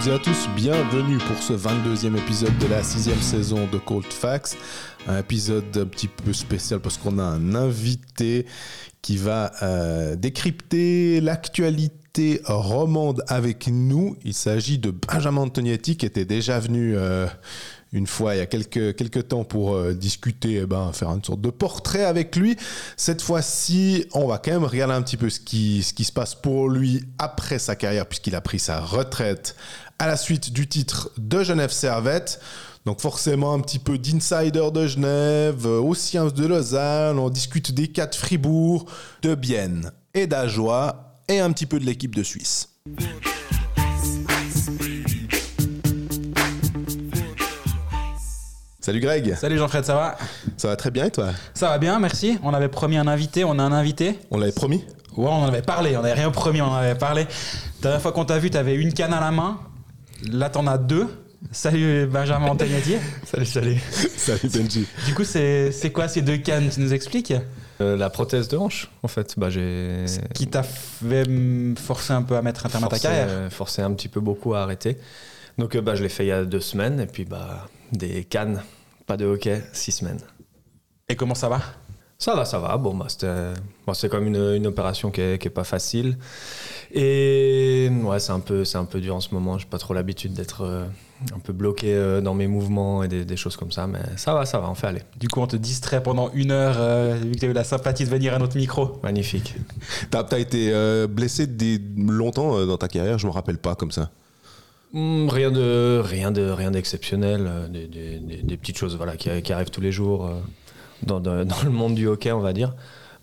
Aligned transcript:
toutes 0.00 0.08
et 0.08 0.14
à 0.14 0.18
tous, 0.18 0.48
bienvenue 0.56 1.18
pour 1.18 1.36
ce 1.38 1.52
22e 1.52 2.16
épisode 2.16 2.56
de 2.58 2.66
la 2.68 2.82
sixième 2.82 3.20
saison 3.20 3.66
de 3.70 3.76
Cold 3.78 4.06
Facts. 4.06 4.56
Un 5.06 5.18
épisode 5.18 5.76
un 5.76 5.84
petit 5.84 6.08
peu 6.08 6.32
spécial 6.32 6.80
parce 6.80 6.96
qu'on 6.96 7.18
a 7.18 7.22
un 7.22 7.54
invité 7.54 8.46
qui 9.02 9.16
va 9.16 9.50
euh, 9.62 10.16
décrypter 10.16 11.20
l'actualité 11.20 12.40
romande 12.44 13.22
avec 13.28 13.68
nous. 13.68 14.16
Il 14.24 14.32
s'agit 14.34 14.78
de 14.78 14.90
Benjamin 14.90 15.42
Antonietti 15.42 15.96
qui 15.96 16.06
était 16.06 16.24
déjà 16.24 16.60
venu 16.60 16.96
euh, 16.96 17.26
une 17.92 18.06
fois 18.06 18.34
il 18.34 18.38
y 18.38 18.40
a 18.40 18.46
quelques, 18.46 18.94
quelques 18.96 19.28
temps 19.28 19.44
pour 19.44 19.74
euh, 19.74 19.94
discuter, 19.94 20.60
eh 20.62 20.66
ben, 20.66 20.92
faire 20.92 21.10
une 21.10 21.24
sorte 21.24 21.40
de 21.40 21.50
portrait 21.50 22.04
avec 22.04 22.36
lui. 22.36 22.56
Cette 22.96 23.22
fois-ci, 23.22 24.06
on 24.12 24.26
va 24.26 24.38
quand 24.38 24.52
même 24.52 24.64
regarder 24.64 24.94
un 24.94 25.02
petit 25.02 25.16
peu 25.16 25.30
ce 25.30 25.40
qui, 25.40 25.82
ce 25.82 25.92
qui 25.92 26.04
se 26.04 26.12
passe 26.12 26.34
pour 26.34 26.68
lui 26.68 27.04
après 27.18 27.58
sa 27.58 27.76
carrière, 27.76 28.06
puisqu'il 28.06 28.34
a 28.34 28.40
pris 28.40 28.58
sa 28.58 28.80
retraite 28.80 29.56
à 29.98 30.06
la 30.06 30.16
suite 30.16 30.52
du 30.52 30.66
titre 30.68 31.10
de 31.18 31.42
Genève 31.42 31.70
Servette. 31.70 32.40
Donc 32.86 33.00
forcément 33.00 33.52
un 33.52 33.60
petit 33.60 33.78
peu 33.78 33.98
d'insider 33.98 34.70
de 34.72 34.86
Genève, 34.86 35.66
euh, 35.66 35.80
aussi 35.80 36.16
un 36.16 36.26
de 36.26 36.46
Lausanne, 36.46 37.18
on 37.18 37.28
discute 37.28 37.72
des 37.72 37.88
cas 37.88 38.06
de 38.06 38.14
Fribourg, 38.14 38.86
de 39.20 39.34
Bienne 39.34 39.92
et 40.14 40.26
d'Ajoie, 40.26 41.14
et 41.28 41.40
un 41.40 41.52
petit 41.52 41.66
peu 41.66 41.78
de 41.78 41.84
l'équipe 41.84 42.14
de 42.14 42.22
Suisse. 42.22 42.70
Salut 48.80 49.00
Greg, 49.00 49.34
Salut 49.34 49.58
Jean-Fred, 49.58 49.84
ça 49.84 49.94
va? 49.94 50.16
Ça 50.56 50.68
va 50.68 50.76
très 50.76 50.90
bien 50.90 51.04
et 51.04 51.10
toi? 51.10 51.28
Ça 51.52 51.68
va 51.68 51.76
bien, 51.76 51.98
merci. 51.98 52.38
On 52.42 52.54
avait 52.54 52.68
promis 52.68 52.96
un 52.96 53.06
invité, 53.06 53.44
on 53.44 53.58
a 53.58 53.62
un 53.62 53.72
invité. 53.72 54.18
On 54.30 54.38
l'avait 54.38 54.52
promis? 54.52 54.86
Ouais, 55.18 55.26
on 55.26 55.42
en 55.42 55.48
avait 55.48 55.60
parlé, 55.60 55.98
on 55.98 56.02
n'avait 56.02 56.14
rien 56.14 56.30
promis, 56.30 56.62
on 56.62 56.66
en 56.66 56.76
avait 56.76 56.94
parlé. 56.94 57.24
La 57.24 57.82
dernière 57.82 58.00
fois 58.00 58.12
qu'on 58.12 58.24
t'a 58.24 58.38
vu, 58.38 58.48
t'avais 58.48 58.74
une 58.74 58.94
canne 58.94 59.12
à 59.12 59.20
la 59.20 59.32
main. 59.32 59.60
Là, 60.32 60.48
t'en 60.48 60.66
as 60.66 60.78
deux. 60.78 61.08
Salut 61.52 62.06
Benjamin 62.06 62.46
Antagnetti. 62.46 62.94
Salut, 63.24 63.44
salut. 63.44 63.76
Salut 64.16 64.48
Benji. 64.48 64.86
Du 65.06 65.14
coup, 65.14 65.24
c'est 65.24 65.72
c'est 65.72 65.90
quoi 65.90 66.08
ces 66.08 66.22
deux 66.22 66.38
cannes? 66.38 66.70
Tu 66.72 66.80
nous 66.80 66.94
expliques? 66.94 67.34
Euh, 67.82 67.96
la 67.98 68.08
prothèse 68.08 68.48
de 68.48 68.56
hanche, 68.56 68.90
en 69.02 69.08
fait. 69.08 69.34
Bah, 69.38 69.50
j'ai 69.50 70.06
Qui 70.34 70.46
t'a 70.46 70.62
fait 70.62 71.24
forcer 71.78 72.14
un 72.14 72.22
peu 72.22 72.36
à 72.36 72.42
mettre 72.42 72.64
un 72.64 72.70
terme 72.70 72.84
à 72.84 72.88
ta 72.88 72.96
forcé, 72.96 73.02
carrière 73.08 73.26
euh, 73.28 73.50
forcé 73.50 73.82
un 73.82 73.92
petit 73.92 74.08
peu 74.08 74.20
beaucoup 74.20 74.54
à 74.54 74.62
arrêter. 74.62 74.96
Donc, 75.58 75.74
euh, 75.74 75.82
bah, 75.82 75.94
je 75.94 76.02
l'ai 76.02 76.08
fait 76.08 76.24
il 76.24 76.28
y 76.28 76.32
a 76.32 76.44
deux 76.44 76.60
semaines. 76.60 77.00
Et 77.00 77.06
puis, 77.06 77.24
bah, 77.24 77.68
des 77.92 78.24
cannes, 78.24 78.62
pas 79.10 79.16
de 79.16 79.26
hockey, 79.26 79.60
six 79.72 79.90
semaines. 79.90 80.20
Et 81.08 81.16
comment 81.16 81.34
ça 81.34 81.48
va? 81.48 81.60
Ça 82.16 82.36
va, 82.36 82.44
ça 82.44 82.60
va. 82.60 82.76
Bon, 82.76 82.94
bah, 82.94 83.06
c'était 83.08 83.26
bon, 83.84 83.92
c'est 83.92 84.08
comme 84.08 84.24
une, 84.28 84.36
une 84.36 84.68
opération 84.68 85.10
qui 85.10 85.20
est, 85.20 85.36
qui 85.40 85.48
est 85.48 85.50
pas 85.50 85.64
facile. 85.64 86.16
Et 86.92 87.90
ouais, 88.04 88.20
c'est 88.20 88.30
un, 88.30 88.38
peu- 88.38 88.64
c'est 88.64 88.78
un 88.78 88.84
peu 88.84 89.00
dur 89.00 89.16
en 89.16 89.20
ce 89.20 89.34
moment. 89.34 89.58
J'ai 89.58 89.66
pas 89.66 89.78
trop 89.78 89.94
l'habitude 89.94 90.32
d'être 90.32 90.60
euh, 90.64 90.84
un 91.34 91.40
peu 91.40 91.52
bloqué 91.52 91.92
euh, 91.92 92.20
dans 92.20 92.34
mes 92.34 92.46
mouvements 92.46 93.02
et 93.02 93.08
des, 93.08 93.24
des 93.24 93.36
choses 93.36 93.56
comme 93.56 93.72
ça. 93.72 93.88
Mais 93.88 93.98
ça 94.14 94.32
va, 94.32 94.46
ça 94.46 94.60
va, 94.60 94.70
on 94.70 94.76
fait 94.76 94.86
aller. 94.86 95.02
Du 95.18 95.26
coup, 95.26 95.40
on 95.40 95.48
te 95.48 95.56
distrait 95.56 96.04
pendant 96.04 96.30
une 96.32 96.52
heure, 96.52 96.76
euh, 96.78 97.16
vu 97.20 97.32
que 97.32 97.38
t'as 97.40 97.48
eu 97.48 97.52
la 97.52 97.64
sympathie 97.64 98.04
de 98.04 98.10
venir 98.10 98.32
à 98.32 98.38
notre 98.38 98.56
micro. 98.56 99.00
Magnifique. 99.02 99.56
T'as 100.12 100.22
as 100.30 100.38
été 100.38 100.70
euh, 100.72 101.08
blessé 101.08 101.48
des, 101.48 101.80
longtemps 101.96 102.56
euh, 102.58 102.66
dans 102.66 102.76
ta 102.78 102.86
carrière, 102.86 103.18
je 103.18 103.26
me 103.26 103.32
rappelle 103.32 103.58
pas 103.58 103.74
comme 103.74 103.90
ça. 103.90 104.10
Hmm, 104.92 105.28
rien 105.28 105.50
de 105.52 106.00
rien 106.04 106.32
de 106.32 106.50
rien 106.50 106.72
d'exceptionnel, 106.72 107.46
euh, 107.46 107.68
des, 107.68 107.86
des- 107.86 108.18
des- 108.18 108.56
petites 108.56 108.76
choses 108.76 108.96
voilà 108.96 109.16
qui, 109.16 109.30
arrivent 109.52 109.70
tous 109.70 109.80
les 109.80 109.92
jours 109.92 110.26
euh, 110.26 110.40
dans, 111.04 111.20
dans- 111.20 111.44
le 111.64 111.70
monde 111.70 111.94
du 111.94 112.08
hockey, 112.08 112.32
on 112.32 112.40
va 112.40 112.52
dire. 112.52 112.74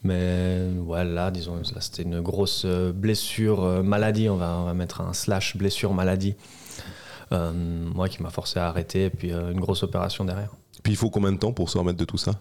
Mais 0.03 0.61
ouais, 0.85 1.03
là, 1.03 1.29
disons, 1.31 1.61
c'était 1.81 2.03
une 2.03 2.21
grosse 2.21 2.63
euh, 2.65 2.93
blessure 2.93 3.83
maladie. 3.83 4.29
On 4.29 4.37
va 4.37 4.57
on 4.59 4.65
va 4.65 4.73
mettre 4.73 5.01
un 5.01 5.11
slash 5.11 5.57
blessure 5.57 5.93
maladie. 5.93 6.35
Moi 7.31 8.07
qui 8.07 8.23
m'a 8.23 8.29
forcé 8.29 8.59
à 8.59 8.67
arrêter 8.69 9.05
et 9.05 9.09
puis 9.09 9.33
une 9.33 9.59
grosse 9.59 9.83
opération 9.83 10.23
derrière. 10.23 10.51
Puis 10.83 10.93
il 10.93 10.95
faut 10.95 11.09
combien 11.09 11.33
de 11.33 11.37
temps 11.37 11.51
pour 11.51 11.69
se 11.69 11.77
remettre 11.77 11.97
de 11.97 12.05
tout 12.05 12.17
ça? 12.17 12.31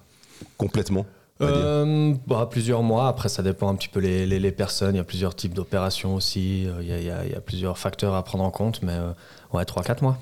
Complètement? 0.57 1.05
Euh, 1.43 2.15
bah, 2.27 2.49
plusieurs 2.51 2.83
mois. 2.83 3.09
Après, 3.09 3.29
ça 3.29 3.43
dépend 3.43 3.69
un 3.69 3.75
petit 3.75 3.89
peu 3.89 4.01
les, 4.01 4.25
les- 4.27 4.39
les 4.41 4.53
personnes. 4.53 4.95
Il 4.95 4.99
y 4.99 5.01
a 5.01 5.05
plusieurs 5.05 5.35
types 5.35 5.53
d'opérations 5.55 6.15
aussi. 6.15 6.67
Euh, 6.67 6.79
Il 6.81 6.89
y, 6.89 6.93
a, 6.93 6.99
il 6.99 7.05
y 7.07 7.11
a- 7.11 7.25
il 7.27 7.33
y 7.33 7.35
a 7.35 7.41
plusieurs 7.41 7.77
facteurs 7.79 8.15
à 8.15 8.23
prendre 8.25 8.45
en 8.45 8.51
compte. 8.51 8.81
Mais 8.83 8.93
euh, 8.93 9.11
ouais, 9.53 9.65
3-4 9.65 10.03
mois. 10.03 10.19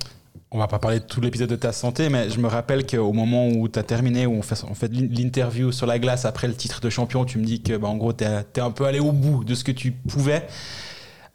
On 0.51 0.59
va 0.59 0.67
pas 0.69 0.79
parler 0.79 1.01
de 1.01 1.05
tout 1.05 1.21
l'épisode 1.21 1.49
de 1.51 1.57
ta 1.57 1.73
santé, 1.73 2.09
mais 2.09 2.31
je 2.31 2.39
me 2.39 2.47
rappelle 2.47 2.87
qu'au 2.87 3.13
moment 3.13 3.49
où 3.49 3.69
tu 3.69 3.77
as 3.79 3.83
terminé, 3.83 4.25
où 4.27 4.35
on 4.35 4.43
fait, 4.43 4.63
on 4.71 4.75
fait 4.75 4.91
l'interview 4.93 5.73
sur 5.73 5.87
la 5.87 5.99
glace 5.99 6.25
après 6.25 6.47
le 6.47 6.55
titre 6.55 6.81
de 6.81 6.91
champion, 6.91 7.25
tu 7.25 7.39
me 7.39 7.45
dis 7.45 7.61
que 7.61 7.77
bah, 7.77 7.89
en 7.89 7.97
gros, 7.97 8.13
tu 8.13 8.23
es, 8.25 8.61
un 8.61 8.71
peu 8.71 8.85
allé 8.85 9.01
au 9.01 9.11
bout 9.11 9.43
de 9.43 9.55
ce 9.57 9.65
que 9.65 9.73
tu 9.73 9.91
pouvais. 9.93 10.47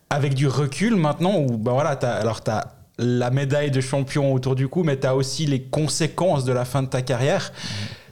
Avec 0.09 0.33
du 0.35 0.47
recul 0.47 0.95
maintenant, 0.95 1.37
où 1.37 1.57
bah, 1.57 1.71
voilà, 1.73 1.91
as, 2.01 2.07
alors 2.15 2.43
tu 2.43 2.49
as 2.51 2.73
la 2.97 3.29
médaille 3.29 3.71
de 3.71 3.81
champion 3.81 4.33
autour 4.33 4.55
du 4.55 4.67
cou, 4.69 4.83
mais 4.83 4.97
tu 4.97 5.05
as 5.07 5.15
aussi 5.15 5.45
les 5.45 5.61
conséquences 5.63 6.45
de 6.45 6.51
la 6.53 6.63
fin 6.65 6.81
de 6.81 6.87
ta 6.87 7.01
carrière. 7.01 7.51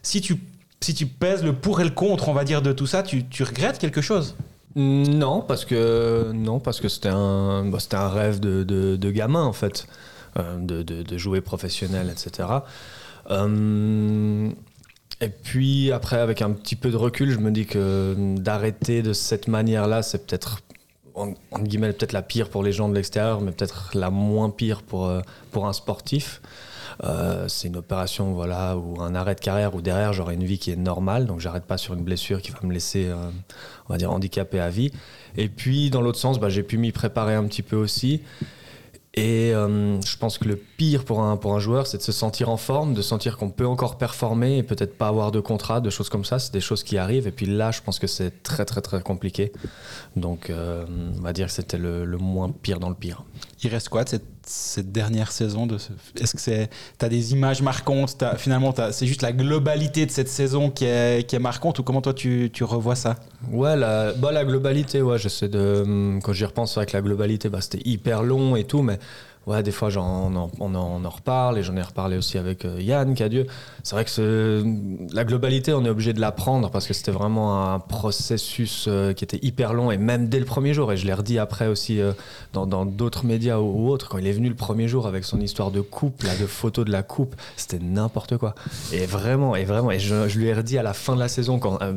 Si, 0.01 0.19
tu, 0.21 0.35
si 0.81 0.93
tu 0.93 1.05
pèses 1.05 1.43
le 1.43 1.53
pour 1.53 1.81
et 1.81 1.83
le 1.83 1.89
contre, 1.89 2.29
on 2.29 2.33
va 2.33 2.43
dire, 2.43 2.61
de 2.61 2.71
tout 2.71 2.87
ça, 2.87 3.03
tu, 3.03 3.23
regrettes 3.43 3.79
quelque 3.79 4.01
chose? 4.01 4.35
Non, 4.75 5.41
parce 5.41 5.65
que 5.65 6.31
non, 6.33 6.59
parce 6.59 6.79
que 6.79 6.87
c'était 6.87 7.09
un, 7.09 7.65
bah, 7.65 7.79
c'était 7.79 7.95
un 7.95 8.09
rêve 8.09 8.39
de, 8.39 8.63
de- 8.63 8.95
de 8.95 9.11
gamin 9.11 9.43
en 9.43 9.53
fait, 9.53 9.87
euh, 10.37 10.57
de, 10.59 10.83
de- 10.83 11.17
jouer 11.17 11.41
professionnel, 11.41 12.11
etc. 12.11 12.47
Euh, 13.31 14.49
et 15.19 15.29
puis 15.29 15.91
après, 15.91 16.19
avec 16.19 16.41
un 16.43 16.51
petit 16.51 16.75
peu 16.75 16.91
de 16.91 16.95
recul, 16.95 17.31
je 17.31 17.39
me 17.39 17.49
dis 17.51 17.65
que 17.65 18.15
d'arrêter 18.37 19.01
de 19.01 19.13
cette 19.13 19.47
manière-là, 19.47 20.03
c'est 20.03 20.27
peut-être 20.27 20.59
en, 21.15 21.33
guillemets 21.59 21.91
peut-être 21.93 22.13
la 22.13 22.21
pire 22.21 22.49
pour 22.49 22.61
les 22.61 22.71
gens 22.71 22.87
de 22.87 22.93
l'extérieur, 22.93 23.41
mais 23.41 23.51
peut-être 23.51 23.89
la 23.95 24.11
moins 24.11 24.51
pire 24.51 24.83
pour 24.83 25.07
euh, 25.07 25.21
pour 25.51 25.67
un 25.67 25.73
sportif. 25.73 26.41
Euh, 27.03 27.47
c'est 27.47 27.67
une 27.67 27.75
opération 27.75 28.33
voilà 28.33 28.75
ou 28.75 28.99
un 29.01 29.13
arrêt 29.13 29.35
de 29.35 29.39
carrière 29.39 29.75
où 29.75 29.81
derrière 29.81 30.13
j'aurai 30.13 30.33
une 30.33 30.43
vie 30.43 30.57
qui 30.57 30.71
est 30.71 30.75
normale 30.75 31.27
donc 31.27 31.39
j'arrête 31.39 31.65
pas 31.65 31.77
sur 31.77 31.93
une 31.93 32.03
blessure 32.03 32.41
qui 32.41 32.49
va 32.49 32.57
me 32.63 32.73
laisser 32.73 33.05
euh, 33.05 33.29
on 33.87 33.93
va 33.93 33.99
dire 33.99 34.11
handicapé 34.11 34.59
à 34.59 34.71
vie 34.71 34.91
et 35.35 35.47
puis 35.47 35.91
dans 35.91 36.01
l'autre 36.01 36.17
sens 36.17 36.39
bah, 36.39 36.49
j'ai 36.49 36.63
pu 36.63 36.79
m'y 36.79 36.91
préparer 36.91 37.35
un 37.35 37.45
petit 37.45 37.61
peu 37.61 37.75
aussi 37.75 38.23
et 39.13 39.53
euh, 39.53 40.01
je 40.01 40.17
pense 40.17 40.39
que 40.39 40.47
le 40.47 40.55
pire 40.55 41.03
pour 41.03 41.21
un, 41.21 41.37
pour 41.37 41.55
un 41.55 41.59
joueur, 41.59 41.87
c'est 41.87 41.97
de 41.97 42.03
se 42.03 42.11
sentir 42.11 42.49
en 42.49 42.57
forme, 42.57 42.93
de 42.93 43.01
sentir 43.01 43.37
qu'on 43.37 43.49
peut 43.49 43.65
encore 43.65 43.97
performer 43.97 44.59
et 44.59 44.63
peut-être 44.63 44.95
pas 44.95 45.07
avoir 45.07 45.31
de 45.31 45.39
contrat, 45.39 45.81
de 45.81 45.89
choses 45.89 46.09
comme 46.09 46.23
ça. 46.23 46.37
C'est 46.37 46.53
des 46.53 46.61
choses 46.61 46.83
qui 46.83 46.99
arrivent. 46.99 47.25
Et 47.25 47.31
puis 47.31 47.47
là, 47.47 47.71
je 47.71 47.81
pense 47.81 47.97
que 47.97 48.05
c'est 48.05 48.43
très, 48.43 48.63
très, 48.63 48.79
très 48.79 49.01
compliqué. 49.01 49.51
Donc, 50.15 50.51
on 50.51 51.21
va 51.23 51.33
dire 51.33 51.47
que 51.47 51.51
c'était 51.51 51.79
le, 51.79 52.05
le 52.05 52.17
moins 52.19 52.51
pire 52.51 52.79
dans 52.79 52.89
le 52.89 52.95
pire. 52.95 53.23
Il 53.63 53.71
reste 53.71 53.89
quoi 53.89 54.03
de 54.03 54.09
cette, 54.09 54.36
cette 54.49 54.91
dernière 54.91 55.31
saison. 55.31 55.67
Est-ce 56.19 56.33
que 56.33 56.41
c'est 56.41 56.69
t'as 56.97 57.09
des 57.09 57.33
images 57.33 57.61
marquantes 57.61 58.17
t'as- 58.17 58.35
Finalement, 58.37 58.73
c'est 58.91 59.05
juste 59.07 59.21
la 59.21 59.31
globalité 59.33 60.05
de 60.05 60.11
cette 60.11 60.29
saison 60.29 60.69
qui 60.69 60.85
est, 60.85 61.27
qui 61.27 61.35
est 61.35 61.39
marquante 61.39 61.79
ou 61.79 61.83
comment 61.83 62.01
toi 62.01 62.13
tu, 62.13 62.49
tu 62.53 62.63
revois 62.63 62.95
ça? 62.95 63.15
Ouais, 63.51 63.75
la, 63.75 64.13
bah, 64.13 64.31
la 64.31 64.45
globalité, 64.45 65.01
ouais, 65.01 65.17
j'essaie 65.17 65.49
de. 65.49 65.83
hum, 65.85 66.19
Quand 66.23 66.33
j'y 66.33 66.45
repense, 66.45 66.75
que 66.87 66.93
la 66.93 67.01
globalité, 67.01 67.49
bah, 67.49 67.61
c'était 67.61 67.81
hyper 67.87 68.23
long 68.23 68.55
et 68.55 68.63
tout, 68.63 68.81
mais 68.81 68.99
ouais, 69.47 69.63
des 69.63 69.71
fois, 69.71 69.95
en, 69.97 70.49
on 70.59 70.75
on 70.75 71.05
en 71.05 71.09
reparle 71.09 71.57
et 71.57 71.63
j'en 71.63 71.75
ai 71.75 71.81
reparlé 71.81 72.17
aussi 72.17 72.37
avec 72.37 72.65
euh, 72.65 72.79
Yann, 72.81 73.15
Cadieux. 73.15 73.47
C'est 73.83 73.95
vrai 73.95 74.05
que 74.05 74.63
la 75.13 75.23
globalité, 75.23 75.73
on 75.73 75.83
est 75.85 75.89
obligé 75.89 76.13
de 76.13 76.19
l'apprendre 76.19 76.69
parce 76.69 76.85
que 76.85 76.93
c'était 76.93 77.11
vraiment 77.11 77.73
un 77.73 77.79
processus 77.79 78.85
euh, 78.87 79.13
qui 79.13 79.23
était 79.23 79.39
hyper 79.41 79.73
long 79.73 79.91
et 79.91 79.97
même 79.97 80.27
dès 80.27 80.39
le 80.39 80.45
premier 80.45 80.73
jour, 80.73 80.91
et 80.91 80.97
je 80.97 81.05
l'ai 81.05 81.13
redit 81.13 81.39
après 81.39 81.67
aussi 81.67 81.99
euh, 82.01 82.11
dans, 82.53 82.85
d'autres 82.85 83.25
médias 83.25 83.57
ou, 83.57 83.87
ou 83.87 83.89
autres, 83.89 84.09
quand 84.09 84.17
il 84.17 84.27
est 84.27 84.33
venu 84.33 84.49
le 84.49 84.55
premier 84.55 84.87
jour 84.87 85.07
avec 85.07 85.23
son 85.23 85.39
histoire 85.39 85.71
de 85.71 85.81
coupe, 85.81 86.23
là, 86.23 86.35
de 86.39 86.45
photos 86.45 86.85
de 86.85 86.91
la 86.91 87.03
coupe, 87.03 87.35
c'était 87.55 87.79
n'importe 87.79 88.37
quoi. 88.37 88.55
Et 88.91 89.05
vraiment, 89.05 89.55
et 89.55 89.63
vraiment, 89.63 89.91
et 89.91 89.99
je, 89.99 90.27
je 90.27 90.37
lui 90.37 90.47
ai 90.47 90.53
redit 90.53 90.77
à 90.77 90.83
la 90.83 90.93
fin 90.93 91.15
de 91.15 91.19
la 91.19 91.29
saison, 91.29 91.59
quand, 91.59 91.81
euh, 91.81 91.93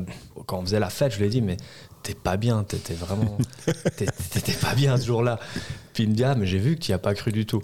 quand 0.46 0.58
on 0.58 0.62
faisait 0.62 0.80
la 0.80 0.90
fête, 0.90 1.12
je 1.12 1.18
lui 1.18 1.26
ai 1.26 1.28
dit, 1.28 1.42
mais 1.42 1.56
t'es 2.02 2.14
pas 2.14 2.36
bien, 2.36 2.64
t'étais 2.64 2.94
vraiment. 2.94 3.38
T'étais 3.96 4.52
pas 4.52 4.74
bien 4.74 4.96
ce 4.96 5.06
jour-là. 5.06 5.38
Puis 5.92 6.04
il 6.04 6.10
me 6.10 6.14
dit, 6.14 6.24
ah, 6.24 6.34
mais 6.34 6.46
j'ai 6.46 6.58
vu 6.58 6.76
que 6.76 6.80
tu 6.80 6.90
n'y 6.90 6.94
as 6.94 6.98
pas 6.98 7.14
cru 7.14 7.32
du 7.32 7.46
tout. 7.46 7.62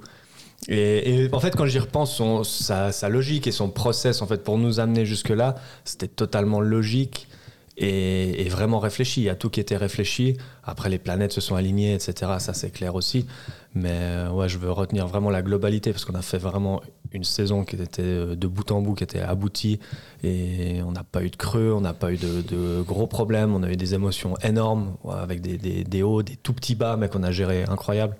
Et, 0.68 1.24
et 1.24 1.34
en 1.34 1.40
fait, 1.40 1.54
quand 1.54 1.66
j'y 1.66 1.78
repense, 1.78 2.14
son, 2.14 2.42
sa, 2.44 2.92
sa 2.92 3.08
logique 3.08 3.46
et 3.46 3.52
son 3.52 3.70
process, 3.70 4.22
en 4.22 4.26
fait, 4.26 4.42
pour 4.42 4.58
nous 4.58 4.80
amener 4.80 5.06
jusque-là, 5.06 5.54
c'était 5.84 6.08
totalement 6.08 6.60
logique 6.60 7.28
et, 7.76 8.46
et 8.46 8.48
vraiment 8.48 8.78
réfléchi. 8.78 9.20
Il 9.20 9.24
y 9.24 9.30
a 9.30 9.34
tout 9.34 9.50
qui 9.50 9.60
était 9.60 9.76
réfléchi. 9.76 10.36
Après, 10.64 10.88
les 10.88 10.98
planètes 10.98 11.32
se 11.32 11.40
sont 11.40 11.56
alignées, 11.56 11.94
etc. 11.94 12.32
Ça, 12.38 12.54
c'est 12.54 12.70
clair 12.70 12.94
aussi. 12.94 13.26
Mais 13.74 13.92
euh, 13.92 14.30
ouais, 14.30 14.48
je 14.48 14.58
veux 14.58 14.70
retenir 14.70 15.06
vraiment 15.06 15.30
la 15.30 15.42
globalité 15.42 15.92
parce 15.92 16.04
qu'on 16.04 16.14
a 16.14 16.22
fait 16.22 16.38
vraiment 16.38 16.80
une 17.12 17.24
saison 17.24 17.64
qui 17.64 17.76
était 17.76 18.02
euh, 18.02 18.36
de 18.36 18.46
bout 18.46 18.70
en 18.70 18.80
bout, 18.80 18.94
qui 18.94 19.04
était 19.04 19.20
aboutie. 19.20 19.78
Et 20.22 20.80
on 20.86 20.92
n'a 20.92 21.04
pas 21.04 21.22
eu 21.22 21.30
de 21.30 21.36
creux, 21.36 21.72
on 21.72 21.80
n'a 21.80 21.94
pas 21.94 22.12
eu 22.12 22.16
de, 22.16 22.82
gros 22.82 23.06
problèmes. 23.06 23.54
On 23.54 23.62
a 23.62 23.70
eu 23.70 23.76
des 23.76 23.94
émotions 23.94 24.36
énormes, 24.42 24.96
avec 25.10 25.40
des, 25.40 25.84
des- 25.84 26.02
hauts, 26.02 26.22
des 26.22 26.36
tout 26.36 26.52
petits 26.52 26.74
bas, 26.74 26.96
mais 26.96 27.08
qu'on 27.08 27.22
a 27.22 27.30
géré 27.30 27.64
incroyable. 27.64 28.16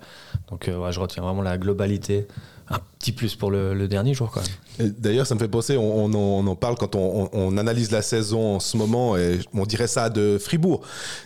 Donc 0.49 0.67
euh, 0.67 0.77
ouais, 0.77 0.91
je 0.91 0.99
retiens 0.99 1.23
vraiment 1.23 1.41
la 1.41 1.57
globalité. 1.57 2.27
Un 2.69 2.79
petit 2.99 3.13
plus 3.13 3.33
pour 3.35 3.49
le, 3.49 3.87
dernier 3.87 4.13
jour, 4.13 4.29
quand 4.29 4.41
même. 4.41 4.93
D'ailleurs, 4.97 5.25
ça 5.25 5.35
me 5.35 5.39
fait 5.39 5.47
penser, 5.47 5.77
on, 5.77 6.13
en, 6.13 6.55
parle 6.57 6.75
quand 6.75 6.95
on, 6.95 7.57
analyse 7.57 7.91
la 7.91 8.01
saison 8.01 8.55
en 8.55 8.59
ce 8.59 8.75
moment, 8.75 9.15
et 9.15 9.39
on 9.53 9.65
dirait 9.65 9.87
ça 9.87 10.09
de 10.09 10.37
Fribourg. 10.37 10.81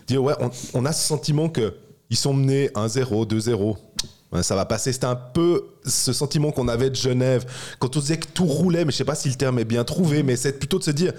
Dire, 0.05 0.23
ouais, 0.23 0.35
on, 0.75 0.85
a 0.85 0.91
ce 0.91 1.07
sentiment 1.07 1.49
que 1.49 1.73
ils 2.11 2.15
sont 2.15 2.35
menés 2.35 2.67
1-0, 2.75 3.25
2-0. 3.25 3.75
Ça 4.41 4.55
va 4.55 4.65
passer. 4.65 4.93
C'était 4.93 5.05
un 5.07 5.15
peu 5.15 5.65
ce 5.85 6.13
sentiment 6.13 6.51
qu'on 6.51 6.67
avait 6.69 6.89
de 6.89 6.95
Genève 6.95 7.45
quand 7.79 7.97
on 7.97 7.99
disait 7.99 8.17
que 8.17 8.27
tout 8.27 8.45
roulait, 8.45 8.85
mais 8.85 8.91
je 8.91 8.97
sais 8.97 9.03
pas 9.05 9.15
si 9.15 9.27
le 9.29 9.35
terme 9.35 9.59
est 9.59 9.65
bien 9.65 9.83
trouvé, 9.83 10.23
mais 10.23 10.35
c'est 10.37 10.57
plutôt 10.57 10.79
de 10.79 10.83
se 10.83 10.91
dire. 10.91 11.11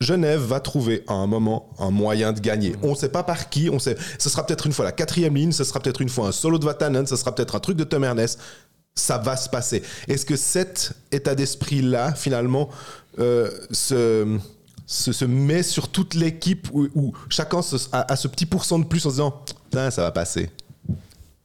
Genève 0.00 0.40
va 0.40 0.60
trouver 0.60 1.04
à 1.08 1.12
un 1.12 1.26
moment 1.26 1.68
un 1.78 1.90
moyen 1.90 2.32
de 2.32 2.40
gagner. 2.40 2.74
On 2.82 2.92
ne 2.92 2.94
sait 2.94 3.10
pas 3.10 3.22
par 3.22 3.50
qui. 3.50 3.68
On 3.68 3.78
sait. 3.78 3.96
Ce 4.18 4.30
sera 4.30 4.46
peut-être 4.46 4.66
une 4.66 4.72
fois 4.72 4.86
la 4.86 4.92
quatrième 4.92 5.34
ligne. 5.34 5.52
Ce 5.52 5.62
sera 5.64 5.78
peut-être 5.80 6.00
une 6.00 6.08
fois 6.08 6.28
un 6.28 6.32
solo 6.32 6.58
de 6.58 6.64
Vatanen. 6.64 7.06
Ce 7.06 7.16
sera 7.16 7.34
peut-être 7.34 7.54
un 7.54 7.60
truc 7.60 7.76
de 7.76 7.84
Tom 7.84 8.02
Ernest. 8.04 8.38
Ça 8.94 9.18
va 9.18 9.36
se 9.36 9.50
passer. 9.50 9.82
Est-ce 10.08 10.24
que 10.24 10.36
cet 10.36 10.92
état 11.12 11.34
d'esprit 11.34 11.82
là, 11.82 12.14
finalement, 12.14 12.70
euh, 13.18 13.50
se, 13.70 14.38
se, 14.86 15.12
se 15.12 15.24
met 15.26 15.62
sur 15.62 15.88
toute 15.88 16.14
l'équipe 16.14 16.68
où, 16.72 16.88
où 16.94 17.12
chacun 17.28 17.60
se- 17.60 17.76
a, 17.92 18.10
a 18.10 18.16
ce 18.16 18.26
petit 18.26 18.46
pourcent 18.46 18.78
de 18.78 18.84
plus 18.86 19.04
en 19.04 19.10
se 19.10 19.14
disant, 19.16 19.44
ça 19.72 20.02
va 20.02 20.12
passer. 20.12 20.48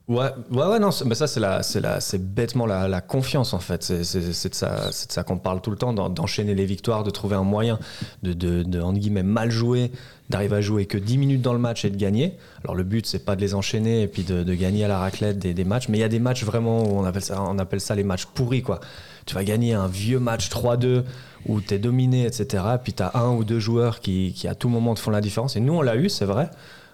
Ouais, 0.08 0.30
ouais, 0.52 0.66
ouais, 0.68 0.78
non, 0.78 0.92
mais 1.08 1.16
ça, 1.16 1.26
c'est 1.26 1.40
la, 1.40 1.64
c'est 1.64 1.82
la, 1.82 2.00
c'est 2.00 2.20
bêtement 2.20 2.68
la, 2.68 3.02
confiance 3.02 3.54
en 3.56 3.60
fait. 3.60 3.82
C'est, 3.82 3.98
de 4.20 4.54
ça, 4.54 4.92
c'est 4.92 5.08
de 5.08 5.12
ça 5.12 5.24
qu'on 5.24 5.40
parle 5.40 5.62
tout 5.62 5.72
le 5.72 5.78
temps, 5.78 5.94
d'en- 5.94 6.12
d'enchaîner 6.12 6.54
les 6.54 6.66
victoires, 6.66 7.04
de 7.04 7.10
trouver 7.10 7.36
un 7.36 7.44
moyen 7.44 7.80
de, 8.22 8.34
de, 8.34 8.62
de, 8.62 8.92
guillemets, 8.92 9.24
mal 9.24 9.50
jouer, 9.50 9.92
d'arriver 10.30 10.58
à 10.58 10.62
jouer 10.62 10.86
que 10.86 11.00
10 11.00 11.18
minutes 11.18 11.42
dans 11.42 11.54
le 11.54 11.60
match 11.60 11.86
et 11.86 11.90
de 11.90 11.98
gagner. 11.98 12.38
Alors 12.64 12.76
le 12.76 12.84
but, 12.84 13.08
c'est 13.08 13.26
pas 13.26 13.36
de 13.36 13.42
les 13.42 13.56
enchaîner 13.56 14.04
et 14.04 14.08
puis 14.08 14.22
de, 14.22 14.44
gagner 14.54 14.84
à 14.86 14.88
la 14.88 15.00
raclette 15.00 15.40
des, 15.40 15.56
des 15.56 15.64
matchs, 15.64 15.90
mais 15.90 15.98
il 15.98 16.02
y 16.02 16.04
a 16.04 16.10
des 16.10 16.20
matchs 16.20 16.44
vraiment 16.44 16.84
où 16.84 17.00
on 17.00 17.04
appelle 17.04 17.24
ça, 17.24 17.42
on 17.42 17.58
appelle 17.58 17.82
ça 17.82 17.96
les 17.96 18.04
matchs 18.04 18.26
pourris 18.26 18.62
quoi. 18.62 18.82
Tu 19.26 19.34
vas 19.34 19.44
gagner 19.44 19.74
un 19.74 19.88
vieux 19.88 20.20
match 20.20 20.50
3-2 20.52 21.04
où 21.48 21.62
tu 21.62 21.74
es 21.74 21.80
dominé, 21.80 22.28
etc. 22.28 22.64
Puis 22.84 22.94
tu 22.94 23.02
as 23.02 23.12
un 23.16 23.32
ou 23.32 23.44
deux 23.44 23.60
joueurs 23.60 24.02
qui, 24.02 24.34
qui 24.36 24.48
à 24.48 24.54
tout 24.54 24.70
moment 24.70 24.94
te 24.94 25.00
font 25.00 25.10
la 25.10 25.22
différence. 25.22 25.56
Et 25.56 25.60
nous, 25.62 25.74
on 25.74 25.82
l'a 25.82 25.96
eu, 25.96 26.10
c'est 26.10 26.26
vrai. 26.26 26.52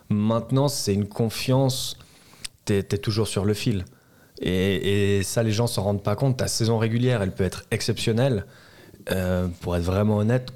Maintenant, 0.09 0.69
c'est 0.69 0.93
une 0.93 1.07
confiance 1.07 1.97
t'es 2.65 2.79
es 2.79 2.97
toujours 2.97 3.27
sur 3.27 3.45
le 3.45 3.53
fil. 3.53 3.85
Et, 4.41 5.21
ça, 5.23 5.43
les 5.43 5.51
gens 5.51 5.67
s'en 5.67 5.83
rendent 5.83 6.03
pas 6.03 6.15
compte. 6.15 6.37
Ta 6.37 6.47
saison 6.47 6.77
régulière, 6.77 7.21
elle 7.21 7.31
peut 7.31 7.43
être 7.43 7.65
exceptionnelle. 7.71 8.45
Euh, 9.11 9.47
pour 9.61 9.75
être 9.75 9.83
vraiment 9.83 10.17
honnête, 10.17 10.51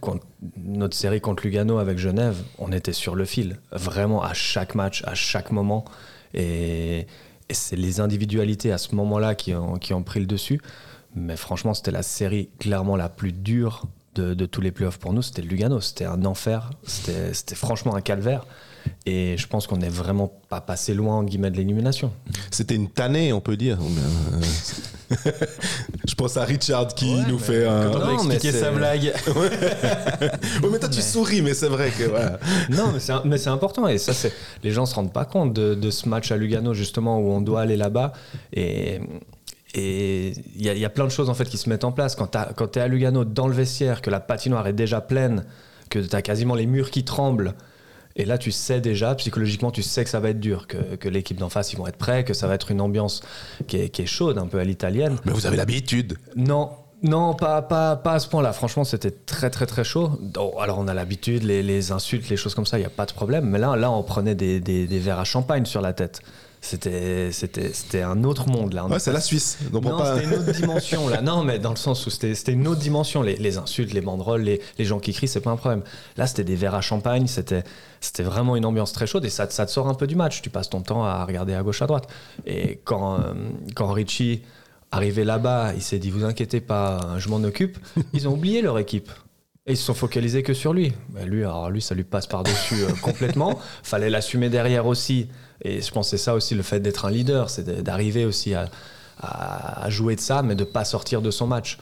notre 0.58 0.96
série 0.96 1.20
contre 1.20 1.44
Lugano 1.44 1.80
avec 1.80 1.98
Genève, 1.98 2.38
on 2.60 2.72
était 2.72 2.94
sur 2.94 3.16
le 3.16 3.26
fil. 3.26 3.58
Vraiment 3.72 4.24
à 4.24 4.34
chaque 4.34 4.76
match, 4.76 5.04
à 5.06 5.16
chaque 5.16 5.52
moment. 5.52 5.86
Et, 6.34 7.08
c'est 7.52 7.76
les 7.76 8.00
individualités 8.00 8.72
à 8.72 8.80
ce 8.80 8.96
moment-là 8.96 9.36
qui 9.36 9.54
ont, 9.54 10.04
pris 10.04 10.20
le 10.20 10.26
dessus. 10.26 10.60
Mais 11.16 11.38
franchement, 11.38 11.76
c'était 11.76 11.92
la 11.92 12.02
série 12.02 12.50
clairement 12.60 12.96
la 12.96 13.08
plus 13.08 13.32
dure 13.32 13.84
de, 14.16 14.34
de 14.34 14.46
tous 14.48 14.62
les 14.62 14.72
playoffs 14.72 14.98
pour 14.98 15.14
nous. 15.14 15.22
C'était 15.22 15.44
Lugano. 15.44 15.80
C'était 15.80 16.06
un 16.06 16.26
enfer. 16.26 16.72
C'était 16.84 17.56
franchement 17.56 17.96
un 17.96 18.02
calvaire. 18.02 18.48
Et 19.06 19.36
je 19.38 19.48
pense 19.48 19.68
qu'on 19.68 19.78
n'est 19.78 19.90
vraiment 19.90 20.32
pas 20.50 20.62
passé 20.62 20.94
loin, 20.94 21.16
en 21.16 21.24
guillemets, 21.24 21.52
de 21.52 21.58
l'élimination. 21.58 22.12
C'était 22.52 22.76
une 22.76 22.90
tannée, 22.90 23.34
on 23.34 23.42
peut 23.42 23.58
dire. 23.58 23.78
Je 26.08 26.16
pense 26.16 26.38
à 26.38 26.44
Richard 26.46 26.88
qui 26.88 27.14
Ouais, 27.14 27.22
nous 27.28 27.38
fait 27.40 27.68
un. 27.68 27.90
quand- 27.92 27.98
Attends, 27.98 28.08
Non, 28.08 28.14
expliquer 28.32 28.52
mais 28.52 28.60
sa 28.60 28.72
blague. 28.72 29.14
Oh, 30.64 30.70
mais 30.72 30.80
toi, 30.80 30.90
tu 30.90 31.02
souris, 31.02 31.42
mais 31.42 31.54
c'est 31.54 31.68
vrai 31.68 31.92
que. 31.92 32.04
voilà. 32.06 32.40
Non, 32.70 32.94
mais 33.26 33.38
c'est 33.38 33.50
important. 33.50 33.88
Et 33.88 33.98
ça, 33.98 34.14
c'est 34.14 34.32
les 34.64 34.72
gens 34.72 34.86
se 34.86 34.96
rendent 34.96 35.14
pas 35.14 35.26
compte 35.26 35.54
de, 35.54 35.76
de 35.76 35.90
ce 35.92 36.10
match 36.10 36.32
à 36.32 36.38
Lugano, 36.38 36.74
justement, 36.74 37.20
où 37.20 37.32
on 37.32 37.42
doit 37.42 37.62
aller 37.62 37.78
là-bas. 37.78 38.14
Et. 38.54 39.00
Et 39.78 40.30
il 40.56 40.62
y, 40.66 40.80
y 40.80 40.86
a 40.86 40.90
plein 40.90 41.04
de 41.04 41.10
choses 41.12 41.30
en 41.30 41.34
fait 41.34 41.44
qui 41.50 41.58
se 41.58 41.68
mettent 41.70 41.84
en 41.84 41.92
place. 41.92 42.16
Quand 42.16 42.28
tu 42.72 42.80
es 42.80 42.82
à 42.82 42.88
Lugano 42.88 43.26
dans 43.26 43.48
le 43.50 43.54
vestiaire, 43.54 44.02
que 44.02 44.10
la 44.10 44.22
patinoire 44.22 44.66
est 44.68 44.74
déjà 44.74 45.02
pleine, 45.02 45.44
que 45.90 46.00
tu 46.00 46.16
as 46.16 46.22
quasiment 46.22 46.56
les 46.56 46.66
murs 46.66 46.90
qui 46.92 47.04
tremblent, 47.04 47.56
et 48.16 48.26
là 48.26 48.38
tu 48.38 48.52
sais 48.52 48.82
déjà, 48.82 49.14
psychologiquement, 49.16 49.72
tu 49.72 49.84
sais 49.84 50.04
que 50.04 50.10
ça 50.10 50.20
va 50.20 50.30
être 50.30 50.40
dur, 50.40 50.68
que, 50.68 50.96
que 50.96 51.10
l'équipe 51.10 51.38
d'en 51.38 51.50
face, 51.50 51.74
ils 51.74 51.78
vont 51.78 51.88
être 51.88 51.98
prêts, 51.98 52.24
que 52.24 52.34
ça 52.34 52.48
va 52.48 52.56
être 52.56 52.72
une 52.72 52.82
ambiance 52.82 53.22
qui 53.68 53.78
est, 53.78 53.90
qui 53.90 54.02
est 54.02 54.08
chaude, 54.08 54.38
un 54.38 54.48
peu 54.48 54.60
à 54.60 54.64
l'italienne. 54.64 55.18
Mais 55.26 55.32
vous 55.32 55.46
avez 55.46 55.58
l'habitude. 55.58 56.18
Non, 56.36 56.72
non, 57.04 57.34
pas, 57.34 57.62
pas, 57.62 57.96
pas 57.98 58.14
à 58.14 58.20
ce 58.20 58.28
point-là. 58.28 58.54
Franchement, 58.54 58.84
c'était 58.84 59.12
très, 59.12 59.50
très, 59.50 59.66
très 59.66 59.84
chaud. 59.84 60.20
Oh, 60.38 60.56
alors, 60.60 60.80
on 60.80 60.88
a 60.88 60.94
l'habitude, 60.94 61.44
les, 61.44 61.62
les 61.62 61.92
insultes, 61.92 62.30
les 62.30 62.38
choses 62.38 62.56
comme 62.56 62.66
ça, 62.66 62.78
il 62.78 62.82
n'y 62.82 62.88
a 62.88 62.90
pas 62.90 63.06
de 63.06 63.14
problème. 63.14 63.46
Mais 63.50 63.60
là, 63.60 63.76
là 63.76 63.92
on 63.92 64.02
prenait 64.02 64.34
des, 64.36 64.60
des, 64.60 64.88
des 64.88 65.00
verres 65.00 65.20
à 65.20 65.26
champagne 65.26 65.66
sur 65.66 65.82
la 65.82 65.94
tête. 65.94 66.22
C'était, 66.66 67.32
c'était, 67.32 67.72
c'était 67.74 68.02
un 68.02 68.24
autre 68.24 68.50
monde, 68.50 68.74
là. 68.74 68.86
Ouais, 68.88 68.98
c'est 68.98 69.12
la 69.14 69.22
Suisse. 69.22 69.60
Donc, 69.72 69.84
non, 69.84 70.00
pas... 70.00 70.16
c'était 70.16 70.28
une 70.28 70.34
autre 70.40 70.52
dimension 70.52 71.08
là. 71.10 71.22
Non, 71.22 71.44
mais 71.44 71.60
dans 71.60 71.70
le 71.70 71.76
sens 71.76 72.08
où 72.08 72.10
c'était 72.10 72.34
c'était 72.34 72.54
une 72.54 72.68
autre 72.68 72.80
dimension. 72.82 73.22
Les, 73.22 73.36
les 73.36 73.58
insultes, 73.60 73.94
les 73.94 74.02
banderoles, 74.02 74.42
les, 74.42 74.60
les 74.80 74.86
gens 74.86 75.00
qui 75.00 75.14
crient, 75.14 75.28
c'est 75.28 75.42
pas 75.42 75.52
un 75.52 75.58
problème. 75.58 75.84
Là, 76.18 76.26
c'était 76.26 76.44
des 76.44 76.56
verres 76.56 76.74
à 76.74 76.82
champagne. 76.82 77.28
C'était 77.28 77.64
c'était 78.02 78.24
vraiment 78.24 78.56
une 78.56 78.66
ambiance 78.66 78.94
très 78.94 79.06
chaude 79.06 79.26
et 79.26 79.30
ça, 79.30 79.46
te- 79.46 79.54
ça 79.54 79.68
te 79.68 79.72
sort 79.72 79.88
un 79.88 79.94
peu 79.94 80.08
du 80.08 80.16
match. 80.16 80.42
Tu 80.42 80.50
passes 80.50 80.70
ton 80.72 80.82
temps 80.82 81.04
à 81.06 81.24
regarder 81.24 81.54
à 81.54 81.62
gauche, 81.62 81.84
à 81.84 81.86
droite. 81.88 82.08
Et 82.48 82.80
quand, 82.84 83.20
euh, 83.20 83.34
quand 83.76 83.92
Richie 83.92 84.42
arrivé 84.92 85.24
là-bas, 85.24 85.74
il 85.76 85.84
s'est 85.84 86.00
dit 86.00 86.10
Vous 86.10 86.24
inquiétez 86.26 86.62
pas, 86.62 87.16
je 87.20 87.30
m'en 87.30 87.44
occupe. 87.44 87.78
Ils 88.14 88.28
ont 88.28 88.34
oublié 88.34 88.64
leur 88.64 88.80
équipe. 88.80 89.12
Et 89.68 89.72
ils 89.74 89.78
se 89.78 89.84
sont 89.86 89.96
focalisés 89.96 90.44
que 90.44 90.54
sur 90.54 90.74
lui. 90.74 90.94
Ben, 91.10 91.28
lui, 91.28 91.42
alors 91.44 91.72
lui, 91.72 91.82
ça 91.82 91.96
lui 91.96 92.04
passe 92.04 92.28
par-dessus 92.28 92.84
euh, 92.84 92.90
complètement. 93.02 93.60
Fallait 93.84 94.12
l'assumer 94.12 94.50
derrière 94.50 94.86
aussi. 94.86 95.28
Et 95.62 95.82
je 95.82 95.92
pense 95.92 96.08
que 96.08 96.18
c'est 96.18 96.24
ça 96.24 96.36
aussi 96.36 96.56
le 96.56 96.64
fait 96.64 96.80
d'être 96.80 97.06
un 97.06 97.12
leader, 97.12 97.50
c'est 97.50 97.84
d'arriver 97.84 98.26
aussi 98.26 98.54
à, 98.54 98.70
jouer 99.90 100.16
de 100.16 100.22
ça, 100.22 100.42
mais 100.42 100.56
de 100.56 100.64
pas 100.64 100.86
sortir 100.86 101.22
de 101.22 101.32
son 101.32 101.48
match. 101.48 101.78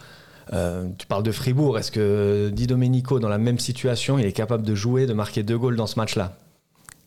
Euh, 0.51 0.87
tu 0.97 1.07
parles 1.07 1.23
de 1.23 1.31
Fribourg. 1.31 1.77
Est-ce 1.77 1.91
que 1.91 2.51
Di 2.53 2.67
Domenico, 2.67 3.19
dans 3.19 3.29
la 3.29 3.37
même 3.37 3.59
situation, 3.59 4.19
il 4.19 4.25
est 4.25 4.33
capable 4.33 4.63
de 4.63 4.75
jouer, 4.75 5.05
de 5.05 5.13
marquer 5.13 5.41
deux 5.41 5.57
goals 5.57 5.75
dans 5.75 5.87
ce 5.87 5.97
match-là? 5.97 6.35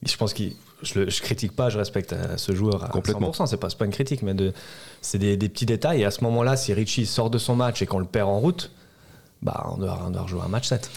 Je 0.04 0.16
pense 0.16 0.34
qu'il. 0.34 0.54
Je, 0.82 1.08
je 1.08 1.22
critique 1.22 1.56
pas, 1.56 1.70
je 1.70 1.78
respecte 1.78 2.12
euh, 2.12 2.36
ce 2.36 2.54
joueur 2.54 2.84
à 2.84 2.88
Complètement. 2.88 3.30
100%. 3.30 3.46
C'est 3.46 3.56
pas, 3.56 3.68
pas 3.68 3.86
une 3.86 3.92
critique, 3.92 4.22
mais 4.22 4.34
de, 4.34 4.52
c'est 5.00 5.18
des, 5.18 5.38
des 5.38 5.48
petits 5.48 5.64
détails. 5.64 6.02
Et 6.02 6.04
à 6.04 6.10
ce 6.10 6.22
moment-là, 6.24 6.54
si 6.56 6.74
Richie 6.74 7.06
sort 7.06 7.30
de 7.30 7.38
son 7.38 7.56
match 7.56 7.80
et 7.80 7.86
qu'on 7.86 7.98
le 7.98 8.04
perd 8.04 8.28
en 8.28 8.38
route, 8.38 8.70
bah, 9.40 9.68
on 9.72 9.78
doit, 9.78 9.98
on 10.06 10.10
doit 10.10 10.22
rejouer 10.22 10.42
un 10.44 10.48
match 10.48 10.68
7. 10.68 10.90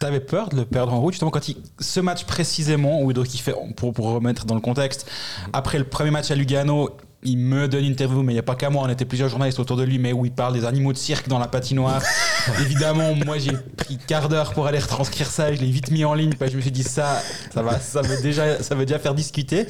T'avais 0.00 0.20
peur 0.20 0.48
de 0.48 0.56
le 0.56 0.64
perdre 0.64 0.92
en 0.92 1.00
route, 1.00 1.12
justement, 1.12 1.30
quand 1.30 1.48
il, 1.48 1.56
ce 1.78 2.00
match 2.00 2.24
précisément, 2.24 3.00
où 3.02 3.12
donc 3.12 3.32
il 3.32 3.38
fait, 3.38 3.54
pour, 3.76 3.92
pour 3.92 4.06
remettre 4.06 4.44
dans 4.44 4.56
le 4.56 4.60
contexte, 4.60 5.08
après 5.52 5.78
le 5.78 5.84
premier 5.84 6.10
match 6.10 6.30
à 6.30 6.34
Lugano, 6.34 6.90
il 7.24 7.38
me 7.38 7.68
donne 7.68 7.84
une 7.84 7.92
interview, 7.92 8.22
mais 8.22 8.32
il 8.32 8.36
n'y 8.36 8.40
a 8.40 8.44
pas 8.44 8.54
qu'à 8.54 8.70
moi, 8.70 8.82
on 8.84 8.88
était 8.88 9.06
plusieurs 9.06 9.28
journalistes 9.28 9.58
autour 9.58 9.76
de 9.76 9.82
lui, 9.82 9.98
mais 9.98 10.12
où 10.12 10.26
il 10.26 10.32
parle 10.32 10.52
des 10.52 10.64
animaux 10.64 10.92
de 10.92 10.98
cirque 10.98 11.28
dans 11.28 11.38
la 11.38 11.48
patinoire. 11.48 12.02
Évidemment, 12.60 13.14
moi 13.14 13.38
j'ai 13.38 13.52
pris 13.76 13.96
quart 13.96 14.28
d'heure 14.28 14.52
pour 14.52 14.66
aller 14.66 14.78
retranscrire 14.78 15.28
ça, 15.28 15.50
et 15.50 15.56
je 15.56 15.62
l'ai 15.62 15.70
vite 15.70 15.90
mis 15.90 16.04
en 16.04 16.14
ligne, 16.14 16.34
parce 16.34 16.50
que 16.50 16.52
je 16.52 16.56
me 16.56 16.62
suis 16.62 16.70
dit 16.70 16.82
ça, 16.82 17.22
ça 17.52 17.62
va, 17.62 17.80
ça 17.80 18.02
veut 18.02 18.20
déjà, 18.20 18.62
ça 18.62 18.74
veut 18.74 18.84
déjà 18.84 18.98
faire 18.98 19.14
discuter. 19.14 19.66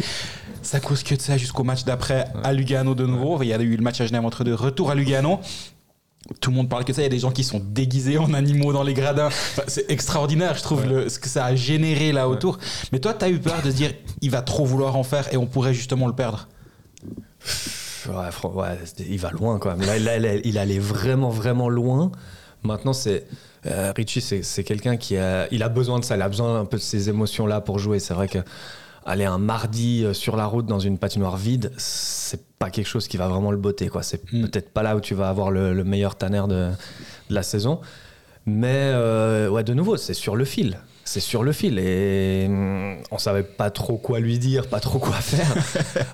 Ça 0.62 0.80
cause 0.80 1.02
que 1.02 1.14
de 1.14 1.20
ça 1.20 1.36
jusqu'au 1.36 1.62
match 1.62 1.84
d'après 1.84 2.24
à 2.42 2.52
Lugano 2.54 2.94
de 2.94 3.04
nouveau. 3.04 3.42
Il 3.42 3.48
y 3.48 3.52
a 3.52 3.60
eu 3.60 3.76
le 3.76 3.82
match 3.82 4.00
à 4.00 4.06
Genève 4.06 4.24
entre 4.24 4.44
deux, 4.44 4.54
retour 4.54 4.90
à 4.90 4.94
Lugano. 4.94 5.40
Tout 6.40 6.50
le 6.50 6.56
monde 6.56 6.68
parle 6.70 6.84
que 6.84 6.92
ça. 6.92 7.02
Il 7.02 7.04
y 7.04 7.06
a 7.06 7.10
des 7.10 7.18
gens 7.18 7.30
qui 7.30 7.44
sont 7.44 7.60
déguisés 7.62 8.16
en 8.18 8.32
animaux 8.32 8.72
dans 8.72 8.82
les 8.82 8.94
gradins. 8.94 9.26
Enfin, 9.26 9.62
c'est 9.66 9.90
extraordinaire, 9.90 10.54
je 10.56 10.62
trouve, 10.62 10.86
le- 10.86 11.08
ce 11.08 11.18
que 11.18 11.28
ça 11.28 11.44
a 11.44 11.54
généré 11.54 12.12
là 12.12 12.28
autour. 12.28 12.58
Mais 12.92 12.98
toi, 12.98 13.12
tu 13.12 13.24
as 13.24 13.28
eu 13.28 13.38
peur 13.38 13.60
de 13.62 13.70
se 13.70 13.76
dire, 13.76 13.92
il 14.22 14.30
va 14.30 14.40
trop 14.40 14.64
vouloir 14.64 14.96
en 14.96 15.02
faire 15.04 15.32
et 15.32 15.36
on 15.36 15.46
pourrait 15.46 15.74
justement 15.74 16.06
le 16.06 16.14
perdre? 16.14 16.48
Ouais, 18.08 18.78
il 19.08 19.18
va 19.18 19.30
loin 19.30 19.58
quand 19.58 19.70
même. 19.76 19.86
Là, 19.86 19.98
là, 19.98 20.18
là, 20.18 20.34
il 20.44 20.58
allait 20.58 20.78
vraiment, 20.78 21.30
vraiment 21.30 21.68
loin. 21.68 22.12
Maintenant, 22.62 22.92
c'est 22.92 23.24
euh, 23.66 23.92
Richie, 23.96 24.20
c'est 24.20 24.42
c'est 24.42 24.64
quelqu'un 24.64 24.96
qui 24.96 25.16
a, 25.16 25.46
il 25.50 25.62
a 25.62 25.68
besoin 25.70 25.98
de 26.00 26.04
ça. 26.04 26.16
Il 26.16 26.22
a 26.22 26.28
besoin 26.28 26.60
un 26.60 26.64
peu 26.66 26.76
de 26.76 26.82
ces 26.82 27.08
émotions-là 27.08 27.60
pour 27.62 27.78
jouer. 27.78 27.98
C'est 27.98 28.14
vrai 28.14 28.28
que 28.28 28.38
aller 29.06 29.24
un 29.24 29.38
mardi 29.38 30.04
euh, 30.04 30.12
sur 30.14 30.36
la 30.36 30.46
route 30.46 30.66
dans 30.66 30.78
une 30.78 30.98
patinoire 30.98 31.36
vide, 31.36 31.72
c'est 31.76 32.42
pas 32.58 32.70
quelque 32.70 32.86
chose 32.86 33.06
qui 33.08 33.16
va 33.16 33.28
vraiment 33.28 33.50
le 33.50 33.56
botter. 33.58 33.88
quoi. 33.88 34.02
C'est 34.02 34.22
Mm. 34.32 34.42
peut-être 34.48 34.70
pas 34.70 34.82
là 34.82 34.96
où 34.96 35.00
tu 35.00 35.14
vas 35.14 35.28
avoir 35.28 35.50
le, 35.50 35.74
le 35.74 35.84
meilleur 35.84 36.16
tanner 36.16 36.42
de, 36.48 36.70
de 37.30 37.34
la 37.34 37.42
saison. 37.42 37.80
Mais 38.46 38.90
euh, 38.92 39.48
ouais, 39.48 39.64
de 39.64 39.74
nouveau, 39.74 39.96
c'est 39.96 40.14
sur 40.14 40.36
le 40.36 40.44
fil. 40.44 40.78
C'est 41.06 41.20
sur 41.20 41.42
le 41.42 41.52
fil 41.52 41.78
et 41.78 42.46
hum, 42.48 42.96
on 43.10 43.18
savait 43.18 43.42
pas 43.42 43.70
trop 43.70 43.98
quoi 43.98 44.20
lui 44.20 44.38
dire, 44.38 44.66
pas 44.66 44.80
trop 44.80 44.98
quoi 44.98 45.16
faire. 45.16 45.46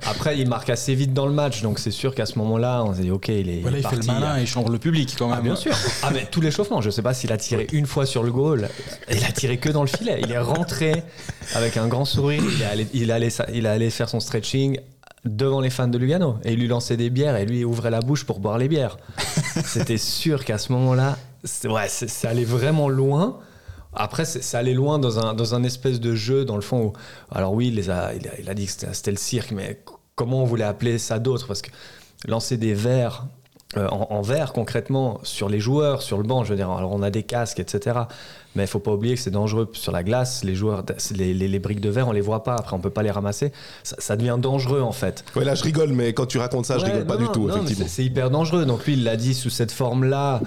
Après, 0.06 0.36
il 0.36 0.48
marque 0.48 0.68
assez 0.68 0.94
vite 0.94 1.12
dans 1.14 1.26
le 1.26 1.32
match, 1.32 1.62
donc 1.62 1.78
c'est 1.78 1.92
sûr 1.92 2.14
qu'à 2.14 2.26
ce 2.26 2.38
moment-là, 2.40 2.82
on 2.84 2.94
s'est 2.94 3.02
dit 3.02 3.10
ok, 3.10 3.28
il 3.28 3.48
est, 3.48 3.60
Voilà, 3.60 3.78
il 3.78 3.82
fait 3.82 3.96
parti. 3.96 4.08
le 4.08 4.14
malin 4.14 4.38
il 4.40 4.46
change 4.48 4.68
le 4.68 4.78
public 4.78 5.14
quand 5.16 5.28
même. 5.28 5.38
Ah 5.38 5.42
bien 5.42 5.54
sûr. 5.56 5.72
Ah 6.02 6.10
mais 6.12 6.26
tout 6.30 6.40
l'échauffement, 6.40 6.80
je 6.80 6.90
sais 6.90 7.02
pas 7.02 7.14
s'il 7.14 7.30
a 7.32 7.36
tiré 7.36 7.68
une 7.72 7.86
fois 7.86 8.04
sur 8.04 8.22
le 8.24 8.32
goal. 8.32 8.68
Il 9.10 9.24
a 9.24 9.32
tiré 9.32 9.58
que 9.58 9.68
dans 9.68 9.82
le 9.82 9.88
filet. 9.88 10.20
Il 10.24 10.32
est 10.32 10.38
rentré 10.38 11.04
avec 11.54 11.76
un 11.76 11.86
grand 11.86 12.04
sourire. 12.04 12.42
Il 12.56 12.62
est 12.62 12.66
allé, 12.66 12.86
il 12.92 13.12
allait, 13.12 13.28
il 13.54 13.66
est 13.66 13.68
allé 13.68 13.90
faire 13.90 14.08
son 14.08 14.18
stretching 14.20 14.78
devant 15.24 15.60
les 15.60 15.70
fans 15.70 15.86
de 15.86 15.98
Lugano 15.98 16.38
et 16.44 16.52
il 16.54 16.58
lui 16.58 16.66
lançait 16.66 16.96
des 16.96 17.10
bières 17.10 17.36
et 17.36 17.44
lui 17.44 17.64
ouvrait 17.64 17.90
la 17.90 18.00
bouche 18.00 18.24
pour 18.24 18.40
boire 18.40 18.58
les 18.58 18.68
bières. 18.68 18.96
C'était 19.64 19.98
sûr 19.98 20.44
qu'à 20.44 20.58
ce 20.58 20.72
moment-là, 20.72 21.16
ouais, 21.64 21.86
c'est 21.88 22.26
allé 22.26 22.44
vraiment 22.44 22.88
loin. 22.88 23.38
Après, 23.92 24.24
c'est 24.24 24.56
allé 24.56 24.72
loin 24.74 24.98
dans 24.98 25.18
un, 25.18 25.34
dans 25.34 25.54
un 25.54 25.64
espèce 25.64 25.98
de 26.00 26.14
jeu, 26.14 26.44
dans 26.44 26.54
le 26.56 26.62
fond. 26.62 26.86
Où, 26.86 26.92
alors 27.34 27.52
oui, 27.52 27.68
il, 27.68 27.74
les 27.74 27.90
a, 27.90 28.14
il, 28.14 28.28
a, 28.28 28.38
il 28.40 28.48
a 28.48 28.54
dit 28.54 28.66
que 28.66 28.72
c'était 28.92 29.10
le 29.10 29.16
cirque, 29.16 29.50
mais 29.52 29.80
comment 30.14 30.42
on 30.42 30.44
voulait 30.46 30.64
appeler 30.64 30.98
ça 30.98 31.18
d'autre? 31.18 31.46
Parce 31.48 31.60
que 31.62 31.70
lancer 32.28 32.56
des 32.56 32.74
verres 32.74 33.26
euh, 33.76 33.88
en, 33.88 34.06
en 34.10 34.20
verre 34.22 34.52
concrètement 34.52 35.18
sur 35.22 35.48
les 35.48 35.58
joueurs, 35.60 36.02
sur 36.02 36.18
le 36.18 36.22
banc. 36.24 36.44
Je 36.44 36.50
veux 36.50 36.56
dire, 36.56 36.70
alors 36.70 36.92
on 36.92 37.02
a 37.02 37.10
des 37.10 37.22
casques, 37.24 37.58
etc. 37.60 38.00
Mais 38.56 38.64
il 38.64 38.66
faut 38.66 38.80
pas 38.80 38.92
oublier 38.92 39.14
que 39.14 39.20
c'est 39.20 39.30
dangereux 39.30 39.68
sur 39.72 39.92
la 39.92 40.02
glace. 40.02 40.42
Les 40.44 40.54
joueurs, 40.56 40.84
les, 41.14 41.32
les- 41.34 41.46
les 41.48 41.58
briques 41.60 41.80
de 41.80 41.88
verre, 41.90 42.08
on 42.08 42.12
les 42.12 42.20
voit 42.20 42.42
pas. 42.44 42.54
Après, 42.56 42.74
on 42.76 42.80
peut 42.80 42.90
pas 42.90 43.02
les 43.04 43.12
ramasser. 43.12 43.52
Ça, 43.84 43.96
ça 43.98 44.16
devient 44.16 44.38
dangereux 44.40 44.80
en 44.82 44.90
fait. 44.92 45.24
Ouais, 45.36 45.44
là, 45.44 45.54
je 45.54 45.62
rigole, 45.64 45.92
mais 45.92 46.12
quand 46.12 46.26
tu 46.26 46.38
racontes 46.38 46.66
ça, 46.66 46.78
je 46.78 46.84
Ouais, 46.84 46.90
rigole 46.92 47.06
pas 47.06 47.16
non, 47.16 47.26
du 47.26 47.28
tout, 47.32 47.46
non, 47.48 47.56
effectivement. 47.56 47.86
C'est 47.88 48.04
hyper 48.04 48.30
dangereux. 48.30 48.64
Donc 48.66 48.84
lui, 48.86 48.94
il 48.94 49.04
l'a 49.04 49.16
dit 49.16 49.34
sous 49.34 49.50
cette 49.50 49.72
forme-là. 49.72 50.40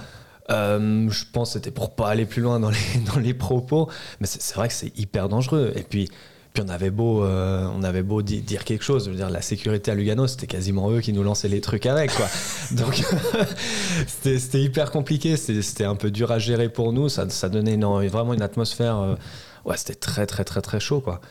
Euh, 0.49 1.09
je 1.09 1.23
pense 1.31 1.49
que 1.49 1.53
c'était 1.53 1.71
pour 1.71 1.95
pas 1.95 2.09
aller 2.09 2.25
plus 2.25 2.41
loin 2.41 2.59
dans 2.59 2.69
les, 2.69 2.77
dans 3.13 3.19
les 3.19 3.33
propos. 3.33 3.89
Mais 4.19 4.27
c'est 4.27 4.55
vrai 4.55 4.67
que 4.67 4.73
c'est 4.73 4.97
hyper 4.97 5.29
dangereux. 5.29 5.71
Et 5.75 5.83
puis, 5.83 6.09
puis 6.53 6.63
on 6.63 6.69
avait 6.69 6.91
beau, 6.91 7.23
euh, 7.23 7.67
on 7.75 7.81
avait 7.81 8.03
beau 8.03 8.21
di- 8.21 8.41
dire 8.41 8.63
quelque 8.63 8.83
chose. 8.83 9.05
Je 9.05 9.09
veux 9.11 9.15
dire, 9.15 9.29
la 9.29 9.41
sécurité 9.41 9.89
à 9.91 9.95
Lugano, 9.95 10.27
c'était 10.27 10.45
quasiment 10.47 10.91
eux 10.91 10.99
qui 11.01 11.11
nous 11.13 11.23
lançaient 11.23 11.47
les 11.47 11.61
trucs 11.61 11.85
avec. 11.85 12.11
Quoi. 12.13 12.27
Donc 12.73 13.01
c'était 14.07 14.61
hyper 14.61 14.91
compliqué. 14.91 15.37
C'était 15.37 15.85
un 15.85 15.95
peu 15.95 16.11
dur 16.11 16.31
à 16.31 16.39
gérer 16.39 16.69
pour 16.69 16.93
nous. 16.93 17.09
Ça, 17.09 17.29
ça 17.29 17.49
donnait 17.49 17.77
vraiment 17.77 18.33
une 18.33 18.41
atmosphère. 18.41 18.97
euh, 18.99 19.15
ouais, 19.65 19.77
c'était 19.77 19.95
très, 19.95 20.25
très, 20.25 20.43
très, 20.43 20.61
très 20.61 20.79
chaud. 20.79 21.01
Quoi. 21.01 21.21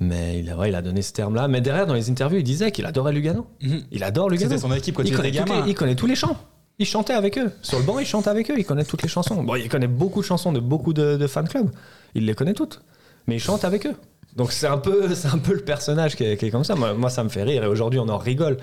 Mais 0.00 0.40
il 0.40 0.50
a, 0.50 0.56
ouais, 0.56 0.70
il 0.70 0.74
a 0.74 0.82
donné 0.82 1.02
ce 1.02 1.12
terme-là. 1.12 1.46
Mais 1.48 1.60
derrière, 1.60 1.86
dans 1.86 1.94
les 1.94 2.10
interviews, 2.10 2.38
il 2.38 2.44
disait 2.44 2.72
qu'il 2.72 2.86
adorait 2.86 3.12
Lugano. 3.12 3.46
Il 3.92 4.02
adore 4.02 4.28
Lugano. 4.30 4.50
C'était 4.50 4.60
son 4.60 4.72
équipe 4.72 4.96
quand 4.96 5.02
il, 5.02 5.08
Il 5.08 5.12
était 5.14 5.38
connaît, 5.44 5.62
les- 5.62 5.70
il 5.70 5.74
connaît 5.74 5.94
tous 5.94 6.06
les 6.06 6.16
chants. 6.16 6.36
Il 6.78 6.86
chantait 6.86 7.12
avec 7.12 7.38
eux. 7.38 7.52
Sur 7.62 7.78
le 7.78 7.84
banc, 7.84 7.98
il 7.98 8.06
chante 8.06 8.26
avec 8.26 8.50
eux. 8.50 8.54
Il 8.58 8.64
connaît 8.64 8.84
toutes 8.84 9.02
les 9.02 9.08
chansons. 9.08 9.42
Bon, 9.42 9.54
il 9.54 9.68
connaît 9.68 9.86
beaucoup 9.86 10.20
de 10.20 10.26
chansons 10.26 10.52
de 10.52 10.60
beaucoup 10.60 10.92
de, 10.92 11.16
de 11.16 11.26
fan 11.26 11.46
clubs. 11.48 11.70
Il 12.14 12.26
les 12.26 12.34
connaît 12.34 12.54
toutes. 12.54 12.82
Mais 13.26 13.36
il 13.36 13.40
chante 13.40 13.64
avec 13.64 13.86
eux. 13.86 13.94
Donc 14.36 14.50
c'est 14.50 14.66
un 14.66 14.78
peu, 14.78 15.14
c'est 15.14 15.28
un 15.28 15.38
peu 15.38 15.54
le 15.54 15.60
personnage 15.60 16.16
qui 16.16 16.24
est, 16.24 16.36
qui 16.36 16.46
est 16.46 16.50
comme 16.50 16.64
ça. 16.64 16.74
Moi, 16.74 16.94
moi, 16.94 17.10
ça 17.10 17.22
me 17.22 17.28
fait 17.28 17.44
rire. 17.44 17.62
Et 17.62 17.68
aujourd'hui, 17.68 18.00
on 18.00 18.08
en 18.08 18.18
rigole. 18.18 18.56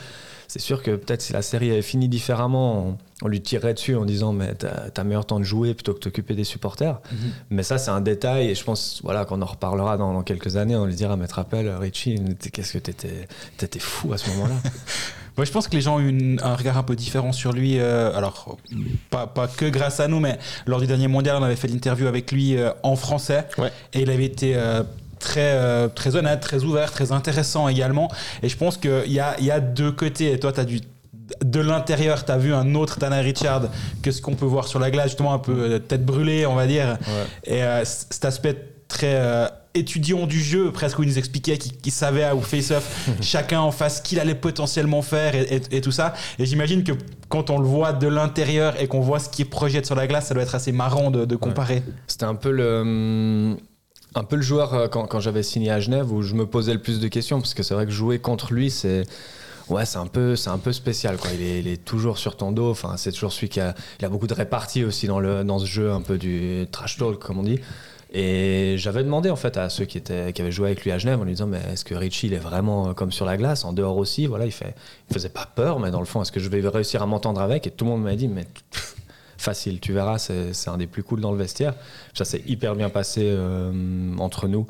C'est 0.50 0.60
sûr 0.60 0.84
que 0.84 0.91
peut-être 0.98 1.22
si 1.22 1.32
la 1.32 1.41
série 1.41 1.72
avait 1.72 1.82
fini 1.82 2.10
différemment, 2.10 2.86
on, 2.86 2.98
on 3.24 3.27
lui 3.30 3.41
tirerait 3.41 3.74
dessus 3.74 3.96
en 3.96 4.03
disant 4.03 4.34
mais 4.34 4.53
t'as 4.56 5.03
meilleur 5.06 5.25
temps 5.25 5.39
de 5.39 5.46
jouer 5.46 5.74
plutôt 5.74 5.94
que 5.94 6.00
de 6.00 6.03
t'occuper 6.03 6.36
des 6.36 6.44
supporters. 6.44 7.00
Mais 7.50 7.63
ça, 7.63 7.77
c'est 7.77 7.91
un 7.91 8.01
détail. 8.01 8.50
Et 8.50 8.56
je 8.56 8.63
pense 8.65 9.00
voilà 9.01 9.24
qu'on 9.24 9.41
en 9.41 9.46
reparlera 9.46 9.96
dans, 9.96 10.13
dans 10.13 10.24
quelques 10.24 10.58
années. 10.58 10.75
On 10.75 10.86
lui 10.86 10.96
dira 10.96 11.15
mais 11.15 11.27
te 11.27 11.36
rappelles 11.36 11.70
Richie, 11.70 12.20
qu'est-ce 12.51 12.74
que 12.74 12.80
t'étais, 12.80 13.30
t'étais 13.56 13.80
fou 13.80 14.12
à 14.12 14.18
ce 14.18 14.30
moment-là. 14.32 14.56
Moi, 15.38 15.45
je 15.45 15.51
pense 15.51 15.67
que 15.67 15.75
les 15.75 15.81
gens 15.81 15.95
ont 15.95 16.00
eu 16.00 16.09
une- 16.09 16.39
un 16.43 16.55
regard 16.55 16.77
un 16.77 16.83
peu 16.83 16.95
différent 16.95 17.31
sur 17.31 17.53
lui. 17.53 17.79
euh, 17.79 18.15
alors, 18.15 18.57
pas, 19.09 19.27
pas 19.27 19.47
que 19.47 19.65
grâce 19.65 20.00
à 20.00 20.07
nous, 20.07 20.19
mais 20.19 20.38
lors 20.65 20.79
du 20.81 20.88
dernier 20.88 21.07
mondial, 21.07 21.38
on 21.39 21.43
avait 21.43 21.55
fait 21.55 21.67
l'interview 21.69 22.07
avec 22.07 22.31
lui 22.31 22.57
euh, 22.57 22.71
en 22.83 22.95
français. 22.95 23.45
Ouais. 23.57 23.71
Et 23.93 24.01
il 24.01 24.09
avait 24.09 24.25
été 24.25 24.53
euh, 24.55 24.83
très, 25.19 25.53
euh, 25.53 25.88
très 25.88 26.15
honnête, 26.15 26.39
très 26.41 26.63
ouvert, 26.63 26.91
très 26.91 27.11
intéressant 27.11 27.67
également. 27.67 28.11
Et 28.43 28.50
je 28.50 28.57
pense 28.57 28.77
qu'il 28.77 29.11
y 29.11 29.19
a, 29.19 29.39
y 29.39 29.51
a 29.51 29.59
deux 29.59 29.91
côtés. 29.91 30.33
Et 30.33 30.39
toi, 30.39 30.51
tu 30.51 30.59
as. 30.59 30.65
De 31.45 31.61
l'intérieur, 31.61 32.25
tu 32.25 32.31
as 32.33 32.38
vu 32.38 32.53
un 32.53 32.75
autre 32.75 33.00
Tanner 33.00 33.21
Richard 33.21 33.63
que 34.03 34.11
ce 34.11 34.21
qu'on 34.21 34.35
peut 34.35 34.45
voir 34.45 34.67
sur 34.67 34.79
la 34.79 34.91
glace, 34.91 35.07
justement 35.07 35.33
un 35.33 35.39
peu 35.39 35.79
tête 35.79 36.05
brûlée, 36.05 36.45
on 36.45 36.55
va 36.55 36.67
dire. 36.67 36.97
Et 37.45 37.63
euh, 37.63 37.85
cet 37.85 38.25
aspect 38.25 38.57
très 38.89 39.15
euh, 39.15 39.47
étudiant 39.73 40.27
du 40.27 40.39
jeu, 40.41 40.71
presque 40.71 40.99
où 40.99 41.03
il 41.03 41.09
nous 41.09 41.17
expliquait 41.17 41.57
qu'il 41.57 41.77
qu'il 41.77 41.91
savait 41.91 42.29
au 42.31 42.41
face-off 42.41 43.09
chacun 43.21 43.61
en 43.61 43.71
face 43.71 43.97
ce 43.97 44.01
qu'il 44.01 44.19
allait 44.19 44.35
potentiellement 44.35 45.01
faire 45.01 45.33
et, 45.35 45.41
et- 45.71 45.77
et 45.77 45.81
tout 45.81 45.91
ça. 45.91 46.13
Et 46.39 46.45
j'imagine 46.45 46.83
que 46.83 46.91
quand 47.29 47.49
on 47.49 47.57
le 47.59 47.65
voit 47.65 47.93
de 47.93 48.07
l'intérieur 48.07 48.79
et 48.81 48.87
qu'on 48.87 48.99
voit 49.01 49.19
ce 49.19 49.29
qu'il 49.29 49.45
projette 49.49 49.85
sur 49.85 49.95
la 49.95 50.07
glace, 50.07 50.27
ça 50.27 50.33
doit 50.33 50.43
être 50.43 50.55
assez 50.55 50.71
marrant 50.71 51.11
de, 51.11 51.25
de 51.25 51.35
comparer. 51.35 51.83
C'était 52.07 52.25
un 52.25 52.35
peu 52.35 52.51
le. 52.51 52.81
hum, 52.81 53.57
Un 54.15 54.23
peu 54.25 54.35
le 54.35 54.41
joueur 54.41 54.73
euh, 54.73 54.87
quand, 54.89 55.05
quand 55.07 55.21
j'avais 55.21 55.43
signé 55.43 55.71
à 55.71 55.79
Genève 55.79 56.11
où 56.11 56.21
je 56.21 56.33
me 56.35 56.45
posais 56.45 56.73
le 56.73 56.81
plus 56.81 56.99
de 56.99 57.07
questions 57.07 57.39
parce 57.39 57.53
que 57.53 57.63
c'est 57.63 57.73
vrai 57.73 57.85
que 57.85 57.91
jouer 57.93 58.19
contre 58.19 58.51
lui 58.53 58.69
c'est 58.69 59.03
ouais 59.69 59.85
c'est 59.85 59.99
un 59.99 60.07
peu 60.07 60.35
c'est 60.35 60.49
un 60.49 60.57
peu 60.57 60.73
spécial 60.73 61.15
quoi 61.15 61.29
il 61.33 61.41
est, 61.41 61.59
il 61.61 61.67
est 61.69 61.85
toujours 61.85 62.17
sur 62.17 62.35
ton 62.35 62.51
dos 62.51 62.71
enfin 62.71 62.97
c'est 62.97 63.13
toujours 63.13 63.31
celui 63.31 63.47
qui 63.47 63.61
a 63.61 63.73
il 64.01 64.05
a 64.05 64.09
beaucoup 64.09 64.27
de 64.27 64.33
répartie 64.33 64.83
aussi 64.83 65.07
dans 65.07 65.21
le 65.21 65.45
dans 65.45 65.59
ce 65.59 65.65
jeu 65.65 65.93
un 65.93 66.01
peu 66.01 66.17
du 66.17 66.65
trash 66.73 66.97
talk 66.97 67.19
comme 67.19 67.39
on 67.39 67.43
dit 67.43 67.59
et 68.13 68.75
j'avais 68.77 69.03
demandé 69.03 69.30
en 69.30 69.38
fait 69.38 69.56
à 69.56 69.70
ceux 69.70 69.86
qui 69.86 69.98
étaient 69.98 70.34
qui 70.34 70.41
avaient 70.41 70.51
joué 70.51 70.68
avec 70.68 70.84
lui 70.84 70.91
à 70.91 70.98
Genève 70.98 71.22
en 71.22 71.24
lui 71.24 71.32
disant 71.32 71.48
mais 71.48 71.62
est-ce 71.72 71.86
que 71.86 71.96
Richie 71.96 72.27
il 72.27 72.34
est 72.34 72.39
vraiment 72.39 72.89
euh, 72.89 72.94
comme 72.94 73.12
sur 73.12 73.25
la 73.25 73.38
glace 73.38 73.63
en 73.63 73.72
dehors 73.72 73.96
aussi? 73.98 74.27
Voilà 74.27 74.46
il 74.46 74.51
fait 74.51 74.75
il 75.10 75.13
faisait 75.13 75.30
pas 75.30 75.46
peur 75.56 75.80
mais 75.80 75.91
dans 75.91 76.01
le 76.01 76.06
fond 76.06 76.22
est-ce 76.22 76.32
que 76.32 76.41
je 76.41 76.50
vais 76.50 76.68
réussir 76.68 77.01
à 77.01 77.06
m'entendre 77.06 77.39
avec? 77.39 77.68
Et 77.68 77.72
tout 77.72 77.86
le 77.86 77.91
monde 77.91 78.03
m'a 78.03 78.15
dit 78.15 78.27
mais 78.27 78.46
facile. 79.41 79.79
Tu 79.79 79.93
verras 79.93 80.17
c'est 80.17 80.69
un 80.69 80.77
des 80.77 80.88
plus 80.88 81.03
cool 81.03 81.19
dans 81.21 81.31
le 81.31 81.38
vestiaire. 81.38 81.74
Ça 82.13 82.25
s'est 82.25 82.43
hyper 82.45 82.75
bien 82.75 82.89
passé 82.89 83.21
euh, 83.24 84.15
entre 84.17 84.48
nous. 84.48 84.67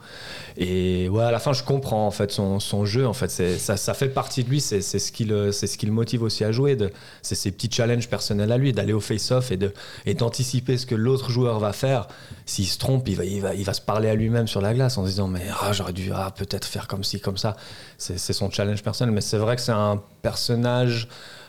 Et 0.58 1.10
ouais 1.10 1.24
à 1.24 1.32
la 1.32 1.40
fin 1.40 1.54
je 1.54 1.64
comprends 1.64 2.08
en 2.08 2.12
fait 2.12 2.32
son, 2.32 2.60
son 2.60 2.86
jeu 2.86 3.06
en 3.08 3.14
fait. 3.14 3.30
Ça, 3.30 3.78
ça 3.78 3.94
fait 3.94 4.10
partie 4.10 4.44
de 4.44 4.50
lui. 4.50 4.62
C'est 4.62 4.82
ce 4.82 5.12
qui 5.12 5.26
le 5.26 5.52
c'est 5.52 5.68
ce 5.68 5.78
qui 5.78 5.86
le 5.86 5.92
motive 5.92 6.24
aussi 6.24 6.44
à 6.44 6.52
jouer 6.52 6.78
c'est 7.22 7.36
ses 7.36 7.52
petits 7.52 7.70
challenges 7.72 8.08
personnels 8.08 8.52
à 8.52 8.58
lui 8.58 8.72
d'aller 8.74 8.94
au 8.94 9.00
face 9.00 9.32
off 9.32 9.52
et 9.52 9.58
de 9.58 9.74
et 10.06 10.14
d'anticiper 10.14 10.78
ce 10.78 10.86
que 10.86 10.96
l'autre 10.96 11.30
joueur 11.30 11.60
va 11.60 11.74
faire. 11.74 12.08
S'il 12.46 12.66
se 12.66 12.78
trompe 12.78 13.08
il 13.08 13.16
va 13.16 13.26
il 13.26 13.42
va 13.42 13.54
il 13.54 13.66
va 13.66 13.74
se 13.74 13.82
parler 13.82 14.10
à 14.10 14.16
lui-même 14.16 14.48
sur 14.48 14.62
la 14.62 14.74
glace 14.74 14.98
en 14.98 15.04
disant 15.04 15.28
mais 15.28 15.46
ah 15.62 15.74
j'aurais 15.74 15.94
dû 15.94 16.12
ah, 16.14 16.32
peut-être 16.36 16.66
faire 16.66 16.88
comme 16.88 17.04
ci 17.04 17.20
comme 17.20 17.38
ça. 17.38 17.56
C'est 17.98 18.34
son 18.34 18.50
challenge 18.50 18.84
personnel. 18.84 19.14
Mais 19.14 19.22
c'est 19.22 19.38
vrai 19.38 19.56
que 19.56 19.62
c'est 19.62 19.72
un 19.72 20.02
personnage 20.22 21.08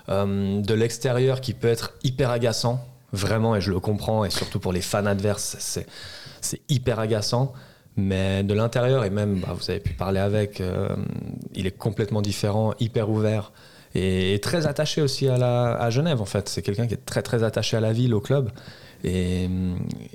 euh, 0.09 0.61
de 0.61 0.75
l'extérieur 0.75 1.41
qui 1.41 1.55
peut 1.55 1.69
être 1.69 1.95
hyper 2.03 2.31
agaçant 2.31 2.85
vraiment 3.13 3.57
et 3.57 3.61
je 3.61 3.71
le 3.71 3.81
comprends 3.81 4.25
et 4.25 4.31
surtout 4.31 4.59
pour 4.59 4.73
les 4.73 4.81
fans 4.81 5.07
adverses 5.07 5.57
c'est 5.59 5.87
c'est 6.41 6.61
hyper 6.69 6.99
agaçant. 6.99 7.53
Mais 7.95 8.43
de 8.43 8.55
l'intérieur 8.55 9.05
et 9.05 9.11
même 9.11 9.41
bah, 9.41 9.55
vous 9.55 9.71
avez 9.71 9.79
pu 9.79 9.93
parler 9.93 10.19
avec 10.19 10.63
euh, 10.63 10.97
il 11.55 11.67
est 11.67 11.77
complètement 11.77 12.23
différent 12.23 12.73
hyper 12.81 13.11
ouvert 13.11 13.53
et, 13.95 14.41
très 14.43 14.67
attaché 14.67 15.03
aussi 15.03 15.29
à, 15.29 15.37
la, 15.37 15.75
à 15.75 15.91
Genève 15.91 16.23
en 16.23 16.25
fait. 16.25 16.49
C'est 16.49 16.63
quelqu'un 16.63 16.87
qui 16.87 16.95
est 16.95 17.05
très 17.05 17.21
très 17.21 17.43
attaché 17.43 17.77
à 17.77 17.81
la 17.81 17.93
ville 17.93 18.15
au 18.15 18.21
club 18.21 18.51
et, 19.05 19.49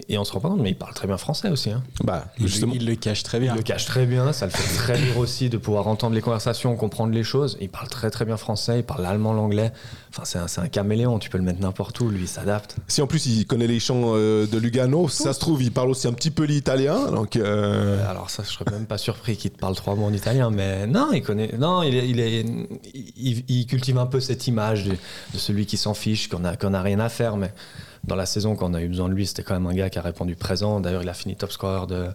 et 0.10 0.18
on 0.18 0.24
se 0.24 0.32
rend 0.32 0.40
pas 0.40 0.50
compte 0.50 0.62
mais 0.62 0.70
il 0.70 0.76
parle 0.78 0.94
très 0.94 1.08
bien 1.08 1.18
français 1.18 1.50
aussi 1.50 1.72
hein. 1.72 1.84
Bah, 2.04 2.26
Il, 2.40 2.48
justement. 2.48 2.74
il 2.76 2.86
le 2.86 2.96
cache 2.96 3.24
très 3.24 3.40
bien. 3.40 3.54
Il 3.54 3.58
le 3.58 3.64
cache 3.64 3.86
très 3.86 4.06
bien, 4.06 4.34
ça 4.34 4.46
le 4.46 4.52
fait 4.52 4.76
très 4.78 4.94
rire 4.96 5.18
aussi 5.18 5.50
de 5.50 5.58
pouvoir 5.58 5.88
entendre 5.88 6.16
les 6.16 6.22
conversations, 6.22 6.76
comprendre 6.76 7.14
les 7.14 7.24
choses. 7.24 7.58
Il 7.62 7.70
parle 7.70 7.88
très 7.90 8.10
très 8.10 8.26
bien 8.26 8.38
français, 8.38 8.80
il 8.80 8.84
parle 8.84 9.04
l'allemand, 9.04 9.34
l'anglais. 9.34 9.72
Enfin, 10.10 10.24
c'est 10.26 10.40
un, 10.40 10.48
c'est 10.48 10.62
un 10.62 10.68
caméléon, 10.68 11.20
tu 11.20 11.30
peux 11.30 11.38
le 11.38 11.44
mettre 11.44 11.60
n'importe 11.60 12.00
où, 12.00 12.10
lui, 12.10 12.22
il 12.22 12.28
s'adapte. 12.28 12.78
Si 12.88 13.02
en 13.02 13.08
plus 13.08 13.26
il 13.26 13.46
connaît 13.46 13.68
les 13.68 13.80
chants 13.80 14.14
euh, 14.16 14.48
de 14.48 14.58
Lugano, 14.58 15.08
ça 15.10 15.34
se 15.34 15.40
trouve, 15.40 15.62
il 15.62 15.72
parle 15.72 15.90
aussi 15.90 16.08
un 16.08 16.14
petit 16.14 16.32
peu 16.32 16.44
l'italien. 16.44 17.12
Donc, 17.12 17.36
euh, 17.36 18.08
Alors 18.10 18.30
ça, 18.30 18.44
je 18.44 18.50
serais 18.50 18.66
même 18.72 18.86
pas 18.86 18.98
surpris 18.98 19.38
qu'il 19.38 19.52
te 19.52 19.60
parle 19.60 19.76
trois 19.76 19.96
mots 19.96 20.06
en 20.06 20.14
italien, 20.14 20.50
mais 20.50 20.88
non, 20.88 21.12
il 21.12 21.22
connaît. 21.22 21.52
Non, 21.58 21.84
il 21.84 21.96
est, 21.96 22.08
il 22.08 22.20
est, 22.20 22.46
il, 22.94 23.44
il 23.48 23.66
cultive 23.68 23.98
un 23.98 24.06
peu 24.06 24.20
cette 24.20 24.48
image 24.48 24.86
de, 24.86 24.92
de 24.92 25.38
celui 25.38 25.66
qui 25.66 25.78
s'en 25.78 25.94
fiche, 25.94 26.30
qu'on 26.30 26.46
a, 26.46 26.56
qu'on 26.56 26.74
a 26.74 26.82
rien 26.82 27.00
à 27.00 27.10
faire, 27.10 27.38
mais 27.38 27.52
dans 28.04 28.16
la 28.16 28.26
saison, 28.26 28.56
quand 28.56 28.70
on 28.72 28.74
a 28.74 28.82
eu 28.82 28.88
besoin 28.88 29.10
de 29.10 29.14
lui, 29.14 29.26
c'était 29.28 29.44
quand 29.44 29.54
même 29.54 29.68
un 29.68 29.74
gars 29.74 29.90
qui 29.90 30.00
a 30.00 30.02
répondu 30.02 30.36
présent. 30.36 30.80
D'ailleurs, 30.80 31.04
il 31.04 31.10
a 31.10 31.14
fini 31.14 31.36
top 31.36 31.52
scorer 31.52 31.88
de 31.88 32.08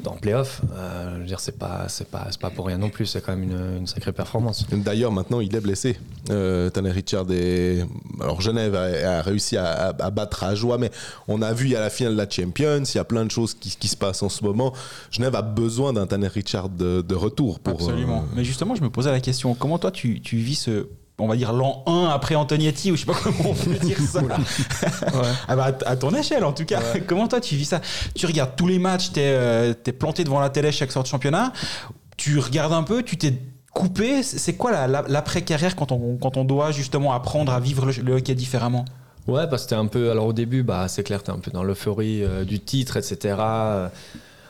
dans 0.00 0.16
playoff. 0.16 0.60
Euh, 0.74 1.14
je 1.14 1.20
veux 1.20 1.26
dire, 1.26 1.38
c'est 1.38 1.56
pas, 1.56 1.84
c'est 1.88 2.08
pas, 2.08 2.26
c'est 2.28 2.40
pas 2.40 2.50
pour 2.50 2.66
rien 2.66 2.78
non 2.78 2.90
plus. 2.90 3.06
C'est 3.06 3.20
quand 3.20 3.30
même 3.36 3.44
une, 3.44 3.76
une 3.78 3.86
sacrée 3.86 4.12
performance. 4.12 4.66
D'ailleurs, 4.72 5.12
maintenant, 5.12 5.38
il 5.38 5.54
est 5.54 5.60
blessé. 5.60 5.96
Euh, 6.30 6.68
Tanner 6.68 6.90
Richard 6.90 7.26
est... 7.30 7.86
Alors, 8.20 8.40
Genève 8.40 8.74
a, 8.74 9.18
a 9.18 9.22
réussi 9.22 9.56
à, 9.56 9.66
à- 9.90 10.04
à 10.04 10.10
battre 10.10 10.42
à 10.42 10.56
joie, 10.56 10.78
mais 10.78 10.90
on 11.28 11.42
a 11.42 11.52
vu, 11.52 11.66
il 11.66 11.70
y 11.70 11.76
a 11.76 11.80
la 11.80 11.90
finale 11.90 12.14
de 12.14 12.18
la 12.18 12.28
Champions, 12.28 12.82
il 12.82 12.96
y 12.96 12.98
a 12.98 13.04
plein 13.04 13.24
de 13.24 13.30
choses 13.30 13.54
qui, 13.54 13.70
qui 13.76 13.86
se 13.86 13.96
passent 13.96 14.24
en 14.24 14.28
ce 14.28 14.42
moment. 14.42 14.72
Genève 15.12 15.36
a 15.36 15.42
besoin 15.42 15.92
d'un 15.92 16.06
Tanner 16.08 16.26
Richard 16.28 16.70
de, 16.70 17.00
de 17.00 17.14
retour 17.14 17.60
pour... 17.60 17.74
Absolument. 17.74 18.22
euh, 18.24 18.34
Mais 18.34 18.42
justement, 18.44 18.74
je 18.74 18.82
me 18.82 18.90
posais 18.90 19.12
la 19.12 19.20
question 19.20 19.54
comment 19.54 19.78
toi 19.78 19.92
tu, 19.92 20.20
tu 20.20 20.38
vis 20.38 20.56
ce. 20.56 20.88
On 21.18 21.28
va 21.28 21.36
dire 21.36 21.52
l'an 21.52 21.84
1 21.86 22.06
après 22.12 22.34
Antonietti, 22.34 22.90
ou 22.90 22.96
je 22.96 23.00
sais 23.02 23.06
pas 23.06 23.14
comment 23.22 23.50
on 23.50 23.54
peut 23.54 23.74
dire 23.74 23.98
ça. 24.00 24.20
Ah 25.48 25.54
bah, 25.56 25.70
à 25.86 25.90
à 25.90 25.96
ton 25.96 26.12
échelle 26.14 26.44
en 26.44 26.52
tout 26.52 26.64
cas. 26.64 26.80
Comment 27.06 27.28
toi 27.28 27.40
tu 27.40 27.54
vis 27.56 27.66
ça? 27.66 27.80
Tu 28.14 28.26
regardes 28.26 28.56
tous 28.56 28.66
les 28.66 28.78
matchs, 28.80 29.12
t'es 29.12 29.22
euh, 29.24 29.74
t'es 29.74 29.92
planté 29.92 30.24
devant 30.24 30.40
la 30.40 30.50
télé 30.50 30.72
chaque 30.72 30.90
soir 30.90 31.04
de 31.04 31.08
championnat, 31.08 31.52
tu 32.16 32.38
regardes 32.40 32.72
un 32.72 32.82
peu, 32.82 33.02
tu 33.04 33.16
t'es 33.16 33.34
coupé. 33.72 34.22
C'est 34.24 34.54
quoi 34.56 34.72
la- 34.72 34.86
la- 34.88 35.04
l'après-carrière 35.06 35.76
quand 35.76 35.92
on, 35.92 36.16
quand 36.16 36.36
on 36.36 36.44
doit 36.44 36.72
justement 36.72 37.12
apprendre 37.12 37.52
à 37.52 37.60
vivre 37.60 37.86
le, 37.86 37.92
le 38.02 38.14
hockey 38.16 38.34
différemment? 38.34 38.84
Ouais, 39.28 39.46
parce 39.48 39.62
que 39.62 39.70
c'était 39.70 39.74
un 39.80 39.86
peu. 39.86 40.10
Alors 40.10 40.26
au 40.26 40.32
début, 40.32 40.62
bah, 40.64 40.86
c'est 40.88 41.02
clair, 41.04 41.22
t'es 41.22 41.30
un 41.30 41.38
peu 41.38 41.50
dans 41.52 41.62
l'euphorie 41.62 42.22
euh, 42.24 42.44
du 42.44 42.58
titre, 42.60 42.96
etc. 42.96 43.36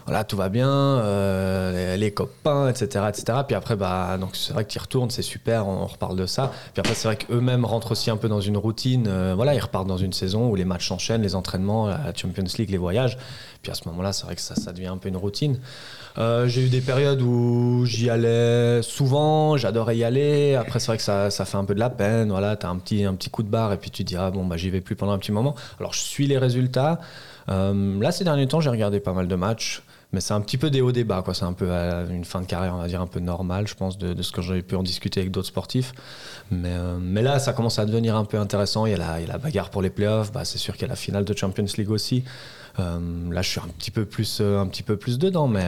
Voilà, 0.07 0.23
tout 0.23 0.37
va 0.37 0.51
bien, 0.51 0.69
euh, 0.69 1.97
les, 1.97 2.13
copains, 2.13 2.69
etc., 2.69 3.07
etc. 3.09 3.39
Puis 3.47 3.57
après, 3.57 3.75
bah, 3.75 4.19
donc 4.19 4.37
c'est 4.37 4.53
vrai 4.53 4.67
y 4.75 4.79
retournes, 4.79 5.09
c'est 5.09 5.23
super, 5.23 5.67
on, 5.67 5.87
reparle 5.87 6.17
de 6.17 6.27
ça. 6.27 6.53
Puis 6.75 6.81
après, 6.81 6.95
c'est 6.95 7.09
vrai 7.09 7.17
qu'eux-mêmes 7.17 7.65
rentrent 7.65 7.93
aussi 7.93 8.11
un 8.11 8.19
peu 8.19 8.29
dans 8.29 8.41
une 8.41 8.59
routine. 8.59 9.07
euh, 9.09 9.33
voilà, 9.35 9.55
ils 9.55 9.61
repartent 9.61 9.87
dans 9.87 9.97
une 9.97 10.13
saison 10.13 10.51
où 10.51 10.57
les 10.57 10.67
matchs 10.67 10.89
s'enchaînent, 10.89 11.23
les 11.23 11.35
entraînements, 11.35 11.87
la 11.87 12.13
Champions 12.15 12.45
League, 12.59 12.69
les 12.69 12.77
voyages. 12.77 13.17
Puis 13.63 13.73
à 13.73 13.75
ce 13.75 13.89
moment-là, 13.89 14.13
c'est 14.13 14.27
vrai 14.27 14.35
que 14.35 14.43
ça, 14.43 14.73
devient 14.73 14.89
un 14.89 14.99
peu 14.99 15.09
une 15.09 15.17
routine. 15.17 15.59
Euh, 16.19 16.47
j'ai 16.49 16.67
eu 16.67 16.69
des 16.69 16.83
périodes 16.83 17.23
où 17.23 17.87
j'y 17.87 18.11
allais 18.11 18.83
souvent, 18.83 19.57
j'adorais 19.57 19.97
y 19.97 20.05
aller. 20.05 20.55
Après, 20.55 20.81
c'est 20.81 20.89
vrai 20.89 20.99
que 20.99 21.03
ça, 21.03 21.31
ça 21.31 21.47
fait 21.47 21.57
un 21.57 21.65
peu 21.65 21.75
de 21.75 21.81
la 21.81 21.89
peine. 21.89 22.29
Voilà, 22.29 22.57
t'as 22.57 22.69
un 22.69 22.77
petit, 22.77 23.05
un 23.05 23.15
petit 23.15 23.31
coup 23.31 23.43
de 23.43 23.49
barre 23.49 23.73
et 23.73 23.79
puis 23.79 23.91
tu 23.91 24.05
te 24.05 24.09
dis, 24.09 24.17
ah 24.17 24.31
bon, 24.31 24.45
bah, 24.45 24.59
j'y 24.59 24.69
vais 24.69 24.83
plus 24.83 24.97
pendant 24.97 25.13
un 25.13 25.19
petit 25.19 25.33
moment. 25.33 25.55
Alors, 25.81 25.95
je 25.95 26.01
suis 26.01 26.27
les 26.27 26.37
résultats. 26.37 27.01
Là, 27.49 28.13
ces 28.13 28.25
derniers 28.25 28.47
temps, 28.47 28.61
j'ai 28.61 28.71
regardé 28.71 29.01
pas 29.01 29.15
mal 29.15 29.29
de 29.29 29.35
matchs. 29.35 29.83
Mais 30.15 30.21
c'est 30.21 30.33
un 30.33 30.41
petit 30.41 30.59
peu 30.59 30.71
des 30.71 30.81
hauts 30.81 30.93
débats, 30.93 31.23
quoi. 31.23 31.35
C'est 31.35 31.45
un 31.45 31.53
peu 31.53 31.67
euh, 31.69 32.09
une 32.09 32.25
fin 32.25 32.41
de 32.41 32.47
carrière, 32.47 32.73
on 32.77 32.79
va 32.79 32.87
dire, 32.87 33.01
un 33.01 33.09
peu 33.09 33.19
normale, 33.19 33.67
je 33.67 33.75
pense, 33.75 33.99
de, 33.99 34.15
de 34.15 34.23
ce 34.23 34.31
que 34.31 34.43
j'avais 34.43 34.63
pu 34.63 34.77
en 34.77 34.85
discuter 34.85 35.19
avec 35.19 35.33
d'autres 35.33 35.49
sportifs. 35.49 35.93
Mais, 36.53 36.71
euh, 36.71 36.99
mais 37.01 37.21
là, 37.21 37.41
ça 37.41 37.53
commence 37.53 37.81
à 37.81 37.85
devenir 37.85 38.15
un 38.15 38.25
peu 38.25 38.39
intéressant. 38.39 38.87
Il 38.87 38.93
y 38.93 38.95
a 38.95 38.99
la, 38.99 39.21
il 39.21 39.27
y 39.27 39.29
a 39.29 39.33
la 39.33 39.39
bagarre 39.39 39.71
pour 39.71 39.83
les 39.83 39.91
playoffs. 39.91 40.31
Bah, 40.31 40.45
c'est 40.45 40.59
sûr 40.59 40.75
qu'il 40.75 40.83
y 40.83 40.85
a 40.85 40.89
la 40.89 40.97
finale 40.97 41.25
de 41.25 41.37
Champions 41.37 41.67
League 41.77 41.91
aussi. 41.91 42.23
Euh, 42.79 43.33
là, 43.33 43.43
je 43.43 43.49
suis 43.51 43.59
un 43.59 43.69
petit 43.77 43.91
peu 43.91 44.05
plus, 44.05 44.41
un 44.41 44.69
petit 44.69 44.85
peu 44.85 44.97
plus 44.97 45.19
dedans, 45.19 45.49
mais 45.49 45.67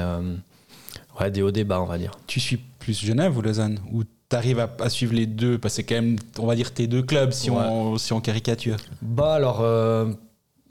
ouais, 1.20 1.30
des 1.32 1.42
hauts 1.42 1.50
débats, 1.50 1.80
on 1.80 1.86
va 1.86 1.98
dire. 1.98 2.12
Tu 2.28 2.38
suis 2.38 2.56
plus 2.56 3.04
Genève 3.04 3.36
ou 3.36 3.42
Lausanne? 3.42 3.80
Ou 3.92 4.04
tu 4.04 4.36
arrives 4.36 4.60
à, 4.60 4.70
à 4.80 4.88
suivre 4.88 5.14
les 5.14 5.26
deux? 5.26 5.58
Parce 5.58 5.74
que 5.74 5.76
c'est 5.76 5.84
quand 5.84 5.96
même, 5.96 6.18
on 6.38 6.46
va 6.46 6.54
dire, 6.54 6.72
tes 6.72 6.86
deux 6.86 7.02
clubs 7.02 7.32
si, 7.32 7.50
on, 7.50 7.98
si 7.98 8.12
on 8.12 8.20
caricature. 8.20 8.76
Bah 9.02 9.34
alors, 9.34 9.58
euh, 9.60 10.06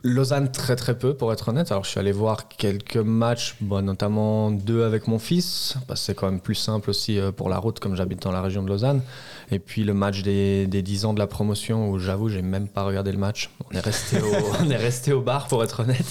Lausanne 0.05 0.51
très 0.51 0.75
très 0.75 0.95
peu 0.95 1.15
pour 1.15 1.33
être 1.33 1.49
honnête. 1.49 1.71
Alors 1.71 1.83
je 1.83 1.89
suis 1.89 1.99
allé 1.99 2.11
voir 2.11 2.47
quelques 2.47 2.95
matchs, 2.97 3.55
bon, 3.59 3.83
notamment 3.83 4.51
deux 4.51 4.83
avec 4.83 5.07
mon 5.07 5.17
fils, 5.17 5.77
parce 5.87 6.01
que 6.01 6.05
c'est 6.05 6.13
quand 6.13 6.29
même 6.29 6.39
plus 6.39 6.53
simple 6.53 6.91
aussi 6.91 7.19
euh, 7.19 7.31
pour 7.31 7.49
la 7.49 7.57
route 7.57 7.79
comme 7.79 7.95
j'habite 7.95 8.21
dans 8.21 8.31
la 8.31 8.41
région 8.41 8.61
de 8.61 8.69
Lausanne. 8.69 9.01
Et 9.49 9.57
puis 9.57 9.83
le 9.83 9.95
match 9.95 10.21
des, 10.21 10.67
des 10.67 10.83
10 10.83 11.05
ans 11.05 11.13
de 11.15 11.19
la 11.19 11.25
promotion 11.25 11.89
où 11.89 11.97
j'avoue 11.97 12.29
j'ai 12.29 12.43
même 12.43 12.67
pas 12.67 12.83
regardé 12.83 13.11
le 13.11 13.17
match. 13.17 13.49
On 13.71 13.75
est 13.75 13.79
resté 13.79 14.21
au, 14.21 14.31
on 14.63 14.69
est 14.69 14.77
resté 14.77 15.11
au 15.11 15.21
bar 15.21 15.47
pour 15.47 15.63
être 15.63 15.79
honnête. 15.79 16.05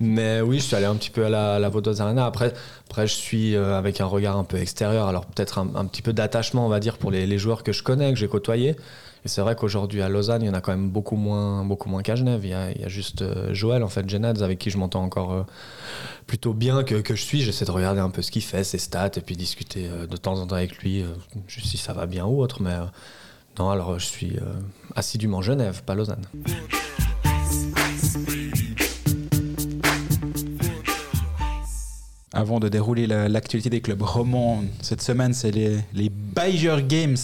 Mais 0.00 0.40
oui, 0.40 0.58
je 0.58 0.64
suis 0.64 0.76
allé 0.76 0.86
un 0.86 0.94
petit 0.94 1.10
peu 1.10 1.26
à 1.26 1.28
la, 1.28 1.56
à 1.56 1.58
la 1.58 1.68
Vaudoise 1.68 2.00
Arena. 2.00 2.24
Après, 2.24 2.54
après, 2.88 3.06
je 3.06 3.14
suis 3.14 3.54
euh, 3.54 3.76
avec 3.76 4.00
un 4.00 4.06
regard 4.06 4.38
un 4.38 4.44
peu 4.44 4.56
extérieur. 4.56 5.06
Alors 5.06 5.26
peut-être 5.26 5.58
un, 5.58 5.68
un 5.74 5.84
petit 5.84 6.00
peu 6.00 6.14
d'attachement, 6.14 6.64
on 6.64 6.70
va 6.70 6.80
dire, 6.80 6.96
pour 6.96 7.10
les, 7.10 7.26
les 7.26 7.36
joueurs 7.38 7.62
que 7.62 7.72
je 7.72 7.82
connais, 7.82 8.10
que 8.10 8.18
j'ai 8.18 8.28
côtoyés. 8.28 8.74
Et 9.28 9.30
c'est 9.30 9.42
vrai 9.42 9.54
qu'aujourd'hui 9.54 10.00
à 10.00 10.08
Lausanne, 10.08 10.40
il 10.40 10.46
y 10.46 10.48
en 10.48 10.54
a 10.54 10.62
quand 10.62 10.70
même 10.72 10.88
beaucoup 10.88 11.14
moins, 11.14 11.62
beaucoup 11.62 11.90
moins 11.90 12.00
qu'à 12.00 12.16
Genève. 12.16 12.40
Il 12.44 12.48
y, 12.48 12.54
a, 12.54 12.88
juste 12.88 13.20
euh, 13.20 13.52
Joël, 13.52 13.82
en 13.82 13.88
fait, 13.88 14.08
Genadz, 14.08 14.42
avec 14.42 14.58
qui 14.58 14.70
je 14.70 14.78
m'entends 14.78 15.02
encore 15.02 15.32
euh, 15.34 15.42
plutôt 16.26 16.54
bien 16.54 16.82
que, 16.82 16.94
que 16.94 17.14
je 17.14 17.20
suis. 17.22 17.42
J'essaie 17.42 17.66
de 17.66 17.70
regarder 17.70 18.00
un 18.00 18.08
peu 18.08 18.22
ce 18.22 18.30
qu'il 18.30 18.40
fait, 18.40 18.64
ses 18.64 18.78
stats, 18.78 19.10
et 19.16 19.20
puis 19.20 19.36
discuter 19.36 19.86
euh, 19.86 20.06
de 20.06 20.16
temps 20.16 20.38
en 20.40 20.46
temps 20.46 20.54
avec 20.56 20.78
lui, 20.78 21.04
si 21.46 21.76
ça 21.76 21.92
va 21.92 22.06
bien 22.06 22.24
ou 22.24 22.40
autre. 22.40 22.62
Mais 22.62 22.72
non, 23.58 23.68
alors 23.68 23.98
je 23.98 24.06
suis 24.06 24.38
assidûment 24.96 25.42
Genève, 25.42 25.82
pas 25.84 25.94
Lausanne. 25.94 26.24
Avant 32.32 32.60
de 32.60 32.68
dérouler 32.68 33.06
la- 33.06 33.28
l'actualité 33.28 33.68
des 33.68 33.80
clubs 33.82 34.00
romans, 34.02 34.62
cette 34.80 35.02
semaine, 35.02 35.34
c'est 35.34 35.50
les, 35.50 35.76
les 35.92 36.08
Bayer 36.08 36.76
Games 36.86 37.16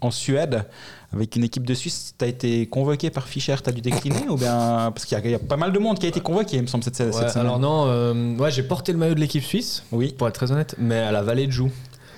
en 0.00 0.10
Suède, 0.10 0.64
avec 1.12 1.36
une 1.36 1.44
équipe 1.44 1.66
de 1.66 1.74
Suisse. 1.74 2.14
Tu 2.18 2.24
as 2.24 2.28
été 2.28 2.66
convoqué 2.66 3.10
par 3.10 3.26
Fischer, 3.28 3.56
tu 3.62 3.68
as 3.68 3.72
dû 3.72 3.80
décliner 3.80 4.28
ou 4.28 4.36
bien... 4.36 4.90
Parce 4.94 5.04
qu'il 5.04 5.16
y, 5.16 5.20
a- 5.20 5.24
il 5.24 5.30
y 5.30 5.34
a 5.34 5.38
pas 5.38 5.56
mal 5.56 5.72
de 5.72 5.78
monde 5.78 5.98
qui 5.98 6.06
a 6.06 6.08
été 6.08 6.20
convoqué, 6.20 6.56
il 6.56 6.62
me 6.62 6.66
semble, 6.66 6.84
cette, 6.84 6.96
cette 6.96 7.06
Ouais, 7.14 7.28
semaine. 7.28 7.46
alors 7.46 7.58
non, 7.58 7.84
euh, 7.86 8.36
ouais, 8.38 8.50
j'ai 8.50 8.62
porté 8.62 8.92
le 8.92 8.98
maillot 8.98 9.14
de 9.14 9.20
l'équipe 9.20 9.42
suisse, 9.44 9.82
Oui. 9.92 10.14
pour 10.16 10.26
être 10.28 10.34
très 10.34 10.50
honnête, 10.52 10.74
mais 10.78 10.98
à 10.98 11.12
la 11.12 11.22
Vallée 11.22 11.46
de 11.46 11.52
Joux. 11.52 11.70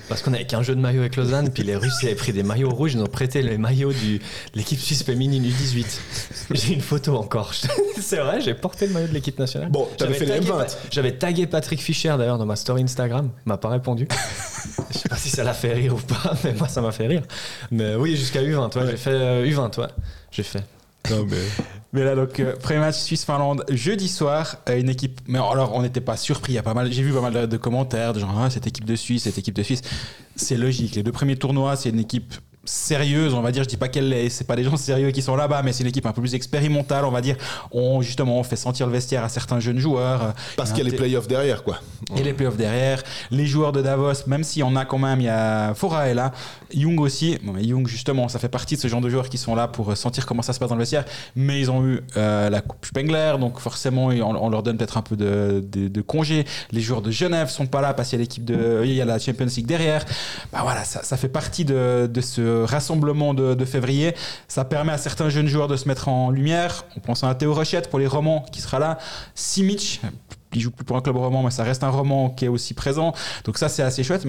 Parce 0.08 0.20
qu'on 0.23 0.34
avait 0.34 0.44
qu'un 0.44 0.62
jeu 0.62 0.75
de 0.75 0.80
maillot 0.80 1.00
avec 1.00 1.16
Lausanne, 1.16 1.50
puis 1.50 1.62
les 1.62 1.76
Russes 1.76 2.02
avaient 2.02 2.14
pris 2.14 2.32
des 2.32 2.42
maillots 2.42 2.68
rouges, 2.70 2.92
ils 2.92 2.99
nous 2.99 3.04
ont 3.04 3.08
prêté 3.08 3.40
les 3.42 3.56
maillots 3.56 3.92
de 3.92 4.18
l'équipe 4.54 4.78
suisse 4.78 5.02
féminine 5.02 5.42
U18. 5.44 5.84
J'ai 6.50 6.75
une 6.75 6.80
photo 6.82 7.16
encore. 7.16 7.52
C'est 8.00 8.18
vrai, 8.18 8.40
j'ai 8.40 8.52
porté 8.54 8.87
le 8.87 8.92
maillot 8.92 9.08
de 9.08 9.14
l'équipe 9.14 9.38
nationale. 9.38 9.70
Bon, 9.70 9.88
t'avais 9.96 10.12
J'avais 10.14 10.26
fait 10.26 10.40
les 10.40 10.46
tagué 10.46 10.50
M20. 10.52 10.56
Pa- 10.66 10.66
J'avais 10.90 11.12
tagué 11.12 11.46
Patrick 11.46 11.80
Fischer 11.82 12.14
d'ailleurs 12.18 12.38
dans 12.38 12.46
ma 12.46 12.56
story 12.56 12.82
Instagram, 12.82 13.30
il 13.46 13.49
m'a 13.49 13.56
pas 13.56 13.70
répondu. 13.70 14.06
Je 14.90 14.99
sais 14.99 15.08
pas 15.08 15.16
si 15.16 15.30
ça 15.30 15.42
l'a 15.42 15.54
fait 15.54 15.73
rire 15.73 15.94
ou 15.94 15.99
pas, 15.99 16.34
mais 16.44 16.52
moi 16.52 16.68
ça 16.68 16.80
m'a 16.82 16.92
fait 16.92 17.06
rire. 17.06 17.23
Mais 17.70 17.94
oui, 17.94 18.16
jusqu'à 18.16 18.42
U20, 18.42 18.76
ouais, 18.78 18.87
j'ai 18.90 18.96
fait 18.96 19.11
euh, 19.11 19.46
U20, 19.46 19.80
ouais, 19.80 19.87
j'ai 20.30 20.42
fait. 20.42 20.62
Non, 21.11 21.25
mais... 21.28 21.37
Mais 21.95 22.03
là, 22.03 22.17
donc, 22.17 22.41
euh, 22.41 22.57
premier 22.57 22.81
match 22.81 22.97
Suisse-Finlande, 22.97 23.65
jeudi 23.71 24.09
soir, 24.09 24.57
euh, 24.69 24.81
une 24.81 24.89
équipe. 24.89 25.21
Mais 25.29 25.39
alors, 25.39 25.73
on 25.75 25.83
n'était 25.83 26.01
pas 26.01 26.17
surpris. 26.17 26.53
Il 26.53 26.57
y 26.57 26.59
a 26.59 26.63
pas 26.65 26.75
mal. 26.75 26.93
J'ai 26.93 27.05
vu 27.05 27.13
pas 27.13 27.21
mal 27.21 27.33
de, 27.33 27.47
de 27.47 27.57
commentaires 27.57 28.13
de 28.13 28.19
genre, 28.19 28.37
ah, 28.37 28.51
cette 28.51 28.67
équipe 28.67 28.85
de 28.85 28.97
Suisse, 28.97 29.23
cette 29.23 29.39
équipe 29.39 29.55
de 29.55 29.63
Suisse. 29.63 29.81
C'est 30.35 30.57
logique. 30.57 30.97
Les 30.97 31.05
deux 31.05 31.13
premiers 31.13 31.37
tournois, 31.37 31.77
c'est 31.77 31.91
une 31.91 32.01
équipe 32.01 32.35
sérieuse, 32.65 33.35
on 33.35 33.43
va 33.43 33.53
dire. 33.53 33.63
Je 33.63 33.69
dis 33.69 33.77
pas 33.77 33.89
qu'elle 33.89 34.13
est, 34.13 34.29
c'est 34.29 34.45
pas 34.45 34.57
des 34.57 34.65
gens 34.65 34.77
sérieux 34.77 35.11
qui 35.11 35.23
sont 35.23 35.37
là-bas, 35.37 35.63
mais 35.63 35.73
c'est 35.73 35.83
une 35.83 35.89
équipe 35.89 36.07
un 36.07 36.13
peu 36.13 36.21
plus 36.21 36.35
expérimentale, 36.35 37.05
on 37.05 37.11
va 37.11 37.21
dire. 37.21 37.37
On, 37.71 38.03
justement, 38.03 38.39
on 38.39 38.43
fait 38.43 38.57
sentir 38.57 38.87
le 38.87 38.93
vestiaire 38.93 39.23
à 39.23 39.29
certains 39.29 39.61
jeunes 39.61 39.79
joueurs. 39.79 40.35
Parce 40.57 40.71
il 40.71 40.75
qu'il 40.75 40.85
y 40.85 40.89
a 40.89 40.91
les 40.91 40.97
playoffs 40.97 41.29
derrière, 41.29 41.63
quoi. 41.63 41.79
et 42.17 42.23
les 42.23 42.33
playoffs 42.33 42.57
derrière. 42.57 43.03
Les 43.31 43.47
joueurs 43.47 43.73
de 43.73 43.83
Davos, 43.83 44.27
même 44.27 44.45
si 44.45 44.63
on 44.63 44.75
a 44.77 44.85
quand 44.85 44.99
même, 44.99 45.21
il 45.21 45.27
y 45.27 45.29
a 45.29 45.75
Fora 45.75 46.09
est 46.09 46.15
là, 46.15 46.33
Young 46.75 47.00
aussi. 47.00 47.39
Bon, 47.43 47.56
Young, 47.56 47.87
justement, 47.87 48.28
ça 48.28 48.39
fait 48.39 48.49
partie 48.49 48.76
de 48.76 48.80
ce 48.80 48.89
genre 48.89 49.00
de 49.00 49.08
joueurs 49.08 49.28
qui 49.28 49.39
sont 49.39 49.54
là 49.54 49.69
pour 49.69 49.91
euh, 49.91 49.95
sentir 49.95 50.26
comment 50.26 50.43
ça 50.43 50.52
se 50.52 50.58
passe 50.58 50.69
dans 50.69 50.75
le 50.75 50.80
vestiaire. 50.80 51.04
Mais 51.37 51.60
ils 51.60 51.71
ont 51.71 51.84
eu 51.87 52.00
euh, 52.17 52.50
la 52.50 52.60
Coupe 52.60 52.84
Spengler, 52.84 53.34
donc 53.39 53.58
forcément, 53.58 54.06
on, 54.06 54.49
leur 54.49 54.63
donne 54.63 54.76
peut-être 54.76 54.97
un 54.97 55.02
peu 55.02 55.17
de, 55.17 55.65
de, 55.67 55.89
de 55.89 56.00
congé. 56.02 56.45
Les 56.73 56.80
joueurs 56.80 57.02
de 57.02 57.10
Genève 57.10 57.49
sont 57.49 57.67
pas 57.67 57.80
là 57.80 57.95
parce 57.95 58.10
qu'il 58.10 58.19
y 58.19 58.23
a 58.23 58.25
l'équipe 58.25 58.45
de. 58.45 58.82
Il 58.84 58.93
y 58.93 59.00
a 59.00 59.04
la 59.04 59.19
Champions 59.19 59.47
League 59.47 59.67
derrière. 59.67 60.04
Bah 60.52 60.60
voilà, 60.63 60.84
ça, 60.84 61.02
ça 61.02 61.17
fait 61.17 61.28
partie 61.28 61.65
de, 61.65 62.08
de 62.13 62.21
ce 62.21 62.65
rassemblement 62.65 63.34
de, 63.34 63.54
de 63.54 63.65
février. 63.65 64.15
Ça 64.49 64.65
permet 64.65 64.93
à 64.93 64.99
certains 64.99 65.28
jeunes 65.28 65.49
joueurs 65.49 65.69
de 65.69 65.76
se 65.76 65.89
mettre 65.89 66.08
en 66.08 66.30
lumière. 66.30 66.84
On 66.97 67.00
pense 67.00 67.25
à 67.25 67.34
Théo 67.34 67.54
Rochette 67.54 67.91
pour 67.91 67.99
les 67.99 68.06
romans 68.06 68.45
qui 68.52 68.60
sera 68.60 68.78
là. 68.78 68.99
Simic, 69.34 70.00
il 70.54 70.60
joue 70.60 70.71
plus 70.71 70.84
pour 70.84 70.97
un 70.97 71.00
club 71.00 71.17
roman, 71.17 71.43
mais 71.43 71.50
ça 71.50 71.65
reste 71.65 71.84
un 71.84 71.91
roman 71.91 72.30
qui 72.30 72.45
est 72.45 72.49
aussi 72.49 72.75
présent. 72.75 73.13
Donc 73.45 73.58
ça, 73.58 73.69
c'est 73.69 73.82
assez 73.82 74.02
chouette. 74.02 74.26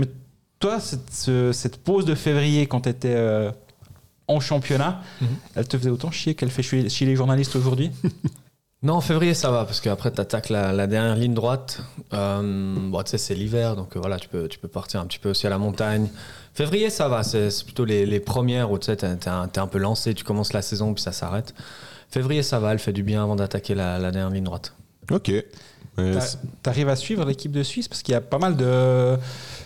Toi, 0.60 0.80
cette, 0.80 1.12
ce- 1.12 1.52
cette 1.52 1.78
pause 1.78 2.06
de 2.06 2.16
février, 2.16 2.68
quand 2.68 2.82
tu 2.82 2.90
étais 2.90 3.16
en 4.28 4.40
championnat, 4.40 5.02
Mhm. 5.22 5.28
elle 5.56 5.68
te 5.68 5.78
faisait 5.78 5.90
autant 5.90 6.12
chier 6.12 6.34
qu'elle 6.36 6.50
fait 6.50 6.64
chier, 6.64 6.90
chier 6.90 7.06
les 7.08 7.16
journalistes 7.16 7.56
aujourd'hui 7.56 7.92
Non, 8.84 8.96
en 8.96 9.02
février 9.02 9.34
ça 9.34 9.50
va 9.50 9.66
parce 9.66 9.82
qu'après 9.82 10.12
tu 10.12 10.22
attaques 10.22 10.50
la, 10.50 10.72
la 10.72 10.86
dernière 10.86 11.16
ligne 11.16 11.34
droite. 11.34 11.80
Euh, 12.14 12.76
bon, 12.78 13.02
tu 13.04 13.12
sais, 13.12 13.18
c'est 13.18 13.34
l'hiver 13.34 13.76
donc 13.76 13.96
euh, 13.96 14.00
voilà, 14.00 14.20
tu 14.20 14.28
peux, 14.28 14.48
tu 14.48 14.60
peux 14.60 14.68
partir 14.68 15.00
un 15.00 15.06
petit 15.06 15.18
peu 15.18 15.30
aussi 15.32 15.48
à 15.48 15.50
la 15.50 15.58
montagne. 15.58 16.08
Février 16.54 16.90
ça 16.92 17.08
va, 17.08 17.24
c'est 17.24 17.50
plutôt 17.64 17.84
les, 17.86 18.06
les 18.06 18.20
premières 18.20 18.70
où 18.72 18.78
tu 18.78 18.86
sais, 18.88 18.96
t'es 18.98 19.08
un, 19.28 19.68
peu 19.68 19.80
lancé, 19.80 20.14
tu 20.14 20.24
commences 20.24 20.54
la 20.54 20.62
saison 20.62 20.94
puis 20.94 21.02
ça 21.02 21.12
s'arrête. 21.14 21.56
Février 22.10 22.44
ça 22.44 22.60
va, 22.60 22.74
elle 22.74 22.80
fait 22.80 22.94
du 22.94 23.02
bien 23.02 23.24
avant 23.24 23.36
d'attaquer 23.36 23.74
la, 23.76 23.98
la 23.98 24.12
dernière 24.12 24.30
ligne 24.32 24.44
droite. 24.44 24.74
Ok. 25.12 25.32
T'arrives 26.62 26.90
à 26.90 26.96
suivre 26.96 27.26
l'équipe 27.26 27.52
de 27.54 27.64
Suisse? 27.64 27.88
Parce 27.88 28.04
qu'il 28.04 28.12
y 28.12 28.16
a 28.16 28.22
pas 28.22 28.38
mal 28.38 28.56
de, 28.58 29.18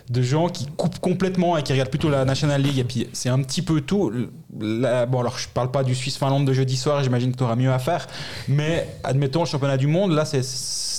de 0.09 0.21
gens 0.23 0.49
qui 0.49 0.65
coupent 0.65 0.99
complètement 0.99 1.55
et 1.57 1.63
qui 1.63 1.71
regardent 1.71 1.89
plutôt 1.89 2.09
la 2.09 2.25
National 2.25 2.61
League. 2.61 2.79
Et 2.79 2.83
puis 2.83 3.07
c'est 3.13 3.29
un 3.29 3.41
petit 3.41 3.61
peu 3.61 3.81
tout. 3.81 4.11
Bon, 4.49 5.19
alors 5.19 5.37
je 5.37 5.47
parle 5.49 5.71
pas 5.71 5.83
du 5.83 5.93
Suisse-Finlande 5.95 6.45
de 6.45 6.53
jeudi 6.53 6.77
soir, 6.77 7.03
j'imagine 7.03 7.31
que 7.31 7.37
tu 7.37 7.43
auras 7.43 7.55
mieux 7.55 7.71
à 7.71 7.79
faire. 7.79 8.07
Mais 8.47 8.87
admettons 9.03 9.41
le 9.41 9.45
championnat 9.45 9.77
du 9.77 9.87
monde, 9.87 10.11
là, 10.11 10.25
c'est, 10.25 10.41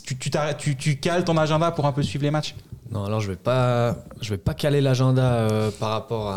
tu, 0.05 0.17
tu, 0.17 0.77
tu, 0.77 0.97
cales 0.97 1.25
ton 1.25 1.37
agenda 1.37 1.71
pour 1.73 1.87
un 1.87 1.93
peu 1.93 2.03
suivre 2.03 2.25
les 2.25 2.31
matchs. 2.31 2.55
Non, 2.93 3.05
alors 3.05 3.21
je 3.21 3.29
vais 3.29 3.37
pas, 3.37 3.97
vais 4.29 4.37
pas 4.37 4.55
caler 4.55 4.81
l'agenda 4.81 5.23
euh, 5.23 5.71
par 5.79 5.91
rapport 5.91 6.35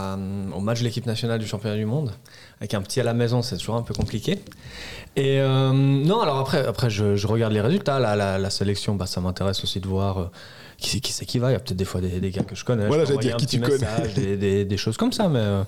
au 0.55 0.59
match 0.59 0.79
de 0.79 0.83
l'équipe 0.83 1.05
nationale 1.07 1.39
du 1.39 1.47
championnat 1.47 1.77
du 1.77 1.86
monde. 1.86 2.12
Avec 2.59 2.75
un 2.75 2.81
petit 2.81 2.99
à 2.99 3.03
la 3.03 3.13
maison, 3.13 3.41
c'est 3.41 3.57
toujours 3.57 3.75
un 3.75 3.81
peu 3.81 3.93
compliqué. 3.93 4.39
Et 5.15 5.39
euh, 5.39 5.71
non, 5.71 6.21
alors 6.21 6.38
après, 6.39 6.65
après 6.65 6.89
je, 6.89 7.15
je 7.15 7.27
regarde 7.27 7.53
les 7.53 7.62
résultats. 7.62 7.99
La, 7.99 8.15
la, 8.15 8.38
la 8.38 8.49
sélection, 8.51 8.95
bah, 8.95 9.07
ça 9.07 9.19
m'intéresse 9.19 9.63
aussi 9.63 9.79
de 9.79 9.88
voir 9.88 10.17
euh, 10.19 10.31
qui 10.84 10.89
c'est 10.91 11.00
qui, 11.00 11.26
qui 11.26 11.39
va. 11.39 11.50
Il 11.50 11.54
y 11.54 11.56
a 11.56 11.60
peut-être 11.60 11.78
des 11.78 11.86
fois 11.86 12.02
des, 12.02 12.19
des 12.19 12.30
gars 12.32 12.43
que 12.43 12.56
je 12.56 12.63
connais. 12.65 12.88
Voilà, 12.88 13.06
j'allais 13.06 13.19
dire 13.19 13.38
qui 13.38 13.46
tu 13.46 13.60
petit 13.60 13.72
connais. 13.72 13.80
message, 13.80 14.13
Des, 14.13 14.38
des- 14.38 14.65
des 14.65 14.78
choses 14.78 14.98
comme 14.98 15.12
ça, 15.12 15.28
mais 15.30 15.39
euh, 15.39 15.63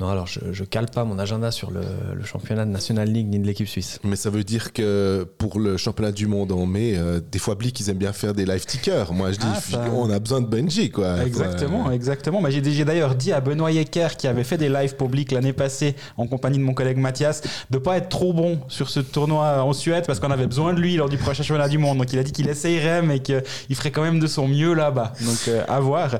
non, 0.00 0.08
alors 0.10 0.26
je, 0.28 0.38
je 0.52 0.64
cale 0.64 0.86
pas 0.86 1.04
mon 1.04 1.18
agenda 1.18 1.50
sur 1.50 1.70
le, 1.70 1.80
le 2.14 2.24
championnat 2.24 2.64
de 2.64 2.70
National 2.70 3.08
League 3.08 3.26
ni 3.28 3.38
de 3.40 3.46
l'équipe 3.46 3.66
suisse. 3.66 3.98
Mais 4.04 4.14
ça 4.16 4.30
veut 4.30 4.44
dire 4.44 4.72
que 4.72 5.26
pour 5.38 5.58
le 5.58 5.76
championnat 5.76 6.12
du 6.12 6.26
monde 6.28 6.52
en 6.52 6.66
mai, 6.66 6.94
euh, 6.96 7.20
des 7.32 7.38
fois 7.40 7.56
Blick, 7.56 7.78
ils 7.80 7.90
aiment 7.90 7.98
bien 7.98 8.12
faire 8.12 8.32
des 8.32 8.44
live 8.46 8.64
tickers. 8.64 9.12
Moi, 9.12 9.32
je 9.32 9.38
dis, 9.38 9.46
Ah, 9.52 9.60
ça- 9.60 9.84
on 9.92 10.08
a 10.10 10.18
besoin 10.20 10.40
de 10.40 10.46
Benji, 10.46 10.90
quoi. 10.90 11.24
Exactement, 11.24 11.90
exactement. 11.90 12.40
Mais 12.40 12.50
j'ai 12.52 12.62
j'ai 12.62 12.84
d'ailleurs 12.84 13.14
dit 13.16 13.32
à 13.32 13.40
Benoît 13.40 13.72
Yecker, 13.72 14.08
qui 14.16 14.28
avait 14.28 14.44
fait 14.44 14.56
des 14.58 14.68
lives 14.68 14.94
publics 14.94 15.32
l'année 15.32 15.52
passée 15.52 15.96
en 16.16 16.26
compagnie 16.26 16.58
de 16.58 16.62
mon 16.62 16.74
collègue 16.74 16.98
Mathias, 16.98 17.42
de 17.70 17.78
pas 17.78 17.96
être 17.96 18.08
trop 18.08 18.32
bon 18.32 18.60
sur 18.68 18.90
ce 18.90 19.00
tournoi 19.00 19.62
en 19.64 19.72
Suède 19.72 20.04
parce 20.06 20.20
qu'on 20.20 20.30
avait 20.30 20.46
besoin 20.46 20.74
de 20.74 20.80
lui 20.80 20.94
lors 20.96 21.08
du 21.08 21.16
prochain 21.16 21.42
championnat 21.42 21.68
du 21.68 21.78
monde. 21.78 21.98
Donc 21.98 22.12
il 22.12 22.18
a 22.18 22.22
dit 22.22 22.30
qu'il 22.32 22.48
essayerait, 22.48 23.02
mais 23.02 23.18
qu'il 23.18 23.42
ferait 23.74 23.90
quand 23.90 24.02
même 24.02 24.20
de 24.20 24.26
son 24.28 24.46
mieux 24.46 24.74
là-bas. 24.74 25.12
Donc 25.24 25.48
euh, 25.48 25.64
à 25.68 25.80
voir. 25.80 26.18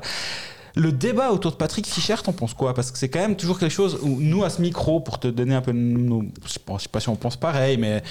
Le 0.75 0.91
débat 0.91 1.31
autour 1.31 1.51
de 1.51 1.57
Patrick 1.57 1.87
Fischer, 1.87 2.15
t'en 2.23 2.33
penses 2.33 2.53
quoi? 2.53 2.73
Parce 2.73 2.91
que 2.91 2.97
c'est 2.97 3.09
quand 3.09 3.19
même 3.19 3.35
toujours 3.35 3.59
quelque 3.59 3.71
chose 3.71 3.99
où 4.01 4.19
nous, 4.19 4.43
à 4.43 4.49
ce 4.49 4.61
micro, 4.61 4.99
pour 4.99 5.19
te 5.19 5.27
donner 5.27 5.55
un 5.55 5.61
peu 5.61 5.71
nos... 5.71 6.23
Je 6.45 6.49
sais 6.53 6.59
pas- 6.59 6.99
si 6.99 7.09
on 7.09 7.15
pense 7.15 7.37
pareil, 7.37 7.77
mais 7.77 8.03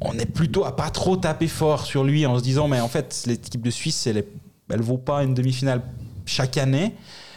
on 0.00 0.16
est 0.18 0.26
plutôt 0.26 0.64
à 0.64 0.76
pas 0.76 0.90
trop 0.90 1.16
taper 1.16 1.48
fort 1.48 1.84
sur 1.84 2.04
lui 2.04 2.24
en 2.24 2.38
se 2.38 2.42
disant, 2.42 2.68
mais 2.68 2.80
en 2.80 2.88
fait, 2.88 3.24
l'équipe 3.26 3.62
de 3.62 3.70
Suisse, 3.70 4.06
elle, 4.06 4.24
elle 4.70 4.80
vaut 4.80 4.98
pas 4.98 5.24
une 5.24 5.34
demi-finale 5.34 5.82
chaque 6.24 6.56
année. 6.56 6.94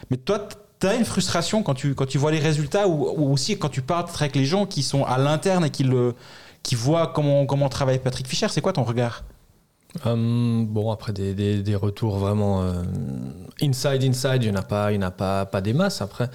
Mais 0.10 0.18
toi, 0.18 0.48
tu 0.80 0.88
as 0.88 0.96
une 0.96 1.06
frustration 1.06 1.64
quand 1.64 1.74
tu, 1.74 1.96
quand 1.96 2.06
tu 2.06 2.18
vois 2.18 2.32
les 2.32 2.40
résultats 2.40 2.88
ou, 2.88 3.10
ou 3.18 3.34
aussi 3.34 3.58
quand 3.58 3.70
tu 3.70 3.82
parles 3.82 4.06
avec 4.20 4.36
les 4.36 4.46
gens 4.46 4.66
qui 4.66 4.84
sont 4.84 5.04
à 5.06 5.18
l'interne 5.18 5.66
et 5.66 5.70
qui, 5.70 5.84
le, 5.84 6.14
qui 6.64 6.76
voient 6.76 7.08
comment, 7.08 7.46
comment 7.46 7.70
travaille 7.70 8.00
Patrick 8.00 8.28
Fischer. 8.28 8.48
C'est 8.50 8.62
quoi 8.62 8.74
ton 8.74 8.84
regard? 8.84 9.24
Hum, 10.06 10.68
bon, 10.68 10.92
après 10.92 11.12
des, 11.12 11.34
des- 11.34 11.76
retours 11.76 12.18
vraiment 12.18 12.64
euh, 12.64 12.82
inside, 13.62 14.04
inside, 14.04 14.42
il 14.42 14.52
n'y 14.52 14.58
en 14.58 14.60
a 14.60 14.64
pas, 14.64 14.94
il 14.94 15.00
pas, 15.18 15.46
pas 15.46 15.62
des 15.62 15.74
masses. 15.74 16.02
Après, 16.02 16.30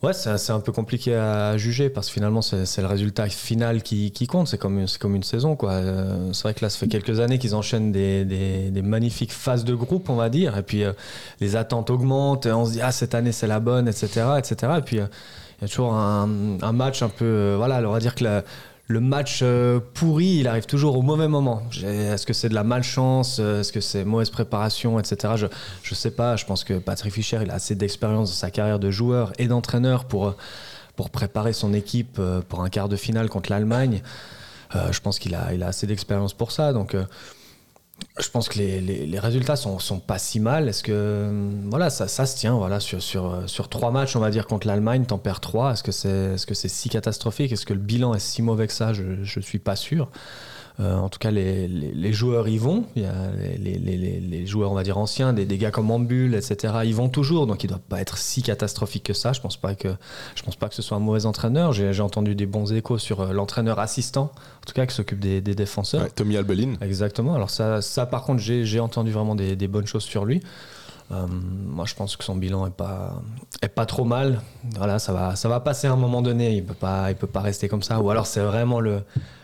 Ouais, 0.00 0.12
c'est 0.12 0.52
un 0.52 0.60
peu 0.60 0.70
compliqué 0.70 1.16
à 1.16 1.56
juger 1.56 1.90
parce 1.90 2.06
que 2.06 2.12
finalement, 2.12 2.40
c'est 2.40 2.80
le 2.80 2.86
résultat 2.86 3.28
final 3.28 3.82
qui, 3.82 4.12
qui 4.12 4.28
compte. 4.28 4.46
C'est 4.46 4.56
comme, 4.56 4.84
comme 5.00 5.16
une 5.16 5.24
saison. 5.24 5.56
quoi. 5.56 5.72
Euh, 5.72 6.32
c'est 6.32 6.44
vrai 6.44 6.54
que 6.54 6.64
là, 6.64 6.70
ça 6.70 6.78
fait 6.78 6.86
quelques 6.86 7.18
années 7.18 7.38
qu'ils 7.40 7.56
enchaînent 7.56 7.90
des, 7.90 8.24
des, 8.24 8.82
magnifiques 8.82 9.32
phases 9.32 9.64
de 9.64 9.74
groupe, 9.74 10.08
on 10.08 10.14
va 10.14 10.28
dire. 10.28 10.56
Et 10.56 10.62
puis, 10.62 10.84
euh, 10.84 10.92
les 11.40 11.56
attentes 11.56 11.90
augmentent. 11.90 12.46
On 12.46 12.64
se 12.64 12.72
dit, 12.72 12.80
ah, 12.80 12.92
cette 12.92 13.16
année, 13.16 13.32
c'est 13.32 13.48
la 13.48 13.58
bonne, 13.58 13.88
etc. 13.88 14.24
etc. 14.38 14.74
Et 14.78 14.82
puis, 14.82 14.96
il 14.98 15.62
y 15.62 15.64
a 15.64 15.68
toujours 15.68 15.94
un, 15.94 16.28
un 16.62 16.72
match 16.72 17.02
un 17.02 17.08
peu. 17.08 17.54
voilà, 17.56 17.80
on 17.88 17.90
va 17.92 17.98
dire 17.98 18.14
que 18.14 18.22
le 18.88 19.00
match 19.00 19.40
euh, 19.42 19.80
pourri, 19.92 20.38
il 20.40 20.48
arrive 20.48 20.64
toujours 20.64 20.96
au 20.96 21.02
mauvais 21.02 21.28
moment. 21.28 21.62
Est-ce 21.84 22.24
que 22.24 22.32
c'est 22.32 22.48
de 22.48 22.54
la 22.54 22.64
malchance 22.64 23.36
euh, 23.38 23.60
Est-ce 23.60 23.70
que 23.70 23.82
c'est 23.82 24.02
mauvaise 24.02 24.30
préparation, 24.30 24.98
etc. 24.98 25.34
Je 25.36 25.46
ne 25.90 25.94
sais 25.94 26.10
pas. 26.10 26.36
Je 26.36 26.46
pense 26.46 26.64
que 26.64 26.78
Patrick 26.78 27.12
Fischer, 27.12 27.40
il 27.42 27.50
a 27.50 27.54
assez 27.54 27.74
d'expérience 27.74 28.30
dans 28.30 28.36
sa 28.36 28.50
carrière 28.50 28.78
de 28.78 28.90
joueur 28.90 29.32
et 29.38 29.46
d'entraîneur 29.46 30.06
pour, 30.06 30.36
pour 30.96 31.10
préparer 31.10 31.52
son 31.52 31.74
équipe 31.74 32.16
euh, 32.18 32.40
pour 32.40 32.62
un 32.62 32.70
quart 32.70 32.88
de 32.88 32.96
finale 32.96 33.28
contre 33.28 33.50
l'Allemagne. 33.50 34.02
je 34.90 35.00
pense 35.00 35.18
qu'il 35.18 35.34
a, 35.34 35.52
il 35.52 35.62
a 35.62 35.66
assez 35.66 35.86
d'expérience 35.86 36.32
pour 36.32 36.50
ça. 36.50 36.72
Donc 36.72 36.96
je 38.20 38.28
pense 38.30 38.48
que 38.48 38.58
les, 38.58 38.80
les, 38.80 39.18
résultats 39.18 39.56
sont, 39.56 39.78
sont, 39.78 40.00
pas 40.00 40.18
si 40.18 40.40
mal. 40.40 40.68
Est-ce 40.68 40.82
que 40.82 41.30
voilà, 41.64 41.90
ça, 41.90 42.08
ça, 42.08 42.26
se 42.26 42.36
tient 42.36 42.54
voilà, 42.54 42.80
sur, 42.80 43.02
sur, 43.02 43.42
sur 43.46 43.68
trois 43.68 43.90
matchs, 43.90 44.16
on 44.16 44.20
va 44.20 44.30
dire, 44.30 44.46
contre 44.46 44.66
l'Allemagne, 44.66 45.04
t'en 45.04 45.18
perds 45.18 45.40
trois. 45.40 45.72
Est-ce 45.72 45.82
que 45.82 45.92
c'est 45.92 46.08
est 46.08 46.36
-ce 46.36 46.54
c'est 46.54 46.68
si 46.68 46.88
catastrophique? 46.88 47.52
Est-ce 47.52 47.66
que 47.66 47.74
le 47.74 47.80
bilan 47.80 48.14
est 48.14 48.18
si 48.18 48.42
mauvais 48.42 48.66
que 48.66 48.72
ça? 48.72 48.92
Je 48.92 49.02
ne 49.02 49.44
suis 49.44 49.58
pas 49.58 49.76
sûr. 49.76 50.08
Euh, 50.80 50.96
en 50.96 51.08
tout 51.08 51.18
cas, 51.18 51.32
les, 51.32 52.12
joueurs 52.12 52.46
y 52.48 52.56
vont. 52.56 52.84
Il 52.94 53.02
y 53.02 53.06
a 53.06 53.12
les, 53.58 54.46
joueurs, 54.46 54.70
on 54.70 54.74
va 54.74 54.84
dire 54.84 54.96
anciens, 54.96 55.32
des, 55.32 55.44
des 55.44 55.58
gars 55.58 55.72
comme 55.72 55.90
Ambul, 55.90 56.34
etc. 56.34 56.74
Ils 56.84 56.94
vont 56.94 57.08
toujours, 57.08 57.46
donc 57.48 57.64
il 57.64 57.66
ne 57.66 57.72
doit 57.72 57.82
pas 57.88 58.00
être 58.00 58.16
si 58.16 58.42
catastrophique 58.42 59.02
que 59.02 59.12
ça. 59.12 59.32
Je 59.32 59.40
pense 59.40 59.56
pas 59.56 59.74
que 59.74 59.88
je 60.36 60.42
pense 60.42 60.54
pas 60.54 60.68
que 60.68 60.76
ce 60.76 60.82
soit 60.82 60.96
un 60.96 61.00
mauvais 61.00 61.26
entraîneur. 61.26 61.72
J'ai 61.72 62.00
entendu 62.00 62.36
des 62.36 62.46
bons 62.46 62.72
échos 62.72 62.98
sur 62.98 63.20
euh, 63.20 63.32
l'entraîneur 63.32 63.80
assistant, 63.80 64.30
en 64.32 64.66
tout 64.66 64.72
cas 64.72 64.86
qui 64.86 64.94
s'occupe 64.94 65.18
des, 65.18 65.40
défenseurs. 65.40 66.12
Tommy 66.14 66.36
Albelin. 66.36 66.74
Exactement. 66.80 67.34
Alors 67.34 67.50
ça, 67.50 67.82
ça 67.82 68.06
par 68.06 68.22
contre, 68.22 68.40
j'ai 68.40 68.80
entendu 68.80 69.10
vraiment 69.10 69.34
des, 69.34 69.68
bonnes 69.68 69.86
choses 69.86 70.04
sur 70.04 70.24
lui. 70.24 70.40
Euh, 71.10 71.26
moi, 71.26 71.86
je 71.86 71.94
pense 71.94 72.16
que 72.16 72.22
son 72.22 72.36
bilan 72.36 72.66
est 72.66 72.70
pas 72.70 73.20
est 73.62 73.68
pas 73.68 73.86
trop 73.86 74.04
mal. 74.04 74.42
Voilà, 74.76 74.98
ça 74.98 75.12
va 75.12 75.34
ça 75.34 75.48
va 75.48 75.58
passer 75.58 75.88
à 75.88 75.92
un 75.92 75.96
moment 75.96 76.22
donné. 76.22 76.54
Il 76.54 76.64
peut 76.64 76.74
pas 76.74 77.10
il 77.10 77.16
peut 77.16 77.26
pas 77.26 77.40
rester 77.40 77.66
comme 77.68 77.82
ça. 77.82 77.98
Ou 78.00 78.10
alors 78.10 78.26
c'est 78.26 78.42
vraiment 78.42 78.78
le 78.78 79.02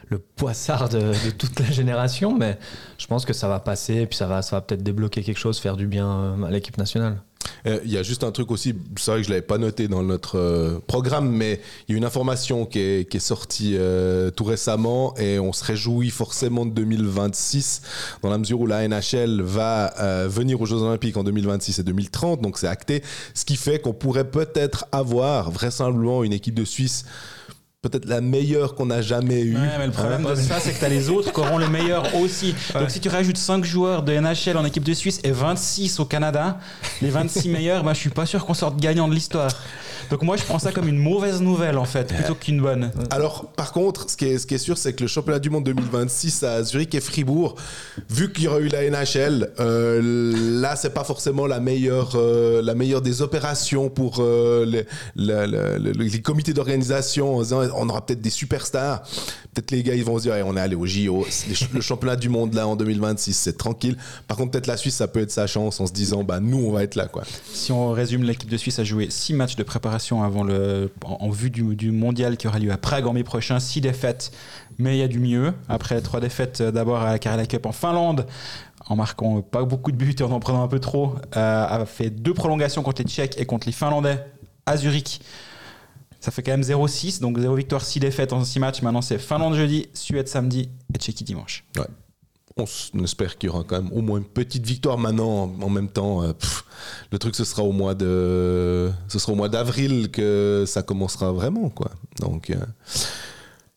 le 0.09 0.19
poissard 0.19 0.89
de, 0.89 1.13
toute 1.39 1.59
la 1.61 1.71
génération, 1.71 2.37
mais 2.37 2.59
je 2.99 3.07
pense 3.07 3.25
que 3.25 3.33
ça 3.33 3.49
va 3.49 3.61
passer 3.61 3.95
et 3.95 4.07
puis 4.07 4.17
ça 4.17 4.27
va, 4.27 4.43
ça 4.43 4.57
va 4.57 4.61
peut-être 4.61 4.83
débloquer 4.83 5.23
quelque 5.23 5.39
chose, 5.39 5.59
faire 5.59 5.77
du 5.77 5.87
bien 5.87 6.09
euh, 6.09 6.43
à 6.45 6.51
l'équipe 6.51 6.79
nationale. 6.79 7.21
Euh, 7.67 7.79
il 7.85 7.91
y 7.91 7.99
a 7.99 8.03
juste 8.03 8.25
un 8.25 8.33
truc 8.33 8.51
aussi, 8.51 8.75
c'est 8.97 9.11
vrai 9.11 9.21
que 9.21 9.25
je 9.25 9.29
ne 9.29 9.35
l'avais 9.35 9.47
pas 9.47 9.59
noté 9.59 9.87
dans 9.87 10.03
notre 10.03 10.39
euh, 10.39 10.79
programme, 10.87 11.31
mais 11.31 11.61
il 11.87 11.93
y 11.93 11.95
a 11.95 11.99
une 11.99 12.05
information 12.05 12.65
qui 12.65 12.79
est, 12.79 13.19
sortie 13.19 13.77
tout 14.37 14.45
récemment 14.45 15.15
et 15.19 15.39
on 15.39 15.53
se 15.53 15.65
réjouit 15.65 16.11
forcément 16.11 16.67
de 16.67 16.73
2026 16.73 17.83
dans 18.23 18.31
la 18.31 18.39
mesure 18.39 18.61
où 18.61 18.67
la 18.67 18.87
NHL 18.87 19.41
va 19.41 19.95
venir 20.27 20.61
aux 20.61 20.67
Jeux 20.67 20.83
Olympiques 20.83 21.17
en 21.17 21.25
2026 21.25 21.79
et 21.79 21.83
2030, 21.85 22.41
donc 22.41 22.59
c'est 22.59 22.67
acté, 22.67 23.03
ce 23.35 23.45
qui 23.45 23.57
fait 23.57 23.79
qu'on 23.79 23.95
pourrait 23.95 24.29
peut-être 24.31 24.87
avoir 24.91 25.51
vraisemblablement 25.51 26.25
une 26.25 26.33
équipe 26.33 26.55
de 26.55 26.65
Suisse 26.65 27.05
peut-être 27.89 28.07
la 28.07 28.21
meilleure 28.21 28.75
qu'on 28.75 28.91
a 28.91 29.03
jamais 29.03 29.43
eue. 29.43 29.55
Ouais, 29.55 29.79
mais 29.79 29.87
le 29.87 29.93
problème 29.93 30.25
de 30.25 30.35
ça, 30.35 30.59
c'est 30.59 30.73
que 30.73 30.79
tu 30.79 30.85
as 30.85 30.89
les 30.89 31.11
autres 31.11 31.33
qui 31.33 31.41
auront 31.41 31.59
le 31.59 31.69
meilleur 31.69 32.15
aussi. 32.17 32.55
Donc 32.75 32.91
si 32.91 33.01
tu 33.01 33.09
rajoutes 33.09 33.37
5 33.37 33.65
joueurs 33.65 34.03
de 34.03 34.13
NHL 34.13 34.57
en 34.57 34.65
équipe 34.65 34.85
de 34.85 34.95
Suisse 34.95 35.21
et 35.23 35.31
26 35.31 36.01
au 36.01 36.05
Canada, 36.05 36.59
les 37.03 37.11
26 37.11 37.49
meilleurs, 37.51 37.85
bah, 37.85 37.93
je 37.93 37.99
suis 37.99 38.11
pas 38.11 38.27
sûr 38.27 38.45
qu'on 38.47 38.55
sorte 38.55 38.81
gagnant 38.81 39.07
de 39.07 39.15
l'histoire. 39.15 39.51
Donc 40.11 40.23
moi, 40.23 40.37
je 40.37 40.45
prends 40.45 40.59
ça 40.59 40.73
comme 40.73 40.89
une 40.89 40.99
mauvaise 40.99 41.41
nouvelle, 41.41 41.79
en 41.79 41.85
fait, 41.85 42.13
plutôt 42.13 42.35
qu'une 42.35 42.61
bonne. 42.61 42.91
Alors, 43.11 43.47
par 43.57 43.73
contre, 43.73 44.11
ce 44.11 44.17
qui 44.17 44.27
est, 44.27 44.39
ce 44.39 44.47
qui 44.47 44.55
est 44.55 44.59
sûr, 44.59 44.79
c'est 44.79 44.93
que 44.93 45.03
le 45.03 45.09
championnat 45.09 45.39
du 45.39 45.51
monde 45.51 45.65
2026 45.65 46.43
à 46.43 46.63
Zurich 46.63 46.95
et 46.95 47.01
Fribourg, 47.01 47.57
vu 48.11 48.33
qu'il 48.33 48.45
y 48.45 48.49
aura 48.49 48.61
eu 48.61 48.69
la 48.69 48.89
NHL, 48.89 49.51
euh, 49.61 50.61
là, 50.61 50.77
c'est 50.77 50.95
pas 50.95 51.05
forcément 51.05 51.47
la 51.47 51.61
meilleure, 51.61 52.13
euh, 52.15 52.63
la 52.63 52.75
meilleure 52.75 53.03
des 53.03 53.23
opérations 53.23 53.89
pour 53.89 54.17
euh, 54.21 54.65
les, 54.67 54.85
les, 55.17 56.21
comités 56.21 56.53
d'organisation. 56.53 57.43
On 57.77 57.89
aura 57.89 58.05
peut-être 58.05 58.21
des 58.21 58.31
superstars. 58.31 59.03
Peut-être 59.53 59.71
les 59.71 59.83
gars, 59.83 59.95
ils 59.95 60.05
vont 60.05 60.19
se 60.19 60.23
dire, 60.23 60.35
on 60.47 60.57
est 60.57 60.61
allé 60.61 60.75
au 60.75 60.87
JO. 60.87 61.27
Le 61.73 61.81
championnat 61.81 62.17
du 62.17 62.29
monde, 62.29 62.55
là, 62.55 62.67
en 62.67 62.77
2026, 62.77 63.35
c'est 63.35 63.57
tranquille. 63.57 63.97
Par 64.27 64.37
contre, 64.37 64.53
peut-être 64.53 64.67
la 64.67 64.77
Suisse, 64.77 64.97
ça 64.97 65.09
peut 65.09 65.21
être 65.21 65.31
sa 65.31 65.47
chance 65.47 65.81
en 65.81 65.87
se 65.87 65.93
disant, 65.93 66.25
bah, 66.25 66.41
nous, 66.41 66.59
on 66.59 66.73
va 66.73 66.83
être 66.83 66.95
là, 66.95 67.07
quoi. 67.07 67.25
Si 67.53 67.73
on 67.73 67.93
résume, 67.93 68.25
l'équipe 68.25 68.51
de 68.51 68.57
Suisse 68.57 68.79
a 68.79 68.85
joué 68.85 69.09
6 69.11 69.35
matchs 69.35 69.57
de 69.57 69.63
préparation 69.63 70.23
avant 70.23 70.45
le, 70.45 70.91
en, 71.05 71.31
vue 71.31 71.51
du, 71.51 71.91
mondial 71.91 72.37
qui 72.37 72.49
aura 72.49 72.59
lieu 72.59 72.73
à 72.73 72.77
Prague 72.77 73.07
en 73.07 73.13
mai 73.13 73.25
prochain. 73.25 73.61
Six 73.61 73.81
défaites, 73.81 74.33
mais 74.79 74.97
il 74.97 75.01
y 75.01 75.03
a 75.03 75.09
du 75.09 75.19
mieux. 75.19 75.53
Après 75.69 76.01
trois 76.01 76.21
défaites 76.21 76.61
euh, 76.61 76.71
d'abord 76.71 77.03
à 77.03 77.13
la 77.13 77.19
Carrera 77.19 77.47
Cup 77.47 77.67
en 77.67 77.73
Finlande, 77.73 78.27
en 78.87 78.97
marquant 78.97 79.41
pas 79.43 79.63
beaucoup 79.63 79.93
de 79.93 79.97
buts 79.97 80.15
et 80.19 80.23
en 80.23 80.31
en 80.31 80.41
prenant 80.41 80.63
un 80.63 80.69
peu 80.69 80.81
trop, 80.81 81.15
euh, 81.37 81.67
a 81.67 81.87
fait 81.87 82.11
deux 82.11 82.35
prolongations 82.35 82.83
contre 82.83 83.03
les 83.03 83.09
Tchèques 83.09 83.37
et 83.39 83.47
contre 83.47 83.67
les 83.67 83.73
Finlandais 83.73 84.25
à 84.67 84.77
Zurich. 84.77 85.21
Ça 86.25 86.31
fait 86.31 86.43
quand 86.43 86.53
même 86.53 86.63
0-6, 86.63 87.21
donc 87.21 87.39
0 87.39 87.55
victoire, 87.55 87.85
6 87.85 88.01
défaites 88.01 88.33
en 88.33 88.43
6 88.43 88.59
matchs. 88.59 88.81
Maintenant, 88.81 89.03
c'est 89.03 89.19
Finlande 89.19 89.57
jeudi, 89.57 89.89
Suède 89.93 90.27
samedi 90.27 90.71
et 90.95 90.99
Tchéquie 90.99 91.23
dimanche. 91.23 91.67
Ouais 91.77 91.85
on 92.57 93.03
espère 93.03 93.37
qu'il 93.37 93.49
y 93.49 93.53
aura 93.53 93.65
quand 93.65 93.83
même 93.83 93.93
au 93.93 94.01
moins 94.01 94.19
une 94.19 94.25
petite 94.25 94.65
victoire 94.65 94.97
maintenant 94.97 95.53
en 95.61 95.69
même 95.69 95.89
temps 95.89 96.23
euh, 96.23 96.33
le 97.11 97.19
truc 97.19 97.35
ce 97.35 97.43
sera 97.43 97.65
au 97.65 97.73
mois 97.73 97.97
de 97.97 98.93
ce 99.09 99.19
sera 99.19 99.33
au 99.33 99.35
mois 99.35 99.49
d'avril 99.49 100.09
que 100.13 100.63
ça 100.65 100.85
commencera 100.85 101.33
vraiment 101.33 101.69
quoi 101.69 101.91
donc 102.21 102.51
euh, 102.51 102.55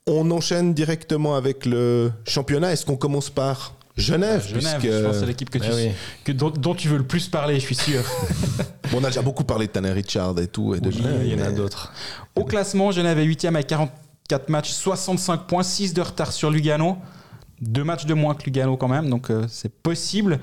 on 0.06 0.30
enchaîne 0.30 0.76
directement 0.76 1.36
avec 1.36 1.66
le 1.66 2.12
championnat 2.28 2.72
est-ce 2.72 2.86
qu'on 2.86 2.98
commence 2.98 3.32
par 3.32 3.74
Genève, 3.98 4.48
Genève 4.48 4.80
je 4.82 5.04
pense 5.06 5.18
c'est 5.18 5.26
l'équipe 5.26 5.50
que, 5.50 5.58
tu, 5.58 6.34
dont, 6.34 6.76
tu 6.76 6.88
veux 6.88 6.98
le 6.98 7.08
plus 7.08 7.28
parler, 7.28 7.56
je 7.56 7.66
suis 7.66 7.76
sûr. 7.76 8.04
on 8.94 9.04
a 9.04 9.08
déjà 9.08 9.22
beaucoup 9.22 9.44
parlé 9.44 9.68
de 9.68 9.72
Tanner 9.72 9.92
Richard 9.92 10.38
et 10.40 10.48
tout. 10.48 10.76
Et 10.76 10.80
de 10.80 10.92
Genève, 10.92 11.22
il 11.24 11.34
y 11.34 11.42
en 11.42 11.46
a 11.46 11.52
d'autres. 11.52 11.92
Au 12.36 12.44
classement, 12.44 12.92
Genève 12.92 13.18
est 13.18 13.24
8 13.24 13.46
avec 13.46 13.68
44 13.68 14.50
matchs, 14.50 14.72
65 14.72 15.48
points, 15.48 15.64
6 15.64 15.94
de 15.94 16.02
retard 16.02 16.32
sur 16.32 16.52
Lugano 16.52 16.98
deux 17.62 17.84
matchs 17.84 18.06
de 18.06 18.14
moins 18.14 18.36
que 18.36 18.44
Lugano 18.44 18.78
quand 18.78 18.88
même, 18.88 19.10
donc 19.10 19.30
euh, 19.30 19.46
c'est 19.48 19.74
possible. 19.74 20.40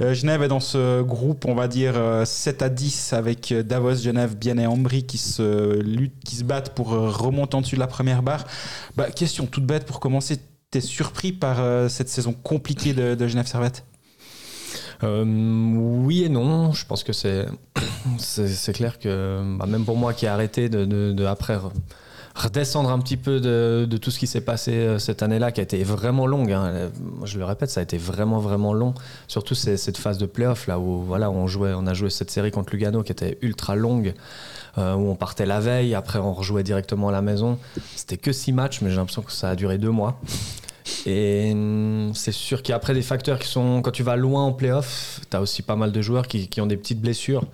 Euh, 0.00 0.12
Genève 0.14 0.42
est 0.42 0.48
dans 0.48 0.60
ce 0.60 1.02
groupe, 1.02 1.46
on 1.46 1.54
va 1.54 1.68
dire 1.68 1.94
7 2.24 2.62
euh, 2.62 2.66
à 2.66 2.68
10 2.68 3.12
avec 3.12 3.52
Davos, 3.52 3.96
Genève, 3.96 4.36
Bienne 4.36 4.60
et 4.60 4.66
Ambry 4.66 5.04
qui 5.04 5.18
se 5.18 5.80
luttent, 5.80 6.22
qui 6.24 6.36
se 6.36 6.44
battent 6.44 6.74
pour 6.74 6.88
remonter 6.90 7.56
en 7.56 7.60
dessus 7.62 7.76
de 7.76 7.80
la 7.80 7.86
première 7.86 8.22
barre. 8.22 8.44
Bah, 8.96 9.10
question 9.10 9.46
toute 9.46 9.64
bête 9.64 9.86
pour 9.86 10.00
commencer, 10.00 10.38
t'es 10.70 10.80
surpris 10.80 11.32
par 11.32 11.90
cette 11.90 12.08
saison 12.08 12.32
compliquée 12.32 12.92
de, 12.92 13.26
Genève 13.26 13.46
Servette? 13.46 13.84
Oui 15.02 16.24
et 16.24 16.28
non. 16.28 16.72
Je 16.72 16.84
pense 16.86 17.04
que 17.04 17.12
c'est 17.12 17.46
c'est 18.18 18.72
clair 18.72 18.98
que 18.98 19.56
bah, 19.58 19.66
même 19.66 19.84
pour 19.84 19.96
moi 19.96 20.12
qui 20.12 20.26
ai 20.26 20.28
arrêté 20.28 20.68
de, 20.68 20.84
de 20.84 21.24
après 21.24 21.58
redescendre 22.38 22.90
un 22.90 22.98
petit 23.00 23.16
peu 23.16 23.40
de, 23.40 23.96
tout 23.96 24.10
ce 24.10 24.18
qui 24.18 24.26
s'est 24.26 24.40
passé 24.40 24.72
euh, 24.72 24.98
cette 24.98 25.22
année-là, 25.22 25.52
qui 25.52 25.60
a 25.60 25.64
été 25.64 25.82
vraiment 25.82 26.26
longue. 26.26 26.52
Hein. 26.52 26.90
Je 27.24 27.38
le 27.38 27.44
répète, 27.44 27.70
ça 27.70 27.80
a 27.80 27.82
été 27.82 27.98
vraiment, 27.98 28.38
vraiment 28.38 28.72
long. 28.72 28.94
Surtout 29.26 29.54
cette 29.54 29.98
phase 29.98 30.18
de 30.18 30.26
playoff, 30.26 30.66
là 30.66 30.78
où 30.78 31.02
voilà, 31.02 31.30
on, 31.30 31.46
jouait, 31.46 31.72
on 31.74 31.86
a 31.86 31.94
joué 31.94 32.10
cette 32.10 32.30
série 32.30 32.50
contre 32.50 32.72
Lugano 32.72 33.02
qui 33.02 33.12
était 33.12 33.38
ultra 33.42 33.74
longue, 33.74 34.14
euh, 34.78 34.94
où 34.94 35.10
on 35.10 35.14
partait 35.14 35.46
la 35.46 35.60
veille, 35.60 35.94
après 35.94 36.18
on 36.18 36.32
rejouait 36.32 36.62
directement 36.62 37.08
à 37.08 37.12
la 37.12 37.22
maison. 37.22 37.58
C'était 37.94 38.16
que 38.16 38.32
six 38.32 38.52
matchs, 38.52 38.80
mais 38.80 38.90
j'ai 38.90 38.96
l'impression 38.96 39.22
que 39.22 39.32
ça 39.32 39.50
a 39.50 39.56
duré 39.56 39.78
deux 39.78 39.90
mois. 39.90 40.20
Et 41.04 41.50
hum, 41.52 42.12
c'est 42.14 42.32
sûr 42.32 42.62
qu'il 42.62 42.70
y 42.70 42.74
a 42.74 42.76
après 42.76 42.94
des 42.94 43.02
facteurs 43.02 43.38
qui 43.38 43.48
sont. 43.48 43.82
Quand 43.82 43.90
tu 43.90 44.02
vas 44.02 44.16
loin 44.16 44.44
en 44.44 44.52
playoff, 44.52 45.20
tu 45.30 45.36
as 45.36 45.40
aussi 45.40 45.62
pas 45.62 45.76
mal 45.76 45.92
de 45.92 46.00
joueurs 46.00 46.26
qui, 46.26 46.48
ont 46.60 46.66
des 46.66 46.76
petites 46.76 47.00
blessures, 47.00 47.44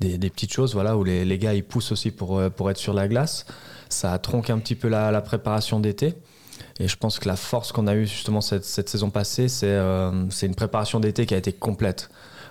des, 0.00 0.18
petites 0.30 0.52
choses, 0.52 0.74
voilà, 0.74 0.96
où 0.96 1.04
les, 1.04 1.24
les, 1.24 1.38
gars 1.38 1.54
ils 1.54 1.64
poussent 1.64 1.92
aussi 1.92 2.10
pour, 2.10 2.38
euh, 2.38 2.50
pour 2.50 2.70
être 2.70 2.78
sur 2.78 2.92
la 2.92 3.08
glace 3.08 3.46
ça 3.88 4.18
tronque 4.18 4.50
un 4.50 4.58
petit 4.58 4.74
peu 4.74 4.88
la, 4.88 5.20
préparation 5.20 5.80
d'été. 5.80 6.14
Et 6.78 6.88
je 6.88 6.96
pense 6.96 7.18
que 7.18 7.28
la 7.28 7.36
force 7.36 7.72
qu'on 7.72 7.86
a 7.86 7.94
eue 7.94 8.06
justement 8.06 8.40
cette, 8.40 8.88
saison 8.88 9.10
passée, 9.10 9.46
euh, 9.62 10.24
c'est 10.30 10.46
une 10.46 10.54
préparation 10.54 11.00
d'été 11.00 11.26
qui 11.26 11.34
a 11.34 11.38
été 11.38 11.52
complète. 11.52 12.10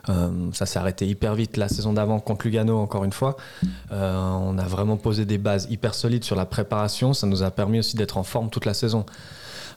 Euh, 0.10 0.30
ça 0.54 0.66
s'est 0.66 0.80
arrêté 0.80 1.08
hyper 1.08 1.36
vite 1.36 1.58
la 1.58 1.68
saison 1.68 1.94
d'avant 1.94 2.20
contre 2.20 2.46
Lugano, 2.46 2.78
encore 2.78 3.04
une 3.04 3.14
fois. 3.14 3.38
Euh, 3.92 4.22
on 4.22 4.58
a 4.58 4.64
vraiment 4.66 4.98
posé 4.98 5.26
des 5.26 5.38
bases 5.38 5.68
hyper 5.70 5.96
solides 5.96 6.24
sur 6.24 6.36
la 6.36 6.46
préparation. 6.46 7.14
Ça 7.14 7.28
nous 7.28 7.44
a 7.44 7.52
permis 7.52 7.80
aussi 7.80 7.96
d'être 7.96 8.18
en 8.18 8.24
forme 8.24 8.50
toute 8.50 8.66
la 8.66 8.74
saison. 8.74 9.06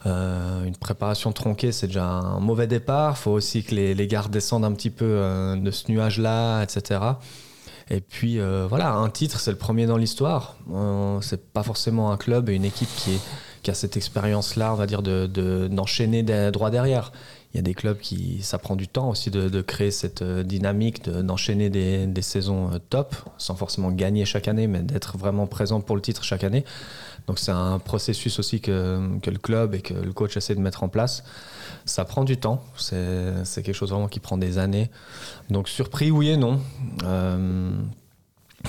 une 0.04 0.76
préparation 0.78 1.32
tronquée, 1.32 1.72
c'est 1.72 1.88
déjà 1.88 2.04
un 2.04 2.40
mauvais 2.40 2.66
départ. 2.66 3.14
Il 3.16 3.22
faut 3.22 3.32
aussi 3.32 3.64
que 3.64 3.74
les, 3.74 3.94
les 3.94 4.06
gars 4.06 4.24
descendent 4.30 4.64
un 4.64 4.72
petit 4.72 4.90
peu 4.90 5.56
de 5.56 5.70
ce 5.70 5.90
nuage-là, 5.90 6.62
etc. 6.62 7.00
Et 7.90 8.00
puis 8.00 8.38
euh, 8.38 8.66
voilà, 8.68 8.92
un 8.92 9.08
titre, 9.08 9.40
c'est 9.40 9.50
le 9.50 9.56
premier 9.56 9.86
dans 9.86 9.96
l'histoire. 9.96 10.56
Euh, 10.72 11.20
c'est 11.22 11.52
pas 11.52 11.62
forcément 11.62 12.12
un 12.12 12.16
club 12.16 12.48
et 12.50 12.54
une 12.54 12.64
équipe 12.64 12.88
qui, 12.96 13.18
a 13.66 13.74
cette 13.74 13.96
expérience-là, 13.96 14.72
on 14.72 14.76
va 14.76 14.86
dire, 14.86 15.02
d'enchaîner 15.02 16.22
de, 16.22 16.50
droit 16.50 16.70
derrière. 16.70 17.12
il 17.52 17.56
y 17.56 17.60
a 17.60 17.62
des 17.62 17.74
clubs 17.74 17.98
qui, 17.98 18.40
ça 18.42 18.58
prend 18.58 18.76
du 18.76 18.88
temps 18.88 19.10
aussi 19.10 19.30
de, 19.30 19.48
de 19.48 19.60
créer 19.62 19.90
cette 19.90 20.22
euh, 20.22 20.42
dynamique, 20.42 21.04
de- 21.04 21.22
d'enchaîner 21.22 21.70
des, 21.70 22.06
des 22.06 22.22
saisons 22.22 22.70
euh, 22.72 22.78
top, 22.90 23.14
sans 23.38 23.54
forcément 23.54 23.90
gagner 23.90 24.24
chaque 24.24 24.48
année, 24.48 24.66
mais 24.66 24.80
d'être 24.80 25.16
vraiment 25.18 25.46
présent 25.46 25.80
pour 25.80 25.96
le 25.96 26.02
titre 26.02 26.24
chaque 26.24 26.44
année. 26.44 26.64
Donc 27.26 27.38
c'est 27.38 27.52
un 27.52 27.78
processus 27.78 28.38
aussi 28.38 28.60
que, 28.60 29.18
que 29.20 29.30
le 29.30 29.38
club 29.38 29.74
et 29.74 29.80
que 29.80 29.92
le 29.92 30.12
coach 30.12 30.36
essaie 30.36 30.54
de 30.54 30.60
mettre 30.60 30.82
en 30.82 30.88
place. 30.88 31.24
Ça 31.84 32.04
prend 32.04 32.24
du 32.24 32.36
temps, 32.38 32.62
c'est 32.76 33.44
c'est 33.44 33.62
quelque 33.62 33.74
chose 33.74 33.90
vraiment 33.90 34.08
qui 34.08 34.20
prend 34.20 34.38
des 34.38 34.56
années. 34.58 34.90
Donc 35.50 35.68
surpris, 35.68 36.10
oui 36.10 36.30
et 36.30 36.36
non. 36.38 36.60
Euh, 37.04 37.70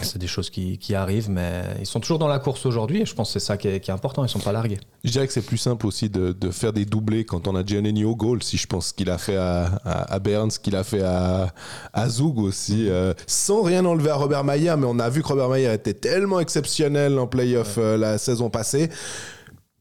c'est 0.02 0.19
des 0.19 0.28
choses 0.28 0.49
qui, 0.49 0.78
qui 0.78 0.93
arrivent, 0.95 1.30
mais 1.30 1.63
ils 1.80 1.86
sont 1.86 1.99
toujours 1.99 2.19
dans 2.19 2.28
la 2.28 2.39
course 2.39 2.65
aujourd'hui 2.65 3.02
et 3.02 3.06
je 3.06 3.15
pense 3.15 3.34
que 3.34 3.39
c'est 3.39 3.45
ça 3.45 3.58
qui 3.58 3.67
est, 3.67 3.80
qui 3.80 3.89
est 3.89 3.93
important, 3.93 4.23
ils 4.23 4.30
sont 4.30 4.39
pas 4.39 4.52
largués. 4.52 4.80
Je 5.04 5.12
dirais 5.12 5.25
que 5.25 5.34
c'est 5.34 5.41
plus 5.41 5.58
simple 5.58 5.88
aussi 5.88 6.10
de, 6.10 6.32
de 6.32 6.52
faire 6.52 6.73
des 6.73 6.86
doublés 6.86 7.25
quand 7.25 7.47
on 7.47 7.56
a 7.56 7.65
Giannini 7.65 8.06
au 8.06 8.15
goal, 8.15 8.43
si 8.43 8.58
je 8.58 8.67
pense 8.67 8.91
qu'il 8.93 9.10
a 9.10 9.17
fait 9.17 9.36
à, 9.38 9.65
à, 9.84 10.13
à 10.13 10.19
Bern, 10.19 10.52
ce 10.52 10.60
qu'il 10.60 10.75
a 10.75 10.84
fait 10.84 11.02
à, 11.02 11.54
à 11.93 12.10
Zug 12.10 12.38
aussi, 12.38 12.88
euh, 12.89 13.13
sans 13.25 13.63
rien 13.63 13.84
enlever 13.86 14.12
à 14.12 14.15
Robert 14.15 14.43
Mayer, 14.43 14.75
mais 14.78 14.88
on 14.88 14.99
a 14.99 15.10
vu 15.10 15.21
que 15.23 15.28
Robert 15.28 15.49
Mayer 15.49 15.73
était 15.73 15.95
tellement 15.95 16.39
exceptionnel 16.39 17.17
en 17.17 17.28
playoff 17.28 17.78
euh, 17.78 17.97
la 17.97 18.17
saison 18.17 18.49
passée. 18.49 18.89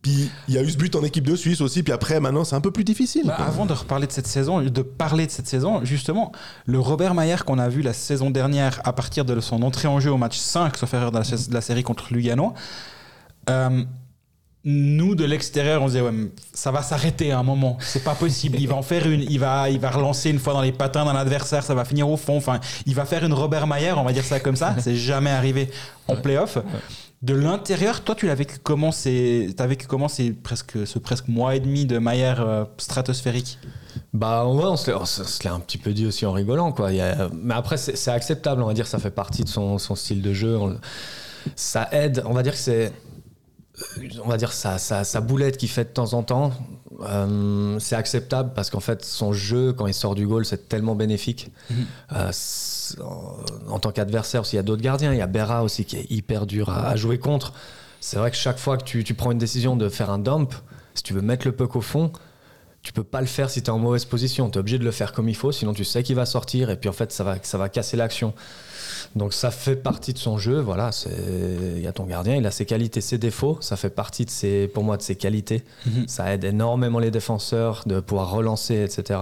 Puis 0.03 0.31
il 0.47 0.55
y 0.55 0.59
a 0.59 0.63
eu 0.63 0.71
ce 0.71 0.77
but 0.77 0.95
en 0.95 1.03
équipe 1.03 1.27
de 1.27 1.35
Suisse 1.35 1.61
aussi, 1.61 1.83
puis 1.83 1.93
après 1.93 2.21
maintenant 2.21 2.45
c'est 2.45 2.55
un 2.55 2.61
peu 2.61 2.71
plus 2.71 2.85
difficile. 2.85 3.25
Bah, 3.27 3.37
avant 3.41 3.67
de 3.67 3.73
reparler 3.73 4.07
de 4.07 4.13
cette 4.13 4.29
saison, 4.29 4.63
de 4.63 4.83
parler 4.83 5.27
de 5.27 5.31
cette 5.33 5.49
saison, 5.49 5.85
justement, 5.85 6.31
le 6.67 6.79
Robert 6.79 7.15
Mayer 7.15 7.37
qu'on 7.45 7.59
a 7.59 7.69
vu 7.69 7.83
la 7.83 7.93
saison 7.93 8.31
dernière 8.31 8.81
à 8.85 8.93
partir 8.93 9.25
de 9.25 9.41
son 9.41 9.63
entrée 9.63 9.89
en 9.89 9.99
jeu 9.99 10.13
au 10.13 10.17
match 10.17 10.39
5, 10.39 10.77
sauf 10.77 10.95
erreur 10.95 11.11
de 11.11 11.19
la, 11.19 11.25
de 11.25 11.55
la 11.55 11.61
série 11.61 11.83
contre 11.83 12.13
Lugano, 12.13 12.55
euh, 13.51 13.85
nous 14.65 15.15
de 15.15 15.25
l'extérieur 15.25 15.83
on 15.83 15.87
se 15.87 15.93
disait 15.93 16.05
ouais, 16.05 16.31
ça 16.53 16.71
va 16.71 16.83
s'arrêter 16.83 17.33
à 17.33 17.39
un 17.39 17.43
moment, 17.43 17.77
c'est 17.81 18.05
pas 18.05 18.15
possible, 18.15 18.59
il 18.61 18.69
va 18.69 18.77
en 18.77 18.83
faire 18.83 19.09
une, 19.09 19.23
il 19.23 19.39
va, 19.39 19.71
il 19.71 19.81
va 19.81 19.91
relancer 19.91 20.31
une 20.31 20.39
fois 20.39 20.53
dans 20.53 20.63
les 20.63 20.73
patins 20.73 21.05
d'un 21.05 21.17
adversaire, 21.17 21.65
ça 21.65 21.75
va 21.75 21.85
finir 21.85 22.09
au 22.09 22.17
fond, 22.17 22.37
enfin 22.37 22.61
il 22.87 22.95
va 22.95 23.05
faire 23.05 23.25
une 23.25 23.33
Robert 23.33 23.67
Mayer, 23.67 23.93
on 23.93 24.05
va 24.05 24.13
dire 24.13 24.25
ça 24.25 24.39
comme 24.39 24.57
ça, 24.57 24.77
c'est 24.81 24.97
jamais 24.97 25.31
arrivé 25.31 25.71
en 26.07 26.17
playoff. 26.17 26.59
De 27.21 27.35
l'intérieur, 27.35 28.05
toi, 28.05 28.15
tu 28.15 28.27
l'as 28.27 28.35
vécu 28.37 28.59
comment 28.63 28.93
c'est, 28.93 29.49
t'as 29.57 29.67
vécu 29.67 29.87
comment 29.89 30.07
c'est 30.07 30.31
presque 30.33 30.87
ce 30.87 31.01
presque 31.01 31.27
mois 31.27 31.57
et 31.57 31.61
demi 31.61 31.85
de 31.85 31.99
Mayer 31.99 32.35
euh, 32.39 32.65
stratosphérique? 32.79 33.59
Bah 34.13 34.47
ouais, 34.47 34.65
on 34.65 34.77
se 34.77 34.91
l'est 34.91 35.49
un 35.49 35.59
petit 35.59 35.79
peu 35.79 35.93
dit 35.93 36.07
aussi 36.07 36.27
en 36.27 36.33
rigolant. 36.33 36.71
Quoi. 36.71 36.93
Il 36.93 36.99
y 36.99 37.01
a- 37.01 37.29
mais 37.33 37.55
après, 37.55 37.77
c'est 37.77 38.11
acceptable, 38.13 38.63
on 38.63 38.67
va 38.67 38.75
dire, 38.75 38.87
ça 38.87 38.99
fait 39.01 39.11
partie 39.11 39.43
de 39.43 39.49
son, 39.49 39.79
son 39.79 39.97
style 39.97 40.23
de 40.23 40.33
jeu. 40.33 40.57
On 40.57 40.79
ça 41.57 41.89
aide, 41.93 42.23
on 42.25 42.35
va 42.35 42.43
dire 42.45 42.53
que 42.53 42.59
c'est. 42.59 42.93
On 44.25 44.29
va 44.29 44.37
dire 44.37 44.53
sa, 44.53 44.79
sa, 44.79 45.03
sa 45.05 45.21
boulette 45.21 45.57
qu'il 45.57 45.69
fait 45.69 45.85
de 45.85 45.89
temps 45.91 46.13
en 46.15 46.23
temps, 46.25 46.53
euh, 47.03 47.79
c'est 47.81 47.95
acceptable 47.97 48.53
parce 48.55 48.71
qu'en 48.71 48.81
fait, 48.81 49.05
son 49.05 49.33
jeu, 49.33 49.73
quand 49.73 49.87
il 49.87 49.95
sort 49.95 50.15
du 50.17 50.27
goal, 50.27 50.45
c'est 50.45 50.69
tellement 50.69 50.95
bénéfique. 50.97 51.51
Euh, 52.13 52.29
c'est- 52.33 52.78
en, 53.03 53.37
en 53.73 53.79
tant 53.79 53.93
qu'adversaire, 53.93 54.43
aussi, 54.43 54.55
il 54.55 54.59
y 54.59 54.61
a 54.61 54.63
d'autres 54.63 54.83
gardiens. 54.83 55.13
Il 55.13 55.19
y 55.19 55.23
a 55.23 55.27
Berra 55.27 55.63
aussi 55.65 55.85
qui 55.85 55.97
est 55.97 56.11
hyper 56.11 56.47
dur 56.47 56.71
à, 56.71 56.89
à 56.89 56.97
jouer 56.97 57.19
contre. 57.19 57.53
C'est 58.01 58.17
vrai 58.17 58.31
que 58.31 58.37
chaque 58.37 58.59
fois 58.59 58.77
que 58.77 58.85
tu, 58.85 59.03
tu 59.05 59.15
prends 59.15 59.33
une 59.33 59.39
décision 59.39 59.77
de 59.77 59.89
faire 59.89 60.11
un 60.11 60.19
dump, 60.19 60.55
si 60.95 61.03
tu 61.03 61.13
veux 61.15 61.23
mettre 61.23 61.47
le 61.47 61.53
puck 61.53 61.77
au 61.77 61.81
fond, 61.81 62.13
tu 62.83 62.93
peux 62.93 63.05
pas 63.05 63.21
le 63.21 63.27
faire 63.27 63.51
si 63.51 63.61
tu 63.61 63.67
es 63.67 63.71
en 63.71 63.79
mauvaise 63.79 64.05
position. 64.05 64.49
Tu 64.51 64.57
es 64.57 64.61
obligé 64.61 64.79
de 64.79 64.85
le 64.85 64.93
faire 64.93 65.13
comme 65.13 65.29
il 65.29 65.35
faut, 65.35 65.51
sinon 65.51 65.75
tu 65.75 65.85
sais 65.85 66.03
qu'il 66.05 66.15
va 66.15 66.25
sortir 66.27 66.71
et 66.71 66.77
puis 66.77 66.89
en 66.89 66.93
fait 66.93 67.11
ça 67.11 67.25
va, 67.25 67.37
ça 67.43 67.59
va 67.59 67.69
casser 67.69 67.97
l'action. 67.97 68.35
Donc 69.17 69.35
ça 69.35 69.51
fait 69.51 69.75
partie 69.77 70.13
de 70.13 70.19
son 70.19 70.39
jeu. 70.39 70.61
Voilà, 70.61 70.91
il 71.77 71.83
y 71.83 71.87
a 71.89 71.93
ton 71.93 72.05
gardien, 72.05 72.37
il 72.37 72.47
a 72.47 72.51
ses 72.53 72.67
qualités, 72.67 73.01
ses 73.01 73.19
défauts. 73.19 73.59
Ça 73.61 73.77
fait 73.77 73.91
partie 73.91 74.25
de 74.25 74.31
ses, 74.31 74.69
pour 74.69 74.85
moi 74.85 74.97
de 74.97 75.03
ses 75.03 75.17
qualités. 75.17 75.65
Ça 76.07 76.33
aide 76.33 76.45
énormément 76.45 77.01
les 77.01 77.11
défenseurs 77.11 77.83
de 77.87 77.99
pouvoir 78.01 78.31
relancer, 78.31 78.77
etc. 78.77 79.21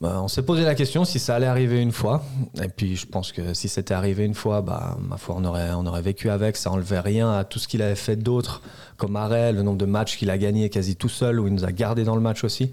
Bah, 0.00 0.20
on 0.22 0.28
s'est 0.28 0.42
posé 0.42 0.62
la 0.64 0.74
question 0.74 1.04
si 1.04 1.18
ça 1.18 1.34
allait 1.34 1.46
arriver 1.46 1.80
une 1.80 1.92
fois. 1.92 2.22
Et 2.62 2.68
puis 2.68 2.96
je 2.96 3.06
pense 3.06 3.32
que 3.32 3.52
si 3.54 3.68
c'était 3.68 3.92
arrivé 3.94 4.24
une 4.24 4.34
fois, 4.34 4.62
bah, 4.62 4.96
ma 5.00 5.16
foi, 5.18 5.34
on 5.38 5.44
aurait, 5.44 5.70
on 5.72 5.84
aurait 5.86 6.00
vécu 6.02 6.30
avec. 6.30 6.56
Ça 6.56 6.70
enlevait 6.70 7.00
rien 7.00 7.30
à 7.32 7.44
tout 7.44 7.58
ce 7.58 7.68
qu'il 7.68 7.82
avait 7.82 7.96
fait 7.96 8.16
d'autre, 8.16 8.62
comme 8.96 9.16
Arrel, 9.16 9.56
le 9.56 9.62
nombre 9.62 9.78
de 9.78 9.86
matchs 9.86 10.16
qu'il 10.16 10.30
a 10.30 10.38
gagné 10.38 10.70
quasi 10.70 10.96
tout 10.96 11.08
seul, 11.10 11.38
où 11.40 11.46
il 11.48 11.52
nous 11.54 11.64
a 11.64 11.72
gardé 11.72 12.04
dans 12.04 12.14
le 12.14 12.20
match 12.22 12.44
aussi. 12.44 12.70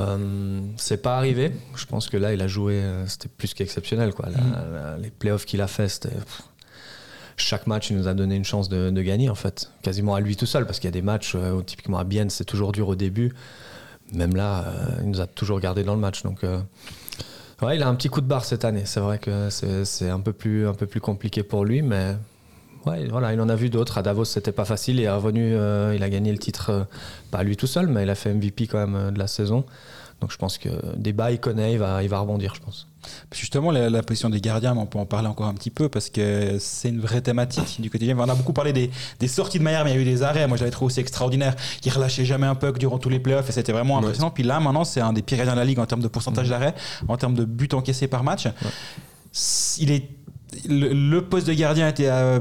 Euh, 0.00 0.60
c'est 0.76 1.02
pas 1.02 1.16
arrivé. 1.16 1.52
Je 1.76 1.86
pense 1.86 2.08
que 2.08 2.16
là, 2.16 2.32
il 2.34 2.42
a 2.42 2.46
joué, 2.48 2.74
euh, 2.74 3.06
c'était 3.06 3.28
plus 3.28 3.54
qu'exceptionnel. 3.54 4.12
Quoi. 4.12 4.28
La- 4.28 4.80
la- 4.92 4.98
les 4.98 5.10
playoffs 5.10 5.46
qu'il 5.46 5.60
a 5.60 5.66
fait, 5.68 5.88
c'était. 5.88 6.10
Chaque 7.36 7.66
match, 7.66 7.90
il 7.90 7.96
nous 7.96 8.06
a 8.06 8.14
donné 8.14 8.36
une 8.36 8.44
chance 8.44 8.68
de, 8.68 8.90
de 8.90 9.02
gagner, 9.02 9.28
en 9.28 9.34
fait. 9.34 9.70
Quasiment 9.82 10.14
à 10.14 10.20
lui 10.20 10.36
tout 10.36 10.46
seul, 10.46 10.66
parce 10.66 10.78
qu'il 10.78 10.86
y 10.86 10.92
a 10.92 10.92
des 10.92 11.02
matchs, 11.02 11.32
euh, 11.34 11.62
typiquement 11.62 11.98
à 11.98 12.04
Bienne, 12.04 12.30
c'est 12.30 12.44
toujours 12.44 12.70
dur 12.70 12.88
au 12.88 12.94
début. 12.94 13.32
Même 14.14 14.36
là, 14.36 14.64
euh, 14.66 14.86
il 15.02 15.10
nous 15.10 15.20
a 15.20 15.26
toujours 15.26 15.60
gardé 15.60 15.82
dans 15.84 15.94
le 15.94 16.00
match. 16.00 16.22
Donc, 16.22 16.44
euh, 16.44 16.58
ouais, 17.62 17.76
il 17.76 17.82
a 17.82 17.88
un 17.88 17.94
petit 17.94 18.08
coup 18.08 18.20
de 18.20 18.26
barre 18.26 18.44
cette 18.44 18.64
année. 18.64 18.82
C'est 18.84 19.00
vrai 19.00 19.18
que 19.18 19.48
c'est 19.50 20.08
un, 20.10 20.20
peu 20.20 20.32
plus- 20.32 20.66
un 20.68 20.74
peu 20.74 20.86
plus 20.86 21.00
compliqué 21.00 21.42
pour 21.42 21.64
lui, 21.64 21.82
mais 21.82 22.14
ouais, 22.86 23.06
voilà, 23.08 23.32
il 23.32 23.40
en 23.40 23.48
a 23.48 23.56
vu 23.56 23.70
d'autres. 23.70 23.98
À 23.98 24.02
Davos, 24.02 24.24
c'était 24.24 24.52
pas 24.52 24.64
facile. 24.64 24.96
Il 24.98 25.02
est 25.04 25.10
revenu, 25.10 25.54
euh, 25.54 25.94
il 25.96 26.02
a 26.02 26.08
gagné 26.10 26.32
le 26.32 26.38
titre, 26.38 26.86
pas 27.30 27.42
lui 27.42 27.56
tout 27.56 27.66
seul, 27.66 27.86
mais 27.88 28.02
il 28.04 28.10
a 28.10 28.14
fait 28.14 28.32
MVP 28.32 28.66
quand 28.66 28.86
même 28.86 29.12
de 29.12 29.18
la 29.18 29.26
saison. 29.26 29.64
Donc 30.24 30.32
je 30.32 30.38
pense 30.38 30.56
que 30.56 30.70
des 30.96 31.12
bas, 31.12 31.32
il 31.32 31.38
connaît, 31.38 31.74
il 31.74 31.78
va, 31.78 32.02
il 32.02 32.08
va 32.08 32.18
rebondir, 32.18 32.54
je 32.54 32.60
pense. 32.62 32.86
Justement, 33.30 33.70
la, 33.70 33.90
la 33.90 34.02
position 34.02 34.30
des 34.30 34.40
gardiens, 34.40 34.74
on 34.74 34.86
peut 34.86 34.98
en 34.98 35.04
parler 35.04 35.28
encore 35.28 35.48
un 35.48 35.52
petit 35.52 35.68
peu 35.68 35.90
parce 35.90 36.08
que 36.08 36.56
c'est 36.58 36.88
une 36.88 36.98
vraie 36.98 37.20
thématique 37.20 37.78
du 37.78 37.90
quotidien. 37.90 38.16
On 38.18 38.22
a 38.26 38.34
beaucoup 38.34 38.54
parlé 38.54 38.72
des, 38.72 38.90
des 39.20 39.28
sorties 39.28 39.58
de 39.58 39.64
Maillard, 39.64 39.84
mais 39.84 39.90
il 39.90 39.96
y 39.96 39.98
a 39.98 40.00
eu 40.00 40.04
des 40.06 40.22
arrêts. 40.22 40.48
Moi, 40.48 40.56
j'avais 40.56 40.70
trouvé 40.70 40.86
aussi 40.86 41.00
extraordinaire. 41.00 41.54
Il 41.84 41.92
relâchait 41.92 42.24
jamais 42.24 42.46
un 42.46 42.54
puck 42.54 42.78
durant 42.78 42.98
tous 42.98 43.10
les 43.10 43.20
playoffs 43.20 43.50
et 43.50 43.52
c'était 43.52 43.72
vraiment 43.72 43.98
impressionnant. 43.98 44.30
Puis 44.30 44.44
là, 44.44 44.58
maintenant, 44.60 44.84
c'est 44.84 45.02
un 45.02 45.12
des 45.12 45.20
pires 45.20 45.36
gardiens 45.36 45.52
de 45.52 45.58
la 45.58 45.66
ligue 45.66 45.78
en 45.78 45.84
termes 45.84 46.00
de 46.00 46.08
pourcentage 46.08 46.48
d'arrêts, 46.48 46.74
en 47.06 47.18
termes 47.18 47.34
de 47.34 47.44
buts 47.44 47.68
encaissés 47.74 48.08
par 48.08 48.24
match. 48.24 48.48
Il 49.76 49.90
est, 49.90 50.08
le, 50.66 50.94
le 50.94 51.20
poste 51.28 51.46
de 51.46 51.52
gardien 51.52 51.86
était 51.86 52.08
euh, 52.08 52.40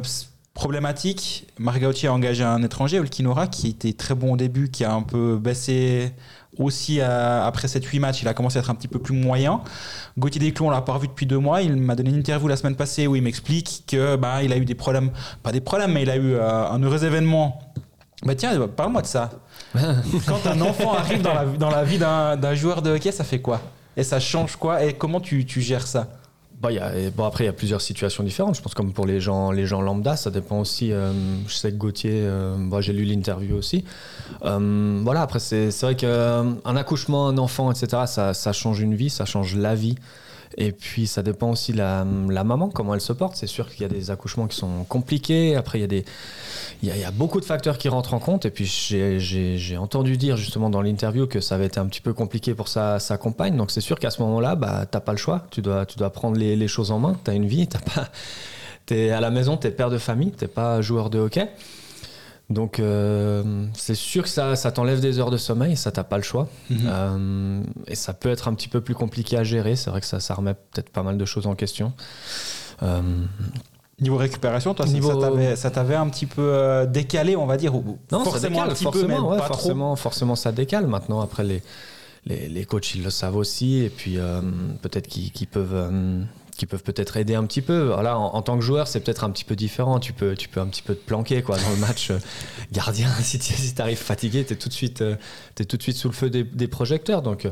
problématique. 0.53 1.45
Margauti 1.59 2.07
a 2.07 2.13
engagé 2.13 2.45
un 2.45 2.63
étranger, 2.63 2.99
Olkinora, 2.99 3.47
qui 3.47 3.67
était 3.67 3.91
très 3.91 4.15
bon 4.15 4.35
au 4.35 4.37
début, 4.37 4.71
qui 4.71 4.85
a 4.85 4.93
un 4.93 5.01
peu 5.01 5.37
baissé 5.37 6.13
aussi 6.57 6.99
euh, 6.99 7.43
après 7.43 7.67
7-8 7.67 7.99
matchs. 7.99 8.21
Il 8.21 8.27
a 8.27 8.33
commencé 8.33 8.57
à 8.57 8.61
être 8.61 8.69
un 8.69 8.75
petit 8.75 8.87
peu 8.87 8.99
plus 8.99 9.15
moyen. 9.15 9.61
Gauthier 10.17 10.39
Desclous, 10.39 10.67
on 10.67 10.69
l'a 10.69 10.81
pas 10.81 10.93
revu 10.93 11.07
depuis 11.07 11.25
deux 11.25 11.39
mois. 11.39 11.61
Il 11.61 11.75
m'a 11.75 11.95
donné 11.95 12.09
une 12.09 12.17
interview 12.17 12.47
la 12.47 12.55
semaine 12.55 12.75
passée 12.75 13.07
où 13.07 13.15
il 13.15 13.21
m'explique 13.23 13.83
que 13.87 14.15
bah, 14.15 14.43
il 14.43 14.53
a 14.53 14.57
eu 14.57 14.65
des 14.65 14.75
problèmes, 14.75 15.11
pas 15.41 15.51
des 15.51 15.61
problèmes, 15.61 15.93
mais 15.93 16.03
il 16.03 16.09
a 16.09 16.17
eu 16.17 16.33
euh, 16.33 16.69
un 16.69 16.81
heureux 16.81 17.03
événement. 17.03 17.59
Bah 18.23 18.35
tiens, 18.35 18.67
parle-moi 18.67 19.01
de 19.01 19.07
ça. 19.07 19.29
Quand 19.73 20.47
un 20.47 20.61
enfant 20.61 20.93
arrive 20.93 21.21
dans 21.21 21.33
la, 21.33 21.45
dans 21.45 21.69
la 21.69 21.83
vie 21.83 21.97
d'un 21.97 22.37
d'un 22.37 22.55
joueur 22.55 22.81
de 22.81 22.91
hockey, 22.91 23.11
ça 23.11 23.23
fait 23.23 23.41
quoi? 23.41 23.59
Et 23.97 24.03
ça 24.03 24.19
change 24.19 24.55
quoi? 24.55 24.83
Et 24.83 24.93
comment 24.93 25.19
tu, 25.19 25.45
tu 25.45 25.61
gères 25.61 25.85
ça? 25.85 26.07
Et 26.71 27.09
bon, 27.09 27.25
après, 27.25 27.43
il 27.43 27.47
y 27.47 27.49
a 27.49 27.53
plusieurs 27.53 27.81
situations 27.81 28.23
différentes. 28.23 28.55
Je 28.55 28.61
pense 28.61 28.73
comme 28.73 28.93
pour 28.93 29.05
les 29.05 29.19
gens, 29.19 29.51
les 29.51 29.65
gens 29.65 29.81
lambda, 29.81 30.15
ça 30.15 30.31
dépend 30.31 30.59
aussi. 30.59 30.91
euh, 30.91 31.11
je 31.47 31.53
sais 31.53 31.71
que 31.71 31.77
Gauthier, 31.77 32.11
euh, 32.13 32.55
bon, 32.57 32.79
j'ai 32.79 32.93
lu 32.93 33.03
l'interview 33.03 33.55
aussi. 33.55 33.83
Euh, 34.45 35.01
voilà, 35.03 35.21
après, 35.21 35.39
c'est 35.39 35.69
vrai 35.81 35.95
qu'un 35.95 36.75
accouchement, 36.75 37.27
un 37.27 37.37
enfant, 37.37 37.71
etc., 37.71 38.03
ça 38.05 38.53
change 38.53 38.79
une 38.79 38.95
vie, 38.95 39.09
ça 39.09 39.25
change 39.25 39.55
la 39.55 39.75
vie. 39.75 39.95
Et 40.57 40.71
puis, 40.71 41.07
ça 41.07 41.23
dépend 41.23 41.51
aussi 41.51 41.71
de 41.71 41.77
la, 41.77 42.03
maman, 42.05 42.69
comment 42.69 42.93
elle 42.93 43.01
se 43.01 43.13
porte. 43.13 43.35
C'est 43.35 43.47
sûr 43.47 43.69
qu'il 43.69 43.81
y 43.81 43.85
a 43.85 43.87
des 43.87 44.11
accouchements 44.11 44.47
qui 44.47 44.55
sont 44.55 44.83
compliqués. 44.83 45.55
Après, 45.55 45.79
il 45.79 45.81
y 45.81 45.85
a, 45.85 45.87
des, 45.87 46.05
il 46.81 46.95
y 46.95 47.03
a, 47.03 47.11
beaucoup 47.11 47.39
de 47.39 47.45
facteurs 47.45 47.77
qui 47.77 47.89
rentrent 47.89 48.13
en 48.13 48.19
compte. 48.19 48.45
Et 48.45 48.51
puis, 48.51 48.65
j'ai- 48.65 49.77
entendu 49.77 50.17
dire 50.17 50.37
justement 50.37 50.69
dans 50.69 50.81
l'interview 50.81 51.27
que 51.27 51.41
ça 51.41 51.55
avait 51.55 51.65
été 51.65 51.79
un 51.79 51.87
petit 51.87 52.01
peu 52.01 52.13
compliqué 52.13 52.53
pour 52.53 52.67
sa, 52.67 52.99
compagne. 53.19 53.57
Donc, 53.57 53.71
c'est 53.71 53.81
sûr 53.81 53.99
qu'à 53.99 54.09
ce 54.09 54.21
moment-là, 54.21 54.55
bah, 54.55 54.85
t'as 54.89 54.99
pas 54.99 55.11
le 55.11 55.17
choix. 55.17 55.45
Tu 55.51 55.61
dois, 55.61 55.85
tu 55.85 55.97
dois 55.97 56.11
prendre 56.11 56.37
les, 56.37 56.67
choses 56.67 56.91
en 56.91 56.99
main. 56.99 57.17
Tu 57.23 57.31
as 57.31 57.33
une 57.33 57.47
vie. 57.47 57.67
T'as 57.67 57.79
pas, 57.79 58.09
es 58.91 59.09
à 59.11 59.21
la 59.21 59.31
maison, 59.31 59.57
tu 59.57 59.67
es 59.67 59.71
père 59.71 59.89
de 59.89 59.97
famille. 59.97 60.31
Tu 60.31 60.47
pas 60.47 60.81
joueur 60.81 61.09
de 61.09 61.19
hockey. 61.19 61.49
Donc, 62.53 62.79
euh, 62.79 63.65
c'est 63.73 63.95
sûr 63.95 64.23
que 64.23 64.29
ça, 64.29 64.55
ça 64.55 64.71
t'enlève 64.71 64.99
des 64.99 65.19
heures 65.19 65.31
de 65.31 65.37
sommeil. 65.37 65.75
Ça, 65.75 65.91
t'as 65.91 66.03
pas 66.03 66.17
le 66.17 66.23
choix. 66.23 66.47
Euh, 66.71 67.61
et 67.87 67.95
ça 67.95 68.13
peut 68.13 68.29
être 68.29 68.47
un 68.47 68.53
petit 68.53 68.67
peu 68.69 68.79
plus 68.81 68.93
compliqué 68.95 69.37
à 69.37 69.43
gérer. 69.43 69.75
C'est 69.75 69.89
vrai 69.89 69.99
que 70.01 70.05
ça, 70.05 70.19
ça 70.19 70.33
remet 70.33 70.53
peut-être 70.53 70.89
pas 70.89 71.03
mal 71.03 71.17
de 71.17 71.25
choses 71.25 71.47
en 71.47 71.55
question. 71.55 71.93
Euh, 72.83 73.01
Niveau 73.99 74.17
récupération, 74.17 74.73
toi, 74.73 74.85
Niveau- 74.87 75.19
ça 75.55 75.69
t'avait- 75.71 75.95
un 75.95 76.09
petit 76.09 76.25
peu 76.25 76.85
décalé, 76.91 77.35
on 77.35 77.45
va 77.45 77.57
dire. 77.57 77.75
ou- 77.75 77.97
Non, 78.11 78.23
forcément 78.23 78.31
ça 78.41 78.49
décale, 78.49 78.69
un 78.69 78.73
petit 78.73 78.83
forcément, 78.83 79.07
peu, 79.07 79.21
mais 79.21 79.27
ouais, 79.29 79.37
pas 79.37 79.49
trop. 79.49 79.95
forcément, 79.95 80.35
ça 80.35 80.51
décale. 80.51 80.87
Maintenant, 80.87 81.21
après, 81.21 81.43
les, 81.43 81.61
les, 82.25 82.49
les 82.49 82.65
coachs, 82.65 82.95
ils 82.95 83.03
le 83.03 83.09
savent 83.09 83.35
aussi, 83.35 83.77
et 83.83 83.89
puis 83.89 84.17
peut-être 84.81 85.07
qu'ils 85.07 85.31
qu'ils 85.31 85.47
peuvent, 85.47 85.89
qu'ils 86.63 86.69
peuvent 86.69 86.83
peut-être 86.83 87.17
aider 87.17 87.35
un 87.35 87.45
petit 87.45 87.61
peu. 87.61 87.89
Voilà, 87.89 88.17
en, 88.17 88.41
tant 88.41 88.57
que 88.57 88.63
joueur, 88.63 88.87
c'est 88.87 89.01
peut-être 89.01 89.23
un 89.23 89.29
petit 89.31 89.43
peu 89.43 89.55
différent. 89.55 89.99
Tu 89.99 90.13
peux, 90.13 90.35
tu 90.35 90.47
peux 90.47 90.61
un 90.61 90.67
petit 90.67 90.81
peu 90.81 90.95
te 90.95 91.05
planquer 91.05 91.41
quoi, 91.41 91.57
dans 91.57 91.69
le 91.69 91.77
match. 91.77 92.11
euh, 92.11 92.19
Gardien, 92.71 93.09
si 93.21 93.37
tu 93.39 93.81
arrives 93.81 93.97
fatigué, 93.97 94.45
tu 94.45 94.53
es, 94.53 94.55
tout 94.55 94.69
de 94.69 94.73
suite, 94.73 95.01
euh, 95.01 95.15
tout 95.67 95.77
de 95.77 95.81
suite 95.81 95.97
sous 95.97 96.07
le 96.07 96.13
feu 96.13 96.29
des, 96.29 96.67
projecteurs. 96.67 97.21
Donc, 97.21 97.45
euh, 97.45 97.51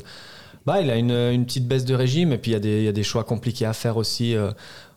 bah, 0.66 0.82
il 0.82 0.90
a 0.90 0.96
une, 0.96 1.12
une 1.12 1.46
petite 1.46 1.68
baisse 1.68 1.86
de 1.86 1.94
régime, 1.94 2.32
et 2.32 2.38
puis 2.38 2.52
il 2.52 2.54
y, 2.54 2.58
a 2.58 2.60
des- 2.60 2.80
il 2.80 2.84
y 2.84 2.88
a 2.88 2.94
des 2.94 3.04
choix 3.04 3.24
compliqués 3.24 3.66
à 3.66 3.74
faire 3.74 3.98
aussi. 3.98 4.36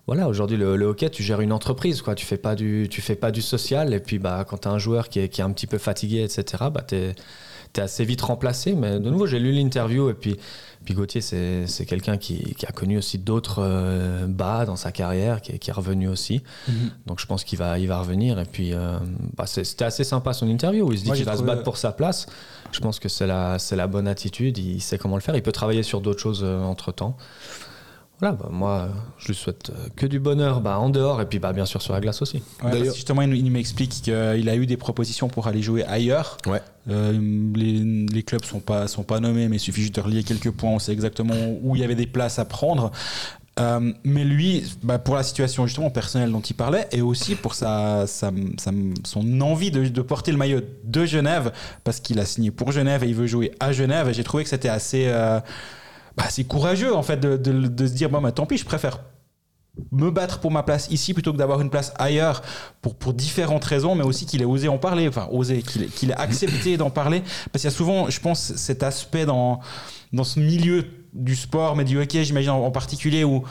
voilà, 0.07 0.29
aujourd'hui 0.29 0.57
le, 0.57 0.85
hockey, 0.85 1.11
tu 1.11 1.23
gères 1.23 1.41
une 1.41 1.53
entreprise, 1.53 2.01
quoi. 2.03 2.15
Tu 2.15 2.25
fais 2.25 2.37
pas 2.37 2.55
du, 2.55 2.89
tu 2.91 3.01
fais 3.01 3.17
pas 3.17 3.33
du 3.33 3.43
social. 3.43 3.93
Et 3.95 4.01
puis, 4.01 4.19
bah, 4.19 4.45
quand 4.49 4.59
tu 4.59 4.69
as 4.69 4.71
un 4.71 4.79
joueur 4.79 5.09
qui 5.09 5.19
est, 5.21 5.29
qui 5.29 5.41
est 5.41 5.45
un 5.45 5.51
petit 5.53 5.67
peu 5.67 5.79
fatigué, 5.79 6.23
etc., 6.23 6.65
bah, 6.73 6.87
es, 6.93 7.15
assez 7.81 8.05
vite 8.05 8.23
remplacé. 8.23 8.75
Mais 8.75 8.99
de 9.01 9.11
nouveau, 9.11 9.27
j'ai 9.27 9.39
lu 9.39 9.53
l'interview 9.53 10.11
et 10.11 10.15
puis, 10.15 10.37
puis 10.85 10.95
Gauthier, 10.95 11.21
c'est 11.21 11.87
quelqu'un 11.87 12.19
qui, 12.19 12.55
qui 12.55 12.67
a 12.67 12.71
connu 12.71 12.99
aussi 12.99 13.19
d'autres 13.19 13.63
euh, 13.63 14.27
bas 14.27 14.67
dans 14.67 14.77
sa 14.77 14.93
carrière, 14.93 15.41
qui 15.41 15.53
est, 15.53 15.59
qui 15.59 15.71
est 15.71 15.73
revenu 15.73 16.09
aussi. 16.09 16.43
Donc, 17.07 17.21
je 17.21 17.27
pense 17.27 17.43
qu'il 17.45 17.59
va, 17.59 17.79
il 17.79 17.89
va 17.89 17.99
revenir. 17.99 18.39
Et 18.39 18.45
puis, 18.45 18.75
euh, 18.75 18.99
bah, 19.37 19.47
c'était 19.47 19.87
assez 19.87 20.05
sympa 20.05 20.35
son 20.35 20.49
interview 20.49 20.87
où 20.87 20.93
il 20.93 20.99
se 20.99 21.05
dit 21.05 21.13
qu'il 21.13 21.25
va 21.25 21.37
se 21.37 21.43
battre 21.43 21.63
pour 21.63 21.79
sa 21.79 21.93
place. 21.93 22.27
Je 22.73 22.81
pense 22.81 22.99
que 22.99 23.09
c'est 23.09 23.27
la, 23.27 23.59
c'est 23.59 23.77
la 23.77 23.87
bonne 23.87 24.09
attitude. 24.09 24.59
Il 24.59 24.81
sait 24.81 24.99
comment 24.99 25.17
le 25.17 25.23
faire. 25.23 25.37
Il 25.37 25.43
peut 25.43 25.53
travailler 25.53 25.83
sur 25.83 26.01
d'autres 26.01 26.21
choses 26.21 26.45
entre 26.45 26.93
temps. 26.93 27.17
Voilà, 28.25 28.39
bah, 28.43 28.49
moi, 28.51 28.89
je 29.19 29.29
lui 29.29 29.35
souhaite 29.35 29.69
euh, 29.69 29.89
que 29.97 30.07
du 30.07 30.19
bonheur 30.19 30.63
bah, 30.63 30.79
en 30.79 30.89
dehors 30.89 31.21
et 31.21 31.27
puis 31.27 31.39
bah, 31.39 31.53
bien 31.53 31.67
sûr 31.67 31.83
sur 31.83 31.93
la 31.93 32.01
glace 32.01 32.23
aussi. 32.23 32.37
Ouais, 32.39 32.43
parce 32.61 32.73
D'ailleurs- 32.73 32.87
que 32.93 32.95
justement, 32.97 33.21
il, 33.21 33.35
il 33.37 33.51
m'explique 33.51 33.91
qu'il 33.91 34.15
a 34.15 34.57
eu 34.57 34.65
des 34.65 34.79
propositions 34.79 35.29
pour 35.29 35.47
aller 35.47 35.61
jouer 35.61 35.85
ailleurs. 35.85 36.39
Ouais. 36.47 36.63
Euh, 36.89 37.13
les, 37.55 37.81
les 38.11 38.23
clubs 38.23 38.43
sont 38.45 38.61
pas 38.61 38.89
sont 38.89 39.03
pas 39.03 39.21
nommés, 39.21 39.49
mais 39.49 39.57
il 39.57 39.61
suffit 39.61 39.83
juste 39.83 39.97
de 39.97 40.01
relier 40.01 40.23
quelques 40.23 40.51
points. 40.53 40.71
On 40.71 40.79
sait 40.79 40.93
exactement 40.93 41.35
où 41.63 41.77
il 41.77 41.83
y 41.83 41.85
avait 41.85 41.95
des 41.95 42.07
places 42.07 42.39
à 42.39 42.47
prendre. 42.47 42.93
Euh, 43.61 43.93
mais 44.05 44.25
lui, 44.25 44.65
bah, 44.83 44.99
pour 44.99 45.17
la 45.17 45.23
situation 45.23 45.67
justement 45.67 45.91
personnelle 45.91 46.33
dont 46.33 46.41
il 46.41 46.55
parlait, 46.55 46.89
et 46.93 47.03
aussi 47.03 47.35
pour 47.35 47.53
sa, 47.55 48.07
sa- 48.07 48.33
sa- 48.59 48.71
son 49.05 49.41
envie 49.43 49.71
de, 49.71 49.87
de 49.87 50.01
porter 50.03 50.33
le 50.33 50.39
maillot 50.39 50.61
de 50.83 51.05
Genève, 51.05 51.53
parce 51.85 52.01
qu'il 52.01 52.19
a 52.19 52.25
signé 52.25 52.51
pour 52.51 52.73
Genève 52.73 53.05
et 53.05 53.09
il 53.09 53.15
veut 53.15 53.27
jouer 53.27 53.53
à 53.61 53.73
Genève. 53.73 54.09
Et 54.09 54.15
j'ai 54.15 54.25
trouvé 54.25 54.45
que 54.45 54.49
c'était 54.51 54.71
assez, 54.71 55.05
euh, 55.09 55.41
bah, 56.17 56.25
assez 56.27 56.45
courageux 56.45 56.95
en 56.95 57.03
fait 57.03 57.19
de, 57.19 57.37
de- 57.37 57.67
de 57.69 57.87
se 57.87 57.93
dire 57.93 58.11
bon, 58.11 58.21
bah, 58.21 58.33
tant 58.33 58.47
pis, 58.47 58.57
je 58.59 58.65
préfère 58.65 59.01
me 59.91 60.09
battre 60.11 60.39
pour 60.39 60.53
ma 60.53 60.63
place 60.63 60.87
ici 60.91 61.15
plutôt 61.15 61.33
que 61.33 61.37
d'avoir 61.37 61.61
une 61.61 61.69
place 61.71 61.93
ailleurs 61.99 62.43
pour, 62.81 62.95
pour 62.95 63.13
différentes 63.13 63.65
raisons, 63.65 63.97
mais 63.97 64.05
aussi 64.05 64.25
qu'il 64.25 64.41
ait 64.41 64.45
osé 64.45 64.69
en 64.69 64.79
parler, 64.79 65.09
enfin 65.09 65.27
osé, 65.33 65.63
qu'il 65.63 65.83
ait, 65.83 65.87
qu'il 65.87 66.11
ait 66.13 66.17
accepté 66.17 66.77
d'en 66.77 66.91
parler. 66.91 67.23
Parce 67.51 67.63
qu'il 67.63 67.71
y 67.71 67.75
a 67.75 67.77
souvent, 67.77 68.09
je 68.09 68.21
pense, 68.21 68.55
cet 68.55 68.85
aspect 68.85 69.27
dans, 69.27 69.59
dans 70.13 70.23
ce 70.23 70.39
milieu 70.39 70.85
du 71.13 71.35
sport, 71.35 71.75
mais 71.75 71.83
du 71.83 71.99
hockey, 72.01 72.23
j'imagine 72.25 72.51
en, 72.51 72.65
en 72.65 72.71
particulier, 72.71 73.25
où 73.25 73.43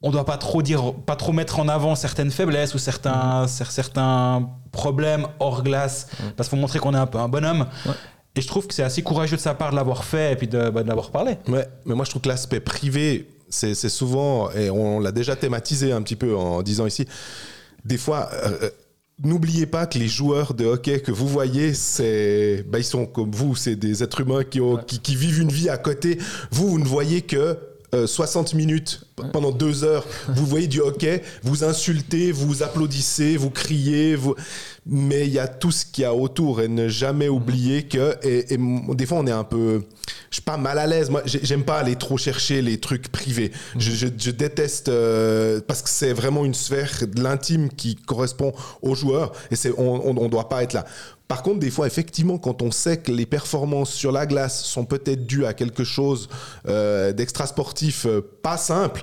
on 0.00 0.10
doit 0.10 0.24
pas 0.24 0.38
trop 0.38 0.62
dire, 0.62 0.94
pas 0.94 1.16
trop 1.16 1.32
mettre 1.32 1.58
en 1.60 1.68
avant 1.68 1.94
certaines 1.94 2.30
faiblesses 2.30 2.74
ou 2.74 2.78
certains, 2.78 3.44
cer- 3.44 3.70
certains 3.70 4.48
problèmes 4.72 5.26
hors 5.40 5.62
glace, 5.62 6.06
parce 6.38 6.48
qu'il 6.48 6.56
faut 6.56 6.60
montrer 6.60 6.78
qu'on 6.78 6.94
est 6.94 6.98
un 6.98 7.06
peu 7.06 7.18
un 7.18 7.28
bonhomme. 7.28 7.66
Ouais. 7.84 7.92
Et 8.36 8.40
je 8.42 8.46
trouve 8.46 8.66
que 8.66 8.74
c'est 8.74 8.82
assez 8.82 9.02
courageux 9.02 9.36
de 9.36 9.40
sa 9.40 9.54
part 9.54 9.70
de 9.70 9.76
l'avoir 9.76 10.04
fait 10.04 10.32
et 10.34 10.36
puis 10.36 10.46
de, 10.46 10.68
bah, 10.70 10.82
de 10.82 10.88
l'avoir 10.88 11.10
parlé. 11.10 11.36
Ouais, 11.48 11.66
mais 11.86 11.94
moi 11.94 12.04
je 12.04 12.10
trouve 12.10 12.22
que 12.22 12.28
l'aspect 12.28 12.60
privé, 12.60 13.28
c'est 13.48 13.74
souvent, 13.88 14.50
et 14.52 14.68
on 14.70 15.00
l'a 15.00 15.10
déjà 15.12 15.36
thématisé 15.36 15.92
un 15.92 16.02
petit 16.02 16.16
peu 16.16 16.36
en 16.36 16.62
disant 16.62 16.84
ici, 16.86 17.06
des 17.84 17.96
fois, 17.96 18.28
euh, 18.32 18.50
euh, 18.64 18.70
n'oubliez 19.24 19.64
pas 19.66 19.86
que 19.86 19.98
les 19.98 20.08
joueurs 20.08 20.52
de 20.52 20.66
hockey 20.66 21.00
que 21.00 21.12
vous 21.12 21.28
voyez, 21.28 21.72
c'est, 21.72 22.64
bah, 22.68 22.78
ils 22.78 22.84
sont 22.84 23.06
comme 23.06 23.30
vous, 23.30 23.56
c'est 23.56 23.76
des 23.76 24.02
êtres 24.02 24.20
humains 24.20 24.44
qui, 24.44 24.60
ont, 24.60 24.76
qui, 24.76 24.98
qui 25.00 25.16
vivent 25.16 25.40
une 25.40 25.52
vie 25.52 25.68
à 25.70 25.78
côté. 25.78 26.18
Vous, 26.50 26.68
vous 26.68 26.78
ne 26.78 26.84
voyez 26.84 27.22
que 27.22 27.56
euh, 27.94 28.06
60 28.06 28.52
minutes 28.54 29.02
p- 29.14 29.22
pendant 29.32 29.52
deux 29.52 29.84
heures, 29.84 30.04
vous 30.28 30.44
voyez 30.44 30.66
du 30.66 30.80
hockey, 30.80 31.22
vous 31.44 31.62
insultez, 31.64 32.32
vous 32.32 32.62
applaudissez, 32.64 33.36
vous 33.38 33.50
criez, 33.50 34.16
vous... 34.16 34.34
mais 34.88 35.26
il 35.26 35.32
y 35.32 35.38
a 35.40 35.48
tout 35.48 35.72
ce 35.72 35.84
qu'il 35.84 36.02
y 36.02 36.04
a 36.04 36.14
autour 36.14 36.60
et 36.60 36.68
ne 36.68 36.86
jamais 36.88 37.28
oublier 37.28 37.82
que, 37.84 38.14
et, 38.22 38.56
des 38.94 39.06
fois 39.06 39.18
on 39.18 39.26
est 39.26 39.32
un 39.32 39.42
peu, 39.44 39.82
je 40.30 40.36
suis 40.36 40.42
pas 40.42 40.56
mal 40.56 40.78
à 40.78 40.86
l'aise, 40.86 41.10
moi 41.10 41.22
j'ai- 41.24 41.40
j'aime 41.44 41.64
pas 41.64 41.78
aller 41.78 41.96
trop 41.96 42.16
chercher 42.16 42.62
les 42.62 42.78
trucs 42.78 43.08
privés, 43.08 43.50
je, 43.78 43.90
je- 43.90 44.06
je 44.16 44.30
déteste, 44.30 44.88
euh, 44.88 45.60
parce 45.66 45.82
que 45.82 45.88
c'est 45.88 46.12
vraiment 46.12 46.44
une 46.44 46.54
sphère 46.54 46.92
de 47.06 47.20
l'intime 47.22 47.68
qui 47.70 47.96
correspond 47.96 48.52
aux 48.80 48.94
joueurs 48.94 49.32
et 49.50 49.56
c'est, 49.56 49.72
on, 49.76 50.08
on, 50.08 50.16
on 50.18 50.28
doit 50.28 50.48
pas 50.48 50.62
être 50.62 50.72
là. 50.74 50.84
Par 51.26 51.42
contre, 51.42 51.58
des 51.58 51.70
fois, 51.70 51.88
effectivement, 51.88 52.38
quand 52.38 52.62
on 52.62 52.70
sait 52.70 52.98
que 52.98 53.10
les 53.10 53.26
performances 53.26 53.92
sur 53.92 54.12
la 54.12 54.26
glace 54.26 54.62
sont 54.62 54.84
peut-être 54.84 55.26
dues 55.26 55.44
à 55.44 55.54
quelque 55.54 55.82
chose 55.82 56.28
euh, 56.68 57.12
d'extra 57.12 57.48
sportif 57.48 58.06
euh, 58.06 58.20
pas 58.42 58.56
simple, 58.56 59.02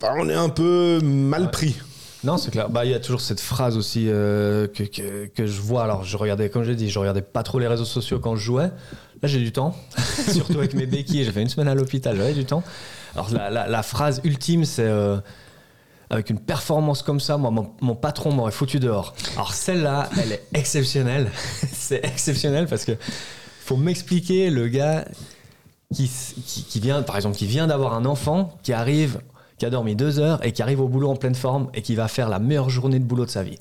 bah, 0.00 0.12
on 0.18 0.28
est 0.28 0.34
un 0.34 0.48
peu 0.48 0.98
mal 1.00 1.52
pris. 1.52 1.76
Non, 2.22 2.36
c'est 2.36 2.50
clair. 2.50 2.68
Bah, 2.68 2.84
il 2.84 2.90
y 2.90 2.94
a 2.94 3.00
toujours 3.00 3.20
cette 3.20 3.40
phrase 3.40 3.76
aussi 3.76 4.06
euh, 4.08 4.66
que, 4.66 5.26
que, 5.26 5.46
je 5.46 5.60
vois. 5.60 5.84
Alors, 5.84 6.04
je 6.04 6.16
regardais, 6.16 6.50
comme 6.50 6.64
j'ai 6.64 6.74
dit, 6.74 6.90
je 6.90 6.98
regardais 6.98 7.22
pas 7.22 7.42
trop 7.42 7.58
les 7.58 7.66
réseaux 7.66 7.84
sociaux 7.84 8.18
quand 8.18 8.36
je 8.36 8.44
jouais. 8.44 8.70
Là, 9.22 9.28
j'ai 9.28 9.38
du 9.38 9.52
temps, 9.52 9.74
surtout 10.28 10.58
avec 10.58 10.74
mes 10.74 10.86
béquilles. 10.86 11.24
J'ai 11.24 11.32
fait 11.32 11.42
une 11.42 11.48
semaine 11.48 11.68
à 11.68 11.74
l'hôpital, 11.74 12.16
j'avais 12.16 12.34
du 12.34 12.44
temps. 12.44 12.62
Alors, 13.14 13.30
la, 13.30 13.66
la, 13.66 13.82
phrase 13.82 14.20
ultime, 14.24 14.64
c'est 14.64 14.84
euh, 14.84 15.18
avec 16.10 16.30
une 16.30 16.38
performance 16.38 17.02
comme 17.02 17.20
ça, 17.20 17.36
moi, 17.38 17.50
mon, 17.80 17.94
patron 17.94 18.32
m'aurait 18.32 18.52
foutu 18.52 18.80
dehors. 18.80 19.14
Alors, 19.36 19.54
celle-là, 19.54 20.10
elle 20.22 20.32
est 20.32 20.46
exceptionnelle. 20.52 21.30
c'est 21.72 22.04
exceptionnel 22.04 22.66
parce 22.66 22.84
que 22.84 22.92
faut 23.60 23.76
m'expliquer 23.76 24.50
le 24.50 24.68
gars 24.68 25.06
qui, 25.94 26.10
qui 26.68 26.80
vient, 26.80 27.02
par 27.02 27.16
exemple, 27.16 27.36
qui 27.36 27.46
vient 27.46 27.66
d'avoir 27.66 27.94
un 27.94 28.04
enfant, 28.04 28.58
qui 28.62 28.72
arrive, 28.72 29.20
qui 29.60 29.66
a 29.66 29.70
dormi 29.70 29.94
deux 29.94 30.18
heures 30.18 30.44
et 30.44 30.50
qui 30.50 30.62
arrive 30.62 30.80
au 30.80 30.88
boulot 30.88 31.08
en 31.10 31.14
pleine 31.16 31.36
forme 31.36 31.68
et 31.74 31.82
qui 31.82 31.94
va 31.94 32.08
faire 32.08 32.28
la 32.28 32.40
meilleure 32.40 32.70
journée 32.70 32.98
de 32.98 33.04
boulot 33.04 33.26
de 33.26 33.30
sa 33.30 33.44
vie. 33.44 33.58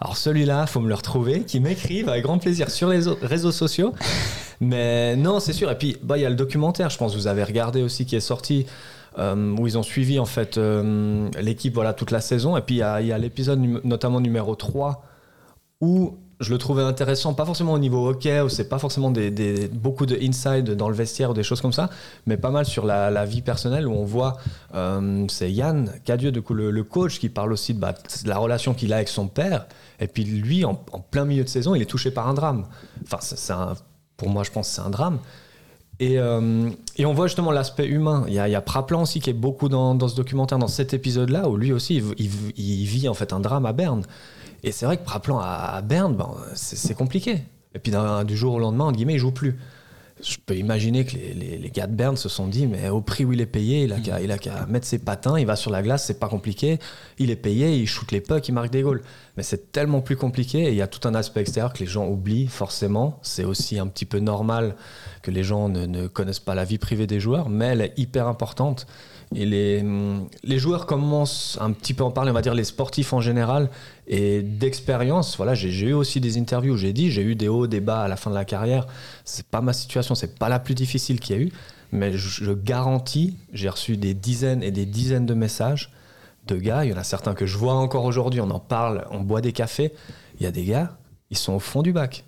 Alors 0.00 0.16
celui-là, 0.16 0.66
faut 0.66 0.80
me 0.80 0.88
le 0.88 0.94
retrouver, 0.94 1.42
qui 1.42 1.60
m'écrive 1.60 2.08
avec 2.08 2.22
grand 2.22 2.38
plaisir 2.38 2.70
sur 2.70 2.88
les 2.88 3.00
réseaux 3.20 3.52
sociaux. 3.52 3.92
Mais 4.60 5.16
non, 5.16 5.40
c'est 5.40 5.52
sûr. 5.52 5.70
Et 5.70 5.76
puis, 5.76 5.96
bah, 6.02 6.16
il 6.18 6.22
y 6.22 6.24
a 6.26 6.30
le 6.30 6.36
documentaire, 6.36 6.88
je 6.90 6.96
pense 6.98 7.12
que 7.12 7.18
vous 7.18 7.26
avez 7.26 7.44
regardé 7.44 7.82
aussi, 7.82 8.06
qui 8.06 8.16
est 8.16 8.20
sorti. 8.20 8.64
euh, 9.18 9.56
où 9.58 9.66
ils 9.66 9.76
ont 9.76 9.82
suivi 9.82 10.20
en 10.20 10.24
fait 10.24 10.56
euh, 10.56 11.28
l'équipe 11.40 11.74
voilà 11.74 11.92
toute 11.94 12.12
la 12.12 12.20
saison 12.20 12.56
et 12.56 12.60
puis 12.60 12.76
il 12.76 13.06
y 13.08 13.12
a, 13.12 13.18
l'épisode 13.18 13.58
num- 13.58 13.80
notamment 13.82 14.20
numéro 14.20 14.54
3 14.54 15.02
où 15.80 16.16
je 16.40 16.50
le 16.50 16.58
trouvais 16.58 16.82
intéressant, 16.82 17.34
pas 17.34 17.44
forcément 17.44 17.74
au 17.74 17.78
niveau 17.78 18.08
hockey, 18.08 18.40
où 18.40 18.48
c'est 18.48 18.68
pas 18.68 18.78
forcément 18.78 19.10
des, 19.10 19.68
beaucoup 19.68 20.06
de 20.06 20.16
inside 20.22 20.70
dans 20.74 20.88
le 20.88 20.94
vestiaire 20.94 21.30
ou 21.30 21.34
des 21.34 21.42
choses 21.42 21.60
comme 21.60 21.72
ça, 21.72 21.90
mais 22.26 22.38
pas 22.38 22.50
mal 22.50 22.64
sur 22.64 22.86
la, 22.86 23.24
vie 23.26 23.42
personnelle 23.42 23.86
où 23.86 23.92
on 23.92 24.04
voit, 24.04 24.38
euh, 24.74 25.26
c'est 25.28 25.52
Yann 25.52 25.92
Cadieux, 26.04 26.32
le, 26.50 26.70
le 26.70 26.84
coach, 26.84 27.18
qui 27.20 27.28
parle 27.28 27.52
aussi 27.52 27.74
de, 27.74 27.80
bah, 27.80 27.92
de 27.92 28.28
la 28.28 28.38
relation 28.38 28.72
qu'il 28.72 28.92
a 28.92 28.96
avec 28.96 29.08
son 29.08 29.28
père, 29.28 29.66
et 30.00 30.06
puis 30.06 30.24
lui, 30.24 30.64
en, 30.64 30.74
plein 30.74 31.26
milieu 31.26 31.44
de 31.44 31.48
saison, 31.48 31.74
il 31.74 31.82
est 31.82 31.86
touché 31.86 32.10
par 32.10 32.26
un 32.26 32.34
drame. 32.34 32.66
Enfin, 33.04 33.18
c'est 33.20 33.52
pour 34.16 34.28
moi, 34.30 34.42
je 34.42 34.50
pense 34.50 34.68
que 34.68 34.74
c'est 34.74 34.82
un 34.82 34.90
drame. 34.90 35.18
Et, 35.98 36.18
euh, 36.18 36.70
et 36.96 37.04
on 37.04 37.12
voit 37.12 37.26
justement 37.26 37.50
l'aspect 37.52 37.86
humain. 37.86 38.24
Il 38.26 38.32
y 38.32 38.38
a, 38.38 38.60
Praplan 38.62 39.02
aussi 39.02 39.20
qui 39.20 39.28
est 39.28 39.34
beaucoup 39.34 39.68
dans, 39.68 40.08
ce 40.08 40.16
documentaire, 40.16 40.58
dans 40.58 40.68
cet 40.68 40.94
épisode-là, 40.94 41.48
où 41.48 41.58
lui 41.58 41.72
aussi, 41.72 41.96
il, 41.96 42.04
il- 42.16 42.52
il 42.56 42.84
vit 42.86 43.08
en 43.08 43.14
fait 43.14 43.34
un 43.34 43.40
drame 43.40 43.66
à 43.66 43.74
Berne. 43.74 44.04
Et 44.62 44.72
c'est 44.72 44.86
vrai 44.86 44.96
que 44.96 45.04
Praplan 45.04 45.38
à, 45.38 45.72
à 45.76 45.82
Berne, 45.82 46.14
ben, 46.16 46.30
c'est 46.54 46.94
compliqué. 46.94 47.42
Et 47.74 47.78
puis 47.78 47.92
du 48.26 48.36
jour 48.36 48.54
au 48.54 48.58
lendemain, 48.58 48.84
entre 48.86 48.96
guillemets, 48.96 49.14
il 49.14 49.18
joue 49.20 49.30
plus. 49.32 49.58
Je 50.22 50.36
peux 50.44 50.54
imaginer 50.54 51.06
que 51.06 51.12
les, 51.16 51.32
les- 51.32 51.56
les 51.56 51.70
gars 51.70 51.86
de 51.86 51.94
Berne 51.94 52.16
se 52.18 52.28
sont 52.28 52.46
dit, 52.46 52.66
mais 52.66 52.90
au 52.90 53.00
prix 53.00 53.24
où 53.24 53.32
il 53.32 53.40
est 53.40 53.46
payé, 53.46 53.84
il 53.84 53.92
a 53.94 53.98
qu'à 54.00 54.20
il 54.20 54.30
a 54.30 54.36
qu'à 54.36 54.66
mettre 54.66 54.86
ses 54.86 54.98
patins, 54.98 55.38
il 55.38 55.46
va 55.46 55.56
sur 55.56 55.70
la 55.70 55.80
glace, 55.82 56.04
c'est 56.04 56.18
pas 56.20 56.28
compliqué. 56.28 56.78
Il 57.18 57.30
est 57.30 57.36
payé, 57.36 57.74
il 57.78 57.86
shoot 57.86 58.12
les 58.12 58.20
pucks, 58.20 58.46
il 58.46 58.52
marque 58.52 58.68
des 58.70 58.82
goals. 58.82 59.00
Mais 59.38 59.42
c'est 59.42 59.72
tellement 59.72 60.02
plus 60.02 60.16
compliqué 60.16 60.64
et 60.64 60.68
il 60.70 60.74
y 60.74 60.82
a 60.82 60.86
tout 60.88 61.08
un 61.08 61.14
aspect 61.14 61.40
extérieur 61.40 61.72
que 61.72 61.78
les 61.78 61.86
gens 61.86 62.06
oublient 62.06 62.48
forcément. 62.48 63.18
C'est 63.22 63.44
aussi 63.44 63.78
un 63.78 63.86
petit 63.86 64.04
peu 64.04 64.18
normal 64.18 64.76
que 65.22 65.30
les 65.30 65.42
gens 65.42 65.70
ne, 65.70 65.86
ne 65.86 66.06
connaissent 66.06 66.38
pas 66.40 66.54
la 66.54 66.64
vie 66.64 66.76
privée 66.76 67.06
des 67.06 67.18
joueurs, 67.20 67.48
mais 67.48 67.66
elle 67.68 67.80
est 67.80 67.94
hyper 67.96 68.26
importante. 68.26 68.86
Et 69.34 69.46
les, 69.46 69.82
les 70.42 70.58
joueurs 70.58 70.84
commencent 70.86 71.56
un 71.60 71.70
petit 71.72 71.94
peu 71.94 72.02
à 72.02 72.06
en 72.08 72.10
parler, 72.10 72.32
on 72.32 72.34
va 72.34 72.42
dire 72.42 72.52
les 72.52 72.64
sportifs 72.64 73.12
en 73.12 73.20
général, 73.20 73.70
et 74.12 74.42
d'expérience. 74.42 75.36
Voilà, 75.36 75.54
j'ai 75.54 75.70
eu 75.70 75.92
aussi 75.92 76.20
des 76.20 76.36
interviews 76.36 76.74
où 76.74 76.76
j'ai 76.76 76.92
dit, 76.92 77.10
j'ai 77.12 77.22
eu 77.22 77.36
des 77.36 77.46
hauts, 77.48 77.68
des 77.68 77.80
bas 77.80 78.02
à 78.02 78.08
la 78.08 78.16
fin 78.16 78.28
de 78.28 78.34
la 78.34 78.44
carrière. 78.44 78.86
C'est 79.24 79.46
pas 79.46 79.60
ma 79.60 79.72
situation, 79.72 80.14
c'est 80.16 80.36
pas 80.36 80.48
la 80.48 80.58
plus 80.58 80.74
difficile 80.74 81.20
qu'il 81.20 81.36
y 81.36 81.38
a 81.38 81.42
eu, 81.42 81.52
mais 81.92 82.12
je, 82.18 82.44
je 82.44 82.52
garantis, 82.52 83.36
j'ai 83.52 83.68
reçu 83.68 83.96
des 83.96 84.12
dizaines 84.12 84.64
et 84.64 84.72
des 84.72 84.84
dizaines 84.84 85.26
de 85.26 85.34
messages 85.34 85.92
de 86.48 86.56
gars. 86.56 86.84
Il 86.84 86.90
y 86.90 86.92
en 86.92 86.96
a 86.98 87.04
certains 87.04 87.34
que 87.34 87.46
je 87.46 87.56
vois 87.56 87.74
encore 87.74 88.04
aujourd'hui, 88.04 88.40
on 88.40 88.50
en 88.50 88.58
parle, 88.58 89.06
on 89.12 89.20
boit 89.20 89.40
des 89.40 89.52
cafés. 89.52 89.92
Il 90.40 90.42
y 90.42 90.46
a 90.46 90.50
des 90.50 90.64
gars, 90.64 90.98
ils 91.30 91.38
sont 91.38 91.52
au 91.52 91.60
fond 91.60 91.82
du 91.82 91.92
bac. 91.92 92.24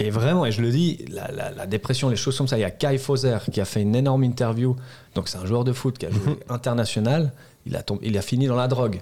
Et 0.00 0.10
vraiment, 0.10 0.46
et 0.46 0.52
je 0.52 0.62
le 0.62 0.70
dis, 0.70 1.04
la, 1.10 1.32
la- 1.32 1.50
la 1.50 1.66
dépression, 1.66 2.08
les 2.10 2.14
choses 2.14 2.38
comme 2.38 2.46
ça, 2.46 2.56
il 2.56 2.60
y 2.60 2.64
a 2.64 2.70
Kai 2.70 2.96
Foser 2.98 3.38
qui 3.50 3.60
a 3.60 3.64
fait 3.64 3.82
une 3.82 3.96
énorme 3.96 4.22
interview. 4.22 4.76
Donc 5.16 5.28
c'est 5.28 5.38
un 5.38 5.46
joueur 5.46 5.64
de 5.64 5.72
foot 5.72 5.98
qui 5.98 6.06
a 6.06 6.10
joué 6.10 6.38
international. 6.48 7.32
Il 7.66 7.74
a, 7.74 7.82
tombé- 7.82 8.06
il 8.06 8.16
a 8.16 8.22
fini 8.22 8.46
dans 8.46 8.54
la 8.54 8.68
drogue. 8.68 9.00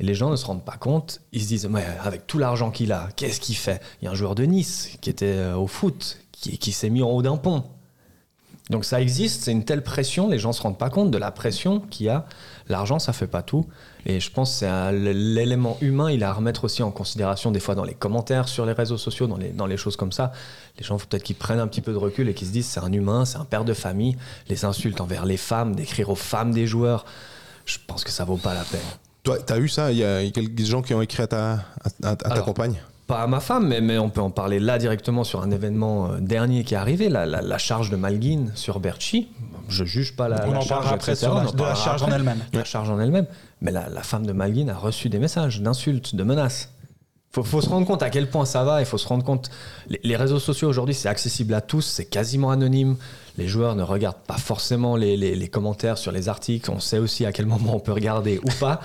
Et 0.00 0.02
les 0.02 0.14
gens 0.14 0.30
ne 0.30 0.36
se 0.36 0.46
rendent 0.46 0.64
pas 0.64 0.76
compte. 0.76 1.20
Ils 1.32 1.42
se 1.42 1.48
disent, 1.48 1.68
mais 1.68 1.84
avec 2.02 2.26
tout 2.26 2.38
l'argent 2.38 2.70
qu'il 2.70 2.90
a, 2.92 3.08
qu'est-ce 3.16 3.40
qu'il 3.40 3.56
fait? 3.56 3.80
Il 4.00 4.06
y 4.06 4.08
a 4.08 4.10
un 4.10 4.14
joueur 4.14 4.34
de 4.34 4.44
Nice 4.44 4.96
qui 5.00 5.10
était 5.10 5.26
euh, 5.26 5.56
au 5.56 5.66
foot, 5.66 6.18
qui, 6.32 6.58
qui 6.58 6.72
s'est 6.72 6.90
mis 6.90 7.02
en 7.02 7.10
haut 7.10 7.22
d'un 7.22 7.36
pont. 7.36 7.64
Donc 8.70 8.84
ça 8.84 9.00
existe, 9.00 9.42
c'est 9.42 9.50
une 9.50 9.64
telle 9.64 9.82
pression, 9.82 10.28
les 10.28 10.38
gens 10.38 10.50
ne 10.50 10.54
se 10.54 10.62
rendent 10.62 10.78
pas 10.78 10.90
compte 10.90 11.10
de 11.10 11.18
la 11.18 11.32
pression 11.32 11.80
qu'il 11.80 12.06
y 12.06 12.08
a. 12.08 12.24
L'argent, 12.68 13.00
ça 13.00 13.12
fait 13.12 13.26
pas 13.26 13.42
tout. 13.42 13.66
Et 14.06 14.20
je 14.20 14.30
pense 14.30 14.60
que 14.60 14.92
l'élément 14.92 15.76
humain, 15.80 16.08
il 16.08 16.22
est 16.22 16.24
à 16.24 16.32
remettre 16.32 16.64
aussi 16.64 16.84
en 16.84 16.92
considération 16.92 17.50
des 17.50 17.58
fois 17.58 17.74
dans 17.74 17.82
les 17.82 17.94
commentaires 17.94 18.46
sur 18.48 18.64
les 18.64 18.72
réseaux 18.72 18.96
sociaux, 18.96 19.26
dans 19.26 19.66
les, 19.66 19.76
choses 19.76 19.96
comme 19.96 20.12
ça. 20.12 20.30
Les 20.78 20.84
gens, 20.84 20.98
peut-être 20.98 21.24
qu'ils 21.24 21.34
prennent 21.34 21.58
un 21.58 21.66
petit 21.66 21.80
peu 21.80 21.90
de 21.90 21.96
recul 21.96 22.28
et 22.28 22.34
qu'ils 22.34 22.46
se 22.46 22.52
disent 22.52 22.66
c'est 22.66 22.80
un 22.80 22.92
humain, 22.92 23.24
c'est 23.24 23.38
un 23.38 23.44
père 23.44 23.64
de 23.64 23.74
famille. 23.74 24.16
Les 24.48 24.64
insultes 24.64 25.00
envers 25.00 25.26
les 25.26 25.36
femmes, 25.36 25.74
d'écrire 25.74 26.08
aux 26.08 26.14
femmes 26.14 26.52
des 26.52 26.68
joueurs, 26.68 27.04
je 27.66 27.78
pense 27.88 28.04
que 28.04 28.12
ça 28.12 28.24
vaut 28.24 28.36
pas 28.36 28.54
la 28.54 28.62
peine. 28.62 28.80
Toi, 29.22 29.38
tu 29.46 29.52
as 29.52 29.58
eu 29.58 29.68
ça 29.68 29.92
Il 29.92 29.98
y 29.98 30.04
a 30.04 30.28
quelques 30.30 30.60
gens 30.62 30.82
qui 30.82 30.94
ont 30.94 31.02
écrit 31.02 31.22
à 31.22 31.26
ta, 31.26 31.58
à, 32.02 32.16
ta 32.16 32.28
Alors, 32.28 32.44
compagne? 32.44 32.74
Pas 33.06 33.22
à 33.22 33.26
ma 33.26 33.40
femme, 33.40 33.66
mais, 33.66 33.80
mais 33.80 33.98
on 33.98 34.08
peut 34.08 34.20
en 34.20 34.30
parler 34.30 34.60
là 34.60 34.78
directement 34.78 35.24
sur 35.24 35.42
un 35.42 35.50
événement 35.50 36.12
euh, 36.12 36.18
dernier 36.20 36.62
qui 36.62 36.74
est 36.74 36.76
arrivé, 36.76 37.08
la, 37.08 37.26
la- 37.26 37.42
la 37.42 37.58
charge 37.58 37.90
de 37.90 37.96
Malguin 37.96 38.46
sur 38.54 38.78
Berchi. 38.78 39.28
Je 39.68 39.84
juge 39.84 40.14
pas 40.14 40.28
la, 40.28 40.46
On 40.48 40.52
la 40.52 40.58
en 40.58 40.60
charge, 40.60 40.92
après 40.92 41.12
etc. 41.12 41.26
sur 41.26 41.34
la- 41.34 41.40
On 41.42 41.46
en 41.48 41.50
de 41.50 41.56
la 41.58 41.64
parlera 41.64 41.84
charge 41.84 42.02
en 42.04 42.12
elle-même. 42.12 42.38
La 42.52 42.64
charge 42.64 42.88
en 42.90 43.00
elle-même. 43.00 43.26
Mais 43.62 43.72
la, 43.72 43.88
la 43.88 44.02
femme 44.02 44.26
de 44.26 44.32
Malguin 44.32 44.68
a 44.68 44.76
reçu 44.76 45.08
des 45.08 45.18
messages 45.18 45.60
d'insultes, 45.60 46.14
de 46.14 46.22
menaces. 46.22 46.70
Faut, 47.32 47.42
faut 47.44 47.60
se 47.60 47.68
rendre 47.68 47.86
compte 47.86 48.02
à 48.02 48.10
quel 48.10 48.28
point 48.30 48.44
ça 48.44 48.62
va. 48.64 48.80
Il 48.80 48.86
faut 48.86 48.98
se 48.98 49.06
rendre 49.08 49.24
compte. 49.24 49.50
Les, 49.88 50.00
les 50.04 50.16
réseaux 50.16 50.38
sociaux 50.40 50.68
aujourd'hui, 50.68 50.94
c'est 50.94 51.08
accessible 51.08 51.54
à 51.54 51.60
tous, 51.60 51.82
c'est 51.82 52.04
quasiment 52.06 52.50
anonyme. 52.52 52.96
Les 53.40 53.48
joueurs 53.48 53.74
ne 53.74 53.82
regardent 53.82 54.22
pas 54.26 54.36
forcément 54.36 54.96
les, 54.96 55.48
commentaires 55.48 55.96
sur 55.96 56.12
les 56.12 56.28
articles. 56.28 56.70
On 56.70 56.78
sait 56.78 56.98
aussi 56.98 57.24
à 57.24 57.32
quel 57.32 57.46
moment 57.46 57.74
on 57.74 57.80
peut 57.80 57.92
regarder 57.92 58.38
ou 58.44 58.50
pas. 58.60 58.82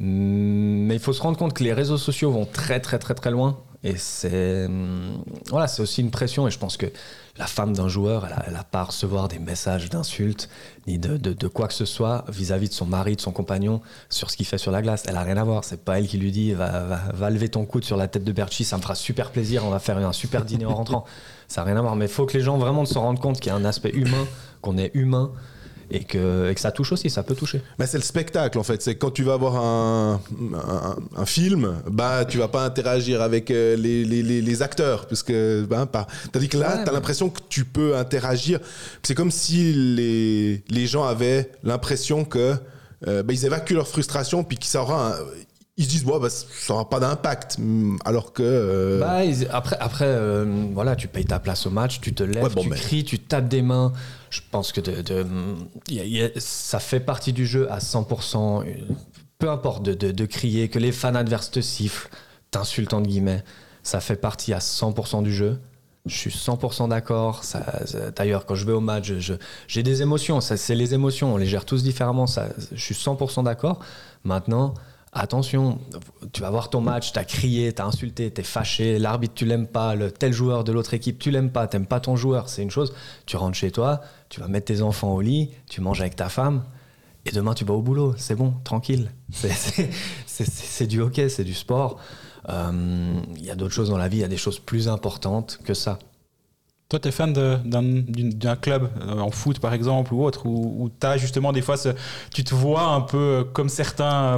Mais 0.00 0.96
il 0.96 1.00
faut 1.00 1.12
se 1.12 1.22
rendre 1.22 1.38
compte 1.38 1.54
que 1.54 1.62
les 1.62 1.72
réseaux 1.72 1.98
sociaux 1.98 2.32
vont 2.32 2.44
très 2.44 2.80
très 2.80 2.98
très 2.98 3.14
très 3.14 3.30
loin. 3.30 3.58
Et 3.84 3.96
c'est 3.96 4.66
hum, 4.66 5.24
voilà, 5.50 5.66
c'est 5.66 5.82
aussi 5.82 6.00
une 6.02 6.10
pression. 6.12 6.46
Et 6.46 6.50
je 6.52 6.58
pense 6.58 6.76
que 6.76 6.86
la 7.36 7.46
femme 7.46 7.72
d'un 7.74 7.88
joueur, 7.88 8.26
elle 8.26 8.32
a, 8.34 8.44
elle 8.48 8.56
a 8.56 8.62
pas 8.62 8.80
à 8.80 8.84
recevoir 8.84 9.26
des 9.26 9.38
messages 9.40 9.88
d'insultes 9.90 10.48
ni 10.86 10.98
de, 10.98 11.16
de- 11.16 11.32
de 11.32 11.48
quoi 11.48 11.66
que 11.66 11.74
ce 11.74 11.84
soit 11.84 12.24
vis-à-vis 12.28 12.68
de 12.68 12.74
son 12.74 12.86
mari, 12.86 13.16
de 13.16 13.20
son 13.20 13.32
compagnon 13.32 13.80
sur 14.08 14.30
ce 14.30 14.36
qu'il 14.36 14.46
fait 14.46 14.58
sur 14.58 14.70
la 14.70 14.82
glace. 14.82 15.02
Elle 15.08 15.16
a 15.16 15.22
rien 15.22 15.36
à 15.36 15.42
voir. 15.44 15.64
C'est 15.64 15.82
pas 15.84 15.98
elle 15.98 16.06
qui 16.06 16.18
lui 16.18 16.30
dit 16.30 16.52
va, 16.52 16.80
va, 16.84 17.00
va 17.12 17.30
lever 17.30 17.48
ton 17.48 17.64
coude 17.64 17.84
sur 17.84 17.96
la 17.96 18.06
tête 18.06 18.22
de 18.24 18.32
Berchi, 18.32 18.64
ça 18.64 18.76
me 18.76 18.82
fera 18.82 18.94
super 18.94 19.30
plaisir. 19.32 19.64
On 19.64 19.70
va 19.70 19.78
faire 19.80 19.96
un 19.98 20.12
super 20.12 20.44
dîner 20.44 20.64
en 20.66 20.74
rentrant. 20.74 21.04
Ça 21.48 21.62
n'a 21.62 21.66
rien 21.66 21.76
à 21.76 21.82
voir. 21.82 21.96
Mais 21.96 22.04
il 22.06 22.10
faut 22.10 22.24
que 22.24 22.36
les 22.38 22.42
gens 22.44 22.56
vraiment 22.58 22.84
se 22.86 22.96
rendent 22.98 23.20
compte 23.20 23.40
qu'il 23.40 23.48
y 23.50 23.54
a 23.54 23.56
un 23.56 23.64
aspect 23.64 23.90
humain, 23.90 24.26
qu'on 24.60 24.78
est 24.78 24.90
humain. 24.94 25.32
Et 25.94 26.04
que, 26.04 26.48
et 26.50 26.54
que 26.54 26.60
ça 26.60 26.72
touche 26.72 26.92
aussi, 26.92 27.10
ça 27.10 27.22
peut 27.22 27.34
toucher. 27.34 27.60
Bah, 27.78 27.86
c'est 27.86 27.98
le 27.98 28.02
spectacle 28.02 28.58
en 28.58 28.62
fait. 28.62 28.80
C'est 28.80 28.94
quand 28.96 29.10
tu 29.10 29.24
vas 29.24 29.36
voir 29.36 29.56
un, 29.56 30.20
un, 30.54 30.96
un 31.14 31.26
film, 31.26 31.74
bah 31.90 32.24
tu 32.24 32.38
vas 32.38 32.48
pas 32.48 32.64
interagir 32.64 33.20
avec 33.20 33.50
euh, 33.50 33.76
les, 33.76 34.04
les, 34.04 34.22
les, 34.22 34.40
les 34.40 34.62
acteurs, 34.62 35.06
puisque 35.06 35.32
bah, 35.68 35.84
pas. 35.86 36.06
Tandis 36.32 36.48
que 36.48 36.56
là, 36.56 36.68
Ouais, 36.68 36.74
tu 36.76 36.80
as 36.80 36.84
mais- 36.86 36.92
l'impression 36.92 37.28
que 37.28 37.40
tu 37.48 37.64
peux 37.66 37.96
interagir. 37.96 38.58
C'est 39.02 39.14
comme 39.14 39.30
si 39.30 39.74
les, 39.74 40.62
les 40.70 40.86
gens 40.86 41.04
avaient 41.04 41.50
l'impression 41.62 42.24
que 42.24 42.54
euh, 43.06 43.22
bah, 43.22 43.32
ils 43.34 43.44
évacuent 43.44 43.74
leur 43.74 43.88
frustration, 43.88 44.44
puis 44.44 44.56
que 44.58 44.64
ça 44.66 44.80
aura 44.82 45.12
un- 45.12 45.16
ils 45.76 45.84
se 45.84 45.88
disent 45.90 46.04
bon, 46.04 46.18
bah, 46.20 46.28
ça 46.30 46.74
aura 46.74 46.88
pas 46.88 47.00
d'impact, 47.00 47.56
Mm, 47.58 47.96
alors 48.04 48.32
que 48.32 48.42
euh, 48.42 49.00
Bah, 49.00 49.20
après, 49.50 49.76
après 49.80 50.04
euh, 50.06 50.66
voilà, 50.74 50.96
tu 50.96 51.08
payes 51.08 51.24
ta 51.24 51.38
place 51.38 51.66
au 51.66 51.70
match, 51.70 52.00
tu 52.00 52.12
te 52.12 52.22
lèves, 52.22 52.44
Ouais, 52.44 52.50
bon, 52.50 52.62
tu 52.62 52.68
mais- 52.68 52.76
cries, 52.76 53.04
tu 53.04 53.18
tapes 53.18 53.48
des 53.48 53.62
mains. 53.62 53.92
Je 54.30 54.40
pense 54.50 54.72
que 54.72 54.80
de, 54.80 55.02
de- 55.02 55.26
y 55.88 56.00
a- 56.00 56.04
y 56.04 56.22
a- 56.22 56.28
ça 56.38 56.78
fait 56.78 57.00
partie 57.00 57.32
du 57.32 57.46
jeu 57.46 57.70
à 57.72 57.80
100%. 57.80 58.62
euh, 58.62 58.72
Peu 59.38 59.50
importe 59.50 59.82
de, 59.82 59.94
de- 60.12 60.26
crier, 60.26 60.68
que 60.68 60.78
les 60.78 60.92
fans 60.92 61.14
adverses 61.16 61.50
te 61.50 61.60
sifflent, 61.60 62.08
t'insultent 62.52 62.92
entre 62.94 63.08
guillemets. 63.08 63.42
Ça 63.82 63.98
fait 64.00 64.14
partie 64.14 64.52
à 64.52 64.60
100% 64.60 65.20
du 65.22 65.34
jeu. 65.34 65.58
Je 66.06 66.14
suis 66.16 66.30
100% 66.30 66.86
d'accord. 66.88 67.42
D'ailleurs, 68.16 68.46
quand 68.46 68.54
je 68.54 68.64
vais 68.66 68.72
au 68.72 68.80
match, 68.80 69.12
j'ai 69.66 69.82
des 69.82 70.02
émotions. 70.02 70.40
Ça, 70.40 70.56
C'est 70.56 70.74
les 70.76 70.94
émotions. 70.94 71.34
On 71.34 71.36
les 71.38 71.46
gère 71.46 71.64
tous 71.64 71.82
différemment. 71.82 72.26
Ça, 72.28 72.48
je 72.72 72.80
suis 72.80 72.94
100% 72.94 73.42
d'accord. 73.42 73.80
Maintenant, 74.24 74.74
attention, 75.12 75.78
tu 76.32 76.40
vas 76.40 76.50
voir 76.50 76.70
ton 76.70 76.80
match, 76.80 77.12
t'as 77.12 77.24
crié, 77.24 77.72
t'as 77.72 77.84
insulté, 77.84 78.30
t'es 78.30 78.42
fâché, 78.42 78.98
l'arbitre 78.98 79.34
tu 79.34 79.44
l'aimes 79.44 79.66
pas, 79.66 79.94
le 79.94 80.10
tel 80.10 80.32
joueur 80.32 80.64
de 80.64 80.72
l'autre 80.72 80.94
équipe 80.94 81.18
tu 81.18 81.30
l'aimes 81.30 81.50
pas, 81.50 81.66
t'aimes 81.66 81.86
pas 81.86 82.00
ton 82.00 82.16
joueur, 82.16 82.48
c'est 82.48 82.62
une 82.62 82.70
chose. 82.70 82.94
Tu 83.26 83.36
rentres 83.36 83.56
chez 83.56 83.70
toi, 83.70 84.00
tu 84.30 84.40
vas 84.40 84.48
mettre 84.48 84.66
tes 84.66 84.82
enfants 84.82 85.12
au 85.12 85.20
lit, 85.20 85.50
tu 85.68 85.80
manges 85.80 86.00
avec 86.00 86.16
ta 86.16 86.28
femme. 86.28 86.64
Et 87.24 87.30
demain, 87.30 87.54
tu 87.54 87.64
vas 87.64 87.74
au 87.74 87.82
boulot, 87.82 88.14
c'est 88.16 88.34
bon, 88.34 88.54
tranquille. 88.64 89.12
C'est- 90.26 90.86
du 90.88 91.00
hockey, 91.00 91.28
c'est 91.28 91.44
du 91.44 91.54
sport. 91.54 91.98
Euh, 92.48 93.20
Il 93.36 93.44
y 93.44 93.50
a 93.50 93.54
d'autres 93.54 93.72
choses 93.74 93.90
dans 93.90 93.98
la 93.98 94.08
vie, 94.08 94.16
il 94.18 94.20
y 94.22 94.24
a 94.24 94.28
des 94.28 94.36
choses 94.36 94.58
plus 94.58 94.88
importantes 94.88 95.60
que 95.64 95.74
ça. 95.74 95.98
Toi, 96.88 96.98
tu 96.98 97.08
es 97.08 97.12
fan 97.12 97.32
d'un 97.32 98.56
club, 98.56 98.90
euh, 99.00 99.18
en 99.20 99.30
foot 99.30 99.60
par 99.60 99.72
exemple, 99.72 100.12
ou 100.12 100.24
autre, 100.24 100.46
où, 100.46 100.84
où 100.84 100.90
justement 101.16 101.52
des 101.52 101.62
fois, 101.62 101.76
tu 102.34 102.44
te 102.44 102.54
vois 102.54 102.82
un 102.82 103.00
peu 103.02 103.16
euh, 103.18 103.44
comme 103.44 103.68
certains 103.68 104.34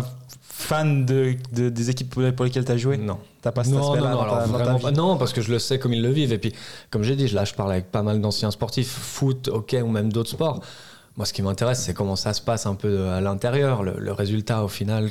fans 0.64 0.84
de, 0.84 1.34
de- 1.52 1.68
des 1.68 1.90
équipes 1.90 2.14
pour 2.34 2.44
lesquelles 2.44 2.64
tu 2.64 2.72
as 2.72 2.76
joué? 2.76 2.96
Non. 2.96 3.18
T'as 3.42 3.52
pas 3.52 3.62
cet 3.64 3.74
Non, 3.74 3.94
non, 3.94 4.00
non, 4.10 4.20
alors 4.20 4.40
vraiment 4.48 4.78
pas. 4.78 4.90
Non, 4.90 5.16
parce 5.16 5.32
que 5.32 5.40
je 5.42 5.52
le 5.52 5.58
sais 5.58 5.78
comme 5.78 5.92
ils 5.92 6.02
le 6.02 6.10
vivent. 6.10 6.32
Et 6.32 6.38
puis, 6.38 6.52
comme 6.90 7.02
j'ai 7.02 7.14
dit, 7.16 7.28
là, 7.28 7.44
je 7.44 7.54
parle 7.54 7.72
avec 7.72 7.90
pas 7.90 8.02
mal 8.02 8.20
d'anciens 8.20 8.50
sportifs, 8.50 8.88
foot, 8.88 9.48
hockey 9.48 9.82
ou 9.82 9.88
même 9.88 10.12
d'autres 10.12 10.30
sports. 10.30 10.60
Moi, 11.16 11.26
ce 11.26 11.32
qui 11.32 11.42
m'intéresse, 11.42 11.80
c'est 11.82 11.94
comment 11.94 12.16
ça 12.16 12.32
se 12.32 12.40
passe 12.42 12.66
un 12.66 12.74
peu 12.74 13.08
à 13.10 13.20
l'intérieur. 13.20 13.82
Le, 13.82 13.94
le 13.98 14.12
résultat, 14.12 14.64
au 14.64 14.68
final, 14.68 15.10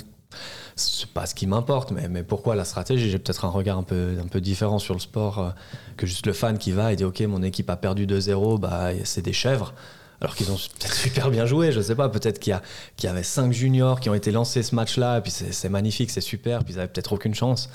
c'est 0.76 1.08
pas 1.08 1.26
ce 1.28 1.36
qui 1.36 1.48
m'importe. 1.48 1.92
Mais, 1.92 2.10
mais 2.10 2.24
pourquoi 2.24 2.56
la 2.56 2.66
stratégie? 2.66 3.10
J'ai 3.10 3.20
peut-être 3.20 3.46
un 3.46 3.50
regard 3.50 3.78
un 3.78 3.84
peu, 3.84 4.16
un 4.22 4.28
peu 4.28 4.42
différent 4.42 4.80
sur 4.80 4.96
le 4.96 5.00
sport 5.00 5.40
euh, 5.40 5.50
que 5.96 6.06
juste 6.08 6.26
le 6.26 6.34
fan 6.34 6.58
qui 6.58 6.72
va 6.72 6.92
et 6.92 6.96
dit 6.96 7.06
Ok, 7.06 7.22
mon 7.22 7.44
équipe 7.44 7.70
a 7.70 7.78
perdu 7.78 8.06
2-0, 8.08 8.60
bah, 8.60 8.90
c'est 9.06 9.22
des 9.22 9.32
chèvres. 9.34 9.74
Alors 10.24 10.36
qu'ils 10.36 10.50
ont 10.52 10.56
peut-être 10.56 10.96
super 10.96 11.30
bien 11.30 11.46
joué, 11.46 11.74
je 11.74 11.82
sais 11.82 11.96
pas, 11.96 12.08
peut-être 12.08 12.40
qu'il 12.40 12.58
y, 13.02 13.06
y 13.06 13.08
avait 13.08 13.24
cinq 13.24 13.52
juniors 13.52 14.00
qui 14.00 14.10
ont 14.10 14.14
été 14.14 14.32
lancés 14.32 14.64
ce 14.64 14.74
match-là, 14.74 15.20
puis 15.20 15.32
c'est 15.32 15.70
magnifique, 15.70 16.10
c'est 16.12 16.22
super, 16.22 16.64
puis 16.64 16.76
ils 16.76 16.80
avaient 16.80 16.88
peut-être 16.88 17.12
aucune 17.12 17.36
chance. 17.36 17.70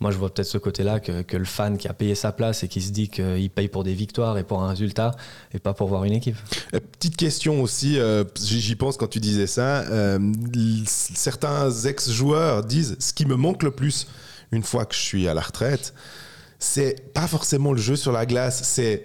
Moi, 0.00 0.10
je 0.10 0.16
vois 0.16 0.32
peut-être 0.32 0.48
ce 0.48 0.56
côté-là 0.56 0.98
que, 0.98 1.36
le 1.36 1.44
fan 1.44 1.76
qui 1.76 1.86
a 1.86 1.92
payé 1.92 2.14
sa 2.14 2.32
place 2.32 2.64
et 2.64 2.68
qui 2.68 2.80
se 2.80 2.90
dit 2.90 3.10
qu'il 3.10 3.50
paye 3.50 3.68
pour 3.68 3.84
des 3.84 3.92
victoires 3.92 4.38
et 4.38 4.44
pour 4.44 4.62
un 4.62 4.70
résultat 4.70 5.14
et 5.52 5.58
pas 5.58 5.74
pour 5.74 5.88
voir 5.88 6.04
une 6.04 6.14
équipe. 6.14 6.36
Euh, 6.72 6.80
Petite 6.80 7.18
question 7.18 7.60
aussi, 7.60 7.98
euh, 7.98 8.24
j'y 8.42 8.76
pense 8.76 8.96
quand 8.96 9.08
tu 9.08 9.20
disais 9.20 9.46
ça. 9.46 9.80
euh, 9.82 10.18
certains 10.86 11.70
ex-joueurs 11.70 12.64
disent 12.64 12.96
ce 12.98 13.12
qui 13.12 13.26
me 13.26 13.36
manque 13.36 13.62
le 13.62 13.72
plus 13.72 14.06
une 14.52 14.62
fois 14.62 14.86
que 14.86 14.94
je 14.94 15.00
suis 15.00 15.28
à 15.28 15.34
la 15.34 15.42
retraite, 15.42 15.92
c'est 16.58 17.12
pas 17.12 17.26
forcément 17.26 17.72
le 17.72 17.80
jeu 17.80 17.96
sur 17.96 18.10
la 18.10 18.24
glace, 18.24 18.62
c'est 18.64 19.04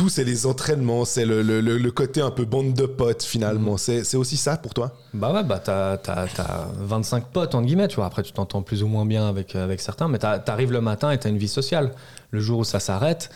tout, 0.00 0.08
c'est 0.08 0.24
les 0.24 0.46
entraînements, 0.46 1.04
c'est 1.04 1.26
le, 1.26 1.42
le- 1.42 1.60
le- 1.60 1.90
côté 1.90 2.22
un 2.22 2.30
peu 2.30 2.46
bande 2.46 2.72
de 2.72 2.86
potes 2.86 3.22
finalement. 3.22 3.76
C'est 3.76 4.02
c'est 4.02 4.16
aussi 4.16 4.38
ça 4.38 4.56
pour 4.56 4.72
toi? 4.72 4.92
Bah 5.12 5.30
ouais, 5.32 5.44
bah 5.44 5.58
t'as, 5.62 5.98
t'as- 5.98 6.26
t'as 6.26 6.68
25 6.78 7.26
potes, 7.26 7.54
entre 7.54 7.66
guillemets, 7.66 7.86
tu 7.88 7.96
vois. 7.96 8.06
Après, 8.06 8.22
tu 8.22 8.32
t'entends 8.32 8.62
plus 8.62 8.82
ou 8.82 8.86
moins 8.86 9.04
bien 9.04 9.28
avec, 9.28 9.54
avec 9.56 9.80
certains, 9.82 10.08
mais 10.08 10.18
t'arrives 10.18 10.72
le 10.72 10.80
matin 10.80 11.10
et 11.10 11.18
t'as 11.18 11.28
une 11.28 11.36
vie 11.36 11.48
sociale. 11.48 11.92
Le 12.30 12.40
jour 12.40 12.60
où 12.60 12.64
ça 12.64 12.80
s'arrête, 12.80 13.28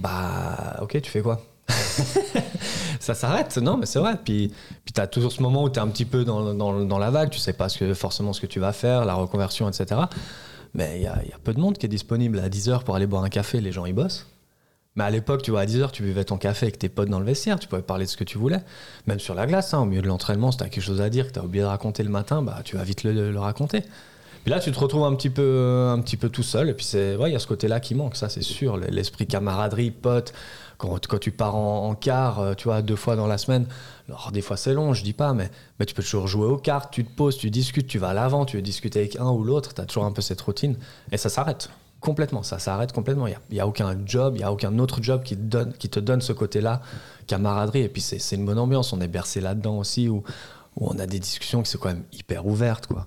bah 0.00 0.78
ok, 0.82 1.00
tu 1.00 1.10
fais 1.10 1.20
quoi? 1.22 1.40
Ça 3.00 3.14
s'arrête, 3.14 3.56
non, 3.58 3.76
mais 3.76 3.86
c'est 3.86 3.98
vrai. 3.98 4.14
Puis, 4.24 4.52
puis 4.84 4.92
t'as 4.92 5.06
toujours 5.06 5.30
ce 5.30 5.42
moment 5.42 5.62
où 5.62 5.68
t'es 5.68 5.80
un 5.80 5.88
petit 5.88 6.04
peu 6.06 6.24
dans, 6.24 6.54
dans, 6.54 6.84
dans 6.84 6.98
la 6.98 7.10
vague, 7.10 7.30
tu 7.30 7.38
sais 7.38 7.52
pas 7.52 7.68
ce 7.68 7.78
que, 7.78 7.94
forcément 7.94 8.32
ce 8.32 8.40
que 8.40 8.46
tu 8.46 8.60
vas 8.60 8.72
faire, 8.72 9.04
la 9.04 9.14
reconversion, 9.14 9.68
etc. 9.68 10.00
Mais 10.74 10.96
il 10.96 11.02
y 11.02 11.06
a, 11.06 11.22
y 11.24 11.32
a 11.32 11.38
peu 11.42 11.52
de 11.52 11.60
monde 11.60 11.76
qui 11.78 11.86
est 11.86 11.88
disponible 11.88 12.38
à 12.40 12.48
10h 12.48 12.82
pour 12.82 12.96
aller 12.96 13.06
boire 13.06 13.22
un 13.24 13.28
café, 13.28 13.60
les 13.60 13.72
gens 13.72 13.84
ils 13.86 13.92
bossent. 13.92 14.26
Mais 14.96 15.04
à 15.04 15.10
l'époque, 15.10 15.42
tu 15.42 15.50
vois, 15.50 15.60
à 15.60 15.66
10h, 15.66 15.90
tu 15.90 16.04
buvais 16.04 16.24
ton 16.24 16.38
café 16.38 16.66
avec 16.66 16.78
tes 16.78 16.88
potes 16.88 17.08
dans 17.08 17.18
le 17.18 17.24
vestiaire, 17.24 17.58
tu 17.58 17.66
pouvais 17.66 17.82
parler 17.82 18.04
de 18.04 18.10
ce 18.10 18.16
que 18.16 18.22
tu 18.22 18.38
voulais. 18.38 18.60
Même 19.06 19.18
sur 19.18 19.34
la 19.34 19.46
glace, 19.46 19.74
hein, 19.74 19.80
au 19.80 19.86
milieu 19.86 20.02
de 20.02 20.06
l'entraînement, 20.06 20.52
si 20.52 20.58
tu 20.58 20.64
as 20.64 20.68
quelque 20.68 20.84
chose 20.84 21.00
à 21.00 21.10
dire 21.10 21.26
que 21.26 21.32
tu 21.32 21.38
as 21.40 21.44
oublié 21.44 21.62
de 21.64 21.68
raconter 21.68 22.04
le 22.04 22.10
matin, 22.10 22.42
bah, 22.42 22.60
tu 22.64 22.76
vas 22.76 22.84
vite 22.84 23.02
le, 23.02 23.32
le 23.32 23.40
raconter. 23.40 23.82
Puis 24.44 24.52
là, 24.52 24.60
tu 24.60 24.70
te 24.70 24.78
retrouves 24.78 25.04
un 25.04 25.14
petit 25.16 25.30
peu, 25.30 25.88
un 25.90 26.00
petit 26.00 26.16
peu 26.16 26.28
tout 26.28 26.42
seul. 26.42 26.68
Et 26.68 26.74
puis, 26.74 26.84
c'est, 26.84 27.16
ouais, 27.16 27.30
il 27.30 27.32
y 27.32 27.36
a 27.36 27.38
ce 27.40 27.46
côté-là 27.46 27.80
qui 27.80 27.94
manque, 27.94 28.14
ça, 28.14 28.28
c'est 28.28 28.42
sûr. 28.42 28.76
L'esprit 28.76 29.26
camaraderie, 29.26 29.90
pote. 29.90 30.32
Quand, 30.76 31.06
quand 31.06 31.18
tu 31.18 31.30
pars 31.30 31.56
en, 31.56 31.88
en 31.88 31.94
quart, 31.94 32.40
euh, 32.40 32.54
tu 32.54 32.64
vois, 32.64 32.82
deux 32.82 32.96
fois 32.96 33.16
dans 33.16 33.28
la 33.28 33.38
semaine, 33.38 33.66
alors 34.08 34.32
des 34.32 34.42
fois 34.42 34.56
c'est 34.56 34.74
long, 34.74 34.92
je 34.92 35.04
dis 35.04 35.12
pas, 35.12 35.32
mais, 35.32 35.48
mais 35.78 35.86
tu 35.86 35.94
peux 35.94 36.02
toujours 36.02 36.26
jouer 36.26 36.46
aux 36.46 36.56
cartes, 36.56 36.92
tu 36.92 37.04
te 37.04 37.14
poses, 37.14 37.38
tu 37.38 37.48
discutes, 37.48 37.86
tu 37.86 37.98
vas 37.98 38.08
à 38.08 38.12
l'avant, 38.12 38.44
tu 38.44 38.56
veux 38.56 38.62
discuter 38.62 38.98
avec 38.98 39.16
un 39.16 39.30
ou 39.30 39.44
l'autre, 39.44 39.72
tu 39.72 39.80
as 39.80 39.86
toujours 39.86 40.04
un 40.04 40.10
peu 40.10 40.20
cette 40.20 40.40
routine. 40.40 40.76
Et 41.12 41.16
ça 41.16 41.28
s'arrête. 41.28 41.70
Complètement, 42.04 42.42
ça 42.42 42.58
s'arrête 42.58 42.92
complètement. 42.92 43.26
Il 43.26 43.34
n'y 43.50 43.60
a, 43.60 43.66
aucun 43.66 43.96
job, 44.04 44.34
il 44.36 44.40
n'y 44.40 44.44
a 44.44 44.52
aucun 44.52 44.78
autre 44.78 45.02
job 45.02 45.22
qui 45.22 45.36
te 45.36 45.40
donne, 45.40 45.72
qui 45.72 45.88
te 45.88 45.98
donne 45.98 46.20
ce 46.20 46.34
côté-là, 46.34 46.82
camaraderie. 47.26 47.80
Et 47.80 47.88
puis 47.88 48.02
c'est 48.02 48.36
une 48.36 48.44
bonne 48.44 48.58
ambiance, 48.58 48.92
on 48.92 49.00
est 49.00 49.08
bercé 49.08 49.40
là-dedans 49.40 49.78
aussi, 49.78 50.10
où, 50.10 50.22
où 50.76 50.86
on 50.86 50.98
a 50.98 51.06
des 51.06 51.18
discussions 51.18 51.62
qui 51.62 51.70
sont 51.70 51.78
quand 51.78 51.88
même 51.88 52.04
hyper 52.12 52.46
ouvertes. 52.46 52.88
Quoi. 52.88 53.06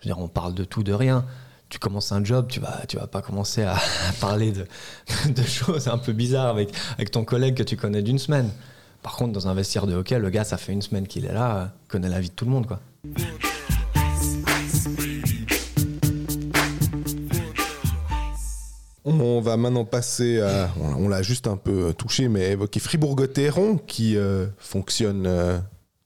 Je 0.00 0.08
veux 0.08 0.14
dire, 0.14 0.18
on 0.18 0.28
parle 0.28 0.54
de 0.54 0.64
tout, 0.64 0.82
de 0.82 0.94
rien. 0.94 1.26
Tu 1.68 1.78
commences 1.78 2.10
un 2.10 2.24
job, 2.24 2.46
tu 2.48 2.58
vas, 2.58 2.86
tu 2.88 2.96
vas 2.96 3.06
pas 3.06 3.20
commencer 3.20 3.64
à, 3.64 3.74
à 3.74 4.12
parler 4.18 4.50
de, 4.50 4.66
de 5.30 5.42
choses 5.42 5.86
un 5.86 5.98
peu 5.98 6.14
bizarres 6.14 6.48
avec, 6.48 6.70
avec 6.94 7.10
ton 7.10 7.26
collègue 7.26 7.54
que 7.54 7.62
tu 7.62 7.76
connais 7.76 8.00
d'une 8.00 8.18
semaine. 8.18 8.48
Par 9.02 9.16
contre, 9.16 9.32
dans 9.32 9.46
un 9.46 9.52
vestiaire 9.52 9.86
de 9.86 9.94
hockey, 9.94 10.18
le 10.18 10.30
gars, 10.30 10.44
ça 10.44 10.56
fait 10.56 10.72
une 10.72 10.80
semaine 10.80 11.06
qu'il 11.06 11.26
est 11.26 11.34
là, 11.34 11.56
euh, 11.56 11.66
connaît 11.86 12.08
la 12.08 12.20
vie 12.20 12.30
de 12.30 12.34
tout 12.34 12.46
le 12.46 12.50
monde. 12.50 12.66
Quoi. 12.66 12.80
On 19.20 19.40
va 19.40 19.56
maintenant 19.56 19.84
passer 19.84 20.40
à. 20.40 20.70
On 20.80 21.08
l'a 21.08 21.22
juste 21.22 21.46
un 21.46 21.56
peu 21.56 21.92
touché, 21.96 22.28
mais 22.28 22.52
évoquer 22.52 22.80
Fribourg-Gotteron 22.80 23.78
qui 23.78 24.16
euh, 24.16 24.46
fonctionne 24.58 25.26
euh, 25.26 25.58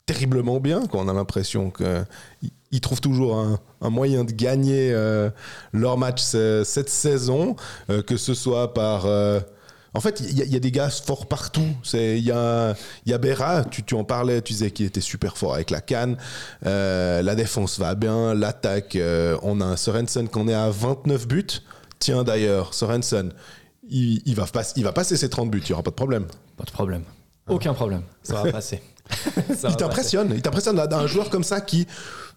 terriblement 0.07 0.61
bien. 0.61 0.87
Quand 0.87 0.99
on 1.05 1.09
a 1.09 1.13
l'impression 1.13 1.71
qu'ils 1.71 2.81
trouvent 2.81 3.01
toujours 3.01 3.39
un, 3.39 3.91
moyen 3.91 4.25
de 4.25 4.33
gagner 4.33 4.93
euh, 4.93 5.31
leur 5.73 5.99
match 5.99 6.23
ce- 6.23 6.63
cette 6.65 6.89
saison, 6.91 7.57
que 8.07 8.17
ce 8.17 8.35
soit 8.35 8.73
par. 8.75 9.07
En 9.95 10.01
fait, 10.01 10.21
il 10.21 10.39
y, 10.39 10.57
a- 10.57 10.59
des 10.59 10.71
gars 10.71 10.89
forts 10.89 11.27
partout. 11.27 11.67
Il 11.93 12.19
y 12.21 12.31
a, 12.33 12.75
y 13.05 13.13
a 13.13 13.65
tu, 13.71 13.95
en 13.95 14.05
parlais, 14.05 14.41
tu 14.41 14.55
disais 14.55 14.71
qu'il 14.71 14.87
était 14.87 15.03
super 15.03 15.37
fort 15.37 15.55
avec 15.55 15.69
la 15.71 15.83
canne. 15.83 16.17
La 16.63 17.35
défense 17.35 17.79
va 17.79 17.95
bien, 17.95 18.33
l'attaque, 18.35 18.97
on 19.43 19.61
a 19.61 19.65
un 19.67 19.77
Sorensen 19.77 20.29
qu'on 20.29 20.49
est 20.49 20.55
à 20.55 20.71
29 20.71 21.29
buts. 21.29 21.47
Tiens 22.03 22.25
d'ailleurs, 22.25 22.75
Sorensen, 22.75 23.33
il, 23.89 24.21
il 24.27 24.35
va 24.35 24.45
pas- 24.47 24.73
il 24.75 24.83
va 24.83 24.91
passer 24.91 25.17
ses 25.17 25.31
30 25.31 25.51
buts, 25.53 25.61
il 25.65 25.69
n'y 25.69 25.73
aura 25.73 25.85
pas 25.85 25.91
de 25.91 25.95
problème. 25.95 26.27
Pas 26.57 26.65
de 26.65 26.71
problème. 26.73 27.05
Aucun 27.49 27.75
problème. 27.75 28.03
Ça 28.25 28.43
va 28.43 28.51
passer. 28.51 28.83
Ça 29.57 29.69
Il 29.69 29.77
t'impressionne, 29.77 30.33
il 30.35 30.43
t'impressionne 30.43 30.75
d'un- 30.77 31.07
joueur 31.07 31.31
comme 31.31 31.45
ça 31.45 31.61
qui 31.61 31.87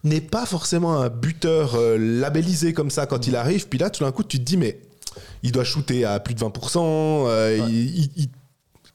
n'est 0.04 0.20
pas 0.20 0.46
forcément 0.46 1.00
un 1.00 1.08
buteur 1.08 1.74
euh, 1.74 1.96
labellisé 1.98 2.72
comme 2.72 2.90
ça 2.90 3.06
quand 3.06 3.26
il 3.26 3.34
arrive. 3.34 3.66
Puis 3.68 3.78
là, 3.80 3.90
tout 3.90 4.04
d'un 4.04 4.12
coup, 4.12 4.22
tu 4.22 4.38
te 4.38 4.44
dis, 4.44 4.56
mais 4.56 4.78
il 5.42 5.50
doit 5.50 5.64
shooter 5.64 6.04
à 6.04 6.20
plus 6.20 6.34
de 6.34 6.40
20%. 6.40 6.78
euh, 7.26 7.56
il- 7.68 7.98
il- 8.04 8.10
il- 8.16 8.28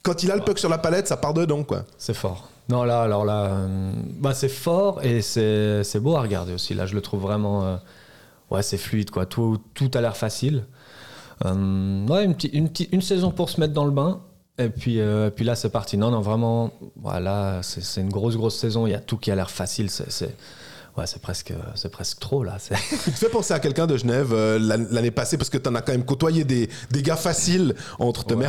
quand 0.03 0.23
il 0.23 0.31
a 0.31 0.35
le 0.37 0.41
puck 0.41 0.57
sur 0.57 0.69
la 0.69 0.77
palette, 0.77 1.07
ça 1.09 1.17
part 1.17 1.33
dedans, 1.33 1.63
quoi. 1.63 1.83
C'est 1.97 2.13
fort. 2.13 2.49
Non, 2.69 2.83
là, 2.83 3.01
alors 3.01 3.25
là, 3.25 3.45
euh, 3.47 3.91
bah, 4.19 4.33
c'est 4.33 4.47
fort 4.49 5.03
et 5.03 5.21
c'est 5.21 5.83
c'est 5.83 5.99
beau 5.99 6.15
à 6.15 6.21
regarder 6.21 6.53
aussi. 6.53 6.73
Là, 6.73 6.85
je 6.85 6.93
le 6.95 7.01
trouve 7.01 7.21
vraiment. 7.21 7.65
euh, 7.65 7.75
ouais, 8.51 8.61
c'est 8.63 8.77
fluide, 8.77 9.09
quoi. 9.09 9.25
Tout, 9.25 9.57
tout 9.73 9.89
a 9.95 10.01
l'air 10.01 10.15
facile. 10.15 10.65
Euh, 11.45 12.05
ouais, 12.07 12.25
une, 12.25 12.35
une, 12.53 12.69
une 12.91 13.01
saison 13.01 13.31
pour 13.31 13.49
se 13.49 13.59
mettre 13.59 13.73
dans 13.73 13.85
le 13.85 13.91
bain. 13.91 14.21
Et 14.57 14.69
puis, 14.69 14.99
euh, 14.99 15.29
puis 15.31 15.43
là, 15.43 15.55
c'est 15.55 15.69
parti. 15.71 15.97
Non, 15.97 16.11
non, 16.11 16.21
vraiment, 16.21 16.71
voilà, 16.97 17.61
c'est 17.63 18.01
une 18.01 18.09
grosse, 18.09 18.35
grosse 18.37 18.57
saison. 18.57 18.85
Il 18.85 18.91
y 18.91 18.93
a 18.95 18.99
tout 18.99 19.17
qui 19.17 19.31
a 19.31 19.35
l'air 19.35 19.49
facile. 19.49 19.89
C'est- 19.89 20.35
ouais, 20.97 21.05
c'est 21.07 21.21
presque, 21.21 21.53
c'est 21.75 21.89
presque 21.91 22.19
trop, 22.19 22.43
là. 22.43 22.57
Tu 22.59 22.73
te 23.11 23.17
fais 23.17 23.29
penser 23.29 23.53
à 23.53 23.59
quelqu'un 23.59 23.87
de 23.87 23.97
Genève 23.97 24.31
euh, 24.33 24.59
l'an- 24.59 24.85
l'année 24.91 25.11
passée 25.11 25.37
parce 25.37 25.49
que 25.49 25.57
tu 25.57 25.69
en 25.69 25.75
as 25.75 25.81
quand 25.81 25.91
même 25.91 26.05
côtoyé 26.05 26.43
des, 26.43 26.69
des 26.91 27.01
gars 27.01 27.15
faciles 27.15 27.75
entre 27.99 28.25
Tom 28.25 28.39
Ouais, 28.41 28.47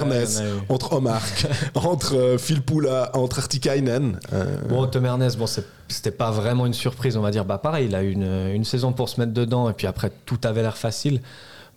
entre 0.68 0.94
Omark, 0.94 1.46
entre 1.74 2.16
euh, 2.16 2.38
Phil 2.38 2.62
Poula, 2.62 3.10
entre 3.14 3.38
Artikainen. 3.40 4.18
Euh, 4.32 4.56
Bon, 4.68 4.86
Tom 4.86 5.04
Ernest, 5.04 5.36
bon, 5.38 5.46
c'était 5.88 6.10
pas 6.10 6.30
vraiment 6.30 6.66
une 6.66 6.74
surprise, 6.74 7.16
on 7.16 7.20
va 7.22 7.30
dire. 7.30 7.44
Bah, 7.44 7.58
pareil, 7.58 7.86
il 7.86 7.94
a 7.94 8.02
eu 8.02 8.10
une, 8.12 8.48
une 8.54 8.64
saison 8.64 8.92
pour 8.92 9.08
se 9.08 9.20
mettre 9.20 9.32
dedans, 9.32 9.68
et 9.70 9.72
puis 9.72 9.86
après, 9.86 10.10
tout 10.26 10.38
avait 10.44 10.62
l'air 10.62 10.76
facile. 10.76 11.20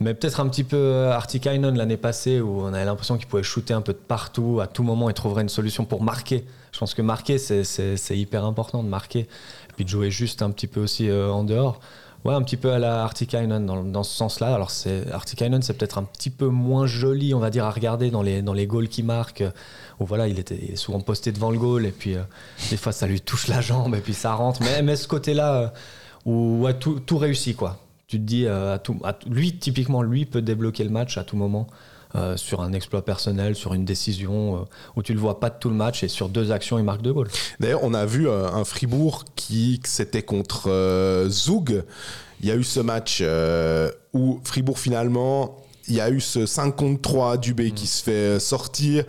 Mais 0.01 0.13
peut-être 0.13 0.41
un 0.41 0.49
petit 0.49 0.65
peu 0.65 0.75
euh, 0.75 1.11
Artikainen 1.13 1.77
l'année 1.77 1.95
passée, 1.95 2.41
où 2.41 2.61
on 2.61 2.73
avait 2.73 2.83
l'impression 2.83 3.17
qu'il 3.17 3.27
pouvait 3.27 3.43
shooter 3.43 3.73
un 3.73 3.79
peu 3.81 3.93
de 3.93 3.97
partout. 3.97 4.59
À 4.61 4.67
tout 4.67 4.83
moment, 4.83 5.09
il 5.09 5.13
trouverait 5.13 5.41
une 5.43 5.47
solution 5.49 5.85
pour 5.85 6.03
marquer. 6.03 6.43
Je 6.73 6.79
pense 6.79 6.93
que 6.93 7.01
marquer, 7.01 7.37
c'est 7.37 8.17
hyper 8.17 8.43
important 8.43 8.83
de 8.83 8.89
marquer. 8.89 9.27
Puis 9.75 9.85
de 9.85 9.89
jouer 9.89 10.11
juste 10.11 10.41
un 10.41 10.51
petit 10.51 10.67
peu 10.67 10.81
aussi 10.81 11.09
euh, 11.09 11.29
en 11.31 11.43
dehors. 11.43 11.79
Ouais, 12.23 12.33
un 12.33 12.41
petit 12.41 12.57
peu 12.57 12.71
à 12.71 12.79
la 12.79 13.03
Artikainen 13.03 13.67
dans, 13.67 13.83
dans 13.83 14.01
ce 14.01 14.15
sens-là. 14.15 14.55
Alors, 14.55 14.71
Artikainen, 15.11 15.61
c'est 15.61 15.75
peut-être 15.77 15.99
un 15.99 16.03
petit 16.03 16.31
peu 16.31 16.47
moins 16.47 16.87
joli, 16.87 17.35
on 17.35 17.39
va 17.39 17.51
dire, 17.51 17.65
à 17.65 17.69
regarder 17.69 18.09
dans 18.09 18.23
les, 18.23 18.41
dans 18.41 18.53
les 18.53 18.65
goals 18.65 18.87
qu'il 18.87 19.05
marque. 19.05 19.41
euh, 19.41 19.51
Où 19.99 20.05
voilà, 20.07 20.27
il, 20.27 20.39
était, 20.39 20.55
est 20.55 20.75
souvent 20.75 21.01
posté 21.01 21.31
devant 21.31 21.51
le 21.51 21.59
goal, 21.59 21.85
et 21.85 21.91
puis 21.91 22.15
euh, 22.15 22.21
des 22.71 22.77
fois, 22.77 22.91
ça 22.93 23.05
lui 23.05 23.21
touche 23.21 23.47
la 23.47 23.61
jambe, 23.61 23.93
et 23.93 23.99
puis 23.99 24.15
ça 24.15 24.33
rentre. 24.33 24.61
Mais, 24.63 24.81
mais 24.81 24.95
ce 24.95 25.07
côté-là, 25.07 25.71
où 26.25 26.65
tout, 26.79 27.17
réussit, 27.17 27.55
quoi. 27.55 27.77
Tu 28.07 28.17
te 28.17 28.23
dis, 28.23 28.47
lui, 29.27 29.57
typiquement, 29.57 30.01
lui 30.01 30.25
peut 30.25 30.41
débloquer 30.41 30.83
le 30.83 30.89
match 30.89 31.19
à 31.19 31.23
tout 31.23 31.37
moment. 31.37 31.67
Euh, 32.15 32.37
sur 32.37 32.61
un 32.61 32.71
exploit 32.71 33.03
personnel, 33.03 33.55
sur 33.55 33.73
une 33.73 33.83
décision 33.83 34.55
euh, 34.55 34.59
où 34.95 35.03
tu 35.03 35.13
le 35.13 35.19
vois 35.19 35.39
pas 35.39 35.49
de 35.49 35.55
tout 35.59 35.69
le 35.69 35.75
match 35.75 36.01
et 36.03 36.07
sur 36.07 36.29
deux 36.29 36.51
actions 36.51 36.77
il 36.77 36.85
marque 36.85 37.01
deux 37.01 37.11
goals. 37.11 37.27
D'ailleurs, 37.59 37.83
on 37.83 37.93
a 37.93 38.05
vu 38.05 38.29
euh, 38.29 38.47
un 38.47 38.63
Fribourg 38.63 39.25
qui 39.35 39.81
c'était 39.83 40.21
contre 40.21 41.25
Zug. 41.27 41.83
Il 42.41 42.47
y 42.47 42.51
a 42.51 42.55
eu 42.55 42.63
ce 42.63 42.79
match 42.79 43.23
où 44.13 44.39
Fribourg 44.43 44.79
finalement, 44.79 45.57
il 45.87 45.95
y 45.95 46.01
a 46.01 46.09
eu 46.09 46.21
ce 46.21 46.45
5 46.45 46.75
contre 46.75 47.01
3 47.01 47.37
du 47.37 47.53
B 47.53 47.73
qui 47.73 47.87
se 47.87 48.03
fait 48.03 48.39
sortir. 48.39 49.03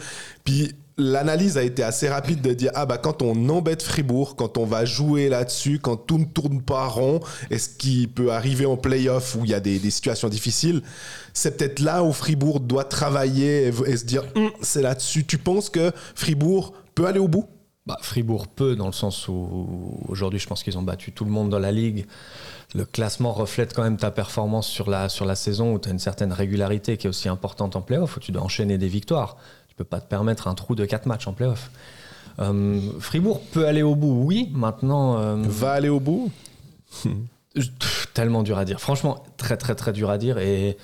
Puis 0.44 0.74
l'analyse 0.98 1.58
a 1.58 1.62
été 1.62 1.82
assez 1.82 2.08
rapide 2.08 2.40
de 2.40 2.54
dire 2.54 2.70
ah 2.74 2.86
bah 2.86 2.98
quand 2.98 3.22
on 3.22 3.48
embête 3.48 3.82
Fribourg, 3.82 4.36
quand 4.36 4.58
on 4.58 4.64
va 4.64 4.84
jouer 4.84 5.28
là-dessus, 5.28 5.78
quand 5.78 5.96
tout 5.96 6.18
ne 6.18 6.24
tourne 6.24 6.62
pas 6.62 6.86
rond, 6.86 7.20
et 7.50 7.58
ce 7.58 7.68
qui 7.68 8.06
peut 8.06 8.32
arriver 8.32 8.66
en 8.66 8.76
playoff 8.76 9.36
où 9.36 9.44
il 9.44 9.50
y 9.50 9.54
a 9.54 9.60
des, 9.60 9.78
situations 9.90 10.28
difficiles, 10.28 10.82
c'est 11.32 11.56
peut-être 11.56 11.80
là 11.80 12.02
où 12.02 12.12
Fribourg 12.12 12.60
doit 12.60 12.84
travailler 12.84 13.68
et, 13.68 13.72
et 13.86 13.96
se 13.96 14.04
dire 14.04 14.24
Hum, 14.34 14.50
c'est 14.62 14.82
là-dessus. 14.82 15.24
Tu 15.24 15.38
penses 15.38 15.70
que 15.70 15.92
Fribourg 16.14 16.72
peut 16.94 17.06
aller 17.06 17.20
au 17.20 17.28
bout? 17.28 17.46
Bah, 17.86 17.98
Fribourg 18.00 18.48
peut, 18.48 18.74
dans 18.74 18.86
le 18.86 18.92
sens 18.92 19.28
où 19.28 20.00
aujourd'hui, 20.08 20.40
je 20.40 20.48
pense 20.48 20.64
qu'ils 20.64 20.76
ont 20.76 20.82
battu 20.82 21.12
tout 21.12 21.24
le 21.24 21.30
monde 21.30 21.50
dans 21.50 21.60
la 21.60 21.70
ligue. 21.70 22.06
Le 22.74 22.84
classement 22.84 23.32
reflète 23.32 23.74
quand 23.74 23.84
même 23.84 23.96
ta 23.96 24.10
performance 24.10 24.66
sur 24.66 24.90
la, 24.90 25.08
sur 25.08 25.24
la 25.24 25.36
saison 25.36 25.72
où 25.72 25.78
tu 25.78 25.88
as 25.88 25.92
une 25.92 26.00
certaine 26.00 26.32
régularité 26.32 26.96
qui 26.96 27.06
est 27.06 27.10
aussi 27.10 27.28
importante 27.28 27.76
en 27.76 27.82
playoff, 27.82 28.16
où 28.16 28.20
tu 28.20 28.32
dois 28.32 28.42
enchaîner 28.42 28.76
des 28.76 28.88
victoires. 28.88 29.36
Peux 29.76 29.84
pas 29.84 30.00
te 30.00 30.08
permettre 30.08 30.48
un 30.48 30.54
trou 30.54 30.74
de 30.74 30.84
4 30.84 31.06
matchs 31.06 31.26
en 31.26 31.32
playoff. 31.32 31.70
Euh, 32.38 32.80
Fribourg 32.98 33.40
peut 33.52 33.66
aller 33.66 33.82
au 33.82 33.94
bout, 33.94 34.22
oui. 34.24 34.50
Maintenant, 34.54 35.18
euh, 35.18 35.36
Va 35.46 35.72
aller 35.72 35.88
au 35.88 36.00
bout 36.00 36.30
tellement 38.14 38.42
dur 38.42 38.58
à 38.58 38.64
dire. 38.64 38.80
Franchement, 38.80 39.24
très 39.36 39.56
très 39.56 39.74
très 39.74 39.92
dur 39.92 40.10
à 40.10 40.18
dire. 40.18 40.38
Et, 40.38 40.76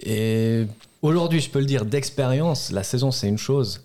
et 0.00 0.66
aujourd'hui, 1.02 1.40
je 1.40 1.50
peux 1.50 1.58
le 1.60 1.64
dire, 1.66 1.84
d'expérience, 1.84 2.70
la 2.72 2.82
saison 2.82 3.10
c'est 3.10 3.28
une 3.28 3.38
chose. 3.38 3.82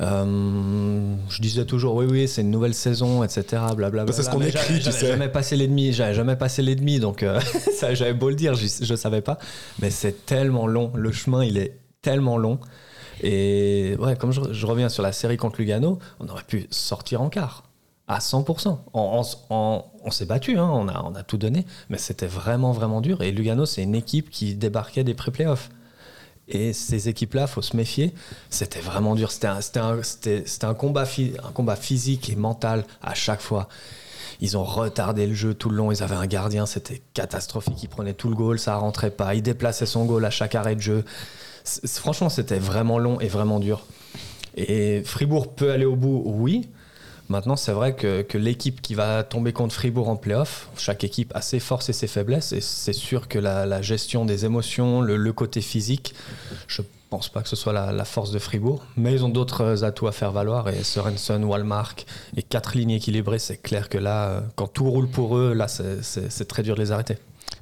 Euh, 0.00 1.14
je 1.28 1.42
disais 1.42 1.64
toujours 1.64 1.96
oui 1.96 2.06
oui 2.08 2.28
c'est 2.28 2.42
une 2.42 2.52
nouvelle 2.52 2.72
saison 2.74 3.24
etc 3.24 3.44
blablabla 3.74 4.12
C'est 4.12 4.22
ce 4.22 4.30
qu'on 4.30 4.40
écrit, 4.42 4.74
tu 4.78 4.82
j'avais 4.84 4.96
sais. 4.96 5.08
jamais 5.08 5.28
passé 5.28 5.56
l'ennemi 5.56 5.92
j'avais 5.92 6.14
jamais 6.14 6.36
passé 6.36 6.62
l'ennemi 6.62 7.00
donc 7.00 7.24
euh, 7.24 7.40
ça 7.76 7.94
j'avais 7.94 8.14
beau 8.14 8.28
le 8.28 8.36
dire 8.36 8.54
je, 8.54 8.68
je 8.80 8.94
savais 8.94 9.22
pas 9.22 9.40
mais 9.82 9.90
c'est 9.90 10.24
tellement 10.24 10.68
long 10.68 10.92
le 10.94 11.10
chemin 11.10 11.42
il 11.42 11.58
est 11.58 11.80
tellement 12.00 12.38
long 12.38 12.60
et 13.22 13.96
ouais 13.98 14.16
comme 14.16 14.32
je, 14.32 14.66
reviens 14.66 14.88
sur 14.88 15.02
la 15.02 15.12
série 15.12 15.36
contre 15.36 15.60
Lugano 15.60 15.98
on 16.20 16.28
aurait 16.28 16.44
pu 16.44 16.66
sortir 16.70 17.22
en 17.22 17.28
quart 17.28 17.64
à 18.08 18.18
100%. 18.20 18.78
On, 18.94 20.10
s'est 20.10 20.24
battu, 20.24 20.58
hein, 20.58 20.66
on, 20.66 21.14
a, 21.14 21.22
tout 21.22 21.36
donné, 21.36 21.66
mais 21.90 21.98
c'était 21.98 22.26
vraiment, 22.26 22.72
vraiment 22.72 23.02
dur. 23.02 23.22
Et 23.22 23.30
Lugano, 23.30 23.66
c'est 23.66 23.82
une 23.82 23.94
équipe 23.94 24.30
qui 24.30 24.54
débarquait 24.54 25.04
des 25.04 25.12
pré-playoffs. 25.12 25.68
Et 26.48 26.72
ces 26.72 27.10
équipes-là, 27.10 27.46
faut 27.46 27.60
se 27.60 27.76
méfier. 27.76 28.14
C'était 28.48 28.80
vraiment 28.80 29.14
dur. 29.14 29.30
C'était 29.30 29.48
un, 29.48 30.74
combat, 30.74 31.04
un 31.44 31.52
combat 31.52 31.76
physique 31.76 32.30
et 32.30 32.36
mental 32.36 32.84
à 33.02 33.12
chaque 33.12 33.42
fois. 33.42 33.68
Ils 34.40 34.56
ont 34.56 34.64
retardé 34.64 35.26
le 35.26 35.34
jeu 35.34 35.52
tout 35.52 35.68
le 35.68 35.76
long. 35.76 35.92
Ils 35.92 36.02
avaient 36.02 36.16
un 36.16 36.26
gardien, 36.26 36.64
c'était 36.64 37.02
catastrophique. 37.12 37.82
Il 37.82 37.88
prenait 37.88 38.14
tout 38.14 38.30
le 38.30 38.36
goal, 38.36 38.58
ça 38.58 38.76
rentrait 38.76 39.10
pas. 39.10 39.34
Il 39.34 39.42
déplaçait 39.42 39.84
son 39.84 40.06
goal 40.06 40.24
à 40.24 40.30
chaque 40.30 40.54
arrêt 40.54 40.76
de 40.76 40.80
jeu. 40.80 41.04
Franchement, 41.86 42.28
c'était 42.28 42.58
vraiment 42.58 42.98
long 42.98 43.20
et 43.20 43.28
vraiment 43.28 43.60
dur. 43.60 43.84
Et 44.56 45.02
Fribourg 45.04 45.54
peut 45.54 45.70
aller 45.70 45.84
au 45.84 45.96
bout, 45.96 46.22
oui. 46.24 46.68
Maintenant, 47.28 47.56
c'est 47.56 47.72
vrai 47.72 47.94
que, 47.94 48.38
l'équipe 48.38 48.80
qui 48.80 48.94
va 48.94 49.22
tomber 49.22 49.52
contre 49.52 49.74
Fribourg 49.74 50.08
en 50.08 50.16
playoff, 50.16 50.68
chaque 50.78 51.04
équipe 51.04 51.30
a 51.34 51.42
ses 51.42 51.60
forces 51.60 51.90
et 51.90 51.92
ses 51.92 52.06
faiblesses. 52.06 52.52
Et 52.52 52.62
c'est 52.62 52.94
sûr 52.94 53.28
que 53.28 53.38
la, 53.38 53.82
gestion 53.82 54.24
des 54.24 54.46
émotions, 54.46 55.02
le, 55.02 55.32
côté 55.32 55.60
physique, 55.60 56.14
je 56.66 56.80
pense 57.10 57.28
pas 57.28 57.42
que 57.42 57.48
ce 57.48 57.56
soit 57.56 57.72
la, 57.74 58.04
force 58.04 58.30
de 58.30 58.38
Fribourg. 58.38 58.82
Mais 58.96 59.12
ils 59.12 59.24
ont 59.24 59.28
d'autres 59.28 59.84
atouts 59.84 60.08
à 60.08 60.12
faire 60.12 60.32
valoir. 60.32 60.70
Et 60.70 60.82
Sorensen, 60.82 61.44
Walmark 61.44 62.06
et 62.36 62.42
quatre 62.42 62.76
lignes 62.76 62.92
équilibrées, 62.92 63.38
c'est 63.38 63.58
clair 63.58 63.90
que 63.90 63.98
là, 63.98 64.42
quand 64.56 64.68
tout 64.68 64.90
roule 64.90 65.08
pour 65.08 65.36
eux, 65.36 65.52
là, 65.52 65.68
c'est 65.68 66.48
très 66.48 66.62
dur 66.62 66.76
de 66.76 66.80
les 66.80 66.92
arrêter. 66.92 67.16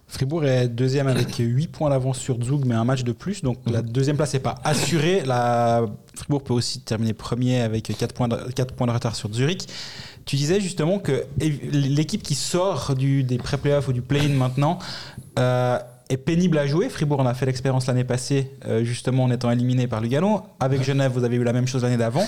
Fribourg 0.09 0.45
est 0.45 0.69
deuxième 0.69 1.09
avec 1.09 1.35
8 1.37 1.67
points 1.67 1.91
d'avance 1.91 2.19
sur 2.19 2.41
Zug, 2.43 2.65
mais 2.65 2.77
un 2.77 2.85
match 2.85 3.03
de 3.03 3.13
plus. 3.13 3.43
Donc 3.43 3.59
la 3.67 3.83
deuxième 3.83 4.17
place 4.17 4.35
n'est 4.35 4.41
pas 4.41 4.55
assurée. 4.63 5.23
La... 5.27 5.85
Fribourg 6.15 6.45
peut 6.45 6.55
aussi 6.55 6.81
terminer 6.81 7.13
premier 7.13 7.61
avec 7.61 7.93
4 7.97 8.15
points 8.15 8.29
de, 8.29 8.37
4 8.37 8.75
points 8.75 8.87
de 8.87 8.93
retard 8.93 9.17
sur 9.17 9.33
Zurich. 9.33 9.67
Tu 10.25 10.37
disais 10.37 10.61
justement 10.61 10.99
que 10.99 11.25
l'équipe 11.39 12.23
qui 12.23 12.35
sort 12.35 12.95
du, 12.95 13.25
des 13.25 13.39
pré-playoffs 13.39 13.89
ou 13.89 13.93
du 13.93 14.03
play-in 14.03 14.35
maintenant 14.35 14.79
euh, 15.39 15.79
est 16.09 16.17
pénible 16.17 16.59
à 16.59 16.67
jouer. 16.67 16.89
Fribourg 16.89 17.21
en 17.21 17.27
a 17.27 17.35
fait 17.35 17.47
l'expérience 17.47 17.87
l'année 17.87 18.05
passée, 18.05 18.53
euh, 18.67 18.85
justement 18.85 19.25
en 19.25 19.31
étant 19.31 19.51
éliminé 19.51 19.89
par 19.89 20.01
Lugano. 20.01 20.43
Avec 20.61 20.83
Genève, 20.85 21.13
vous 21.13 21.25
avez 21.25 21.37
eu 21.37 21.45
la 21.45 21.53
même 21.53 21.67
chose 21.67 21.83
l'année 21.83 21.97
d'avant. 21.97 22.27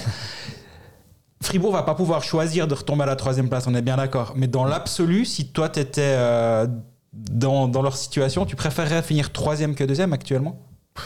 Fribourg 1.42 1.72
va 1.72 1.84
pas 1.84 1.94
pouvoir 1.94 2.24
choisir 2.24 2.66
de 2.66 2.74
retomber 2.74 3.04
à 3.04 3.06
la 3.06 3.16
troisième 3.16 3.48
place, 3.48 3.66
on 3.68 3.74
est 3.74 3.82
bien 3.82 3.96
d'accord. 3.96 4.34
Mais 4.36 4.48
dans 4.48 4.64
l'absolu, 4.64 5.24
si 5.24 5.48
toi 5.48 5.68
tu 5.68 5.80
étais 5.80 6.16
dans, 7.30 7.68
dans 7.68 7.82
leur 7.82 7.96
situation, 7.96 8.46
tu 8.46 8.56
préférerais 8.56 9.02
finir 9.02 9.32
troisième 9.32 9.74
que 9.74 9.84
deuxième 9.84 10.12
actuellement? 10.12 10.60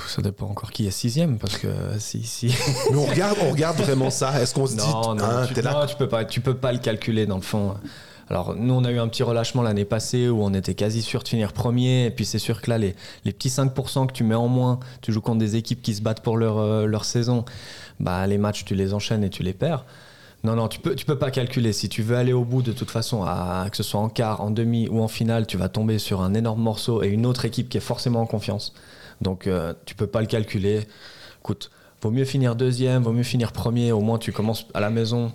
Ça 0.09 0.23
dépend 0.23 0.47
encore 0.47 0.71
qui 0.71 0.87
est 0.87 0.91
sixième, 0.91 1.39
parce 1.39 1.59
que 1.59 1.69
si, 1.99 2.23
si, 2.23 2.55
Mais 2.91 2.97
on 2.97 3.05
regarde, 3.05 3.37
on 3.43 3.51
regarde 3.51 3.77
vraiment 3.77 4.11
ça. 4.11 4.41
Est-ce 4.41 4.55
qu'on 4.55 4.67
se 4.67 4.77
dit, 4.77 4.89
Non, 4.89 5.15
non, 5.15 5.25
hein, 5.25 5.47
tu, 5.47 5.61
là 5.61 5.73
non, 5.73 5.87
tu 5.87 5.97
peux 5.97 6.09
pas, 6.09 6.25
tu 6.25 6.41
peux 6.41 6.57
pas 6.57 6.73
le 6.73 6.79
calculer 6.79 7.27
dans 7.27 7.37
le 7.37 7.43
fond. 7.43 7.75
Alors 8.31 8.55
nous, 8.55 8.73
on 8.73 8.85
a 8.85 8.91
eu 8.91 8.99
un 8.99 9.09
petit 9.09 9.23
relâchement 9.23 9.63
l'année 9.63 9.85
passée 9.85 10.29
où 10.29 10.43
on 10.43 10.55
était 10.55 10.75
quasi 10.75 11.03
sûr 11.03 11.23
de 11.23 11.29
finir 11.29 11.53
premier. 11.53 12.07
Et 12.07 12.11
puis 12.11 12.25
c'est 12.25 12.39
sûr 12.39 12.63
que 12.63 12.71
là, 12.71 12.79
les, 12.79 12.97
les 13.25 13.33
petits 13.33 13.51
5% 13.51 14.07
que 14.07 14.13
tu 14.13 14.25
mets 14.25 14.35
en 14.35 14.49
moins, 14.49 14.81
tu 15.03 15.13
joues 15.13 15.21
contre 15.21 15.39
des 15.39 15.57
équipes 15.57 15.83
qui 15.83 15.95
se 15.95 16.01
battent 16.01 16.23
pour 16.23 16.39
leur, 16.39 16.59
euh, 16.59 16.87
leur 16.87 17.05
saison. 17.05 17.45
Bah 18.01 18.27
les 18.27 18.39
matchs, 18.39 18.65
tu 18.65 18.75
les 18.75 18.95
enchaînes 18.95 19.25
et 19.25 19.31
tu 19.31 19.43
les 19.43 19.53
perds. 19.53 19.85
Non, 20.45 20.57
non, 20.57 20.66
tu 20.68 20.80
peux, 20.80 20.95
tu 20.97 21.05
peux 21.05 21.18
pas 21.18 21.30
calculer. 21.30 21.72
Si 21.72 21.88
tu 21.88 22.03
veux 22.03 22.16
aller 22.16 22.32
au 22.32 22.45
bout, 22.45 22.62
de 22.62 22.72
toute 22.72 22.90
façon, 22.90 23.22
à, 23.22 23.66
que 23.70 23.76
ce 23.76 23.82
soit 23.84 24.01
en 24.01 24.09
quart, 24.09 24.40
en 24.40 24.51
demi 24.51 24.88
ou 24.88 25.01
en 25.01 25.09
finale, 25.09 25.47
tu 25.47 25.57
vas 25.57 25.68
tomber 25.68 25.99
sur 25.99 26.20
un 26.20 26.34
énorme 26.34 26.61
morceau 26.62 27.03
et 27.03 27.09
une 27.09 27.26
autre 27.26 27.45
équipe 27.45 27.68
qui 27.68 27.76
est 27.76 27.80
forcément 27.80 28.20
en 28.22 28.26
confiance. 28.26 28.74
Donc, 29.20 29.47
euh, 29.47 29.72
tu 29.86 29.95
peux 29.95 30.09
pas 30.09 30.20
le 30.20 30.26
calculer. 30.26 30.80
Écoute, 31.40 31.70
vaut 32.03 32.11
mieux 32.11 32.24
finir 32.24 32.57
deuxième, 32.57 33.03
vaut 33.05 33.12
mieux 33.12 33.22
finir 33.22 33.53
premier. 33.53 33.93
Au 33.93 34.01
moins, 34.01 34.18
tu 34.18 34.32
commences 34.32 34.66
à 34.74 34.80
la 34.80 34.90
maison. 34.90 35.32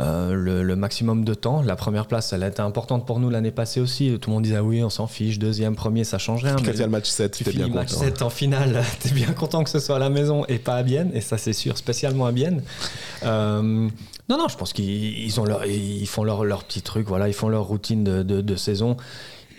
euh, 0.00 0.32
le, 0.32 0.62
le 0.62 0.76
maximum 0.76 1.24
de 1.24 1.34
temps. 1.34 1.60
La 1.62 1.74
première 1.74 2.06
place, 2.06 2.32
elle 2.32 2.44
a 2.44 2.48
été 2.48 2.62
importante 2.62 3.04
pour 3.04 3.18
nous 3.18 3.30
l'année 3.30 3.50
passée 3.50 3.80
aussi. 3.80 4.16
Tout 4.20 4.30
le 4.30 4.34
monde 4.34 4.44
disait 4.44 4.56
ah 4.56 4.62
oui, 4.62 4.82
on 4.84 4.90
s'en 4.90 5.08
fiche, 5.08 5.38
deuxième, 5.40 5.74
premier, 5.74 6.04
ça 6.04 6.18
change 6.18 6.44
rien. 6.44 6.54
Quand 6.54 6.70
il 6.70 6.76
y 6.78 6.82
a 6.82 6.86
le 6.86 6.92
match 6.92 7.08
7, 7.08 7.32
tu 7.32 7.44
bien 7.50 7.66
match 7.66 7.88
content. 7.88 8.00
7 8.04 8.22
en 8.22 8.30
finale, 8.30 8.84
t'es 9.00 9.10
bien 9.10 9.32
content 9.32 9.64
que 9.64 9.70
ce 9.70 9.80
soit 9.80 9.96
à 9.96 9.98
la 9.98 10.08
maison 10.10 10.44
et 10.46 10.58
pas 10.58 10.76
à 10.76 10.82
Bienne, 10.84 11.10
et 11.14 11.20
ça 11.20 11.36
c'est 11.36 11.52
sûr, 11.52 11.76
spécialement 11.76 12.26
à 12.26 12.32
Bienne. 12.32 12.62
Euh, 13.24 13.88
non, 14.28 14.36
non, 14.38 14.48
je 14.48 14.56
pense 14.56 14.72
qu'ils 14.72 15.18
ils 15.24 15.40
ont 15.40 15.44
leur, 15.44 15.64
ils 15.66 16.06
font 16.06 16.22
leur, 16.24 16.44
leur 16.44 16.64
petit 16.64 16.82
truc, 16.82 17.06
voilà, 17.06 17.28
ils 17.28 17.34
font 17.34 17.48
leur 17.48 17.64
routine 17.64 18.04
de, 18.04 18.22
de- 18.22 18.56
saison. 18.56 18.96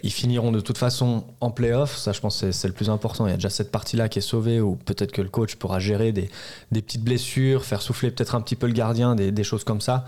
Ils 0.01 0.13
finiront 0.13 0.53
de 0.53 0.61
toute 0.61 0.78
façon 0.78 1.26
en 1.41 1.51
playoff, 1.51 1.97
ça 1.97 2.13
je 2.13 2.22
pense 2.22 2.38
c'est- 2.51 2.67
le 2.67 2.74
plus 2.74 2.89
important. 2.89 3.28
Il 3.28 3.32
y 3.32 3.34
a 3.34 3.36
déjà 3.36 3.49
cette 3.49 3.72
partie-là 3.72 4.07
qui 4.07 4.20
est 4.20 4.22
sauvée, 4.22 4.61
où 4.61 4.76
peut-être 4.76 5.11
que 5.11 5.22
le 5.22 5.28
coach 5.30 5.55
pourra 5.55 5.80
gérer 5.80 6.11
des, 6.13 6.30
des 6.72 6.82
petites 6.82 7.03
blessures, 7.03 7.65
faire 7.65 7.82
souffler 7.82 8.09
peut-être 8.11 8.36
un 8.36 8.41
petit 8.41 8.55
peu 8.55 8.67
le 8.67 8.74
gardien, 8.74 9.15
des, 9.15 9.32
des 9.32 9.43
choses 9.43 9.63
comme 9.65 9.82
ça. 9.82 10.05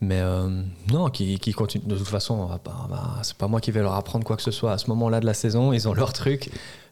Mais 0.00 0.20
euh, 0.20 0.48
non, 0.92 1.08
qui, 1.10 1.38
qui 1.40 1.52
continue. 1.52 1.84
De 1.86 1.96
toute 1.96 2.06
façon, 2.08 2.48
pas, 2.62 2.84
on 2.84 2.88
va- 2.88 3.18
c'est 3.22 3.36
pas 3.36 3.48
moi 3.48 3.60
qui 3.60 3.70
vais 3.72 3.80
leur 3.80 3.94
apprendre 3.94 4.24
quoi 4.24 4.36
que 4.36 4.42
ce 4.42 4.50
soit 4.52 4.72
à 4.72 4.78
ce 4.78 4.88
moment-là 4.90 5.18
de 5.20 5.26
la 5.26 5.34
saison. 5.34 5.72
Ils 5.72 5.88
ont 5.88 5.94
leur 5.94 6.12
truc. 6.12 6.50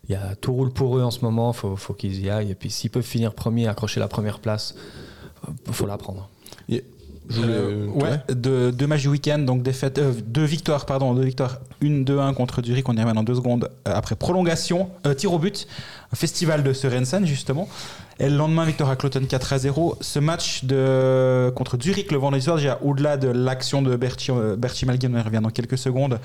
Il 0.09 0.13
y 0.13 0.15
a 0.17 0.35
tout 0.37 0.53
roule 0.53 0.73
pour 0.73 0.97
eux 0.99 1.03
en 1.03 1.11
ce 1.13 1.21
moment. 1.21 1.53
Faut, 1.53 1.77
faut 1.77 1.93
qu'ils 1.95 2.21
y 2.21 2.31
aillent. 2.31 2.51
Et 2.51 2.55
puis 2.57 2.71
s'ils 2.71 2.91
peuvent 2.91 3.03
finir 3.05 3.35
premier, 3.35 3.69
accrocher 3.69 4.01
la 4.01 4.09
première 4.09 4.41
place, 4.41 4.75
euh, 5.49 5.53
faut 5.73 5.87
la 5.87 5.99
prendre. 5.99 6.29
Je 7.31 7.41
Euh, 7.43 7.87
ouais. 7.87 8.35
deux, 8.35 8.73
deux 8.73 8.87
matchs 8.87 9.03
du 9.03 9.09
week-end, 9.09 9.39
donc 9.39 9.63
défaite, 9.63 9.99
euh, 9.99 10.13
deux 10.27 10.45
victoires, 10.45 10.85
pardon, 10.85 11.15
deux 11.15 11.23
victoires, 11.23 11.61
une 11.81 12.05
2-1 12.05 12.35
contre 12.35 12.63
Zurich, 12.63 12.89
on 12.89 12.97
y 12.97 13.01
revient 13.01 13.15
dans 13.15 13.23
deux 13.23 13.37
secondes, 13.37 13.71
euh, 13.87 13.93
après 13.95 14.17
prolongation, 14.17 14.91
euh, 15.07 15.15
tir 15.15 15.33
au 15.33 15.39
but, 15.39 15.67
un 16.13 16.17
festival 16.17 16.63
de 16.63 16.73
Sørensen 16.73 17.25
justement, 17.25 17.69
et 18.19 18.29
le 18.29 18.37
lendemain 18.37 18.65
victoire 18.65 18.91
à 18.91 18.97
Cloton 18.97 19.23
4 19.29 19.53
à 19.53 19.59
0. 19.59 19.97
Ce 20.01 20.19
match 20.19 20.65
de, 20.65 21.51
contre 21.55 21.79
Zurich 21.81 22.11
le 22.11 22.19
vendredi 22.19 22.45
soir, 22.45 22.57
déjà 22.57 22.79
au-delà 22.83 23.17
de 23.17 23.29
l'action 23.29 23.81
de 23.81 23.95
Berti, 23.97 24.33
Berti 24.59 24.87
Malgin, 24.87 25.15
on 25.15 25.19
y 25.19 25.23
revient 25.23 25.41
dans 25.43 25.51
quelques 25.51 25.79
secondes, 25.79 26.19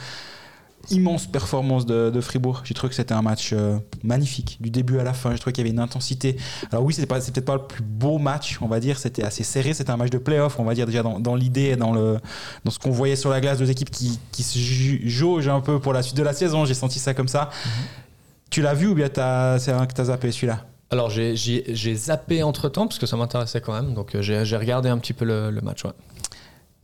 immense 0.92 1.28
performance 1.28 1.86
de, 1.86 2.10
de 2.10 2.22
Fribourg. 2.22 2.62
J'ai 2.64 2.74
trouvé 2.74 2.90
que 2.90 2.96
c'était 2.96 3.14
un 3.14 3.22
match 3.22 3.52
euh, 3.54 3.78
magnifique, 4.04 4.58
du 4.62 4.70
début 4.70 5.00
à 5.00 5.04
la 5.04 5.14
fin. 5.14 5.32
J'ai 5.32 5.40
trouvé 5.40 5.54
qu'il 5.54 5.64
y 5.64 5.68
avait 5.68 5.74
une 5.74 5.80
intensité. 5.80 6.38
Alors 6.72 6.84
oui, 6.84 6.94
c'est 6.94 7.06
peut-être 7.06 7.46
pas 7.46 7.56
le 7.56 7.64
plus 7.64 7.84
beau 7.84 8.18
match, 8.18 8.58
on 8.62 8.68
va 8.68 8.80
dire. 8.80 8.98
C'était 8.98 9.24
assez 9.24 9.44
serré. 9.44 9.74
C'était 9.74 9.92
un 9.92 9.98
match 9.98 10.10
de 10.12 10.18
playoff, 10.18 10.60
on 10.60 10.64
va 10.64 10.74
dire 10.74 10.86
déjà 10.86 11.04
dans, 11.04 11.20
dans 11.20 11.36
l'idée, 11.36 11.70
et 11.72 11.76
dans 11.76 11.92
le, 11.94 12.20
dans 12.64 12.72
ce 12.72 12.80
qu'on 12.80 12.92
voyait 12.92 13.16
sur 13.16 13.30
la 13.30 13.42
glace, 13.42 13.58
deux 13.60 13.70
équipes 13.72 13.90
qui, 13.92 14.20
qui 14.32 14.44
se 14.44 14.60
jaugent 15.08 15.48
un 15.50 15.62
peu 15.62 15.80
pour 15.80 15.94
la 15.94 16.02
suite 16.04 16.18
de 16.18 16.24
la 16.24 16.34
saison. 16.34 16.66
J'ai 16.66 16.74
senti 16.74 17.00
ça 17.00 17.14
comme 17.14 17.28
ça. 17.28 17.50
Tu 18.50 18.62
l'as 18.62 18.74
vu 18.74 18.88
ou 18.88 18.96
bien 18.96 19.10
c'est 19.60 19.72
un 19.72 19.86
que 19.86 19.94
t'as 19.94 20.06
zappé 20.06 20.32
celui-là? 20.32 20.66
Alors 20.92 21.10
j'ai- 21.10 21.36
zappé 21.96 22.44
entre 22.44 22.70
temps 22.70 22.88
parce 22.88 23.00
que 23.00 23.06
ça 23.08 23.18
m'intéressait 23.18 23.60
quand 23.60 23.74
même. 23.74 23.94
Donc 23.96 24.14
euh, 24.16 24.22
j'ai 24.22 24.46
j'ai 24.46 24.56
regardé 24.56 24.88
un 24.88 24.98
petit 25.00 25.14
peu 25.14 25.26
le, 25.26 25.50
le 25.50 25.62
match. 25.62 25.84
ouais. 25.84 25.92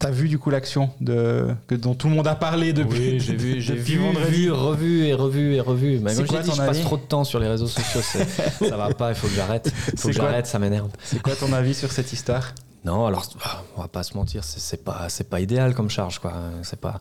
T'as 0.02 0.10
vu 0.10 0.28
du 0.28 0.39
coup 0.39 0.49
l'action 0.49 0.89
de, 0.99 1.49
que, 1.68 1.76
dont 1.76 1.93
tout 1.93 2.10
le 2.10 2.16
monde 2.16 2.28
a 2.28 2.34
parlé 2.34 2.74
depuis, 2.74 3.12
Oui, 3.12 3.20
j'ai 3.22 3.36
vu, 3.36 3.62
j'ai 3.62 3.76
vu, 3.76 3.99
vu, 4.30 4.52
revu 4.52 5.06
et 5.06 5.14
revu 5.14 5.54
et 5.54 5.60
revu. 5.60 5.99
Mais 5.99 6.16
comme 6.16 6.26
quoi 6.26 6.41
dit, 6.41 6.49
je 6.52 6.58
passe 6.58 6.82
trop 6.82 6.97
de 6.97 7.04
temps 7.04 7.24
sur 7.24 7.39
les 7.39 7.47
réseaux 7.47 7.68
sociaux. 7.68 8.02
ça 8.68 8.78
va 8.78 8.93
pas, 8.95 9.10
il 9.10 9.16
faut 9.16 9.28
que 9.28 9.36
j'arrête. 9.36 9.72
Il 9.93 9.99
faut 9.99 10.08
que 10.08 10.14
j'arrête, 10.16 10.47
ça 10.47 10.58
m'énerve. 10.58 10.89
C'est 11.04 11.22
quoi 11.22 11.36
ton 11.36 11.54
avis 11.54 11.76
sur 11.76 11.91
cette 11.91 12.12
histoire? 12.14 12.54
Non, 12.84 13.06
alors 13.06 13.30
ah, 13.43 13.62
on 13.78 13.82
va 13.82 13.88
pas 13.88 14.02
se 14.02 14.18
mentir, 14.18 14.43
c'est- 14.43 14.84
pas, 14.84 15.06
c'est 15.08 15.30
pas 15.30 15.39
idéal 15.39 15.76
comme 15.76 15.91
charge, 15.91 16.18
quoi. 16.18 16.34
C'est 16.64 16.80
pas, 16.82 16.99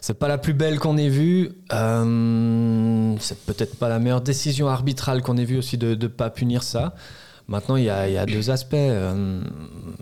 c'est 0.00 0.18
pas 0.18 0.26
la 0.26 0.38
plus 0.38 0.54
belle 0.54 0.80
qu'on 0.80 0.96
ait 0.96 1.08
vue. 1.08 1.52
Euh, 1.72 3.14
c'est 3.20 3.38
peut-être 3.46 3.76
pas 3.76 3.88
la 3.88 4.00
meilleure 4.00 4.22
décision 4.22 4.68
arbitrale 4.68 5.22
qu'on 5.22 5.36
ait 5.36 5.44
vue 5.44 5.58
aussi 5.58 5.78
de 5.78 5.94
ne 5.94 6.06
pas 6.08 6.30
punir 6.30 6.64
ça. 6.64 6.96
Maintenant, 7.46 7.76
il 7.76 7.84
y 7.84 7.90
a, 7.90 8.08
y 8.08 8.18
a 8.18 8.26
deux 8.26 8.50
aspects. 8.50 8.74
Euh, 8.74 9.40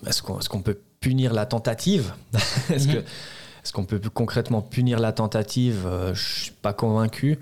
Est-ce 0.07 0.22
qu'on 0.22 0.39
est-ce 0.39 0.49
qu'on 0.49 0.62
peut 0.62 0.78
punir 1.03 1.34
la 1.34 1.44
tentative 1.44 2.14
Est-ce 2.70 2.88
que 2.88 2.98
est-ce 2.98 3.72
qu'on 3.72 3.84
peut 3.84 4.00
concrètement 4.12 4.61
punir 4.61 4.98
la 4.98 5.12
tentative? 5.12 5.84
Euh, 5.86 6.14
Je 6.14 6.40
suis 6.44 6.50
pas 6.50 6.72
convaincu. 6.72 7.38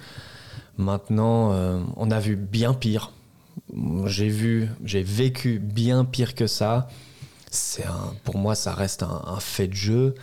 Maintenant, 0.77 1.53
euh, 1.53 1.81
on 1.97 2.11
a 2.11 2.21
vu 2.21 2.37
bien 2.37 2.75
pire. 2.75 3.13
J'ai 4.05 4.29
vu, 4.29 4.69
j'ai 4.85 5.03
vécu 5.03 5.59
bien 5.59 6.05
pire 6.05 6.35
que 6.35 6.47
ça. 6.47 6.89
C'est 7.51 7.85
pour 8.25 8.37
moi, 8.37 8.55
ça 8.55 8.75
reste 8.75 9.03
un, 9.03 9.23
un 9.27 9.41
fait 9.41 9.69
de 9.69 9.75
jeu. 9.75 10.15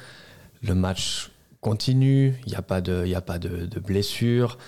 Le 0.62 0.76
match 0.76 1.32
continue. 1.62 2.36
Il 2.46 2.50
n'y 2.52 2.56
a 2.56 2.62
pas 2.62 2.80
de, 2.82 3.04
il 3.06 3.16
a 3.16 3.22
pas 3.22 3.40
de, 3.40 3.66
de 3.66 3.80
blessure. 3.80 4.60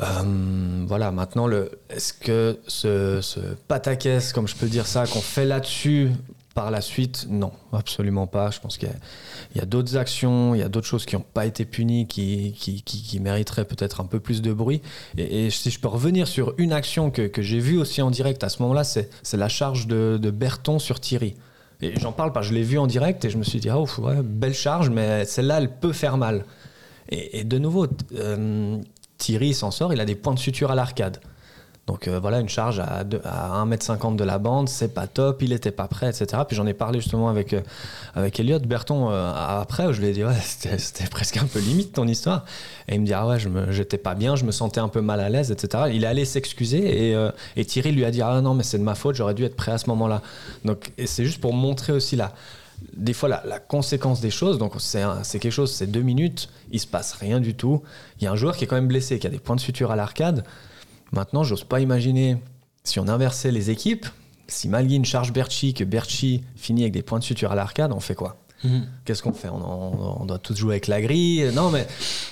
Euh, 0.00 0.84
voilà. 0.86 1.12
Maintenant, 1.12 1.48
est-ce 1.90 2.12
que 2.12 2.58
ce, 2.66 3.20
ce 3.20 3.40
pataquès, 3.68 4.32
comme 4.32 4.48
je 4.48 4.56
peux 4.56 4.68
dire 4.68 4.86
ça, 4.86 5.06
qu'on 5.06 5.20
fait 5.20 5.44
là-dessus 5.46 6.10
par 6.54 6.70
la 6.70 6.80
suite, 6.80 7.26
non, 7.28 7.52
absolument 7.72 8.26
pas. 8.26 8.50
Je 8.50 8.60
pense 8.60 8.76
qu'il 8.76 8.90
y 9.54 9.60
a, 9.60 9.66
d'autres 9.66 9.96
actions, 9.96 10.54
il 10.54 10.58
y 10.58 10.62
a 10.62 10.68
d'autres 10.68 10.86
choses 10.86 11.06
qui 11.06 11.14
n'ont 11.14 11.24
pas 11.34 11.46
été 11.46 11.64
punies, 11.64 12.06
qui, 12.06 13.20
mériteraient 13.20 13.64
peut-être 13.64 14.00
un 14.00 14.04
peu 14.04 14.20
plus 14.20 14.42
de 14.42 14.52
bruit. 14.52 14.82
Et, 15.16 15.50
si 15.50 15.70
je 15.70 15.78
peux 15.78 15.88
revenir 15.88 16.26
sur 16.26 16.54
une 16.58 16.72
action 16.72 17.10
que, 17.10 17.30
j'ai 17.38 17.60
vue 17.60 17.78
aussi 17.78 18.02
en 18.02 18.10
direct 18.10 18.42
à 18.42 18.48
ce 18.48 18.62
moment-là, 18.62 18.84
c'est, 18.84 19.08
la 19.34 19.48
charge 19.48 19.86
de, 19.86 20.30
Berton 20.30 20.78
sur 20.78 21.00
Thierry. 21.00 21.34
Et 21.82 21.98
j'en 21.98 22.12
parle 22.12 22.32
parce 22.32 22.46
que 22.48 22.52
je 22.52 22.58
l'ai 22.58 22.64
vu 22.64 22.78
en 22.78 22.86
direct 22.86 23.24
et 23.24 23.30
je 23.30 23.38
me 23.38 23.44
suis 23.44 23.60
dit, 23.60 23.70
ouais, 23.70 24.22
belle 24.22 24.54
charge, 24.54 24.90
mais 24.90 25.24
celle-là, 25.24 25.58
elle 25.58 25.72
peut 25.72 25.92
faire 25.92 26.16
mal. 26.18 26.44
Et, 27.08 27.44
de 27.44 27.58
nouveau, 27.58 27.86
euh, 28.16 28.78
Thierry 29.18 29.54
s'en 29.54 29.70
sort, 29.70 29.92
il 29.92 30.00
a 30.00 30.04
des 30.04 30.14
points 30.14 30.34
de 30.34 30.38
suture 30.38 30.70
à 30.70 30.74
l'arcade. 30.74 31.20
Donc 31.90 32.06
euh, 32.06 32.20
voilà, 32.20 32.38
une 32.38 32.48
charge 32.48 32.78
à, 32.78 33.02
à 33.24 33.64
1m50 33.64 34.14
de 34.14 34.22
la 34.22 34.38
bande, 34.38 34.68
c'est 34.68 34.94
pas 34.94 35.08
top, 35.08 35.42
il 35.42 35.52
était 35.52 35.72
pas 35.72 35.88
prêt, 35.88 36.08
etc. 36.08 36.40
Puis 36.46 36.56
j'en 36.56 36.68
ai 36.68 36.72
parlé 36.72 37.00
justement 37.00 37.28
avec, 37.28 37.52
euh, 37.52 37.62
avec 38.14 38.38
Elliot 38.38 38.60
Berton 38.60 39.10
euh, 39.10 39.32
après, 39.34 39.86
où 39.86 39.92
je 39.92 40.00
lui 40.00 40.06
ai 40.06 40.12
dit, 40.12 40.22
c'était 40.40 41.08
presque 41.10 41.38
un 41.38 41.46
peu 41.46 41.58
limite 41.58 41.92
ton 41.92 42.06
histoire. 42.06 42.44
Et 42.86 42.94
il 42.94 43.00
me 43.00 43.06
dit, 43.06 43.12
ah 43.12 43.26
ouais, 43.26 43.38
j'étais 43.70 43.98
pas 43.98 44.14
bien, 44.14 44.36
je 44.36 44.44
me 44.44 44.52
sentais 44.52 44.78
un 44.78 44.86
peu 44.86 45.00
mal 45.00 45.18
à 45.18 45.28
l'aise, 45.28 45.50
etc. 45.50 45.90
Il 45.92 46.04
est 46.04 46.06
allé 46.06 46.24
s'excuser 46.24 47.10
et, 47.10 47.28
et 47.56 47.64
Thierry 47.64 47.90
lui 47.90 48.04
a 48.04 48.12
dit, 48.12 48.22
ah 48.22 48.40
non, 48.40 48.54
mais 48.54 48.62
c'est 48.62 48.78
de 48.78 48.84
ma 48.84 48.94
faute, 48.94 49.16
j'aurais 49.16 49.34
dû 49.34 49.42
être 49.42 49.56
prêt 49.56 49.72
à 49.72 49.78
ce 49.78 49.88
moment-là. 49.88 50.22
Donc 50.64 50.92
c'est 51.04 51.24
juste 51.24 51.40
pour 51.40 51.54
montrer 51.54 51.92
aussi 51.92 52.14
la, 52.14 52.32
des 52.94 53.14
fois 53.14 53.28
la, 53.28 53.58
conséquence 53.58 54.20
des 54.20 54.30
choses. 54.30 54.58
Donc 54.58 54.74
c'est 54.78 55.38
quelque 55.40 55.50
chose, 55.50 55.72
c'est 55.72 55.88
deux 55.88 56.02
minutes, 56.02 56.50
il 56.70 56.78
se 56.78 56.86
passe 56.86 57.14
rien 57.14 57.40
du 57.40 57.54
tout. 57.54 57.82
Il 58.20 58.24
y 58.24 58.26
a 58.28 58.30
un 58.30 58.36
joueur 58.36 58.56
qui 58.56 58.62
est 58.62 58.66
quand 58.68 58.76
même 58.76 58.86
blessé, 58.86 59.18
qui 59.18 59.26
a 59.26 59.30
des 59.30 59.40
points 59.40 59.56
de 59.56 59.60
suture 59.60 59.90
à 59.90 59.96
l'arcade. 59.96 60.44
Maintenant, 61.12 61.42
j'ose 61.42 61.64
pas 61.64 61.80
imaginer 61.80 62.38
si 62.84 62.98
on 63.00 63.08
inversait 63.08 63.50
les 63.50 63.70
équipes, 63.70 64.06
si 64.48 64.68
Malguin 64.68 65.04
charge 65.04 65.32
Berchi, 65.32 65.74
que 65.74 65.84
Berchi 65.84 66.42
finit 66.56 66.82
avec 66.82 66.92
des 66.92 67.02
points 67.02 67.18
de 67.18 67.24
suture 67.24 67.52
à 67.52 67.54
l'arcade, 67.54 67.92
on 67.92 68.00
fait 68.00 68.14
quoi 68.14 68.36
Qu'est-ce 69.06 69.22
qu'on 69.22 69.32
fait 69.32 69.48
on 69.48 70.26
doit 70.26 70.38
tous 70.38 70.54
jouer 70.54 70.74
avec 70.74 70.86
la 70.86 71.00
grille 71.00 71.50
Non, 71.54 71.70
mais 71.70 71.86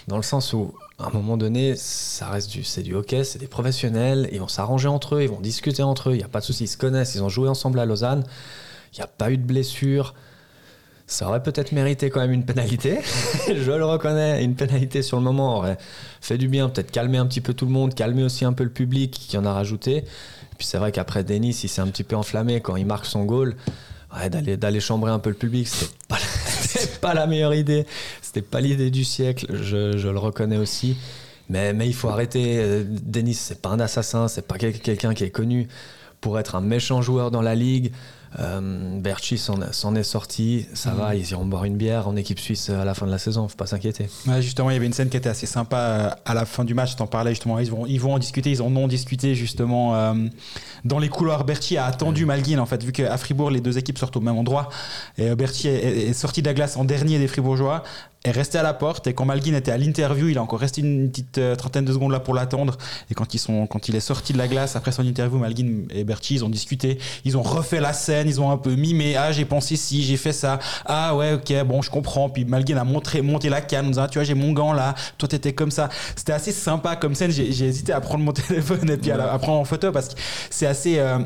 dans 0.08 0.18
le 0.18 0.22
sens 0.22 0.52
où, 0.52 0.74
à 0.98 1.06
un 1.06 1.10
moment 1.10 1.38
donné, 1.38 1.74
ça 1.74 2.28
reste 2.28 2.50
du, 2.50 2.64
c'est 2.64 2.82
du 2.82 2.94
hockey, 2.94 3.24
c'est 3.24 3.38
des 3.38 3.46
professionnels, 3.46 4.28
ils 4.30 4.38
vont 4.38 4.48
s'arranger 4.48 4.88
entre 4.88 5.16
eux, 5.16 5.22
ils 5.22 5.28
vont 5.30 5.40
discuter 5.40 5.82
entre 5.82 6.10
eux, 6.10 6.14
il 6.14 6.18
n'y 6.18 6.24
a 6.24 6.28
pas 6.28 6.40
de 6.40 6.44
souci, 6.44 6.64
ils 6.64 6.68
se 6.68 6.76
connaissent, 6.76 7.14
ils 7.14 7.22
ont 7.22 7.30
joué 7.30 7.48
ensemble 7.48 7.78
à 7.80 7.86
Lausanne, 7.86 8.24
il 8.92 8.96
n'y 8.96 9.04
a 9.04 9.06
pas 9.06 9.30
eu 9.30 9.38
de 9.38 9.42
blessure. 9.42 10.14
Ça 11.10 11.26
aurait 11.26 11.42
peut-être 11.42 11.72
mérité 11.72 12.10
quand 12.10 12.20
même 12.20 12.32
une 12.32 12.44
pénalité, 12.44 12.98
je 13.48 13.72
le 13.72 13.84
reconnais, 13.84 14.44
une 14.44 14.54
pénalité 14.54 15.00
sur 15.00 15.16
le 15.16 15.22
moment 15.22 15.56
aurait 15.56 15.78
fait 16.20 16.36
du 16.36 16.48
bien, 16.48 16.68
peut-être 16.68 16.90
calmer 16.90 17.16
un 17.16 17.24
petit 17.26 17.40
peu 17.40 17.54
tout 17.54 17.64
le 17.64 17.70
monde, 17.72 17.94
calmer 17.94 18.22
aussi 18.24 18.44
un 18.44 18.52
peu 18.52 18.62
le 18.62 18.68
public 18.70 19.10
qui 19.10 19.38
en 19.38 19.46
a 19.46 19.52
rajouté. 19.54 20.04
Puis 20.58 20.66
c'est 20.66 20.76
vrai 20.76 20.92
qu'après 20.92 21.24
Denis, 21.24 21.58
il 21.62 21.68
s'est 21.68 21.80
un 21.80 21.86
petit 21.86 22.04
peu 22.04 22.14
enflammé 22.14 22.60
quand 22.60 22.76
il 22.76 22.84
marque 22.84 23.06
son 23.06 23.24
goal. 23.24 23.56
Ouais, 24.14 24.28
d'aller, 24.28 24.56
d'aller 24.58 24.80
chambrer 24.80 25.10
un 25.10 25.18
peu 25.18 25.30
le 25.30 25.36
public, 25.36 25.66
c'était 25.68 25.92
pas, 26.08 26.18
pas 27.00 27.14
la 27.14 27.26
meilleure 27.26 27.54
idée. 27.54 27.86
C'était 28.20 28.42
pas 28.42 28.60
l'idée 28.60 28.90
du 28.90 29.04
siècle, 29.04 29.46
je, 29.50 29.96
je 29.96 30.08
le 30.08 30.18
reconnais 30.18 30.56
aussi. 30.58 30.96
Mais, 31.48 31.72
mais 31.72 31.86
il 31.86 31.94
faut 31.94 32.08
arrêter. 32.10 32.56
Euh, 32.58 32.84
Denis, 32.86 33.32
c'est 33.34 33.62
pas 33.62 33.70
un 33.70 33.80
assassin, 33.80 34.28
c'est 34.28 34.46
pas 34.46 34.56
quel- 34.58 34.78
quelqu'un 34.78 35.14
qui 35.14 35.24
est 35.24 35.30
connu 35.30 35.68
pour 36.20 36.38
être 36.38 36.54
un 36.54 36.60
méchant 36.60 37.00
joueur 37.00 37.30
dans 37.30 37.40
la 37.42 37.54
ligue. 37.54 37.92
Euh, 38.38 39.00
Berchi 39.00 39.38
s'en, 39.38 39.94
est 39.94 40.02
sorti, 40.02 40.66
ça 40.74 40.90
va, 40.90 41.14
ils 41.14 41.30
iront 41.30 41.46
boire 41.46 41.64
une 41.64 41.76
bière 41.76 42.08
en 42.08 42.16
équipe 42.16 42.38
suisse 42.38 42.68
à 42.68 42.84
la 42.84 42.92
fin 42.94 43.06
de 43.06 43.10
la 43.10 43.18
saison, 43.18 43.48
faut 43.48 43.56
pas 43.56 43.66
s'inquiéter. 43.66 44.08
Ouais, 44.26 44.42
justement, 44.42 44.68
il 44.70 44.74
y 44.74 44.76
avait 44.76 44.86
une 44.86 44.92
scène 44.92 45.08
qui 45.08 45.16
était 45.16 45.30
assez 45.30 45.46
sympa 45.46 45.76
euh, 45.78 46.10
à 46.26 46.34
la 46.34 46.44
fin 46.44 46.64
du 46.64 46.74
match. 46.74 46.94
T'en 46.96 47.06
parlais 47.06 47.30
justement. 47.30 47.58
Ils 47.58 47.70
vont, 47.70 47.86
ils 47.86 48.00
vont 48.00 48.12
en 48.14 48.18
discuter. 48.18 48.50
Ils 48.50 48.60
en 48.62 48.74
ont 48.76 48.86
discuté 48.88 49.34
justement 49.34 49.94
euh, 49.94 50.14
dans 50.84 50.98
les 50.98 51.08
couloirs. 51.08 51.44
Berti 51.44 51.78
a 51.78 51.86
attendu 51.86 52.26
Malguin 52.26 52.58
en 52.58 52.66
fait, 52.66 52.82
vu 52.84 52.92
qu'à 52.92 53.16
Fribourg 53.16 53.50
les 53.50 53.60
deux 53.60 53.78
équipes 53.78 53.98
sortent 53.98 54.16
au 54.16 54.20
même 54.20 54.36
endroit. 54.36 54.68
Et 55.16 55.30
euh, 55.30 55.34
est, 55.38 55.66
est- 55.66 56.08
est 56.08 56.12
sorti 56.12 56.42
de 56.42 56.48
la 56.48 56.54
glace 56.54 56.76
en 56.76 56.84
dernier 56.84 57.18
des 57.18 57.28
Fribourgeois. 57.28 57.82
Est 58.24 58.32
resté 58.32 58.58
à 58.58 58.64
la 58.64 58.74
porte 58.74 59.06
et 59.06 59.14
quand 59.14 59.24
Malguin 59.24 59.54
était 59.54 59.70
à 59.70 59.78
l'interview, 59.78 60.26
il 60.28 60.38
a 60.38 60.42
encore 60.42 60.58
resté 60.58 60.80
une 60.80 61.08
petite 61.08 61.38
euh, 61.38 61.54
trentaine 61.54 61.84
de 61.84 61.92
secondes 61.92 62.10
là 62.10 62.18
pour 62.18 62.34
l'attendre. 62.34 62.76
Et 63.10 63.14
quand 63.14 63.32
ils 63.32 63.38
sont, 63.38 63.68
quand 63.68 63.88
il 63.88 63.94
est 63.94 64.00
sorti 64.00 64.32
de 64.32 64.38
la 64.38 64.48
glace 64.48 64.74
après 64.74 64.90
son 64.90 65.06
interview, 65.06 65.38
Malguin 65.38 65.84
et 65.90 66.02
Berti, 66.02 66.34
ils 66.34 66.44
ont 66.44 66.48
discuté, 66.48 66.98
ils 67.24 67.36
ont 67.36 67.42
refait 67.42 67.80
la 67.80 67.92
scène, 67.92 68.26
ils 68.28 68.40
ont 68.40 68.50
un 68.50 68.56
peu 68.56 68.74
mimé. 68.74 69.14
Ah, 69.16 69.30
j'ai 69.30 69.44
pensé 69.44 69.76
si, 69.76 70.02
j'ai 70.02 70.16
fait 70.16 70.32
ça. 70.32 70.58
Ah 70.84 71.14
ouais, 71.14 71.34
ok, 71.34 71.64
bon, 71.64 71.80
je 71.80 71.90
comprends. 71.90 72.28
Puis 72.28 72.44
Malguin 72.44 72.76
a 72.78 72.84
montré, 72.84 73.22
monté 73.22 73.48
la 73.48 73.60
canne, 73.60 73.86
en 73.86 73.90
disant, 73.90 74.02
Ah, 74.02 74.08
tu 74.08 74.18
vois, 74.18 74.24
j'ai 74.24 74.34
mon 74.34 74.52
gant 74.52 74.72
là, 74.72 74.96
toi 75.16 75.28
t'étais 75.28 75.52
comme 75.52 75.70
ça. 75.70 75.88
C'était 76.16 76.32
assez 76.32 76.50
sympa 76.50 76.96
comme 76.96 77.14
scène. 77.14 77.30
J'ai 77.30 77.48
hésité 77.48 77.92
à 77.92 78.00
prendre 78.00 78.24
mon 78.24 78.32
téléphone 78.48 78.90
et 78.90 78.96
puis 78.96 79.12
à, 79.12 79.16
la- 79.16 79.38
prendre 79.38 79.60
en 79.60 79.64
photo 79.64 79.92
parce 79.92 80.08
que 80.08 80.20
c'est 80.50 80.66
assez. 80.66 80.98
euh, 80.98 81.20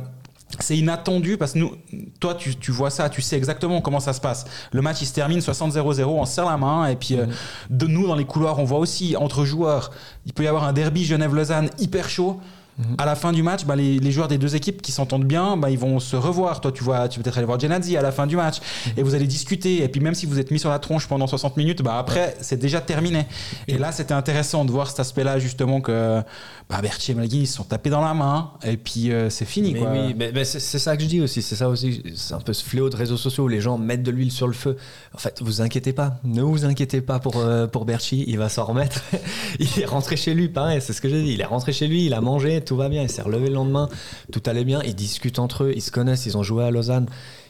c'est 0.60 0.76
inattendu 0.76 1.36
parce 1.36 1.52
que 1.52 1.58
nous, 1.58 1.72
toi, 2.20 2.34
tu, 2.34 2.54
tu, 2.56 2.70
vois 2.70 2.90
ça, 2.90 3.08
tu 3.08 3.22
sais 3.22 3.36
exactement 3.36 3.80
comment 3.80 4.00
ça 4.00 4.12
se 4.12 4.20
passe. 4.20 4.44
Le 4.72 4.82
match, 4.82 5.00
il 5.00 5.06
se 5.06 5.14
termine 5.14 5.38
60-0-0, 5.38 6.04
on 6.04 6.24
serre 6.24 6.46
la 6.46 6.56
main, 6.56 6.86
et 6.86 6.96
puis 6.96 7.16
euh, 7.16 7.26
mhm. 7.26 7.32
de 7.70 7.86
nous, 7.86 8.06
dans 8.06 8.14
les 8.14 8.24
couloirs, 8.24 8.58
on 8.58 8.64
voit 8.64 8.78
aussi 8.78 9.16
entre 9.16 9.44
joueurs, 9.44 9.90
il 10.26 10.32
peut 10.32 10.44
y 10.44 10.48
avoir 10.48 10.64
un 10.64 10.72
derby 10.72 11.04
Genève-Lausanne 11.04 11.70
hyper 11.78 12.08
chaud. 12.08 12.40
Mhm. 12.78 12.96
À 12.96 13.04
la 13.04 13.14
fin 13.16 13.32
du 13.32 13.42
match, 13.42 13.64
bah, 13.66 13.76
les, 13.76 14.10
joueurs 14.10 14.28
des 14.28 14.38
deux 14.38 14.56
équipes 14.56 14.80
qui 14.80 14.92
s'entendent 14.92 15.26
bien, 15.26 15.56
bah, 15.56 15.68
ils 15.68 15.78
vont 15.78 16.00
se 16.00 16.16
revoir. 16.16 16.60
Toi, 16.60 16.72
tu 16.72 16.82
vois, 16.82 17.08
tu 17.08 17.18
peux 17.18 17.24
peut-être 17.24 17.36
aller 17.36 17.46
voir 17.46 17.60
Genadzi 17.60 17.96
à 17.96 18.02
la 18.02 18.12
fin 18.12 18.26
du 18.26 18.36
match 18.36 18.60
mhm. 18.60 18.92
et 18.96 19.02
vous 19.02 19.14
allez 19.14 19.26
discuter. 19.26 19.82
Et 19.82 19.88
puis 19.88 20.00
même 20.00 20.14
si 20.14 20.24
vous 20.24 20.38
êtes 20.38 20.50
mis 20.50 20.58
sur 20.58 20.70
la 20.70 20.78
tronche 20.78 21.06
pendant 21.06 21.26
60 21.26 21.56
minutes, 21.56 21.82
bah, 21.82 21.98
après, 21.98 22.36
c'est 22.40 22.58
déjà 22.58 22.80
terminé. 22.80 23.26
Et 23.68 23.76
là, 23.76 23.92
c'était 23.92 24.14
intéressant 24.14 24.64
de 24.64 24.70
voir 24.70 24.88
cet 24.88 25.00
aspect-là 25.00 25.38
justement 25.38 25.80
que 25.80 26.22
bah, 26.68 26.80
Berti 26.80 27.12
et 27.12 27.14
Malgui 27.14 27.40
ils 27.40 27.46
se 27.46 27.56
sont 27.56 27.64
tapés 27.64 27.90
dans 27.90 28.00
la 28.00 28.14
main 28.14 28.52
et 28.64 28.76
puis 28.76 29.12
euh, 29.12 29.30
c'est 29.30 29.44
fini. 29.44 29.74
Mais 29.74 29.82
oui, 29.82 30.14
mais, 30.16 30.44
c'est 30.44 30.60
ça 30.60 30.96
que 30.96 31.02
je 31.02 31.08
dis 31.08 31.20
aussi. 31.20 31.42
C'est 31.42 31.56
ça 31.56 31.68
aussi. 31.68 32.02
C'est 32.14 32.34
un 32.34 32.40
peu 32.40 32.52
ce 32.52 32.64
fléau 32.64 32.88
de 32.88 32.96
réseaux 32.96 33.16
sociaux 33.16 33.44
où 33.44 33.48
les 33.48 33.60
gens 33.60 33.78
mettent 33.78 34.02
de 34.02 34.10
l'huile 34.10 34.32
sur 34.32 34.46
le 34.46 34.52
feu. 34.52 34.76
En 35.14 35.18
fait, 35.18 35.42
vous 35.42 35.60
inquiétez 35.60 35.92
pas. 35.92 36.18
Ne 36.24 36.42
vous 36.42 36.64
inquiétez 36.64 37.00
pas 37.00 37.18
pour, 37.18 37.36
euh, 37.36 37.66
pour 37.66 37.84
Berchi. 37.84 38.24
Il 38.26 38.38
va 38.38 38.48
s'en 38.48 38.64
remettre. 38.64 39.02
il 39.58 39.68
est 39.80 39.84
rentré 39.84 40.16
chez 40.16 40.34
lui, 40.34 40.48
pareil. 40.48 40.80
C'est 40.80 40.92
ce 40.92 41.00
que 41.00 41.08
j'ai 41.08 41.22
dit. 41.22 41.32
Il 41.32 41.40
est 41.40 41.46
rentré 41.46 41.72
chez 41.72 41.88
lui, 41.88 42.06
il 42.06 42.14
a 42.14 42.20
mangé, 42.20 42.60
tout 42.62 42.76
va 42.76 42.88
bien. 42.88 43.02
Il 43.02 43.10
s'est 43.10 43.22
relevé 43.22 43.48
le 43.48 43.54
lendemain. 43.54 43.88
Tout 44.32 44.42
allait 44.46 44.64
bien. 44.64 44.82
Ils 44.82 44.94
discutent 44.94 45.38
entre 45.38 45.64
eux. 45.64 45.72
Ils 45.74 45.82
se 45.82 45.90
connaissent. 45.90 46.26
Ils 46.26 46.36
ont 46.36 46.42
joué 46.42 46.64
à 46.64 46.70
Lausanne. 46.70 47.06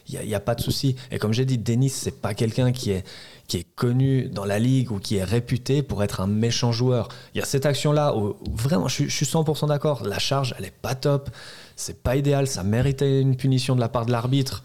Il 0.09 0.19
n'y 0.19 0.33
a, 0.33 0.37
a, 0.37 0.41
pas 0.41 0.55
de 0.55 0.61
souci. 0.61 0.97
Et 1.11 1.17
comme 1.17 1.31
j'ai 1.31 1.45
dit, 1.45 1.57
Denis, 1.57 1.89
c'est 1.89 2.19
pas 2.19 2.33
quelqu'un 2.33 2.73
qui 2.73 2.91
est 2.91 3.05
qui 3.53 3.59
est 3.59 3.75
connu 3.75 4.29
dans 4.29 4.45
la 4.45 4.57
ligue 4.57 4.91
ou 4.91 4.97
qui 4.97 5.17
est 5.17 5.23
réputé 5.23 5.83
pour 5.83 6.01
être 6.01 6.21
un 6.21 6.25
méchant 6.25 6.71
joueur. 6.71 7.07
Il 7.35 7.37
y 7.37 7.41
a 7.41 7.45
cette 7.45 7.67
action-là 7.67 8.15
où 8.15 8.35
vraiment, 8.51 8.87
je, 8.87 9.07
suis 9.07 9.27
100% 9.27 9.67
d'accord, 9.67 10.01
la 10.03 10.17
charge, 10.17 10.55
elle 10.57 10.65
est 10.65 10.73
pas 10.73 10.95
top 10.95 11.29
c'est 11.75 12.01
pas 12.03 12.15
idéal, 12.15 12.47
ça 12.47 12.63
méritait 12.63 13.19
une 13.19 13.35
punition 13.35 13.75
de 13.75 13.79
la 13.79 13.89
part 13.89 14.05
de 14.05 14.11
l'arbitre. 14.11 14.63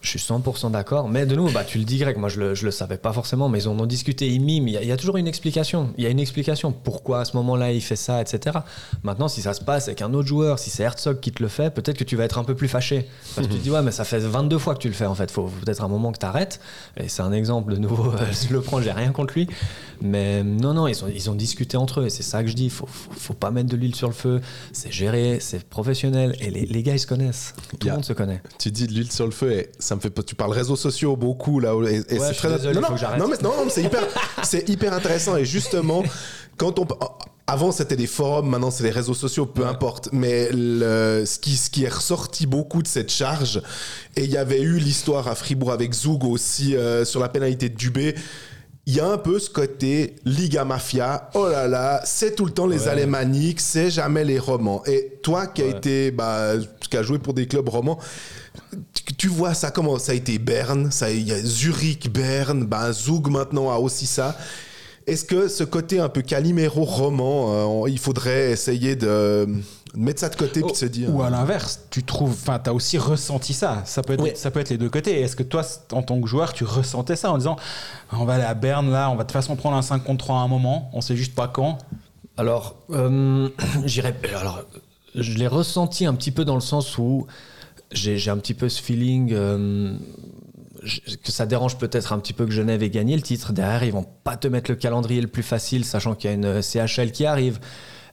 Je 0.00 0.08
suis 0.08 0.18
100% 0.18 0.70
d'accord. 0.70 1.08
Mais 1.08 1.26
de 1.26 1.34
nous, 1.34 1.50
bah, 1.50 1.64
tu 1.64 1.78
le 1.78 1.84
dis, 1.84 1.98
Greg, 1.98 2.16
moi 2.16 2.28
je 2.28 2.40
le, 2.40 2.54
le 2.54 2.70
savais 2.70 2.98
pas 2.98 3.12
forcément, 3.12 3.48
mais 3.48 3.60
ils 3.60 3.68
en 3.68 3.78
ont 3.78 3.86
discuté, 3.86 4.28
ils 4.28 4.40
miment. 4.40 4.68
Il 4.68 4.86
y, 4.86 4.92
a, 4.92 4.96
toujours 4.96 5.16
une 5.16 5.26
explication. 5.26 5.90
Il 5.96 6.04
y 6.04 6.06
a 6.06 6.10
une 6.10 6.20
explication 6.20 6.72
pourquoi 6.72 7.20
à 7.20 7.24
ce 7.24 7.36
moment-là 7.36 7.72
il 7.72 7.80
fait 7.80 7.96
ça, 7.96 8.20
etc. 8.20 8.58
Maintenant, 9.02 9.28
si 9.28 9.42
ça 9.42 9.54
se 9.54 9.62
passe 9.62 9.88
avec 9.88 10.02
un 10.02 10.12
autre 10.14 10.28
joueur, 10.28 10.58
si 10.58 10.70
c'est 10.70 10.82
Herzog 10.82 11.20
qui 11.20 11.32
te 11.32 11.42
le 11.42 11.48
fait, 11.48 11.72
peut-être 11.72 11.98
que 11.98 12.04
tu 12.04 12.16
vas 12.16 12.24
être 12.24 12.38
un 12.38 12.44
peu 12.44 12.54
plus 12.54 12.68
fâché. 12.68 13.08
Parce 13.34 13.46
que 13.46 13.52
tu 13.52 13.58
te 13.58 13.62
dis, 13.62 13.70
ouais, 13.70 13.82
mais 13.82 13.92
ça 13.92 14.04
fait 14.04 14.18
22 14.18 14.58
fois 14.58 14.74
que 14.74 14.80
tu 14.80 14.88
le 14.88 14.94
fais 14.94 15.06
en 15.06 15.14
fait. 15.14 15.30
Faut 15.30 15.50
peut-être 15.64 15.82
un 15.82 15.88
moment 15.88 16.12
que 16.12 16.18
tu 16.18 16.26
arrêtes. 16.26 16.60
Et 16.96 17.08
c'est 17.08 17.22
un 17.22 17.32
exemple 17.32 17.72
de 17.72 17.78
nouveau, 17.78 18.12
je 18.48 18.52
le 18.52 18.60
prends, 18.60 18.80
j'ai 18.80 18.92
rien 18.92 19.12
contre 19.12 19.34
lui. 19.34 19.48
Mais 20.00 20.42
non, 20.42 20.74
non, 20.74 20.86
ils 20.86 21.04
ont, 21.04 21.08
ils 21.08 21.30
ont 21.30 21.34
discuté 21.34 21.76
entre 21.76 22.00
eux. 22.00 22.06
Et 22.06 22.10
c'est 22.10 22.22
ça 22.22 22.42
que 22.42 22.48
je 22.48 22.54
dis. 22.54 22.70
Faut, 22.70 22.86
faut, 22.86 23.12
faut 23.12 23.34
pas 23.34 23.50
mettre 23.50 23.68
de 23.68 23.76
l'huile 23.76 23.94
sur 23.94 24.08
le 24.08 24.14
feu. 24.14 24.40
C'est 24.72 24.92
géré, 24.92 25.38
c'est 25.40 25.64
professionnel 25.64 26.36
et 26.40 26.50
les, 26.50 26.82
gars 26.82 26.94
ils 26.94 27.00
se 27.00 27.06
connaissent. 27.06 27.54
Tout 27.78 27.86
le 27.86 27.92
monde 27.94 28.04
se 28.04 28.12
connaît. 28.12 28.42
Tu 28.58 28.70
dis 28.70 28.86
de 28.86 28.92
l'huile 28.92 29.10
sur 29.10 29.24
le 29.24 29.32
feu 29.32 29.52
et 29.52 29.63
ça 29.78 29.96
me 29.96 30.00
fait 30.00 30.12
tu 30.24 30.34
parles 30.34 30.52
réseaux 30.52 30.76
sociaux 30.76 31.16
beaucoup 31.16 31.60
là 31.60 31.72
et, 31.88 32.02
c'est 32.08 32.34
très 32.34 32.50
désolé, 32.50 32.80
non, 32.80 32.88
non, 33.18 33.28
mais 33.28 33.36
non, 33.42 33.52
c'est 33.68 33.82
hyper 33.82 34.02
c'est 34.42 34.68
hyper 34.68 34.92
intéressant. 34.92 35.36
Et 35.36 35.44
justement 35.44 36.02
quand 36.56 36.78
on 36.78 36.86
avant, 37.46 37.72
c'était 37.72 37.96
des 37.96 38.06
forums, 38.06 38.48
maintenant, 38.48 38.70
c'est 38.70 38.84
les 38.84 38.90
réseaux 38.90 39.14
sociaux, 39.14 39.44
peu 39.44 39.66
importe. 39.66 40.08
Mais 40.12 40.48
le, 40.50 41.24
ce, 41.26 41.38
qui, 41.38 41.56
ce 41.56 41.68
qui 41.68 41.84
est 41.84 41.92
ressorti 41.92 42.46
beaucoup 42.46 42.82
de 42.82 42.88
cette 42.88 43.10
charge, 43.10 43.60
et 44.16 44.24
il 44.24 44.30
y 44.30 44.38
avait 44.38 44.62
eu 44.62 44.78
l'histoire 44.78 45.28
à 45.28 45.34
Fribourg 45.34 45.70
avec 45.70 45.92
Zoug 45.92 46.24
aussi 46.24 46.74
euh, 46.74 47.04
sur 47.04 47.20
la 47.20 47.28
pénalité 47.28 47.68
de 47.68 47.76
Dubé 47.76 48.14
il 48.86 48.94
y 48.94 49.00
a 49.00 49.06
un 49.06 49.16
peu 49.16 49.38
ce 49.38 49.48
côté 49.48 50.16
Liga 50.24 50.64
Mafia. 50.64 51.30
Oh 51.34 51.48
là 51.48 51.66
là, 51.66 52.02
c'est 52.04 52.34
tout 52.34 52.44
le 52.44 52.52
temps 52.52 52.66
les 52.66 52.86
alémaniques, 52.86 53.60
c'est 53.60 53.90
jamais 53.90 54.24
les 54.24 54.38
romans. 54.38 54.82
Et 54.86 55.18
toi 55.22 55.46
qui 55.46 55.62
as 55.62 55.66
été, 55.66 56.10
bah, 56.10 56.52
qui 56.90 56.96
a 56.96 57.02
joué 57.02 57.18
pour 57.18 57.32
des 57.32 57.46
clubs 57.46 57.68
romans, 57.68 57.98
tu, 59.16 59.28
vois 59.28 59.54
ça 59.54 59.70
comment? 59.70 59.98
Ça 59.98 60.12
a 60.12 60.14
été 60.14 60.38
Berne, 60.38 60.90
ça 60.90 61.10
il 61.10 61.26
y 61.26 61.32
a 61.32 61.40
Zurich, 61.42 62.12
Berne, 62.12 62.64
bah, 62.64 62.92
Zug 62.92 63.28
maintenant 63.28 63.70
a 63.70 63.76
aussi 63.76 64.06
ça. 64.06 64.36
Est-ce 65.06 65.24
que 65.24 65.48
ce 65.48 65.64
côté 65.64 66.00
un 66.00 66.08
peu 66.08 66.22
Calimero 66.22 66.84
roman, 66.84 67.84
euh, 67.84 67.90
il 67.90 67.98
faudrait 67.98 68.52
essayer 68.52 68.96
de 68.96 69.46
mettre 69.94 70.20
ça 70.20 70.28
de 70.28 70.36
côté 70.36 70.62
puis 70.62 70.74
se 70.74 70.86
dire. 70.86 71.14
Ou 71.14 71.22
à 71.22 71.30
l'inverse, 71.30 71.80
tu 71.90 72.02
trouves, 72.02 72.30
enfin, 72.30 72.58
tu 72.58 72.70
as 72.70 72.74
aussi 72.74 72.98
ressenti 72.98 73.52
ça. 73.52 73.82
Ça 73.84 74.02
peut 74.02 74.14
être, 74.14 74.36
ça 74.36 74.50
peut 74.50 74.60
être 74.60 74.70
les 74.70 74.78
deux 74.78 74.88
côtés. 74.88 75.20
Est-ce 75.20 75.36
que 75.36 75.42
toi, 75.42 75.62
en 75.92 76.02
tant 76.02 76.20
que 76.20 76.26
joueur, 76.26 76.52
tu 76.52 76.64
ressentais 76.64 77.16
ça 77.16 77.30
en 77.30 77.38
disant, 77.38 77.56
on 78.12 78.24
va 78.24 78.34
aller 78.34 78.44
à 78.44 78.54
Berne 78.54 78.90
là, 78.90 79.10
on 79.10 79.16
va 79.16 79.24
de 79.24 79.28
toute 79.28 79.32
façon 79.32 79.56
prendre 79.56 79.76
un 79.76 79.82
5 79.82 80.04
contre 80.04 80.24
3 80.24 80.36
à 80.36 80.40
un 80.40 80.48
moment, 80.48 80.90
on 80.94 81.00
sait 81.00 81.16
juste 81.16 81.34
pas 81.34 81.48
quand? 81.48 81.78
Alors, 82.36 82.76
euh, 82.90 83.48
j'irais, 83.84 84.14
alors, 84.34 84.64
je 85.14 85.32
l'ai 85.34 85.46
ressenti 85.46 86.06
un 86.06 86.14
petit 86.14 86.30
peu 86.30 86.44
dans 86.44 86.54
le 86.54 86.60
sens 86.60 86.98
où 86.98 87.26
j'ai 87.92 88.30
un 88.30 88.38
petit 88.38 88.54
peu 88.54 88.68
ce 88.68 88.82
feeling. 88.82 89.32
Euh, 89.32 89.96
que 91.22 91.32
ça 91.32 91.46
dérange 91.46 91.78
peut-être 91.78 92.12
un 92.12 92.18
petit 92.18 92.32
peu 92.32 92.46
que 92.46 92.52
Genève 92.52 92.82
ait 92.82 92.90
gagné 92.90 93.16
le 93.16 93.22
titre. 93.22 93.52
Derrière, 93.52 93.84
ils 93.84 93.92
vont 93.92 94.06
pas 94.24 94.36
te 94.36 94.48
mettre 94.48 94.70
le 94.70 94.76
calendrier 94.76 95.20
le 95.20 95.28
plus 95.28 95.42
facile, 95.42 95.84
sachant 95.84 96.14
qu'il 96.14 96.30
y 96.30 96.32
a 96.32 96.36
une 96.36 96.62
CHL 96.62 97.12
qui 97.12 97.26
arrive. 97.26 97.58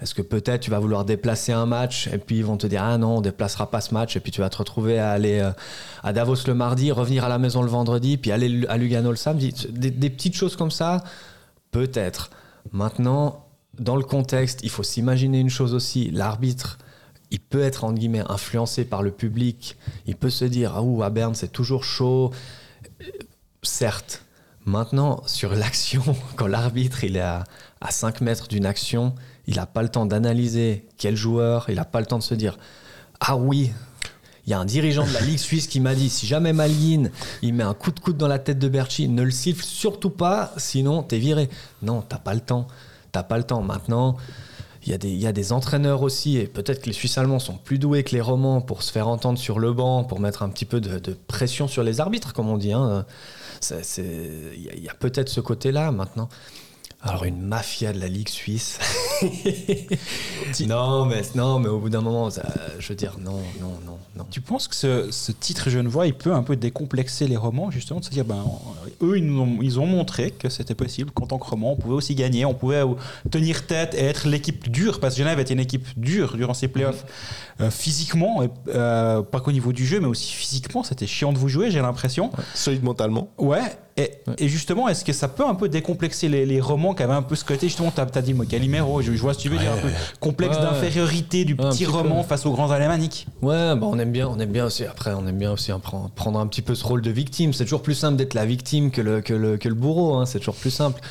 Est-ce 0.02 0.16
que 0.16 0.24
peut-être 0.24 0.62
tu 0.62 0.72
vas 0.72 0.80
vouloir 0.80 1.06
déplacer 1.06 1.52
un 1.52 1.68
match 1.68 2.08
et 2.08 2.18
puis 2.18 2.38
ils 2.38 2.46
vont 2.46 2.58
te 2.58 2.66
dire 2.66 2.82
ah 2.84 2.98
non 2.98 3.18
on 3.18 3.22
déplacera 3.22 3.70
pas 3.70 3.82
ce 3.82 3.94
match 3.94 4.16
et 4.16 4.20
puis 4.20 4.32
tu 4.32 4.42
vas 4.42 4.50
te 4.50 4.58
retrouver 4.58 4.98
à 4.98 5.12
aller 5.12 5.40
euh, 5.40 5.52
à 6.02 6.12
Davos 6.12 6.48
le 6.48 6.56
mardi, 6.56 6.92
revenir 6.92 7.24
à 7.24 7.30
la 7.30 7.38
maison 7.38 7.62
le 7.62 7.70
vendredi, 7.70 8.18
puis 8.18 8.32
aller 8.32 8.66
à 8.68 8.78
Lugano 8.78 9.12
le 9.12 9.16
samedi. 9.16 9.54
Des, 9.70 10.10
petites 10.10 10.36
choses 10.36 10.56
comme 10.56 10.72
ça, 10.72 11.04
peut-être. 11.70 12.32
Maintenant, 12.72 13.46
dans 13.80 13.96
le 13.96 14.04
contexte, 14.04 14.62
il 14.64 14.72
faut 14.72 14.84
s'imaginer 14.84 15.40
une 15.40 15.50
chose 15.50 15.76
aussi. 15.76 16.10
L'arbitre, 16.10 16.80
il 17.30 17.40
peut 17.40 17.62
être 17.62 17.84
en 17.84 17.94
guillemets 17.94 18.24
influencé 18.28 18.86
par 18.86 19.04
le 19.04 19.12
public. 19.12 19.78
Il 20.08 20.16
peut 20.16 20.32
se 20.32 20.46
dire 20.46 20.74
ah 20.76 20.82
ouh 20.82 21.04
à 21.04 21.12
Berne 21.12 21.36
c'est 21.36 21.52
toujours 21.52 21.84
chaud. 21.84 22.32
Certes. 23.64 24.24
Maintenant, 24.66 25.22
sur 25.28 25.54
l'action, 25.54 26.04
quand 26.36 26.48
l'arbitre 26.48 27.04
est 27.04 27.20
à, 27.20 27.44
à 27.80 27.92
5 27.92 28.22
mètres 28.22 28.48
d'une 28.48 28.66
action, 28.66 29.14
il 29.48 29.56
n'a 29.56 29.66
pas 29.66 29.84
le 29.84 29.90
temps 29.90 30.06
d'analyser 30.06 30.88
quel 30.98 31.16
joueur, 31.16 31.66
il 31.70 31.76
n'a 31.76 31.86
pas 31.86 32.00
le 32.00 32.06
temps 32.06 32.18
de 32.18 32.24
se 32.24 32.34
dire 32.34 32.58
Ah 33.20 33.38
oui, 33.38 33.72
il 34.46 34.50
y 34.50 34.54
a 34.54 34.60
un 34.60 34.66
dirigeant 34.66 35.06
de 35.06 35.14
la 35.14 35.22
Ligue 35.22 35.38
suisse 35.38 35.68
qui 35.68 35.80
m'a 35.80 35.94
dit 35.94 36.10
si 36.10 36.26
jamais 36.26 36.54
Malguin 36.54 37.10
il 37.42 37.54
met 37.54 37.64
un 37.64 37.76
coup 37.76 37.92
de 37.92 38.00
coude 38.00 38.18
dans 38.18 38.28
la 38.28 38.40
tête 38.40 38.58
de 38.58 38.68
Berchi, 38.68 39.08
ne 39.08 39.22
le 39.22 39.32
siffle 39.32 39.64
surtout 39.64 40.10
pas, 40.10 40.54
sinon 40.58 41.04
t'es 41.04 41.20
viré. 41.20 41.50
Non, 41.82 42.02
t'as 42.02 42.18
pas 42.18 42.34
le 42.34 42.42
temps. 42.42 42.68
T'as 43.12 43.24
pas 43.24 43.38
le 43.38 43.44
temps. 43.44 43.62
Maintenant, 43.62 44.18
il 44.84 44.90
y, 44.90 44.94
a 44.94 44.98
des, 44.98 45.12
y 45.12 45.28
a 45.28 45.32
des 45.32 45.52
entraîneurs 45.54 46.02
aussi, 46.02 46.38
et 46.38 46.48
peut-être 46.48 46.82
que 46.82 46.88
les 46.88 46.94
Suisses 46.94 47.18
allemands 47.18 47.40
sont 47.40 47.58
plus 47.58 47.78
doués 47.78 48.04
que 48.04 48.12
les 48.12 48.22
Romans 48.22 48.62
pour 48.62 48.82
se 48.82 48.92
faire 48.92 49.08
entendre 49.08 49.38
sur 49.38 49.60
le 49.60 49.74
banc, 49.74 50.04
pour 50.04 50.20
mettre 50.20 50.42
un 50.42 50.50
petit 50.50 50.66
peu 50.66 50.82
de, 50.82 51.14
pression 51.28 51.68
sur 51.68 51.84
les 51.84 52.00
arbitres, 52.00 52.34
comme 52.34 52.50
on 52.50 52.58
dit. 52.58 52.74
Hein. 52.74 53.06
Il 53.98 54.84
y 54.84 54.90
a 54.90 54.94
peut-être 54.96 55.30
ce 55.30 55.40
côté-là 55.40 55.92
maintenant. 55.92 56.30
Alors 57.04 57.26
une 57.26 57.42
mafia 57.42 57.94
de 57.94 58.00
la 58.00 58.08
Ligue 58.08 58.30
suisse. 58.30 58.80
non, 60.68 61.06
mais, 61.06 61.22
non, 61.36 61.60
mais 61.60 61.70
au 61.70 61.80
bout 61.80 61.90
d'un 61.90 62.02
moment, 62.02 62.30
je 62.80 62.88
veux 62.88 62.96
dire, 62.96 63.18
non, 63.20 63.40
non, 63.60 63.78
non, 63.86 63.98
non. 64.16 64.26
Tu 64.30 64.42
penses 64.42 64.68
que 64.68 64.76
ce, 64.76 65.12
ce, 65.12 65.32
titre 65.32 65.70
Genevois, 65.70 66.08
il 66.08 66.14
peut 66.14 66.34
un 66.34 66.44
peu 66.44 66.56
décomplexer 66.56 67.28
les 67.28 67.38
romans, 67.38 67.72
justement, 67.72 68.00
de 68.00 68.06
se 68.06 68.10
dire, 68.10 68.26
ben, 68.26 68.44
eux, 69.02 69.18
ils, 69.18 69.32
ont, 69.32 69.60
ils 69.62 69.80
ont 69.80 69.86
montré 69.86 70.32
que 70.32 70.50
c'était 70.50 70.76
possible, 70.76 71.12
qu'en 71.12 71.28
tant 71.28 71.38
que 71.38 71.46
roman, 71.46 71.74
on 71.74 71.76
pouvait 71.76 71.96
aussi 71.96 72.16
gagner, 72.16 72.46
on 72.46 72.54
pouvait 72.54 72.84
tenir 73.30 73.68
tête 73.68 73.94
et 73.96 74.04
être 74.04 74.28
l'équipe 74.28 74.70
dure, 74.70 75.00
parce 75.00 75.16
que 75.16 75.20
Genève 75.20 75.40
était 75.40 75.54
une 75.54 75.60
équipe 75.60 75.88
dure 75.98 76.36
durant 76.36 76.54
ces 76.54 76.68
playoffs, 76.68 77.06
euh, 77.62 77.70
physiquement, 77.70 78.44
euh, 78.70 79.22
pas 79.22 79.40
qu'au 79.40 79.52
niveau 79.52 79.72
du 79.74 79.86
jeu, 79.86 80.00
mais 80.00 80.08
aussi 80.08 80.34
physiquement, 80.34 80.84
c'était 80.84 81.08
chiant 81.08 81.34
de 81.34 81.38
vous 81.38 81.50
jouer, 81.50 81.72
j'ai 81.72 81.82
l'impression. 81.82 82.32
Solide 82.54 82.84
mentalement. 82.84 83.30
Ouais, 83.38 83.62
et, 83.98 84.48
justement, 84.48 84.88
est-ce 84.88 85.04
que 85.04 85.14
ça 85.14 85.28
peut 85.28 85.46
un 85.46 85.56
peu 85.56 85.70
décomplexer 85.70 86.30
les, 86.30 86.62
romans 86.62 86.94
qui 86.94 87.04
avaient 87.04 87.14
un 87.14 87.22
peu 87.22 87.36
ce 87.36 87.44
côté, 87.44 87.68
justement, 87.68 87.92
tu 87.92 88.02
as, 88.02 88.22
dit 88.22 88.34
moi, 88.34 88.46
Calimero, 88.46 89.02
je, 89.02 89.11
vois 89.20 89.34
ce 89.34 89.40
que 89.40 89.44
tu 89.44 89.50
veux 89.50 89.58
dire, 89.58 89.72
un 89.72 89.78
peu 89.78 89.90
complexe 90.20 90.58
d'infériorité 90.58 91.46
du 91.46 91.56
petit 91.56 91.86
roman 91.86 92.24
face 92.24 92.46
aux 92.46 92.52
grands 92.52 92.72
alémaniques 92.72 93.28
Ouais, 93.42 93.76
bah 93.76 93.82
on 93.84 93.98
aime 94.00 94.12
bien, 94.12 94.28
on 94.28 94.40
aime 94.40 94.52
bien 94.52 94.66
aussi, 94.66 94.86
après, 94.86 95.14
on 95.14 95.28
aime 95.28 95.38
bien 95.38 95.52
aussi 95.52 95.72
prendre 96.16 96.40
un 96.40 96.48
petit 96.48 96.62
peu 96.62 96.76
ce 96.76 96.86
rôle 96.86 97.02
de 97.02 97.12
victime. 97.12 97.54
C'est 97.54 97.64
toujours 97.64 97.82
plus 97.82 97.96
simple 97.96 98.18
d'être 98.18 98.34
la 98.34 98.46
victime 98.46 98.92
que 98.92 99.02
le, 99.02 99.22
que 99.22 99.34
le, 99.34 99.58
que 99.58 99.70
le 99.70 99.76
bourreau, 99.76 100.16
hein, 100.16 100.26
c'est 100.26 100.40
toujours 100.40 100.56
plus 100.56 100.72
simple. 100.72 101.02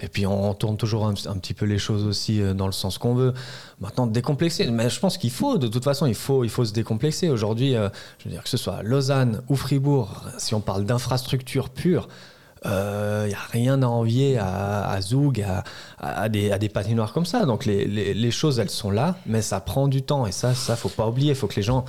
Et 0.00 0.08
puis 0.08 0.26
on, 0.26 0.54
tourne 0.54 0.76
toujours 0.76 1.06
un, 1.06 1.14
petit 1.14 1.54
peu 1.54 1.64
les 1.64 1.78
choses 1.78 2.04
aussi 2.04 2.42
euh, 2.42 2.52
dans 2.52 2.66
le 2.66 2.72
sens 2.72 2.98
qu'on 2.98 3.14
veut. 3.14 3.32
Maintenant, 3.80 4.06
décomplexer, 4.06 4.70
mais 4.70 4.90
je 4.90 5.00
pense 5.00 5.16
qu'il 5.16 5.30
faut, 5.30 5.56
de 5.56 5.66
toute 5.66 5.84
façon, 5.84 6.06
il 6.06 6.14
faut, 6.14 6.44
il 6.44 6.50
faut 6.50 6.64
se 6.64 6.72
décomplexer. 6.72 7.28
Aujourd'hui, 7.30 7.74
euh, 7.74 7.88
je 8.18 8.24
veux 8.24 8.30
dire 8.30 8.42
que 8.42 8.48
ce 8.48 8.56
soit 8.56 8.82
Lausanne 8.82 9.40
ou 9.48 9.56
Fribourg, 9.56 10.24
si 10.38 10.54
on 10.54 10.60
parle 10.60 10.84
d'infrastructure 10.84 11.70
pure, 11.70 12.08
il 12.64 12.70
euh, 12.70 13.26
n'y 13.28 13.34
a 13.34 13.46
rien 13.52 13.82
à 13.82 13.86
envier 13.86 14.38
à, 14.38 14.88
à 14.88 15.00
Zoug, 15.02 15.44
à, 16.00 16.28
des, 16.30 16.50
à 16.50 16.58
des 16.58 16.70
patinoires 16.70 17.12
comme 17.12 17.26
ça. 17.26 17.44
Donc 17.44 17.66
les, 17.66 17.84
les, 17.86 18.30
choses, 18.30 18.58
elles 18.58 18.70
sont 18.70 18.90
là, 18.90 19.16
mais 19.26 19.42
ça 19.42 19.60
prend 19.60 19.86
du 19.86 20.02
temps. 20.02 20.26
Et 20.26 20.32
ça, 20.32 20.54
ça 20.54 20.74
faut 20.74 20.88
pas 20.88 21.06
oublier. 21.06 21.30
Il 21.30 21.36
faut 21.36 21.46
que 21.46 21.56
les 21.56 21.62
gens 21.62 21.84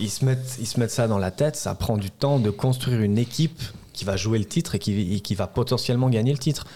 ils 0.00 0.10
se, 0.10 0.24
mettent, 0.24 0.56
ils 0.58 0.66
se 0.66 0.80
mettent 0.80 0.90
ça 0.90 1.06
dans 1.06 1.18
la 1.18 1.30
tête. 1.30 1.54
Ça 1.54 1.74
prend 1.76 1.96
du 1.96 2.10
temps 2.10 2.40
de 2.40 2.50
construire 2.50 3.00
une 3.00 3.16
équipe 3.16 3.62
qui 3.92 4.04
va 4.04 4.16
jouer 4.16 4.38
le 4.38 4.44
titre 4.44 4.74
et 4.74 4.78
qui, 4.80 5.20
qui 5.22 5.34
va 5.36 5.46
potentiellement 5.46 6.08
gagner 6.08 6.32
le 6.32 6.38
titre. 6.38 6.66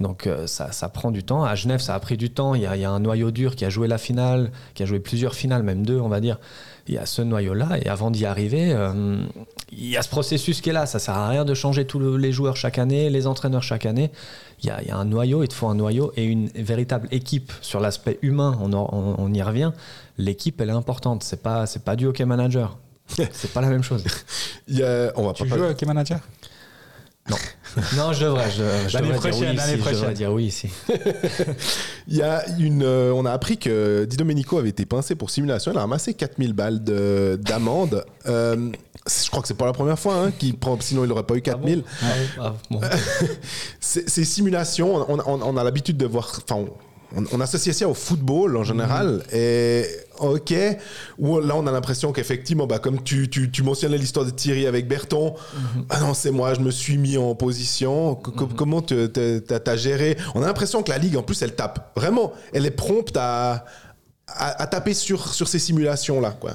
Donc 0.00 0.26
euh, 0.26 0.46
ça, 0.46 0.72
ça 0.72 0.88
prend 0.90 1.10
du 1.10 1.22
temps. 1.22 1.44
À 1.44 1.54
Genève, 1.54 1.80
ça 1.80 1.94
a 1.94 2.00
pris 2.00 2.18
du 2.18 2.30
temps. 2.30 2.54
Il 2.54 2.62
y 2.62 2.66
a 2.66 2.90
un 2.90 3.00
noyau 3.00 3.30
dur 3.30 3.56
qui 3.56 3.64
a 3.64 3.70
joué 3.70 3.88
la 3.88 3.98
finale, 3.98 4.50
qui 4.74 4.82
a 4.82 4.86
joué 4.86 5.00
plusieurs 5.00 5.34
finales, 5.34 5.62
même 5.62 5.86
deux, 5.86 6.00
on 6.00 6.08
va 6.08 6.20
dire. 6.20 6.38
Il 6.90 6.94
y 6.94 6.98
a 6.98 7.06
ce 7.06 7.22
noyau-là. 7.22 7.78
Et 7.80 7.86
avant 7.88 8.10
d'y 8.10 8.26
arriver, 8.26 8.72
euh, 8.72 9.22
il 9.70 9.86
y 9.90 9.96
a 9.96 10.02
ce 10.02 10.08
processus 10.08 10.60
qui 10.60 10.70
est 10.70 10.72
là. 10.72 10.86
Ça 10.86 10.98
sert 10.98 11.14
à 11.16 11.28
rien 11.28 11.44
de 11.44 11.54
changer 11.54 11.84
tous 11.84 12.00
le- 12.00 12.16
les 12.16 12.32
joueurs 12.32 12.56
chaque 12.56 12.78
année, 12.78 13.10
les 13.10 13.28
entraîneurs 13.28 13.62
chaque 13.62 13.86
année. 13.86 14.10
Il 14.60 14.66
y 14.66 14.70
a, 14.70 14.82
il 14.82 14.88
y 14.88 14.90
a 14.90 14.96
un 14.96 15.04
noyau, 15.04 15.44
il 15.44 15.48
te 15.48 15.54
faut 15.54 15.68
un 15.68 15.76
noyau 15.76 16.12
et 16.16 16.24
une 16.24 16.48
véritable 16.48 17.06
équipe. 17.12 17.52
Sur 17.60 17.78
l'aspect 17.78 18.18
humain, 18.22 18.58
on, 18.60 18.72
en- 18.72 18.88
on- 18.92 19.14
on 19.18 19.32
y 19.32 19.40
revient. 19.40 19.70
L'équipe, 20.18 20.60
elle 20.60 20.70
est 20.70 20.72
importante. 20.72 21.22
C'est 21.22 21.40
pas, 21.42 21.66
c'est 21.66 21.84
pas 21.84 21.94
du 21.94 22.06
hockey 22.06 22.24
manager. 22.24 22.76
C'est 23.32 23.52
pas 23.52 23.60
la 23.60 23.68
même 23.68 23.82
chose. 23.84 24.04
Il 24.66 24.78
y 24.78 24.82
a- 24.82 25.12
on 25.14 25.26
va 25.28 25.32
Tu 25.32 25.46
pas 25.46 25.56
joues 25.56 25.62
avec 25.64 25.80
les 25.80 25.86
managers 25.86 26.16
Non, 27.96 28.12
je 28.12 28.24
devrais. 28.24 28.50
Je, 28.50 28.88
je 28.88 28.94
L'année 28.94 29.12
devrais 29.12 29.30
prochaine, 29.30 29.54
l'année 29.56 29.76
Je 29.78 29.90
devrais 29.90 30.12
dire 30.14 30.32
oui 30.32 30.46
ici. 30.46 30.68
Il 32.08 32.16
y 32.16 32.22
a 32.22 32.44
une, 32.58 32.82
euh, 32.82 33.12
on 33.14 33.24
a 33.24 33.30
appris 33.30 33.58
que 33.58 34.04
Di 34.06 34.16
Domenico 34.16 34.58
avait 34.58 34.70
été 34.70 34.86
pincé 34.86 35.14
pour 35.14 35.30
simulation. 35.30 35.70
Il 35.70 35.76
a 35.78 35.82
ramassé 35.82 36.14
4000 36.14 36.52
balles 36.52 36.82
de- 36.82 37.38
d'amende. 37.40 38.04
Euh, 38.26 38.72
je 39.06 39.30
crois 39.30 39.42
que 39.42 39.48
c'est 39.48 39.54
pas 39.56 39.66
la 39.66 39.72
première 39.72 39.98
fois 39.98 40.16
hein, 40.16 40.32
qu'il 40.36 40.58
prend, 40.58 40.76
sinon 40.80 41.04
il 41.04 41.08
n'aurait 41.08 41.22
pas 41.22 41.36
eu 41.36 41.42
4000. 41.42 41.84
Ah 42.02 42.06
bon 42.36 42.42
Ah, 42.42 42.54
bon. 42.70 42.80
Ces 43.80 44.08
ces 44.08 44.24
simulations, 44.24 44.96
on, 45.08 45.18
on- 45.20 45.40
on 45.42 45.56
a 45.56 45.62
l'habitude 45.64 45.96
de 45.96 46.06
voir. 46.06 46.40
Enfin, 46.50 46.64
on, 47.16 47.24
on 47.32 47.40
associe 47.40 47.74
ça 47.76 47.88
au 47.88 47.94
football 47.94 48.56
en 48.56 48.64
général. 48.64 49.22
Et 49.32 49.84
ok, 50.18 50.50
là 50.50 51.56
on 51.56 51.66
a 51.66 51.72
l'impression 51.72 52.12
qu'effectivement, 52.12 52.66
bah, 52.66 52.78
comme 52.78 53.02
tu, 53.02 53.28
tu, 53.30 53.50
tu 53.50 53.62
mentionnais 53.62 53.98
l'histoire 53.98 54.24
de 54.26 54.30
Thierry 54.30 54.66
avec 54.66 54.86
Berton, 54.88 55.34
ah 55.88 56.00
non, 56.00 56.14
c'est 56.14 56.30
moi, 56.30 56.54
je 56.54 56.60
me 56.60 56.70
suis 56.70 56.98
mis 56.98 57.16
en 57.16 57.34
position. 57.34 58.14
Co- 58.14 58.46
Comment 58.56 58.82
tu 58.82 58.94
as, 58.94 59.76
géré? 59.76 60.16
On 60.34 60.42
a 60.42 60.46
l'impression 60.46 60.82
que 60.82 60.90
la 60.90 60.98
ligue, 60.98 61.16
en 61.16 61.22
plus, 61.22 61.40
elle 61.42 61.54
tape. 61.54 61.92
Vraiment, 61.96 62.32
elle 62.52 62.66
est 62.66 62.70
prompte 62.70 63.16
à, 63.16 63.64
à, 64.26 64.62
à 64.62 64.66
taper 64.66 64.94
sur, 64.94 65.32
sur 65.32 65.48
ces 65.48 65.58
simulations-là. 65.58 66.32
quoi. 66.40 66.52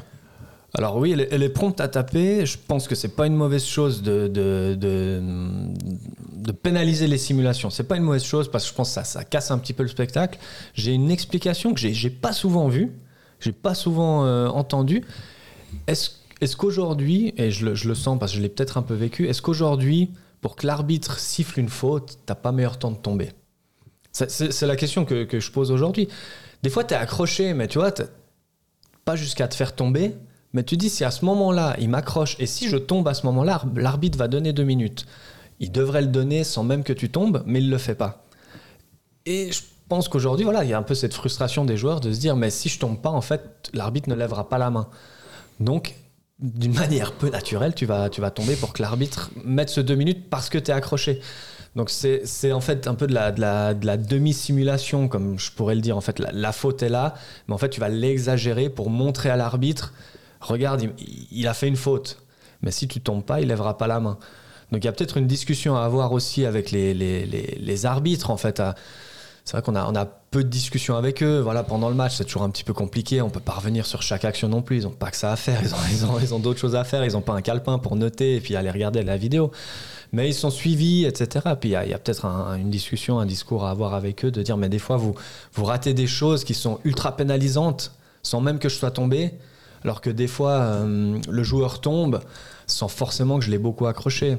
Alors 0.77 0.97
oui, 0.97 1.11
elle 1.31 1.43
est, 1.43 1.49
prompte 1.49 1.79
à 1.79 1.87
taper. 1.87 2.45
Je 2.45 2.57
pense 2.57 2.87
que 2.87 2.95
c'est 2.95 3.15
pas 3.15 3.27
une 3.27 3.35
mauvaise 3.35 3.63
chose 3.63 4.01
de, 4.01 4.27
de, 4.27 4.75
de, 4.75 6.51
pénaliser 6.51 7.07
les 7.07 7.17
simulations. 7.17 7.69
C'est 7.69 7.85
pas 7.85 7.95
une 7.95 8.03
mauvaise 8.03 8.25
chose 8.25 8.51
parce 8.51 8.65
que 8.65 8.71
je 8.71 8.75
pense 8.75 8.89
que 8.89 8.95
ça, 8.95 9.03
ça 9.05 9.23
casse 9.23 9.51
un 9.51 9.57
petit 9.57 9.73
peu 9.73 9.83
le 9.83 9.89
spectacle. 9.89 10.37
J'ai 10.73 10.91
une 10.91 11.11
explication 11.11 11.73
que 11.73 11.79
j'ai 11.79 12.09
pas 12.09 12.33
souvent 12.33 12.67
vue, 12.67 12.91
j'ai 13.39 13.53
pas 13.53 13.73
souvent 13.73 14.25
euh, 14.25 14.47
entendue. 14.47 15.03
Est-ce 15.87 16.11
est 16.41 16.55
qu'aujourd'hui, 16.55 17.33
et 17.37 17.51
je 17.51 17.65
le, 17.65 17.75
je 17.75 17.87
le 17.87 17.95
sens 17.95 18.19
parce 18.19 18.33
que 18.33 18.37
je 18.37 18.41
l'ai 18.41 18.49
peut-être 18.49 18.77
un 18.77 18.81
peu 18.81 18.93
vécu, 18.93 19.27
est-ce 19.27 19.41
qu'aujourd'hui, 19.41 20.11
pour 20.41 20.57
que 20.57 20.67
l'arbitre 20.67 21.19
siffle 21.19 21.59
une 21.59 21.69
faute, 21.69 22.19
t'as 22.25 22.35
pas 22.35 22.51
meilleur 22.51 22.77
temps 22.77 22.91
de 22.91 22.97
tomber? 22.97 23.31
C'est- 24.11 24.61
la 24.61 24.75
question 24.75 25.05
que, 25.05 25.23
que 25.23 25.39
je 25.39 25.51
pose 25.51 25.71
aujourd'hui. 25.71 26.07
Des 26.63 26.69
fois, 26.69 26.83
t'es 26.83 26.95
accroché, 26.95 27.53
mais 27.53 27.67
tu 27.67 27.79
vois, 27.79 27.93
pas 29.05 29.15
jusqu'à 29.15 29.47
te 29.47 29.55
faire 29.55 29.75
tomber, 29.75 30.15
mais 30.55 30.63
tu 30.63 30.77
dis 30.77 30.89
si 30.89 31.03
à 31.03 31.11
ce 31.11 31.25
moment-là, 31.25 31.75
il 31.79 31.89
m'accroche 31.89 32.37
et 32.39 32.45
si 32.45 32.69
je 32.69 32.77
tombe 32.77 33.05
à 33.09 33.13
ce 33.13 33.25
moment-là, 33.25 33.61
l'arbitre 33.75 34.17
va 34.17 34.29
donner 34.29 34.53
deux 34.53 34.63
minutes. 34.63 35.05
Il 35.59 35.69
devrait 35.69 36.01
le 36.01 36.07
donner 36.07 36.45
sans 36.45 36.63
même 36.63 36.83
que 36.83 36.93
tu 36.93 37.09
tombes, 37.09 37.43
mais 37.45 37.59
il 37.59 37.69
le 37.69 37.77
fait 37.77 37.93
pas. 37.93 38.23
Et 39.25 39.51
je 39.51 39.61
pense 39.89 40.07
qu'aujourd'hui, 40.07 40.45
voilà, 40.45 40.63
il 40.63 40.69
y 40.69 40.73
a 40.73 40.77
un 40.77 40.83
peu 40.83 40.95
cette 40.95 41.13
frustration 41.13 41.65
des 41.65 41.75
joueurs 41.75 41.99
de 41.99 42.13
se 42.13 42.21
dire 42.21 42.37
mais 42.37 42.49
si 42.51 42.69
je 42.69 42.79
tombe 42.79 43.01
pas, 43.01 43.09
en 43.09 43.19
fait, 43.19 43.69
l'arbitre 43.73 44.07
ne 44.07 44.15
lèvera 44.15 44.47
pas 44.47 44.57
la 44.57 44.69
main. 44.69 44.87
Donc, 45.59 45.95
d'une 46.39 46.73
manière 46.79 47.11
peu 47.11 47.29
naturelle, 47.29 47.75
tu 47.75 47.85
vas, 47.85 48.09
tu 48.09 48.21
vas 48.21 48.31
tomber 48.31 48.55
pour 48.55 48.71
que 48.71 48.81
l'arbitre 48.81 49.31
mette 49.43 49.67
ce 49.67 49.81
deux 49.81 49.95
minutes 49.95 50.29
parce 50.29 50.49
que 50.49 50.57
tu 50.57 50.71
es 50.71 50.73
accroché. 50.73 51.19
Donc 51.75 51.89
c'est 51.89 52.53
en 52.53 52.61
fait 52.61 52.87
un 52.87 52.95
peu 52.95 53.07
de 53.07 53.13
la, 53.13 53.33
de 53.33 53.41
la, 53.41 53.73
de 53.73 53.85
la 53.85 53.97
demi-simulation, 53.97 55.09
comme 55.09 55.37
je 55.37 55.51
pourrais 55.51 55.75
le 55.75 55.81
dire. 55.81 55.97
En 55.97 56.01
fait, 56.01 56.19
la 56.19 56.51
faute 56.53 56.81
est 56.81 56.87
là, 56.87 57.15
mais 57.49 57.53
en 57.53 57.57
fait, 57.57 57.67
tu 57.67 57.81
vas 57.81 57.89
l'exagérer 57.89 58.69
pour 58.69 58.89
montrer 58.89 59.29
à 59.29 59.35
l'arbitre, 59.35 59.91
regarde, 60.45 60.89
il, 61.31 61.47
a 61.47 61.53
fait 61.53 61.67
une 61.67 61.75
faute. 61.75 62.17
Mais 62.61 62.71
si 62.71 62.87
tu 62.87 63.01
tombes 63.01 63.23
pas, 63.23 63.41
il 63.41 63.47
lèvera 63.47 63.77
pas 63.77 63.87
la 63.87 63.99
main. 63.99 64.17
Donc 64.71 64.83
il 64.83 64.85
y 64.85 64.87
a 64.87 64.91
peut-être 64.91 65.17
une 65.17 65.27
discussion 65.27 65.75
à 65.75 65.83
avoir 65.83 66.11
aussi 66.11 66.45
avec 66.45 66.71
les, 66.71 66.93
les, 66.93 67.25
les, 67.25 67.85
arbitres, 67.85 68.31
en 68.31 68.37
fait. 68.37 68.61
c'est 69.43 69.51
vrai 69.51 69.61
qu'on 69.61 69.75
a, 69.75 69.85
on 69.85 69.95
a 69.95 70.05
peu 70.05 70.43
de 70.43 70.49
discussions 70.49 70.95
avec 70.95 71.21
eux. 71.21 71.39
Voilà, 71.39 71.63
pendant 71.63 71.89
le 71.89 71.95
match, 71.95 72.15
c'est 72.15 72.25
toujours 72.25 72.43
un 72.43 72.49
petit 72.49 72.63
peu 72.63 72.73
compliqué. 72.73 73.21
On 73.21 73.29
peut 73.29 73.39
pas 73.39 73.53
revenir 73.53 73.85
sur 73.85 74.01
chaque 74.01 74.25
action 74.25 74.49
non 74.49 74.61
plus. 74.61 74.77
Ils 74.77 74.87
ont 74.87 74.91
pas 74.91 75.11
que 75.11 75.17
ça 75.17 75.31
à 75.31 75.35
faire. 75.35 75.61
Ils 75.63 75.73
ont, 75.73 75.77
ils 75.91 76.05
ont, 76.05 76.19
ils 76.19 76.33
ont 76.33 76.39
d'autres 76.39 76.59
choses 76.59 76.75
à 76.75 76.83
faire. 76.83 77.05
Ils 77.05 77.15
ont 77.15 77.21
pas 77.21 77.33
un 77.33 77.41
calepin 77.41 77.77
pour 77.77 77.95
noter 77.95 78.35
et 78.35 78.41
puis 78.41 78.55
aller 78.55 78.71
regarder 78.71 79.03
la 79.03 79.17
vidéo. 79.17 79.51
Mais 80.11 80.29
ils 80.29 80.33
sont 80.33 80.49
suivis, 80.49 81.05
etc. 81.05 81.45
Puis 81.59 81.69
il 81.69 81.73
y 81.89 81.93
a, 81.93 81.97
peut-être 81.97 82.25
un- 82.25 82.55
une 82.55 82.69
discussion, 82.69 83.19
un 83.19 83.25
discours 83.25 83.65
à 83.65 83.71
avoir 83.71 83.93
avec 83.93 84.25
eux 84.25 84.31
de 84.31 84.41
dire, 84.41 84.57
mais 84.57 84.69
des 84.69 84.79
fois, 84.79 84.97
vous, 84.97 85.15
vous 85.53 85.65
ratez 85.65 85.93
des 85.93 86.07
choses 86.07 86.43
qui 86.43 86.53
sont 86.53 86.79
ultra 86.83 87.15
pénalisantes 87.15 87.91
sans 88.23 88.41
même 88.41 88.59
que 88.59 88.69
je 88.69 88.75
sois 88.75 88.91
tombé. 88.91 89.33
Alors 89.85 90.01
que 90.01 90.09
des 90.09 90.27
fois, 90.27 90.51
euh, 90.53 91.19
le 91.29 91.43
joueur 91.43 91.79
tombe 91.79 92.19
sans 92.67 92.87
forcément 92.89 93.37
que 93.39 93.45
je 93.45 93.51
l'ai 93.51 93.59
beaucoup 93.59 93.85
accroché. 93.85 94.37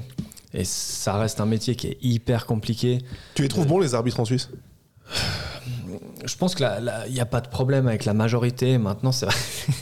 Et 0.53 0.64
ça 0.64 1.16
reste 1.16 1.40
un 1.40 1.47
métier 1.47 1.76
qui 1.76 1.86
est 1.86 1.99
hyper 2.03 2.44
compliqué. 2.47 2.99
Tu 3.34 3.42
les 3.42 3.49
trouves 3.49 3.66
bons, 3.66 3.78
les 3.78 3.94
arbitres 3.94 4.18
en 4.20 4.24
Suisse? 4.24 4.49
Je 6.24 6.36
pense 6.36 6.55
qu'il 6.57 6.68
n'y 7.11 7.20
a 7.20 7.26
pas 7.26 7.40
de 7.40 7.49
problème 7.49 7.86
avec 7.86 8.05
la 8.05 8.12
majorité. 8.14 8.78
Maintenant, 8.78 9.12
c'est 9.12 9.26
vrai. 9.26 9.34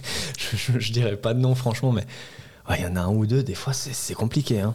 je, 0.38 0.78
je 0.78 0.92
dirais 0.92 1.16
pas 1.16 1.32
de 1.32 1.40
nom, 1.40 1.54
franchement, 1.54 1.90
mais 1.92 2.04
ouais, 2.68 2.76
il 2.80 2.84
y 2.84 2.86
en 2.86 2.96
a 2.96 3.00
un 3.00 3.08
ou 3.08 3.24
deux, 3.24 3.42
des 3.42 3.54
fois, 3.54 3.72
c'est 3.72 4.14
compliqué. 4.14 4.60
Hein. 4.60 4.74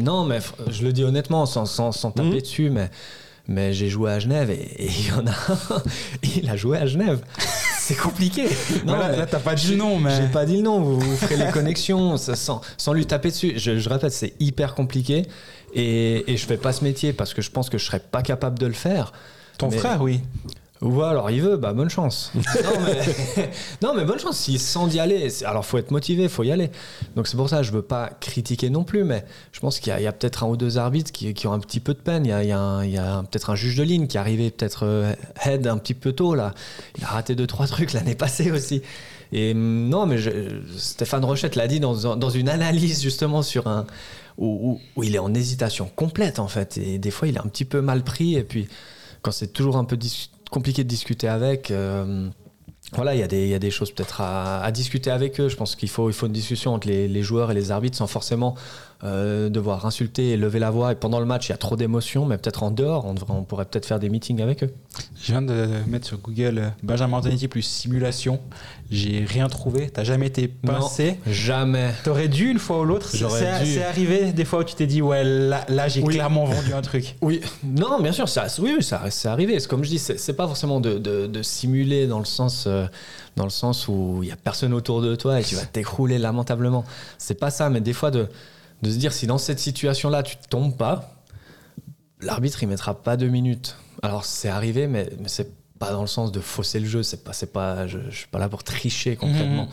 Non, 0.00 0.24
mais 0.24 0.38
je 0.70 0.82
le 0.84 0.92
dis 0.94 1.04
honnêtement, 1.04 1.44
sans, 1.44 1.66
sans, 1.66 1.92
sans 1.92 2.10
taper 2.10 2.28
Mhm. 2.30 2.40
dessus, 2.40 2.70
mais, 2.70 2.90
mais 3.48 3.74
j'ai 3.74 3.88
joué 3.90 4.10
à 4.12 4.18
Genève 4.18 4.50
et 4.50 4.86
il 4.88 5.06
y 5.08 5.12
en 5.12 5.26
a 5.26 5.30
un, 5.30 5.82
il 6.36 6.48
a 6.48 6.56
joué 6.56 6.78
à 6.78 6.86
Genève. 6.86 7.20
C'est 7.86 7.94
compliqué. 7.94 8.48
Non, 8.84 8.94
là, 8.96 9.10
mais 9.12 9.16
là, 9.16 9.26
t'as 9.26 9.38
pas 9.38 9.54
dit 9.54 9.68
le 9.70 9.76
nom, 9.76 10.00
mais. 10.00 10.10
J'ai 10.16 10.26
pas 10.26 10.44
dit 10.44 10.56
le 10.56 10.62
nom, 10.62 10.80
vous, 10.80 10.98
vous 10.98 11.16
ferez 11.16 11.36
les 11.36 11.52
connexions 11.52 12.16
ça, 12.16 12.34
sans, 12.34 12.60
sans 12.76 12.92
lui 12.92 13.06
taper 13.06 13.28
dessus. 13.30 13.52
Je, 13.58 13.78
je 13.78 13.88
répète, 13.88 14.10
c'est 14.10 14.34
hyper 14.40 14.74
compliqué 14.74 15.22
et, 15.72 16.32
et 16.32 16.36
je 16.36 16.46
fais 16.46 16.56
pas 16.56 16.72
ce 16.72 16.82
métier 16.82 17.12
parce 17.12 17.32
que 17.32 17.42
je 17.42 17.50
pense 17.52 17.70
que 17.70 17.78
je 17.78 17.84
serais 17.84 18.00
pas 18.00 18.22
capable 18.22 18.58
de 18.58 18.66
le 18.66 18.72
faire. 18.72 19.12
Ton 19.56 19.68
Mais- 19.70 19.78
frère, 19.78 20.02
oui. 20.02 20.20
Ou 20.82 21.00
alors 21.02 21.30
il 21.30 21.40
veut, 21.40 21.56
bah 21.56 21.72
bonne 21.72 21.88
chance. 21.88 22.30
non, 22.34 22.42
mais, 22.84 23.50
non, 23.82 23.94
mais 23.94 24.04
bonne 24.04 24.18
chance. 24.18 24.36
S'il 24.36 24.58
sent 24.60 24.88
d'y 24.88 25.00
aller, 25.00 25.28
alors 25.44 25.64
faut 25.64 25.78
être 25.78 25.90
motivé, 25.90 26.28
faut 26.28 26.42
y 26.42 26.52
aller. 26.52 26.70
Donc 27.16 27.28
c'est 27.28 27.36
pour 27.38 27.48
ça, 27.48 27.62
je 27.62 27.72
veux 27.72 27.80
pas 27.82 28.10
critiquer 28.20 28.68
non 28.68 28.84
plus, 28.84 29.02
mais 29.04 29.24
je 29.52 29.60
pense 29.60 29.80
qu'il 29.80 29.98
y 29.98 30.06
a, 30.06 30.12
peut-être 30.12 30.44
un 30.44 30.48
ou 30.48 30.56
deux 30.58 30.76
arbitres 30.76 31.12
qui, 31.12 31.32
qui 31.32 31.46
ont 31.46 31.52
un 31.54 31.60
petit 31.60 31.80
peu 31.80 31.94
de 31.94 31.98
peine. 32.00 32.26
Il 32.26 32.30
y 32.30 32.52
a, 32.52 33.22
peut-être 33.30 33.48
un 33.50 33.54
juge 33.54 33.76
de 33.76 33.82
ligne 33.84 34.06
qui 34.06 34.18
est 34.18 34.20
arrivé 34.20 34.50
peut-être 34.50 34.84
euh, 34.84 35.14
head 35.44 35.66
un 35.66 35.78
petit 35.78 35.94
peu 35.94 36.12
tôt 36.12 36.34
là. 36.34 36.52
Il 36.98 37.04
a 37.04 37.08
raté 37.08 37.34
deux 37.34 37.46
trois 37.46 37.66
trucs 37.68 37.94
l'année 37.94 38.14
passée 38.14 38.50
aussi. 38.50 38.82
Et 39.32 39.52
hum, 39.52 39.88
non, 39.88 40.04
mais 40.06 40.18
je- 40.18 40.60
Stéphane 40.76 41.24
Rochette 41.24 41.56
l'a 41.56 41.68
dit 41.68 41.80
dans, 41.80 42.16
dans 42.16 42.30
une 42.30 42.48
analyse 42.50 43.02
justement 43.02 43.40
sur 43.42 43.66
un 43.66 43.86
où, 44.36 44.72
où- 44.72 44.80
où 44.96 45.02
il 45.04 45.14
est 45.14 45.18
en 45.18 45.32
hésitation 45.32 45.90
complète 45.96 46.38
en 46.38 46.48
fait. 46.48 46.76
Et 46.76 46.98
des 46.98 47.10
fois, 47.10 47.28
il 47.28 47.36
est 47.36 47.40
un 47.40 47.48
petit 47.48 47.64
peu 47.64 47.80
mal 47.80 48.04
pris. 48.04 48.34
Et 48.36 48.44
puis 48.44 48.68
quand 49.22 49.30
c'est 49.32 49.48
toujours 49.54 49.78
un 49.78 49.84
peu 49.84 49.96
dis- 49.96 50.30
compliqué 50.50 50.84
de 50.84 50.88
discuter 50.88 51.28
avec. 51.28 51.70
euh, 51.70 52.28
voilà, 52.92 53.14
il 53.16 53.20
y, 53.20 53.22
a 53.24 53.26
des- 53.26 53.42
il 53.42 53.48
y 53.48 53.54
a 53.54 53.58
des 53.58 53.72
choses 53.72 53.90
peut-être 53.90 54.20
à, 54.20 54.70
discuter 54.70 55.10
avec 55.10 55.40
eux. 55.40 55.48
Je 55.48 55.56
pense 55.56 55.74
qu'il 55.74 55.88
faut, 55.88 56.08
il 56.08 56.12
faut 56.12 56.26
une 56.26 56.32
discussion 56.32 56.72
entre 56.72 56.86
les 56.88 57.22
joueurs 57.22 57.50
et 57.50 57.54
les 57.54 57.72
arbitres 57.72 57.96
sans 57.96 58.06
forcément 58.06 58.54
euh, 59.04 59.48
devoir 59.50 59.84
insulter 59.84 60.30
et 60.30 60.36
lever 60.36 60.58
la 60.58 60.70
voix. 60.70 60.92
Et 60.92 60.94
pendant 60.94 61.20
le 61.20 61.26
match, 61.26 61.48
il 61.48 61.52
y 61.52 61.54
a 61.54 61.58
trop 61.58 61.76
d'émotions, 61.76 62.24
mais 62.24 62.38
peut-être 62.38 62.62
en 62.62 62.70
dehors, 62.70 63.04
on, 63.04 63.12
devrait- 63.14 63.34
on 63.34 63.42
pourrait 63.44 63.66
peut-être 63.66 63.84
faire 63.86 63.98
des 63.98 64.08
meetings 64.08 64.40
avec 64.40 64.64
eux. 64.64 64.72
Je 65.20 65.32
viens 65.32 65.42
de 65.42 65.66
mettre 65.86 66.06
sur 66.06 66.18
Google 66.18 66.58
euh, 66.58 66.68
Benjamin 66.82 67.18
Antonetti 67.18 67.46
plus 67.48 67.60
simulation. 67.62 68.40
J'ai 68.90 69.24
rien 69.28 69.48
trouvé. 69.48 69.90
T'as 69.90 70.04
jamais 70.04 70.26
été 70.28 70.48
pincé? 70.48 71.18
Jamais. 71.26 71.92
T'aurais 72.04 72.28
dû 72.28 72.50
une 72.50 72.58
fois 72.58 72.80
ou 72.80 72.84
l'autre. 72.84 73.08
C'est 73.10 73.18
J'aurais 73.18 73.62
dû. 73.64 73.74
c'est 73.74 73.84
arrivé 73.84 74.32
des 74.32 74.44
fois 74.46 74.60
où 74.60 74.64
tu 74.64 74.74
t'es 74.74 74.86
dit, 74.86 75.02
ouais, 75.02 75.24
là, 75.24 75.66
là 75.68 75.88
j'ai 75.88 76.02
Oui. 76.02 76.14
clairement 76.14 76.44
vendu 76.46 76.72
un 76.72 76.82
truc. 76.82 77.16
Oui, 77.22 77.40
non, 77.64 78.00
bien 78.00 78.12
sûr, 78.12 78.28
ça, 78.28 78.46
oui, 78.60 78.76
ça, 78.82 79.02
c'est 79.10 79.28
arrivé. 79.28 79.58
C'est 79.60 79.68
comme 79.68 79.84
je 79.84 79.90
dis, 79.90 79.98
c'est, 79.98 80.18
c'est 80.18 80.32
pas 80.34 80.46
forcément 80.46 80.80
de, 80.80 80.98
de- 80.98 81.26
de 81.26 81.42
simuler 81.42 82.06
dans 82.06 82.18
le 82.20 82.24
sens, 82.24 82.64
euh, 82.66 82.86
dans 83.36 83.44
le 83.44 83.50
sens 83.50 83.88
où 83.88 84.20
il 84.22 84.28
y 84.28 84.32
a 84.32 84.36
personne 84.36 84.72
autour 84.72 85.02
de 85.02 85.14
toi 85.16 85.38
et 85.40 85.42
tu 85.44 85.54
vas 85.56 85.64
t'écrouler 85.66 86.18
lamentablement. 86.18 86.84
C'est 87.18 87.38
pas 87.38 87.50
ça, 87.50 87.68
mais 87.68 87.80
des 87.80 87.92
fois 87.92 88.10
de, 88.10 88.28
de 88.86 88.90
se 88.92 88.96
dire 88.98 89.12
si 89.12 89.26
dans 89.26 89.38
cette 89.38 89.58
situation-là 89.58 90.22
tu 90.22 90.36
tombes 90.48 90.76
pas, 90.76 91.10
l'arbitre 92.20 92.62
il 92.62 92.68
mettra 92.68 92.94
pas 92.94 93.16
deux 93.16 93.28
minutes. 93.28 93.76
Alors 94.02 94.24
c'est 94.24 94.48
arrivé, 94.48 94.86
mais, 94.86 95.10
mais 95.20 95.28
c'est 95.28 95.50
pas 95.78 95.92
dans 95.92 96.00
le 96.02 96.06
sens 96.06 96.32
de 96.32 96.40
fausser 96.40 96.80
le 96.80 96.86
jeu. 96.86 97.02
C'est 97.02 97.22
pas, 97.24 97.32
c'est 97.32 97.52
pas, 97.52 97.86
je, 97.86 97.98
je 98.10 98.16
suis 98.16 98.28
pas 98.28 98.38
là 98.38 98.48
pour 98.48 98.62
tricher 98.64 99.16
complètement. 99.16 99.64
Mhm. 99.64 99.68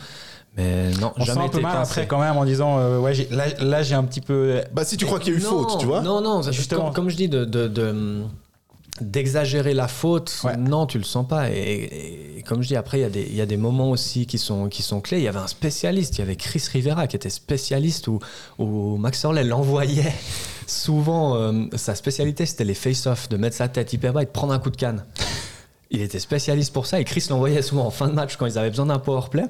Mais 0.56 0.90
non, 1.00 1.12
On 1.16 1.20
se 1.20 1.26
sent 1.26 1.32
jamais 1.34 1.46
un 1.46 1.48
peu 1.48 1.60
mal 1.60 1.72
pincé. 1.78 1.90
après 1.90 2.06
quand 2.06 2.20
même 2.20 2.36
en 2.36 2.44
disant, 2.44 2.78
euh, 2.78 2.98
ouais, 3.00 3.12
j'ai- 3.12 3.28
là, 3.30 3.46
là 3.58 3.82
j'ai 3.82 3.96
un 3.96 4.04
petit 4.04 4.20
peu. 4.20 4.62
Bah, 4.72 4.84
si 4.84 4.96
tu 4.96 5.04
crois 5.04 5.18
qu'il 5.18 5.32
y 5.32 5.36
a 5.36 5.40
eu 5.40 5.42
Non, 5.42 5.48
faute, 5.68 5.80
tu 5.80 5.86
vois 5.86 6.00
Non, 6.02 6.20
non, 6.20 6.42
c'est- 6.42 6.52
Justement. 6.52 6.84
Comme, 6.86 6.94
comme 6.94 7.10
je 7.10 7.16
dis, 7.16 7.28
de, 7.28 7.44
de- 7.44 7.66
de- 7.66 8.22
d'exagérer 9.00 9.74
la 9.74 9.88
faute, 9.88 10.38
Ouais. 10.44 10.56
non, 10.56 10.86
tu 10.86 10.98
le 10.98 11.04
sens 11.04 11.26
pas. 11.26 11.50
Et, 11.50 12.36
et 12.38 12.42
comme 12.42 12.62
je 12.62 12.68
dis, 12.68 12.76
après, 12.76 12.98
il 12.98 13.02
y, 13.02 13.04
a 13.04 13.10
des- 13.10 13.26
il 13.28 13.34
y 13.34 13.40
a 13.40 13.46
des 13.46 13.56
moments 13.56 13.90
aussi 13.90 14.26
qui 14.26 14.38
sont, 14.38 14.68
qui 14.68 14.82
sont 14.82 15.00
clés. 15.00 15.18
Il 15.18 15.24
y 15.24 15.28
avait 15.28 15.38
un 15.40 15.48
spécialiste, 15.48 16.16
il 16.16 16.20
y 16.20 16.22
avait 16.22 16.36
Chris 16.36 16.62
Rivera 16.72 17.06
qui 17.08 17.16
était 17.16 17.30
spécialiste 17.30 18.06
où, 18.06 18.20
où 18.58 18.96
Max 18.96 19.24
Orley 19.24 19.42
l'envoyait 19.44 20.12
souvent, 20.66 21.36
euh, 21.36 21.64
sa 21.74 21.94
spécialité, 21.94 22.46
c'était 22.46 22.64
les 22.64 22.74
face-off, 22.74 23.28
de 23.28 23.36
mettre 23.36 23.56
sa 23.56 23.68
tête 23.68 23.92
hyper 23.92 24.12
bas 24.12 24.22
et 24.22 24.26
de 24.26 24.30
prendre 24.30 24.52
un 24.52 24.58
coup 24.58 24.70
de 24.70 24.76
canne. 24.76 25.04
Il 25.90 26.00
était 26.00 26.18
spécialiste 26.20 26.72
pour 26.72 26.86
ça 26.86 27.00
et 27.00 27.04
Chris 27.04 27.26
l'envoyait 27.30 27.62
souvent 27.62 27.86
en 27.86 27.90
fin 27.90 28.08
de 28.08 28.14
match 28.14 28.36
quand 28.36 28.46
ils 28.46 28.58
avaient 28.58 28.70
besoin 28.70 28.86
d'un 28.86 28.98
power 28.98 29.22
play. 29.30 29.44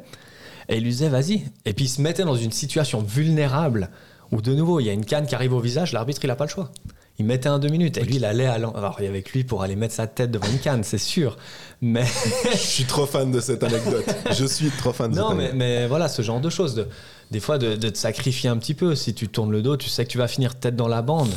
Et 0.69 0.77
il 0.79 0.83
lui 0.83 0.91
disait, 0.91 1.11
vas-y. 1.11 1.45
Et 1.67 1.75
puis 1.75 1.85
il 1.85 1.89
se 1.89 2.01
mettait 2.01 2.25
dans 2.25 2.35
une 2.37 2.53
situation 2.53 3.03
vulnérable 3.03 3.91
où, 4.33 4.41
de 4.41 4.55
nouveau, 4.55 4.81
il 4.81 4.87
y 4.87 4.91
a 4.91 4.93
une 4.95 5.05
canne 5.05 5.27
qui 5.27 5.35
arrive 5.35 5.53
au 5.53 5.61
visage, 5.61 5.93
l'arbitre, 5.93 6.21
il 6.25 6.29
n'a 6.29 6.37
pas 6.37 6.45
le 6.47 6.51
choix. 6.51 6.71
Il 7.19 7.27
mettait 7.27 7.49
un 7.49 7.61
deux 7.61 7.69
minutes 7.69 7.97
et 7.97 8.03
lui, 8.03 8.17
il 8.17 8.25
allait 8.25 8.47
à 8.47 8.59
l'en- 8.59 8.73
Alors, 8.73 8.97
il 8.99 9.05
y 9.05 9.07
avait 9.07 9.19
avec 9.19 9.31
lui 9.33 9.45
pour 9.45 9.63
aller 9.63 9.77
mettre 9.77 9.95
sa 9.95 10.07
tête 10.09 10.33
devant 10.33 10.49
une 10.49 10.59
canne, 10.59 10.83
c'est 10.83 10.99
sûr. 10.99 11.37
Mais. 11.81 12.05
Je 12.53 12.57
suis 12.57 12.85
trop 12.85 13.07
fan 13.07 13.31
de 13.31 13.41
cette 13.41 13.63
anecdote. 13.63 14.05
Je 14.33 14.45
suis 14.45 14.71
trop 14.71 14.93
fan 14.93 15.13
de 15.13 15.17
Non, 15.17 15.29
cette 15.29 15.37
mais, 15.37 15.43
anecdote. 15.45 15.59
mais 15.59 15.87
voilà, 15.87 16.09
ce 16.09 16.23
genre 16.23 16.41
de 16.41 16.51
choses. 16.51 16.75
De, 16.75 16.89
des 17.31 17.39
fois, 17.41 17.57
de, 17.59 17.77
de 17.77 17.89
te 17.89 17.99
sacrifier 17.99 18.51
un 18.51 18.57
petit 18.57 18.75
peu. 18.75 18.97
Si 18.97 19.15
tu 19.15 19.29
tournes 19.29 19.53
le 19.53 19.63
dos, 19.63 19.77
tu 19.77 19.89
sais 19.89 20.05
que 20.05 20.11
tu 20.11 20.19
vas 20.19 20.27
finir 20.29 20.57
tête 20.57 20.75
dans 20.75 20.89
la 20.89 21.03
bande. 21.03 21.31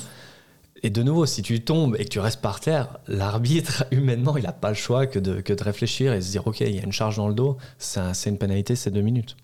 Et 0.83 0.89
de 0.91 1.01
nouveau, 1.01 1.25
si 1.25 1.41
tu 1.41 1.59
tombes 1.61 1.95
et 1.97 2.03
que 2.05 2.09
tu 2.09 2.19
restes 2.19 2.39
par 2.41 2.59
terre, 2.59 2.99
l'arbitre, 3.07 3.85
humainement, 3.91 4.37
il 4.37 4.43
n'a 4.43 4.51
pas 4.51 4.69
le 4.69 4.75
choix 4.75 5.07
que 5.07 5.17
de, 5.19 5.41
que 5.41 5.53
de 5.53 5.63
réfléchir 5.63 6.13
et 6.13 6.21
se 6.21 6.29
dire 6.31 6.45
Ok, 6.45 6.61
il 6.61 6.75
y 6.75 6.79
a 6.79 6.83
une 6.83 6.91
charge 6.91 7.17
dans 7.17 7.27
le 7.27 7.33
dos, 7.33 7.57
c'est 7.79 7.99
un- 7.99 8.13
c'est 8.13 8.29
une 8.29 8.37
pénalité, 8.37 8.75
c'est 8.75 8.91
deux 8.91 9.01
minutes. 9.01 9.35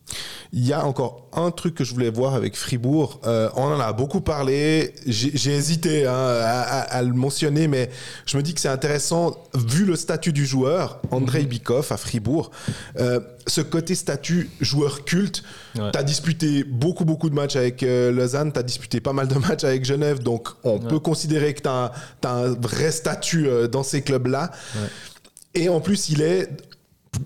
Il 0.51 0.65
y 0.65 0.73
a 0.73 0.85
encore 0.85 1.27
un 1.33 1.49
truc 1.49 1.73
que 1.75 1.83
je 1.83 1.93
voulais 1.93 2.11
voir 2.11 2.35
avec 2.35 2.55
Fribourg. 2.55 3.19
Euh, 3.25 3.49
on 3.55 3.63
en 3.63 3.79
a 3.79 3.91
beaucoup 3.93 4.21
parlé. 4.21 4.93
J'ai 5.07 5.31
j'ai 5.33 5.51
hésité 5.55 6.05
hein, 6.05 6.13
à, 6.13 6.61
à- 6.61 6.79
à 6.81 7.01
le 7.01 7.13
mentionner, 7.13 7.67
mais 7.67 7.89
je 8.27 8.37
me 8.37 8.43
dis 8.43 8.53
que 8.53 8.61
c'est 8.61 8.69
intéressant, 8.69 9.35
vu 9.55 9.85
le 9.85 9.95
statut 9.95 10.33
du 10.33 10.45
joueur, 10.45 11.01
Andrei 11.09 11.45
Bikov 11.45 11.91
à 11.91 11.97
Fribourg, 11.97 12.51
euh, 12.99 13.19
ce 13.47 13.61
côté 13.61 13.95
statut 13.95 14.49
joueur 14.61 15.05
culte. 15.05 15.43
Ouais. 15.75 15.91
Tu 15.91 15.97
as 15.97 16.03
disputé 16.03 16.63
beaucoup, 16.63 17.05
beaucoup 17.05 17.29
de 17.29 17.35
matchs 17.35 17.55
avec 17.55 17.83
euh, 17.83 18.11
Lausanne, 18.11 18.51
tu 18.51 18.59
as 18.59 18.63
disputé 18.63 18.99
pas 18.99 19.13
mal 19.13 19.27
de 19.27 19.35
matchs 19.47 19.63
avec 19.63 19.85
Genève, 19.85 20.19
donc 20.19 20.49
on 20.63 20.79
peut 20.79 20.99
considérer 20.99 21.53
que 21.53 21.61
tu 21.61 21.69
as, 21.69 21.91
un 22.23 22.53
vrai 22.53 22.91
statut 22.91 23.47
euh, 23.47 23.67
dans 23.67 23.83
ces 23.83 24.01
clubs-là. 24.01 24.51
Et 25.55 25.69
en 25.69 25.81
plus, 25.81 26.09
il 26.09 26.21
est 26.21 26.49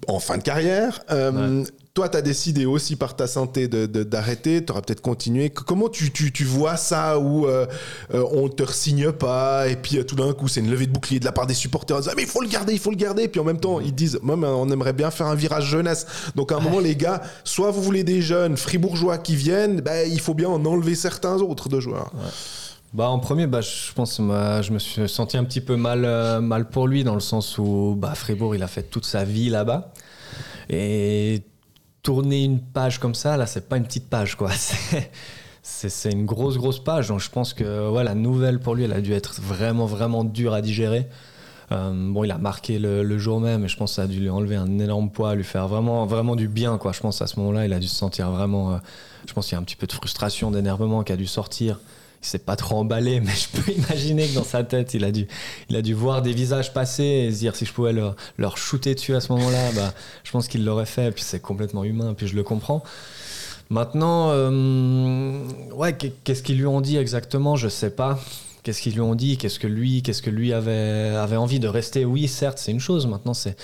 en 0.07 0.19
fin 0.19 0.37
de 0.37 0.43
carrière. 0.43 0.99
Euh, 1.11 1.63
Toi, 1.97 2.09
tu 2.09 2.17
as 2.17 2.21
décidé 2.21 2.67
aussi 2.67 2.95
par 2.95 3.15
ta 3.15 3.25
santé 3.25 3.67
d'arrêter, 3.67 4.63
tu 4.63 4.71
auras 4.71 4.83
peut-être 4.83 5.01
continué. 5.01 5.49
Comment 5.49 5.89
tu, 5.89 6.11
tu, 6.11 6.31
tu 6.31 6.43
vois 6.43 6.77
ça 6.77 7.17
où 7.17 7.47
euh, 7.47 7.65
euh, 8.13 8.23
on 8.33 8.49
te 8.49 8.71
signe 8.71 9.11
pas 9.11 9.67
et 9.67 9.75
puis 9.75 9.97
euh, 9.97 10.03
tout 10.03 10.15
d'un 10.15 10.31
coup 10.33 10.47
c'est 10.47 10.59
une 10.59 10.69
levée 10.69 10.85
de 10.85 10.91
bouclier 10.91 11.19
de 11.19 11.25
la 11.25 11.31
part 11.31 11.47
des 11.47 11.55
supporters 11.55 11.97
en 11.97 12.01
disant, 12.01 12.11
mais 12.15 12.21
il 12.21 12.27
faut 12.27 12.43
le 12.43 12.49
garder, 12.49 12.73
il 12.73 12.79
faut 12.79 12.91
le 12.91 12.97
garder. 12.97 13.23
Et 13.23 13.27
puis 13.27 13.41
en 13.41 13.43
même 13.43 13.59
temps 13.59 13.79
ils 13.79 13.95
disent 13.95 14.19
même 14.21 14.43
on 14.43 14.69
aimerait 14.69 14.93
bien 14.93 15.09
faire 15.09 15.25
un 15.25 15.33
virage 15.33 15.65
jeunesse. 15.65 16.05
Donc 16.35 16.51
à 16.51 16.57
un 16.57 16.59
moment 16.59 16.79
les 16.79 16.95
gars, 16.95 17.19
soit 17.43 17.71
vous 17.71 17.81
voulez 17.81 18.03
des 18.03 18.21
jeunes 18.21 18.57
fribourgeois 18.57 19.17
qui 19.17 19.35
viennent, 19.35 19.81
ben, 19.81 20.07
il 20.07 20.19
faut 20.19 20.35
bien 20.35 20.49
en 20.49 20.63
enlever 20.65 20.93
certains 20.93 21.37
autres 21.37 21.67
de 21.67 21.79
joueurs. 21.79 22.11
Bah, 22.93 23.09
en 23.09 23.17
premier, 23.17 23.47
bah, 23.47 23.61
je 23.61 23.91
pense 23.93 24.17
que 24.17 24.23
je 24.23 24.71
me 24.71 24.79
suis 24.79 25.09
senti 25.09 25.35
un 25.35 25.43
petit 25.43 25.61
peu 25.61 25.75
mal, 25.75 26.05
euh, 26.05 26.41
mal 26.41 26.69
pour 26.69 26.87
lui, 26.87 27.03
dans 27.03 27.15
le 27.15 27.19
sens 27.21 27.57
où 27.57 27.95
bah, 27.97 28.13
Fribourg, 28.13 28.55
il 28.55 28.61
a 28.61 28.67
fait 28.67 28.83
toute 28.83 29.05
sa 29.05 29.23
vie 29.23 29.49
là-bas. 29.49 29.91
Et 30.69 31.43
tourner 32.03 32.43
une 32.43 32.61
page 32.61 32.99
comme 32.99 33.15
ça, 33.15 33.37
là, 33.37 33.45
c'est 33.45 33.67
pas 33.67 33.77
une 33.77 33.83
petite 33.85 34.09
page, 34.09 34.35
quoi. 34.35 34.49
C'est- 35.61 36.11
une 36.11 36.25
grosse, 36.25 36.57
grosse 36.57 36.79
page. 36.81 37.09
Donc 37.09 37.19
je 37.19 37.29
pense 37.29 37.53
que 37.53 37.89
ouais, 37.89 38.03
la 38.03 38.15
nouvelle 38.15 38.59
pour 38.59 38.73
lui, 38.75 38.85
elle 38.85 38.93
a 38.93 39.01
dû 39.01 39.11
être 39.13 39.41
vraiment, 39.41 39.85
vraiment 39.85 40.23
dure 40.23 40.53
à 40.53 40.61
digérer. 40.61 41.07
Euh, 41.73 41.91
bon, 41.93 42.23
il 42.23 42.31
a 42.31 42.37
marqué 42.37 42.79
le, 42.79 43.03
le 43.03 43.17
jour 43.17 43.41
même 43.41 43.65
et 43.65 43.67
je 43.67 43.75
pense 43.75 43.91
que 43.91 43.95
ça 43.95 44.03
a 44.03 44.07
dû 44.07 44.21
lui 44.21 44.29
enlever 44.29 44.55
un 44.55 44.79
énorme 44.79 45.09
poids, 45.11 45.35
lui 45.35 45.43
faire 45.43 45.67
vraiment, 45.67 46.05
vraiment 46.05 46.37
du 46.37 46.47
bien, 46.47 46.77
quoi. 46.77 46.93
Je 46.93 47.01
pense 47.01 47.21
à 47.21 47.27
ce 47.27 47.37
moment-là, 47.41 47.65
il 47.65 47.73
a 47.73 47.79
dû 47.79 47.87
se 47.87 47.95
sentir 47.95 48.31
vraiment. 48.31 48.71
euh, 48.75 48.77
je 49.27 49.33
pense 49.33 49.47
qu'il 49.47 49.55
y 49.55 49.57
a 49.57 49.59
un 49.59 49.63
petit 49.65 49.75
peu 49.75 49.87
de 49.87 49.91
frustration, 49.91 50.49
d'énervement 50.51 51.03
qui 51.03 51.11
a 51.11 51.17
dû 51.17 51.27
sortir. 51.27 51.81
Il 52.21 52.27
s'est 52.27 52.39
pas 52.39 52.55
trop 52.55 52.77
emballé, 52.77 53.19
mais 53.23 53.31
je 53.33 53.47
peux 53.61 53.71
imaginer 53.71 54.27
que 54.27 54.35
dans 54.35 54.43
sa 54.43 54.63
tête, 54.63 54.93
il 54.93 55.03
a 55.03 55.11
dû, 55.11 55.27
il 55.69 55.75
a 55.75 55.81
dû 55.81 55.93
voir 55.93 56.21
des 56.21 56.33
visages 56.33 56.73
passer 56.73 57.03
et 57.03 57.31
se 57.31 57.39
dire 57.39 57.55
si 57.55 57.65
je 57.65 57.73
pouvais 57.73 57.93
leur, 57.93 58.15
leur 58.37 58.57
shooter 58.57 58.95
dessus 58.95 59.15
à 59.15 59.21
ce 59.21 59.31
moment-là, 59.33 59.71
bah, 59.75 59.93
je 60.23 60.31
pense 60.31 60.47
qu'il 60.47 60.65
l'aurait 60.65 60.85
fait. 60.85 61.11
Puis 61.11 61.23
c'est 61.23 61.39
complètement 61.39 61.83
humain, 61.83 62.13
puis 62.15 62.27
je 62.27 62.35
le 62.35 62.43
comprends. 62.43 62.83
Maintenant, 63.69 64.29
euh, 64.31 65.43
ouais, 65.73 65.93
qu'est- 65.95 66.13
qu'est-ce 66.23 66.41
qu'ils 66.41 66.57
lui 66.57 66.65
ont 66.67 66.81
dit 66.81 66.97
exactement? 66.97 67.55
Je 67.57 67.67
sais 67.67 67.89
pas. 67.89 68.17
Qu'est-ce 68.67 68.81
qu'ils 68.81 68.95
lui 68.95 68.99
ont 68.99 69.15
dit 69.15 69.37
Qu'est-ce 69.37 69.59
que 69.59 69.67
lui, 69.67 70.01
qu'est-ce 70.01 70.21
que 70.21 70.29
lui 70.29 70.51
avait, 70.51 71.15
avait 71.15 71.37
envie 71.37 71.61
de 71.61 71.69
rester 71.69 72.03
Oui, 72.03 72.27
certes, 72.27 72.57
c'est 72.57 72.73
une 72.73 72.81
chose. 72.81 73.07
Maintenant, 73.07 73.33
c'est 73.33 73.55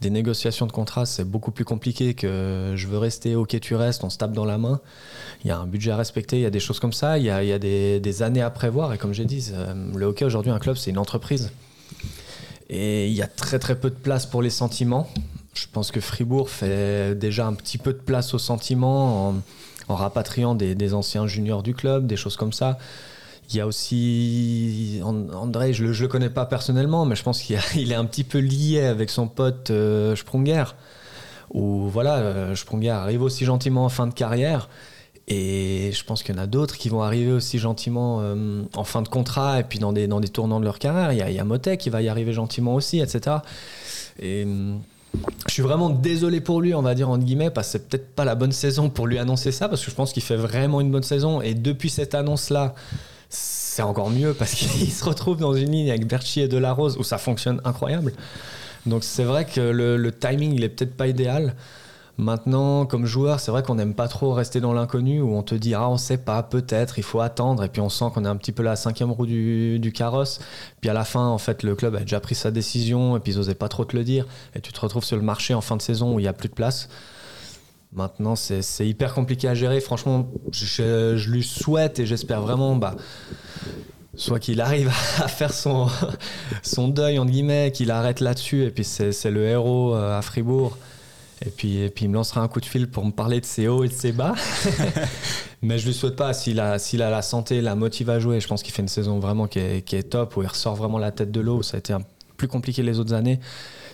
des 0.00 0.10
négociations 0.10 0.66
de 0.66 0.72
contrat, 0.72 1.06
c'est 1.06 1.22
beaucoup 1.22 1.52
plus 1.52 1.64
compliqué 1.64 2.14
que 2.14 2.72
je 2.74 2.88
veux 2.88 2.98
rester, 2.98 3.36
ok, 3.36 3.60
tu 3.60 3.76
restes, 3.76 4.02
on 4.02 4.10
se 4.10 4.18
tape 4.18 4.32
dans 4.32 4.44
la 4.44 4.58
main. 4.58 4.80
Il 5.44 5.46
y 5.46 5.52
a 5.52 5.58
un 5.60 5.66
budget 5.68 5.92
à 5.92 5.96
respecter, 5.96 6.38
il 6.38 6.42
y 6.42 6.44
a 6.44 6.50
des 6.50 6.58
choses 6.58 6.80
comme 6.80 6.92
ça, 6.92 7.18
il 7.18 7.24
y 7.24 7.30
a, 7.30 7.44
il 7.44 7.48
y 7.48 7.52
a 7.52 7.60
des, 7.60 8.22
années 8.24 8.42
à 8.42 8.50
prévoir. 8.50 8.92
Et 8.92 8.98
comme 8.98 9.12
j'ai 9.14 9.26
dit, 9.26 9.48
euh, 9.52 9.92
le 9.94 10.06
hockey 10.06 10.24
aujourd'hui, 10.24 10.50
un 10.50 10.58
club, 10.58 10.76
c'est 10.76 10.90
une 10.90 10.98
entreprise. 10.98 11.52
Et 12.68 13.06
il 13.06 13.14
y 13.14 13.22
a 13.22 13.28
très 13.28 13.60
très 13.60 13.78
peu 13.78 13.90
de 13.90 13.94
place 13.94 14.26
pour 14.26 14.42
les 14.42 14.50
sentiments. 14.50 15.08
Je 15.54 15.66
pense 15.72 15.92
que 15.92 16.00
Fribourg 16.00 16.50
fait 16.50 17.16
déjà 17.16 17.46
un 17.46 17.54
petit 17.54 17.78
peu 17.78 17.92
de 17.92 18.00
place 18.00 18.34
aux 18.34 18.40
sentiments 18.40 19.28
en, 19.28 19.34
en 19.86 19.94
rapatriant 19.94 20.56
des, 20.56 20.74
des 20.74 20.94
anciens 20.94 21.28
juniors 21.28 21.62
du 21.62 21.74
club, 21.74 22.08
des 22.08 22.16
choses 22.16 22.36
comme 22.36 22.52
ça. 22.52 22.76
Il 23.50 23.56
y 23.56 23.60
a 23.60 23.66
aussi 23.66 25.00
And- 25.02 25.28
André, 25.32 25.72
je 25.72 25.92
je 25.92 26.02
le 26.02 26.08
connais 26.08 26.30
pas 26.30 26.46
personnellement, 26.46 27.04
mais 27.04 27.16
je 27.16 27.22
pense 27.22 27.40
qu'il 27.40 27.56
est 27.92 27.94
un 27.94 28.04
petit 28.04 28.24
peu 28.24 28.38
lié 28.38 28.82
avec 28.82 29.10
son 29.10 29.28
pote 29.28 29.70
euh, 29.70 30.14
Sprunger. 30.16 30.64
Voilà, 31.54 32.16
euh, 32.16 32.54
Sprunger 32.54 32.90
arrive 32.90 33.22
aussi 33.22 33.44
gentiment 33.44 33.84
en 33.84 33.88
fin 33.88 34.06
de 34.06 34.14
carrière. 34.14 34.68
Et 35.30 35.90
je 35.92 36.04
pense 36.04 36.22
qu'il 36.22 36.34
y 36.34 36.38
en 36.38 36.42
a 36.42 36.46
d'autres 36.46 36.76
qui 36.78 36.88
vont 36.88 37.02
arriver 37.02 37.32
aussi 37.32 37.58
gentiment 37.58 38.20
euh, 38.22 38.62
en 38.74 38.84
fin 38.84 39.02
de 39.02 39.08
contrat 39.08 39.60
et 39.60 39.62
puis 39.62 39.78
dans 39.78 39.92
des, 39.92 40.06
dans 40.06 40.20
des 40.20 40.28
tournants 40.28 40.58
de 40.58 40.64
leur 40.64 40.78
carrière. 40.78 41.12
Il 41.12 41.18
y 41.18 41.22
a, 41.22 41.30
il 41.30 41.44
Motet 41.44 41.76
qui 41.76 41.90
va 41.90 42.00
y 42.00 42.08
arriver 42.08 42.32
gentiment 42.32 42.74
aussi, 42.74 43.00
etc. 43.00 43.36
Et 44.20 44.46
je 45.46 45.52
suis 45.52 45.62
vraiment 45.62 45.90
désolé 45.90 46.40
pour 46.40 46.60
lui, 46.62 46.74
on 46.74 46.82
va 46.82 46.94
dire 46.94 47.10
entre 47.10 47.24
guillemets, 47.24 47.50
parce 47.50 47.68
que 47.68 47.72
c'est 47.72 47.88
peut-être 47.88 48.14
pas 48.14 48.24
la 48.24 48.34
bonne 48.34 48.52
saison 48.52 48.88
pour 48.88 49.06
lui 49.06 49.18
annoncer 49.18 49.52
ça, 49.52 49.68
parce 49.68 49.84
que 49.84 49.90
je 49.90 49.94
pense 49.96 50.12
qu'il 50.12 50.22
fait 50.22 50.36
vraiment 50.36 50.80
une 50.80 50.90
bonne 50.90 51.02
saison. 51.02 51.42
Et 51.42 51.54
depuis 51.54 51.90
cette 51.90 52.14
annonce-là, 52.14 52.74
c'est 53.28 53.82
encore 53.82 54.10
mieux 54.10 54.34
parce 54.34 54.54
qu'il 54.54 54.90
se 54.90 55.04
retrouve 55.04 55.38
dans 55.38 55.54
une 55.54 55.70
ligne 55.70 55.90
avec 55.90 56.06
Berchi 56.06 56.40
et 56.40 56.48
Delarose 56.48 56.96
où 56.98 57.02
ça 57.02 57.18
fonctionne 57.18 57.60
incroyable. 57.64 58.12
Donc 58.86 59.04
c'est 59.04 59.24
vrai 59.24 59.44
que 59.44 59.60
le, 59.60 60.12
timing, 60.12 60.54
il 60.54 60.68
peut-être 60.70 60.96
pas 60.96 61.06
idéal. 61.06 61.54
Maintenant, 62.20 62.84
comme 62.84 63.06
joueur, 63.06 63.38
c'est 63.38 63.52
vrai 63.52 63.62
qu'on 63.62 63.76
n'aime 63.76 63.94
pas 63.94 64.08
trop 64.08 64.32
rester 64.32 64.60
dans 64.60 64.72
l'inconnu 64.72 65.20
où 65.20 65.36
on 65.36 65.44
te 65.44 65.54
dit 65.54 65.74
ah 65.74 65.88
on 65.88 65.96
sait 65.96 66.18
pas, 66.18 66.42
peut-être, 66.42 66.98
il 66.98 67.04
faut 67.04 67.20
attendre 67.20 67.62
et 67.62 67.68
puis 67.68 67.80
on 67.80 67.88
sent 67.88 68.06
qu'on 68.12 68.24
est 68.24 68.28
un 68.28 68.34
petit 68.34 68.50
peu 68.50 68.64
la 68.64 68.74
cinquième 68.74 69.12
roue 69.12 69.26
du, 69.26 69.78
du 69.78 69.92
carrosse. 69.92 70.40
Puis 70.80 70.90
à 70.90 70.94
la 70.94 71.04
fin, 71.04 71.28
en 71.28 71.38
fait, 71.38 71.62
le 71.62 71.76
club 71.76 71.94
a 71.94 72.00
déjà 72.00 72.18
pris 72.18 72.34
sa 72.34 72.50
décision 72.50 73.16
et 73.16 73.20
puis 73.20 73.34
ils 73.34 73.38
osaient 73.38 73.54
pas 73.54 73.68
trop 73.68 73.84
te 73.84 73.96
le 73.96 74.02
dire 74.02 74.26
et 74.56 74.60
tu 74.60 74.72
te 74.72 74.80
retrouves 74.80 75.04
sur 75.04 75.16
le 75.16 75.22
marché 75.22 75.54
en 75.54 75.60
fin 75.60 75.76
de 75.76 75.82
saison 75.82 76.14
où 76.14 76.18
il 76.18 76.24
y 76.24 76.28
a 76.28 76.32
plus 76.32 76.48
de 76.48 76.54
place. 76.54 76.88
Maintenant, 77.92 78.36
c'est 78.36 78.86
hyper 78.86 79.14
compliqué 79.14 79.48
à 79.48 79.54
gérer. 79.54 79.80
Franchement, 79.80 80.28
je, 80.52 81.16
je 81.16 81.30
lui 81.30 81.42
souhaite 81.42 81.98
et 81.98 82.06
j'espère 82.06 82.42
vraiment 82.42 82.76
bah, 82.76 82.94
soit 84.14 84.38
qu'il 84.38 84.60
arrive 84.60 84.88
à 85.22 85.28
faire 85.28 85.52
son, 85.52 85.88
son 86.62 86.88
deuil, 86.88 87.18
entre 87.18 87.30
guillemets, 87.30 87.72
qu'il 87.72 87.90
arrête 87.90 88.20
là-dessus, 88.20 88.64
et 88.64 88.70
puis 88.70 88.84
c'est 88.84 89.30
le 89.30 89.44
héros 89.46 89.94
euh, 89.94 90.18
à 90.18 90.22
Fribourg. 90.22 90.76
Et 91.46 91.50
puis, 91.50 91.78
et 91.78 91.88
puis 91.88 92.06
il 92.06 92.08
me 92.08 92.14
lancera 92.14 92.40
un 92.40 92.48
coup 92.48 92.60
de 92.60 92.66
fil 92.66 92.90
pour 92.90 93.04
me 93.06 93.12
parler 93.12 93.40
de 93.40 93.46
ses 93.46 93.68
hauts 93.68 93.84
et 93.84 93.88
de 93.88 93.92
ses 93.92 94.10
bas. 94.10 94.34
Mais 95.62 95.78
je 95.78 95.86
lui 95.86 95.94
souhaite 95.94 96.16
pas, 96.16 96.32
s'il 96.34 96.58
a, 96.60 96.78
s'il 96.80 97.00
a 97.00 97.10
la 97.10 97.22
santé, 97.22 97.60
la 97.60 97.74
motive 97.76 98.10
à 98.10 98.18
jouer, 98.18 98.40
je 98.40 98.48
pense 98.48 98.62
qu'il 98.62 98.74
fait 98.74 98.82
une 98.82 98.88
saison 98.88 99.18
vraiment 99.20 99.46
qui 99.46 99.60
est, 99.60 99.82
qui 99.82 99.96
est 99.96 100.02
top, 100.02 100.36
où 100.36 100.42
il 100.42 100.48
ressort 100.48 100.74
vraiment 100.74 100.98
la 100.98 101.10
tête 101.12 101.30
de 101.30 101.40
l'eau, 101.40 101.62
ça 101.62 101.76
a 101.76 101.78
été 101.78 101.92
un- 101.92 102.02
plus 102.36 102.48
compliqué 102.48 102.82
les 102.82 102.98
autres 102.98 103.14
années. 103.14 103.38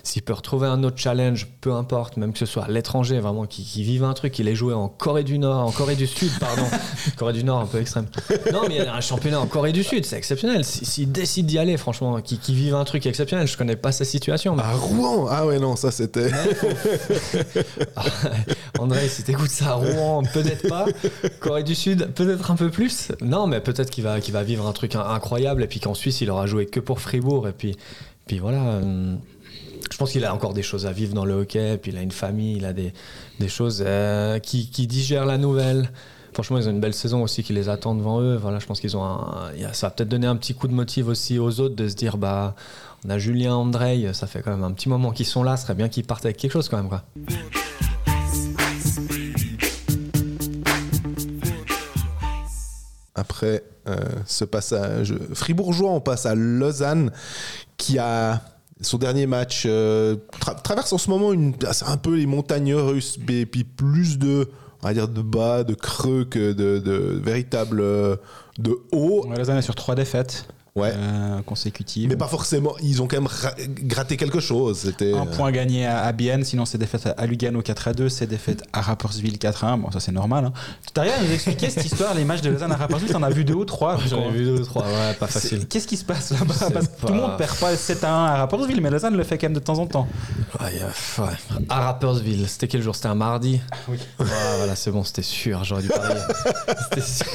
S'il 0.07 0.21
peut 0.23 0.35
retrouver 0.35 0.67
un 0.69 0.85
autre 0.85 0.99
challenge, 0.99 1.49
peu 1.63 1.73
importe, 1.73 2.19
même 2.19 2.33
que 2.35 2.39
ce 2.39 2.45
soit 2.47 2.65
à 2.65 2.69
l'étranger, 2.69 3.19
vraiment, 3.21 3.47
qui, 3.47 3.65
qui 3.65 3.83
vive 3.83 4.05
un 4.05 4.13
truc, 4.13 4.39
il 4.39 4.47
est 4.49 4.55
joué 4.55 4.75
en 4.75 4.87
Corée 4.89 5.25
du 5.25 5.39
Nord, 5.39 5.67
en 5.67 5.71
Corée 5.73 5.97
du 5.97 6.07
Sud, 6.07 6.31
pardon. 6.39 6.63
Corée 7.17 7.33
du 7.33 7.43
Nord, 7.43 7.61
un 7.61 7.67
peu 7.67 7.81
extrême. 7.81 8.07
Non, 8.53 8.61
mais 8.69 8.77
il 8.77 8.85
y 8.85 8.87
a 8.87 8.95
un 8.95 9.01
championnat 9.01 9.41
en 9.41 9.47
Corée 9.47 9.73
du 9.73 9.83
Sud, 9.83 10.05
c'est 10.05 10.19
exceptionnel. 10.19 10.63
Si- 10.65 10.85
S'il 10.85 11.11
décide 11.11 11.47
d'y 11.47 11.59
aller, 11.59 11.77
franchement, 11.79 12.21
qui, 12.21 12.39
qui 12.39 12.55
vive 12.55 12.75
un 12.75 12.85
truc 12.85 13.07
exceptionnel, 13.07 13.47
je 13.49 13.57
connais 13.57 13.77
pas 13.77 13.93
sa 13.93 14.05
situation. 14.05 14.55
mais- 14.57 14.63
À 14.63 14.73
Rouen? 14.73 15.27
Ah 15.31 15.47
ouais, 15.47 15.59
non, 15.59 15.75
ça 15.75 15.91
c'était. 15.91 16.31
André, 18.79 19.09
si 19.09 19.23
t'écoutes 19.23 19.51
ça 19.51 19.71
à 19.71 19.75
Rouen, 19.75 20.23
peut-être 20.33 20.69
pas. 20.69 20.87
Corée 21.41 21.63
du 21.63 21.75
Sud, 21.75 22.09
peut-être 22.15 22.51
un 22.51 22.57
peu 22.57 22.71
plus. 22.71 23.09
Non, 23.23 23.47
mais 23.47 23.61
peut-être 23.61 23.91
qu'il 23.91 24.05
va, 24.05 24.21
qu'il 24.21 24.35
va 24.35 24.43
vivre 24.43 24.67
un 24.67 24.73
truc 24.73 24.95
in- 24.97 25.01
incroyable 25.01 25.63
et 25.63 25.67
puis 25.67 25.81
qu'en 25.81 25.95
Suisse, 25.95 26.21
il 26.21 26.31
aura 26.31 26.47
joué 26.47 26.67
que 26.67 26.81
pour 26.81 27.01
Fribourg. 27.01 27.49
Et 27.49 27.53
puis, 27.53 27.77
puis 28.27 28.39
voilà. 28.39 28.59
euh, 28.63 29.15
Je 29.95 29.99
pense 30.01 30.11
qu'il 30.11 30.25
a 30.25 30.35
encore 30.35 30.55
des 30.55 30.65
choses 30.65 30.87
à 30.87 30.93
vivre 30.93 31.15
dans 31.15 31.25
le 31.25 31.35
hockey. 31.35 31.79
Puis 31.79 31.93
il 31.93 31.97
a 31.97 32.03
une 32.03 32.11
famille, 32.11 32.57
il 32.57 32.65
a 32.65 32.73
des, 32.73 32.93
des 33.39 33.47
choses 33.47 33.81
euh, 33.87 34.41
qui, 34.41 34.67
digèrent 34.89 35.25
la 35.25 35.39
nouvelle. 35.39 35.89
Franchement, 36.33 36.59
ils 36.59 36.67
ont 36.67 36.73
une 36.73 36.81
belle 36.81 36.95
saison 36.95 37.23
aussi 37.23 37.45
qui 37.45 37.53
les 37.53 37.69
attend 37.69 37.95
devant 37.95 38.21
eux. 38.21 38.35
Voilà, 38.35 38.59
je 38.59 38.67
pense 38.67 38.81
qu'ils 38.81 38.97
ont 38.97 39.05
un, 39.05 39.53
ça 39.73 39.87
va 39.87 39.91
peut-être 39.93 40.09
donner 40.09 40.27
un 40.27 40.35
petit 40.35 40.53
coup 40.53 40.67
de 40.67 40.73
motive 40.73 41.07
aussi 41.07 41.39
aux 41.39 41.61
autres 41.61 41.77
de 41.77 41.87
se 41.87 41.95
dire 41.95 42.17
bah 42.17 42.57
on 43.07 43.11
a 43.11 43.19
Julien, 43.19 43.55
André, 43.55 44.13
ça 44.15 44.27
fait 44.27 44.43
quand 44.43 44.51
même 44.51 44.65
un 44.65 44.73
petit 44.73 44.89
moment 44.89 45.13
qu'ils 45.13 45.27
sont 45.27 45.45
là. 45.45 45.57
Ce 45.57 45.63
serait 45.63 45.77
bien 45.77 45.89
qu'ils 45.89 46.05
partent 46.05 46.25
avec 46.25 46.39
quelque 46.39 46.51
chose 46.51 46.69
quand 46.69 46.79
même 46.79 46.89
quoi. 46.89 47.05
après 53.15 53.63
euh, 53.87 53.97
ce 54.27 54.45
passage 54.45 55.15
fribourgeois, 55.35 55.91
on 55.93 56.01
passe 56.01 56.27
à 56.27 56.35
Lausanne 56.35 57.13
qui 57.77 57.97
a 58.01 58.41
son 58.85 58.99
dernier 58.99 59.27
match 59.27 59.65
euh, 59.67 60.17
tra- 60.41 60.61
traverse 60.63 60.93
en 60.93 60.99
ce 60.99 61.11
moment 61.11 61.33
une, 61.33 61.55
c'est 61.73 61.87
un 61.87 61.97
peu 61.97 62.15
les 62.15 62.27
montagnes 62.27 62.75
russes, 62.75 63.19
et 63.29 63.47
puis 63.47 63.65
plus 63.65 64.19
de 64.19 64.49
on 64.83 64.93
dire 64.93 65.09
de 65.09 65.23
bas, 65.23 65.65
de 65.65 65.75
creux 65.75 66.25
que 66.25 66.53
de, 66.53 66.79
de 66.79 67.21
véritables 67.23 67.81
euh, 67.81 68.17
de 68.59 68.77
haut. 68.93 69.27
Ouais, 69.27 69.41
est 69.57 69.63
sur 69.63 69.75
trois 69.75 69.95
défaites 69.95 70.47
Ouais. 70.77 70.93
euh, 70.93 71.41
consécutives. 71.43 72.09
Mais 72.09 72.17
pas 72.17 72.27
forcément. 72.27 72.73
Ils 72.83 73.01
ont 73.01 73.07
quand 73.07 73.17
même 73.17 73.29
ra- 73.29 73.55
gratté 73.69 74.17
quelque 74.17 74.41
chose. 74.41 74.79
C'était. 74.79 75.13
Un 75.15 75.25
point 75.27 75.53
gagné 75.53 75.87
à, 75.87 76.01
à 76.03 76.11
Bienne, 76.11 76.43
sinon 76.45 76.65
c'est 76.65 76.79
défaite 76.79 77.07
à- 77.07 77.11
à 77.11 77.27
Lugano 77.27 77.63
4 77.63 77.89
à 77.89 77.93
2, 77.95 78.09
c'est 78.09 78.27
défaite 78.27 78.65
à 78.73 78.81
Rapperswil 78.81 79.39
4 79.39 79.63
à 79.65 79.69
1. 79.69 79.79
Bon, 79.79 79.91
ça 79.93 80.01
c'est 80.01 80.11
normal. 80.11 80.47
Hein. 80.47 80.53
T'as 80.93 81.03
rien 81.03 81.13
à 81.21 81.23
nous 81.23 81.31
expliquer 81.33 81.71
cette 81.71 81.85
histoire, 81.87 82.13
les 82.15 82.25
matchs 82.25 82.41
de 82.41 82.51
Lausanne 82.51 82.73
à 82.73 82.77
Rapperswil, 82.77 83.09
t'en 83.13 83.23
as 83.23 83.31
vu 83.31 83.45
deux 83.45 83.55
ou 83.55 83.65
trois 83.65 83.99
J'en 84.09 84.25
ai 84.25 84.31
vu 84.33 84.45
deux 84.47 84.61
ou 84.63 84.65
trois, 84.65 84.83
ouais, 84.83 85.15
pas 85.21 85.29
facile. 85.29 85.67
Qu'est-ce 85.69 85.87
qui 85.87 85.97
se 85.97 86.05
passe 86.05 86.33
là-bas? 86.33 86.55
C'est 86.59 86.73
Parce 86.73 86.89
que 86.89 87.07
tout 87.07 87.13
le 87.13 87.21
monde 87.21 87.37
perd 87.39 87.57
pas 87.57 87.77
7 87.77 88.03
à 88.03 88.13
1 88.13 88.25
à 88.27 88.37
Rapperswil, 88.39 88.81
mais 88.81 88.91
Lausanne 88.91 89.17
le 89.17 89.23
fait 89.23 89.39
quand 89.39 89.47
même 89.47 89.55
de 89.55 89.61
temps 89.61 89.79
en 89.79 89.87
temps. 89.87 90.09
Ouais, 90.61 90.73
euh, 90.83 91.23
ouais. 91.23 91.65
À 91.69 91.83
Rapperswil, 91.83 92.49
c'était 92.49 92.67
quel 92.67 92.83
jour? 92.83 92.97
C'était 92.97 93.07
un 93.09 93.15
mardi? 93.15 93.61
Oui. 93.89 93.99
Ouais, 94.19 94.27
voilà, 94.59 94.75
c'est 94.75 94.91
bon, 94.91 95.05
c'était 95.05 95.23
sûr, 95.23 95.63
j'aurais 95.63 95.83
dû 95.83 95.89
parier. 95.89 96.21
C'était 96.91 97.01
sûr. 97.01 97.27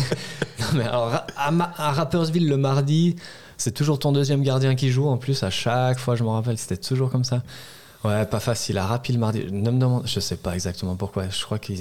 Non, 0.60 0.66
mais 0.74 0.84
alors, 0.84 1.14
à, 1.38 1.52
à 1.78 1.92
Rapperswil, 1.94 2.48
le 2.48 2.58
mardi, 2.58 3.16
c'est 3.60 3.74
toujours 3.74 4.00
ton 4.00 4.12
deuxième 4.12 4.42
gardien 4.42 4.76
qui 4.76 4.90
joue. 4.90 5.08
En 5.08 5.18
plus, 5.18 5.44
à 5.44 5.50
chaque 5.50 6.00
fois, 6.00 6.16
je 6.16 6.24
me 6.24 6.30
rappelle, 6.30 6.58
c'était 6.58 6.78
toujours 6.78 7.10
comme 7.12 7.24
ça. 7.24 7.44
Ouais, 8.06 8.26
pas 8.26 8.40
facile. 8.40 8.78
À 8.78 8.86
Rapi, 8.86 9.12
le 9.12 9.20
mardi, 9.20 9.46
ne 9.52 9.72
me 9.72 9.80
demande, 9.80 10.04
je 10.08 10.22
sais 10.22 10.38
pas 10.38 10.54
exactement 10.54 10.96
pourquoi. 10.96 11.28
Je 11.28 11.44
crois 11.44 11.60
que 11.60 11.74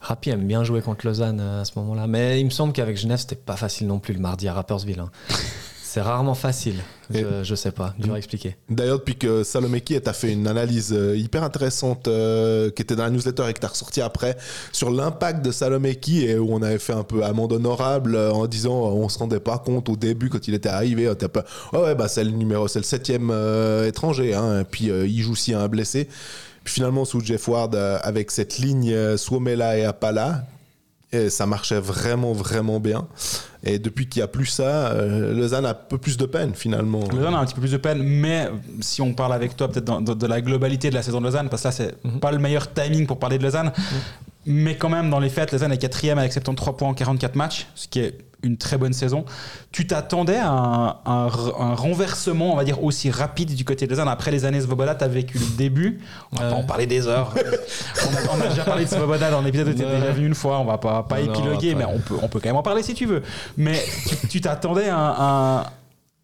Rapi 0.00 0.30
aime 0.30 0.46
bien 0.46 0.64
jouer 0.64 0.82
contre 0.82 1.06
Lausanne 1.06 1.38
euh, 1.40 1.60
à 1.62 1.64
ce 1.64 1.78
moment-là. 1.78 2.08
Mais 2.08 2.40
il 2.40 2.44
me 2.44 2.50
semble 2.50 2.72
qu'avec 2.72 2.96
Genève, 2.96 3.18
c'était 3.18 3.36
pas 3.36 3.56
facile 3.56 3.86
non 3.86 4.00
plus 4.00 4.12
le 4.14 4.20
mardi 4.20 4.48
à 4.48 4.54
Rapperswil. 4.54 4.98
hein. 4.98 5.10
C'est 5.82 6.00
rarement 6.00 6.34
facile. 6.34 6.80
Je, 7.14 7.44
je 7.44 7.54
sais 7.54 7.72
pas, 7.72 7.94
dur 7.98 8.14
à 8.14 8.18
expliquer. 8.18 8.56
D'ailleurs, 8.68 8.98
depuis 8.98 9.16
que 9.16 9.42
Salomeki 9.42 9.96
a 10.04 10.12
fait 10.12 10.32
une 10.32 10.46
analyse 10.46 10.92
euh, 10.92 11.16
hyper 11.16 11.42
intéressante 11.42 12.08
euh, 12.08 12.70
qui 12.70 12.82
était 12.82 12.96
dans 12.96 13.04
la 13.04 13.10
newsletter 13.10 13.44
et 13.48 13.52
que 13.52 13.60
tu 13.60 13.66
as 13.66 13.68
ressorti 13.68 14.00
après 14.00 14.36
sur 14.72 14.90
l'impact 14.90 15.44
de 15.44 15.50
Salomeki 15.50 16.24
et 16.24 16.38
où 16.38 16.52
on 16.52 16.62
avait 16.62 16.78
fait 16.78 16.92
un 16.92 17.04
peu 17.04 17.24
amende 17.24 17.52
honorable 17.52 18.14
euh, 18.14 18.32
en 18.32 18.46
disant 18.46 18.74
on 18.74 19.08
se 19.08 19.18
rendait 19.18 19.40
pas 19.40 19.58
compte 19.58 19.88
au 19.88 19.96
début 19.96 20.28
quand 20.28 20.46
il 20.48 20.54
était 20.54 20.68
arrivé. 20.68 21.08
On 21.08 21.12
était 21.12 21.26
un 21.26 21.28
peu, 21.28 21.42
ouais, 21.72 21.80
ouais, 21.80 21.94
bah, 21.94 22.08
c'est 22.08 22.24
le 22.24 22.30
numéro, 22.30 22.68
c'est 22.68 22.78
le 22.78 22.84
septième 22.84 23.30
euh, 23.30 23.88
étranger. 23.88 24.34
Hein, 24.34 24.60
et 24.60 24.64
puis 24.64 24.86
il 24.86 25.22
joue 25.22 25.32
aussi 25.32 25.54
un 25.54 25.68
blessé. 25.68 26.08
Puis 26.64 26.74
finalement, 26.74 27.04
sous 27.04 27.20
Jeff 27.20 27.48
Ward, 27.48 27.74
avec 27.74 28.30
cette 28.30 28.58
ligne 28.58 29.16
Suomela 29.16 29.76
et 29.76 29.84
Apala, 29.84 30.44
et 31.12 31.28
ça 31.30 31.46
marchait 31.46 31.78
vraiment, 31.80 32.32
vraiment 32.32 32.80
bien. 32.80 33.06
Et 33.64 33.78
depuis 33.78 34.08
qu'il 34.08 34.20
n'y 34.20 34.24
a 34.24 34.28
plus 34.28 34.46
ça, 34.46 34.88
euh, 34.92 35.34
Lausanne 35.34 35.66
a 35.66 35.70
un 35.70 35.74
peu 35.74 35.98
plus 35.98 36.16
de 36.16 36.26
peine 36.26 36.54
finalement. 36.54 37.00
Lausanne 37.12 37.34
a 37.34 37.38
un 37.38 37.44
petit 37.44 37.54
peu 37.54 37.60
plus 37.60 37.72
de 37.72 37.76
peine, 37.76 38.02
mais 38.02 38.48
si 38.80 39.00
on 39.02 39.12
parle 39.14 39.32
avec 39.34 39.56
toi 39.56 39.68
peut-être 39.70 40.00
de 40.02 40.26
la 40.26 40.40
globalité 40.40 40.90
de 40.90 40.94
la 40.94 41.02
saison 41.02 41.20
de 41.20 41.26
Lausanne, 41.26 41.48
parce 41.48 41.62
que 41.62 41.68
là 41.68 41.72
c'est 41.72 41.94
Mhm. 42.04 42.18
pas 42.20 42.32
le 42.32 42.38
meilleur 42.38 42.72
timing 42.72 43.06
pour 43.06 43.18
parler 43.18 43.38
de 43.38 43.42
Lausanne, 43.44 43.72
mais 44.46 44.76
quand 44.76 44.88
même 44.88 45.10
dans 45.10 45.20
les 45.20 45.28
faits, 45.28 45.52
Lausanne 45.52 45.72
est 45.72 45.78
quatrième 45.78 46.18
avec 46.18 46.32
73 46.32 46.76
points 46.76 46.88
en 46.88 46.94
44 46.94 47.36
matchs, 47.36 47.66
ce 47.74 47.86
qui 47.88 48.00
est 48.00 48.18
une 48.42 48.56
très 48.56 48.76
bonne 48.78 48.92
saison. 48.92 49.24
Tu 49.70 49.86
t'attendais 49.86 50.36
à 50.36 50.48
un, 50.50 50.88
un 51.06 51.28
r- 51.28 51.60
un 51.62 51.74
renversement, 51.74 52.52
on 52.52 52.56
va 52.56 52.64
dire, 52.64 52.82
aussi 52.82 53.10
rapide 53.10 53.54
du 53.54 53.64
côté 53.64 53.86
de 53.86 53.90
Lausanne 53.90 54.08
après 54.08 54.30
les 54.30 54.44
années 54.44 54.60
Svoboda, 54.60 54.94
tu 54.94 55.04
as 55.04 55.08
vécu 55.08 55.38
le 55.38 55.56
début, 55.56 56.00
on 56.32 56.36
va 56.36 56.42
pas 56.42 56.48
Ouais. 56.56 56.62
en 56.62 56.64
parler 56.64 56.86
des 56.86 57.06
heures. 57.06 57.32
on, 57.36 58.16
a, 58.16 58.36
on 58.36 58.40
a 58.40 58.48
déjà 58.48 58.64
parlé 58.64 58.84
de 58.84 58.90
Svoboda 58.90 59.30
dans 59.30 59.40
l'épisode 59.42 59.68
où 59.68 59.72
tu 59.72 59.78
déjà 59.78 60.10
venu 60.12 60.26
une 60.26 60.34
fois, 60.34 60.58
on 60.58 60.64
va 60.64 60.78
pas, 60.78 61.02
pas 61.02 61.20
Non, 61.20 61.26
non, 61.26 61.32
épiloguer, 61.34 61.74
mais 61.74 61.84
on 61.84 61.98
peut, 61.98 62.16
on 62.22 62.28
peut 62.28 62.40
quand 62.40 62.48
même 62.48 62.56
en 62.56 62.62
parler 62.62 62.82
si 62.82 62.94
tu 62.94 63.06
veux. 63.06 63.22
Mais 63.56 63.80
tu- 64.28 64.40
t'attendais 64.40 64.88
à 64.88 64.96
un, 64.98 65.58
un- 65.60 65.64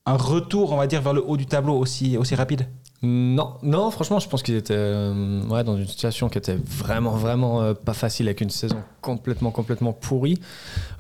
un 0.07 0.17
retour, 0.17 0.73
on 0.73 0.77
va 0.77 0.87
dire, 0.87 1.03
vers 1.03 1.13
le 1.13 1.23
haut 1.25 1.37
du 1.37 1.45
tableau 1.47 1.75
aussi, 1.79 2.17
aussi 2.17 2.35
rapide? 2.35 2.67
Non, 3.01 3.55
non, 3.63 3.93
franchement, 3.93 4.19
je 4.19 4.29
pense 4.29 4.43
qu'ils 4.43 4.57
étaient 4.57 4.75
euh, 4.75 5.43
ouais, 5.45 5.63
dans 5.63 5.77
une 5.77 5.87
situation 5.87 6.29
qui 6.29 6.37
était 6.37 6.57
vraiment, 6.57 7.13
vraiment 7.13 7.63
euh, 7.63 7.73
pas 7.73 7.93
facile 7.93 8.27
avec 8.27 8.41
une 8.41 8.51
saison 8.51 8.83
complètement, 9.03 9.53
complètement 9.53 9.93
pourrie. 9.93 10.41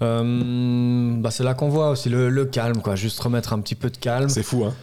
Euh, 0.01 1.16
bah, 1.16 1.32
c'est 1.32 1.42
là 1.42 1.55
qu'on 1.55 1.68
voit 1.68 1.90
aussi 1.90 2.09
le, 2.09 2.28
le 2.28 2.44
calme, 2.44 2.82
quoi. 2.82 2.94
Juste 2.94 3.18
remettre 3.18 3.53
un 3.53 3.61
petit 3.61 3.74
peu 3.74 3.90
de 3.90 3.96
calme. 3.96 4.28
C'est 4.28 4.44
fou, 4.44 4.64
hein. 4.64 4.74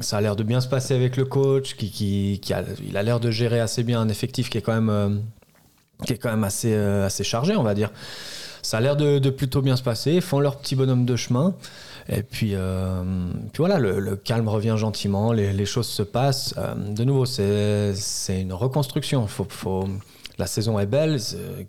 Ça 0.00 0.18
a 0.18 0.20
l'air 0.20 0.36
de 0.36 0.44
bien 0.44 0.60
se 0.60 0.68
passer 0.68 0.94
avec 0.94 1.16
le 1.16 1.24
coach, 1.24 1.74
qui, 1.74 1.90
qui, 1.90 2.38
qui 2.40 2.54
a, 2.54 2.62
il 2.86 2.96
a 2.96 3.02
l'air 3.02 3.18
de 3.18 3.32
gérer 3.32 3.58
assez 3.58 3.82
bien 3.82 4.00
un 4.00 4.08
effectif 4.08 4.50
qui 4.50 4.58
est 4.58 4.62
quand 4.62 4.80
même, 4.80 5.22
qui 6.04 6.12
est 6.12 6.18
quand 6.18 6.30
même 6.30 6.44
assez, 6.44 6.72
assez 6.72 7.24
chargé, 7.24 7.56
on 7.56 7.64
va 7.64 7.74
dire. 7.74 7.90
Ça 8.64 8.78
a 8.78 8.80
l'air 8.80 8.96
de, 8.96 9.30
plutôt 9.30 9.60
bien 9.60 9.76
se 9.76 9.82
passer. 9.82 10.22
Font 10.22 10.40
leur 10.40 10.56
petit 10.56 10.74
bonhomme 10.74 11.04
de 11.04 11.16
chemin. 11.16 11.54
Et 12.08 12.22
puis, 12.22 12.52
euh, 12.54 13.02
puis 13.52 13.58
voilà, 13.58 13.78
le, 13.78 14.16
calme 14.16 14.48
revient 14.48 14.74
gentiment, 14.78 15.32
les, 15.32 15.66
choses 15.66 15.86
se 15.86 16.02
passent. 16.02 16.54
Euh, 16.56 16.74
de 16.74 17.04
nouveau, 17.04 17.26
c'est 17.26 17.94
une 18.40 18.54
reconstruction. 18.54 19.26
La 20.38 20.46
saison 20.46 20.78
est 20.78 20.86
belle, 20.86 21.20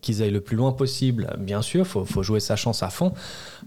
qu'ils 0.02 0.24
aillent 0.24 0.32
le 0.32 0.42
plus 0.42 0.56
loin 0.56 0.72
possible, 0.72 1.36
bien 1.38 1.62
sûr, 1.62 1.86
faut, 1.86 2.04
faut 2.04 2.24
jouer 2.24 2.40
sa 2.40 2.56
chance 2.56 2.82
à 2.82 2.90
fond. 2.90 3.14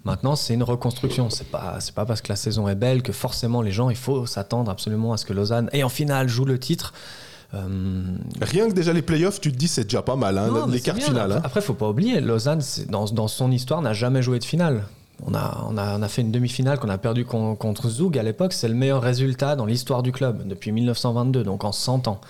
Maintenant, 0.05 0.35
c'est 0.35 0.55
une 0.55 0.65
reconstruction. 0.65 1.31
C'est 1.31 1.51
pas, 1.51 1.79
pas 1.95 2.05
parce 2.07 2.21
que 2.21 2.31
la 2.31 2.37
saison 2.37 2.67
est 2.67 2.75
belle 2.75 3.03
que 3.03 3.13
forcément 3.13 3.63
les 3.63 3.71
gens, 3.73 3.91
il 3.91 3.97
faut 3.97 4.27
s'attendre 4.27 4.71
absolument 4.71 5.13
à 5.13 5.17
ce 5.17 5.27
que 5.27 5.35
Lausanne, 5.35 5.69
et 5.73 5.85
en 5.85 5.89
finale, 5.89 6.29
joue 6.29 6.47
le 6.47 6.59
titre. 6.59 6.95
Euh, 7.55 7.59
Rien 8.43 8.69
que 8.69 8.75
déjà 8.75 8.93
les 8.93 9.03
playoffs, 9.03 9.41
tu 9.41 9.51
te 9.53 9.57
dis 9.57 9.69
c'est 9.69 9.85
déjà 9.85 10.03
pas 10.03 10.17
mal, 10.17 10.37
hein, 10.39 10.49
non, 10.49 10.67
les 10.67 10.81
quarts 10.81 10.97
finales. 10.97 11.33
Après, 11.33 11.37
hein. 11.39 11.43
après, 11.45 11.61
faut 11.63 11.75
pas 11.75 11.89
oublier, 11.89 12.21
Lausanne, 12.21 12.61
dans, 12.89 13.07
dans 13.07 13.29
son 13.29 13.51
histoire, 13.51 13.81
n'a 13.83 13.93
jamais 13.95 14.23
joué 14.23 14.39
de 14.39 14.45
finale. 14.45 14.85
On 15.27 15.35
a, 15.35 15.65
on 15.69 15.77
a, 15.77 15.99
on 15.99 16.03
a 16.03 16.09
fait 16.09 16.23
une 16.23 16.31
demi-finale 16.31 16.79
qu'on 16.79 16.89
a 16.91 16.99
perdu 16.99 17.25
con- 17.25 17.57
contre 17.57 17.89
Zug 17.89 18.17
à 18.19 18.23
l'époque. 18.23 18.53
C'est 18.53 18.69
le 18.69 18.75
meilleur 18.75 19.03
résultat 19.03 19.57
dans 19.57 19.67
l'histoire 19.67 20.03
du 20.05 20.13
club 20.13 20.47
depuis 20.47 20.71
1922, 20.71 21.43
donc 21.43 21.65
en 21.65 21.73
100 21.73 22.07
ans. 22.07 22.21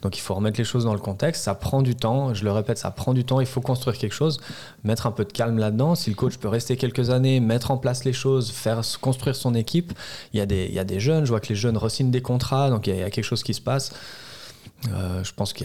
Donc 0.00 0.18
il 0.18 0.20
faut 0.20 0.34
remettre 0.34 0.58
les 0.58 0.64
choses 0.64 0.84
dans 0.84 0.94
le 0.94 0.98
contexte. 0.98 1.44
Ça 1.44 1.54
prend 1.54 1.80
du 1.82 1.94
temps. 1.94 2.34
Je 2.34 2.42
le 2.42 2.50
répète, 2.50 2.78
ça 2.78 2.90
prend 2.90 3.14
du 3.14 3.24
temps. 3.24 3.38
Il 3.38 3.46
faut 3.46 3.60
construire 3.60 3.96
quelque 3.96 4.14
chose, 4.14 4.40
mettre 4.82 5.06
un 5.06 5.12
peu 5.12 5.24
de 5.24 5.30
calme 5.30 5.58
là-dedans. 5.58 5.94
Si 5.94 6.10
le 6.10 6.16
coach 6.16 6.38
peut 6.38 6.48
rester 6.48 6.76
quelques 6.76 7.10
années, 7.10 7.38
mettre 7.38 7.70
en 7.70 7.76
place 7.76 8.04
les 8.04 8.12
choses, 8.12 8.50
faire 8.50 8.80
construire 9.00 9.36
son 9.36 9.54
équipe. 9.54 9.92
Il 10.32 10.38
y 10.38 10.40
a 10.40 10.46
des, 10.46 10.64
il 10.64 10.74
y 10.74 10.80
a 10.80 10.84
des 10.84 10.98
jeunes. 10.98 11.24
Je 11.24 11.30
vois 11.30 11.38
que 11.38 11.50
les 11.50 11.54
jeunes 11.54 11.76
re-signent 11.76 12.10
des 12.10 12.22
contrats. 12.22 12.70
Donc 12.70 12.88
il 12.88 12.90
y, 12.90 12.92
a, 12.94 12.96
il 12.96 13.00
y 13.02 13.04
a 13.04 13.10
quelque 13.10 13.22
chose 13.22 13.44
qui 13.44 13.54
se 13.54 13.60
passe. 13.60 13.92
Euh, 14.90 15.22
je 15.22 15.32
pense 15.32 15.52
que 15.52 15.64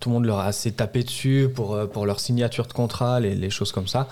tout 0.00 0.08
le 0.08 0.14
monde 0.14 0.24
leur 0.24 0.38
a 0.38 0.46
assez 0.46 0.72
tapé 0.72 1.02
dessus 1.02 1.48
pour, 1.54 1.74
euh, 1.74 1.86
pour 1.86 2.06
leur 2.06 2.20
signature 2.20 2.66
de 2.66 2.72
contrat, 2.72 3.20
les, 3.20 3.34
les 3.34 3.50
choses 3.50 3.70
comme 3.72 3.86
ça. 3.88 4.08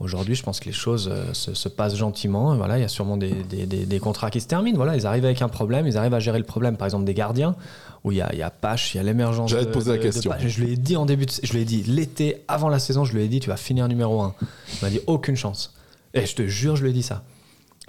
Aujourd'hui, 0.00 0.36
je 0.36 0.44
pense 0.44 0.60
que 0.60 0.66
les 0.66 0.72
choses 0.72 1.10
euh, 1.12 1.34
se, 1.34 1.54
se 1.54 1.68
passent 1.68 1.96
gentiment. 1.96 2.54
Voilà, 2.56 2.78
il 2.78 2.82
y 2.82 2.84
a 2.84 2.88
sûrement 2.88 3.16
des, 3.16 3.32
des- 3.32 3.66
des- 3.66 3.84
des 3.86 3.98
contrats 3.98 4.30
qui 4.30 4.40
se 4.40 4.46
terminent. 4.46 4.76
Voilà, 4.76 4.94
ils 4.94 5.04
arrivent 5.06 5.24
avec 5.24 5.42
un 5.42 5.48
problème, 5.48 5.88
ils 5.88 5.96
arrivent 5.96 6.14
à 6.14 6.20
gérer 6.20 6.38
le 6.38 6.44
problème, 6.44 6.76
par 6.76 6.86
exemple 6.86 7.04
des 7.04 7.14
gardiens, 7.14 7.56
où 8.04 8.12
il 8.12 8.18
y 8.18 8.20
a, 8.20 8.32
il 8.32 8.38
y 8.38 8.42
a 8.42 8.50
Pache, 8.50 8.94
il 8.94 8.98
y 8.98 9.00
a 9.00 9.02
l'émergence. 9.02 9.50
J'allais 9.50 9.66
te 9.66 9.72
poser 9.72 9.90
la 9.90 9.96
de- 9.96 10.02
de 10.02 10.06
question. 10.12 10.30
Je 10.48 10.60
lui 10.62 10.72
ai 10.74 10.76
dit 10.76 10.96
en 10.96 11.04
début, 11.04 11.26
de, 11.26 11.32
je 11.42 11.52
lui 11.52 11.62
ai 11.62 11.64
dit 11.64 11.82
l'été 11.82 12.44
avant 12.46 12.68
la 12.68 12.78
saison, 12.78 13.04
je 13.04 13.12
lui 13.12 13.24
ai 13.24 13.28
dit 13.28 13.40
tu 13.40 13.48
vas 13.48 13.56
finir 13.56 13.88
numéro 13.88 14.20
1. 14.22 14.34
Il 14.40 14.46
m'a 14.84 14.90
dit 14.90 15.00
aucune 15.08 15.34
chance. 15.34 15.74
Et 16.14 16.24
je 16.26 16.36
te 16.36 16.46
jure, 16.46 16.76
je 16.76 16.84
lui 16.84 16.90
ai 16.90 16.92
dit 16.94 17.02
ça. 17.02 17.24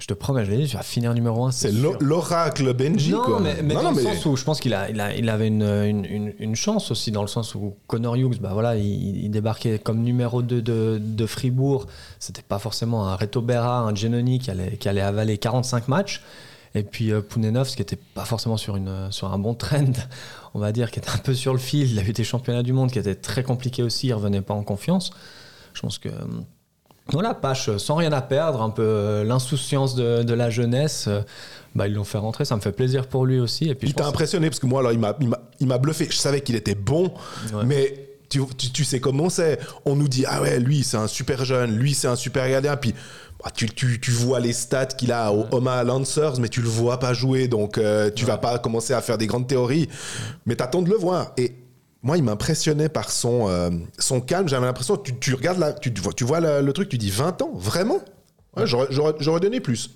Je 0.00 0.06
te 0.06 0.14
promets, 0.14 0.44
je 0.46 0.50
lui 0.50 0.56
ai 0.58 0.62
dit 0.64 0.66
tu 0.68 0.76
vas 0.76 0.82
finir 0.82 1.12
numéro 1.14 1.44
1. 1.44 1.50
C'est 1.52 1.70
l'o- 1.70 1.94
l'oracle 2.00 2.72
Benji, 2.72 3.10
Non, 3.12 3.22
quoi. 3.22 3.38
mais, 3.40 3.62
mais 3.62 3.74
Non, 3.74 3.82
dans 3.82 3.90
non, 3.92 3.96
le 3.98 4.02
mais- 4.02 4.14
sens 4.14 4.26
où 4.26 4.34
je 4.34 4.42
pense 4.44 4.58
qu'il 4.58 4.72
a, 4.74 4.88
il 4.90 4.98
a, 5.00 5.14
il 5.14 5.28
avait 5.28 5.46
une, 5.48 5.62
une, 5.62 6.04
une- 6.06 6.34
une 6.38 6.56
chance 6.56 6.90
aussi, 6.90 7.10
dans 7.12 7.20
le 7.22 7.28
sens 7.28 7.54
où 7.54 7.76
Connor 7.86 8.16
Hughes, 8.16 8.40
bah 8.40 8.50
voilà, 8.54 8.76
il, 8.76 9.24
il 9.24 9.30
débarquait 9.30 9.78
comme 9.78 10.00
numéro 10.02 10.40
2 10.42 10.62
de, 10.62 10.98
de 11.00 11.26
Fribourg. 11.26 11.86
C'était 12.18 12.40
pas 12.42 12.58
forcément 12.58 13.06
un 13.08 13.14
Reto 13.16 13.42
Berra, 13.42 13.80
un 13.82 13.94
Genoni 13.94 14.38
qui 14.38 14.50
allait, 14.50 14.78
qui 14.78 14.88
allait 14.88 15.02
avaler 15.02 15.36
45 15.38 15.86
matchs. 15.88 16.22
Et 16.74 16.82
puis 16.84 17.10
euh, 17.12 17.20
Pounenovs, 17.20 17.74
qui 17.74 17.82
était 17.82 17.98
pas 18.14 18.24
forcément 18.24 18.56
sur, 18.56 18.76
une, 18.76 19.08
sur 19.10 19.30
un 19.32 19.38
bon 19.38 19.54
trend, 19.54 19.92
on 20.54 20.60
va 20.60 20.72
dire, 20.72 20.90
qui 20.92 20.98
était 21.00 21.10
un 21.10 21.18
peu 21.18 21.34
sur 21.34 21.52
le 21.52 21.58
fil. 21.58 21.90
Il 21.90 21.98
a 21.98 22.02
eu 22.02 22.12
des 22.12 22.24
championnats 22.24 22.62
du 22.62 22.72
monde 22.72 22.90
qui 22.90 22.98
étaient 22.98 23.16
très 23.16 23.42
compliqués 23.42 23.82
aussi, 23.82 24.06
il 24.06 24.14
revenait 24.14 24.40
pas 24.40 24.54
en 24.54 24.62
confiance. 24.62 25.10
Je 25.74 25.80
pense 25.82 25.98
que. 25.98 26.08
Voilà, 27.12 27.34
Pache, 27.34 27.76
sans 27.76 27.96
rien 27.96 28.12
à 28.12 28.22
perdre, 28.22 28.62
un 28.62 28.70
peu 28.70 28.82
euh, 28.82 29.24
l'insouciance 29.24 29.94
de, 29.94 30.22
de 30.22 30.34
la 30.34 30.50
jeunesse, 30.50 31.06
euh, 31.08 31.20
bah, 31.74 31.86
ils 31.88 31.94
l'ont 31.94 32.04
fait 32.04 32.18
rentrer, 32.18 32.44
ça 32.44 32.56
me 32.56 32.60
fait 32.60 32.72
plaisir 32.72 33.06
pour 33.06 33.26
lui 33.26 33.40
aussi. 33.40 33.68
Et 33.68 33.74
puis, 33.74 33.88
Il 33.88 33.94
t'a 33.94 34.06
impressionné 34.06 34.48
parce 34.48 34.60
que 34.60 34.66
moi, 34.66 34.80
alors, 34.80 34.92
il 34.92 34.98
m'a, 35.66 35.78
bluffé. 35.78 36.06
Je 36.10 36.16
savais 36.16 36.40
qu'il 36.40 36.56
était 36.56 36.74
bon, 36.74 37.12
Ouais. 37.52 37.64
mais 37.64 38.06
tu, 38.28 38.40
tu, 38.56 38.70
tu 38.70 38.84
sais 38.84 39.00
comment 39.00 39.28
c'est. 39.28 39.58
On 39.84 39.96
nous 39.96 40.08
dit, 40.08 40.24
ah 40.26 40.40
ouais, 40.42 40.58
lui, 40.60 40.84
c'est 40.84 40.96
un 40.96 41.08
super 41.08 41.44
jeune, 41.44 41.76
lui, 41.76 41.94
c'est 41.94 42.08
un 42.08 42.16
super 42.16 42.48
gardien. 42.48 42.76
Puis 42.76 42.94
bah, 43.42 43.50
tu, 43.54 43.68
tu, 43.68 43.98
tu 44.00 44.10
vois 44.10 44.38
les 44.38 44.52
stats 44.52 44.86
qu'il 44.86 45.10
a 45.12 45.32
au 45.32 45.46
Omaha 45.50 45.82
Lancers, 45.84 46.38
mais 46.38 46.48
tu 46.48 46.60
le 46.62 46.68
vois 46.68 46.98
pas 46.98 47.12
jouer. 47.14 47.48
Donc, 47.48 47.78
euh, 47.78 48.10
tu 48.14 48.24
vas 48.24 48.36
pas 48.38 48.58
commencer 48.58 48.92
à 48.92 49.00
faire 49.00 49.18
des 49.18 49.26
grandes 49.26 49.46
théories. 49.48 49.88
Mais 50.46 50.54
t'attends 50.56 50.82
de 50.82 50.90
le 50.90 50.96
voir. 50.96 51.32
Et 51.36 51.54
moi, 52.02 52.16
il 52.16 52.24
m'impressionnait 52.24 52.88
par 52.88 53.10
son, 53.10 53.48
euh, 53.48 53.70
son 53.98 54.20
calme. 54.20 54.48
J'avais 54.48 54.66
l'impression, 54.66 54.96
tu, 54.96 55.18
tu 55.18 55.34
regardes 55.34 55.58
là, 55.58 55.72
tu, 55.72 55.92
vois- 56.00 56.12
tu 56.12 56.24
vois 56.24 56.40
le, 56.40 56.72
truc, 56.72 56.88
tu 56.88 56.98
dis 56.98 57.10
20 57.10 57.42
ans, 57.42 57.50
vraiment? 57.54 58.00
J'aurais, 58.64 59.40
donné 59.40 59.60
plus. 59.60 59.90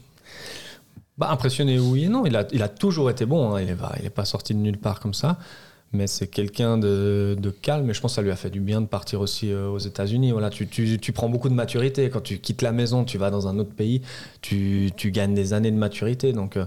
Bah, 1.17 1.31
impressionné, 1.31 1.79
oui 1.79 2.05
et 2.05 2.09
non. 2.09 2.27
Il 2.27 2.37
a, 2.37 2.47
il 2.53 2.63
a 2.63 2.69
toujours 2.69 3.11
été 3.11 3.25
bon. 3.25 3.55
hein. 3.55 3.63
Il 3.63 4.03
n'est 4.03 4.11
pas 4.11 4.25
sorti 4.25 4.55
de 4.55 4.59
nulle 4.59 4.79
part 4.79 5.01
comme 5.01 5.15
ça. 5.15 5.39
mais 5.93 6.07
c'est 6.07 6.27
quelqu'un 6.27 6.77
de, 6.77 7.37
de, 7.39 7.51
calme 7.51 7.89
et 7.89 7.95
je 7.95 8.01
pense 8.01 8.13
que 8.13 8.17
ça 8.17 8.23
lui 8.23 8.31
a 8.31 8.37
fait 8.37 8.51
du 8.51 8.61
bien 8.61 8.81
de 8.83 8.87
partir 8.87 9.21
aussi 9.21 9.51
euh, 9.51 9.69
aux 9.69 9.79
États-Unis. 9.79 10.33
Voilà, 10.33 10.51
tu, 10.51 10.67
tu, 10.67 10.99
tu, 10.99 11.13
prends 11.13 11.31
beaucoup 11.31 11.49
de 11.49 11.55
maturité. 11.55 12.11
Quand 12.11 12.21
tu 12.21 12.39
quittes 12.39 12.63
la 12.63 12.73
maison, 12.73 13.05
tu 13.05 13.17
vas 13.17 13.31
dans 13.31 13.49
un 13.49 13.59
autre 13.59 13.73
pays, 13.75 14.03
tu, 14.43 14.91
tu 14.97 15.11
gagnes 15.11 15.35
des 15.35 15.55
années 15.55 15.71
de 15.71 15.79
maturité. 15.79 16.33
Donc, 16.35 16.59
euh, 16.59 16.67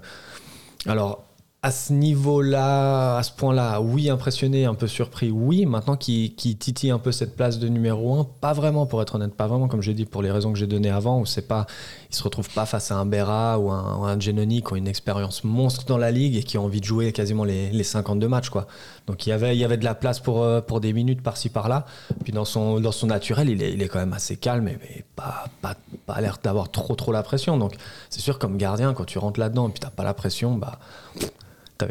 alors, 0.88 1.26
à 1.63 1.71
ce 1.71 1.91
niveau-là, 1.91 3.17
à 3.17 3.23
ce 3.23 3.31
point-là, 3.31 3.81
oui, 3.81 4.11
impressionné, 4.11 4.65
un 4.65 4.75
peu 4.75 4.85
surpris, 4.85 5.31
oui. 5.31 5.65
Maintenant 5.65 5.97
qui, 5.97 6.35
qui 6.35 6.55
titille 6.55 6.91
un 6.91 6.99
peu 6.99 7.11
cette 7.11 7.35
place 7.35 7.57
de 7.57 7.67
numéro 7.67 8.13
1, 8.19 8.27
pas 8.39 8.53
vraiment, 8.53 8.85
pour 8.85 9.01
être 9.01 9.15
honnête, 9.15 9.34
pas 9.34 9.47
vraiment, 9.47 9.67
comme 9.67 9.81
j'ai 9.81 9.95
dit, 9.95 10.05
pour 10.05 10.21
les 10.21 10.29
raisons 10.29 10.53
que 10.53 10.59
j'ai 10.59 10.67
données 10.67 10.91
avant, 10.91 11.19
où 11.19 11.25
c'est 11.25 11.47
pas, 11.47 11.65
il 12.11 12.15
se 12.15 12.21
retrouve 12.21 12.47
pas 12.51 12.67
face 12.67 12.91
à 12.91 12.97
un 12.97 13.07
Berra 13.07 13.57
ou 13.57 13.71
un, 13.71 14.03
un 14.03 14.19
Genoni 14.19 14.61
qui 14.61 14.71
ont 14.71 14.75
une 14.75 14.88
expérience 14.88 15.43
monstre 15.43 15.85
dans 15.85 15.97
la 15.97 16.11
ligue 16.11 16.35
et 16.35 16.43
qui 16.43 16.59
ont 16.59 16.65
envie 16.65 16.79
de 16.79 16.85
jouer 16.85 17.11
quasiment 17.11 17.43
les, 17.43 17.71
les 17.71 17.84
52 17.84 18.27
matchs, 18.27 18.49
quoi. 18.49 18.67
Donc 19.07 19.25
il 19.25 19.31
y 19.31 19.34
avait, 19.34 19.55
il 19.55 19.59
y 19.59 19.65
avait 19.65 19.77
de 19.77 19.85
la 19.85 19.95
place 19.95 20.19
pour, 20.19 20.43
euh, 20.43 20.61
pour 20.61 20.79
des 20.79 20.93
minutes 20.93 21.23
par-ci 21.23 21.49
par-là. 21.49 21.85
Puis 22.23 22.34
dans 22.34 22.45
son, 22.45 22.79
dans 22.79 22.91
son 22.91 23.07
naturel, 23.07 23.49
il 23.49 23.63
est, 23.63 23.73
il 23.73 23.81
est 23.81 23.88
quand 23.88 23.99
même 23.99 24.13
assez 24.13 24.38
calme, 24.38 24.65
mais, 24.65 24.77
mais 24.81 25.03
pas, 25.15 25.45
pas, 25.61 25.75
pas 26.05 26.21
l'air 26.21 26.38
d'avoir 26.43 26.69
trop, 26.69 26.93
trop 26.93 27.11
la 27.11 27.23
pression. 27.23 27.57
Donc 27.57 27.73
c'est 28.11 28.21
sûr, 28.21 28.38
comme 28.38 28.57
gardien, 28.57 28.93
quand 28.93 29.05
tu 29.05 29.17
rentres 29.17 29.39
là-dedans 29.39 29.69
et 29.69 29.71
puis 29.71 29.79
t'as 29.79 29.89
pas 29.89 30.03
la 30.03 30.13
pression, 30.13 30.55
bah 30.55 30.77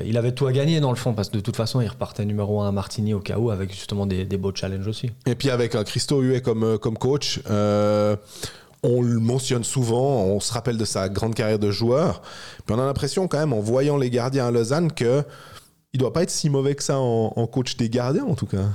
il 0.04 0.16
avait 0.16 0.32
tout 0.32 0.46
à 0.46 0.52
gagner 0.52 0.80
dans 0.80 0.90
le 0.90 0.96
fond, 0.96 1.14
parce 1.14 1.28
que 1.28 1.36
de 1.36 1.40
toute 1.40 1.56
façon, 1.56 1.80
il 1.80 1.88
repartait 1.88 2.24
numéro 2.24 2.60
1 2.60 2.68
à 2.68 2.72
Martini 2.72 3.14
au 3.14 3.20
cas 3.20 3.38
où, 3.38 3.50
avec 3.50 3.70
justement 3.72 4.06
des, 4.06 4.24
beaux 4.36 4.54
challenges 4.54 4.86
aussi. 4.86 5.10
Et 5.26 5.34
puis 5.34 5.50
avec 5.50 5.74
un 5.74 5.84
Christo 5.84 6.20
Huet 6.20 6.40
comme, 6.40 6.64
euh, 6.64 6.78
coach, 6.78 7.40
euh, 7.48 8.16
on 8.82 9.02
le 9.02 9.18
mentionne 9.18 9.64
souvent, 9.64 10.22
on 10.24 10.40
se 10.40 10.52
rappelle 10.52 10.76
de 10.76 10.84
sa 10.84 11.08
grande 11.08 11.34
carrière 11.34 11.58
de 11.58 11.70
joueur, 11.70 12.22
puis 12.64 12.74
on 12.74 12.80
a 12.80 12.86
l'impression 12.86 13.28
quand 13.28 13.38
même, 13.38 13.52
en 13.52 13.60
voyant 13.60 13.96
les 13.96 14.10
gardiens 14.10 14.46
à 14.46 14.50
Lausanne, 14.50 14.92
que 14.92 15.22
il 15.92 16.00
doit 16.00 16.12
pas 16.12 16.24
être 16.24 16.30
si 16.30 16.50
mauvais 16.50 16.74
que 16.74 16.82
ça 16.82 16.98
en 16.98 17.46
coach 17.46 17.76
des 17.76 17.88
gardiens 17.88 18.24
en 18.24 18.34
tout 18.34 18.44
cas. 18.44 18.66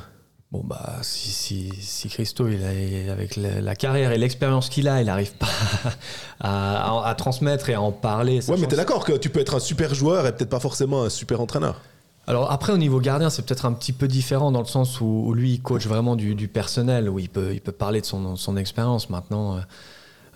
Bon, 0.51 0.61
bah, 0.65 0.97
si, 1.01 1.29
si, 1.29 1.71
si 1.79 2.09
Christo, 2.09 2.49
il 2.49 2.61
a, 2.65 3.11
avec 3.11 3.37
la, 3.37 3.61
la 3.61 3.73
carrière 3.73 4.11
et 4.11 4.17
l'expérience 4.17 4.67
qu'il 4.67 4.89
a, 4.89 4.99
il 4.99 5.05
n'arrive 5.05 5.31
pas 5.33 5.47
à, 6.41 6.99
à, 6.99 7.07
à, 7.07 7.15
transmettre 7.15 7.69
et 7.69 7.73
à 7.73 7.81
en 7.81 7.93
parler. 7.93 8.41
Ouais, 8.49 8.57
mais 8.59 8.67
t'es 8.67 8.75
d'accord 8.75 9.05
que 9.05 9.13
tu 9.13 9.29
peux 9.29 9.39
être 9.39 9.55
un 9.55 9.59
super 9.59 9.95
joueur 9.95 10.27
et 10.27 10.35
peut-être 10.35 10.49
pas 10.49 10.59
forcément 10.59 11.03
un 11.03 11.09
super 11.09 11.39
entraîneur 11.41 11.79
alors 12.27 12.51
après, 12.51 12.71
au 12.71 12.77
niveau 12.77 12.99
gardien, 12.99 13.29
c'est 13.29 13.41
peut-être 13.41 13.65
un 13.65 13.73
petit 13.73 13.93
peu 13.93 14.07
différent 14.07 14.51
dans 14.51 14.59
le 14.59 14.67
sens 14.67 15.01
où, 15.01 15.05
où 15.05 15.33
lui, 15.33 15.53
il 15.53 15.61
coach 15.61 15.87
vraiment 15.87 16.15
du, 16.15 16.35
du, 16.35 16.47
personnel, 16.47 17.09
où 17.09 17.17
il 17.17 17.29
peut, 17.29 17.49
il 17.53 17.61
peut 17.61 17.71
parler 17.71 17.99
de 17.99 18.05
son, 18.05 18.35
son 18.35 18.57
expérience. 18.57 19.09
Maintenant, 19.09 19.57
euh, 19.57 19.59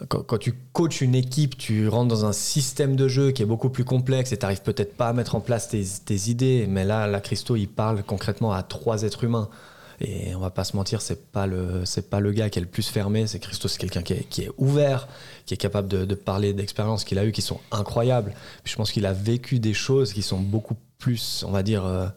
quand, 0.10 0.24
quand, 0.24 0.38
tu 0.40 0.56
coaches 0.74 1.02
une 1.02 1.14
équipe, 1.14 1.58
tu 1.58 1.88
rentres 1.88 2.08
dans 2.08 2.26
un 2.26 2.34
système 2.34 2.96
de 2.96 3.08
jeu 3.08 3.32
qui 3.32 3.44
est 3.44 3.46
beaucoup 3.46 3.70
plus 3.70 3.86
complexe 3.86 4.32
et 4.32 4.38
tu 4.38 4.42
n'arrives 4.44 4.64
peut-être 4.64 4.98
pas 4.98 5.10
à 5.10 5.14
mettre 5.14 5.36
en 5.36 5.42
place 5.42 5.70
tes, 5.70 5.86
tes 6.04 6.30
idées. 6.30 6.66
Mais 6.68 6.86
là, 6.86 7.06
là, 7.06 7.22
Christo, 7.22 7.56
il 7.56 7.68
parle 7.68 8.04
concrètement 8.04 8.52
à 8.52 8.64
trois 8.64 9.04
êtres 9.04 9.24
humains. 9.24 9.48
Et 10.02 10.36
on 10.36 10.40
va 10.40 10.50
pas 10.50 10.64
se 10.64 10.76
mentir, 10.76 11.02
c'est 11.02 11.32
pas 11.32 11.48
le 11.48 11.84
c'est 11.86 12.10
pas 12.10 12.20
le 12.20 12.32
gars 12.32 12.50
qui 12.50 12.60
est 12.60 12.62
le 12.62 12.68
plus 12.68 12.88
fermé. 12.88 13.28
C'est 13.28 13.40
Christo, 13.40 13.68
c'est 13.68 13.80
quelqu'un 13.80 14.02
qui 14.02 14.14
est, 14.14 14.52
ouvert, 14.58 15.08
qui 15.46 15.54
est 15.54 15.58
capable 15.58 15.88
de, 15.88 16.16
parler 16.16 16.54
d'expériences 16.54 17.04
qu'il 17.04 17.20
a 17.20 17.26
eues 17.26 17.32
qui 17.32 17.42
sont 17.42 17.60
incroyables. 17.72 18.34
Je 18.64 18.76
pense 18.76 18.92
qu'il 18.92 19.06
a 19.06 19.14
vécu 19.14 19.60
des 19.60 19.74
choses 19.74 20.14
qui 20.14 20.22
sont 20.22 20.40
beaucoup 20.40 20.76
plus, 20.98 21.44
on 21.48 21.52
va 21.52 21.64
dire, 21.64 21.86
euh, 21.86 22.08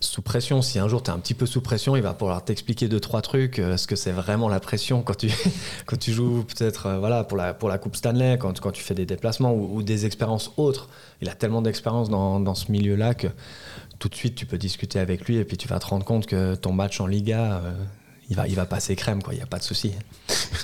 sous 0.00 0.22
pression. 0.22 0.62
Si 0.62 0.78
un 0.78 0.86
jour 0.86 1.02
tu 1.02 1.10
es 1.10 1.14
un 1.14 1.18
petit 1.18 1.34
peu 1.34 1.46
sous 1.46 1.60
pression, 1.60 1.96
il 1.96 2.02
va 2.02 2.14
pouvoir 2.14 2.44
t'expliquer 2.44 2.88
deux 2.88 3.00
trois 3.00 3.22
trucs. 3.22 3.58
Euh, 3.58 3.76
ce 3.76 3.86
que 3.86 3.96
c'est 3.96 4.12
vraiment 4.12 4.48
la 4.48 4.60
pression 4.60 5.02
quand 5.02 5.16
tu 5.16 5.30
quand 5.86 5.98
tu 5.98 6.12
joues 6.12 6.44
peut-être 6.44 6.86
euh, 6.86 6.98
voilà 6.98 7.24
pour 7.24 7.36
la 7.36 7.54
pour 7.54 7.68
la 7.68 7.78
Coupe 7.78 7.96
Stanley, 7.96 8.38
quand 8.38 8.60
quand 8.60 8.72
tu 8.72 8.82
fais 8.82 8.94
des 8.94 9.06
déplacements 9.06 9.52
ou, 9.52 9.76
ou 9.76 9.82
des 9.82 10.06
expériences 10.06 10.52
autres. 10.56 10.88
Il 11.20 11.28
a 11.28 11.34
tellement 11.34 11.62
d'expérience 11.62 12.08
dans, 12.10 12.38
dans 12.38 12.54
ce 12.54 12.70
milieu-là 12.70 13.12
que 13.14 13.26
tout 13.98 14.08
de 14.08 14.14
suite, 14.14 14.34
tu 14.34 14.46
peux 14.46 14.58
discuter 14.58 14.98
avec 14.98 15.26
lui 15.26 15.36
et 15.36 15.44
puis 15.44 15.56
tu 15.56 15.68
vas 15.68 15.78
te 15.78 15.86
rendre 15.86 16.04
compte 16.04 16.26
que 16.26 16.54
ton 16.54 16.72
match 16.72 17.00
en 17.00 17.06
Liga, 17.06 17.60
euh, 17.64 17.72
il, 18.30 18.36
va, 18.36 18.46
il 18.46 18.54
va 18.54 18.66
passer 18.66 18.94
crème, 18.96 19.22
quoi. 19.22 19.34
Il 19.34 19.38
n'y 19.38 19.42
a 19.42 19.46
pas 19.46 19.58
de 19.58 19.64
souci. 19.64 19.92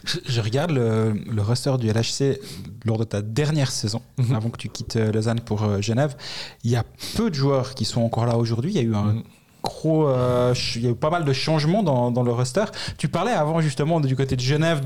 Je, 0.05 0.19
je, 0.27 0.40
regarde 0.40 0.70
le, 0.70 1.12
le, 1.12 1.43
roster 1.43 1.77
du 1.78 1.89
LHC 1.90 2.39
lors 2.85 2.98
de 2.98 3.05
ta 3.05 3.23
dernière 3.23 3.70
saison, 3.70 4.02
mm 4.19 4.24
-hmm. 4.24 4.36
avant 4.36 4.51
que 4.51 4.59
tu 4.59 4.69
quittes 4.69 4.97
Lausanne 4.97 5.40
pour 5.40 5.62
euh, 5.62 5.81
Genève. 5.81 6.15
Il 6.62 6.70
y 6.70 6.77
a 6.77 6.85
peu 7.16 7.31
de 7.31 7.35
joueurs 7.35 7.74
qui 7.74 7.85
sont 7.85 8.02
encore 8.02 8.27
là 8.27 8.36
aujourd'hui. 8.36 8.70
Il 8.73 8.77
y 8.77 8.81
a 8.81 8.82
eu 8.82 8.94
un. 8.94 9.12
Mm 9.12 9.19
-hmm 9.19 9.34
gros, 9.65 10.09
euh, 10.09 10.55
il 10.77 10.82
y 10.82 10.86
a 10.86 10.91
eu 10.91 10.95
pas 10.95 11.11
mal 11.11 11.24
de 11.24 11.32
changements 11.32 11.82
dans, 11.82 12.11
dans, 12.11 12.23
le 12.23 12.31
roster. 12.31 12.65
Tu 12.99 13.09
parlais 13.09 13.32
avant 13.32 13.61
justement 13.61 13.99
du 13.99 14.15
côté 14.15 14.36
de 14.36 14.41
Genève 14.41 14.82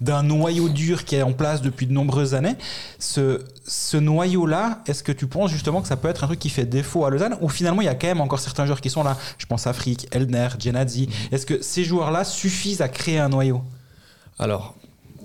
d'un 0.00 0.22
noyau 0.22 0.68
dur 0.68 1.04
qui 1.04 1.16
est 1.16 1.22
en 1.22 1.32
place 1.32 1.60
depuis 1.60 1.86
de 1.86 1.92
nombreuses 1.92 2.34
années. 2.34 2.56
Ce, 2.98 3.42
ce 3.66 3.96
noyau-là, 3.96 4.80
est-ce 4.86 5.02
que 5.02 5.12
tu 5.12 5.26
penses 5.26 5.50
justement 5.50 5.82
que 5.82 5.88
ça 5.88 5.96
peut 5.96 6.08
être 6.08 6.24
un 6.24 6.28
truc 6.28 6.38
qui 6.38 6.48
fait 6.48 6.64
défaut 6.64 7.04
à 7.04 7.10
Lausanne 7.10 7.36
ou 7.40 7.48
finalement 7.48 7.82
il 7.82 7.86
y 7.86 7.88
a 7.88 7.94
quand 7.94 8.06
même 8.06 8.20
encore 8.20 8.38
certains 8.38 8.64
joueurs 8.64 8.80
qui 8.80 8.90
sont 8.90 9.02
là? 9.02 9.16
Je 9.36 9.46
pense 9.46 9.66
à 9.66 9.72
Frick, 9.72 10.08
Elner, 10.12 10.48
Genadzi. 10.58 11.08
Est-ce 11.32 11.44
que 11.44 11.60
ces 11.62 11.84
joueurs-là 11.84 12.24
suffisent 12.24 12.80
à 12.80 12.88
créer 12.88 13.18
un 13.18 13.28
noyau? 13.28 13.62
Alors, 14.38 14.74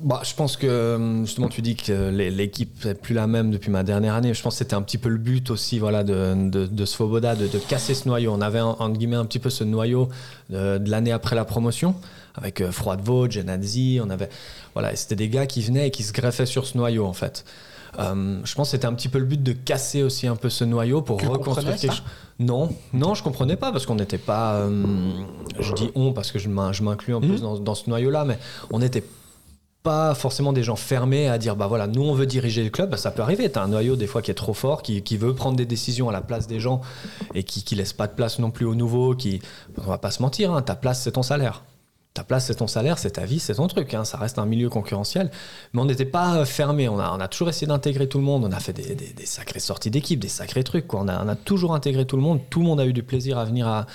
bah, 0.06 0.22
je 0.24 0.36
pense 0.36 0.56
que 0.56 1.24
justement 1.24 1.50
tu 1.50 1.64
dis 1.64 1.76
que 1.76 2.10
l'équipe 2.10 2.86
n'est 2.86 2.94
plus 2.94 3.16
la 3.16 3.26
même 3.26 3.50
depuis 3.50 3.72
ma 3.72 3.82
dernière 3.82 4.14
année. 4.14 4.36
Je 4.36 4.42
pense 4.44 4.54
que 4.54 4.58
c'était 4.60 4.76
un 4.76 4.84
petit 4.84 5.00
peu 5.00 5.10
le 5.10 5.18
but 5.18 5.50
aussi 5.50 5.80
voilà, 5.80 6.04
de, 6.04 6.50
de, 6.50 6.68
de 6.68 6.86
Svoboda, 6.86 7.36
de, 7.36 7.48
de, 7.48 7.58
casser 7.58 7.96
ce 7.96 8.08
noyau. 8.08 8.32
On 8.32 8.42
avait 8.42 8.62
entre 8.62 8.92
guillemets 8.92 9.16
un 9.16 9.26
petit 9.26 9.40
peu 9.40 9.50
ce 9.50 9.64
noyau 9.64 10.10
de, 10.52 10.78
de 10.78 10.92
l'année 10.92 11.12
après 11.12 11.36
la 11.36 11.44
promotion 11.44 11.96
avec 12.36 12.62
euh, 12.62 12.72
Froidevaux, 12.72 13.28
Genadzi. 13.28 14.00
On 14.04 14.12
avait 14.12 14.30
voilà, 14.76 14.96
c'était 14.96 15.16
des 15.16 15.28
gars 15.28 15.48
qui 15.48 15.64
venaient 15.64 15.88
et 15.88 15.92
qui 15.92 16.04
se 16.04 16.14
greffaient 16.14 16.46
sur 16.46 16.68
ce 16.68 16.78
noyau 16.78 17.06
en 17.08 17.14
fait. 17.14 17.44
Euh, 17.98 18.42
je 18.44 18.54
pense 18.54 18.68
que 18.68 18.72
c'était 18.72 18.86
un 18.86 18.94
petit 18.94 19.10
peu 19.10 19.18
le 19.18 19.26
but 19.26 19.42
de 19.42 19.54
casser 19.54 20.04
aussi 20.04 20.28
un 20.28 20.36
peu 20.36 20.52
ce 20.52 20.66
noyau 20.66 21.02
pour 21.02 21.18
tu 21.18 21.28
reconstruire 21.28 21.78
quelque 21.78 21.94
chose. 21.94 22.04
Non, 22.38 22.70
non, 22.94 23.16
je 23.16 23.24
comprenais 23.24 23.56
pas 23.56 23.72
parce 23.72 23.88
qu'on 23.88 23.96
n'était 23.96 24.20
pas. 24.20 24.58
Euh, 24.58 24.84
je 25.60 25.74
dis 25.74 25.90
on 25.96 26.14
parce 26.14 26.32
que 26.32 26.38
je 26.38 26.48
m'inclus 26.48 27.16
en 27.16 27.22
plus 27.22 27.40
mmh. 27.40 27.42
dans, 27.42 27.58
dans 27.58 27.74
ce 27.74 27.90
noyau-là, 27.90 28.24
mais 28.26 28.38
on 28.70 28.78
n'était 28.78 29.02
pas 29.02 29.08
forcément 30.16 30.54
des 30.54 30.64
gens 30.64 30.76
fermés 30.76 31.28
à 31.28 31.38
dire 31.38 31.56
bah 31.56 31.68
voilà 31.68 31.88
nous 31.88 32.04
on 32.04 32.14
veut 32.14 32.26
diriger 32.26 32.64
le 32.64 32.70
club. 32.70 32.90
Bah, 32.90 32.98
ça 32.98 33.12
peut 33.12 33.22
arriver. 33.22 33.52
Tu 33.52 33.60
as 33.60 33.64
un 33.64 33.68
noyau 33.68 33.96
des 33.96 34.08
fois 34.08 34.22
qui 34.22 34.32
est 34.32 34.36
trop 34.36 34.54
fort 34.54 34.82
qui, 34.82 35.02
qui, 35.02 35.18
veut 35.18 35.34
prendre 35.34 35.58
des 35.58 35.66
décisions 35.66 36.10
à 36.10 36.12
la 36.12 36.22
place 36.22 36.48
des 36.48 36.60
gens 36.60 36.82
et 37.34 37.44
qui, 37.44 37.64
qui 37.64 37.76
laisse 37.76 37.94
pas 37.94 38.08
de 38.08 38.14
place 38.14 38.40
non 38.40 38.52
plus 38.52 38.66
aux 38.66 38.76
nouveaux 38.76 39.16
qui 39.16 39.42
on 39.78 39.90
va 39.90 39.98
pas 39.98 40.12
se 40.12 40.22
mentir 40.22 40.54
hein, 40.54 40.62
ta 40.62 40.76
place 40.76 41.02
c'est 41.02 41.14
ton 41.14 41.24
salaire. 41.24 41.64
Ta 42.14 42.24
place 42.24 42.46
c'est 42.46 42.56
ton 42.56 42.68
salaire 42.68 42.98
c'est 42.98 43.12
ta 43.12 43.26
vie 43.26 43.40
c'est 43.40 43.56
ton 43.56 43.68
truc 43.68 43.94
hein, 43.94 44.06
ça 44.06 44.18
reste 44.18 44.40
un 44.40 44.46
milieu 44.46 44.70
concurrentiel. 44.70 45.30
Mais 45.74 45.82
on 45.82 45.86
n'était 45.86 46.06
pas 46.06 46.44
fermé. 46.46 46.90
On 46.90 47.00
a, 47.00 47.12
on 47.16 47.20
a 47.20 47.28
toujours 47.28 47.50
essayé 47.50 47.68
d'intégrer 47.68 48.08
tout 48.08 48.18
le 48.18 48.24
monde. 48.24 48.46
On 48.46 48.52
a 48.52 48.60
fait 48.60 48.74
des, 48.74 48.96
des, 48.96 49.14
des 49.14 49.26
sacrées 49.26 49.60
sorties 49.60 49.92
d'équipe 49.92 50.20
des 50.20 50.30
sacrés 50.30 50.64
trucs 50.64 50.88
quoi. 50.88 51.02
On, 51.02 51.08
a, 51.08 51.24
on 51.24 51.28
a 51.28 51.36
toujours 51.36 51.76
intégré 51.76 52.06
tout 52.06 52.16
le 52.16 52.24
monde. 52.24 52.40
Tout 52.50 52.60
le 52.60 52.66
monde 52.66 52.80
a 52.80 52.86
eu 52.86 52.94
du 52.94 53.04
plaisir 53.04 53.38
à 53.38 53.46
venir 53.46 53.68
à, 53.68 53.86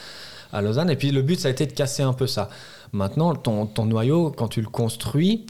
à 0.52 0.62
Lausanne. 0.62 0.90
Et 0.90 0.96
puis 0.96 1.10
le 1.10 1.22
but 1.22 1.40
ça 1.40 1.48
a 1.48 1.50
été 1.50 1.66
de 1.66 1.72
casser 1.72 2.02
un 2.02 2.12
peu 2.12 2.26
ça. 2.26 2.48
Maintenant 2.92 3.34
ton, 3.34 3.66
ton 3.66 3.86
noyau 3.86 4.30
quand 4.30 4.48
tu 4.48 4.60
le 4.60 4.68
construis 4.68 5.46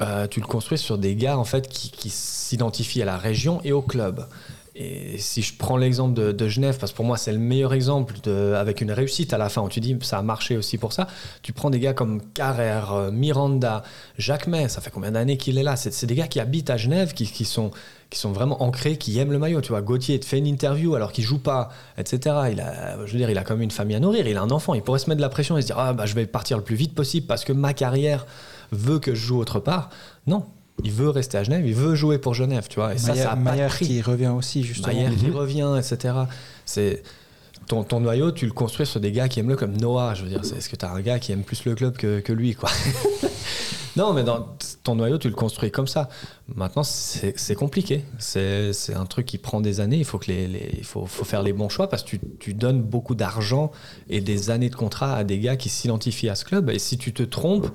euh, 0.00 0.26
tu 0.26 0.40
le 0.40 0.46
construis 0.46 0.78
sur 0.78 0.98
des 0.98 1.16
gars 1.16 1.38
en 1.38 1.44
fait 1.44 1.68
qui, 1.68 1.90
qui 1.90 2.10
s'identifient 2.10 3.02
à 3.02 3.06
la 3.06 3.16
région 3.16 3.60
et 3.64 3.72
au 3.72 3.82
club. 3.82 4.26
Et 4.78 5.16
si 5.16 5.40
je 5.40 5.54
prends 5.56 5.78
l'exemple 5.78 6.12
de, 6.12 6.48
Genève, 6.48 6.76
parce 6.78 6.92
que 6.92 6.96
pour 6.96 7.06
moi 7.06 7.16
c'est 7.16 7.32
le 7.32 7.38
meilleur 7.38 7.72
exemple 7.72 8.14
avec 8.54 8.82
une 8.82 8.92
réussite 8.92 9.32
à 9.32 9.38
la 9.38 9.48
fin, 9.48 9.62
où 9.62 9.70
tu 9.70 9.80
dis 9.80 9.96
ça 10.02 10.18
a 10.18 10.22
marché 10.22 10.58
aussi 10.58 10.76
pour 10.76 10.92
ça, 10.92 11.06
tu 11.40 11.54
prends 11.54 11.70
des 11.70 11.80
gars 11.80 11.94
comme 11.94 12.20
Carrère, 12.34 13.10
Miranda, 13.10 13.82
Jacques 14.18 14.46
May, 14.46 14.68
ça 14.68 14.82
fait 14.82 14.90
combien 14.90 15.12
d'années 15.12 15.38
qu'il 15.38 15.56
est 15.56 15.62
là? 15.62 15.76
C'est 15.76 16.04
des 16.04 16.14
gars 16.14 16.28
qui 16.28 16.40
habitent 16.40 16.68
à 16.68 16.76
Genève, 16.76 17.14
qui, 17.14 17.24
qui, 17.24 17.46
sont, 17.46 17.70
qui 18.10 18.18
sont 18.18 18.32
vraiment 18.32 18.62
ancrés, 18.62 18.98
qui 18.98 19.18
aiment 19.18 19.32
le 19.32 19.38
maillot. 19.38 19.62
Tu 19.62 19.70
vois, 19.70 19.80
Gauthier 19.80 20.20
te 20.20 20.26
fait 20.26 20.36
une 20.36 20.46
interview 20.46 20.94
alors 20.94 21.10
qu'il 21.10 21.24
joue 21.24 21.38
pas, 21.38 21.70
etc. 21.96 22.36
Il 22.52 22.60
a, 22.60 22.98
je 23.06 23.12
veux 23.12 23.18
dire, 23.18 23.30
il 23.30 23.38
a 23.38 23.44
quand 23.44 23.54
même 23.54 23.62
une 23.62 23.70
famille 23.70 23.96
à 23.96 24.00
nourrir, 24.00 24.26
il 24.26 24.36
a 24.36 24.42
un 24.42 24.50
enfant, 24.50 24.74
il 24.74 24.82
pourrait 24.82 24.98
se 24.98 25.08
mettre 25.08 25.16
de 25.18 25.22
la 25.22 25.30
pression 25.30 25.56
et 25.56 25.62
se 25.62 25.66
dire 25.68 25.78
ah, 25.78 25.94
bah, 25.94 26.04
je 26.04 26.14
vais 26.14 26.26
partir 26.26 26.58
le 26.58 26.62
plus 26.62 26.76
vite 26.76 26.94
possible 26.94 27.26
parce 27.26 27.46
que 27.46 27.54
ma 27.54 27.72
carrière 27.72 28.26
veut 28.72 28.98
que 28.98 29.14
je 29.14 29.26
joue 29.26 29.38
autre 29.38 29.60
part. 29.60 29.90
Non, 30.26 30.44
il 30.84 30.92
veut 30.92 31.08
rester 31.08 31.38
à 31.38 31.44
Genève, 31.44 31.66
il 31.66 31.74
veut 31.74 31.94
jouer 31.94 32.18
pour 32.18 32.34
Genève, 32.34 32.66
tu 32.68 32.76
vois. 32.76 32.94
Et 32.94 32.98
Maillard, 32.98 33.16
ça, 33.16 33.22
ça 33.22 33.30
a 33.32 33.36
Maillard 33.36 33.70
pas 33.70 33.84
qui 33.84 34.02
revient 34.02 34.32
aussi, 34.36 34.62
justement. 34.62 34.94
Maillard 34.94 35.14
qui 35.14 35.30
revient, 35.30 35.74
etc. 35.78 36.14
C'est 36.64 37.02
ton, 37.66 37.82
ton, 37.84 38.00
noyau, 38.00 38.32
tu 38.32 38.46
le 38.46 38.52
construis 38.52 38.86
sur 38.86 39.00
des 39.00 39.12
gars 39.12 39.28
qui 39.28 39.40
aiment 39.40 39.48
le 39.48 39.56
club. 39.56 39.80
Noah, 39.80 40.14
je 40.14 40.22
veux 40.22 40.28
dire, 40.28 40.40
est-ce 40.40 40.68
que 40.68 40.76
tu 40.76 40.84
as 40.84 40.90
un 40.90 41.00
gars 41.00 41.18
qui 41.18 41.32
aime 41.32 41.42
plus 41.42 41.64
le 41.64 41.74
club 41.74 41.96
que, 41.96 42.20
que 42.20 42.32
lui, 42.32 42.54
quoi? 42.54 42.70
Non, 43.96 44.12
mais 44.12 44.24
dans 44.24 44.46
ton 44.82 44.94
noyau, 44.94 45.18
tu 45.18 45.28
le 45.28 45.34
construis 45.34 45.70
comme 45.70 45.86
ça. 45.86 46.08
Maintenant, 46.54 46.82
c'est 46.84 47.54
compliqué. 47.54 48.04
C'est 48.18 48.94
un 48.94 49.06
truc 49.06 49.26
qui 49.26 49.38
prend 49.38 49.60
des 49.60 49.80
années. 49.80 49.96
Il 49.96 50.04
faut, 50.04 50.18
que 50.18 50.26
les, 50.26 50.46
les 50.46 50.74
il 50.78 50.84
faut, 50.84 51.06
faut, 51.06 51.24
faire 51.24 51.42
les 51.42 51.52
bons 51.52 51.68
choix 51.68 51.88
parce 51.88 52.02
que 52.02 52.10
tu, 52.10 52.20
tu 52.38 52.54
donnes 52.54 52.82
beaucoup 52.82 53.14
d'argent 53.14 53.72
et 54.08 54.20
des 54.20 54.50
années 54.50 54.70
de 54.70 54.76
contrat 54.76 55.14
à 55.16 55.24
des 55.24 55.38
gars 55.38 55.56
qui 55.56 55.68
s'identifient 55.68 56.28
à 56.28 56.34
ce 56.34 56.44
club. 56.44 56.70
Et 56.70 56.78
si 56.78 56.98
tu 56.98 57.12
te 57.12 57.22
trompes, 57.22 57.68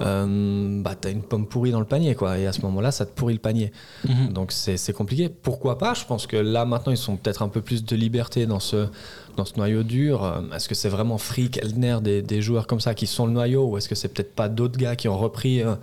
euh, 0.00 0.82
bah, 0.82 0.94
tu 1.00 1.08
as 1.08 1.10
une 1.10 1.22
pomme 1.22 1.46
pourrie 1.46 1.70
dans 1.70 1.80
le 1.80 1.86
panier. 1.86 2.14
Quoi. 2.14 2.38
Et 2.38 2.46
à 2.46 2.52
ce 2.52 2.62
moment-là, 2.62 2.90
ça 2.90 3.06
te 3.06 3.12
pourrit 3.12 3.34
le 3.34 3.40
panier. 3.40 3.72
Mm 4.04 4.10
-hmm. 4.10 4.32
Donc 4.32 4.52
c'est 4.52 4.92
compliqué. 4.92 5.28
Pourquoi 5.28 5.78
pas? 5.78 5.94
Je 5.94 6.04
pense 6.04 6.26
que 6.26 6.36
là, 6.36 6.64
maintenant, 6.64 6.92
ils 6.92 6.98
sont 6.98 7.16
peut-être 7.16 7.42
un 7.42 7.48
peu 7.48 7.60
plus 7.60 7.84
de 7.84 7.96
liberté 7.96 8.46
dans 8.46 8.60
ce, 8.60 8.88
dans 9.36 9.44
ce 9.44 9.54
noyau 9.56 9.82
dur, 9.82 10.24
euh, 10.24 10.40
est-ce 10.54 10.68
que 10.68 10.74
c'est 10.74 10.88
vraiment 10.88 11.18
Frick, 11.18 11.58
Eldner, 11.58 11.98
des, 12.02 12.22
des 12.22 12.40
joueurs 12.42 12.66
comme 12.66 12.80
ça 12.80 12.94
qui 12.94 13.06
sont 13.06 13.26
le 13.26 13.32
noyau 13.32 13.64
ou 13.66 13.76
est-ce 13.78 13.88
que 13.88 13.94
c'est 13.94 14.08
peut-être 14.08 14.34
pas 14.34 14.48
d'autres 14.48 14.78
gars 14.78 14.96
qui 14.96 15.08
ont 15.08 15.18
repris 15.18 15.62
euh, 15.62 15.74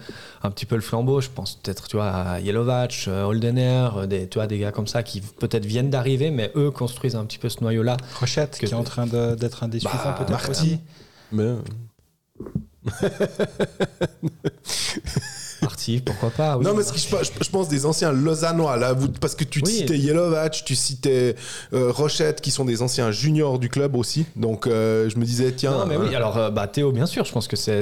un 0.42 0.50
petit 0.52 0.66
peu 0.66 0.76
le 0.76 0.82
flambeau? 0.82 1.22
Je 1.22 1.30
pense 1.30 1.56
peut-être 1.56 1.88
tu 1.88 1.96
vois, 1.96 2.08
à 2.10 2.40
Yelovac, 2.40 3.06
euh, 3.08 3.24
Holdener, 3.24 3.90
des, 4.08 4.28
tu 4.28 4.38
vois, 4.40 4.48
des 4.48 4.58
gars 4.60 4.72
comme 4.72 4.88
ça 4.88 5.04
qui 5.04 5.22
peut-être 5.22 5.66
viennent 5.66 5.90
d'arriver, 5.90 6.32
mais 6.32 6.52
eux 6.56 6.72
construisent 6.72 7.16
un 7.16 7.26
petit 7.26 7.38
peu 7.38 7.50
ce 7.50 7.62
noyau-là. 7.62 7.98
Rochette, 8.20 8.58
Que- 8.60 8.66
qui 8.66 8.74
est 8.74 8.76
en 8.76 8.84
train 8.84 9.06
d'être 9.08 9.64
un 9.64 9.68
des 9.68 9.80
Bah, 9.80 9.90
suivants 9.92 10.14
peut-être 10.18 10.50
aussi. 10.50 10.80
Mais, 11.32 11.54
Pourquoi 16.06 16.30
pas 16.30 16.58
oui. 16.58 16.66
non, 16.66 16.74
mais 16.74 16.84
ce 16.84 16.94
je, 16.98 17.50
pense 17.50 17.70
des 17.70 17.86
anciens 17.86 18.12
Lausannois, 18.12 18.78
là, 18.78 18.94
vous- 18.94 19.10
parce 19.10 19.36
que 19.36 19.44
tu 19.44 19.62
Oui. 19.66 19.72
citais 19.72 19.98
Yelovac, 19.98 20.64
tu 20.66 20.76
citais 20.76 21.36
euh, 21.74 21.92
Rochette, 21.92 22.42
qui 22.42 22.52
sont 22.52 22.66
des 22.66 22.82
anciens 22.82 23.12
juniors 23.12 23.60
du 23.60 23.70
club 23.70 23.96
aussi. 23.96 24.26
Donc, 24.36 24.68
euh, 24.68 25.10
je 25.10 25.18
me 25.18 25.26
disais, 25.26 25.52
tiens. 25.52 25.72
Non, 25.72 25.86
mais 25.86 25.98
oui, 25.98 26.14
euh, 26.14 26.18
alors 26.18 26.38
euh, 26.38 26.50
bah, 26.50 26.68
Théo, 26.68 26.92
bien 26.92 27.06
sûr, 27.06 27.26
je 27.26 27.32
pense 27.32 27.48
que 27.48 27.56
c'est 27.56 27.82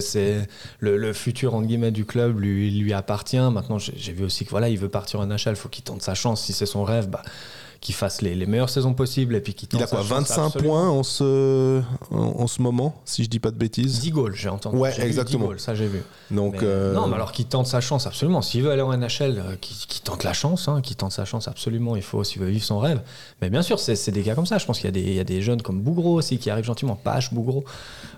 le, 0.79 0.97
le 0.97 1.13
futur 1.13 1.55
entre 1.55 1.67
guillemets 1.67 1.91
du 1.91 2.05
club 2.05 2.39
lui, 2.39 2.71
lui 2.71 2.93
appartient. 2.93 3.37
Maintenant, 3.37 3.79
j'ai 3.79 3.93
j'ai 3.97 4.13
vu 4.13 4.23
aussi 4.25 4.45
que 4.45 4.49
voilà, 4.51 4.69
il 4.69 4.77
veut 4.77 4.89
partir 4.89 5.19
en 5.19 5.25
NHL, 5.25 5.49
il 5.51 5.55
faut 5.55 5.69
qu'il 5.69 5.83
tente 5.83 6.01
sa 6.01 6.15
chance. 6.15 6.43
Si 6.43 6.53
c'est 6.53 6.65
son 6.65 6.83
rêve, 6.83 7.07
bah, 7.09 7.21
qu'il 7.81 7.95
fasse 7.95 8.21
les, 8.21 8.35
les 8.35 8.45
meilleures 8.45 8.69
saisons 8.69 8.93
possibles 8.93 9.35
et 9.35 9.41
puis 9.41 9.55
qu'il 9.55 9.67
il 9.73 9.81
a 9.81 9.87
quoi, 9.87 9.99
chance 9.99 10.07
25 10.07 10.45
absolument. 10.45 10.69
points 10.73 10.89
en 10.89 11.01
ce, 11.03 11.81
en, 12.11 12.15
en 12.41 12.45
ce 12.47 12.61
moment, 12.61 13.01
si 13.05 13.23
je 13.23 13.29
dis 13.29 13.39
pas 13.39 13.49
de 13.49 13.55
bêtises 13.57 13.99
10 14.01 14.11
goals, 14.11 14.35
j'ai 14.35 14.49
entendu. 14.49 14.77
Ouais, 14.77 14.91
J'ai 14.91 14.97
vu 15.01 15.07
10 15.07 15.07
exactement. 15.09 15.45
goals, 15.47 15.59
ça 15.59 15.73
j'ai 15.73 15.87
vu. 15.87 16.01
Donc, 16.29 16.53
Mais, 16.53 16.59
euh, 16.63 16.93
Non, 16.93 17.07
mais 17.07 17.15
alors 17.15 17.31
qu'il 17.31 17.45
tente 17.45 17.65
sa 17.65 17.81
chance, 17.81 18.05
absolument. 18.05 18.43
S'il 18.43 18.61
veut 18.61 18.69
aller 18.71 18.83
en 18.83 18.95
NHL, 18.95 19.39
euh, 19.39 19.55
qu'il 19.59 19.75
qu'il 19.75 20.01
tente 20.03 20.23
la 20.23 20.33
chance, 20.33 20.67
hein, 20.67 20.81
qu'il 20.81 20.95
tente 20.95 21.11
sa 21.11 21.25
chance, 21.25 21.47
absolument. 21.47 21.95
Il 21.95 22.03
faut, 22.03 22.23
s'il 22.23 22.39
veut 22.41 22.49
vivre 22.49 22.63
son 22.63 22.77
rêve. 22.79 23.01
Mais 23.41 23.49
bien 23.49 23.63
sûr, 23.63 23.79
c'est 23.79 24.11
des 24.11 24.21
gars 24.21 24.35
comme 24.35 24.45
ça. 24.45 24.59
Je 24.59 24.65
pense 24.67 24.77
qu'il 24.77 24.85
y, 24.85 24.89
a 24.89 24.91
des- 24.91 25.01
il 25.01 25.13
y 25.15 25.19
a 25.19 25.23
des 25.23 25.41
jeunes 25.41 25.61
comme 25.63 25.81
Bougro 25.81 26.13
aussi 26.13 26.37
qui 26.37 26.49
arrivent 26.51 26.65
gentiment. 26.65 26.95
Pache, 26.95 27.33
Bougro. 27.33 27.65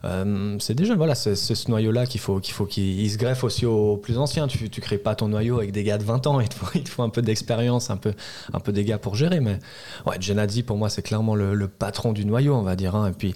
Euh, 0.04 0.58
c'est 0.60 0.74
des 0.74 0.84
jeunes, 0.86 0.98
voilà, 0.98 1.16
c'est 1.16 1.36
ce 1.36 1.70
noyau-là 1.72 2.06
qu'il 2.06 2.20
faut 2.20 2.40
qu'il 2.42 2.54
faut 2.54 2.66
qu'il 2.66 3.00
il 3.00 3.10
se 3.10 3.18
greffe 3.18 3.44
aussi 3.46 3.66
aux 3.66 3.96
plus 3.98 4.18
anciens. 4.18 4.48
Tu, 4.48 4.70
tu 4.70 4.82
crées 4.82 4.98
pas 4.98 5.16
ton 5.16 5.30
noyau 5.30 5.58
avec 5.60 5.72
des 5.72 5.84
gars 5.84 5.98
de 5.98 6.04
20 6.04 6.28
ans. 6.28 6.40
Il 6.42 6.50
te 6.50 6.56
faut, 6.56 6.68
il 6.76 6.84
te 6.84 6.90
faut 6.90 7.04
un 7.04 7.10
peu 7.10 7.22
d'expérience, 7.22 7.90
un 7.90 7.98
peu, 7.98 8.14
un 8.52 8.60
peu 8.60 8.74
des 8.74 8.84
gars 8.84 8.98
pour 8.98 9.16
gérer. 9.16 9.40
Mais 9.40 9.53
ouais, 10.06 10.18
Genadzi, 10.20 10.64
pour 10.64 10.78
moi, 10.78 10.90
c'est 10.90 11.02
clairement 11.02 11.36
le, 11.36 11.68
patron 11.68 12.14
du 12.14 12.26
noyau, 12.26 12.56
on 12.56 12.64
va 12.64 12.76
dire. 12.76 12.96
hein. 12.96 13.12
Et 13.22 13.34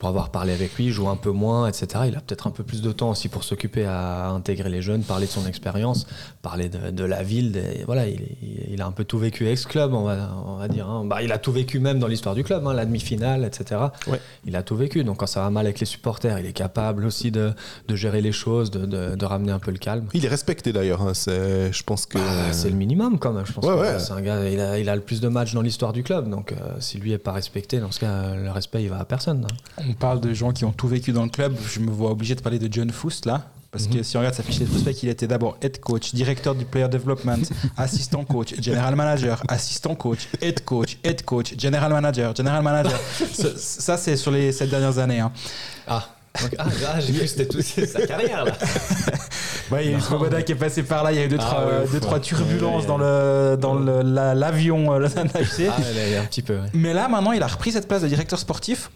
pour 0.00 0.08
avoir 0.08 0.30
parlé 0.30 0.52
avec 0.54 0.74
lui, 0.76 0.90
joue 0.90 1.08
un 1.10 1.14
peu 1.16 1.30
moins, 1.30 1.68
etc. 1.68 2.04
Il 2.08 2.16
a 2.16 2.20
peut-être 2.20 2.46
un 2.46 2.50
peu 2.50 2.64
plus 2.64 2.80
de 2.80 2.90
temps 2.90 3.10
aussi 3.10 3.28
pour 3.28 3.44
s'occuper 3.44 3.84
à 3.84 4.30
intégrer 4.30 4.70
les 4.70 4.80
jeunes, 4.80 5.02
parler 5.02 5.26
de 5.26 5.30
son 5.30 5.46
expérience, 5.46 6.06
parler 6.40 6.70
de, 6.70 6.90
de 6.90 7.04
la 7.04 7.22
ville. 7.22 7.52
des- 7.52 7.84
voilà, 7.84 8.04
il, 8.08 8.80
a 8.80 8.86
un 8.86 8.92
peu 8.92 9.04
tout 9.04 9.18
vécu 9.18 9.46
ex-club, 9.46 9.92
on 9.92 10.04
va, 10.04 10.30
on 10.46 10.56
va 10.56 10.68
dire. 10.68 10.88
hein. 10.88 11.04
Bah, 11.04 11.22
il 11.22 11.30
a 11.32 11.38
tout 11.38 11.52
vécu 11.52 11.80
même 11.80 11.98
dans 11.98 12.06
l'histoire 12.06 12.34
du 12.34 12.42
club, 12.44 12.66
hein, 12.66 12.72
la 12.72 12.86
demi-finale, 12.86 13.44
etc. 13.44 13.78
Ouais. 14.06 14.18
Il 14.46 14.56
a 14.56 14.62
tout 14.62 14.74
vécu. 14.74 15.04
Donc 15.04 15.18
quand 15.18 15.26
ça 15.26 15.42
va 15.42 15.50
mal 15.50 15.66
avec 15.66 15.80
les 15.80 15.86
supporters, 15.86 16.38
il 16.38 16.46
est 16.46 16.54
capable 16.54 17.04
aussi 17.04 17.30
de, 17.30 17.52
de 17.86 17.94
gérer 17.94 18.22
les 18.22 18.32
choses, 18.32 18.70
de, 18.70 19.24
ramener 19.26 19.52
un 19.52 19.58
peu 19.58 19.70
le 19.70 19.78
calme. 19.78 20.06
il 20.14 20.24
est 20.24 20.28
respecté 20.28 20.72
d'ailleurs. 20.72 21.02
hein, 21.02 21.12
c'est- 21.12 21.70
je 21.74 21.82
pense 21.84 22.06
que. 22.06 22.16
Ah, 22.18 22.52
c'est 22.54 22.70
le 22.70 22.74
minimum 22.76 23.18
quand 23.18 23.32
même. 23.34 23.44
Je 23.44 23.52
pense 23.52 23.64
Ouais, 23.66 23.74
que 23.74 23.80
ouais. 23.80 23.98
c'est 23.98 24.12
un 24.12 24.22
gars. 24.22 24.48
Il 24.48 24.60
a, 24.60 24.78
il 24.78 24.88
a 24.88 24.96
le 24.96 25.02
plus 25.02 25.20
de 25.20 25.28
matchs 25.28 25.52
dans 25.52 25.60
l'histoire 25.62 25.92
du 25.92 26.02
club. 26.02 26.30
Donc 26.30 26.52
euh, 26.52 26.56
si 26.80 26.96
lui 26.96 27.12
est 27.12 27.18
pas 27.18 27.32
respecté, 27.32 27.80
dans 27.80 27.92
ce 27.92 28.00
cas, 28.00 28.34
le 28.34 28.50
respect 28.50 28.82
il 28.82 28.88
va 28.88 28.98
à 28.98 29.04
personne. 29.04 29.46
On 29.90 29.94
parle 29.94 30.20
de 30.20 30.32
gens 30.32 30.52
qui 30.52 30.64
ont 30.64 30.70
tout 30.70 30.86
vécu 30.86 31.10
dans 31.10 31.24
le 31.24 31.30
club. 31.30 31.56
Je 31.68 31.80
me 31.80 31.90
vois 31.90 32.12
obligé 32.12 32.36
de 32.36 32.40
parler 32.40 32.60
de 32.60 32.72
John 32.72 32.90
Foust 32.90 33.26
là. 33.26 33.42
Parce 33.72 33.86
Mhm. 33.86 33.94
que 33.98 34.02
si 34.04 34.16
on 34.16 34.20
regarde 34.20 34.34
sa 34.36 34.42
fiche 34.44 34.58
de 34.60 34.64
prospect, 34.66 34.92
il 35.02 35.08
était 35.08 35.26
d'abord 35.26 35.56
head 35.62 35.78
coach, 35.80 36.12
directeur 36.14 36.54
du 36.54 36.64
player 36.64 36.88
development, 36.88 37.42
assistant 37.76 38.24
coach, 38.24 38.54
general 38.60 38.94
manager, 38.96 39.42
assistant 39.48 39.94
coach, 39.96 40.28
head 40.40 40.64
coach, 40.64 40.96
head 41.04 41.24
coach, 41.24 41.54
general 41.58 41.92
manager, 41.92 42.34
general 42.36 42.62
manager. 42.62 42.98
ça, 43.32 43.48
ça, 43.56 43.96
c'est 43.96 44.16
sur 44.16 44.30
les 44.30 44.52
sept 44.52 44.70
dernières 44.70 44.98
années. 44.98 45.20
hein. 45.20 45.32
Ah. 45.88 46.04
Donc- 46.40 46.54
ah, 46.58 46.66
ah, 46.94 47.00
j'ai 47.00 47.12
que 47.12 47.26
c'était 47.26 47.46
tout 47.46 47.60
sa 47.92 48.06
carrière 48.06 48.44
là. 48.44 48.52
Ouais, 49.72 49.86
il 49.86 49.90
y 49.90 49.94
a 49.94 49.98
eu. 49.98 50.00
Svoboda 50.00 50.42
qui 50.42 50.52
est 50.52 50.56
passé 50.56 50.82
par 50.84 51.02
là. 51.02 51.10
Il 51.12 51.18
y 51.18 51.22
a 51.22 51.24
eu 51.24 51.28
deux, 51.28 51.36
Ah 51.40 51.44
trois, 51.44 51.64
ouais, 51.66 51.88
deux, 51.90 52.00
trois 52.00 52.20
turbulences 52.20 52.86
dans 52.86 52.98
le 52.98 53.56
dans 53.60 53.74
le- 53.74 54.02
la- 54.02 54.34
l'avion 54.36 54.92
euh, 54.92 54.98
Lausanne 54.98 55.28
FC. 55.34 55.68
Ah, 55.68 55.76
il 56.06 56.12
y 56.12 56.14
a 56.16 56.20
un 56.22 56.24
petit 56.26 56.42
peu. 56.42 56.54
ouais. 56.54 56.68
Mais 56.74 56.92
là, 56.92 57.08
maintenant, 57.08 57.32
il 57.32 57.42
a 57.42 57.48
repris 57.48 57.72
cette 57.72 57.88
place 57.88 58.02
de 58.02 58.08
directeur 58.08 58.38
sportif. 58.38 58.90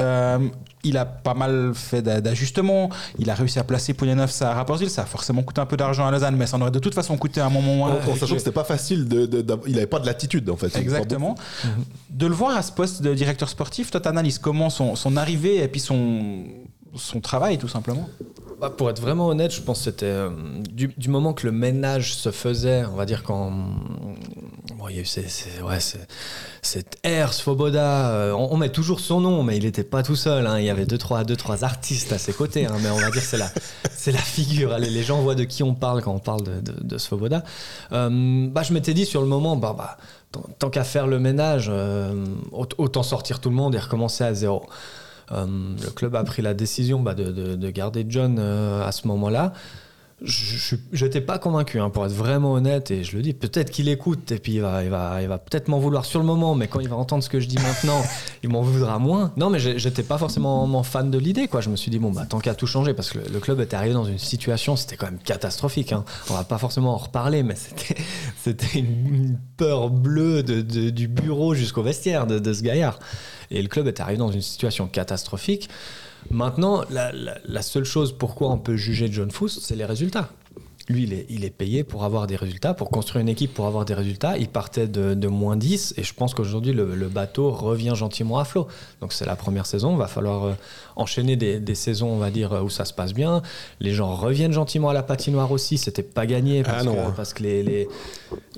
Euh, 0.00 0.38
il 0.84 0.96
a 0.96 1.04
pas 1.04 1.34
mal 1.34 1.72
fait 1.74 2.02
d'a- 2.02 2.20
d'ajustements. 2.20 2.88
Il 3.18 3.28
a 3.30 3.34
réussi 3.34 3.58
à 3.58 3.64
placer 3.64 3.94
Poulianov 3.94 4.32
à 4.42 4.54
Rapportville. 4.54 4.88
Ça 4.90 5.02
a 5.02 5.06
forcément 5.06 5.42
coûté 5.42 5.60
un 5.60 5.66
peu 5.66 5.76
d'argent 5.76 6.06
à 6.06 6.10
Lausanne, 6.10 6.36
mais 6.36 6.46
ça 6.46 6.56
en 6.56 6.60
aurait 6.60 6.70
de 6.70 6.78
toute 6.78 6.94
façon 6.94 7.16
coûté 7.16 7.40
un 7.40 7.50
moment 7.50 7.84
autre. 7.86 8.08
En 8.08 8.14
sachant 8.14 8.34
que 8.34 8.38
c'était 8.38 8.52
pas 8.52 8.64
facile, 8.64 9.08
de, 9.08 9.28
il 9.66 9.76
avait 9.76 9.86
pas 9.86 9.98
de 9.98 10.06
latitude 10.06 10.48
en 10.50 10.56
fait. 10.56 10.76
Exactement. 10.78 11.34
De 12.10 12.26
le 12.26 12.34
voir 12.34 12.56
à 12.56 12.62
ce 12.62 12.70
poste 12.72 13.02
de 13.02 13.12
directeur 13.12 13.48
sportif, 13.48 13.90
toi, 13.90 14.00
t'analyses 14.00 14.38
comment 14.38 14.70
son, 14.70 14.94
son 14.94 15.16
arrivée 15.16 15.62
et 15.62 15.68
puis 15.68 15.80
son, 15.80 16.44
son 16.94 17.20
travail, 17.20 17.58
tout 17.58 17.68
simplement 17.68 18.08
Bah, 18.60 18.70
pour 18.70 18.90
être 18.90 19.00
vraiment 19.00 19.28
honnête, 19.28 19.54
je 19.54 19.60
pense 19.60 19.78
que 19.78 19.84
c'était 19.84 20.06
euh, 20.06 20.30
du, 20.70 21.08
moment 21.08 21.32
que 21.32 21.46
le 21.46 21.52
ménage 21.52 22.14
se 22.14 22.30
faisait, 22.30 22.84
on 22.84 22.96
va 22.96 23.06
dire 23.06 23.22
quand 23.22 23.50
bon, 24.76 24.88
il 24.88 24.96
y 24.96 24.98
a 24.98 25.02
eu 25.02 25.04
cette 26.62 26.98
ère 27.02 27.32
Svoboda, 27.32 28.10
euh, 28.10 28.32
on, 28.32 28.56
met 28.56 28.70
toujours 28.70 29.00
son 29.00 29.20
nom, 29.20 29.42
mais 29.42 29.56
il 29.56 29.64
n'était 29.64 29.84
pas 29.84 30.02
tout 30.02 30.16
seul. 30.16 30.46
hein. 30.46 30.58
Il 30.58 30.64
y 30.64 30.70
avait 30.70 30.86
deux 30.86 30.98
trois, 30.98 31.24
deux 31.24 31.36
trois 31.36 31.64
artistes 31.64 32.12
à 32.12 32.18
ses 32.18 32.32
côtés, 32.32 32.66
hein, 32.66 32.76
mais 32.82 32.90
on 32.90 32.98
va 32.98 33.10
dire 33.10 33.22
c'est 33.22 33.38
la 33.38 33.50
c'est 33.94 34.12
la 34.12 34.18
figure. 34.18 34.76
Les 34.78 35.02
gens 35.02 35.20
voient 35.20 35.34
de 35.34 35.44
qui 35.44 35.62
on 35.62 35.74
parle 35.74 36.02
quand 36.02 36.14
on 36.14 36.18
parle 36.18 36.42
de, 36.62 36.98
Svoboda. 36.98 37.44
Euh, 37.92 38.48
bah, 38.50 38.62
je 38.62 38.72
m'étais 38.72 38.94
dit 38.94 39.06
sur 39.06 39.20
le 39.20 39.28
moment, 39.28 39.56
bah, 39.56 39.74
bah, 39.76 39.98
tant, 40.58 40.70
qu'à 40.70 40.84
faire 40.84 41.06
le 41.06 41.18
ménage, 41.18 41.70
aut- 42.52 42.68
autant 42.78 43.02
sortir 43.02 43.40
tout 43.40 43.50
le 43.50 43.56
monde 43.56 43.74
et 43.74 43.78
recommencer 43.78 44.24
à 44.24 44.34
zéro. 44.34 44.66
Euh, 45.32 45.46
le 45.82 45.90
club 45.90 46.14
a 46.16 46.24
pris 46.24 46.42
la 46.42 46.54
décision 46.54 47.00
bah, 47.00 47.14
de, 47.14 47.24
de- 47.30 47.54
de 47.56 47.70
garder 47.70 48.06
John 48.08 48.36
euh, 48.38 48.86
à 48.86 48.92
ce 48.92 49.06
moment-là. 49.08 49.52
Je 50.20 51.04
n'étais 51.04 51.20
pas 51.20 51.38
convaincu, 51.38 51.78
hein, 51.78 51.90
pour 51.90 52.04
être 52.04 52.12
vraiment 52.12 52.54
honnête, 52.54 52.90
et 52.90 53.04
je 53.04 53.16
le 53.16 53.22
dis. 53.22 53.34
Peut-être 53.34 53.70
qu'il 53.70 53.88
écoute 53.88 54.32
et 54.32 54.38
puis 54.40 54.54
il 54.54 54.60
va, 54.60 54.82
il 54.82 54.90
va, 54.90 55.22
il 55.22 55.28
va 55.28 55.38
peut-être 55.38 55.68
m'en 55.68 55.78
vouloir 55.78 56.04
sur 56.04 56.18
le 56.18 56.26
moment, 56.26 56.56
mais 56.56 56.66
quand 56.66 56.80
il 56.80 56.88
va 56.88 56.96
entendre 56.96 57.22
ce 57.22 57.28
que 57.28 57.38
je 57.38 57.46
dis 57.46 57.58
maintenant, 57.58 58.02
il 58.42 58.48
m'en 58.48 58.62
voudra 58.62 58.98
moins. 58.98 59.32
Non, 59.36 59.48
mais 59.48 59.60
j'étais 59.60 60.02
pas 60.02 60.18
forcément 60.18 60.82
fan 60.82 61.10
de 61.12 61.18
l'idée, 61.18 61.46
quoi. 61.46 61.60
Je 61.60 61.68
me 61.70 61.76
suis 61.76 61.90
dit 61.90 62.00
bon 62.00 62.10
bah 62.10 62.26
tant 62.28 62.40
qu'à 62.40 62.54
tout 62.56 62.66
changer, 62.66 62.94
parce 62.94 63.10
que 63.10 63.18
le, 63.18 63.24
le 63.32 63.38
club 63.38 63.60
était 63.60 63.76
arrivé 63.76 63.94
dans 63.94 64.04
une 64.04 64.18
situation, 64.18 64.74
c'était 64.74 64.96
quand 64.96 65.06
même 65.06 65.18
catastrophique. 65.18 65.92
Hein. 65.92 66.04
On 66.30 66.34
va 66.34 66.42
pas 66.44 66.58
forcément 66.58 66.94
en 66.94 66.98
reparler, 66.98 67.44
mais 67.44 67.54
c'était, 67.56 68.66
une, 68.78 69.14
une 69.14 69.38
peur 69.56 69.88
bleue 69.88 70.42
de, 70.42 70.62
de- 70.62 70.90
du 70.90 71.06
bureau 71.06 71.54
jusqu'au 71.54 71.82
vestiaire 71.82 72.26
de, 72.26 72.38
de 72.40 72.52
ce 72.52 72.62
gaillard. 72.62 72.98
Et 73.50 73.62
le 73.62 73.68
club 73.68 73.86
est 73.86 74.00
arrivé 74.00 74.18
dans 74.18 74.32
une 74.32 74.42
situation 74.42 74.88
catastrophique. 74.88 75.68
Maintenant, 76.30 76.82
la, 76.90 77.62
seule 77.62 77.84
chose 77.84 78.16
pourquoi 78.16 78.50
on 78.50 78.58
peut 78.58 78.76
juger 78.76 79.08
John 79.10 79.30
Foust, 79.30 79.60
c'est 79.62 79.76
les 79.76 79.84
résultats. 79.84 80.30
Lui, 80.88 81.02
il 81.02 81.12
est, 81.12 81.26
il 81.28 81.44
est 81.44 81.50
payé 81.50 81.84
pour 81.84 82.04
avoir 82.04 82.26
des 82.26 82.36
résultats, 82.36 82.72
pour 82.72 82.88
construire 82.90 83.20
une 83.20 83.28
équipe, 83.28 83.52
pour 83.52 83.66
avoir 83.66 83.84
des 83.84 83.92
résultats. 83.92 84.38
Il 84.38 84.48
partait 84.48 84.86
de, 84.88 85.12
de 85.12 85.28
moins 85.28 85.54
10 85.56 85.94
et 85.98 86.02
je 86.02 86.14
pense 86.14 86.32
qu'aujourd'hui, 86.32 86.72
le, 86.72 86.94
le 86.94 87.08
bateau 87.08 87.50
revient 87.50 87.92
gentiment 87.94 88.38
à 88.38 88.44
flot. 88.46 88.68
Donc, 89.02 89.12
c'est 89.12 89.26
la 89.26 89.36
première 89.36 89.66
saison. 89.66 89.92
Il 89.92 89.98
va 89.98 90.06
falloir 90.08 90.44
euh, 90.44 90.52
enchaîner 90.96 91.36
des, 91.36 91.60
des 91.60 91.74
saisons, 91.74 92.08
on 92.08 92.16
va 92.16 92.30
dire, 92.30 92.52
où 92.64 92.70
ça 92.70 92.86
se 92.86 92.94
passe 92.94 93.12
bien. 93.12 93.42
Les 93.80 93.92
gens 93.92 94.14
reviennent 94.14 94.52
gentiment 94.54 94.88
à 94.88 94.94
la 94.94 95.02
patinoire 95.02 95.52
aussi. 95.52 95.76
C'était 95.76 96.02
pas 96.02 96.24
gagné 96.24 96.62
parce 96.62 96.78
Ah 96.80 96.84
non, 96.84 96.94
que, 96.94 96.98
hein. 97.00 97.12
parce 97.14 97.34
que 97.34 97.42
les, 97.42 97.62
les, 97.62 97.86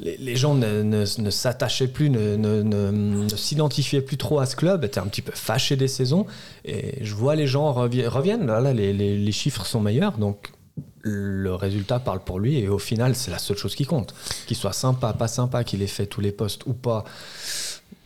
les, 0.01 0.17
les 0.17 0.37
gens 0.37 0.55
ne, 0.55 0.83
ne- 0.83 1.21
ne 1.23 1.31
s'attachaient 1.31 1.89
plus, 1.89 2.11
ne, 2.11 3.27
s'identifiaient 3.35 4.03
plus 4.03 4.19
trop 4.19 4.39
à 4.39 4.47
ce 4.47 4.55
club, 4.55 4.85
étaient 4.85 5.01
un 5.01 5.07
petit 5.09 5.23
peu 5.23 5.33
fâchés 5.35 5.75
des 5.77 5.89
saisons. 5.89 6.27
Et 6.65 7.05
je 7.05 7.15
vois 7.15 7.35
les 7.35 7.49
gens 7.49 7.73
revi- 7.73 8.07
reviennent. 8.07 8.47
Là, 8.47 8.73
les- 8.73 8.93
les 8.93 9.33
chiffres 9.33 9.67
sont 9.67 9.81
meilleurs. 9.81 10.17
Donc, 10.19 10.53
le 11.03 11.55
résultat 11.55 11.99
parle 11.99 12.21
pour 12.21 12.39
lui. 12.39 12.59
Et 12.59 12.69
au 12.69 12.79
final, 12.79 13.15
c'est 13.15 13.31
la 13.31 13.39
seule 13.39 13.57
chose 13.57 13.75
qui 13.75 13.85
compte. 13.85 14.15
Qu'il 14.47 14.57
soit 14.57 14.73
sympa, 14.73 15.13
pas 15.13 15.29
sympa, 15.29 15.65
qu'il 15.65 15.83
ait 15.83 15.87
fait 15.87 16.07
tous 16.07 16.21
les 16.21 16.33
postes 16.33 16.67
ou 16.67 16.73
pas. 16.73 17.05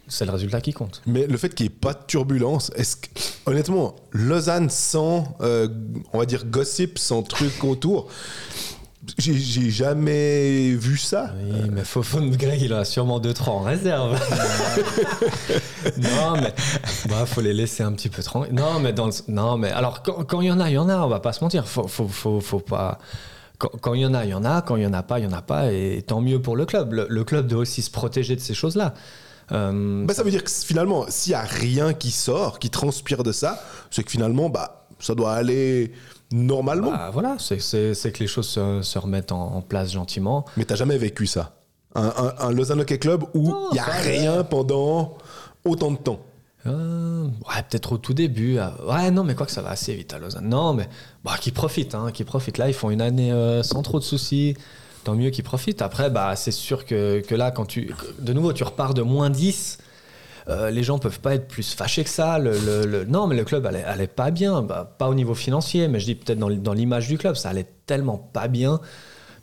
C'est 0.07 0.27
le 0.27 0.33
résultat 0.33 0.61
qui 0.61 0.73
compte. 0.73 1.01
Mais 1.07 1.27
le 1.27 1.37
fait 1.39 1.55
qu'il 1.55 1.67
n'y 1.67 1.73
ait 1.73 1.79
pas 1.81 1.95
de 1.95 2.05
turbulence, 2.07 2.71
est-ce 2.77 2.97
que, 2.97 3.09
honnêtement, 3.47 3.97
Lausanne 4.13 4.69
sans, 4.69 5.37
euh, 5.41 5.69
on 6.13 6.19
va 6.19 6.27
dire, 6.27 6.45
gossip, 6.45 6.99
sans 6.99 7.23
truc 7.23 7.65
autour, 7.65 8.09
j'ai 9.19 9.71
jamais 9.71 10.71
vu 10.75 10.97
ça. 10.97 11.33
Oui, 11.43 11.69
mais 11.71 11.85
Fofone 11.85 12.31
Greg, 12.37 12.61
il 12.63 12.73
en 12.75 12.79
a 12.79 12.85
sûrement 12.85 13.21
2-3 13.21 13.49
en 13.51 13.61
réserve. 13.61 14.19
non, 15.99 16.35
mais 16.41 16.55
bah, 17.09 17.27
faut 17.27 17.41
les 17.41 17.53
laisser 17.53 17.83
un 17.83 17.93
petit 17.93 18.09
peu 18.09 18.23
tranquilles. 18.23 18.55
Non, 18.55 18.81
mais 18.81 18.93
dans 18.93 19.07
le- 19.07 19.13
non, 19.29 19.57
mais 19.59 19.71
alors 19.71 20.03
quand 20.03 20.41
il 20.41 20.49
y 20.49 20.53
en 20.53 20.61
a, 20.61 20.71
il 20.71 20.75
y 20.75 20.79
en 20.79 20.89
a. 20.89 20.99
On 21.05 21.09
va 21.09 21.21
pas 21.21 21.33
se 21.33 21.43
mentir. 21.43 21.67
Faut, 21.67 21.87
faut, 21.89 22.09
faut, 22.09 22.41
faut 22.41 22.61
pas. 22.61 22.99
Quand 23.59 23.95
il 23.95 24.01
y 24.03 24.07
en 24.07 24.15
a, 24.15 24.25
il 24.25 24.31
y 24.31 24.35
en 24.35 24.45
a. 24.45 24.63
Quand 24.63 24.77
il 24.77 24.83
y 24.83 24.87
en 24.87 24.93
a 24.93 25.03
pas, 25.03 25.19
il 25.21 25.25
y 25.25 25.29
en 25.29 25.33
a 25.33 25.43
pas. 25.43 25.73
Et 25.73 26.03
tant 26.07 26.21
mieux 26.21 26.41
pour 26.41 26.57
le 26.57 26.67
club. 26.67 26.93
Le, 26.93 27.07
le 27.09 27.25
club 27.25 27.47
doit 27.47 27.61
aussi 27.61 27.83
se 27.83 27.91
protéger 27.91 28.37
de 28.37 28.41
ces 28.41 28.55
choses-là. 28.55 28.95
Euh, 29.53 30.05
Bah, 30.07 30.15
ça 30.15 30.23
veut 30.23 30.31
dire 30.31 30.43
que 30.45 30.51
finalement, 30.51 31.05
s'il 31.09 31.33
n'y 31.33 31.37
a 31.37 31.43
rien 31.43 31.93
qui 31.95 32.11
sort, 32.11 32.59
qui 32.59 32.71
transpire 32.71 33.23
de 33.23 33.33
ça, 33.33 33.63
c'est 33.91 34.03
que 34.03 34.11
finalement, 34.11 34.49
bah, 34.51 34.87
ça 34.99 35.15
doit 35.15 35.33
aller 35.35 35.93
normalement. 36.35 36.91
bah, 36.91 37.11
voilà, 37.13 37.37
c'est- 37.39 37.57
que 37.59 38.19
les 38.19 38.27
choses 38.27 38.49
se, 38.49 38.83
se 38.83 38.99
remettent 38.99 39.33
en, 39.33 39.55
en 39.57 39.61
place 39.63 39.93
gentiment. 39.93 40.45
Mais 40.57 40.65
t'as 40.65 40.77
jamais 40.77 40.99
vécu 40.99 41.27
ça? 41.27 41.53
Un, 41.95 42.07
un, 42.17 42.35
un 42.49 42.51
Lausanne 42.53 42.81
Hockey 42.81 42.99
Club 42.99 43.25
où 43.35 43.55
il 43.71 43.75
n'y 43.75 43.79
a 43.79 43.85
rien 43.85 44.43
pendant 44.45 45.17
autant 45.65 45.91
de 45.93 45.97
temps? 45.97 46.19
Euh, 46.67 47.25
ouais, 47.25 47.63
peut-être 47.69 47.93
au 47.93 47.99
tout 47.99 48.15
début. 48.15 48.59
euh, 48.59 48.69
Ouais, 48.89 49.11
non, 49.11 49.23
mais 49.23 49.35
quoi 49.35 49.47
que 49.47 49.53
ça 49.53 49.63
va 49.63 49.71
assez 49.71 49.95
vite 49.95 50.13
à 50.15 50.19
Lausanne. 50.19 50.49
Non, 50.49 50.73
mais 50.75 50.89
bah, 51.23 51.33
qui 51.41 51.51
profitent, 51.53 51.95
hein, 51.95 52.11
qui 52.13 52.25
profitent. 52.25 52.59
Là, 52.59 52.69
ils 52.69 52.75
font 52.75 52.91
une 52.91 53.03
année 53.03 53.33
euh, 53.33 53.63
sans 53.63 53.83
trop 53.83 53.99
de 53.99 54.05
soucis. 54.05 54.57
Tant 55.05 55.15
mieux 55.15 55.29
qu'ils 55.31 55.45
profitent. 55.45 55.83
Après, 55.83 56.09
bah, 56.09 56.35
c'est 56.37 56.51
sûr 56.51 56.87
que, 56.87 57.21
que 57.21 57.35
là, 57.35 57.51
quand 57.51 57.67
tu. 57.67 57.95
De 58.19 58.33
nouveau, 58.33 58.53
tu 58.55 58.65
repars 58.65 58.95
de 58.95 59.03
moins 59.03 59.29
10. 59.31 59.79
Euh, 60.49 60.71
les 60.71 60.83
gens 60.83 60.99
peuvent 60.99 61.21
pas 61.21 61.35
être 61.35 61.49
plus 61.49 61.75
fâchés 61.75 62.05
que 62.05 62.11
ça. 62.11 62.39
Le, 62.39 62.53
le- 62.53 62.87
le- 62.87 63.05
non, 63.05 63.27
mais 63.27 63.37
le 63.37 63.45
club 63.45 63.65
allait, 63.67 63.85
allait 63.85 64.07
pas 64.07 64.31
bien. 64.31 64.63
Bah, 64.63 64.95
pas 64.99 65.09
au 65.09 65.15
niveau 65.15 65.35
financier, 65.35 65.89
mais 65.89 66.01
je 66.01 66.05
dis 66.07 66.15
peut-être 66.15 66.39
dans, 66.39 66.73
l'image 66.75 67.09
du 67.09 67.17
club. 67.19 67.35
Ça 67.37 67.49
allait 67.51 67.67
tellement 67.87 68.19
pas 68.19 68.49
bien 68.49 68.81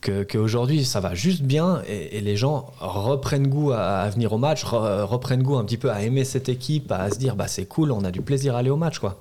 que- 0.02 0.23
qu'aujourd'hui, 0.23 0.86
ça 0.86 0.99
va 0.99 1.14
juste 1.15 1.41
bien. 1.44 1.82
Et, 1.88 2.18
et 2.18 2.22
les 2.22 2.36
gens 2.38 2.72
reprennent 2.80 3.48
goût 3.48 3.72
à, 3.72 3.80
à 4.02 4.10
venir 4.10 4.32
au 4.34 4.38
match, 4.38 4.64
re- 4.64 5.02
reprennent 5.03 5.44
goût 5.44 5.56
un 5.57 5.65
petit 5.65 5.78
peu 5.78 5.91
à 5.91 6.02
aimer 6.03 6.23
cette 6.23 6.49
équipe, 6.49 6.91
à 6.91 7.10
se 7.10 7.18
dire 7.18 7.36
bah, 7.36 7.48
c'est 7.48 7.65
cool, 7.65 7.91
on 7.91 8.03
a 8.03 8.11
du 8.11 8.22
plaisir 8.22 8.56
à 8.56 8.60
aller 8.60 8.69
au 8.69 8.78
match. 8.78 8.99
quoi. 8.99 9.19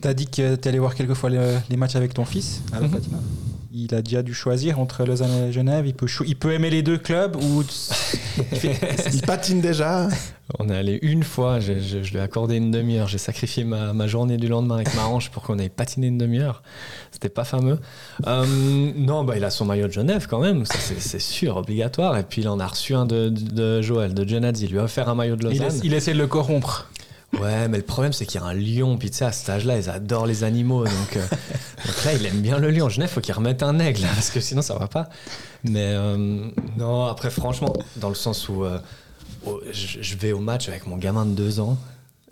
T'as 0.00 0.14
dit 0.14 0.26
que 0.26 0.54
t'es 0.54 0.68
allé 0.68 0.78
voir 0.78 0.94
quelques 0.94 1.14
fois 1.14 1.28
les, 1.28 1.40
les 1.68 1.76
matchs 1.76 1.96
avec 1.96 2.14
ton 2.14 2.24
fils 2.24 2.62
à 2.72 2.80
la 2.80 2.86
Mhm. 2.86 3.00
Il 3.72 3.94
a 3.94 4.00
déjà 4.00 4.22
dû 4.22 4.32
choisir 4.32 4.78
entre 4.80 5.04
Lausanne 5.04 5.48
et 5.48 5.52
Genève. 5.52 5.86
Il 5.86 5.92
peut, 5.94 6.06
il 6.26 6.36
peut 6.36 6.52
aimer 6.54 6.70
les 6.70 6.82
deux 6.82 6.96
clubs 6.96 7.36
ou 7.36 7.62
Il 9.12 9.22
patine 9.22 9.60
déjà. 9.60 10.08
On 10.58 10.70
est 10.70 10.74
allé 10.76 10.98
une 11.02 11.22
fois, 11.22 11.60
je, 11.60 11.74
je- 11.78 12.02
je 12.02 12.10
lui 12.12 12.18
ai 12.18 12.22
accordé 12.22 12.56
une 12.56 12.70
demi-heure. 12.70 13.08
J'ai 13.08 13.18
sacrifié 13.18 13.64
ma, 13.64 13.92
ma 13.92 14.06
journée 14.06 14.38
du 14.38 14.48
lendemain 14.48 14.76
avec 14.76 14.94
ma 14.96 15.04
hanche 15.06 15.28
pour 15.30 15.42
qu'on 15.42 15.58
aille 15.58 15.68
patiner 15.68 16.06
une 16.06 16.16
demi-heure. 16.16 16.62
C'était 17.12 17.28
pas 17.28 17.44
fameux. 17.44 17.78
Euh, 18.26 18.46
non, 18.96 19.24
bah, 19.24 19.36
il 19.36 19.44
a 19.44 19.50
son 19.50 19.66
maillot 19.66 19.86
de 19.88 19.92
Genève 19.92 20.26
quand 20.28 20.40
même, 20.40 20.64
c'est 20.64 20.98
c'est 21.00 21.18
sûr, 21.20 21.56
obligatoire. 21.58 22.16
Et 22.16 22.22
puis 22.22 22.40
il 22.42 22.48
en 22.48 22.60
a 22.60 22.66
reçu 22.66 22.94
un 22.94 23.04
de, 23.04 23.28
de- 23.28 23.50
de 23.50 23.82
Joël, 23.82 24.14
de 24.14 24.26
Genadzi. 24.26 24.64
Il 24.64 24.72
lui 24.72 24.78
a 24.78 24.84
offert 24.84 25.08
un 25.10 25.14
maillot 25.14 25.36
de 25.36 25.42
il, 25.50 25.60
Lausanne. 25.60 25.80
il 25.84 25.92
essaie 25.92 26.14
de 26.14 26.18
le 26.18 26.26
corrompre 26.26 26.88
Ouais, 27.34 27.68
mais 27.68 27.76
le 27.76 27.84
problème, 27.84 28.12
c'est 28.12 28.24
qu'il 28.24 28.40
y 28.40 28.44
a 28.44 28.46
un 28.46 28.54
lion. 28.54 28.96
Puis 28.96 29.10
tu 29.10 29.18
sais, 29.18 29.26
à 29.26 29.32
cet 29.32 29.50
âge-là, 29.50 29.76
ils 29.76 29.90
adorent 29.90 30.26
les 30.26 30.44
animaux. 30.44 30.84
Donc, 30.84 31.16
euh, 31.16 31.26
donc 31.86 32.04
là, 32.04 32.14
il 32.14 32.24
aime 32.24 32.40
bien 32.40 32.58
le 32.58 32.70
lion. 32.70 32.88
Genève, 32.88 33.10
faut 33.10 33.20
qu'il 33.20 33.34
remette 33.34 33.62
un 33.62 33.78
aigle, 33.78 34.02
parce 34.14 34.30
que 34.30 34.40
sinon, 34.40 34.62
ça 34.62 34.74
va 34.76 34.88
pas. 34.88 35.08
Mais 35.64 35.92
euh, 35.94 36.48
non, 36.78 37.06
après, 37.06 37.30
franchement, 37.30 37.74
dans 37.96 38.08
le 38.08 38.14
sens 38.14 38.48
où 38.48 38.64
euh, 38.64 38.78
je, 39.72 40.16
vais 40.16 40.32
au 40.32 40.40
match 40.40 40.68
avec 40.68 40.86
mon 40.86 40.96
gamin 40.96 41.26
de 41.26 41.32
deux 41.32 41.60
ans. 41.60 41.76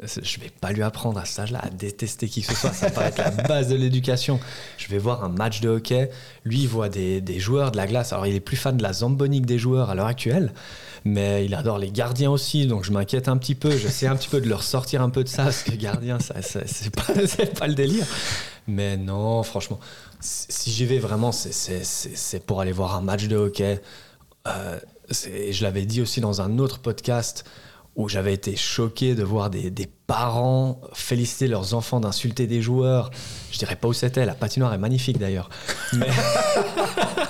Je 0.02 0.40
vais 0.40 0.50
pas 0.50 0.72
lui 0.72 0.82
apprendre 0.82 1.18
à 1.18 1.24
cet 1.24 1.38
âge-là 1.38 1.60
à 1.62 1.70
détester 1.70 2.28
qui 2.28 2.42
que 2.42 2.48
ce 2.48 2.54
soit. 2.54 2.72
Ça 2.72 2.90
paraît 2.90 3.08
être 3.08 3.18
la 3.18 3.30
base 3.48 3.68
de 3.68 3.76
l'éducation. 3.76 4.38
Je 4.76 4.88
vais 4.88 4.98
voir 4.98 5.24
un 5.24 5.30
match 5.30 5.60
de 5.60 5.70
hockey. 5.70 6.10
Lui, 6.44 6.60
il 6.60 6.68
voit 6.68 6.90
des, 6.90 7.22
des 7.22 7.40
joueurs 7.40 7.70
de 7.70 7.78
la 7.78 7.86
glace. 7.86 8.12
Alors, 8.12 8.26
il 8.26 8.34
est 8.34 8.40
plus 8.40 8.58
fan 8.58 8.76
de 8.76 8.82
la 8.82 8.92
zambonique 8.92 9.46
des 9.46 9.58
joueurs 9.58 9.88
à 9.88 9.94
l'heure 9.94 10.06
actuelle. 10.06 10.52
Mais 11.08 11.44
il 11.44 11.54
adore 11.54 11.78
les 11.78 11.92
gardiens 11.92 12.32
aussi, 12.32 12.66
donc 12.66 12.82
je 12.84 12.90
m'inquiète 12.90 13.28
un 13.28 13.36
petit 13.36 13.54
peu. 13.54 13.70
J'essaie 13.70 14.08
un 14.08 14.16
petit 14.16 14.28
peu 14.28 14.40
de 14.40 14.48
leur 14.48 14.64
sortir 14.64 15.02
un 15.02 15.08
peu 15.08 15.22
de 15.22 15.28
ça, 15.28 15.44
parce 15.44 15.62
que 15.62 15.70
gardien, 15.70 16.18
ça, 16.18 16.42
ça- 16.42 16.66
c'est 16.66 16.90
pas, 16.90 17.04
le 17.68 17.74
délire. 17.74 18.04
Mais 18.66 18.96
non, 18.96 19.44
franchement, 19.44 19.78
si 20.18 20.72
j'y 20.72 20.84
vais 20.84 20.98
vraiment, 20.98 21.30
c'est- 21.30 22.44
pour 22.44 22.60
aller 22.60 22.72
voir 22.72 22.96
un 22.96 23.02
match 23.02 23.28
de 23.28 23.36
hockey. 23.36 23.80
Euh, 24.48 24.80
je 25.10 25.62
l'avais 25.62 25.86
dit 25.86 26.02
aussi 26.02 26.20
dans 26.20 26.40
un 26.40 26.58
autre 26.58 26.80
podcast 26.80 27.44
où 27.94 28.08
j'avais 28.08 28.34
été 28.34 28.56
choqué 28.56 29.14
de 29.14 29.22
voir 29.22 29.48
des, 29.48 29.70
des 29.70 29.88
parents 30.06 30.80
féliciter 30.92 31.46
leurs 31.48 31.72
enfants 31.74 32.00
d'insulter 32.00 32.46
des 32.48 32.60
joueurs. 32.62 33.10
Je 33.52 33.58
dirais 33.58 33.76
pas 33.76 33.86
où 33.88 33.92
c'était, 33.92 34.26
la 34.26 34.34
patinoire 34.34 34.74
est 34.74 34.78
magnifique 34.78 35.18
d'ailleurs. 35.18 35.48
Mais 35.94 36.08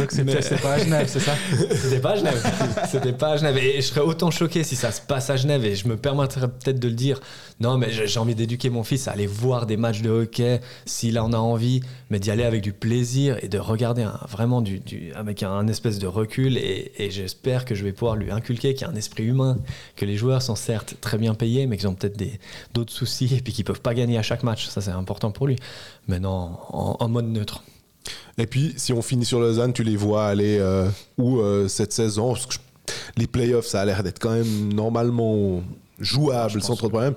donc 0.00 0.10
c'était 0.10 0.24
Mais- 0.54 0.56
pas 0.60 0.72
à 0.74 0.78
Genève 0.78 1.06
c'est 1.08 1.20
ça 1.20 1.34
c'était 1.74 2.00
pas 2.00 2.10
à 2.12 2.16
Genève. 2.16 2.52
C'était 2.90 3.12
pas 3.12 3.32
à 3.32 3.36
Genève. 3.36 3.56
Et 3.58 3.76
je 3.76 3.86
serais 3.86 4.00
autant 4.00 4.30
choqué 4.30 4.64
si 4.64 4.76
ça 4.76 4.90
se 4.92 5.00
passe 5.00 5.30
à 5.30 5.36
Genève. 5.36 5.64
Et 5.64 5.74
je 5.76 5.86
me 5.88 5.96
permettrais 5.96 6.48
peut-être 6.48 6.78
de 6.78 6.88
le 6.88 6.94
dire. 6.94 7.20
Non, 7.60 7.76
mais 7.78 7.88
j'ai 7.90 8.18
envie 8.18 8.34
d'éduquer 8.34 8.70
mon 8.70 8.82
fils 8.84 9.06
à 9.08 9.12
aller 9.12 9.26
voir 9.26 9.66
des 9.66 9.76
matchs 9.76 10.00
de 10.02 10.10
hockey 10.10 10.60
s'il 10.86 11.18
en 11.18 11.32
a 11.32 11.36
envie, 11.36 11.80
mais 12.10 12.18
d'y 12.18 12.30
aller 12.30 12.44
avec 12.44 12.62
du 12.62 12.72
plaisir 12.72 13.36
et 13.42 13.48
de 13.48 13.58
regarder 13.58 14.02
un- 14.02 14.18
vraiment 14.28 14.60
du, 14.62 14.78
du- 14.80 15.12
avec 15.14 15.42
un, 15.42 15.66
espèce 15.68 15.98
de 15.98 16.06
recul. 16.06 16.56
Et, 16.56 16.92
et 16.98 17.10
j'espère 17.10 17.64
que 17.64 17.74
je 17.74 17.84
vais 17.84 17.92
pouvoir 17.92 18.16
lui 18.16 18.30
inculquer 18.30 18.74
qu'il 18.74 18.86
y 18.86 18.90
a 18.90 18.92
un 18.92 18.96
esprit 18.96 19.24
humain, 19.24 19.58
que 19.96 20.04
les 20.04 20.16
joueurs 20.16 20.42
sont 20.42 20.56
certes 20.56 20.94
très 21.00 21.18
bien 21.18 21.34
payés, 21.34 21.66
mais 21.66 21.76
qu'ils 21.76 21.88
ont 21.88 21.94
peut-être 21.94 22.20
d'autres 22.74 22.92
soucis 22.92 23.34
et 23.36 23.40
puis 23.40 23.52
qu'ils 23.52 23.64
peuvent 23.64 23.80
pas 23.82 23.94
gagner 23.94 24.16
à 24.18 24.22
chaque 24.22 24.42
match. 24.42 24.68
Ça, 24.68 24.80
c'est 24.80 24.90
important 24.90 25.30
pour 25.30 25.46
lui. 25.46 25.56
Mais 26.08 26.18
non, 26.20 26.56
en, 26.70 26.96
en 26.98 27.08
mode 27.08 27.26
neutre. 27.26 27.62
Et 28.38 28.46
puis, 28.46 28.74
si 28.76 28.92
on 28.92 29.02
finit 29.02 29.24
sur 29.24 29.40
Lausanne, 29.40 29.72
tu 29.72 29.82
les 29.82 29.96
vois 29.96 30.26
aller 30.26 30.58
euh, 30.60 30.88
où 31.18 31.40
euh, 31.40 31.68
cette 31.68 31.92
saison 31.92 32.32
Parce 32.32 32.46
que 32.46 32.54
je- 32.54 32.58
les 33.16 33.26
playoffs, 33.26 33.66
ça 33.66 33.80
a 33.82 33.84
l'air 33.84 34.02
d'être 34.02 34.18
quand 34.18 34.32
même 34.32 34.72
normalement 34.72 35.62
jouable 35.98 36.60
sans 36.62 36.74
trop 36.76 36.86
de 36.86 36.92
problèmes. 36.92 37.14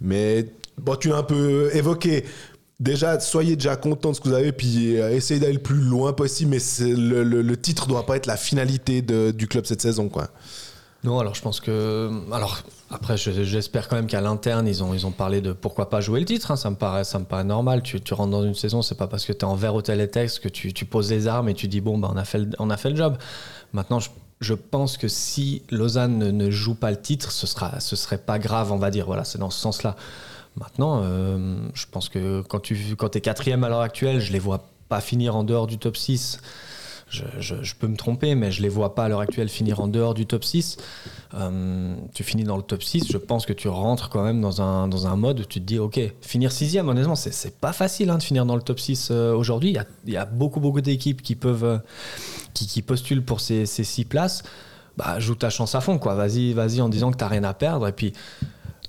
Mais 0.00 0.46
bon, 0.78 0.96
tu 0.96 1.08
l'as 1.08 1.16
un 1.18 1.22
peu 1.22 1.70
évoqué. 1.74 2.24
Déjà, 2.78 3.20
soyez 3.20 3.56
déjà 3.56 3.76
content 3.76 4.10
de 4.10 4.16
ce 4.16 4.20
que 4.20 4.28
vous 4.28 4.34
avez, 4.34 4.52
puis 4.52 4.98
euh, 4.98 5.10
essayez 5.14 5.38
d'aller 5.40 5.54
le 5.54 5.58
plus 5.58 5.80
loin 5.80 6.12
possible. 6.12 6.50
Mais 6.52 6.58
le, 6.86 7.22
le, 7.24 7.42
le 7.42 7.56
titre 7.56 7.86
doit 7.86 8.06
pas 8.06 8.16
être 8.16 8.26
la 8.26 8.36
finalité 8.36 9.02
de- 9.02 9.32
du 9.32 9.46
club 9.48 9.66
cette 9.66 9.82
saison, 9.82 10.08
quoi. 10.08 10.28
Non, 11.02 11.18
alors 11.18 11.34
je 11.34 11.40
pense 11.40 11.60
que. 11.60 12.10
Alors, 12.30 12.58
après, 12.90 13.16
je- 13.16 13.42
j'espère 13.44 13.88
quand 13.88 13.96
même 13.96 14.06
qu'à 14.06 14.20
l'interne, 14.20 14.66
ils 14.68 14.82
ont, 14.84 14.92
ils 14.92 15.06
ont 15.06 15.12
parlé 15.12 15.40
de 15.40 15.52
pourquoi 15.52 15.88
pas 15.88 16.00
jouer 16.02 16.20
le 16.20 16.26
titre. 16.26 16.50
hein. 16.50 16.56
Ça, 16.56 16.68
me 16.68 16.76
paraît, 16.76 17.04
ça 17.04 17.18
me 17.18 17.24
paraît 17.24 17.44
normal. 17.44 17.82
Tu, 17.82 18.00
tu 18.02 18.12
rentres 18.12 18.30
dans 18.32 18.44
une 18.44 18.54
saison, 18.54 18.82
c'est 18.82 18.96
pas 18.98 19.06
parce 19.06 19.24
que 19.24 19.32
tu 19.32 19.38
es 19.40 19.44
en 19.44 19.54
vert 19.54 19.74
au 19.74 19.80
télétexte 19.82 20.40
que 20.40 20.48
tu, 20.48 20.74
tu 20.74 20.84
poses 20.84 21.08
les 21.10 21.26
armes 21.26 21.48
et 21.48 21.54
tu 21.54 21.68
dis 21.68 21.80
bon, 21.80 21.96
bah, 21.96 22.10
on, 22.12 22.16
a 22.18 22.24
fait 22.24 22.38
le, 22.40 22.50
on 22.58 22.68
a 22.68 22.76
fait 22.76 22.90
le 22.90 22.96
job. 22.96 23.16
Maintenant, 23.72 23.98
je, 23.98 24.10
je 24.42 24.52
pense 24.52 24.98
que 24.98 25.08
si 25.08 25.62
Lausanne 25.70 26.18
ne, 26.18 26.30
ne 26.30 26.50
joue 26.50 26.74
pas 26.74 26.90
le 26.90 27.00
titre, 27.00 27.32
ce, 27.32 27.46
sera, 27.46 27.80
ce 27.80 27.96
serait 27.96 28.18
pas 28.18 28.38
grave, 28.38 28.70
on 28.70 28.76
va 28.78 28.90
dire. 28.90 29.06
Voilà, 29.06 29.24
c'est 29.24 29.38
dans 29.38 29.50
ce 29.50 29.58
sens-là. 29.60 29.96
Maintenant, 30.56 31.00
euh, 31.04 31.56
je 31.72 31.86
pense 31.90 32.10
que 32.10 32.42
quand 32.42 32.60
tu 32.60 32.76
quand 32.98 33.16
es 33.16 33.20
quatrième 33.22 33.64
à 33.64 33.70
l'heure 33.70 33.80
actuelle, 33.80 34.20
je 34.20 34.32
les 34.32 34.38
vois 34.38 34.66
pas 34.90 35.00
finir 35.00 35.34
en 35.36 35.44
dehors 35.44 35.66
du 35.66 35.78
top 35.78 35.96
6. 35.96 36.40
Je, 37.10 37.74
peux 37.74 37.88
me 37.88 37.96
tromper, 37.96 38.34
mais 38.36 38.52
je 38.52 38.62
les 38.62 38.68
vois 38.68 38.94
pas 38.94 39.04
à 39.04 39.08
l'heure 39.08 39.20
actuelle 39.20 39.48
finir 39.48 39.80
en 39.80 39.88
dehors 39.88 40.14
du 40.14 40.26
top 40.26 40.44
6. 40.44 40.76
Euh, 41.34 41.94
tu 42.14 42.22
finis 42.22 42.44
dans 42.44 42.56
le 42.56 42.62
top 42.62 42.82
6, 42.82 43.10
je 43.10 43.18
pense 43.18 43.46
que 43.46 43.52
tu 43.52 43.68
rentres 43.68 44.08
quand 44.10 44.22
même 44.22 44.40
dans 44.40 44.62
un, 44.62 44.86
dans 44.86 45.06
un 45.06 45.16
mode 45.16 45.40
où 45.40 45.44
tu 45.44 45.60
te 45.60 45.64
dis, 45.64 45.78
ok, 45.78 46.00
finir 46.20 46.52
sixième, 46.52 46.88
honnêtement, 46.88 47.16
c'est, 47.16 47.58
pas 47.58 47.72
facile 47.72 48.10
hein, 48.10 48.18
de 48.18 48.22
finir 48.22 48.46
dans 48.46 48.54
le 48.54 48.62
top 48.62 48.78
6 48.78 49.08
euh, 49.10 49.34
aujourd'hui. 49.34 49.76
Il 50.06 50.12
y 50.12 50.16
a, 50.16 50.24
beaucoup, 50.24 50.60
beaucoup 50.60 50.80
d'équipes 50.80 51.20
qui 51.20 51.34
peuvent, 51.34 51.64
euh, 51.64 51.78
qui, 52.54 52.66
qui 52.66 52.80
postulent 52.80 53.24
pour 53.24 53.40
ces, 53.40 53.66
ces 53.66 53.84
six 53.84 54.04
places. 54.04 54.44
Bah, 54.96 55.18
joue 55.18 55.34
ta 55.34 55.50
chance 55.50 55.74
à 55.74 55.80
fond, 55.80 55.98
quoi. 55.98 56.14
Vas-y, 56.14 56.52
vas-y 56.52 56.80
en 56.80 56.88
disant 56.88 57.10
que 57.10 57.16
t'as 57.16 57.28
rien 57.28 57.44
à 57.44 57.54
perdre. 57.54 57.88
Et 57.88 57.92
puis, 57.92 58.12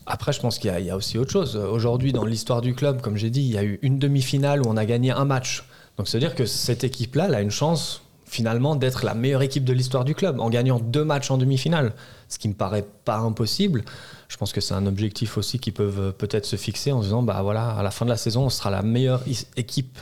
après, 0.05 0.33
je 0.33 0.39
pense 0.39 0.59
qu'il 0.59 0.69
y 0.69 0.73
a, 0.73 0.79
il 0.79 0.85
y 0.85 0.89
a 0.89 0.95
aussi 0.95 1.17
autre 1.17 1.31
chose. 1.31 1.55
Aujourd'hui, 1.55 2.11
dans 2.11 2.25
l'histoire 2.25 2.61
du 2.61 2.75
club, 2.75 3.01
comme 3.01 3.17
j'ai 3.17 3.29
dit, 3.29 3.41
il 3.41 3.51
y 3.51 3.57
a 3.57 3.63
eu 3.63 3.79
une 3.81 3.97
demi-finale 3.97 4.61
où 4.61 4.65
on 4.67 4.77
a 4.77 4.85
gagné 4.85 5.11
un 5.11 5.25
match. 5.25 5.63
Donc, 5.97 6.07
c'est-à-dire 6.07 6.35
que 6.35 6.45
cette 6.45 6.83
équipe-là, 6.83 7.27
elle 7.27 7.35
a 7.35 7.41
une 7.41 7.51
chance, 7.51 8.01
finalement, 8.31 8.77
d'être 8.77 9.03
la 9.03 9.13
meilleure 9.13 9.41
équipe 9.41 9.65
de 9.65 9.73
l'histoire 9.73 10.05
du 10.05 10.15
club, 10.15 10.39
en 10.39 10.49
gagnant 10.49 10.79
deux 10.79 11.03
matchs 11.03 11.29
en 11.31 11.37
demi-finale. 11.37 11.91
Ce 12.29 12.39
qui 12.39 12.47
me 12.47 12.53
paraît 12.53 12.85
pas 13.03 13.17
impossible. 13.17 13.83
Je 14.29 14.37
pense 14.37 14.53
que 14.53 14.61
c'est 14.61 14.73
un 14.73 14.85
objectif 14.87 15.37
aussi 15.37 15.59
qu'ils 15.59 15.73
peuvent 15.73 15.99
euh, 15.99 16.11
peut-être 16.13 16.45
se 16.45 16.55
fixer 16.55 16.93
en 16.93 17.01
se 17.01 17.07
disant, 17.07 17.23
bah 17.23 17.41
voilà, 17.43 17.71
à 17.71 17.83
la 17.83 17.91
fin 17.91 18.05
de 18.05 18.09
la 18.09 18.15
saison, 18.15 18.45
on 18.45 18.49
sera 18.49 18.69
la 18.69 18.83
meilleure 18.83 19.21
équipe 19.57 19.99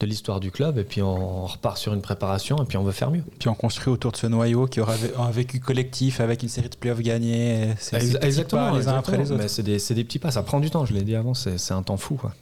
de 0.00 0.06
l'histoire 0.06 0.38
du 0.38 0.50
club. 0.50 0.76
Et 0.76 0.84
puis, 0.84 1.00
on 1.00 1.46
repart 1.46 1.78
sur 1.78 1.94
une 1.94 2.02
préparation 2.02 2.62
et 2.62 2.66
puis 2.66 2.76
on 2.76 2.82
veut 2.82 2.92
faire 2.92 3.10
mieux. 3.10 3.24
puis 3.38 3.48
on 3.48 3.54
construit 3.54 3.90
autour 3.90 4.12
de 4.12 4.18
ce 4.18 4.26
noyau 4.26 4.66
qui 4.66 4.80
aura 4.80 4.94
un 5.18 5.30
vécu 5.30 5.58
collectif 5.58 6.20
avec 6.20 6.42
une 6.42 6.50
série 6.50 6.68
de 6.68 6.76
playoffs 6.76 7.00
gagnés 7.00 7.70
c'est 7.78 8.22
Exactement, 8.22 8.76
les 8.76 8.86
uns 8.86 8.98
après 8.98 9.16
les 9.16 9.32
autres 9.32 9.40
Mais 9.40 9.48
c'est 9.48 9.62
des, 9.62 9.78
c'est 9.78 9.94
des 9.94 10.04
petits 10.04 10.18
pas, 10.18 10.30
ça 10.30 10.42
prend 10.42 10.60
du 10.60 10.68
temps, 10.68 10.84
je 10.84 10.92
l'ai 10.92 11.04
dit 11.04 11.16
avant, 11.16 11.32
c'est 11.32 11.56
c'est 11.56 11.72
un 11.72 11.82
temps 11.82 11.96
fou. 11.96 12.16
Quoi. 12.16 12.34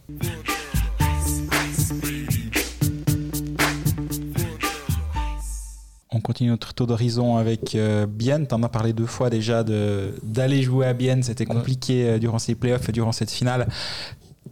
On 6.12 6.20
continue 6.20 6.50
notre 6.50 6.74
tour 6.74 6.88
d'horizon 6.88 7.36
avec 7.36 7.76
euh, 7.76 8.04
Bienne. 8.06 8.46
Tu 8.48 8.54
en 8.54 8.62
as 8.64 8.68
parlé 8.68 8.92
deux 8.92 9.06
fois 9.06 9.30
déjà 9.30 9.62
de- 9.62 10.12
d'aller 10.24 10.60
jouer 10.62 10.86
à 10.86 10.92
Bienne. 10.92 11.22
C'était 11.22 11.46
compliqué 11.46 12.04
euh, 12.08 12.18
durant 12.18 12.40
ces 12.40 12.56
playoffs 12.56 12.88
et 12.88 12.92
durant 12.92 13.12
cette 13.12 13.30
finale. 13.30 13.68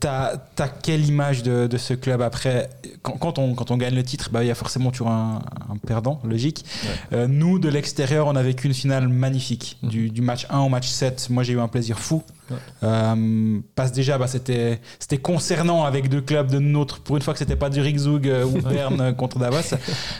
T'as 0.00 0.34
as 0.58 0.68
quelle 0.68 1.04
image 1.06 1.42
de, 1.42 1.66
de 1.66 1.76
ce 1.76 1.94
club 1.94 2.22
après 2.22 2.70
quand, 3.02 3.16
quand 3.18 3.38
on, 3.38 3.54
quand 3.54 3.70
on 3.70 3.76
gagne 3.76 3.94
le 3.94 4.02
titre, 4.02 4.30
bah, 4.32 4.44
il 4.44 4.46
y 4.46 4.50
a 4.50 4.54
forcément 4.54 4.90
toujours 4.90 5.10
un, 5.10 5.40
un 5.70 5.76
perdant, 5.76 6.20
logique. 6.24 6.64
Euh, 7.12 7.26
nous, 7.26 7.58
de 7.58 7.68
l'extérieur, 7.68 8.26
on 8.26 8.36
a 8.36 8.42
vécu 8.42 8.66
une 8.66 8.74
finale 8.74 9.08
magnifique. 9.08 9.78
Mhm. 9.82 9.90
Du, 9.90 10.10
du 10.10 10.22
match 10.22 10.46
1 10.50 10.60
au 10.60 10.68
match 10.68 10.88
7, 10.88 11.28
moi 11.30 11.42
j'ai 11.42 11.54
eu 11.54 11.60
un 11.60 11.68
plaisir 11.68 11.98
fou. 11.98 12.22
Ouais. 12.50 12.56
Euh, 12.82 13.60
parce 13.74 13.92
déjà, 13.92 14.18
bah, 14.18 14.26
c'était 14.26 14.78
concernant 15.20 15.84
avec 15.84 16.08
deux 16.08 16.20
clubs 16.20 16.50
de 16.50 16.58
notre. 16.58 17.00
Pour 17.00 17.16
une 17.16 17.22
fois 17.22 17.34
que 17.34 17.38
c'était 17.38 17.56
pas 17.56 17.70
Zurich 17.70 17.98
Zug 17.98 18.28
euh, 18.28 18.44
ou 18.44 18.60
Berne 18.62 19.14
contre 19.14 19.38
Davos. 19.38 19.76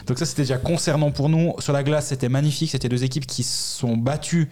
Donc 0.07 0.19
ça, 0.19 0.25
c'était 0.25 0.43
déjà 0.43 0.57
concernant 0.57 1.11
pour 1.11 1.29
nous. 1.29 1.53
Sur 1.59 1.73
la 1.73 1.83
glace, 1.83 2.07
c'était 2.07 2.29
magnifique. 2.29 2.71
C'était 2.71 2.89
deux 2.89 3.03
équipes 3.03 3.25
qui 3.25 3.43
se 3.43 3.79
sont 3.79 3.97
battues, 3.97 4.49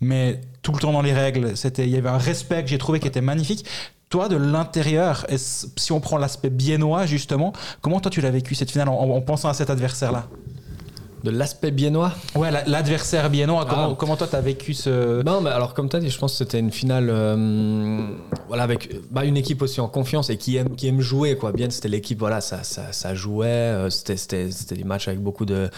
mais 0.00 0.40
tout 0.62 0.72
le 0.72 0.78
temps 0.78 0.92
dans 0.92 1.02
les 1.02 1.12
règles. 1.12 1.56
C'était, 1.56 1.84
il 1.84 1.90
y 1.90 1.96
avait 1.96 2.08
un 2.08 2.18
respect 2.18 2.62
que 2.62 2.68
j'ai 2.68 2.78
trouvé 2.78 3.00
qui 3.00 3.08
était 3.08 3.20
magnifique. 3.20 3.64
De 4.16 4.36
l'intérieur, 4.36 5.26
est-ce- 5.28 5.66
si 5.76 5.92
on 5.92 6.00
prend 6.00 6.16
l'aspect 6.16 6.48
biennois 6.48 7.04
justement, 7.04 7.52
comment 7.82 8.00
toi 8.00 8.10
tu 8.10 8.22
l'as 8.22 8.30
vécu 8.30 8.54
cette 8.54 8.70
finale 8.70 8.88
en, 8.88 8.94
en 8.98 9.20
pensant 9.20 9.50
à 9.50 9.54
cet 9.54 9.68
adversaire-là? 9.68 10.24
De 11.26 11.32
l'aspect 11.32 11.72
biennois 11.72 12.12
Ouais, 12.36 12.52
la- 12.52 12.62
l'adversaire 12.66 13.30
biennois. 13.30 13.66
Comment, 13.68 13.90
Ah. 13.90 13.96
comment 13.98 14.16
toi 14.16 14.28
t'as 14.30 14.40
vécu 14.40 14.74
ce. 14.74 15.24
Non, 15.24 15.40
mais 15.40 15.50
alors 15.50 15.74
comme 15.74 15.88
tu 15.88 15.96
as 15.96 15.98
dit, 15.98 16.08
je 16.08 16.16
pense 16.18 16.30
que 16.34 16.38
c'était 16.38 16.60
une 16.60 16.70
finale 16.70 17.08
euh, 17.10 18.06
voilà, 18.46 18.62
avec 18.62 18.94
bah, 19.10 19.24
une 19.24 19.36
équipe 19.36 19.60
aussi 19.60 19.80
en 19.80 19.88
confiance 19.88 20.30
et 20.30 20.36
qui 20.36 20.54
aime, 20.54 20.76
qui 20.76 20.86
aime 20.86 21.00
jouer. 21.00 21.36
Quoi. 21.36 21.50
Bien, 21.50 21.68
c'était 21.68 21.88
l'équipe, 21.88 22.20
voilà, 22.20 22.40
ça, 22.40 22.62
ça, 22.62 22.92
ça 22.92 23.16
jouait, 23.16 23.46
euh, 23.48 23.90
c'était, 23.90 24.46
des 24.70 24.84
matchs 24.84 25.08
avec 25.08 25.20
beaucoup 25.20 25.46
de, 25.46 25.68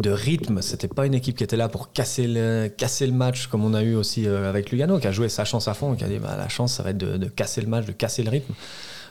de 0.00 0.10
rythme. 0.10 0.60
C'était 0.60 0.88
pas 0.88 1.06
une 1.06 1.14
équipe 1.14 1.36
qui 1.38 1.44
était 1.44 1.56
là 1.56 1.68
pour 1.68 1.92
casser 1.92 2.26
le, 2.26 2.66
casser 2.66 3.06
le 3.06 3.12
match 3.12 3.46
comme 3.46 3.64
on 3.64 3.74
a 3.74 3.82
eu 3.84 3.94
aussi 3.94 4.26
euh, 4.26 4.48
avec 4.48 4.72
Lugano, 4.72 4.98
qui 4.98 5.06
a 5.06 5.12
joué 5.12 5.28
sa 5.28 5.44
chance 5.44 5.68
à 5.68 5.74
fond 5.74 5.94
et 5.94 5.96
qui 5.96 6.02
a 6.02 6.08
dit 6.08 6.18
bah, 6.18 6.34
la 6.36 6.48
chance, 6.48 6.72
ça 6.72 6.82
va 6.82 6.90
être 6.90 6.98
de, 6.98 7.16
de 7.16 7.26
casser 7.26 7.60
le 7.60 7.68
match, 7.68 7.86
de 7.86 7.92
casser 7.92 8.24
le 8.24 8.30
rythme. 8.30 8.54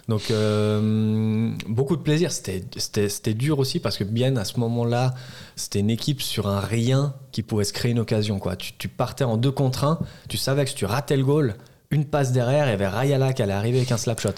Donc 0.07 0.29
euh, 0.29 1.51
beaucoup 1.67 1.95
de 1.95 2.01
plaisir. 2.01 2.31
C'était, 2.31 3.33
dur 3.33 3.59
aussi 3.59 3.79
parce 3.79 3.97
que 3.97 4.03
bien 4.03 4.35
à 4.37 4.45
ce 4.45 4.59
moment-là, 4.59 5.13
c'était 5.55 5.79
une 5.79 5.89
équipe 5.89 6.21
sur 6.21 6.47
un 6.47 6.59
rien 6.59 7.15
qui 7.31 7.41
pouvait 7.43 7.63
se 7.63 7.73
créer 7.73 7.91
une 7.91 7.99
occasion. 7.99 8.39
Quoi. 8.39 8.55
Tu, 8.55 8.73
tu 8.77 8.87
partais 8.87 9.23
en 9.23 9.37
deux 9.37 9.51
contre 9.51 9.83
un, 9.83 9.99
tu 10.29 10.37
savais 10.37 10.63
que 10.63 10.69
si 10.69 10.75
tu 10.75 10.85
ratais 10.85 11.17
le 11.17 11.25
goal, 11.25 11.55
une 11.91 12.05
passe 12.05 12.31
derrière, 12.31 12.65
il 12.67 12.71
y 12.71 12.73
avait 12.73 12.87
Rayala 12.87 13.33
qui 13.33 13.41
allait 13.41 13.53
arriver 13.53 13.77
avec 13.77 13.91
un 13.91 13.97
slap 13.97 14.19
shot. 14.19 14.29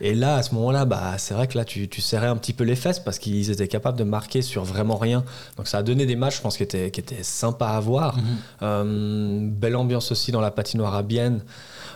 Et 0.00 0.14
là, 0.14 0.36
à 0.36 0.42
ce 0.42 0.54
moment-là, 0.54 0.84
bah, 0.84 1.14
c'est 1.18 1.34
vrai 1.34 1.46
que 1.46 1.58
là, 1.58 1.64
tu, 1.64 1.88
tu 1.88 2.00
serrais 2.00 2.26
un 2.26 2.36
petit 2.36 2.52
peu 2.52 2.64
les 2.64 2.76
fesses 2.76 3.00
parce 3.00 3.18
qu'ils 3.18 3.50
étaient 3.50 3.68
capables 3.68 3.98
de 3.98 4.04
marquer 4.04 4.42
sur 4.42 4.64
vraiment 4.64 4.96
rien. 4.96 5.24
Donc 5.56 5.68
ça 5.68 5.78
a 5.78 5.82
donné 5.82 6.06
des 6.06 6.16
matchs, 6.16 6.36
je 6.36 6.42
pense, 6.42 6.56
qui 6.56 6.62
étaient, 6.62 6.90
qui 6.90 7.00
étaient 7.00 7.22
sympas 7.22 7.76
à 7.76 7.80
voir. 7.80 8.16
Euh, 8.62 9.40
belle 9.42 9.76
ambiance 9.76 10.12
aussi 10.12 10.32
dans 10.32 10.40
la 10.40 10.50
patinoire 10.50 10.94
à 10.94 11.02
Bienne. 11.02 11.42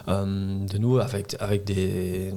Euh, 0.08 0.24
de 0.66 0.78
nous 0.78 0.98
avec, 1.00 1.34
avec 1.40 1.64
des. 1.64 2.32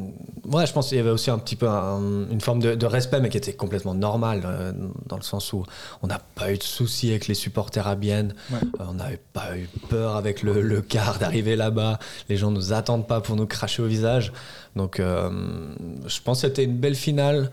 Ouais, 0.46 0.66
je 0.66 0.74
pense 0.74 0.88
qu'il 0.90 0.98
y 0.98 1.00
avait 1.00 1.12
aussi 1.12 1.30
un 1.30 1.38
petit 1.38 1.56
peu 1.56 1.70
un- 1.70 2.28
une 2.32 2.42
forme 2.42 2.60
de, 2.60 2.74
de 2.74 2.86
respect, 2.88 3.20
mais 3.22 3.30
qui 3.30 3.38
était 3.38 3.54
complètement 3.54 3.94
normal, 3.94 4.42
euh, 4.44 4.72
dans 5.06 5.18
le 5.18 5.22
sens 5.22 5.54
où 5.54 5.64
on 6.02 6.08
n'a 6.08 6.18
pas 6.34 6.52
eu 6.52 6.58
de 6.58 6.64
soucis 6.64 7.12
avec 7.12 7.28
les 7.28 7.36
supporters 7.36 7.88
à 7.88 7.96
Bienne. 7.96 8.34
Ouais. 8.52 8.58
Euh, 8.80 8.86
on 8.90 8.94
n'avait 8.96 9.22
pas 9.34 9.56
eu 9.56 9.70
peur 9.88 10.16
avec 10.16 10.42
le, 10.42 10.62
le 10.62 10.82
quart 10.82 11.20
d'arriver 11.20 11.56
là-bas. 11.56 12.00
Les 12.28 12.38
gens 12.38 12.50
nous 12.50 12.74
attendent 12.74 13.08
pas 13.08 13.22
pour 13.22 13.36
nous 13.36 13.46
cracher 13.46 13.84
au 13.84 13.88
visage. 13.88 14.34
Donc, 14.76 15.00
je 15.00 16.22
pense 16.24 16.42
que 16.42 16.48
c'était 16.48 16.64
une 16.64 16.78
belle 16.78 16.96
finale. 16.96 17.52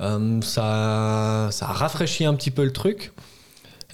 Euh, 0.00 0.40
ça, 0.42 1.48
ça 1.50 1.66
a 1.68 1.72
rafraîchi 1.72 2.24
un 2.24 2.34
petit 2.34 2.50
peu 2.50 2.64
le 2.64 2.72
truc. 2.72 3.12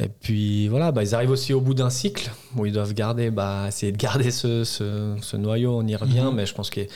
Et 0.00 0.08
puis 0.08 0.66
voilà, 0.68 0.90
bah, 0.90 1.02
ils 1.04 1.14
arrivent 1.14 1.30
aussi 1.30 1.52
au 1.52 1.60
bout 1.60 1.74
d'un 1.74 1.90
cycle 1.90 2.30
où 2.56 2.66
ils 2.66 2.72
doivent 2.72 2.94
garder, 2.94 3.30
bah, 3.30 3.66
essayer 3.68 3.92
de 3.92 3.96
garder 3.96 4.30
ce, 4.32 4.64
ce- 4.64 5.14
ce 5.20 5.36
noyau, 5.36 5.76
on 5.78 5.86
y 5.86 5.94
revient, 5.94 6.22
Mhm. 6.22 6.34
mais 6.34 6.46
je 6.46 6.54
pense 6.54 6.68
qu'ils 6.70 6.88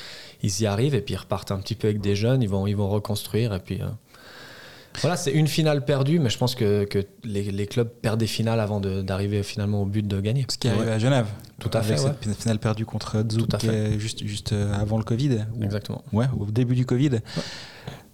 y 0.43 0.67
arrivent 0.67 0.95
et 0.97 1.01
puis 1.01 1.15
ils 1.15 1.19
repartent 1.19 1.53
un 1.53 1.59
petit 1.61 1.77
peu 1.77 1.87
avec 1.89 2.01
des 2.01 2.17
jeunes, 2.17 2.43
ils 2.43 2.49
vont, 2.49 2.67
ils 2.67 2.75
vont 2.77 2.89
reconstruire 2.89 3.55
et 3.55 3.61
puis 3.61 3.81
euh, 3.81 3.87
voilà, 5.01 5.17
c'est 5.17 5.31
une 5.31 5.47
finale 5.47 5.85
perdue, 5.85 6.19
mais 6.19 6.29
je 6.29 6.39
pense 6.39 6.57
que, 6.57 6.83
que 6.87 6.99
les, 7.23 7.45
les 7.53 7.67
clubs 7.69 7.89
perdent 7.89 8.19
des 8.19 8.27
finales 8.27 8.59
avant 8.59 8.81
d'arriver 8.81 9.45
finalement 9.45 9.83
au 9.83 9.87
but 9.87 10.05
de 10.07 10.21
gagner. 10.21 10.45
Ce 10.49 10.59
qui 10.59 10.67
est 10.67 10.73
arrivé 10.73 10.91
à 10.91 10.99
Genève. 10.99 11.27
Tout 11.61 11.71
à 11.75 11.79
Avec 11.79 11.99
fait, 12.01 12.05
cette 12.25 12.35
finale 12.43 12.59
perdue 12.59 12.85
contre 12.85 13.23
Zouk 13.31 13.49
juste, 13.99 14.25
juste 14.27 14.53
euh, 14.53 14.75
avant 14.75 14.99
le 14.99 15.05
Covid. 15.05 15.45
ou- 15.57 15.63
Exactement. 15.63 16.03
Ouais, 16.13 16.27
au 16.37 16.47
début 16.47 16.75
du 16.75 16.85
Covid. 16.85 17.21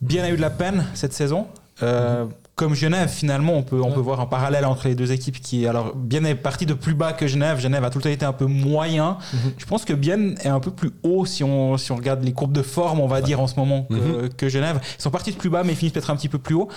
Bien 0.03 0.25
a 0.25 0.31
eu 0.31 0.37
de 0.37 0.43
la 0.43 0.51
peine 0.51 0.85
cette 0.93 1.15
saison. 1.15 1.47
Euh, 1.83 2.27
Comme 2.57 2.75
Genève, 2.75 3.09
finalement, 3.09 3.55
on 3.55 3.63
peut, 3.65 3.81
on 3.83 3.89
Ouais. 3.89 3.95
peut 3.95 4.01
voir 4.01 4.21
un 4.21 4.27
parallèle 4.27 4.65
entre 4.65 4.87
les 4.87 4.95
deux 4.95 5.11
équipes 5.11 5.41
qui, 5.41 5.67
alors, 5.67 5.97
Bien 5.97 6.23
est 6.25 6.37
parti 6.37 6.67
de 6.67 6.75
plus 6.75 6.95
bas 6.95 7.13
que 7.13 7.27
Genève. 7.27 7.59
Genève 7.59 7.83
a 7.83 7.91
tout 7.91 7.99
le 7.99 8.05
temps 8.05 8.11
été 8.11 8.25
un 8.25 8.33
peu 8.33 8.47
moyen. 8.47 9.19
Mhm. 9.33 9.53
Je 9.59 9.67
pense 9.67 9.85
que 9.85 9.93
Bien 9.93 10.37
est 10.37 10.47
un 10.49 10.61
peu 10.61 10.71
plus 10.71 10.93
haut 11.03 11.27
si 11.27 11.43
on, 11.43 11.77
si 11.77 11.91
on 11.91 11.97
regarde 11.97 12.23
les 12.23 12.33
courbes 12.33 12.53
de 12.53 12.63
forme, 12.63 13.01
on 13.01 13.09
va 13.09 13.23
dire, 13.23 13.41
en 13.41 13.49
ce 13.49 13.57
moment, 13.57 13.83
que, 13.91 13.95
Mhm. 13.95 14.29
que 14.35 14.49
Genève. 14.49 14.81
Ils 14.99 15.03
sont 15.03 15.11
partis 15.11 15.33
de 15.33 15.37
plus 15.37 15.51
bas, 15.51 15.65
mais 15.65 15.73
ils 15.73 15.77
finissent 15.77 15.95
peut-être 15.95 16.11
un 16.11 16.17
petit 16.17 16.29
peu 16.29 16.39
plus 16.39 16.55
haut. 16.55 16.69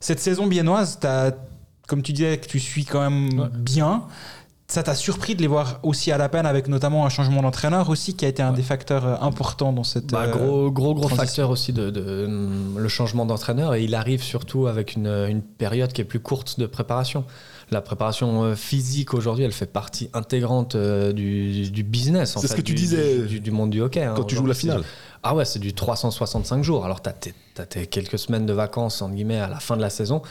Cette 0.00 0.20
saison 0.20 0.46
biennoise, 0.46 0.96
t'as- 1.00 1.32
comme 1.86 2.00
tu 2.02 2.12
disais, 2.14 2.38
que 2.38 2.46
tu 2.46 2.58
suis 2.58 2.86
quand 2.86 3.00
même 3.02 3.38
Ouais. 3.38 3.48
bien. 3.52 4.04
Ça 4.70 4.84
t'a 4.84 4.94
surpris 4.94 5.34
de 5.34 5.42
les 5.42 5.48
voir 5.48 5.80
aussi 5.82 6.12
à 6.12 6.16
la 6.18 6.28
peine 6.28 6.46
avec 6.46 6.68
notamment 6.68 7.04
un 7.04 7.08
changement 7.08 7.42
d'entraîneur 7.42 7.88
aussi 7.90 8.14
qui 8.14 8.24
a 8.24 8.28
été 8.28 8.40
un 8.40 8.50
Ouais. 8.50 8.56
des 8.56 8.62
facteurs 8.62 9.04
euh, 9.04 9.16
importants 9.20 9.72
dans 9.72 9.82
cette 9.82 10.12
Bah, 10.12 10.26
euh, 10.26 10.30
gros, 10.30 10.70
gros, 10.70 10.94
gros 10.94 11.08
transition. 11.08 11.16
facteur 11.26 11.50
aussi 11.50 11.72
de, 11.72 11.90
de, 11.90 12.28
le 12.76 12.88
changement 12.88 13.26
d'entraîneur 13.26 13.74
et 13.74 13.82
il 13.82 13.96
arrive 13.96 14.22
surtout 14.22 14.68
avec 14.68 14.94
une, 14.94 15.08
une 15.08 15.42
période 15.42 15.92
qui 15.92 16.00
est 16.02 16.04
plus 16.04 16.20
courte 16.20 16.60
de 16.60 16.66
préparation. 16.66 17.24
La 17.72 17.80
préparation 17.80 18.44
euh, 18.44 18.54
physique 18.54 19.12
aujourd'hui, 19.12 19.44
elle 19.44 19.50
fait 19.52 19.66
partie 19.66 20.08
intégrante 20.14 20.76
euh, 20.76 21.12
du, 21.12 21.68
du 21.70 21.82
business. 21.82 22.36
en 22.36 22.40
C'est 22.40 22.46
ce 22.46 22.54
que 22.54 22.60
tu 22.60 22.74
du- 22.74 22.80
disais 22.80 23.18
du, 23.26 23.50
monde 23.50 23.70
du 23.70 23.80
hockey. 23.82 24.04
hein. 24.04 24.14
Quand 24.16 24.22
tu 24.24 24.36
joues 24.36 24.46
la 24.46 24.54
finale. 24.54 24.82
Ah 25.24 25.34
ouais, 25.34 25.44
c'est 25.44 25.58
du 25.58 25.72
365 25.74 26.62
jours. 26.62 26.84
Alors, 26.84 27.02
tu 27.02 27.10
as, 27.10 27.66
tes 27.66 27.86
quelques 27.86 28.18
semaines 28.20 28.46
de 28.46 28.52
vacances, 28.52 29.02
entre 29.02 29.14
guillemets, 29.14 29.38
à 29.40 29.48
la 29.48 29.58
fin 29.60 29.76
de 29.76 29.82
la 29.82 29.90
saison. 29.90 30.22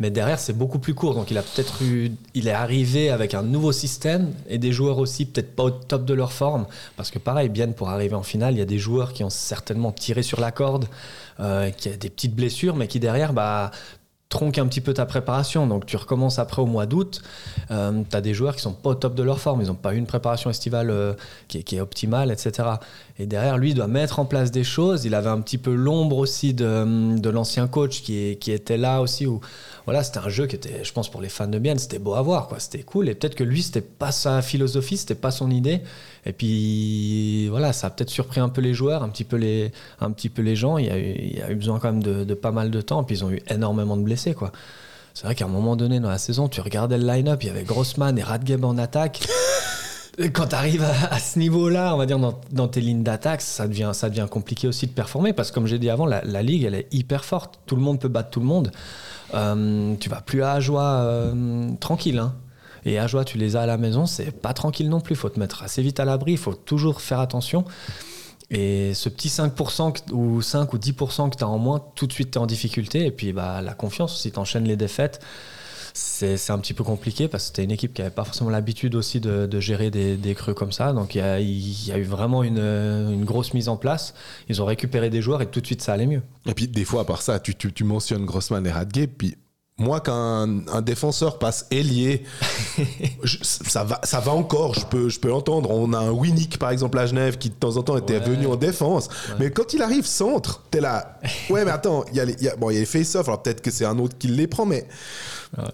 Mais 0.00 0.10
derrière, 0.10 0.38
c'est 0.38 0.54
beaucoup 0.54 0.78
plus 0.78 0.94
court. 0.94 1.14
Donc, 1.14 1.30
il 1.30 1.38
a 1.38 1.42
peut-être 1.42 1.82
eu. 1.82 2.10
Il 2.34 2.48
est 2.48 2.52
arrivé 2.52 3.10
avec 3.10 3.34
un 3.34 3.42
nouveau 3.42 3.70
système 3.70 4.32
et 4.48 4.58
des 4.58 4.72
joueurs 4.72 4.98
aussi, 4.98 5.26
peut-être 5.26 5.54
pas 5.54 5.64
au 5.64 5.70
top 5.70 6.06
de 6.06 6.14
leur 6.14 6.32
forme. 6.32 6.66
Parce 6.96 7.10
que, 7.10 7.18
pareil, 7.18 7.50
bien 7.50 7.68
pour 7.68 7.90
arriver 7.90 8.14
en 8.14 8.22
finale, 8.22 8.54
il 8.54 8.58
y 8.58 8.62
a 8.62 8.66
des 8.66 8.78
joueurs 8.78 9.12
qui 9.12 9.22
ont 9.22 9.30
certainement 9.30 9.92
tiré 9.92 10.22
sur 10.22 10.40
la 10.40 10.50
corde, 10.50 10.86
euh, 11.38 11.70
qui 11.70 11.90
a 11.90 11.96
des 11.96 12.10
petites 12.10 12.34
blessures, 12.34 12.74
mais 12.74 12.88
qui 12.88 12.98
derrière, 12.98 13.32
bah 13.34 13.70
tronquent 14.30 14.58
un 14.58 14.66
petit 14.68 14.80
peu 14.80 14.94
ta 14.94 15.04
préparation. 15.04 15.66
Donc 15.66 15.84
tu 15.84 15.96
recommences 15.96 16.38
après 16.38 16.62
au 16.62 16.66
mois 16.66 16.86
d'août. 16.86 17.20
Euh, 17.70 18.02
tu 18.08 18.16
as 18.16 18.20
des 18.22 18.32
joueurs 18.32 18.54
qui 18.56 18.62
sont 18.62 18.72
pas 18.72 18.90
au 18.90 18.94
top 18.94 19.14
de 19.14 19.22
leur 19.22 19.40
forme. 19.40 19.60
Ils 19.60 19.66
n'ont 19.66 19.74
pas 19.74 19.92
eu 19.92 19.98
une 19.98 20.06
préparation 20.06 20.48
estivale 20.48 20.88
euh, 20.90 21.14
qui 21.48 21.76
est 21.76 21.80
optimale, 21.80 22.30
etc. 22.30 22.68
Et 23.20 23.26
derrière, 23.26 23.58
lui, 23.58 23.72
il 23.72 23.74
doit 23.74 23.86
mettre 23.86 24.18
en 24.18 24.24
place 24.24 24.50
des 24.50 24.64
choses. 24.64 25.04
Il 25.04 25.14
avait 25.14 25.28
un 25.28 25.42
petit 25.42 25.58
peu 25.58 25.74
l'ombre 25.74 26.16
aussi 26.16 26.54
de, 26.54 27.18
de 27.18 27.28
l'ancien 27.28 27.66
coach 27.66 28.00
qui, 28.00 28.16
était 28.50 28.78
là 28.78 29.02
aussi. 29.02 29.26
Où, 29.26 29.42
voilà, 29.84 30.02
c'était 30.02 30.20
un 30.20 30.30
jeu 30.30 30.46
qui 30.46 30.56
était, 30.56 30.82
je 30.82 30.90
pense, 30.94 31.10
pour 31.10 31.20
les 31.20 31.28
fans 31.28 31.46
de 31.46 31.58
Bienne, 31.58 31.78
c'était 31.78 31.98
beau 31.98 32.14
à 32.14 32.22
voir. 32.22 32.48
quoi. 32.48 32.58
C'était 32.60 32.82
cool. 32.82 33.10
Et 33.10 33.14
peut-être 33.14 33.34
que 33.34 33.44
lui, 33.44 33.62
c'était 33.62 33.82
pas 33.82 34.10
sa 34.10 34.40
philosophie, 34.40 34.96
c'était 34.96 35.14
pas 35.14 35.30
son 35.30 35.50
idée. 35.50 35.82
Et 36.24 36.32
puis 36.32 37.48
voilà, 37.48 37.74
ça 37.74 37.88
a 37.88 37.90
peut-être 37.90 38.08
surpris 38.08 38.40
un 38.40 38.48
peu 38.48 38.62
les 38.62 38.72
joueurs, 38.72 39.02
un 39.02 39.10
petit 39.10 39.24
peu 39.24 39.36
les, 39.36 39.70
un 40.00 40.10
petit 40.12 40.30
peu 40.30 40.40
les 40.40 40.56
gens. 40.56 40.78
Il 40.78 40.86
y 40.86 41.42
a 41.42 41.50
eu, 41.50 41.54
besoin 41.56 41.78
quand 41.78 41.92
même 41.92 42.02
de, 42.02 42.32
pas 42.32 42.52
mal 42.52 42.70
de 42.70 42.80
temps. 42.80 43.04
Puis 43.04 43.16
ils 43.16 43.24
ont 43.26 43.30
eu 43.30 43.42
énormément 43.50 43.98
de 43.98 44.02
blessés. 44.02 44.32
quoi. 44.32 44.50
C'est 45.12 45.24
vrai 45.24 45.34
qu'à 45.34 45.44
un 45.44 45.48
moment 45.48 45.76
donné 45.76 46.00
dans 46.00 46.08
la 46.08 46.16
saison, 46.16 46.48
tu 46.48 46.62
regardais 46.62 46.96
le 46.96 47.06
line-up, 47.06 47.42
il 47.42 47.48
y 47.48 47.50
avait 47.50 47.64
Grossman 47.64 48.18
et 48.18 48.22
Radgeb 48.22 48.64
en 48.64 48.78
attaque. 48.78 49.20
Quand 50.18 50.48
tu 50.48 50.54
arrives 50.54 50.82
à, 50.82 51.14
à 51.14 51.18
ce 51.18 51.38
niveau-là, 51.38 51.94
on 51.94 51.98
va 51.98 52.06
dire 52.06 52.18
dans, 52.18 52.68
tes 52.68 52.80
lignes 52.80 53.02
d'attaque, 53.02 53.40
ça 53.40 53.66
devient, 53.68 53.92
compliqué 54.30 54.68
aussi 54.68 54.86
de 54.86 54.92
performer 54.92 55.32
parce 55.32 55.50
que 55.50 55.54
comme 55.54 55.66
j'ai 55.66 55.78
dit 55.78 55.90
avant, 55.90 56.06
la, 56.06 56.42
ligue 56.42 56.64
elle 56.64 56.74
est 56.74 56.88
hyper 56.92 57.24
forte. 57.24 57.60
Tout 57.66 57.76
le 57.76 57.82
monde 57.82 58.00
peut 58.00 58.08
battre 58.08 58.30
tout 58.30 58.40
le 58.40 58.46
monde. 58.46 58.70
Euh, 59.34 59.94
tu 60.00 60.08
vas 60.08 60.20
plus 60.20 60.42
à 60.42 60.52
Ajoie 60.52 60.82
euh, 60.82 61.70
tranquille. 61.80 62.18
Hein. 62.18 62.34
Et 62.84 62.98
Ajoie, 62.98 63.24
tu 63.24 63.38
les 63.38 63.56
as 63.56 63.62
à 63.62 63.66
la 63.66 63.76
maison, 63.76 64.06
c'est 64.06 64.30
pas 64.30 64.54
tranquille 64.54 64.88
non 64.88 65.00
plus. 65.00 65.14
Il 65.14 65.18
faut 65.18 65.28
te 65.28 65.38
mettre 65.38 65.62
assez 65.62 65.82
vite 65.82 66.00
à 66.00 66.04
l'abri, 66.04 66.32
il 66.32 66.38
faut 66.38 66.54
toujours 66.54 67.00
faire 67.00 67.20
attention. 67.20 67.64
Et 68.50 68.94
ce 68.94 69.08
petit 69.08 69.28
5% 69.28 69.92
que- 69.92 70.12
ou 70.12 70.42
5 70.42 70.72
ou 70.72 70.78
10% 70.78 71.30
que 71.30 71.36
tu 71.36 71.44
as 71.44 71.48
en 71.48 71.58
moins, 71.58 71.84
tout 71.94 72.06
de 72.06 72.12
suite 72.12 72.32
tu 72.32 72.38
es 72.38 72.40
en 72.40 72.46
difficulté. 72.46 73.06
Et 73.06 73.10
puis 73.10 73.32
bah, 73.32 73.62
la 73.62 73.74
confiance, 73.74 74.20
si 74.20 74.32
tu 74.32 74.38
enchaînes 74.38 74.64
les 74.64 74.76
défaites, 74.76 75.20
c'est 75.94 76.50
un 76.50 76.58
petit 76.58 76.74
peu 76.74 76.84
compliqué 76.84 77.28
parce 77.28 77.44
que 77.44 77.46
c'était 77.48 77.64
une 77.64 77.70
équipe 77.70 77.94
qui 77.94 78.02
n'avait 78.02 78.14
pas 78.14 78.24
forcément 78.24 78.50
l'habitude 78.50 78.94
aussi 78.94 79.20
de, 79.20 79.46
de 79.46 79.60
gérer 79.60 79.90
des, 79.90 80.16
des 80.16 80.34
creux 80.34 80.54
comme 80.54 80.72
ça. 80.72 80.92
Donc 80.92 81.14
il 81.14 81.18
y 81.18 81.20
a, 81.22 81.40
il 81.40 81.86
y 81.86 81.92
a 81.92 81.98
eu 81.98 82.04
vraiment 82.04 82.42
une, 82.42 82.58
une 82.58 83.24
grosse 83.24 83.54
mise 83.54 83.68
en 83.68 83.76
place. 83.76 84.14
Ils 84.48 84.60
ont 84.62 84.66
récupéré 84.66 85.10
des 85.10 85.22
joueurs 85.22 85.42
et 85.42 85.46
tout 85.46 85.60
de 85.60 85.66
suite 85.66 85.82
ça 85.82 85.92
allait 85.92 86.06
mieux. 86.06 86.22
Et 86.46 86.54
puis 86.54 86.68
des 86.68 86.84
fois, 86.84 87.02
à 87.02 87.04
part 87.04 87.22
ça, 87.22 87.38
tu, 87.40 87.54
tu, 87.54 87.72
tu 87.72 87.84
mentionnes 87.84 88.24
Grossman 88.24 88.66
et 88.66 88.70
Radgeb, 88.70 89.10
puis 89.16 89.36
moi, 89.78 90.00
quand 90.00 90.12
un, 90.12 90.68
un 90.68 90.82
défenseur 90.82 91.38
passe 91.38 91.66
ailier, 91.70 92.24
je- 93.22 93.38
ça, 93.42 93.82
va, 93.82 93.98
ça 94.04 94.20
va 94.20 94.32
encore, 94.32 94.74
je 94.74 94.84
peux, 94.84 95.08
je 95.08 95.18
peux 95.18 95.28
l'entendre. 95.28 95.70
On 95.70 95.94
a 95.94 95.98
un 95.98 96.10
Winnick, 96.10 96.58
par 96.58 96.70
exemple, 96.70 96.98
à 96.98 97.06
Genève, 97.06 97.38
qui 97.38 97.48
de 97.48 97.54
temps 97.54 97.78
en 97.78 97.82
temps 97.82 97.96
était 97.96 98.18
Ouais. 98.18 98.28
venu 98.28 98.46
en 98.46 98.56
défense. 98.56 99.08
Mais 99.38 99.50
quand 99.50 99.72
il 99.72 99.80
arrive 99.80 100.04
centre, 100.04 100.62
t'es 100.70 100.82
là. 100.82 101.18
Ouais, 101.48 101.64
mais 101.64 101.70
attends, 101.70 102.04
il 102.10 102.16
y 102.16 102.20
a 102.20 102.26
les, 102.26 102.34
y 102.42 102.48
a- 102.48 102.56
bon, 102.56 102.68
il 102.68 102.74
y 102.74 102.76
a 102.76 102.80
les 102.80 102.84
face-off, 102.86 103.26
alors 103.26 103.42
peut-être 103.42 103.62
que 103.62 103.70
c'est 103.70 103.86
un 103.86 103.98
autre 103.98 104.18
qui 104.18 104.28
les 104.28 104.46
prend, 104.46 104.66
mais 104.66 104.86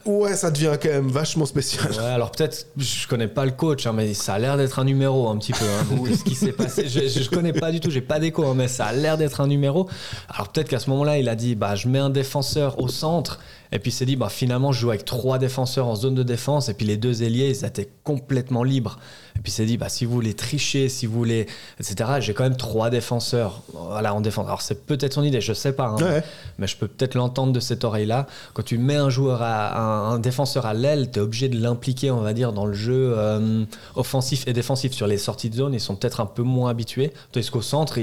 ouais. 0.07 0.35
ça 0.35 0.51
devient 0.51 0.77
quand 0.83 0.89
même 0.89 1.09
vachement 1.09 1.47
spécial. 1.47 1.91
Ouais, 1.93 1.99
alors 1.99 2.31
peut-être, 2.31 2.67
je 2.77 3.07
connais 3.07 3.29
pas 3.29 3.45
le 3.45 3.51
coach, 3.53 3.87
hein, 3.87 3.93
mais 3.93 4.15
ça 4.15 4.35
a 4.35 4.39
l'air 4.39 4.57
d'être 4.57 4.79
un 4.79 4.85
numéro 4.85 5.29
un 5.29 5.37
petit 5.37 5.53
peu. 5.53 5.65
hein. 5.65 5.85
Ce 6.17 6.25
qui 6.25 6.35
s'est 6.35 6.53
passé, 6.53 6.89
je, 6.89 7.01
je 7.09 7.29
connais 7.31 7.53
pas 7.53 7.71
du 7.71 7.81
tout, 7.81 7.91
j'ai 7.91 8.01
pas 8.01 8.19
d'écho, 8.19 8.45
hein, 8.45 8.55
mais 8.57 8.69
ça 8.69 8.87
a 8.87 8.93
l'air 8.93 9.19
d'être 9.19 9.41
un 9.41 9.47
numéro. 9.47 9.89
Alors 10.29 10.49
peut-être 10.49 10.69
qu'à 10.69 10.79
ce 10.79 10.89
moment-là, 10.91 11.19
il 11.19 11.29
a 11.29 11.35
dit, 11.35 11.55
bah, 11.55 11.75
je 11.75 11.89
mets 11.89 11.99
un 11.99 12.11
défenseur 12.11 12.81
au 12.81 12.89
centre, 12.89 13.39
et 13.73 13.79
puis 13.79 13.91
il 13.91 13.95
s'est 13.95 14.07
dit, 14.07 14.17
bah, 14.17 14.29
finalement, 14.31 14.73
je 14.73 14.81
joue 14.81 14.91
avec 14.91 15.05
trois 15.05 15.39
défenseurs 15.39 15.87
en 15.89 15.95
zone 15.97 16.15
de 16.15 16.23
défense, 16.23 16.69
et 16.69 16.75
puis 16.75 16.87
les 16.87 16.97
deux 16.97 17.23
ailiers, 17.23 17.49
ils 17.51 17.65
étaient 17.65 17.91
complètement 18.05 18.63
libres. 18.63 18.99
Et 19.37 19.43
puis 19.43 19.53
il 19.53 19.55
s'est 19.55 19.67
dit, 19.67 19.77
bah, 19.77 19.89
si 19.89 20.05
vous 20.05 20.13
voulez 20.13 20.35
tricher, 20.35 20.89
si 20.89 21.07
vous 21.07 21.15
voulez, 21.17 21.47
etc., 21.79 22.11
j'ai 22.21 22.33
quand 22.35 22.45
même 22.45 22.57
trois 22.57 22.91
défenseurs 22.91 23.63
voilà, 23.73 24.15
en 24.15 24.21
défense. 24.21 24.47
Alors 24.47 24.63
c'est 24.63 24.87
peut-être 24.87 25.13
son 25.15 25.23
idée, 25.23 25.41
je 25.41 25.53
sais 25.53 25.73
pas. 25.73 25.89
hein, 25.89 25.97
Ouais. 26.03 26.23
mais 26.59 26.67
je 26.67 26.77
peux 26.77 26.89
peut-être 26.89 27.15
l'entendre 27.15 27.53
de 27.53 27.61
cette 27.61 27.85
oreille-là. 27.85 28.27
Quand 28.55 28.63
tu 28.63 28.79
mets 28.79 28.97
un 28.97 29.11
joueur, 29.11 29.43
à, 29.43 29.79
un, 29.79 30.13
un 30.15 30.19
défenseur 30.19 30.65
à 30.65 30.73
l'aile, 30.75 31.11
tu 31.11 31.19
es 31.19 31.23
obligé 31.23 31.49
de 31.49 31.61
l'impliquer, 31.61 32.11
on 32.11 32.21
va 32.21 32.33
dire, 32.33 32.53
dans 32.53 32.67
le 32.67 32.73
jeu 32.75 33.15
euh, 33.17 33.65
offensif 33.95 34.45
et 34.47 34.53
défensif. 34.53 34.93
Sur 34.93 35.07
les 35.07 35.19
sorties 35.19 35.51
de 35.51 35.57
zone, 35.57 35.75
ils 35.75 35.81
sont 35.81 35.97
peut-être 35.97 36.21
un 36.21 36.27
peu 36.27 36.43
moins 36.43 36.71
habitués. 36.71 37.13
Tandis 37.33 37.51
qu'au 37.51 37.63
centre, 37.63 37.99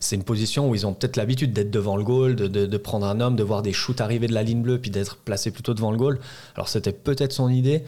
c'est 0.00 0.16
une 0.16 0.24
position 0.24 0.68
où 0.70 0.74
ils 0.74 0.86
ont 0.86 0.94
peut-être 0.94 1.16
l'habitude 1.16 1.52
d'être 1.52 1.70
devant 1.70 1.96
le 1.96 2.04
goal, 2.04 2.36
de, 2.36 2.46
de- 2.46 2.66
de 2.66 2.76
prendre 2.78 3.06
un 3.06 3.20
homme, 3.20 3.36
de 3.36 3.42
voir 3.42 3.62
des 3.62 3.72
shoots 3.72 4.00
arriver 4.00 4.28
de 4.28 4.34
la 4.34 4.42
ligne 4.42 4.62
bleue, 4.62 4.78
puis 4.78 4.90
d'être 4.90 5.00
d'être 5.00 5.16
placé 5.16 5.50
plutôt 5.50 5.72
devant 5.72 5.90
le 5.92 5.96
goal. 5.96 6.18
Alors 6.56 6.68
c'était 6.68 6.92
peut-être 6.92 7.32
son 7.32 7.48
idée, 7.48 7.84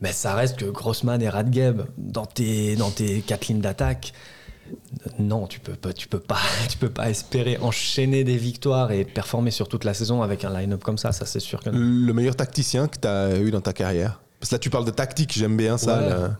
mais 0.00 0.12
ça 0.12 0.34
reste 0.34 0.56
que 0.56 0.66
Grossman 0.66 1.22
et 1.22 1.28
Radgeb, 1.28 1.82
dans 1.96 2.26
tes, 2.26 2.76
dans 2.76 2.90
tes 2.90 3.20
quatre 3.20 3.48
lignes 3.48 3.60
d'attaque, 3.60 4.12
non, 5.18 5.46
tu 5.46 5.60
peux 5.60 5.74
pas, 5.74 5.92
tu 5.92 6.08
peux 6.08 6.18
pas, 6.18 6.38
tu 6.68 6.76
peux 6.76 6.90
pas 6.90 7.08
espérer 7.08 7.58
enchaîner 7.58 8.24
des 8.24 8.36
victoires 8.36 8.92
et 8.92 9.04
performer 9.04 9.50
sur 9.50 9.68
toute 9.68 9.84
la 9.84 9.94
saison 9.94 10.22
avec 10.22 10.44
un 10.44 10.50
line-up 10.52 10.82
comme 10.82 10.98
ça. 10.98 11.12
Ça, 11.12 11.26
c'est 11.26 11.40
sûr 11.40 11.60
que 11.60 11.70
non. 11.70 11.78
Le 11.78 12.12
meilleur 12.12 12.36
tacticien 12.36 12.88
que 12.88 12.98
tu 12.98 13.08
as 13.08 13.38
eu 13.38 13.50
dans 13.50 13.60
ta 13.60 13.72
carrière 13.72 14.20
Parce 14.40 14.50
que 14.50 14.56
là, 14.56 14.58
tu 14.58 14.70
parles 14.70 14.84
de 14.84 14.90
tactique, 14.90 15.32
j'aime 15.32 15.56
bien 15.56 15.78
ça. 15.78 15.98
Ouais. 15.98 16.08
là. 16.10 16.36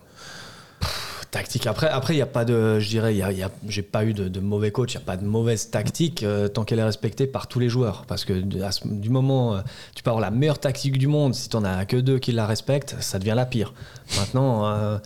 Tactique. 1.36 1.66
Après, 1.66 1.88
après, 1.88 2.14
il 2.14 2.16
y 2.16 2.22
a 2.22 2.26
pas 2.26 2.46
de, 2.46 2.80
je 2.80 2.88
dirais, 2.88 3.14
il 3.14 3.18
y 3.18 3.22
a, 3.22 3.30
y 3.30 3.42
a- 3.42 3.50
j'ai 3.68 3.82
pas 3.82 4.04
eu 4.06 4.14
de, 4.14 4.40
mauvais 4.40 4.70
coach. 4.70 4.92
Il 4.92 4.94
y 4.94 4.96
a 4.96 5.00
pas 5.00 5.18
de 5.18 5.24
mauvaise 5.26 5.70
tactique 5.70 6.22
euh, 6.22 6.48
tant 6.48 6.64
qu'elle 6.64 6.78
est 6.78 6.84
respectée 6.84 7.26
par 7.26 7.46
tous 7.46 7.58
les 7.58 7.68
joueurs. 7.68 8.04
Parce 8.08 8.24
que 8.24 8.32
du 8.32 9.10
moment, 9.10 9.56
euh, 9.56 9.60
tu 9.94 10.02
peux 10.02 10.08
avoir 10.08 10.22
la 10.22 10.30
meilleure 10.30 10.58
tactique 10.58 10.96
du 10.98 11.08
monde, 11.08 11.34
si 11.34 11.50
t'en 11.50 11.62
as 11.64 11.84
que 11.84 11.98
deux 11.98 12.18
qui 12.18 12.32
la 12.32 12.46
respectent, 12.46 12.96
ça 13.00 13.18
devient 13.18 13.34
la 13.36 13.44
pire. 13.44 13.74
Maintenant. 14.18 14.98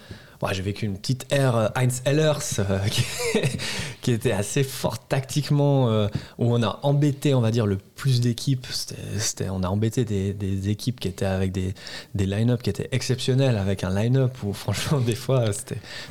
J'ai 0.52 0.62
vécu 0.62 0.86
une 0.86 0.96
petite 0.96 1.26
ère 1.30 1.56
euh, 1.56 1.68
Heinz 1.76 2.02
Ehlers 2.06 2.60
euh, 2.60 2.78
qui, 4.00 4.10
était 4.10 4.32
assez 4.32 4.62
forte 4.62 5.02
tactiquement, 5.08 5.88
euh, 5.90 6.08
où 6.38 6.52
on 6.54 6.62
a 6.62 6.80
embêté, 6.82 7.34
on 7.34 7.40
va 7.40 7.50
dire, 7.50 7.66
le 7.66 7.76
plus 7.76 8.20
d'équipes. 8.20 8.66
On 9.50 9.62
a 9.62 9.68
embêté 9.68 10.04
des, 10.04 10.68
équipes 10.68 10.98
qui 10.98 11.08
étaient 11.08 11.26
avec 11.26 11.52
des, 11.52 11.74
des 12.14 12.26
line-up 12.26 12.62
qui 12.62 12.70
étaient 12.70 12.88
exceptionnels, 12.92 13.56
avec 13.58 13.84
un 13.84 13.90
line-up 13.94 14.42
où 14.42 14.52
franchement, 14.54 15.00
des 15.00 15.14
fois, 15.14 15.44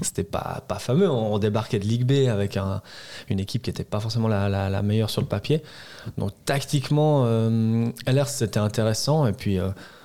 c'était, 0.02 0.24
pas, 0.24 0.64
pas 0.68 0.80
fameux. 0.80 1.10
On 1.10 1.40
débarquait 1.40 1.80
de 1.80 1.86
Ligue 1.86 2.06
B 2.06 2.30
avec 2.30 2.56
un- 2.56 2.82
une 3.30 3.40
équipe 3.40 3.64
qui 3.64 3.72
n'était 3.72 3.84
pas 3.84 4.00
forcément 4.00 4.28
la, 4.28 4.82
meilleure 4.84 5.10
sur 5.10 5.22
le 5.22 5.28
papier. 5.28 5.64
Donc 6.18 6.32
tactiquement, 6.46 7.24
euh, 7.26 7.90
Ehlers, 8.06 8.28
c'était 8.28 8.60
intéressant. 8.60 9.26
Et 9.26 9.34
puis, 9.34 9.60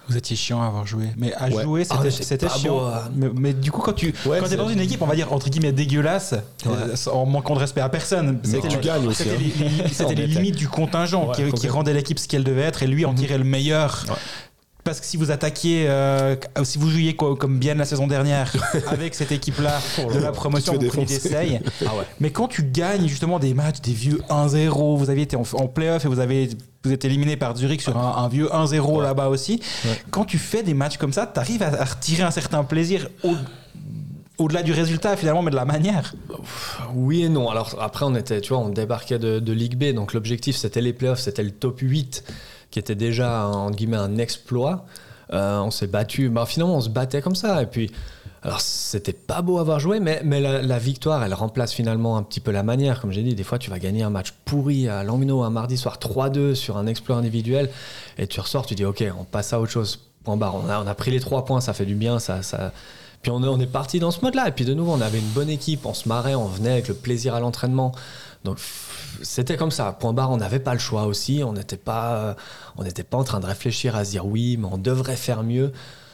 Vous 0.09 0.16
étiez 0.16 0.36
chiant 0.36 0.62
à 0.62 0.66
avoir 0.66 0.86
joué. 0.86 1.06
Mais 1.16 1.32
à 1.35 1.48
Ouais. 1.48 1.62
jouer, 1.62 1.86
Ah, 1.90 1.98
c'était 2.10 2.48
chiant. 2.48 2.74
beau, 2.78 2.85
hein. 2.85 3.02
mais, 3.14 3.28
mais 3.35 3.52
du 3.55 3.70
coup, 3.72 3.81
quand 3.81 3.93
tu 3.94 4.14
Ouais, 4.26 4.39
quand 4.40 4.51
es 4.52 4.56
dans 4.56 4.68
une 4.68 4.81
équipe, 4.81 5.01
on 5.02 5.06
va 5.06 5.14
dire 5.14 5.32
entre 5.32 5.48
guillemets 5.48 5.72
dégueulasse, 5.72 6.35
euh, 6.66 6.94
en 7.12 7.24
manquant 7.26 7.55
de 7.55 7.60
respect 7.60 7.81
à 7.81 7.89
personne, 7.89 8.39
c'était 8.43 8.68
tu 8.68 8.76
le- 8.76 8.82
gagnes 8.82 9.06
aussi, 9.06 9.22
C'était 9.24 10.05
hein. 10.05 10.14
les, 10.16 10.26
limites 10.26 10.56
du 10.56 10.68
contingent 10.68 11.32
qui, 11.32 11.51
qui 11.52 11.68
rendaient 11.68 11.94
l'équipe 11.94 12.18
ce 12.18 12.28
qu'elle 12.28 12.44
devait 12.44 12.62
être 12.62 12.82
et 12.82 12.86
lui 12.86 13.05
en 13.06 13.10
Mhm. 13.12 13.16
tirait 13.18 13.39
le 13.39 13.44
meilleur. 13.44 14.05
Parce 14.85 15.01
que 15.01 15.06
si 15.06 15.16
vous 15.16 15.31
attaquiez, 15.31 15.86
euh, 15.89 16.36
si 16.62 16.77
vous 16.78 16.90
jouiez 16.90 17.16
quoi, 17.16 17.35
comme 17.36 17.59
bien 17.59 17.74
la 17.74 17.86
saison 17.86 18.06
dernière 18.06 18.52
avec 18.89 19.15
cette 19.15 19.32
équipe-là 19.32 19.81
de 20.12 20.19
la 20.19 20.31
promotion, 20.31 20.74
vous 20.74 20.89
prenez 20.89 21.06
des 21.06 21.19
ah 21.86 21.97
ouais. 21.97 22.05
Mais 22.20 22.31
quand 22.31 22.48
tu 22.48 22.62
gagnes 22.65 23.09
justement 23.09 23.39
des 23.39 23.55
matchs, 23.55 23.81
des 23.81 23.93
vieux 23.94 24.20
1-0, 24.28 24.98
vous 24.98 25.09
aviez 25.09 25.23
été 25.24 25.36
en, 25.36 25.43
en 25.55 25.66
playoff 25.69 26.05
et 26.05 26.09
vous 26.09 26.20
avez 26.20 26.51
vous 26.85 26.93
êtes 26.93 27.06
éliminé 27.06 27.36
par 27.39 27.56
Zurich 27.56 27.81
sur 27.81 27.97
un, 27.97 28.23
un 28.24 28.28
vieux 28.28 28.48
1-0 28.48 29.02
là-bas 29.02 29.28
aussi. 29.28 29.59
Ouais. 29.86 29.98
Quand 30.11 30.27
tu 30.27 30.36
fais 30.36 30.62
des 30.62 30.74
matchs 30.74 30.98
comme 30.98 31.15
ça, 31.15 31.27
tu 31.32 31.40
arrives 31.40 31.62
à, 31.62 31.69
à 31.81 31.85
retirer 31.86 32.23
un 32.24 32.31
certain 32.31 32.62
plaisir 32.62 33.09
au- 33.23 33.36
au-delà 34.36 34.62
du 34.62 34.73
résultat 34.73 35.16
finalement, 35.16 35.40
mais 35.43 35.51
de 35.51 35.56
la 35.56 35.65
manière. 35.65 36.15
Oui 36.94 37.23
et 37.23 37.28
non. 37.31 37.48
Alors 37.48 37.77
après, 37.81 38.05
on 38.05 38.15
était, 38.16 38.40
tu 38.43 38.51
vois, 38.51 38.59
on 38.59 38.69
débarquait 38.69 39.19
de, 39.19 39.39
de 39.39 39.52
Ligue 39.52 39.77
B, 39.78 39.94
donc 39.94 40.12
l'objectif 40.12 40.56
c'était 40.56 40.81
les 40.82 40.93
playoffs, 40.93 41.20
c'était 41.20 41.43
le 41.43 41.52
top 41.52 41.78
8, 41.81 42.23
qui 42.74 42.80
était 42.80 42.96
déjà 42.96 43.46
entre 43.46 43.76
guillemets 43.76 43.98
un 43.98 44.18
exploit. 44.18 44.84
Euh, 45.32 45.60
on 45.60 45.70
s'est 45.70 45.86
battu, 45.86 46.28
bah, 46.28 46.44
finalement 46.44 46.74
on 46.74 46.80
se 46.80 46.88
battait 46.88 47.22
comme 47.22 47.36
ça. 47.36 47.62
Et 47.62 47.66
puis, 47.66 47.88
alors 48.42 48.60
c'était 48.60 49.12
pas 49.12 49.42
beau 49.42 49.60
avoir 49.60 49.78
joué, 49.78 50.01
mais, 50.01 50.20
la, 50.40 50.78
victoire, 50.80 51.22
elle 51.22 51.34
remplace 51.34 51.72
finalement 51.72 52.16
un 52.16 52.24
petit 52.24 52.40
peu 52.40 52.51
la 52.51 52.64
manière. 52.64 53.01
Comme 53.01 53.12
j'ai 53.12 53.22
dit, 53.22 53.36
des 53.36 53.44
fois 53.44 53.60
tu 53.60 53.70
vas 53.70 53.78
gagner 53.78 54.02
un 54.02 54.10
match 54.10 54.32
pourri 54.44 54.88
à 54.88 55.05
Langnau 55.05 55.44
un 55.44 55.51
mardi 55.51 55.76
soir 55.76 55.98
3-2 56.01 56.56
sur 56.56 56.76
un 56.76 56.88
exploit 56.88 57.14
individuel, 57.14 57.70
et 58.18 58.26
tu 58.26 58.40
ressors, 58.40 58.66
tu 58.66 58.74
dis 58.74 58.84
ok, 58.84 59.05
on 59.20 59.22
passe 59.22 59.52
à 59.52 59.60
autre 59.60 59.70
chose. 59.70 60.01
Point 60.24 60.36
barre. 60.36 60.56
On 60.56 60.68
a, 60.68 60.94
pris 60.94 61.12
les 61.12 61.20
trois 61.20 61.44
points, 61.44 61.60
ça 61.60 61.74
fait 61.74 61.86
du 61.86 61.94
bien, 61.94 62.18
ça, 62.18 62.42
ça, 62.42 62.72
puis 63.22 63.30
on 63.30 63.60
est, 63.60 63.66
parti 63.66 64.01
dans 64.01 64.10
ce 64.10 64.20
mode-là. 64.20 64.48
Et 64.48 64.52
puis 64.52 64.64
de 64.64 64.74
nouveau, 64.74 64.92
on 64.92 65.01
avait 65.01 65.18
une 65.18 65.30
bonne 65.30 65.48
équipe, 65.48 65.86
on 65.86 65.94
se 65.94 66.09
marrait, 66.09 66.34
on 66.34 66.46
venait 66.46 66.72
avec 66.72 66.88
le 66.88 66.94
plaisir 66.94 67.36
à 67.36 67.40
l'entraînement. 67.40 67.92
Donc 68.44 68.59
c'était 69.22 69.56
comme 69.56 69.70
ça. 69.70 69.92
Point 69.92 70.12
barre, 70.12 70.30
on 70.30 70.36
n'avait 70.36 70.58
pas 70.58 70.72
le 70.72 70.78
choix 70.78 71.06
aussi. 71.06 71.42
On 71.44 71.52
n'était 71.52 71.76
pas, 71.76 72.14
euh, 72.14 72.34
on 72.76 72.84
n'était 72.84 73.02
pas 73.02 73.18
en 73.18 73.24
train 73.24 73.40
de 73.40 73.46
réfléchir 73.46 73.96
à 73.96 74.04
se 74.04 74.10
dire 74.10 74.26
oui, 74.26 74.56
mais 74.58 74.68
on 74.70 74.78
devrait 74.78 75.16
faire 75.16 75.42
mieux. 75.42 75.72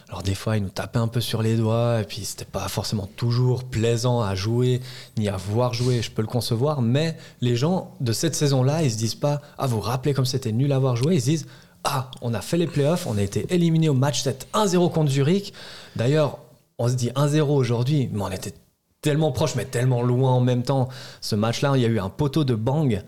Alors 0.09 0.25
des 0.25 0.35
fois, 0.35 0.57
ils 0.57 0.63
nous 0.63 0.71
tapaient 0.71 0.99
un 0.99 1.07
peu 1.07 1.21
sur 1.21 1.41
les 1.41 1.57
doigts, 1.57 2.01
et 2.01 2.05
puis 2.05 2.25
c'était 2.25 2.45
pas 2.45 2.67
forcément 2.67 3.09
toujours 3.17 3.63
plaisant 3.63 4.23
à 4.23 4.35
jouer, 4.35 4.81
ni 5.17 5.29
à 5.29 5.37
voir 5.37 5.73
jouer, 5.73 6.03
je 6.03 6.11
peux 6.11 6.23
le 6.23 6.27
concevoir, 6.27 6.83
mais 6.83 7.17
les 7.41 7.55
gens 7.55 7.95
de 8.01 8.13
cette 8.13 8.35
saison-là, 8.35 8.83
ils 8.83 8.91
se 8.91 8.97
disent 8.97 9.15
pas, 9.15 9.41
ah, 9.57 9.69
vous 9.69 9.79
rappelez 9.79 10.13
comme 10.13 10.25
c'était 10.27 10.51
nul 10.51 10.73
à 10.73 10.81
voir 10.81 10.97
jouer, 10.97 11.15
ils 11.15 11.21
se 11.21 11.27
disent, 11.27 11.47
ah, 11.85 12.11
on 12.23 12.35
a 12.35 12.41
fait 12.41 12.57
les 12.57 12.67
playoffs, 12.67 13.07
on 13.07 13.19
a 13.19 13.23
été 13.23 13.47
éliminé 13.51 13.89
au 13.89 13.95
match 13.95 14.23
7 14.23 14.49
1-0 14.53 14.91
contre 14.91 15.13
Zurich. 15.13 15.55
D'ailleurs, 15.95 16.39
on 16.79 16.89
se 16.89 16.95
dit 16.95 17.11
1-0 17.11 17.43
aujourd'hui, 17.43 18.11
mais 18.13 18.23
on 18.23 18.33
était 18.33 18.55
tellement 19.03 19.33
proche, 19.33 19.55
mais 19.55 19.65
tellement 19.65 20.03
loin 20.03 20.33
en 20.33 20.41
même 20.41 20.63
temps. 20.63 20.89
Ce 21.21 21.35
match-là, 21.35 21.73
il 21.77 21.83
y 21.83 21.85
a 21.85 21.89
eu 21.89 22.01
un 22.01 22.11
poteau 22.11 22.45
de 22.45 22.55
bang. 22.55 23.03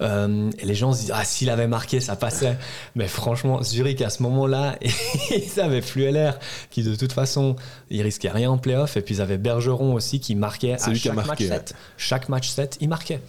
Euh, 0.00 0.50
et 0.58 0.66
les 0.66 0.74
gens 0.74 0.92
se 0.92 1.00
disent, 1.02 1.12
ah, 1.14 1.24
s'il 1.24 1.50
avait 1.50 1.66
marqué, 1.66 2.00
ça 2.00 2.16
passait. 2.16 2.56
Mais 2.94 3.06
franchement, 3.06 3.62
Zurich, 3.62 4.00
à 4.02 4.10
ce 4.10 4.22
moment-là, 4.22 4.76
ils 5.30 5.60
avaient 5.60 5.82
Flueller, 5.82 6.32
qui 6.70 6.82
de 6.82 6.94
toute 6.94 7.12
façon, 7.12 7.56
il 7.90 8.02
risquait 8.02 8.30
rien 8.30 8.50
en 8.50 8.58
playoff. 8.58 8.96
Et 8.96 9.02
puis 9.02 9.16
ils 9.16 9.20
avaient 9.20 9.38
Bergeron 9.38 9.94
aussi, 9.94 10.18
qui 10.18 10.34
marquait 10.34 10.76
à 10.80 10.90
lui 10.90 10.98
qui 10.98 11.08
a 11.08 11.14
chaque 11.14 11.26
marqué, 11.26 11.48
match 11.48 11.58
7. 11.58 11.74
Chaque 11.96 12.28
match 12.28 12.48
7, 12.48 12.78
il 12.80 12.88
marquait. 12.88 13.20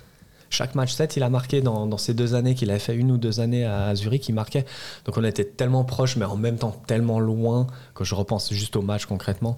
Chaque 0.49 0.75
match 0.75 0.93
7, 0.93 1.17
il 1.17 1.23
a 1.23 1.29
marqué 1.29 1.61
dans, 1.61 1.87
dans 1.87 1.97
ces 1.97 2.13
deux 2.13 2.35
années 2.35 2.53
qu'il 2.53 2.69
avait 2.69 2.79
fait, 2.79 2.95
une 2.95 3.11
ou 3.11 3.17
deux 3.17 3.39
années 3.39 3.65
à 3.65 3.95
Zurich, 3.95 4.29
il 4.29 4.33
marquait. 4.33 4.65
Donc 5.05 5.17
on 5.17 5.23
était 5.23 5.45
tellement 5.45 5.83
proches, 5.83 6.15
mais 6.15 6.25
en 6.25 6.37
même 6.37 6.57
temps 6.57 6.79
tellement 6.85 7.19
loin, 7.19 7.65
que 7.95 8.03
je 8.03 8.13
repense 8.13 8.53
juste 8.53 8.75
au 8.75 8.83
match 8.83 9.05
concrètement. 9.05 9.57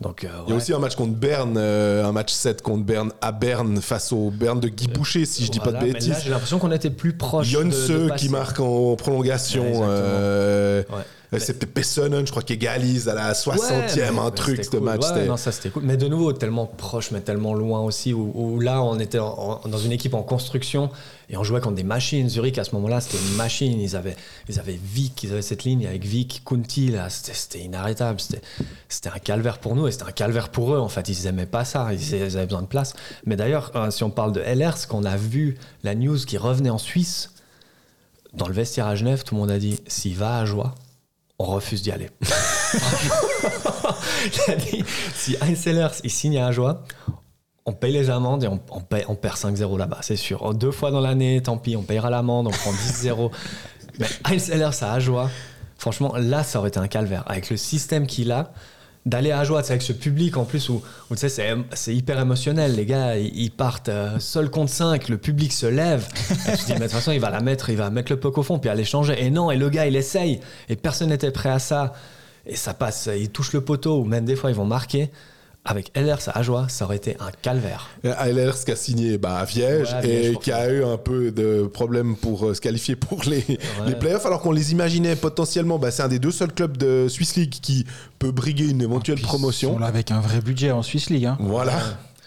Donc, 0.00 0.24
euh, 0.24 0.28
Il 0.46 0.50
y 0.50 0.52
a 0.52 0.56
aussi 0.56 0.74
un 0.74 0.78
match 0.78 0.94
contre 0.94 1.14
Berne, 1.14 1.54
euh, 1.56 2.04
un 2.04 2.12
match 2.12 2.30
7 2.32 2.60
contre 2.60 2.84
Berne 2.84 3.12
à 3.22 3.32
Berne 3.32 3.80
face 3.80 4.12
au 4.12 4.30
Berne 4.30 4.60
de 4.60 4.68
Guy 4.68 4.88
Boucher, 4.88 5.24
si 5.24 5.44
je 5.46 5.50
dis 5.50 5.58
pas 5.58 5.72
de 5.72 5.78
bêtises. 5.78 6.16
j'ai 6.22 6.28
l'impression 6.30 6.58
qu'on 6.58 6.70
était 6.72 6.90
plus 6.90 7.14
proche. 7.16 7.50
de- 7.50 7.62
de 7.62 7.70
Jonse 7.70 8.08
passer. 8.08 8.26
qui 8.26 8.28
marque 8.30 8.60
en 8.60 8.94
prolongation. 8.96 9.80
Ouais, 9.80 10.86
euh, 11.32 11.38
C'est 11.40 11.64
Pessonen, 11.66 12.24
je 12.26 12.30
crois, 12.30 12.42
qui 12.42 12.52
égalise 12.52 13.08
à 13.08 13.14
la 13.14 13.34
60e, 13.34 13.60
Ouais, 13.60 14.10
mais- 14.12 14.18
un 14.20 14.30
truc, 14.30 14.64
ce 14.64 14.70
cool. 14.70 14.80
match. 14.80 15.02
Ouais, 15.12 15.26
non, 15.26 15.36
ça 15.36 15.52
c'était 15.52 15.70
cool. 15.70 15.82
Mais 15.84 15.96
de 15.96 16.06
nouveau, 16.08 16.32
tellement 16.32 16.66
proche, 16.66 17.10
mais 17.10 17.20
tellement 17.20 17.54
loin 17.54 17.80
aussi, 17.80 18.12
où, 18.12 18.32
où 18.34 18.60
là, 18.60 18.82
on 18.82 18.98
était 18.98 19.18
en- 19.18 19.60
en- 19.64 19.68
dans 19.68 19.78
une 19.78 19.92
équipe 19.92 20.14
en 20.14 20.22
construction 20.22 20.90
et 21.28 21.36
on 21.36 21.42
jouait 21.42 21.60
contre 21.60 21.74
des 21.76 21.82
machines. 21.82 22.28
Zurich, 22.28 22.58
à 22.58 22.64
ce 22.64 22.74
moment-là, 22.76 23.00
c'était 23.00 23.18
une 23.18 23.34
machine. 23.36 23.80
Ils 23.80 23.96
avaient, 23.96 24.16
ils 24.48 24.58
avaient 24.60 24.78
Vic, 24.82 25.22
ils 25.24 25.32
avaient 25.32 25.42
cette 25.42 25.64
ligne 25.64 25.86
avec 25.86 26.04
Vic, 26.04 26.42
Kunti, 26.46 26.88
là, 26.88 27.08
c'était 27.10 27.58
inarrêtable. 27.60 28.20
C'était 28.88 29.08
un 29.08 29.18
calvaire 29.18 29.58
pour 29.58 29.74
nous 29.74 29.88
et 29.88 29.90
c'était 29.92 30.04
un 30.04 30.12
calvaire 30.12 30.48
pour 30.50 30.74
eux. 30.74 30.78
En 30.78 30.88
fait, 30.88 31.08
ils 31.08 31.26
aimaient 31.26 31.46
pas 31.46 31.64
ça. 31.64 31.88
Ils, 31.92 32.00
ils 32.14 32.36
avaient 32.36 32.46
besoin 32.46 32.62
de 32.62 32.66
place. 32.68 32.94
Mais 33.24 33.34
d'ailleurs, 33.36 33.72
euh, 33.74 33.90
si 33.90 34.04
on 34.04 34.10
parle 34.10 34.32
de 34.32 34.40
LR, 34.40 34.74
qu'on 34.88 35.04
a 35.04 35.16
vu 35.16 35.56
la 35.82 35.94
news 35.96 36.18
qui 36.24 36.38
revenait 36.38 36.70
en 36.70 36.78
Suisse, 36.78 37.30
dans 38.34 38.46
le 38.48 38.54
vestiaire 38.54 38.86
à 38.86 38.94
Genève, 38.94 39.24
tout 39.24 39.34
le 39.34 39.40
monde 39.40 39.50
a 39.50 39.58
dit 39.58 39.80
s'il 39.88 40.14
va 40.14 40.38
à 40.38 40.44
Joie, 40.44 40.74
on 41.38 41.44
refuse 41.46 41.82
d'y 41.82 41.90
aller. 41.90 42.10
il 44.46 44.52
a 44.52 44.56
dit 44.56 44.84
si 45.14 45.36
Heinz 45.40 45.58
Sellers 45.58 45.88
il 46.04 46.10
signe 46.10 46.38
à 46.38 46.50
Joie, 46.52 46.82
on 47.64 47.72
paye 47.72 47.92
les 47.92 48.10
amendes 48.10 48.44
et 48.44 48.48
on, 48.48 48.60
on, 48.70 48.80
paye- 48.80 49.04
on 49.08 49.14
perd 49.16 49.36
5-0 49.36 49.76
là-bas, 49.78 49.98
c'est 50.02 50.16
sûr. 50.16 50.54
Deux 50.54 50.70
fois 50.70 50.90
dans 50.90 51.00
l'année, 51.00 51.42
tant 51.42 51.58
pis, 51.58 51.76
on 51.76 51.82
payera 51.82 52.10
l'amende, 52.10 52.46
on 52.46 52.50
prend 52.50 52.72
10-0. 52.72 53.30
Mais 53.98 54.06
Heinz 54.24 54.42
Sellers 54.42 54.82
à 54.82 54.92
Ajoie, 54.92 55.30
franchement, 55.78 56.14
là, 56.16 56.42
ça 56.44 56.58
aurait 56.58 56.68
été 56.68 56.78
un 56.78 56.88
calvaire. 56.88 57.24
Avec 57.26 57.50
le 57.50 57.56
système 57.56 58.06
qu'il 58.06 58.30
a, 58.30 58.52
d'aller 59.06 59.30
à 59.30 59.44
c'est 59.44 59.70
avec 59.70 59.82
ce 59.82 59.92
public 59.92 60.36
en 60.36 60.44
plus 60.44 60.68
où, 60.68 60.82
où 61.10 61.14
tu 61.14 61.20
sais, 61.20 61.28
c'est, 61.28 61.54
c'est 61.72 61.94
hyper 61.94 62.18
émotionnel. 62.18 62.74
Les 62.74 62.84
gars, 62.84 63.16
ils, 63.16 63.34
ils 63.38 63.50
partent 63.50 63.88
euh, 63.88 64.18
seul 64.18 64.50
contre 64.50 64.72
5, 64.72 65.08
le 65.08 65.16
public 65.16 65.52
se 65.52 65.66
lève. 65.66 66.06
Et 66.48 66.52
tu 66.52 66.58
te 66.58 66.66
dis, 66.66 66.72
mais 66.72 66.80
de 66.80 66.82
toute 66.84 66.92
façon, 66.92 67.12
il 67.12 67.20
va 67.20 67.30
la 67.30 67.40
mettre, 67.40 67.70
il 67.70 67.76
va 67.76 67.88
mettre 67.88 68.10
le 68.10 68.18
puck 68.18 68.36
au 68.36 68.42
fond, 68.42 68.58
puis 68.58 68.68
aller 68.68 68.84
changer. 68.84 69.24
Et 69.24 69.30
non, 69.30 69.50
et 69.52 69.56
le 69.56 69.70
gars, 69.70 69.86
il 69.86 69.94
essaye. 69.94 70.40
Et 70.68 70.74
personne 70.74 71.10
n'était 71.10 71.30
prêt 71.30 71.50
à 71.50 71.60
ça. 71.60 71.92
Et 72.44 72.56
ça 72.56 72.74
passe, 72.74 73.08
il 73.16 73.30
touche 73.30 73.52
le 73.52 73.60
poteau, 73.60 74.00
ou 74.00 74.04
même 74.04 74.24
des 74.24 74.36
fois, 74.36 74.50
ils 74.50 74.56
vont 74.56 74.66
marquer. 74.66 75.10
Avec 75.68 75.90
Ehlers 75.96 76.28
à 76.28 76.38
Ajoie, 76.38 76.66
ça 76.68 76.84
aurait 76.84 76.96
été 76.96 77.16
un 77.18 77.30
calvaire. 77.42 77.88
Ehlers 78.04 78.52
qui 78.64 78.70
a 78.70 78.76
signé 78.76 79.18
bah, 79.18 79.36
à 79.38 79.44
Viège 79.44 79.88
Ouais, 79.88 79.94
à 79.94 80.00
Viège, 80.00 80.26
et 80.26 80.36
qui 80.36 80.52
a 80.52 80.70
eu 80.72 80.84
un 80.84 80.96
peu 80.96 81.32
de 81.32 81.66
problèmes 81.66 82.16
pour 82.16 82.46
euh, 82.46 82.54
se 82.54 82.60
qualifier 82.60 82.94
pour 82.96 83.22
les, 83.24 83.38
Ouais. 83.48 83.58
les 83.88 83.94
playoffs, 83.96 84.24
alors 84.26 84.40
qu'on 84.40 84.52
les 84.52 84.70
imaginait 84.72 85.16
potentiellement. 85.16 85.78
Bah, 85.78 85.90
c'est 85.90 86.02
un 86.02 86.08
des 86.08 86.18
deux 86.20 86.30
seuls 86.30 86.52
clubs 86.52 86.76
de 86.76 87.08
Swiss 87.08 87.34
League 87.36 87.50
qui 87.60 87.84
peut 88.18 88.30
briguer 88.30 88.68
une 88.70 88.80
éventuelle 88.80 89.16
Puis 89.16 89.24
Ils 89.24 89.28
promotion. 89.28 89.72
sont 89.74 89.78
là 89.80 89.86
avec 89.86 90.10
un 90.12 90.20
vrai 90.20 90.40
budget 90.40 90.70
en 90.70 90.82
Swiss 90.82 91.10
League. 91.10 91.26
hein. 91.26 91.36
Voilà. 91.40 91.78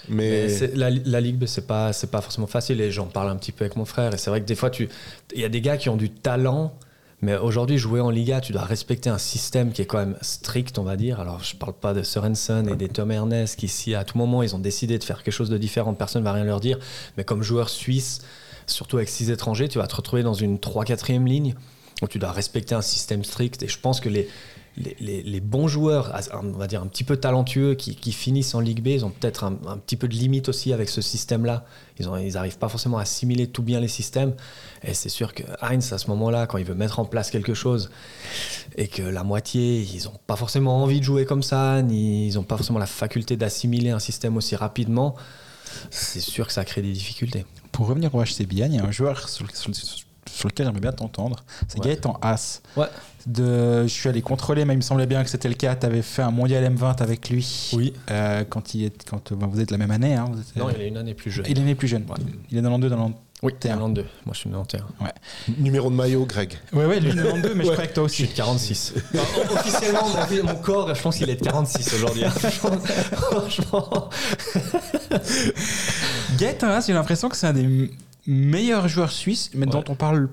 Mais 0.10 0.48
la, 0.74 0.90
la 0.90 1.22
Ligue 1.22 1.46
c'est 1.46 1.68
pas, 1.68 1.94
c'est 1.94 2.10
pas 2.12 2.20
forcément 2.22 2.48
facile. 2.48 2.82
Et 2.82 2.92
j'en 2.92 3.06
parle 3.06 3.30
un 3.30 3.36
petit 3.36 3.52
peu 3.52 3.64
avec 3.66 3.76
mon 3.78 3.86
frère. 3.86 4.14
Et 4.14 4.18
c'est 4.18 4.30
vrai 4.30 4.42
que 4.42 4.46
des 4.48 4.56
fois, 4.56 4.70
tu- 4.70 4.90
il 5.36 5.40
y 5.42 5.46
a 5.46 5.50
des 5.50 5.62
gars 5.62 5.78
qui 5.78 5.88
ont 5.90 5.98
du 5.98 6.10
talent. 6.10 6.74
Mais 7.22 7.36
aujourd'hui, 7.36 7.78
jouer 7.78 8.00
en 8.00 8.10
Liga, 8.10 8.40
tu 8.40 8.54
dois 8.54 8.62
respecter 8.64 9.10
un 9.10 9.18
système 9.18 9.74
qui 9.74 9.82
est 9.82 9.86
quand 9.86 9.98
même 9.98 10.18
strict, 10.22 10.80
on 10.80 10.84
va 10.84 10.96
dire. 10.96 11.20
Alors, 11.20 11.44
je 11.44 11.56
parle 11.56 11.74
pas 11.74 11.94
de 11.94 12.02
Sorensen 12.02 12.70
et 12.70 12.76
des 12.78 12.88
Tom 12.88 13.12
Ernest 13.12 13.60
qui, 13.60 13.68
si 13.68 13.94
à 13.94 14.06
tout 14.06 14.18
moment 14.18 14.42
ils 14.42 14.56
ont 14.56 14.60
décidé 14.60 14.98
de 14.98 15.04
faire 15.04 15.22
quelque 15.22 15.34
chose 15.34 15.50
de 15.50 15.58
différent, 15.58 15.94
personne 15.94 16.24
va 16.24 16.32
rien 16.32 16.46
leur 16.46 16.62
dire. 16.62 16.80
Mais 17.18 17.26
comme 17.26 17.44
joueur 17.44 17.68
suisse, 17.68 18.22
surtout 18.68 18.98
avec 18.98 19.10
six 19.10 19.32
étrangers, 19.32 19.68
tu 19.68 19.80
vas 19.80 19.88
te 19.88 19.96
retrouver 19.96 20.24
dans 20.24 20.34
une 20.34 20.58
3-4e 20.58 21.26
ligne 21.26 21.56
où 22.02 22.08
tu 22.08 22.20
dois 22.20 22.32
respecter 22.32 22.74
un 22.74 22.82
système 22.82 23.26
strict. 23.26 23.64
Et 23.64 23.68
je 23.68 23.80
pense 23.80 24.00
que 24.00 24.08
les, 24.08 24.30
les, 24.80 25.40
bons 25.42 25.68
joueurs, 25.68 26.14
on 26.34 26.58
va 26.58 26.68
dire 26.68 26.82
un 26.82 26.88
petit 26.88 27.04
peu 27.04 27.18
talentueux, 27.18 27.76
qui, 27.76 28.12
finissent 28.12 28.56
en 28.56 28.60
Ligue 28.60 28.82
B, 28.82 28.88
ils 28.88 29.06
ont 29.06 29.10
peut-être 29.10 29.44
un, 29.44 29.78
petit 29.78 29.96
peu 29.96 30.08
de 30.08 30.14
limite 30.14 30.50
aussi 30.50 30.74
avec 30.74 30.90
ce 30.90 31.02
système-là. 31.02 31.66
Ils 32.00 32.34
n'arrivent 32.34 32.58
pas 32.58 32.70
forcément 32.70 32.98
à 32.98 33.02
assimiler 33.02 33.48
tout 33.48 33.64
bien 33.64 33.80
les 33.80 33.88
systèmes. 33.88 34.34
Et 34.84 34.94
c'est 34.94 35.10
sûr 35.10 35.34
que 35.34 35.44
Heinz, 35.62 35.92
à 35.92 35.98
ce 35.98 36.08
moment-là, 36.08 36.48
quand 36.48 36.58
il 36.58 36.66
veut 36.66 36.76
mettre 36.76 37.00
en 37.00 37.06
place 37.06 37.30
quelque 37.30 37.54
chose, 37.54 37.90
et 38.78 38.88
que 38.88 39.02
la 39.02 39.24
moitié, 39.24 39.82
ils 39.82 40.06
n'ont 40.06 40.20
pas 40.28 40.36
forcément 40.36 40.82
envie 40.82 41.00
de 41.00 41.06
jouer 41.06 41.26
comme 41.26 41.44
ça, 41.44 41.82
ni 41.82 42.28
ils 42.28 42.36
n'ont 42.36 42.44
pas 42.44 42.56
forcément 42.56 42.80
la 42.80 42.86
faculté 42.86 43.36
d'assimiler 43.36 43.90
un 43.90 44.00
système 44.00 44.38
aussi 44.38 44.56
rapidement, 44.56 45.16
c'est 45.92 46.22
sûr 46.22 46.48
que 46.48 46.54
ça 46.54 46.66
crée 46.66 46.82
des 46.82 46.94
difficultés. 46.94 47.46
Pour 47.72 47.88
revenir 47.88 48.14
au 48.16 48.24
HC 48.24 48.42
il 48.50 48.58
y 48.58 48.80
a 48.80 48.84
un 48.84 48.92
joueur 48.92 49.30
sur, 49.30 49.46
sur 49.56 49.70
le- 49.70 50.09
sur 50.40 50.48
lequel 50.48 50.66
j'aimerais 50.66 50.82
bien 50.82 50.92
t'entendre. 50.94 51.44
C'est 51.68 51.80
Ouais. 51.80 51.88
Gaëtan 51.90 52.18
Haas. 52.22 52.62
Ouais. 52.78 52.86
De, 53.28 53.84
je 53.84 53.88
suis 53.88 54.08
allé 54.08 54.22
contrôler, 54.22 54.64
mais 54.64 54.74
il 54.74 54.78
me 54.78 54.82
semblait 54.82 55.06
bien 55.06 55.22
que 55.24 55.30
c'était 55.30 55.50
le 55.50 55.56
cas. 55.56 55.76
Tu 55.76 55.86
avais 55.86 56.02
fait 56.02 56.22
un 56.22 56.32
mondial 56.32 56.64
M20 56.74 57.04
avec 57.04 57.30
lui. 57.30 57.70
Oui. 57.74 57.94
Euh, 58.10 58.44
quand, 58.50 58.74
il 58.74 58.86
est, 58.86 59.04
quand 59.10 59.34
ben, 59.34 59.46
vous 59.48 59.60
êtes 59.60 59.72
la 59.72 59.78
même 59.78 59.92
année. 59.92 60.16
hein, 60.16 60.26
vous 60.32 60.40
êtes- 60.40 60.56
Non, 60.56 60.70
il 60.74 60.82
est 60.82 60.88
une 60.88 60.98
année 60.98 61.14
plus 61.14 61.30
jeune. 61.30 61.46
il 61.50 61.60
est 61.60 61.64
né 61.64 61.76
plus 61.76 61.88
jeune. 61.90 62.04
Ouais. 62.10 62.16
Il 62.50 62.58
est 62.58 62.62
92, 62.62 62.90
90. 62.92 63.16
Oui, 63.42 63.54
T'es 63.60 63.70
un. 63.70 63.74
92. 63.74 64.06
Moi, 64.26 64.34
je 64.34 64.40
suis 64.40 64.50
91. 64.50 64.84
Numéro 65.60 65.90
de 65.90 65.96
maillot, 65.96 66.26
Greg. 66.26 66.58
Ouais, 66.74 66.86
ouais, 66.86 67.00
lui 67.02 67.14
92, 67.14 67.54
mais 67.56 67.66
je 67.66 67.72
croyais 67.72 67.90
que 67.90 67.94
toi 67.96 68.08
Je 68.08 68.14
suis 68.14 68.24
aussi. 68.24 68.32
de 68.34 68.38
46. 68.38 68.94
officiellement, 69.54 70.08
mon, 70.08 70.44
mon 70.54 70.56
corps, 70.56 70.94
je 70.96 71.02
pense 71.02 71.18
qu'il 71.18 71.30
est 71.30 71.36
de 71.36 71.42
46 71.44 71.94
aujourd'hui. 71.96 72.24
hein. 72.26 72.30
Franchement. 72.32 74.10
Gaëtan 76.38 76.68
Haas, 76.68 76.86
j'ai 76.88 76.94
l'impression 76.94 77.30
que 77.30 77.36
c'est 77.38 77.48
un 77.48 77.54
des 77.54 77.92
m- 78.30 78.50
meilleurs 78.52 78.88
joueurs 78.88 79.12
suisses, 79.12 79.52
mais 79.56 79.66
dont 79.66 79.84
on 79.90 79.96
parle 79.96 80.30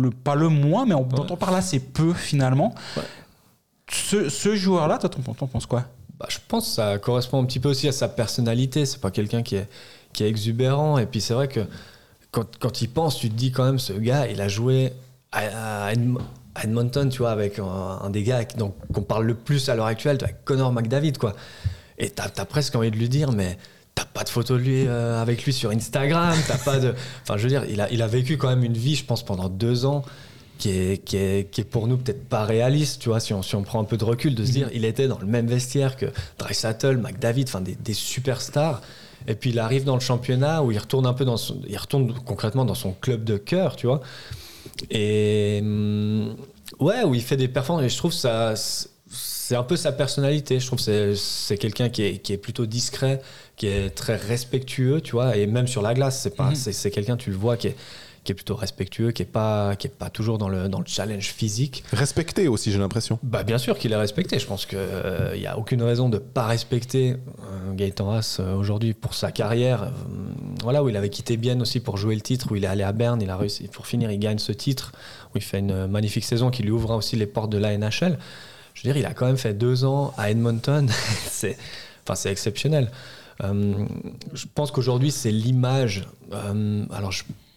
le, 0.00 0.10
pas 0.10 0.34
le 0.34 0.48
moins, 0.48 0.86
mais 0.86 0.94
on- 0.94 1.02
dont 1.02 1.26
on 1.30 1.36
parle 1.36 1.56
assez 1.56 1.80
peu 1.80 2.12
finalement. 2.14 2.74
Ouais. 2.96 3.02
Ce, 3.90 4.28
ce 4.30 4.56
joueur-là, 4.56 4.98
toi, 4.98 5.08
t'en 5.10 5.46
penses 5.46 5.66
quoi? 5.66 5.84
Bah, 6.18 6.26
je 6.30 6.38
pense 6.48 6.68
que 6.68 6.74
ça 6.74 6.98
correspond 6.98 7.42
un 7.42 7.44
petit 7.44 7.60
peu 7.60 7.68
aussi 7.68 7.86
à 7.88 7.92
sa 7.92 8.08
personnalité. 8.08 8.86
C'est 8.86 9.00
pas 9.00 9.10
quelqu'un 9.10 9.42
qui 9.42 9.56
est, 9.56 9.68
qui 10.12 10.24
est 10.24 10.28
exubérant. 10.28 10.96
Et 10.98 11.06
puis 11.06 11.20
c'est 11.20 11.34
vrai 11.34 11.48
que 11.48 11.60
quand, 12.30 12.46
quand 12.58 12.80
il 12.82 12.88
pense, 12.88 13.18
tu 13.18 13.28
te 13.28 13.34
dis 13.34 13.52
quand 13.52 13.64
même, 13.64 13.78
ce 13.78 13.92
gars, 13.92 14.26
il 14.28 14.40
a 14.40 14.48
joué 14.48 14.92
à, 15.32 15.86
à 15.86 15.92
Edm- 15.92 16.18
à 16.54 16.64
Edmonton, 16.64 17.08
tu 17.10 17.18
vois, 17.18 17.32
avec 17.32 17.58
un, 17.58 17.64
un 18.02 18.10
des 18.10 18.22
gars 18.22 18.44
qu'on 18.44 19.02
parle 19.02 19.26
le 19.26 19.34
plus 19.34 19.68
à 19.68 19.74
l'heure 19.74 19.86
actuelle, 19.86 20.16
tu 20.18 20.24
vois, 20.24 20.30
avec 20.32 20.44
Connor 20.44 20.72
McDavid, 20.72 21.18
quoi. 21.18 21.34
Et 21.98 22.10
t'as 22.10 22.28
as 22.36 22.44
presque 22.44 22.74
envie 22.76 22.90
de 22.92 22.96
lui 22.96 23.08
dire, 23.08 23.32
mais 23.32 23.58
t'as 23.94 24.04
pas 24.04 24.24
de 24.24 24.28
photo 24.28 24.54
de 24.56 24.62
lui 24.62 24.86
euh, 24.86 25.20
avec 25.20 25.44
lui 25.44 25.52
sur 25.52 25.70
Instagram, 25.70 26.36
t'as 26.48 26.58
pas 26.58 26.78
de. 26.80 26.94
Enfin, 27.22 27.36
je 27.36 27.42
veux 27.44 27.48
dire, 27.48 27.64
il 27.68 27.80
a, 27.80 27.90
il 27.92 28.02
a 28.02 28.06
vécu 28.06 28.36
quand 28.36 28.48
même 28.48 28.64
une 28.64 28.76
vie, 28.76 28.94
je 28.96 29.04
pense, 29.04 29.24
pendant 29.24 29.48
deux 29.48 29.84
ans. 29.86 30.04
Qui 30.56 30.70
est, 30.70 31.04
qui, 31.04 31.16
est, 31.16 31.50
qui 31.50 31.62
est 31.62 31.64
pour 31.64 31.88
nous 31.88 31.96
peut-être 31.96 32.28
pas 32.28 32.44
réaliste, 32.44 33.02
tu 33.02 33.08
vois, 33.08 33.18
si 33.18 33.34
on, 33.34 33.42
si 33.42 33.56
on 33.56 33.64
prend 33.64 33.80
un 33.80 33.84
peu 33.84 33.96
de 33.96 34.04
recul, 34.04 34.36
de 34.36 34.44
se 34.44 34.52
dire, 34.52 34.70
il 34.72 34.84
était 34.84 35.08
dans 35.08 35.18
le 35.18 35.26
même 35.26 35.48
vestiaire 35.48 35.96
que 35.96 36.06
Drysdale, 36.38 36.96
McDavid, 36.96 37.44
enfin 37.48 37.60
des, 37.60 37.74
des 37.74 37.92
superstars. 37.92 38.80
Et 39.26 39.34
puis 39.34 39.50
il 39.50 39.58
arrive 39.58 39.82
dans 39.82 39.94
le 39.96 40.00
championnat 40.00 40.62
où 40.62 40.70
il 40.70 40.78
retourne 40.78 41.06
un 41.06 41.12
peu 41.12 41.24
dans 41.24 41.36
son, 41.36 41.60
il 41.68 41.76
retourne 41.76 42.14
concrètement 42.24 42.64
dans 42.64 42.76
son 42.76 42.92
club 42.92 43.24
de 43.24 43.36
cœur, 43.36 43.74
tu 43.74 43.88
vois. 43.88 44.00
Et 44.90 45.58
hum, 45.62 46.36
ouais, 46.78 47.02
où 47.04 47.14
il 47.16 47.22
fait 47.22 47.36
des 47.36 47.48
performances. 47.48 47.84
Et 47.86 47.88
je 47.88 47.96
trouve 47.96 48.12
ça, 48.12 48.54
c'est 49.10 49.56
un 49.56 49.62
peu 49.64 49.76
sa 49.76 49.90
personnalité. 49.92 50.60
Je 50.60 50.66
trouve 50.66 50.78
que 50.78 50.84
c'est- 50.84 51.16
c'est 51.16 51.58
quelqu'un 51.58 51.88
qui 51.88 52.02
est, 52.02 52.18
qui 52.18 52.32
est 52.32 52.38
plutôt 52.38 52.66
discret, 52.66 53.20
qui 53.56 53.66
est 53.68 53.90
très 53.90 54.16
respectueux, 54.16 55.00
tu 55.00 55.12
vois. 55.12 55.36
Et 55.36 55.46
même 55.46 55.66
sur 55.66 55.82
la 55.82 55.94
glace, 55.94 56.20
c'est 56.20 56.34
pas, 56.36 56.50
Mhm. 56.50 56.54
c'est 56.56 56.90
quelqu'un, 56.90 57.16
tu 57.16 57.30
le 57.30 57.36
vois, 57.36 57.56
qui 57.56 57.68
est, 57.68 57.76
qui 58.24 58.32
est 58.32 58.34
plutôt 58.34 58.56
respectueux, 58.56 59.10
qui 59.12 59.20
est 59.22 59.26
pas, 59.26 59.76
qui 59.76 59.86
est 59.86 59.90
pas 59.90 60.08
toujours 60.08 60.38
dans 60.38 60.48
le, 60.48 60.68
dans 60.70 60.78
le 60.78 60.86
challenge 60.86 61.26
physique. 61.26 61.84
Respecté 61.92 62.48
aussi, 62.48 62.72
j'ai 62.72 62.78
l'impression. 62.78 63.18
Bah 63.22 63.42
bien 63.42 63.58
sûr 63.58 63.76
qu'il 63.78 63.92
est 63.92 63.96
respecté. 63.96 64.38
Je 64.38 64.46
pense 64.46 64.64
qu'il 64.64 64.78
n'y 65.36 65.46
a 65.46 65.58
aucune 65.58 65.82
raison 65.82 66.08
de 66.08 66.16
ne 66.16 66.22
pas 66.22 66.46
respecter 66.46 67.10
euh, 67.12 67.72
Gaëtan 67.74 68.10
Haas 68.12 68.38
euh, 68.40 68.54
aujourd'hui 68.54 68.94
pour 68.94 69.12
sa 69.14 69.30
carrière. 69.30 69.82
Euh, 69.82 69.88
voilà, 70.62 70.82
où 70.82 70.88
il 70.88 70.96
avait 70.96 71.10
quitté 71.10 71.36
Bienne 71.36 71.60
aussi 71.60 71.80
pour 71.80 71.98
jouer 71.98 72.14
le 72.14 72.22
titre, 72.22 72.50
où 72.50 72.56
il 72.56 72.64
est 72.64 72.66
allé 72.66 72.82
à 72.82 72.92
Berne, 72.92 73.20
il 73.20 73.28
a 73.28 73.36
réussi. 73.36 73.68
Pour 73.68 73.86
finir, 73.86 74.10
il 74.10 74.18
gagne 74.18 74.38
ce 74.38 74.52
titre, 74.52 74.92
où 75.34 75.36
il 75.38 75.42
fait 75.42 75.58
une 75.58 75.86
magnifique 75.86 76.24
saison 76.24 76.50
qui 76.50 76.62
lui 76.62 76.70
ouvre 76.70 76.90
aussi 76.94 77.16
les 77.16 77.26
portes 77.26 77.50
de 77.50 77.58
la 77.58 77.76
NHL. 77.76 78.18
Je 78.72 78.80
veux 78.88 78.92
dire, 78.92 78.96
il 78.96 79.04
a 79.06 79.12
quand 79.12 79.26
même 79.26 79.36
fait 79.36 79.52
deux 79.54 79.84
ans 79.84 80.14
à 80.16 80.30
Edmonton. 80.30 80.88
c'est 81.30 81.58
enfin, 82.04 82.14
c'est 82.14 82.32
exceptionnel. 82.32 82.90
Euh, 83.42 83.84
je 84.32 84.46
pense 84.54 84.70
qu'aujourd'hui, 84.70 85.10
c'est 85.10 85.30
l'image. 85.32 86.06
euh, 86.32 86.84
alors, 86.92 87.12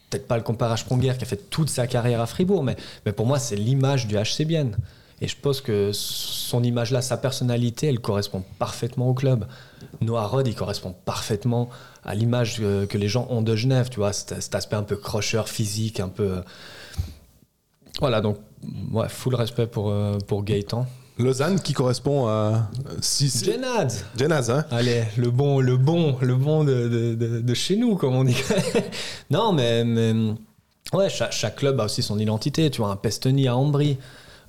peut-être 0.10 0.28
pas 0.28 0.38
le 0.38 0.44
comparer 0.44 0.74
à 0.74 0.78
Spronger 0.78 1.14
qui 1.18 1.24
a 1.24 1.28
fait 1.28 1.50
toute 1.50 1.70
sa 1.70 1.86
carrière 1.86 2.22
à 2.22 2.26
Fribourg, 2.26 2.64
mais, 2.64 2.76
pour 3.14 3.26
moi, 3.26 3.40
c'est 3.40 3.56
l'image 3.56 4.08
du 4.08 4.16
HC. 4.16 4.48
Et 5.20 5.28
je 5.28 5.36
pense 5.36 5.62
que 5.62 5.90
son 5.94 6.62
image-là, 6.64 7.02
sa 7.02 7.18
personnalité, 7.18 7.88
elle 7.88 8.00
correspond 8.00 8.44
parfaitement 8.60 9.10
au 9.10 9.14
club. 9.16 9.48
Noah 10.00 10.28
Rod, 10.28 10.48
il 10.48 10.54
correspond 10.56 10.94
parfaitement 11.06 11.70
à 12.06 12.14
l'image 12.14 12.58
que, 12.60 12.86
que 12.86 12.98
les 13.00 13.08
gens 13.08 13.26
ont 13.32 13.42
de 13.42 13.56
Genève, 13.56 13.90
tu 13.90 13.98
vois, 13.98 14.14
cet, 14.14 14.54
aspect 14.54 14.76
un 14.76 14.84
peu 14.84 14.96
crocheur 14.96 15.50
physique, 15.50 16.00
un 16.00 16.10
peu. 16.10 16.24
euh, 16.38 16.42
Voilà, 18.00 18.22
donc, 18.22 18.38
ouais, 18.92 19.10
full 19.10 19.34
respect 19.36 19.66
pour, 19.68 19.90
euh, 19.90 20.20
pour 20.28 20.44
Gaëtan. 20.44 20.86
Lausanne 21.20 21.60
qui 21.60 21.74
correspond 21.74 22.28
à. 22.28 22.70
Si, 23.02 23.30
si- 23.30 23.46
Genad 23.46 23.92
Genaz, 24.18 24.50
hein 24.52 24.66
Allez, 24.72 25.04
le 25.18 25.32
bon, 25.32 25.60
le 25.60 25.78
bon, 25.78 26.18
le 26.22 26.36
bon 26.36 26.64
de, 26.64 26.88
de- 26.88 27.16
de- 27.16 27.42
de 27.42 27.54
chez 27.54 27.76
nous, 27.76 27.96
comme 27.96 28.16
on 28.16 28.24
dit. 28.24 28.38
non, 29.32 29.52
mais, 29.54 29.84
mais, 29.84 30.14
ouais, 30.94 31.10
chaque, 31.10 31.32
chaque 31.32 31.56
club 31.58 31.80
a 31.80 31.86
aussi 31.86 32.04
son 32.04 32.20
identité. 32.20 32.70
Tu 32.70 32.82
vois, 32.82 32.92
un 32.92 32.96
Pestoni 32.96 33.48
à 33.48 33.56
Ambry. 33.56 33.98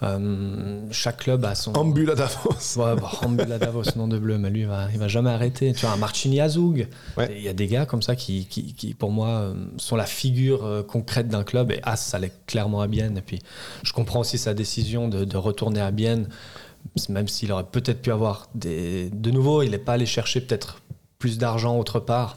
Euh, 0.00 0.80
chaque 0.92 1.16
club 1.24 1.44
a 1.44 1.56
son. 1.56 1.76
Ambul 1.76 2.08
à 2.10 2.14
Davos. 2.14 2.50
Ouais, 2.76 2.94
bah, 2.94 3.10
Ambul 3.22 3.50
à 3.50 3.58
Davos, 3.58 3.82
nom 3.96 4.06
de 4.06 4.16
bleu, 4.16 4.38
mais 4.38 4.48
lui, 4.48 4.60
il 4.60 4.66
va, 4.68 4.86
il 4.92 4.98
va 5.00 5.08
jamais 5.08 5.30
arrêter. 5.30 5.72
Tu 5.72 5.86
vois, 5.86 5.94
un 5.94 5.96
Marchini 5.96 6.40
à 6.40 6.48
Zoug. 6.48 6.86
Ouais. 7.16 7.34
Il 7.36 7.42
y 7.42 7.48
a 7.48 7.52
des 7.52 7.66
gars 7.66 7.84
comme 7.84 8.02
ça 8.02 8.14
qui, 8.14 8.46
qui, 8.46 8.74
qui, 8.74 8.94
pour 8.94 9.10
moi, 9.10 9.26
euh, 9.28 9.54
sont 9.76 9.96
la 9.96 10.06
figure 10.06 10.64
euh, 10.64 10.84
concrète 10.84 11.26
d'un 11.26 11.42
club. 11.42 11.72
Et 11.72 11.80
As, 11.82 11.96
ça 11.96 12.20
l'est 12.20 12.32
clairement 12.46 12.80
à 12.80 12.86
Bienne. 12.86 13.18
Et 13.18 13.22
puis, 13.22 13.40
je 13.82 13.92
comprends 13.92 14.20
aussi 14.20 14.38
sa 14.38 14.54
décision 14.54 15.08
de, 15.08 15.24
de 15.24 15.36
retourner 15.36 15.80
à 15.80 15.90
Bienne, 15.90 16.28
même 17.08 17.28
s'il 17.28 17.52
aurait 17.52 17.64
peut-être 17.64 18.02
pu 18.02 18.10
avoir 18.10 18.48
des. 18.54 19.10
De 19.10 19.30
nouveau, 19.30 19.62
il 19.62 19.70
n'est 19.70 19.78
pas 19.78 19.94
allé 19.94 20.06
chercher 20.06 20.40
peut-être 20.40 20.82
plus 21.18 21.38
d'argent 21.38 21.78
autre 21.78 22.00
part. 22.00 22.36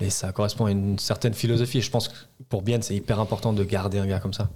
Et 0.00 0.10
ça 0.10 0.32
correspond 0.32 0.66
à 0.66 0.70
une 0.70 0.98
certaine 0.98 1.34
philosophie. 1.34 1.78
Et 1.78 1.82
je 1.82 1.90
pense 1.90 2.08
que 2.08 2.14
pour 2.48 2.62
Bienne, 2.62 2.82
c'est 2.82 2.94
hyper 2.94 3.20
important 3.20 3.52
de 3.52 3.64
garder 3.64 3.98
un 3.98 4.06
gars 4.06 4.20
comme 4.20 4.32
ça. 4.32 4.48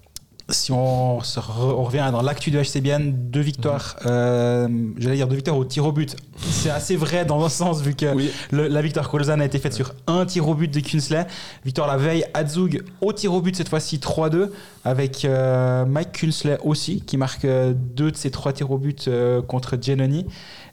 Si 0.50 0.72
on, 0.72 1.22
se 1.22 1.40
re- 1.40 1.72
on 1.74 1.84
revient 1.84 2.06
dans 2.12 2.20
l'actu 2.20 2.50
du 2.50 2.58
HC 2.58 2.80
Bienne, 2.82 3.14
deux 3.30 3.40
victoires, 3.40 3.96
euh, 4.04 4.68
j'allais 4.98 5.16
dire 5.16 5.26
deux 5.26 5.36
victoires 5.36 5.56
au 5.56 5.64
tir 5.64 5.86
au 5.86 5.92
but. 5.92 6.16
C'est 6.36 6.68
assez 6.68 6.96
vrai 6.96 7.24
dans 7.24 7.42
un 7.42 7.48
sens 7.48 7.80
vu 7.80 7.94
que 7.94 8.14
Oui. 8.14 8.30
le- 8.50 8.68
la 8.68 8.82
victoire 8.82 9.08
Colzane 9.08 9.40
a 9.40 9.46
été 9.46 9.58
faite 9.58 9.72
sur 9.72 9.94
un 10.06 10.26
tir 10.26 10.46
au 10.46 10.54
but 10.54 10.70
de 10.70 10.80
Kunsley. 10.80 11.26
Victoire 11.64 11.86
la 11.88 11.96
veille 11.96 12.26
à 12.34 12.44
Zug 12.46 12.84
au 13.00 13.14
tir 13.14 13.32
au 13.32 13.40
but 13.40 13.56
cette 13.56 13.70
fois-ci 13.70 13.98
3-2 14.00 14.50
avec 14.84 15.24
euh, 15.24 15.86
Mike 15.86 16.12
Kunsley 16.12 16.58
aussi 16.62 17.00
qui 17.00 17.16
marque 17.16 17.46
euh, 17.46 17.72
deux 17.74 18.10
de 18.10 18.16
ses 18.16 18.30
trois 18.30 18.52
tirs 18.52 18.70
au 18.70 18.76
but 18.76 19.08
euh, 19.08 19.40
contre 19.40 19.78
Giannoni. 19.80 20.26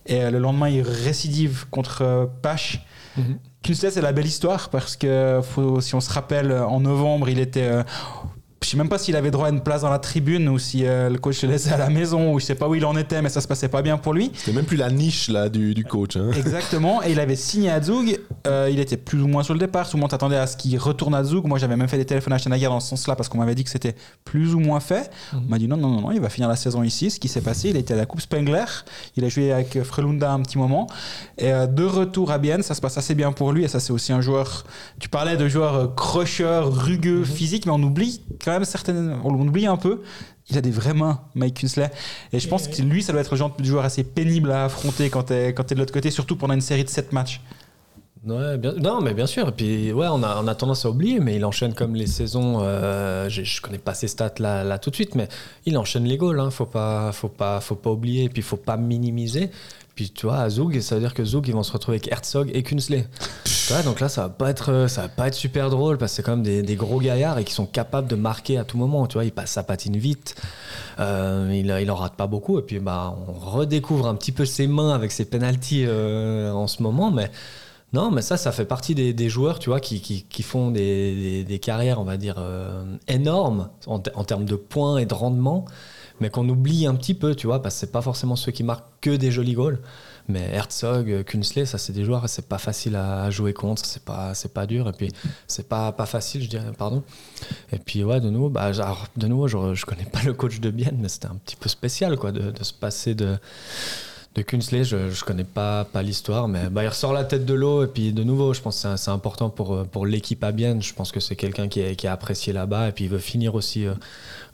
Et 0.06 0.30
le 0.30 0.40
lendemain 0.40 0.68
il 0.68 0.82
récidive 0.82 1.66
contre 1.70 2.30
Pache. 2.42 2.86
Mhm. 3.16 3.38
Kunsley 3.64 3.90
c'est 3.92 4.02
la 4.02 4.12
belle 4.12 4.26
histoire 4.28 4.68
parce 4.68 4.98
que 4.98 5.40
faut- 5.42 5.80
si 5.80 5.96
on 5.96 6.02
se 6.02 6.12
rappelle 6.12 6.52
en 6.52 6.82
novembre 6.82 7.30
il 7.30 7.40
était 7.40 7.72
je 8.64 8.70
sais 8.70 8.78
même 8.78 8.90
pas 8.90 9.00
s'il 9.00 9.16
avait 9.16 9.32
droit 9.32 9.48
à 9.48 9.50
une 9.50 9.62
place 9.62 9.82
dans 9.82 9.90
la 9.90 9.98
tribune 9.98 10.48
ou 10.48 10.60
si 10.60 10.86
euh, 10.86 11.10
le 11.10 11.18
coach 11.18 11.42
le 11.42 11.50
laissait 11.50 11.74
à 11.74 11.78
la 11.78 11.90
maison 11.90 12.34
ou 12.34 12.40
je 12.40 12.46
sais 12.46 12.56
pas 12.56 12.68
où 12.68 12.76
il 12.76 12.86
en 12.86 12.96
était 12.96 13.22
mais 13.24 13.30
ça 13.30 13.42
se 13.42 13.48
passait 13.48 13.70
pas 13.70 13.82
bien 13.82 13.98
pour 13.98 14.14
lui. 14.14 14.32
C'était 14.36 14.54
même 14.54 14.66
plus 14.66 14.78
la 14.78 14.92
niche 14.92 15.30
là 15.30 15.50
du, 15.50 15.74
du 15.74 15.84
coach. 15.84 16.16
Hein. 16.16 16.30
Exactement, 16.38 17.02
et 17.02 17.12
il 17.12 17.20
avait 17.20 17.36
signé 17.36 17.72
à 17.72 17.82
Zug. 17.82 18.20
Euh, 18.46 18.70
il 18.72 18.80
était 18.80 18.98
plus 18.98 19.20
ou 19.22 19.28
moins 19.28 19.42
sur 19.42 19.56
le 19.56 19.60
départ. 19.60 19.90
Tout 19.90 19.98
le 19.98 20.02
monde 20.02 20.14
attendait 20.14 20.38
à 20.38 20.46
ce 20.46 20.58
qu'il 20.58 20.78
retourne 20.78 21.16
à 21.16 21.24
Zug. 21.24 21.46
Moi, 21.46 21.58
j'avais 21.58 21.76
même 21.76 21.88
fait 21.88 21.98
des 21.98 22.06
téléphones 22.06 22.34
à 22.34 22.38
Schneider 22.38 22.70
dans 22.70 22.80
ce 22.80 22.90
sens-là 22.90 23.16
parce 23.16 23.30
qu'on 23.30 23.40
m'avait 23.40 23.56
dit 23.56 23.64
que 23.64 23.70
c'était 23.72 23.96
plus 24.26 24.54
ou 24.54 24.60
moins 24.60 24.80
fait. 24.80 25.10
Mhm. 25.34 25.44
On 25.46 25.50
m'a 25.50 25.58
dit 25.58 25.68
non, 25.68 25.78
non, 25.78 25.90
non, 25.90 26.02
non, 26.02 26.12
il 26.12 26.22
va 26.22 26.30
finir 26.30 26.48
la 26.48 26.56
saison 26.56 26.84
ici. 26.84 27.10
Ce 27.10 27.20
qui 27.20 27.28
s'est 27.28 27.42
passé, 27.42 27.70
il 27.70 27.76
a 27.78 27.80
été 27.80 27.96
à 27.96 27.98
la 27.98 28.06
Coupe 28.06 28.22
Spengler. 28.22 28.66
Il 29.18 29.26
a 29.26 29.30
joué 29.30 29.52
avec 29.52 29.82
Frelunda 29.82 30.32
un 30.32 30.42
petit 30.42 30.60
moment. 30.60 30.86
Et 31.40 31.52
euh, 31.52 31.66
de 31.66 31.84
retour 31.84 32.32
à 32.32 32.38
Bienne, 32.38 32.62
ça 32.62 32.76
se 32.76 32.82
passe 32.82 32.98
assez 32.98 33.16
bien 33.16 33.32
pour 33.32 33.54
lui. 33.54 33.64
Et 33.64 33.68
ça, 33.68 33.80
c'est 33.80 33.92
aussi 33.92 34.14
un 34.14 34.22
joueur. 34.22 34.66
Tu 35.00 35.10
parlais 35.10 35.36
de 35.36 35.48
joueur 35.48 35.96
crocheur, 35.96 36.72
rugueux, 36.72 37.24
physique, 37.24 37.66
mais 37.66 37.72
on 37.72 37.82
oublie 37.82 38.22
quand 38.52 38.60
même 38.60 38.66
certaines. 38.66 39.16
On 39.24 39.34
oublie 39.34 39.66
un 39.68 39.78
peu. 39.78 40.02
Il 40.50 40.58
a 40.58 40.62
des 40.62 40.72
vraies 40.72 40.94
mains, 40.94 41.22
Mike 41.36 41.62
Kunsley. 41.62 41.90
Et 42.34 42.40
je 42.40 42.48
pense 42.48 42.68
que 42.68 42.82
lui, 42.82 43.02
ça 43.04 43.12
doit 43.14 43.22
être 43.22 43.32
le 43.32 43.38
genre 43.38 43.56
de 43.58 43.64
joueur 43.64 43.86
assez 43.86 44.04
pénible 44.04 44.52
à 44.52 44.66
affronter 44.66 45.10
quand 45.10 45.24
tu 45.24 45.34
es, 45.34 45.54
de 45.54 45.76
l'autre 45.76 45.94
côté, 45.94 46.12
surtout 46.12 46.36
pendant 46.36 46.54
une 46.54 46.62
série 46.62 46.84
de 46.84 46.90
7 46.90 47.14
matchs. 47.14 47.42
Ouais, 48.24 48.58
bien- 48.60 48.74
non, 48.74 49.02
mais 49.02 49.14
bien 49.16 49.26
sûr. 49.26 49.48
Et 49.48 49.52
puis, 49.52 49.92
ouais, 49.94 50.06
on 50.12 50.22
a, 50.22 50.40
on 50.44 50.48
a 50.48 50.54
tendance 50.54 50.86
à 50.86 50.90
oublier, 50.92 51.20
mais 51.20 51.38
il 51.38 51.46
enchaîne 51.46 51.74
comme 51.74 51.96
les 51.96 52.06
saisons. 52.06 52.60
euh, 52.62 53.28
j'ai- 53.30 53.46
je 53.46 53.62
connais 53.62 53.80
pas 53.80 53.96
ses 53.96 54.08
stats 54.08 54.34
là, 54.38 54.64
là 54.64 54.78
tout 54.78 54.92
de 54.92 54.96
suite, 54.96 55.16
mais 55.16 55.28
il 55.66 55.76
enchaîne 55.78 56.04
les 56.04 56.18
goals. 56.18 56.40
Hein, 56.40 56.52
faut 56.52 56.68
pas, 56.68 57.12
faut 57.14 57.30
pas, 57.30 57.60
faut 57.62 57.74
pas 57.76 57.90
oublier. 57.90 58.26
Et 58.26 58.30
puis, 58.30 58.44
faut 58.44 58.58
pas 58.58 58.78
minimiser. 58.78 59.50
Tu 60.10 60.26
vois, 60.26 60.40
à 60.40 60.50
Zug, 60.50 60.80
ça 60.80 60.96
veut 60.96 61.02
dire 61.02 61.14
que 61.14 61.24
Zug, 61.24 61.48
ils 61.48 61.54
vont 61.54 61.64
se 61.64 61.72
retrouver 61.72 61.98
avec 61.98 62.12
Herzog 62.12 62.50
et 62.54 62.64
Kunsley. 62.64 63.08
Tu 63.46 63.84
donc 63.86 64.00
là, 64.00 64.10
ça 64.10 64.24
va 64.24 64.30
pas 64.30 64.50
être, 64.50 64.88
ça 64.88 65.04
va 65.04 65.10
pas 65.10 65.28
être 65.28 65.36
super 65.36 65.70
drôle 65.70 65.98
parce 65.98 66.12
que 66.12 66.16
c'est 66.18 66.24
quand 66.24 66.36
même 66.36 66.64
des, 66.64 66.76
gros 66.76 67.00
gaillards 67.00 67.38
et 67.40 67.44
qui 67.44 67.54
sont 67.54 67.66
capables 67.66 68.08
de 68.08 68.16
marquer 68.16 68.58
à 68.58 68.64
tout 68.64 68.78
moment. 68.78 69.08
Tu 69.08 69.14
vois, 69.14 69.26
ils 69.26 69.32
passent 69.32 69.52
sa 69.52 69.64
patine 69.64 69.98
vite, 69.98 70.36
euh, 71.00 71.50
il, 71.54 71.74
il 71.82 71.92
en 71.92 71.96
rate 71.96 72.16
pas 72.16 72.28
beaucoup. 72.28 72.60
Et 72.60 72.64
puis, 72.64 72.80
bah, 72.80 73.16
on 73.28 73.32
redécouvre 73.32 74.08
un 74.08 74.16
petit 74.16 74.32
peu 74.32 74.46
ses 74.46 74.68
mains 74.68 74.94
avec 74.94 75.12
ses 75.12 75.26
penalties 75.26 75.86
euh, 75.86 76.52
en 76.52 76.68
ce 76.68 76.84
moment, 76.84 77.12
mais. 77.12 77.32
Non, 77.94 78.10
mais 78.10 78.22
ça, 78.22 78.38
ça 78.38 78.54
fait 78.54 78.64
partie 78.64 78.96
des, 78.96 79.30
joueurs, 79.30 79.60
tu 79.60 79.70
vois, 79.70 79.82
qui, 79.82 80.00
qui, 80.00 80.44
font 80.44 80.72
des, 80.72 81.44
des, 81.44 81.60
carrières, 81.60 82.00
on 82.00 82.06
va 82.06 82.16
dire, 82.16 82.36
euh, 82.38 82.86
énormes 83.10 83.68
en, 83.86 84.02
en 84.16 84.24
termes 84.24 84.46
de 84.46 84.56
points 84.56 84.98
et 84.98 85.06
de 85.06 85.14
rendement, 85.14 85.66
mais 86.22 86.30
qu'on 86.30 86.48
oublie 86.48 86.86
un 86.86 86.96
petit 86.96 87.14
peu, 87.14 87.36
tu 87.36 87.48
vois, 87.48 87.62
parce 87.62 87.76
que 87.76 87.80
c'est 87.82 87.92
pas 87.92 88.02
forcément 88.02 88.38
ceux 88.38 88.52
qui 88.52 88.64
marquent 88.64 88.88
que 89.02 89.10
des 89.10 89.32
jolis 89.32 89.54
goals. 89.54 89.80
Mais 90.30 90.50
Herzog, 90.54 91.24
Kunsley, 91.24 91.66
ça 91.66 91.78
c'est 91.78 91.92
des 91.92 92.06
joueurs, 92.06 92.30
c'est 92.30 92.48
pas 92.48 92.60
facile 92.60 92.96
à, 92.96 93.30
jouer 93.32 93.54
contre, 93.54 93.84
c'est 93.86 94.06
pas, 94.06 94.34
c'est 94.36 94.54
pas 94.54 94.68
dur, 94.68 94.88
et 94.88 94.94
puis 94.94 95.12
c'est 95.48 95.68
pas, 95.68 95.92
pas 95.92 96.06
facile, 96.06 96.44
je 96.44 96.48
dirais, 96.48 96.72
pardon. 96.78 97.04
Et 97.74 97.80
puis 97.80 98.04
ouais, 98.04 98.22
de 98.22 98.30
nouveau, 98.30 98.50
bah, 98.50 98.72
de 98.72 99.28
nouveau, 99.28 99.48
je, 99.48 99.74
je 99.74 99.86
connais 99.86 100.06
pas 100.06 100.22
le 100.24 100.34
coach 100.34 100.60
de 100.60 100.70
Bienne, 100.70 100.98
mais 101.02 101.10
c'était 101.10 101.28
un 101.28 101.36
petit 101.36 101.56
peu 101.56 101.68
spécial, 101.68 102.18
quoi, 102.18 102.32
de, 102.32 102.52
de 102.52 102.64
se 102.64 102.74
passer 102.74 103.16
de 103.16 103.38
de 104.34 104.42
Kunsley, 104.44 104.86
je 104.86 104.96
ne 104.96 105.26
connais 105.26 105.44
pas, 105.44 105.84
pas 105.84 106.02
l'histoire, 106.02 106.48
mais 106.48 106.70
bah, 106.70 106.84
il 106.84 106.88
ressort 106.88 107.12
la 107.12 107.26
tête 107.26 107.46
de 107.46 107.54
l'eau. 107.54 107.84
Et 107.84 107.88
puis, 107.88 108.14
de 108.14 108.24
nouveau, 108.24 108.54
je 108.54 108.62
pense 108.62 108.82
que 108.82 108.96
c'est- 108.96 109.12
important 109.12 109.50
pour, 109.50 109.74
euh, 109.74 109.84
pour 109.84 110.06
l'équipe 110.06 110.42
à 110.44 110.54
Bienne. 110.54 110.82
Je 110.82 110.94
pense 110.94 111.12
que 111.12 111.20
c'est 111.20 111.36
quelqu'un 111.36 111.68
qui 111.68 111.82
est, 111.82 111.96
qui 111.98 112.06
est 112.06 112.10
apprécié 112.10 112.54
là-bas. 112.54 112.88
Et 112.90 112.92
puis, 112.94 113.06
il 113.06 113.10
veut 113.10 113.18
finir 113.20 113.56
aussi 113.56 113.86
euh, 113.86 113.94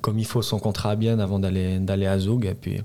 comme 0.02 0.18
il 0.18 0.26
faut 0.26 0.42
son 0.42 0.58
contrat 0.58 0.92
à 0.92 0.96
Bienne 0.96 1.20
avant 1.20 1.38
d'aller 1.38 2.08
à 2.08 2.18
Zug. 2.18 2.46
Et 2.46 2.56
puis, 2.56 2.82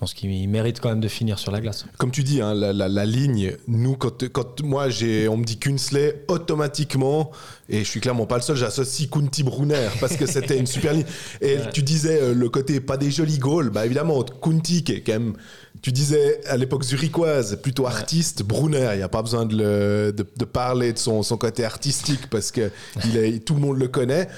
pense 0.00 0.14
qu'il 0.14 0.48
mérite 0.48 0.80
quand 0.80 0.88
même 0.88 1.00
de 1.00 1.08
finir 1.08 1.38
sur 1.38 1.52
la 1.52 1.60
glace. 1.60 1.84
Comme 1.98 2.10
tu 2.10 2.22
dis, 2.22 2.40
hein, 2.40 2.54
la, 2.54 2.72
la- 2.72 2.88
la 2.88 3.04
ligne, 3.04 3.52
nous, 3.68 3.96
quand, 3.96 4.26
quand 4.30 4.62
moi, 4.62 4.84
on 5.28 5.36
me 5.36 5.44
dit 5.44 5.58
Kunsley, 5.58 6.24
automatiquement, 6.28 7.30
et 7.68 7.80
je 7.80 7.84
suis 7.84 8.00
clairement 8.00 8.26
pas 8.26 8.36
le 8.36 8.42
seul, 8.42 8.56
j'associe 8.56 9.08
Kunti 9.10 9.42
Brunner, 9.42 9.88
parce 10.00 10.16
que 10.16 10.26
c'était 10.26 10.58
une 10.58 10.66
super 10.66 10.94
ligne. 10.94 11.04
Et 11.42 11.56
tu 11.72 11.82
disais 11.82 12.18
euh, 12.20 12.34
le 12.34 12.48
côté 12.48 12.80
pas 12.80 12.96
des 12.96 13.10
jolis 13.10 13.38
goals, 13.38 13.70
bah 13.70 13.84
évidemment, 13.86 14.22
Kunti, 14.22 14.82
qui 14.84 14.92
est 14.92 15.00
quand 15.02 15.12
même, 15.12 15.34
tu 15.82 15.92
disais 15.92 16.40
à 16.46 16.56
l'époque 16.56 16.82
zurichoise, 16.82 17.58
plutôt 17.62 17.86
artiste, 17.86 18.42
Brunner, 18.42 18.88
il 18.94 18.96
n'y 18.96 19.02
a 19.02 19.08
pas 19.08 19.22
besoin 19.22 19.44
de, 19.46 19.56
le- 19.56 20.12
de, 20.12 20.26
de 20.36 20.44
parler 20.44 20.92
de 20.94 20.98
son, 20.98 21.22
son 21.22 21.36
côté 21.36 21.64
artistique, 21.64 22.28
parce 22.30 22.50
que 22.50 22.70
il 23.04 23.16
est, 23.16 23.38
tout 23.44 23.54
le 23.54 23.60
monde 23.60 23.78
le 23.78 23.88
connaît. 23.88 24.28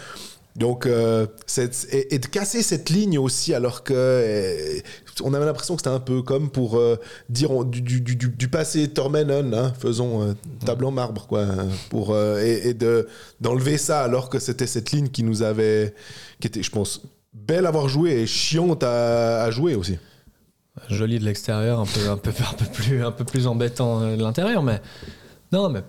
Donc, 0.57 0.85
euh, 0.85 1.27
et, 1.91 2.19
de 2.19 2.27
casser 2.27 2.63
cette 2.63 2.91
ligne 2.91 3.19
aussi, 3.19 3.55
alors 3.55 3.85
que 3.85 3.95
euh, 3.95 4.81
on 5.23 5.35
avait 5.35 5.45
l'impression 5.45 5.75
que 5.77 5.81
c'était 5.81 5.95
un 5.95 6.01
peu 6.01 6.23
comme 6.23 6.51
pour 6.51 6.79
euh, 6.79 6.99
dire 7.29 7.65
du, 7.65 8.49
passé 8.49 8.89
Tormenon, 8.89 9.53
hein, 9.53 9.73
faisons 9.79 10.23
euh, 10.23 10.33
table 10.65 10.85
en 10.85 10.91
marbre, 10.91 11.27
quoi, 11.27 11.47
pour, 11.91 12.13
euh, 12.13 12.43
et, 12.43 12.69
et 12.69 12.75
de, 12.75 13.09
d'enlever 13.41 13.79
ça, 13.79 14.03
alors 14.03 14.29
que 14.29 14.39
c'était 14.39 14.67
cette 14.67 14.93
ligne 14.93 15.09
qui 15.09 15.23
nous 15.23 15.43
avait, 15.43 15.95
qui 16.41 16.49
était, 16.49 16.63
je 16.63 16.71
pense, 16.71 17.03
belle 17.33 17.67
à 17.67 17.69
avoir 17.69 17.89
joué 17.89 18.13
et 18.13 18.27
chiante 18.27 18.83
à, 18.83 19.51
jouer 19.51 19.75
aussi. 19.75 19.99
Joli 20.89 21.19
de 21.19 21.25
l'extérieur, 21.25 21.81
un 21.81 21.87
peu 21.87 23.25
plus 23.25 23.47
embêtant 23.47 24.01
euh, 24.01 24.17
de 24.17 24.23
l'intérieur, 24.23 24.63
mais 24.63 24.81
non, 25.53 25.69
mais 25.69 25.83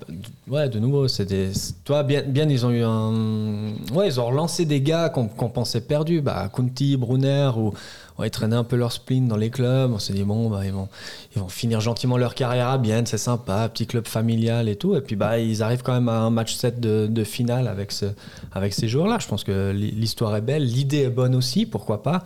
ouais, 0.49 0.67
de 0.67 0.77
nouveau, 0.77 1.07
c'est 1.07 1.23
des. 1.23 1.51
Toi, 1.85 2.03
bien, 2.03 2.21
bien, 2.21 2.49
ils 2.49 2.65
ont 2.65 2.71
eu 2.71 2.83
un. 2.83 3.73
Ouais, 3.93 4.07
ils 4.07 4.19
ont 4.19 4.25
relancé 4.25 4.65
des 4.65 4.81
gars 4.81 5.07
qu'on 5.07 5.27
pensait 5.27 5.79
perdus, 5.79 6.19
bah, 6.19 6.49
Kunti, 6.53 6.97
Brunner, 6.97 7.49
ou 7.55 7.73
ouais, 8.19 8.27
ils 8.27 8.31
traînaient 8.31 8.57
un 8.57 8.65
peu 8.65 8.75
leur 8.75 8.91
spleen 8.91 9.29
dans 9.29 9.37
les 9.37 9.49
clubs. 9.49 9.89
On 9.93 9.99
s'est 9.99 10.11
dit, 10.11 10.23
bon, 10.23 10.49
bah, 10.49 10.65
ils, 10.65 10.73
vont, 10.73 10.89
ils 11.33 11.41
vont 11.41 11.47
finir 11.47 11.79
gentiment 11.79 12.17
leur 12.17 12.35
carrière 12.35 12.67
à 12.67 12.77
Bienne, 12.77 13.05
c'est 13.05 13.17
sympa, 13.17 13.69
petit 13.69 13.87
club 13.87 14.05
familial 14.05 14.67
et 14.67 14.75
tout. 14.75 14.97
Et 14.97 15.01
puis, 15.01 15.15
bah, 15.15 15.39
ils 15.39 15.63
arrivent 15.63 15.81
quand 15.81 15.93
même 15.93 16.09
à 16.09 16.19
un 16.19 16.29
match 16.29 16.55
7 16.55 16.81
de, 16.81 17.07
de 17.07 17.23
finale 17.23 17.69
avec, 17.69 17.93
ce, 17.93 18.07
avec 18.51 18.73
ces 18.73 18.89
joueurs-là. 18.89 19.19
Je 19.21 19.27
pense 19.29 19.45
que 19.45 19.71
l'histoire 19.71 20.35
est 20.35 20.41
belle, 20.41 20.65
l'idée 20.65 21.03
est 21.03 21.09
bonne 21.09 21.35
aussi, 21.35 21.65
pourquoi 21.65 22.03
pas. 22.03 22.25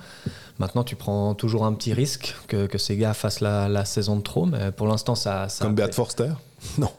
Maintenant, 0.58 0.84
tu 0.84 0.96
prends 0.96 1.36
toujours 1.36 1.68
un 1.68 1.74
petit 1.74 1.94
risque 1.94 2.36
que, 2.48 2.66
que 2.66 2.80
ces 2.80 2.98
gars 2.98 3.14
fassent 3.14 3.42
la, 3.42 3.70
la 3.70 3.86
saison 3.86 4.16
de 4.16 4.24
trop, 4.24 4.48
mais 4.48 4.72
pour 4.72 4.88
l'instant, 4.88 5.14
ça, 5.14 5.50
ça. 5.50 5.66
Comme 5.66 5.76
Beat 5.76 5.94
Forster? 5.94 6.32
Non. 6.80 6.90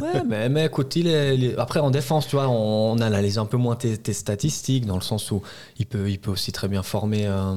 Ouais, 0.00 0.22
mais, 0.26 0.48
mais 0.48 0.66
écoute, 0.66 0.96
il 0.96 1.06
est, 1.06 1.34
il 1.36 1.44
est- 1.44 1.58
après 1.58 1.80
en 1.80 1.90
défense, 1.90 2.26
tu 2.26 2.36
vois, 2.36 2.48
on, 2.48 2.92
on 2.92 2.98
analyse 3.00 3.38
un 3.38 3.44
peu 3.46 3.56
moins 3.56 3.76
tes, 3.76 3.96
tes 3.98 4.12
statistiques 4.12 4.86
dans 4.86 4.94
le 4.96 5.02
sens 5.02 5.30
où 5.30 5.42
il 5.78 5.86
peut, 5.86 6.10
il 6.10 6.18
peut 6.18 6.30
aussi 6.30 6.50
très 6.52 6.68
bien 6.68 6.82
former 6.82 7.26
euh, 7.26 7.54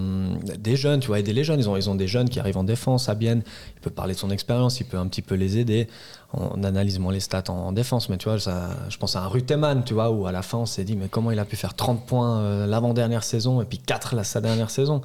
des 0.57 0.75
jeunes, 0.75 0.99
tu 0.99 1.07
vois, 1.07 1.19
aider 1.19 1.33
les 1.33 1.43
jeunes. 1.43 1.59
Ils 1.59 1.69
ont, 1.69 1.77
ils 1.77 1.89
ont 1.89 1.95
des 1.95 2.07
jeunes 2.07 2.29
qui 2.29 2.39
arrivent 2.39 2.57
en 2.57 2.63
défense 2.63 3.07
à 3.09 3.15
Bienne. 3.15 3.41
Il 3.75 3.81
peut 3.81 3.89
parler 3.89 4.13
de 4.13 4.19
son 4.19 4.29
expérience, 4.31 4.79
il 4.79 4.85
peut 4.85 4.97
un 4.97 5.07
petit 5.07 5.21
peu 5.21 5.35
les 5.35 5.57
aider. 5.57 5.87
On 6.33 6.63
analyse 6.63 6.99
moins 6.99 7.13
les 7.13 7.19
stats 7.21 7.43
en, 7.49 7.53
en 7.53 7.71
défense, 7.71 8.09
mais 8.09 8.17
tu 8.17 8.29
vois, 8.29 8.39
ça, 8.39 8.69
je 8.89 8.97
pense 8.97 9.15
à 9.15 9.21
un 9.23 9.27
Ruteman, 9.27 9.83
tu 9.83 9.93
vois, 9.93 10.11
où 10.11 10.27
à 10.27 10.31
la 10.31 10.41
fin 10.41 10.59
on 10.59 10.65
s'est 10.65 10.83
dit, 10.83 10.95
mais 10.95 11.07
comment 11.09 11.31
il 11.31 11.39
a 11.39 11.45
pu 11.45 11.55
faire 11.55 11.73
30 11.73 12.05
points 12.05 12.39
euh, 12.41 12.67
l'avant-dernière 12.67 13.23
saison 13.23 13.61
et 13.61 13.65
puis 13.65 13.79
4 13.79 14.15
la, 14.15 14.23
sa 14.23 14.39
dernière 14.41 14.69
saison? 14.69 15.01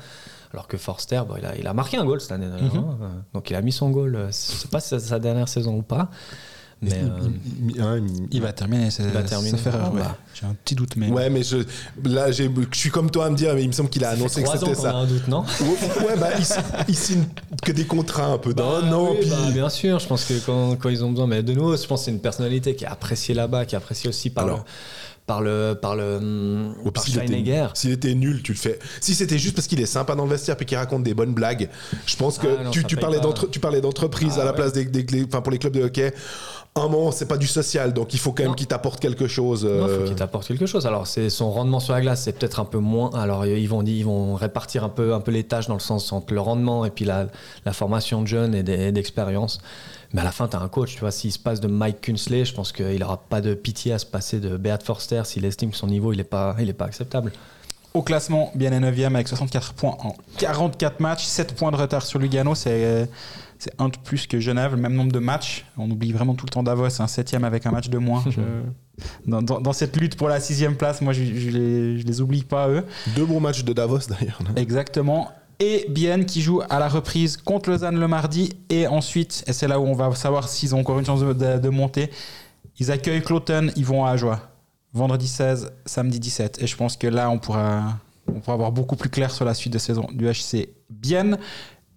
Alors 0.53 0.69
que 0.69 0.77
Forster, 0.77 1.23
bon, 1.27 1.35
il, 1.39 1.45
a, 1.47 1.57
il 1.57 1.66
a 1.66 1.74
marqué 1.74 1.97
un 1.97 2.05
goal 2.05 2.20
cette 2.20 2.31
année. 2.32 2.47
hein. 2.47 2.59
Donc 3.32 3.51
il 3.51 3.57
a 3.57 3.62
mis 3.62 3.73
son 3.73 3.91
goal. 3.91 4.15
euh, 4.15 4.27
Je 4.28 4.32
sais 4.32 4.69
pas 4.69 4.78
si 4.81 4.91
c'est 4.91 5.01
sa 5.01 5.19
dernière 5.19 5.49
saison 5.49 5.74
ou 5.77 5.82
pas. 5.82 6.11
Mais, 6.90 7.02
euh, 7.02 7.09
Il- 7.24 7.70
il- 7.70 7.77
il- 7.77 8.28
Il 8.32 8.40
va 8.43 8.52
terminer, 8.52 8.90
c'est 8.90 9.05
va 9.05 9.23
terminer. 9.23 9.59
Ah, 9.66 9.90
ouais. 9.90 10.01
bah. 10.01 10.16
J'ai 10.35 10.47
un 10.47 10.55
petit 10.65 10.74
doute, 10.74 10.97
mais. 10.97 11.09
Ouais, 11.11 11.31
mais 11.31 11.43
je, 11.43 11.59
là, 12.05 12.31
je 12.32 12.44
suis 12.73 12.90
comme 12.90 13.11
toi 13.11 13.27
à 13.27 13.31
me 13.31 13.36
dire, 13.36 13.55
mais 13.55 13.62
il 13.62 13.69
me 13.69 13.73
semble 13.73 13.89
qu'il 13.90 14.05
a 14.05 14.11
annoncé 14.11 14.43
que 14.43 14.48
c'était 14.51 14.74
ça. 14.74 14.90
a 14.90 14.94
un 14.94 15.06
doute, 15.06 15.28
non 15.28 15.44
Ouais, 16.05 16.16
bah, 16.19 16.31
il, 16.39 16.44
il 16.89 16.97
signe 16.97 17.24
que 17.62 17.73
des 17.73 17.85
contrats 17.86 18.27
un 18.27 18.39
peu 18.39 18.52
d'un 18.55 18.62
Bah 18.82 18.97
an, 18.97 19.09
oui, 19.12 19.16
puis. 19.20 19.31
bah, 19.31 19.36
bien 19.52 19.69
sûr, 19.69 19.98
je 19.98 20.06
pense 20.06 20.24
que 20.24 20.35
quand, 20.44 20.77
quand 20.77 20.89
ils 20.89 21.05
ont 21.05 21.11
besoin, 21.11 21.27
mais 21.27 21.43
de 21.43 21.52
nouveau, 21.52 21.77
je 21.77 21.86
pense 21.86 22.01
que 22.01 22.05
c'est 22.06 22.11
une 22.11 22.20
personnalité 22.20 22.74
qui 22.74 22.85
est 22.85 22.89
appréciée 22.89 23.35
là-bas, 23.35 23.65
qui 23.65 23.74
est 23.74 23.78
appréciée 23.78 24.09
aussi 24.09 24.31
par 24.31 24.44
Alors. 24.44 24.59
le 24.59 24.62
par 25.26 25.40
le 25.40 25.74
par 25.80 25.96
le 25.96 26.20
Ou 26.84 26.90
par 26.90 27.02
s'il 27.02 27.18
était-. 27.18 27.66
S'il 27.74 27.92
était 27.92 28.14
nul, 28.14 28.42
tu 28.42 28.52
le 28.52 28.59
fais. 28.59 28.78
Si 29.01 29.14
c'était 29.14 29.38
juste 29.38 29.55
parce 29.55 29.66
qu'il 29.66 29.80
est 29.80 29.86
sympa 29.86 30.14
dans 30.14 30.24
le 30.24 30.30
vestiaire 30.30 30.56
puis 30.56 30.66
qu'il 30.66 30.76
raconte 30.76 31.02
des 31.02 31.14
bonnes 31.14 31.32
blagues, 31.34 31.68
je 32.06 32.16
pense 32.16 32.38
que 32.38 32.46
Ah 32.60 32.64
non, 32.64 32.70
tu, 32.70 32.84
tu 32.84 32.96
parlais 32.96 33.20
d'entre- 33.20 33.48
tu 33.51 33.59
parlais 33.60 33.80
d'entreprise 33.80 34.34
Ah 34.36 34.42
à 34.42 34.44
la 34.44 34.51
ouais. 34.51 34.56
place 34.56 34.72
des, 34.72 34.84
des- 34.84 35.26
pour 35.26 35.51
les 35.51 35.59
clubs 35.59 35.72
de 35.74 35.82
hockey. 35.82 36.12
Un 36.76 36.88
moment, 36.88 37.12
c'est 37.12 37.26
pas 37.28 37.36
du 37.38 37.46
social, 37.46 37.92
donc 37.94 38.14
il 38.14 38.18
faut 38.18 38.32
quand 38.32 38.42
même 38.42 38.48
Non. 38.51 38.55
qu'il 38.56 38.66
t'apporte 38.66 38.98
quelque 38.98 39.28
chose. 39.28 39.64
Non, 39.64 39.70
euh, 39.70 40.01
faut 40.01 40.06
qu'il 40.09 40.16
t'apporte 40.16 40.48
quelque 40.48 40.66
chose. 40.66 40.86
Alors, 40.88 41.06
c'est 41.06 41.30
son 41.30 41.52
rendement 41.52 41.78
sur 41.78 41.92
la 41.94 42.01
glace, 42.01 42.22
c'est 42.24 42.32
peut-être 42.36 42.59
un 42.59 42.64
peu 42.64 42.78
moins. 42.78 43.10
Alors, 43.14 43.46
ils 43.46 43.68
vont, 43.68 43.84
ils 43.84 44.02
vont 44.05 44.34
répartir 44.34 44.82
un 44.82 44.88
peu, 44.88 45.14
un 45.14 45.20
peu 45.20 45.30
les 45.30 45.44
tâches 45.44 45.68
dans 45.68 45.74
le 45.74 45.80
sens 45.80 46.12
entre 46.12 46.34
le 46.34 46.40
rendement 46.40 46.84
et 46.84 46.90
puis 46.90 47.05
la, 47.05 47.28
la 47.64 47.72
formation 47.72 48.22
de 48.22 48.26
jeunes 48.26 48.56
et 48.56 48.64
des- 48.64 48.88
et 48.88 48.92
d'expérience. 48.92 49.60
Mais 50.15 50.20
à 50.23 50.24
la 50.24 50.32
fin, 50.32 50.49
tu 50.49 50.57
as 50.57 50.61
un 50.61 50.69
coach, 50.69 50.95
tu 50.95 51.01
vois. 51.01 51.11
S'il 51.11 51.32
se 51.32 51.39
passe 51.39 51.61
de 51.61 51.66
Mike 51.69 52.01
Kunsley, 52.01 52.45
je 52.47 52.55
pense 52.55 52.73
qu'il 52.73 52.99
n'aura 53.01 53.19
pas 53.19 53.41
de 53.43 53.53
pitié 53.55 53.93
à 53.93 53.99
se 53.99 54.07
passer 54.07 54.41
de 54.41 54.57
Beat 54.57 54.82
Forster 54.82 55.23
s'il 55.24 55.45
estime 55.45 55.70
que 55.73 55.77
son 55.77 55.89
niveau, 55.89 56.12
il 56.12 56.16
n'est 56.16 56.24
pas, 56.24 56.55
il 56.61 56.69
est 56.70 56.73
pas 56.73 56.86
acceptable. 56.86 57.32
Au 57.95 58.03
classement, 58.03 58.51
bien 58.55 58.73
est 58.73 58.81
9 58.81 58.99
avec 59.07 59.28
64 59.28 59.74
points 59.74 59.97
en 60.01 60.15
44 60.39 60.99
matchs, 61.01 61.24
7 61.27 61.55
points 61.55 61.70
de 61.70 61.77
retard 61.77 62.03
sur 62.03 62.19
Lugano, 62.19 62.55
c'est 62.55 63.09
c'est 63.59 63.73
un 63.78 63.89
de 63.89 63.97
plus 63.97 64.27
que 64.27 64.41
Genève, 64.41 64.73
le 64.74 64.81
même 64.81 64.95
nombre 64.95 65.12
de 65.12 65.20
matchs. 65.20 65.65
On 65.78 65.89
oublie 65.91 66.12
vraiment 66.12 66.35
tout 66.35 66.45
le 66.45 66.51
temps 66.51 66.62
Davos, 66.65 67.01
un 67.01 67.07
septième 67.07 67.45
avec 67.45 67.65
un 67.66 67.70
match 67.70 67.89
de 67.89 67.99
moins. 67.99 68.23
Je- 68.28 68.41
Dans, 69.27 69.43
dans- 69.43 69.61
dans 69.61 69.73
cette 69.73 69.97
lutte 69.97 70.16
pour 70.16 70.28
la 70.28 70.39
sixième 70.39 70.77
place, 70.77 71.01
moi 71.01 71.12
je, 71.12 71.24
je 71.24 71.51
les, 71.51 71.99
je 72.01 72.07
les 72.07 72.20
oublie 72.20 72.45
pas 72.45 72.69
eux. 72.69 72.85
Deux 73.16 73.24
bons 73.27 73.41
matchs 73.41 73.65
de 73.65 73.73
Davos 73.73 73.99
d'ailleurs. 74.09 74.39
Exactement. 74.55 75.32
Et 75.66 75.86
Bienne 75.89 76.27
qui 76.27 76.43
joue 76.43 76.61
à 76.69 76.78
la 76.78 76.89
reprise 76.89 77.39
contre 77.39 77.70
Lausanne 77.70 77.99
le 77.99 78.07
mardi. 78.07 78.51
Et 78.69 78.86
ensuite, 78.86 79.45
et 79.47 79.55
c'est 79.55 79.66
là 79.66 79.81
où 79.81 79.85
on 79.86 79.95
va 79.95 80.15
savoir 80.15 80.47
s'ils 80.47 80.74
ont 80.74 80.81
encore 80.81 80.99
une 80.99 81.07
chance 81.07 81.20
de, 81.20 81.32
de- 81.32 81.59
de 81.59 81.69
monter, 81.70 82.11
ils 82.78 82.91
accueillent 82.91 83.23
Cloton, 83.23 83.70
ils 83.74 83.85
vont 83.86 84.05
à 84.05 84.11
Ajoie. 84.11 84.41
Vendredi 84.93 85.27
16, 85.27 85.70
samedi 85.86 86.20
17. 86.20 86.62
Et 86.62 86.66
je 86.66 86.77
pense 86.77 86.99
que 86.99 87.07
là, 87.07 87.31
on 87.31 87.39
pourra, 87.39 87.82
on 88.28 88.41
pourra 88.41 88.53
avoir 88.55 88.73
beaucoup 88.73 88.95
plus 88.97 89.09
clair 89.09 89.31
sur 89.31 89.47
la 89.47 89.55
suite 89.55 89.73
de 89.73 89.78
saison 89.78 90.07
du 90.12 90.27
HC 90.31 90.69
Bienne. 90.91 91.39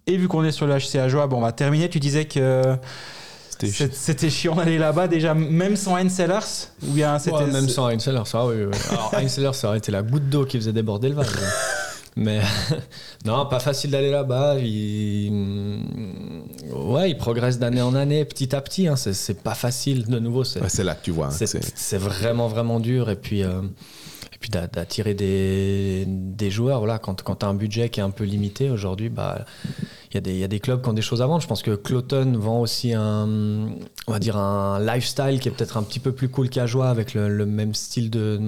Et 0.06 0.16
vu 0.16 0.28
qu'on 0.28 0.42
est 0.44 0.52
sur 0.52 0.66
le 0.66 0.74
HC 0.78 0.96
Ajoie, 0.96 1.26
bon, 1.26 1.36
on 1.36 1.40
va 1.42 1.52
terminer. 1.52 1.90
Tu 1.90 2.00
disais 2.00 2.24
que 2.24 2.62
C'était 3.92 4.30
chiant 4.30 4.54
d'aller 4.54 4.78
là-bas 4.78 5.08
déjà, 5.08 5.34
même 5.34 5.76
sans 5.76 5.96
Heinz 5.96 6.12
Sellers 6.12 6.38
Ou 6.88 6.92
bien 6.92 7.18
c'était. 7.18 7.36
Ouais, 7.36 7.46
même 7.46 7.68
sans 7.68 7.88
Heinzeler, 7.88 8.22
ça, 8.24 8.46
oui, 8.46 8.54
oui. 8.64 8.78
Alors, 8.90 9.54
ça 9.54 9.68
aurait 9.68 9.78
été 9.78 9.92
la 9.92 10.02
goutte 10.02 10.28
d'eau 10.30 10.44
qui 10.46 10.56
faisait 10.58 10.72
déborder 10.72 11.08
le 11.08 11.16
vase. 11.16 11.28
Mais 12.20 12.40
non, 13.24 13.46
pas 13.46 13.60
facile 13.60 13.92
d'aller 13.92 14.10
là-bas. 14.10 14.56
Il... 14.58 15.30
Ouais, 16.74 17.10
il 17.10 17.16
progresse 17.16 17.58
d'année 17.58 17.80
en 17.82 17.94
année, 17.94 18.24
petit 18.24 18.54
à 18.56 18.60
petit. 18.60 18.88
hein. 18.88 18.96
C'est- 18.96 19.40
pas 19.42 19.54
facile, 19.54 20.06
de 20.06 20.18
nouveau. 20.18 20.42
C'est 20.44 20.60
Ouais, 20.60 20.84
là 20.84 20.94
que 20.94 21.04
tu 21.04 21.10
vois. 21.12 21.28
hein, 21.28 21.30
c'est- 21.30 21.96
vraiment, 21.98 22.48
vraiment 22.48 22.80
dur. 22.80 23.08
Et 23.08 23.16
puis, 23.16 23.42
euh, 23.44 23.62
et 24.34 24.38
puis 24.40 24.50
d'a- 24.50 24.66
d'attirer 24.66 25.14
des, 25.14 26.04
des 26.08 26.50
joueurs. 26.50 26.78
Voilà, 26.80 26.98
quand, 26.98 27.22
quand 27.22 27.36
tu 27.36 27.46
as 27.46 27.48
un 27.48 27.54
budget 27.54 27.88
qui 27.88 28.00
est 28.00 28.02
un 28.02 28.10
peu 28.10 28.24
limité 28.24 28.68
aujourd'hui, 28.70 29.10
bah, 29.10 29.44
il 30.10 30.14
y, 30.14 30.18
a 30.18 30.20
des- 30.20 30.32
il 30.32 30.38
y 30.38 30.44
a 30.44 30.48
des 30.48 30.58
clubs 30.60 30.82
qui 30.82 30.88
ont 30.88 30.92
des 30.94 31.02
choses 31.02 31.22
à 31.22 31.26
vendre. 31.26 31.40
Je 31.42 31.46
pense 31.46 31.62
que 31.62 31.76
Cloton 31.76 32.32
vend 32.36 32.60
aussi 32.60 32.94
un, 32.94 33.28
on 34.08 34.12
va 34.12 34.18
dire 34.18 34.36
un 34.36 34.80
lifestyle 34.84 35.38
qui 35.40 35.48
est 35.48 35.52
peut-être 35.52 35.76
un 35.76 35.82
petit 35.84 36.00
peu 36.00 36.10
plus 36.12 36.28
cool 36.28 36.48
qu'Ajoie 36.48 36.88
avec 36.88 37.14
le, 37.14 37.28
le 37.28 37.46
même 37.46 37.74
style 37.74 38.10
de, 38.10 38.38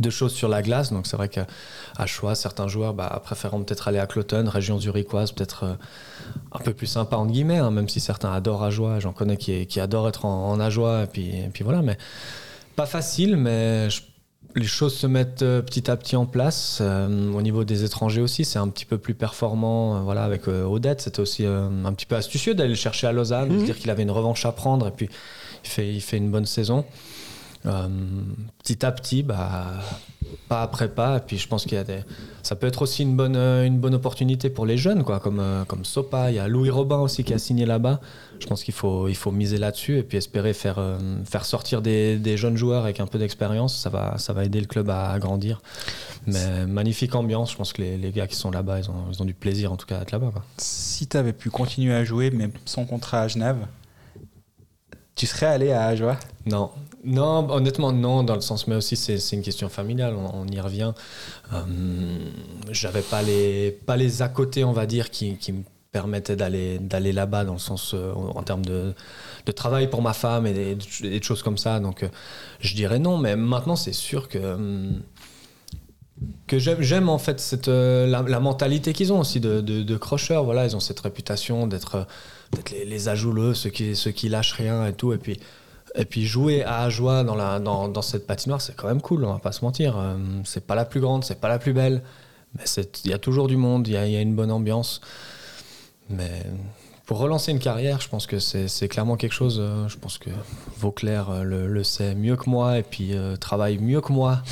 de 0.00 0.10
choses 0.10 0.32
sur 0.32 0.48
la 0.48 0.62
glace. 0.62 0.92
Donc 0.92 1.06
c'est 1.06 1.16
vrai 1.16 1.28
qu'à 1.28 1.46
choix, 2.06 2.34
certains 2.34 2.68
joueurs 2.68 2.94
bah, 2.94 3.20
préféreront 3.24 3.62
peut-être 3.62 3.88
aller 3.88 3.98
à 3.98 4.06
Cloton, 4.06 4.44
région 4.48 4.78
zurichoise, 4.78 5.32
peut-être 5.32 5.64
euh, 5.64 5.74
un 6.52 6.58
peu 6.58 6.72
plus 6.72 6.86
sympa 6.86 7.16
entre 7.16 7.32
guillemets, 7.32 7.58
hein, 7.58 7.70
même 7.70 7.88
si 7.88 8.00
certains 8.00 8.32
adorent 8.32 8.64
Ajoie. 8.64 9.00
J'en 9.00 9.12
connais 9.12 9.36
qui, 9.36 9.66
qui, 9.66 9.80
adorent 9.80 10.08
être 10.08 10.24
en, 10.24 10.50
en 10.50 10.60
Ajoie, 10.60 11.02
et 11.04 11.06
puis, 11.06 11.28
et 11.28 11.50
puis 11.52 11.64
voilà. 11.64 11.82
Mais 11.82 11.98
pas 12.76 12.86
facile, 12.86 13.36
mais 13.36 13.88
les 14.54 14.66
choses 14.66 14.94
se 14.94 15.06
mettent 15.06 15.42
euh, 15.42 15.62
petit 15.62 15.90
à 15.90 15.96
petit 15.96 16.16
en 16.16 16.26
place. 16.26 16.78
Euh, 16.80 17.32
au 17.32 17.42
niveau 17.42 17.64
des 17.64 17.84
étrangers 17.84 18.20
aussi, 18.20 18.44
c'est 18.44 18.58
un 18.58 18.68
petit 18.68 18.84
peu 18.84 18.98
plus 18.98 19.14
performant. 19.14 20.02
Voilà, 20.04 20.24
avec 20.24 20.48
Odette, 20.48 21.02
c'était 21.02 21.20
aussi 21.20 21.44
un 21.44 21.92
petit 21.92 22.06
peu 22.06 22.16
astucieux 22.16 22.54
d'aller 22.54 22.70
le 22.70 22.74
chercher 22.76 23.06
à 23.06 23.12
Lausanne, 23.12 23.48
de 23.48 23.54
se 23.54 23.60
mhm. 23.60 23.64
dire 23.66 23.78
qu'il 23.78 23.90
avait 23.90 24.02
une 24.02 24.10
revanche 24.10 24.46
à 24.46 24.52
prendre, 24.52 24.88
et 24.88 24.90
puis 24.90 25.08
il 25.64 25.70
fait, 25.70 25.94
il 25.94 26.00
fait 26.00 26.16
une 26.16 26.30
bonne 26.30 26.46
saison. 26.46 26.84
Petit 27.62 28.84
à 28.84 28.92
petit, 28.92 29.22
bah, 29.22 29.74
pas 30.48 30.62
après 30.62 30.88
pas. 30.88 31.18
Et 31.18 31.20
puis 31.20 31.38
je 31.38 31.48
pense 31.48 31.64
qu'il 31.64 31.74
y 31.74 31.80
a 31.80 31.84
des... 31.84 32.00
ça 32.42 32.56
peut 32.56 32.66
être 32.66 32.82
aussi 32.82 33.02
une 33.02 33.16
bonne, 33.16 33.36
une 33.36 33.78
bonne 33.78 33.94
opportunité 33.94 34.50
pour 34.50 34.66
les 34.66 34.76
jeunes, 34.76 35.04
quoi, 35.04 35.20
comme, 35.20 35.42
comme 35.68 35.84
Sopa. 35.84 36.30
Il 36.30 36.36
y 36.36 36.38
a 36.38 36.48
Louis 36.48 36.70
Robin 36.70 36.98
aussi 36.98 37.24
qui 37.24 37.34
a 37.34 37.38
signé 37.38 37.66
là-bas 37.66 38.00
je 38.42 38.46
pense 38.48 38.64
qu'il 38.64 38.74
faut, 38.74 39.08
il 39.08 39.14
faut 39.14 39.30
miser 39.30 39.56
là-dessus 39.56 39.98
et 39.98 40.02
puis 40.02 40.18
espérer 40.18 40.52
faire, 40.52 40.78
euh, 40.78 40.98
faire 41.24 41.44
sortir 41.44 41.80
des, 41.80 42.18
des, 42.18 42.36
jeunes 42.36 42.56
joueurs 42.56 42.82
avec 42.82 42.98
un 42.98 43.06
peu 43.06 43.18
d'expérience. 43.18 43.78
Ça 43.78 43.88
va, 43.88 44.18
ça 44.18 44.32
va 44.32 44.44
aider 44.44 44.60
le 44.60 44.66
club 44.66 44.90
à, 44.90 45.16
grandir. 45.18 45.62
Mais 46.26 46.66
magnifique 46.66 47.14
ambiance. 47.14 47.52
Je 47.52 47.56
pense 47.56 47.72
que 47.72 47.82
les, 47.82 47.96
les 47.96 48.10
gars 48.10 48.26
qui 48.26 48.36
sont 48.36 48.50
là-bas, 48.50 48.80
ils 48.80 48.90
ont, 48.90 49.04
ils 49.12 49.22
ont, 49.22 49.24
du 49.24 49.34
plaisir 49.34 49.72
en 49.72 49.76
tout 49.76 49.86
cas 49.86 49.98
à 49.98 50.02
être 50.02 50.10
là-bas. 50.10 50.32
Si 50.58 51.06
tu 51.06 51.16
avais 51.16 51.32
pu 51.32 51.50
continuer 51.50 51.94
à 51.94 52.04
jouer, 52.04 52.30
mais 52.30 52.50
sans 52.64 52.84
contrat 52.84 53.22
à 53.22 53.28
Genève, 53.28 53.58
tu 55.14 55.26
serais 55.26 55.46
allé 55.46 55.70
à 55.70 55.84
Ajoie? 55.84 56.18
Non. 56.44 56.70
Non, 57.04 57.50
honnêtement, 57.50 57.92
non, 57.92 58.22
dans 58.22 58.36
le 58.36 58.40
sens, 58.40 58.68
mais 58.68 58.76
aussi 58.76 58.94
c'est 58.94 59.18
une 59.32 59.42
question 59.42 59.68
familiale, 59.68 60.14
on, 60.14 60.46
y 60.46 60.60
revient. 60.60 60.92
Euh, 61.52 61.58
J'avais 62.70 63.02
pas 63.02 63.22
les, 63.22 63.72
pas 63.72 63.96
les 63.96 64.22
à 64.22 64.28
côté, 64.28 64.62
on 64.62 64.72
va 64.72 64.86
dire, 64.86 65.10
qui, 65.10 65.36
me 65.52 65.62
permettait 65.90 66.36
d'aller 66.36 66.78
d'aller 66.78 67.12
là-bas 67.12 67.44
dans 67.44 67.54
le 67.54 67.58
sens 67.58 67.92
euh, 67.92 68.14
en 68.14 68.42
termes 68.42 68.64
de, 68.64 68.94
de, 69.44 69.52
travail 69.52 69.90
pour 69.90 70.00
ma 70.00 70.14
femme 70.14 70.46
et 70.46 70.76
des, 70.76 71.22
choses 71.22 71.42
comme 71.42 71.58
ça. 71.58 71.80
Donc 71.80 72.02
euh, 72.02 72.08
je 72.60 72.74
dirais 72.74 72.98
non 72.98 73.18
mais 73.18 73.36
maintenant 73.36 73.76
c'est 73.76 73.92
sûr 73.92 74.28
que 74.28 74.90
que 76.46 76.58
j'aime 76.58 77.10
en 77.10 77.18
fait 77.18 77.40
cette 77.40 77.68
la, 77.68 78.40
mentalité 78.40 78.94
qu'ils 78.94 79.12
ont 79.12 79.20
aussi 79.20 79.38
de, 79.38 79.60
de, 79.60 79.96
crocheurs. 79.98 80.44
Voilà 80.44 80.64
ils 80.64 80.74
ont 80.76 80.80
cette 80.80 81.00
réputation 81.00 81.66
d'être 81.66 82.06
les, 82.72 82.86
les, 82.86 83.08
ajouleux 83.08 83.52
ceux 83.52 83.70
qui 83.70 83.94
ceux 83.94 84.12
qui 84.12 84.30
lâchent 84.30 84.54
rien 84.54 84.86
et 84.86 84.94
tout. 84.94 85.12
Et 85.12 85.18
puis 85.18 85.40
et 85.94 86.04
puis 86.04 86.26
jouer 86.26 86.64
à 86.64 86.88
joie 86.90 87.24
dans 87.24 87.88
dans, 87.88 88.02
cette 88.02 88.26
patinoire 88.26 88.60
c'est 88.60 88.74
quand 88.74 88.88
même 88.88 89.02
cool 89.02 89.24
on 89.24 89.32
va 89.32 89.38
pas 89.38 89.52
se 89.52 89.64
mentir. 89.64 89.96
C'est 90.44 90.66
pas 90.66 90.74
la 90.74 90.84
plus 90.84 91.00
grande 91.00 91.24
c'est 91.24 91.40
pas 91.40 91.48
la 91.48 91.58
plus 91.58 91.72
belle 91.72 92.02
mais 92.54 92.64
il 93.04 93.10
y 93.10 93.14
a 93.14 93.18
toujours 93.18 93.48
du 93.48 93.56
monde 93.56 93.86
il 93.88 93.92
y, 93.92 94.12
y 94.12 94.16
a 94.16 94.20
une 94.20 94.34
bonne 94.34 94.50
ambiance. 94.50 95.00
Mais 96.10 96.42
pour 97.06 97.18
relancer 97.18 97.50
une 97.50 97.58
carrière, 97.58 98.00
je 98.00 98.08
pense 98.08 98.26
que 98.26 98.38
c'est 98.38 98.88
clairement 98.88 99.16
quelque 99.16 99.32
chose. 99.32 99.58
Euh, 99.60 99.88
je 99.88 99.96
pense 99.96 100.18
que 100.18 100.30
Vauclair 100.78 101.30
euh, 101.30 101.42
le, 101.42 101.84
sait 101.84 102.14
mieux 102.14 102.36
que 102.36 102.48
moi 102.48 102.78
et 102.78 102.82
puis 102.82 103.10
euh, 103.12 103.36
travaille 103.36 103.78
mieux 103.78 104.00
que 104.00 104.12
moi 104.12 104.42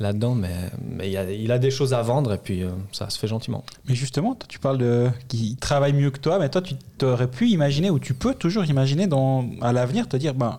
là-dedans. 0.00 0.34
Mais, 0.34 1.08
il, 1.08 1.52
a, 1.52 1.58
des 1.58 1.70
choses 1.70 1.94
à 1.94 2.02
vendre 2.02 2.32
et 2.32 2.38
puis 2.38 2.64
ça 2.90 3.10
se 3.10 3.18
fait 3.18 3.28
gentiment. 3.28 3.64
Mais 3.88 3.94
justement, 3.94 4.36
tu 4.48 4.58
parles 4.58 4.78
de 4.78 5.08
qu'il 5.28 5.56
travaille 5.56 5.92
mieux 5.92 6.10
que 6.10 6.18
toi, 6.18 6.38
mais 6.38 6.48
toi, 6.48 6.62
tu 6.62 6.74
t'aurais 6.98 7.28
pu 7.28 7.48
imaginer 7.48 7.90
ou 7.90 7.98
tu 7.98 8.14
peux 8.14 8.34
toujours 8.34 8.64
imaginer 8.64 9.06
dans, 9.06 9.48
à 9.60 9.72
l'avenir 9.72 10.08
te 10.08 10.16
dire 10.16 10.34
ben 10.34 10.58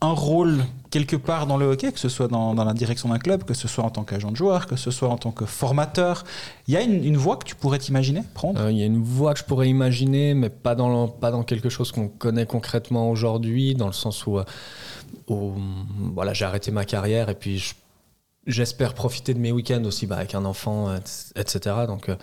un 0.00 0.12
rôle 0.12 0.64
quelque 0.90 1.16
part 1.16 1.46
dans 1.46 1.56
le 1.56 1.66
hockey, 1.66 1.90
que 1.90 1.98
ce 1.98 2.08
soit 2.08 2.28
dans, 2.28 2.52
la 2.52 2.74
direction 2.74 3.08
d'un 3.08 3.18
club, 3.18 3.44
que 3.44 3.54
ce 3.54 3.66
soit 3.66 3.82
en 3.82 3.90
tant 3.90 4.04
qu'agent 4.04 4.30
de 4.30 4.36
joueur, 4.36 4.66
que 4.66 4.76
ce 4.76 4.90
soit 4.90 5.08
en 5.08 5.16
tant 5.16 5.30
que 5.32 5.46
formateur. 5.46 6.24
Il 6.68 6.74
y 6.74 6.76
a 6.76 6.82
une, 6.82 7.16
voie 7.16 7.36
que 7.36 7.44
tu 7.44 7.54
pourrais 7.54 7.78
t'imaginer 7.78 8.22
prendre? 8.34 8.60
Euh, 8.60 8.70
Il 8.70 8.78
y 8.78 8.82
a 8.82 8.86
une 8.86 9.02
voie 9.02 9.32
que 9.32 9.40
je 9.40 9.44
pourrais 9.44 9.68
imaginer, 9.68 10.34
mais 10.34 10.50
pas 10.50 10.74
dans, 10.74 11.08
pas 11.08 11.30
dans 11.30 11.44
quelque 11.44 11.70
chose 11.70 11.92
qu'on 11.92 12.08
connaît 12.08 12.46
concrètement 12.46 13.10
aujourd'hui, 13.10 13.74
dans 13.74 13.86
le 13.86 13.92
sens 13.92 14.26
où, 14.26 14.38
euh, 14.38 14.44
où 15.28 15.54
voilà, 16.14 16.34
j'ai 16.34 16.44
arrêté 16.44 16.70
ma 16.70 16.84
carrière 16.84 17.30
et 17.30 17.34
puis 17.34 17.58
je 17.58 17.74
J'espère 18.48 18.94
profiter 18.94 19.34
de 19.34 19.38
mes 19.38 19.52
week-ends 19.52 19.84
aussi 19.84 20.06
bah, 20.06 20.16
avec 20.16 20.34
un 20.34 20.44
enfant, 20.44 20.92
etc. 21.36 21.76
Donc, 21.86 22.08
euh, 22.08 22.16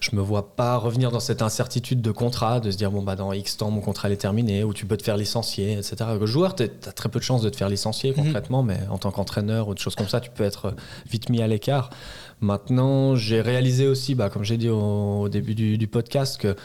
je 0.00 0.16
me 0.16 0.22
vois 0.22 0.56
pas 0.56 0.78
revenir 0.78 1.10
dans 1.10 1.20
cette 1.20 1.42
incertitude 1.42 2.00
de 2.00 2.10
contrat, 2.10 2.60
de 2.60 2.70
se 2.70 2.78
dire 2.78 2.90
bon 2.90 3.02
bah 3.02 3.14
dans 3.14 3.30
X 3.34 3.58
temps 3.58 3.70
mon 3.70 3.82
contrat 3.82 4.10
est 4.10 4.16
terminé, 4.16 4.64
ou 4.64 4.72
tu 4.72 4.86
peux 4.86 4.96
te 4.96 5.02
faire 5.02 5.18
licencier, 5.18 5.74
etc. 5.74 5.96
Le 6.18 6.24
joueur, 6.24 6.54
tu 6.54 6.62
as 6.62 6.68
très 6.92 7.10
peu 7.10 7.18
de 7.18 7.24
chances 7.24 7.42
de 7.42 7.50
te 7.50 7.56
faire 7.58 7.68
licencier 7.68 8.12
mhm. 8.12 8.24
concrètement, 8.24 8.62
mais 8.62 8.78
en 8.88 8.96
tant 8.96 9.10
qu'entraîneur 9.10 9.68
ou 9.68 9.74
des 9.74 9.80
choses 9.80 9.96
comme 9.96 10.08
ça, 10.08 10.20
tu 10.20 10.30
peux 10.30 10.44
être 10.44 10.74
vite 11.10 11.28
mis 11.28 11.42
à 11.42 11.46
l'écart. 11.46 11.90
Maintenant, 12.40 13.14
j'ai 13.14 13.42
réalisé 13.42 13.86
aussi, 13.86 14.14
bah, 14.14 14.30
comme 14.30 14.44
j'ai 14.44 14.56
dit 14.56 14.70
au, 14.70 15.28
début 15.28 15.54
du, 15.54 15.88
podcast, 15.88 16.40
que 16.40 16.56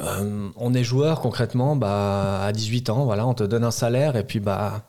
euh, 0.00 0.48
on 0.56 0.74
est 0.74 0.82
joueur 0.84 1.20
concrètement 1.20 1.76
bah, 1.76 2.42
à 2.42 2.50
18 2.50 2.90
ans, 2.90 3.04
voilà, 3.04 3.28
on 3.28 3.34
te 3.34 3.44
donne 3.44 3.62
un 3.62 3.70
salaire 3.70 4.16
et 4.16 4.24
puis 4.24 4.40
bah 4.40 4.84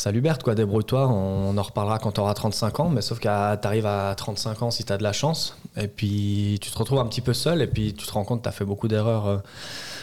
Salut 0.00 0.22
Berthe, 0.22 0.42
quoi, 0.42 0.54
débrouille-toi, 0.54 1.08
on, 1.08 1.58
en 1.58 1.62
reparlera 1.62 1.98
quand 1.98 2.12
tu 2.12 2.20
auras 2.22 2.32
35 2.32 2.80
ans, 2.80 2.88
mais 2.88 3.02
sauf 3.02 3.18
que 3.18 3.24
tu 3.24 3.28
arrives 3.28 3.84
à 3.84 4.14
35 4.14 4.62
ans 4.62 4.70
si 4.70 4.82
tu 4.82 4.90
as 4.94 4.96
de 4.96 5.02
la 5.02 5.12
chance, 5.12 5.58
et 5.76 5.88
puis 5.88 6.58
tu 6.62 6.70
te 6.70 6.78
retrouves 6.78 7.00
un 7.00 7.04
petit 7.04 7.20
peu 7.20 7.34
seul, 7.34 7.60
et 7.60 7.66
puis 7.66 7.92
tu 7.92 8.06
te 8.06 8.12
rends 8.12 8.24
compte 8.24 8.38
que 8.38 8.44
tu 8.44 8.48
as 8.48 8.52
fait 8.52 8.64
beaucoup 8.64 8.88
d'erreurs, 8.88 9.26
euh, 9.26 9.36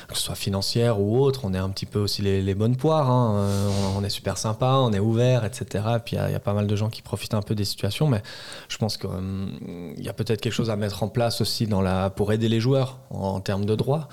que 0.07 0.15
ce 0.15 0.22
soit 0.22 0.36
financières 0.36 1.02
ou 1.02 1.19
autres, 1.19 1.45
on 1.45 1.53
est 1.56 1.57
un 1.57 1.69
petit 1.69 1.88
peu 1.88 1.98
aussi 1.98 2.22
les, 2.22 2.53
bonnes 2.53 2.76
poires, 2.76 3.10
hein. 3.10 3.38
euh, 3.40 3.69
on, 3.98 4.03
est 4.03 4.11
super 4.11 4.38
sympa, 4.38 4.74
on 4.74 4.94
est 4.94 4.99
ouvert, 4.99 5.44
etc. 5.45 5.84
Et 5.95 5.99
puis 5.99 6.15
il 6.15 6.32
y, 6.32 6.36
a 6.36 6.40
pas 6.40 6.53
mal 6.53 6.68
de 6.68 6.76
gens 6.76 6.91
qui 6.91 7.02
profitent 7.02 7.34
un 7.34 7.41
peu 7.41 7.56
des 7.56 7.65
situations, 7.65 8.06
mais 8.06 8.22
je 8.69 8.78
pense 8.78 8.98
qu'il 8.98 9.10
hum, 9.10 9.95
y 9.98 10.10
a 10.10 10.14
peut-être 10.14 10.41
quelque 10.41 10.53
chose 10.53 10.69
à 10.69 10.76
mettre 10.76 11.02
en 11.02 11.07
place 11.07 11.41
aussi 11.41 11.65
dans 11.65 11.82
la, 11.82 12.11
pour 12.11 12.32
aider 12.32 12.49
les 12.49 12.60
joueurs 12.60 12.99
en 13.10 13.40
termes 13.40 13.65
de 13.65 13.74
droits. 13.74 14.10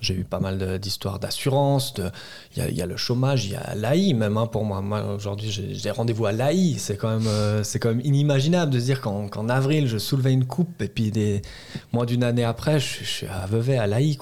J'ai 0.00 0.14
eu 0.14 0.24
pas 0.24 0.40
mal 0.40 0.78
d'histoires 0.78 1.18
d'assurance. 1.18 1.94
Il 2.56 2.76
y, 2.76 2.82
a 2.82 2.86
le 2.86 2.96
chômage, 2.96 3.46
il 3.46 3.52
y 3.52 3.56
a 3.56 3.74
l'AI 3.74 4.14
même 4.14 4.36
hein, 4.36 4.46
pour 4.46 4.64
moi. 4.64 4.80
Moi 4.80 5.14
aujourd'hui 5.14 5.50
j'ai 5.50 5.90
rendez-vous 5.90 6.26
à 6.26 6.32
l'AI. 6.32 6.76
C'est 6.78 6.96
quand 6.96 7.10
même 7.10 7.26
euh, 7.28 7.62
quand 7.80 7.88
même 7.88 8.00
inimaginable 8.04 8.72
de 8.72 8.80
se 8.80 8.84
dire 8.84 9.00
qu'en 9.00 9.48
avril 9.48 9.86
je 9.86 9.98
soulevais 9.98 10.32
une 10.32 10.46
coupe 10.46 10.82
et 10.82 10.88
puis 10.88 11.10
des 11.10 11.42
moins 11.92 12.06
d'une 12.06 12.24
année 12.24 12.44
après 12.44 12.80
je, 12.80 13.04
suis 13.04 13.26
à 13.26 13.46
Vevey 13.46 13.76
à 13.76 13.86
l'AI. 13.86 14.18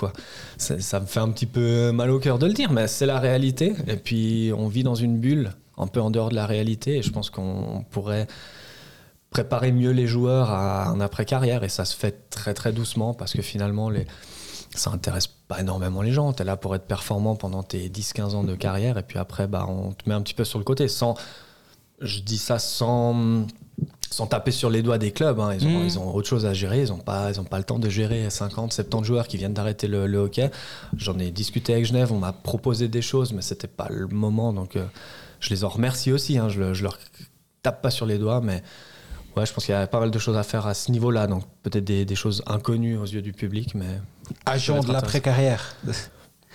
Ça, 0.59 1.01
me 1.01 1.07
fait 1.07 1.21
un 1.21 1.31
petit 1.31 1.47
peu 1.47 1.93
mal 1.93 2.11
au 2.11 2.19
cœur 2.19 2.39
de 2.39 2.47
le 2.47 2.53
dire, 2.53 2.73
mais 2.73 2.89
c'est 2.89 3.07
la 3.07 3.19
réalité. 3.19 3.75
Et 3.87 3.97
puis 3.97 4.53
on 4.57 4.69
vit 4.69 4.83
dans 4.83 4.95
une 4.95 5.19
bulle 5.19 5.53
un 5.79 5.87
peu 5.87 6.01
en 6.01 6.11
dehors 6.11 6.31
de 6.31 6.35
la 6.35 6.47
réalité 6.47 6.97
et 6.97 7.03
je 7.03 7.11
pense 7.11 7.31
qu'on 7.31 7.85
pourrait 7.91 8.27
préparer 9.31 9.73
mieux 9.73 9.91
les 9.91 10.07
joueurs 10.07 10.51
à 10.51 10.89
un 10.89 11.01
après-carrière 11.01 11.65
et 11.65 11.69
ça 11.69 11.85
se 11.85 11.95
fait 11.95 12.31
très 12.31 12.55
très 12.55 12.73
doucement 12.73 13.13
parce 13.13 13.33
que 13.35 13.43
finalement 13.43 13.91
les 13.91 14.07
ça 14.77 14.91
intéresse 14.91 15.27
pas 15.27 15.61
énormément 15.61 16.03
les 16.03 16.13
gens. 16.13 16.33
Tu 16.33 16.43
es 16.43 16.45
là 16.45 16.57
pour 16.57 16.75
être 16.75 16.87
performant 16.87 17.37
pendant 17.37 17.63
tes 17.63 17.89
10-15 17.89 18.35
ans 18.35 18.45
de 18.45 18.55
carrière 18.55 18.99
et 18.99 19.03
puis 19.03 19.19
après, 19.19 19.47
bah, 19.47 19.67
on 19.69 19.93
te 19.93 20.09
met 20.09 20.15
un 20.15 20.23
petit 20.23 20.35
peu 20.35 20.45
sur 20.45 20.59
le 20.59 20.65
côté. 20.65 20.89
Sans, 20.89 21.15
je 22.01 22.21
dis 22.21 22.39
ça 22.39 22.59
sans, 22.59 23.47
sans 24.11 24.27
taper 24.27 24.51
sur 24.51 24.71
les 24.71 24.83
doigts 24.83 24.99
des 24.99 25.13
clubs. 25.13 25.39
Hein. 25.41 25.55
Ils, 25.55 25.67
ont, 25.67 25.81
mmh. 25.81 25.85
ils, 25.85 25.99
ont, 25.99 26.15
autre 26.15 26.29
chose 26.29 26.47
à 26.47 26.55
gérer. 26.55 26.83
Ils 26.83 26.89
n'ont 26.89 26.99
pas, 26.99 27.31
ils 27.31 27.41
ont 27.41 27.45
pas 27.45 27.59
le 27.59 27.65
temps 27.65 27.79
de 27.79 27.89
gérer 27.89 28.29
50, 28.31 28.73
70 28.73 29.07
joueurs 29.07 29.29
qui 29.29 29.37
viennent 29.37 29.55
d'arrêter 29.55 29.89
le, 29.89 30.19
hockey. 30.19 30.51
J'en 30.97 31.19
ai 31.19 31.31
discuté 31.31 31.73
avec 31.73 31.87
Genève. 31.87 32.13
On 32.13 32.19
m'a 32.19 32.33
proposé 32.33 32.89
des 32.89 33.03
choses, 33.03 33.33
mais 33.33 33.43
c'était 33.43 33.69
pas 33.69 33.89
le 33.91 34.07
moment. 34.07 34.53
Donc, 34.53 34.77
euh, 34.77 34.87
je 35.41 35.51
les 35.51 35.65
en 35.65 35.69
remercie 35.69 36.13
aussi. 36.13 36.39
Hein. 36.39 36.49
Je, 36.49 36.75
je 36.75 36.83
leur 36.83 36.99
tape 37.63 37.83
pas 37.83 37.91
sur 37.91 38.07
les 38.07 38.19
doigts, 38.19 38.41
mais 38.41 38.63
ouais, 39.37 39.47
je 39.47 39.53
pense 39.53 39.65
qu'il 39.65 39.75
y 39.75 39.79
a 39.79 39.87
pas 39.87 40.01
mal 40.01 40.11
de 40.11 40.19
choses 40.19 40.37
à 40.37 40.43
faire 40.43 40.67
à 40.67 40.75
ce 40.75 40.91
niveau-là. 40.91 41.27
Donc 41.27 41.45
peut-être 41.63 41.85
des, 41.85 42.15
choses 42.15 42.43
inconnues 42.47 42.97
aux 42.97 43.05
yeux 43.05 43.23
du 43.23 43.33
public, 43.33 43.75
mais 43.75 44.01
agent 44.45 44.81
de 44.81 44.93
l'après-carrière. 44.93 45.77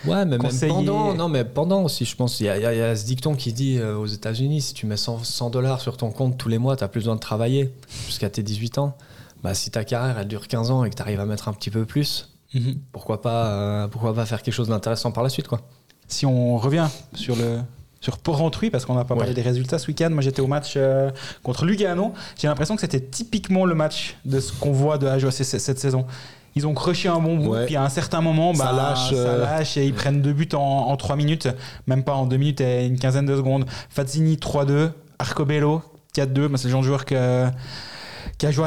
Ouais, 0.04 0.24
mais 0.24 0.36
même 0.36 0.50
pendant, 0.68 1.14
non, 1.14 1.28
mais 1.28 1.44
pendant 1.44 1.84
aussi, 1.84 2.04
je 2.04 2.16
pense. 2.16 2.40
Il 2.40 2.46
y, 2.46 2.48
a 2.48 2.96
ce 2.96 3.04
dicton 3.04 3.34
qui 3.34 3.52
dit 3.52 3.78
euh, 3.78 3.96
aux 3.96 4.06
États-Unis 4.06 4.60
si 4.60 4.74
tu 4.74 4.86
mets 4.86 4.96
100 4.96 5.50
dollars 5.50 5.80
sur 5.80 5.96
ton 5.96 6.10
compte 6.10 6.36
tous 6.36 6.48
les 6.48 6.58
mois, 6.58 6.76
tu 6.76 6.82
n'as 6.82 6.88
plus 6.88 7.00
besoin 7.00 7.14
de 7.14 7.20
travailler 7.20 7.72
jusqu'à 8.06 8.28
tes 8.28 8.42
18 8.42 8.78
ans. 8.78 8.96
Bah, 9.42 9.54
si 9.54 9.70
ta 9.70 9.84
carrière 9.84 10.18
elle 10.18 10.28
dure 10.28 10.46
15 10.46 10.70
ans 10.70 10.84
et 10.84 10.90
que 10.90 10.94
tu 10.94 11.02
arrives 11.02 11.20
à 11.20 11.26
mettre 11.26 11.48
un 11.48 11.52
petit 11.52 11.70
peu 11.70 11.84
plus, 11.84 12.30
mhm. 12.54 12.78
pourquoi, 12.92 13.20
pas, 13.20 13.46
euh, 13.46 13.88
pourquoi 13.88 14.14
pas 14.14 14.26
faire 14.26 14.42
quelque 14.42 14.54
chose 14.54 14.68
d'intéressant 14.68 15.12
par 15.12 15.22
la 15.22 15.28
suite 15.28 15.48
quoi. 15.48 15.60
Si 16.08 16.26
on 16.26 16.58
revient 16.58 16.88
sur 17.14 17.34
le, 17.36 17.58
sur 18.02 18.18
Porrentruy, 18.18 18.68
parce 18.68 18.84
qu'on 18.84 18.94
n'a 18.94 19.04
pas 19.04 19.14
parlé 19.14 19.32
des 19.32 19.42
résultats 19.42 19.78
ce 19.78 19.86
week-end. 19.86 20.10
Moi, 20.10 20.22
j'étais 20.22 20.42
au 20.42 20.48
match 20.48 20.74
euh, 20.76 21.10
contre 21.44 21.64
Lugano. 21.64 22.12
J'ai 22.36 22.48
l'impression 22.48 22.74
que 22.74 22.80
c'était 22.80 23.00
typiquement 23.00 23.64
le 23.64 23.76
match 23.76 24.16
de 24.24 24.40
ce 24.40 24.52
qu'on 24.52 24.72
voit 24.72 24.98
de 24.98 25.06
HOC 25.06 25.32
cette 25.32 25.78
saison. 25.78 26.04
Ils 26.56 26.66
ont 26.66 26.74
crushé 26.74 27.08
un 27.08 27.20
bon 27.20 27.36
bout, 27.36 27.56
puis 27.64 27.76
à 27.76 27.82
un 27.84 27.88
certain 27.88 28.20
moment, 28.20 28.52
bah, 28.52 28.64
ça, 28.64 28.72
lâche, 28.72 29.10
ça 29.10 29.14
euh. 29.14 29.42
lâche 29.42 29.76
et 29.78 29.86
ils 29.86 29.94
prennent 29.94 30.20
deux 30.20 30.34
buts 30.34 30.48
en, 30.52 30.94
trois 30.96 31.16
minutes, 31.16 31.48
même 31.86 32.02
pas 32.02 32.12
en 32.12 32.26
deux 32.26 32.36
minutes 32.36 32.60
et 32.60 32.86
une 32.86 32.98
quinzaine 32.98 33.24
de 33.24 33.36
secondes. 33.36 33.64
Fazzini 33.88 34.34
3-2, 34.34 34.90
Arcobello 35.18 35.80
4-2, 36.14 36.48
bah, 36.48 36.58
c'est 36.58 36.64
le 36.64 36.72
genre 36.72 36.82
de 36.82 36.86
joueur 36.86 37.04
que, 37.06 37.46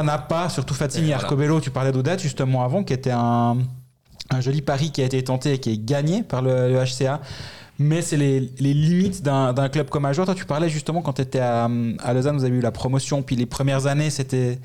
n'a 0.02 0.18
pas, 0.18 0.48
surtout 0.48 0.74
Fazzini 0.74 1.10
et, 1.10 1.14
Arcobello. 1.14 1.60
Tu 1.60 1.70
parlais 1.70 1.92
d'Odette 1.92 2.20
justement 2.20 2.64
avant, 2.64 2.82
qui 2.82 2.94
était 2.94 3.12
un, 3.12 3.58
joli 4.40 4.62
pari 4.62 4.90
qui 4.90 5.02
a 5.02 5.04
été 5.04 5.22
tenté 5.22 5.52
et 5.52 5.58
qui 5.58 5.74
est 5.74 5.84
gagné 5.84 6.22
par 6.22 6.40
le 6.40 6.82
HCA. 6.82 7.20
Mais 7.78 8.02
c'est 8.02 8.16
les, 8.16 8.40
limites 8.58 9.22
d'un 9.22 9.68
club 9.68 9.88
comme 9.88 10.04
Ajoie. 10.04 10.24
Toi, 10.24 10.34
tu 10.34 10.44
parlais 10.44 10.68
justement 10.68 11.02
quand 11.02 11.14
tu 11.14 11.22
étais 11.22 11.40
à, 11.40 11.68
Lausanne, 12.12 12.36
vous 12.36 12.44
avez 12.44 12.56
eu 12.56 12.60
la 12.60 12.72
promotion, 12.72 13.22
puis 13.22 13.36
les 13.36 13.46
premières 13.46 13.86
années, 13.86 14.10
c'était 14.10 14.58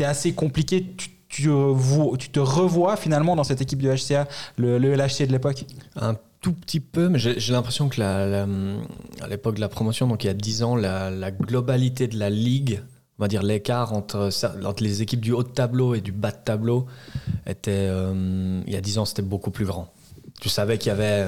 assez 0.00 0.32
compliqué. 0.32 0.94
Tu, 1.28 1.48
te 1.48 2.40
revois 2.40 2.96
finalement 2.96 3.34
dans 3.36 3.44
cette 3.44 3.60
équipe 3.60 3.80
du 3.80 3.88
HCA, 3.88 4.28
le, 4.56 4.78
le 4.78 4.94
LHC 4.94 5.26
de 5.26 5.32
l'époque? 5.32 5.64
Un 5.96 6.14
tout 6.44 6.52
petit 6.52 6.80
peu, 6.80 7.08
mais 7.08 7.18
j'ai 7.18 7.52
l'impression 7.54 7.88
que 7.88 8.02
à 8.02 9.28
l'époque 9.28 9.54
de 9.54 9.60
la 9.60 9.70
promotion, 9.70 10.06
donc 10.06 10.24
il 10.24 10.26
y 10.26 10.30
a 10.30 10.34
10 10.34 10.62
ans, 10.62 10.76
la, 10.76 11.30
globalité 11.30 12.06
de 12.06 12.18
la 12.18 12.28
ligue, 12.28 12.82
on 13.18 13.24
va 13.24 13.28
dire 13.28 13.42
l'écart 13.42 13.94
entre 13.94 14.28
les 14.80 15.00
équipes 15.00 15.22
du 15.22 15.32
haut 15.32 15.42
de 15.42 15.48
tableau 15.48 15.94
et 15.94 16.02
du 16.02 16.12
bas 16.12 16.32
de 16.32 16.36
tableau, 16.44 16.84
était, 17.46 17.70
euh, 17.72 18.60
il 18.66 18.72
y 18.74 18.76
a 18.76 18.82
10 18.82 18.98
ans, 18.98 19.04
c'était 19.06 19.22
beaucoup 19.22 19.50
plus 19.50 19.64
grand. 19.64 19.90
Tu 20.40 20.48
savais 20.48 20.78
qu'il 20.78 20.88
y 20.88 20.92
avait 20.92 21.26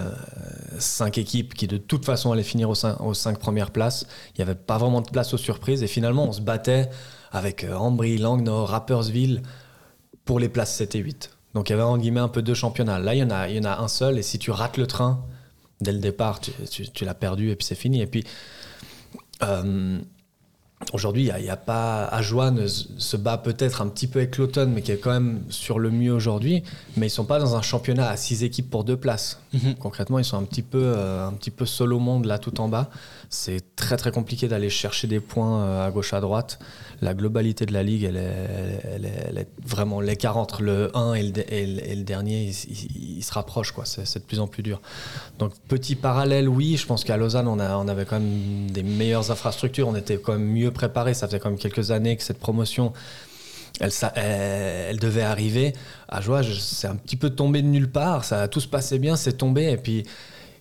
5 0.79 1.17
équipes 1.19 1.55
qui 1.55 1.67
de 1.67 1.79
toute 1.79 2.05
façon 2.05 2.33
allaient 2.33 2.43
finir 2.43 2.69
aux 2.69 2.75
5, 2.75 3.01
aux 3.01 3.15
cinq 3.15 3.39
premières 3.39 3.71
places. 3.71 4.07
Il 4.35 4.39
n'y 4.39 4.43
avait 4.43 4.59
pas 4.59 4.79
vraiment 4.79 5.01
de 5.01 5.09
place 5.11 5.33
aux 5.33 5.39
surprises. 5.39 5.83
Et 5.83 5.87
finalement, 5.87 6.25
on 6.29 6.33
se 6.33 6.41
battait 6.41 6.91
avec 7.33 7.65
euh, 7.65 7.75
Ambry, 7.75 8.19
Langnau, 8.19 8.65
Rapperswil 8.65 9.43
pour 10.25 10.39
les 10.41 10.49
places 10.49 10.75
7 10.75 10.95
et 10.97 10.99
8. 10.99 11.31
Donc 11.55 11.71
il 11.71 11.73
y 11.73 11.75
avait 11.75 11.83
en 11.83 11.97
guillemets 11.97 12.21
un 12.21 12.29
peu 12.29 12.43
deux 12.43 12.55
championnats. 12.55 12.99
Là, 12.99 13.15
il 13.15 13.19
y 13.19 13.23
en 13.23 13.31
a, 13.31 13.81
un 13.81 13.89
seul. 13.89 14.19
Et 14.19 14.23
si 14.23 14.39
tu 14.39 14.51
rates 14.51 14.77
le 14.77 14.87
train 14.87 15.25
dès 15.81 15.93
le 15.93 15.99
départ, 15.99 16.41
tu, 16.41 16.53
tu- 16.71 16.91
tu 16.91 17.05
l'as 17.05 17.15
perdu 17.15 17.51
et 17.51 17.57
puis 17.57 17.65
c'est 17.67 17.75
fini. 17.75 18.03
Et 18.03 18.07
puis 18.07 18.25
euh, 19.43 19.99
aujourd'hui, 20.93 21.31
il 21.39 21.45
y 21.45 21.51
a, 21.51 21.57
pas. 21.57 22.05
Ajoine 22.07 22.67
se 22.69 23.17
bat 23.17 23.39
peut-être 23.39 23.83
un 23.83 23.89
petit 23.89 24.07
peu 24.07 24.21
avec 24.21 24.37
l'automne, 24.39 24.73
mais 24.73 24.83
qui 24.83 24.93
est 24.93 24.99
quand 24.99 25.13
même 25.13 25.43
sur 25.49 25.79
le 25.79 25.91
mieux 25.91 26.13
aujourd'hui. 26.13 26.63
Mais 26.97 27.07
ils 27.07 27.11
sont 27.11 27.25
pas 27.25 27.39
dans 27.39 27.57
un 27.57 27.63
championnat 27.63 28.09
à 28.09 28.17
6 28.17 28.45
équipes 28.45 28.71
pour 28.71 28.85
deux 28.85 28.97
places. 28.97 29.41
Concrètement, 29.81 30.19
ils 30.19 30.25
sont 30.25 30.39
un 30.39 30.45
petit 30.45 30.63
peu, 30.63 30.83
euh, 30.83 31.27
un 31.27 31.33
petit 31.33 31.51
peu 31.51 31.67
solo 31.67 31.99
monde 31.99 32.27
là 32.27 32.39
tout 32.39 32.61
en 32.61 32.69
bas. 32.69 32.91
C'est 33.31 33.75
très 33.75 33.97
très 33.97 34.13
compliqué 34.13 34.49
d'aller 34.49 34.71
chercher 34.71 35.07
des 35.07 35.21
points 35.21 35.63
euh, 35.63 35.87
à 35.87 35.91
gauche 35.91 36.13
à 36.13 36.21
droite. 36.21 36.59
La 37.03 37.15
globalité 37.15 37.67
de 37.67 37.73
la 37.73 37.83
ligue, 37.83 38.05
elle 38.05 38.17
est, 38.17 39.49
vraiment 39.65 40.01
l'écart 40.01 40.37
entre 40.37 40.63
le 40.63 40.97
1 40.97 41.15
et 41.15 41.23
le, 41.23 42.03
dernier, 42.03 42.51
il, 42.69 43.23
se 43.23 43.33
rapproche 43.33 43.73
quoi. 43.73 43.85
C'est 43.85 44.19
de 44.19 44.25
plus 44.25 44.41
en 44.41 44.47
plus 44.47 44.63
dur. 44.63 44.81
Donc 45.39 45.53
petit 45.69 45.95
parallèle, 45.95 46.49
oui. 46.49 46.77
Je 46.77 46.87
pense 46.87 47.05
qu'à 47.05 47.17
Lausanne, 47.17 47.49
on, 47.49 47.59
a, 47.59 47.77
on 47.77 47.89
avait 47.89 48.07
quand 48.07 48.19
même 48.19 48.71
des 48.71 48.83
meilleures 48.83 49.31
infrastructures. 49.31 49.89
On 49.89 49.97
était 49.97 50.17
quand 50.17 50.33
même 50.33 50.47
mieux 50.47 50.71
préparés. 50.71 51.15
Ça 51.15 51.27
faisait 51.27 51.39
quand 51.39 51.51
même 51.51 51.59
quelques 51.59 51.91
années 51.91 52.17
que 52.17 52.23
cette 52.23 52.39
promotion 52.39 52.93
elle, 53.81 53.93
ça- 53.93 54.13
elle, 54.17 54.99
devait 54.99 55.23
arriver. 55.23 55.73
À 56.09 56.21
Joie, 56.21 56.43
c'est 56.43 56.87
un 56.87 56.97
petit 56.97 57.17
peu 57.17 57.31
tombé 57.31 57.63
de 57.63 57.67
nulle 57.67 57.91
part. 57.91 58.25
Ça, 58.25 58.49
tout 58.49 58.61
se 58.61 58.69
passait 58.69 58.99
bien, 58.99 59.17
c'est 59.17 59.35
tombé. 59.35 59.71
Et 59.71 59.77
puis, 59.77 60.05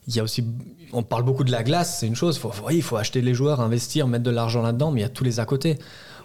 il 0.07 0.15
y 0.15 0.19
a 0.19 0.23
aussi, 0.23 0.45
on 0.93 1.03
parle 1.03 1.23
beaucoup 1.23 1.43
de 1.43 1.51
la 1.51 1.63
glace, 1.63 1.99
c'est 1.99 2.07
une 2.07 2.15
chose. 2.15 2.39
Il 2.71 2.83
faut 2.83 2.97
acheter 2.97 3.21
les 3.21 3.33
joueurs, 3.33 3.61
investir, 3.61 4.07
mettre 4.07 4.23
de 4.23 4.31
l'argent 4.31 4.61
là-dedans, 4.61 4.91
mais 4.91 5.01
il 5.01 5.03
y 5.03 5.07
a 5.07 5.09
tous 5.09 5.23
les 5.23 5.39
à 5.39 5.45
côté. 5.45 5.77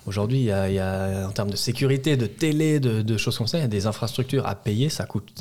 Aujourd'hui, 0.06 0.38
il 0.38 0.44
y 0.44 0.52
a, 0.52 0.68
il 0.68 0.74
y 0.74 0.78
a, 0.78 1.26
en 1.28 1.30
termes 1.32 1.50
de 1.50 1.56
sécurité, 1.56 2.16
de 2.16 2.26
télé, 2.26 2.80
de, 2.80 3.02
de 3.02 3.16
choses 3.16 3.36
comme 3.38 3.46
ça, 3.46 3.58
il 3.58 3.62
y 3.62 3.64
a 3.64 3.68
des 3.68 3.86
infrastructures 3.86 4.46
à 4.46 4.54
payer. 4.54 4.88
Ça 4.88 5.04
coûte 5.04 5.32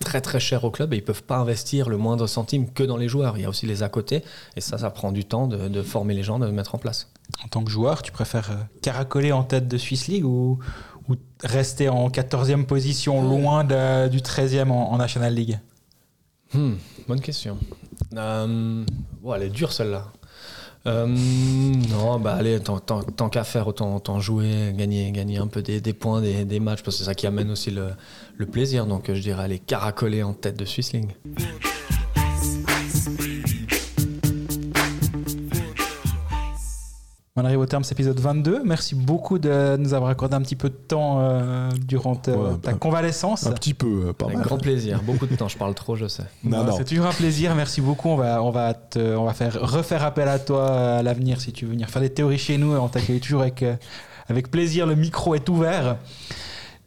très 0.00 0.20
très 0.20 0.40
cher 0.40 0.64
au 0.64 0.70
club 0.70 0.92
et 0.92 0.96
ils 0.96 1.04
peuvent 1.04 1.22
pas 1.22 1.36
investir 1.38 1.88
le 1.88 1.96
moindre 1.96 2.26
centime 2.26 2.70
que 2.70 2.82
dans 2.82 2.96
les 2.96 3.08
joueurs. 3.08 3.38
Il 3.38 3.42
y 3.42 3.44
a 3.44 3.48
aussi 3.48 3.66
les 3.66 3.82
à 3.82 3.88
côté 3.88 4.22
et 4.56 4.60
ça, 4.60 4.78
ça 4.78 4.90
prend 4.90 5.12
du 5.12 5.24
temps 5.24 5.46
de, 5.46 5.68
de 5.68 5.82
former 5.82 6.14
les 6.14 6.22
gens, 6.22 6.38
de 6.38 6.46
le 6.46 6.52
mettre 6.52 6.74
en 6.74 6.78
place. 6.78 7.10
En 7.44 7.48
tant 7.48 7.64
que 7.64 7.70
joueur, 7.70 8.02
tu 8.02 8.12
préfères 8.12 8.50
euh, 8.50 8.56
caracoler 8.82 9.32
en 9.32 9.42
tête 9.42 9.68
de 9.68 9.78
Swiss 9.78 10.06
League 10.08 10.24
ou, 10.24 10.58
ou 11.08 11.14
rester 11.42 11.88
en 11.88 12.08
14e 12.10 12.64
position, 12.66 13.22
loin 13.22 13.64
de- 13.64 14.08
du 14.08 14.18
13e 14.18 14.70
en, 14.70 14.92
en 14.92 14.96
National 14.98 15.34
League? 15.34 15.58
Hmm, 16.52 16.74
bonne 17.08 17.20
question. 17.20 17.58
Euh, 18.16 18.84
bon, 19.22 19.34
elle 19.34 19.42
est 19.44 19.48
dure 19.50 19.72
celle-là. 19.72 20.06
Euh, 20.86 21.06
non, 21.06 22.20
bah 22.20 22.34
allez, 22.38 22.60
tant, 22.60 22.78
tant- 22.78 23.28
qu'à 23.28 23.42
faire, 23.42 23.66
autant, 23.66 24.20
jouer, 24.20 24.72
gagner, 24.76 25.10
gagner 25.10 25.38
un 25.38 25.48
peu 25.48 25.60
des, 25.62 25.80
points, 25.92 26.20
des, 26.20 26.60
matchs, 26.60 26.82
parce 26.82 26.96
que 26.96 27.02
c'est 27.02 27.08
ça 27.08 27.14
qui 27.14 27.26
amène 27.26 27.50
aussi 27.50 27.70
le, 27.70 28.46
plaisir. 28.46 28.86
Donc 28.86 29.12
je 29.12 29.20
dirais 29.20 29.42
aller 29.42 29.58
caracoler 29.58 30.22
en 30.22 30.32
tête 30.32 30.58
de 30.58 30.64
Swiss 30.64 30.92
On 37.38 37.44
arrive 37.44 37.58
au 37.60 37.66
terme 37.66 37.82
de 37.82 37.86
cet 37.86 37.98
épisode 37.98 38.18
22. 38.18 38.62
Merci 38.64 38.94
beaucoup 38.94 39.38
de 39.38 39.76
nous 39.78 39.92
avoir 39.92 40.10
accordé 40.10 40.34
un 40.36 40.40
petit 40.40 40.56
peu 40.56 40.70
de 40.70 40.74
temps 40.74 41.18
euh, 41.20 41.68
durant 41.86 42.14
ta, 42.16 42.32
Ouais, 42.32 42.54
ta 42.62 42.72
convalescence. 42.72 43.46
Un 43.46 43.52
petit 43.52 43.74
peu, 43.74 44.06
euh, 44.08 44.12
pas 44.14 44.24
Avec 44.24 44.38
mal. 44.38 44.46
grand 44.46 44.56
plaisir. 44.56 45.02
Beaucoup 45.02 45.26
de 45.26 45.36
temps, 45.36 45.46
je 45.48 45.58
parle 45.58 45.74
trop, 45.74 45.96
je 45.96 46.06
sais. 46.08 46.22
Non, 46.44 46.60
Ouais, 46.60 46.64
non. 46.64 46.76
C'est 46.78 46.84
toujours 46.84 47.04
un 47.06 47.12
plaisir. 47.12 47.54
Merci 47.54 47.82
beaucoup. 47.82 48.08
On 48.08 48.16
va, 48.16 48.42
on 48.42 48.50
va, 48.50 48.72
te- 48.72 49.14
on 49.16 49.24
va 49.24 49.34
faire, 49.34 49.58
refaire 49.60 50.02
appel 50.02 50.28
à 50.28 50.38
toi 50.38 50.96
à 50.98 51.02
l'avenir 51.02 51.40
si 51.42 51.52
tu 51.52 51.66
veux 51.66 51.72
venir 51.72 51.90
faire 51.90 52.00
des 52.00 52.08
théories 52.10 52.38
chez 52.38 52.56
nous. 52.56 52.74
On 52.74 52.88
t'accueille 52.88 53.20
toujours 53.20 53.42
avec, 53.42 53.62
euh, 53.62 53.76
avec 54.28 54.50
plaisir. 54.50 54.86
Le 54.86 54.94
micro 54.94 55.34
est 55.34 55.46
ouvert. 55.50 55.96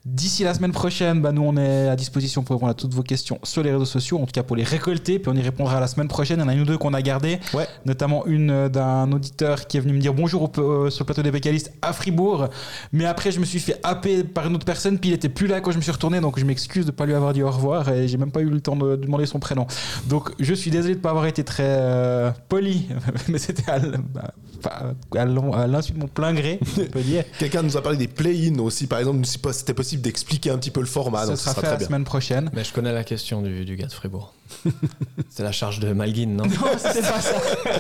D'ici 0.06 0.46
la 0.46 0.54
semaine 0.54 0.72
prochaine, 0.72 1.22
bah, 1.22 1.34
nous 1.34 1.42
on 1.42 1.58
est 1.58 1.90
à 1.90 1.96
disposition 1.98 2.42
pour 2.42 2.56
répondre 2.56 2.72
à 2.72 2.74
toutes 2.74 2.94
vos 2.94 3.04
questions 3.04 3.38
sur 3.44 3.62
les 3.64 3.72
réseaux 3.74 3.84
sociaux, 3.84 4.18
en 4.18 4.26
tout 4.26 4.32
cas 4.32 4.44
pour 4.44 4.56
les 4.56 4.64
récolter, 4.64 5.20
puis 5.20 5.30
on 5.30 5.36
y 5.36 5.42
répondra 5.42 5.78
la 5.82 5.88
semaine 5.88 6.08
prochaine. 6.08 6.40
Il 6.40 6.44
y 6.44 6.46
en 6.46 6.48
a 6.48 6.54
une 6.54 6.62
ou 6.62 6.66
deux 6.66 6.78
qu'on 6.78 6.94
a 6.94 7.02
gardées, 7.02 7.38
Ouais. 7.54 7.68
notamment 7.86 8.26
une 8.26 8.50
euh, 8.50 8.70
d'un 8.70 9.12
auditeur 9.12 9.68
qui 9.68 9.76
est 9.76 9.82
venu 9.82 9.92
me 9.94 10.00
dire 10.00 10.14
bonjour 10.14 10.44
au- 10.44 10.62
euh, 10.62 10.90
sur 10.90 11.04
le 11.04 11.06
plateau 11.06 11.22
des 11.22 11.32
Bécalistes 11.32 11.74
à 11.82 11.92
Fribourg, 11.92 12.48
mais 12.94 13.04
après 13.04 13.32
je 13.34 13.42
me 13.42 13.46
suis 13.46 13.60
fait 13.60 13.78
happer 13.84 14.24
par 14.24 14.48
une 14.48 14.56
autre 14.56 14.66
personne, 14.66 14.98
puis 15.00 15.10
il 15.10 15.14
était 15.14 15.28
plus 15.30 15.48
là 15.48 15.60
quand 15.60 15.72
je 15.72 15.78
me 15.78 15.82
suis 15.82 15.92
retourné, 15.92 16.22
donc 16.22 16.40
je 16.40 16.46
m'excuse 16.46 16.86
de 16.86 16.92
ne 16.92 16.96
pas 16.96 17.06
lui 17.06 17.14
avoir 17.14 17.34
dit 17.34 17.44
au 17.44 17.52
revoir 17.52 17.90
et 17.90 18.08
j'ai 18.08 18.18
même 18.18 18.32
pas 18.32 18.40
eu 18.40 18.50
le 18.50 18.62
temps 18.62 18.78
de, 18.78 18.96
de 18.96 19.04
demander 19.06 19.26
son 19.26 19.40
prénom. 19.40 19.68
Donc 20.08 20.32
je 20.40 20.54
suis 20.54 20.72
désolé 20.72 20.94
de 20.94 21.00
ne 21.00 21.04
pas 21.04 21.10
avoir 21.10 21.26
été 21.26 21.44
très 21.44 21.64
euh, 21.68 22.32
poli, 22.48 22.88
mais 23.28 23.38
c'était 23.38 23.70
à, 23.70 23.80
bah, 23.80 24.32
à 24.66 25.68
l'insu 25.68 25.92
de 25.94 26.00
mon 26.00 26.08
plein 26.08 26.34
gré, 26.34 26.60
on 26.78 26.86
peut 26.86 27.00
dire. 27.04 27.24
Quelqu'un 27.38 27.62
nous 27.62 27.78
a 27.78 27.82
parlé 27.82 27.98
des 27.98 28.08
play-in 28.08 28.60
aussi, 28.60 28.88
par 28.88 29.00
exemple, 29.00 29.26
si 29.26 29.40
c'était 29.54 29.74
possible 29.74 30.02
d'expliquer 30.02 30.52
un 30.52 30.58
petit 30.58 30.72
peu 30.72 30.80
le 30.80 30.86
format. 30.86 31.24
Ce 31.24 31.28
donc 31.30 31.38
sera 31.38 31.50
ça 31.54 31.56
fait 31.56 31.62
sera 31.62 31.72
la 31.72 31.76
très 31.76 31.78
bien. 31.80 31.88
semaine 31.88 32.04
prochaine. 32.04 32.50
Mais 32.54 32.64
je 32.64 32.74
connais 32.74 32.94
la 32.94 33.04
question 33.04 33.42
du, 33.42 33.66
du 33.66 33.76
gars 33.76 33.88
de 33.88 33.92
Fribourg. 33.94 34.34
C'est 35.30 35.44
la 35.44 35.52
charge 35.52 35.80
de 35.80 35.94
Malguin, 35.94 36.28
non 36.28 36.46
Non, 36.46 36.52
c'était 36.78 37.02
pas 37.02 37.22
ça. 37.22 37.36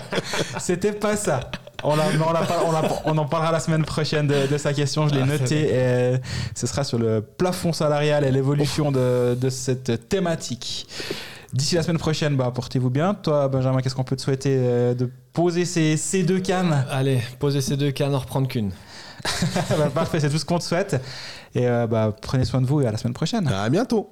C'était 0.59 0.91
pas 0.93 1.15
ça. 1.17 1.49
On, 1.83 1.97
en 3.17 3.25
parlera 3.25 3.51
la 3.53 3.59
semaine 3.59 3.85
prochaine 3.85 4.27
de, 4.27 4.47
de 4.47 4.57
sa 4.57 4.73
question. 4.73 5.07
Je 5.07 5.15
l'ai 5.15 5.21
Ah, 5.21 5.25
noté. 5.25 5.73
Et 5.73 6.15
ce 6.53 6.67
sera 6.67 6.83
sur 6.83 6.99
le 6.99 7.21
plafond 7.21 7.71
salarial 7.71 8.25
et 8.25 8.31
l'évolution 8.31 8.91
de, 8.91 9.35
de 9.39 9.49
cette 9.49 10.09
thématique. 10.09 10.87
D'ici 11.53 11.75
la 11.75 11.83
semaine 11.83 11.97
prochaine, 11.97 12.35
bah, 12.35 12.51
portez-vous 12.53 12.89
bien. 12.89 13.13
Toi, 13.15 13.47
Benjamin, 13.47 13.81
qu'est-ce 13.81 13.95
qu'on 13.95 14.03
peut 14.03 14.15
te 14.15 14.21
souhaiter 14.21 14.55
euh, 14.55 14.93
de 14.93 15.09
poser 15.33 15.65
ces, 15.65 15.97
ces 15.97 16.23
deux 16.23 16.39
cannes? 16.39 16.85
Allez, 16.91 17.21
posez 17.39 17.61
ces 17.61 17.75
deux 17.75 17.91
cannes, 17.91 18.13
en 18.13 18.19
reprendre 18.19 18.47
qu'une. 18.47 18.71
Bah, 19.77 19.89
Parfait, 19.93 20.19
c'est 20.19 20.29
tout 20.29 20.37
ce 20.37 20.45
qu'on 20.45 20.59
te 20.59 20.63
souhaite. 20.63 21.01
Et 21.55 21.67
euh, 21.67 21.87
bah, 21.87 22.15
prenez 22.21 22.45
soin 22.45 22.61
de 22.61 22.67
vous 22.67 22.81
et 22.81 22.87
à 22.87 22.91
la 22.91 22.97
semaine 22.97 23.13
prochaine. 23.13 23.47
À 23.47 23.69
bientôt. 23.69 24.07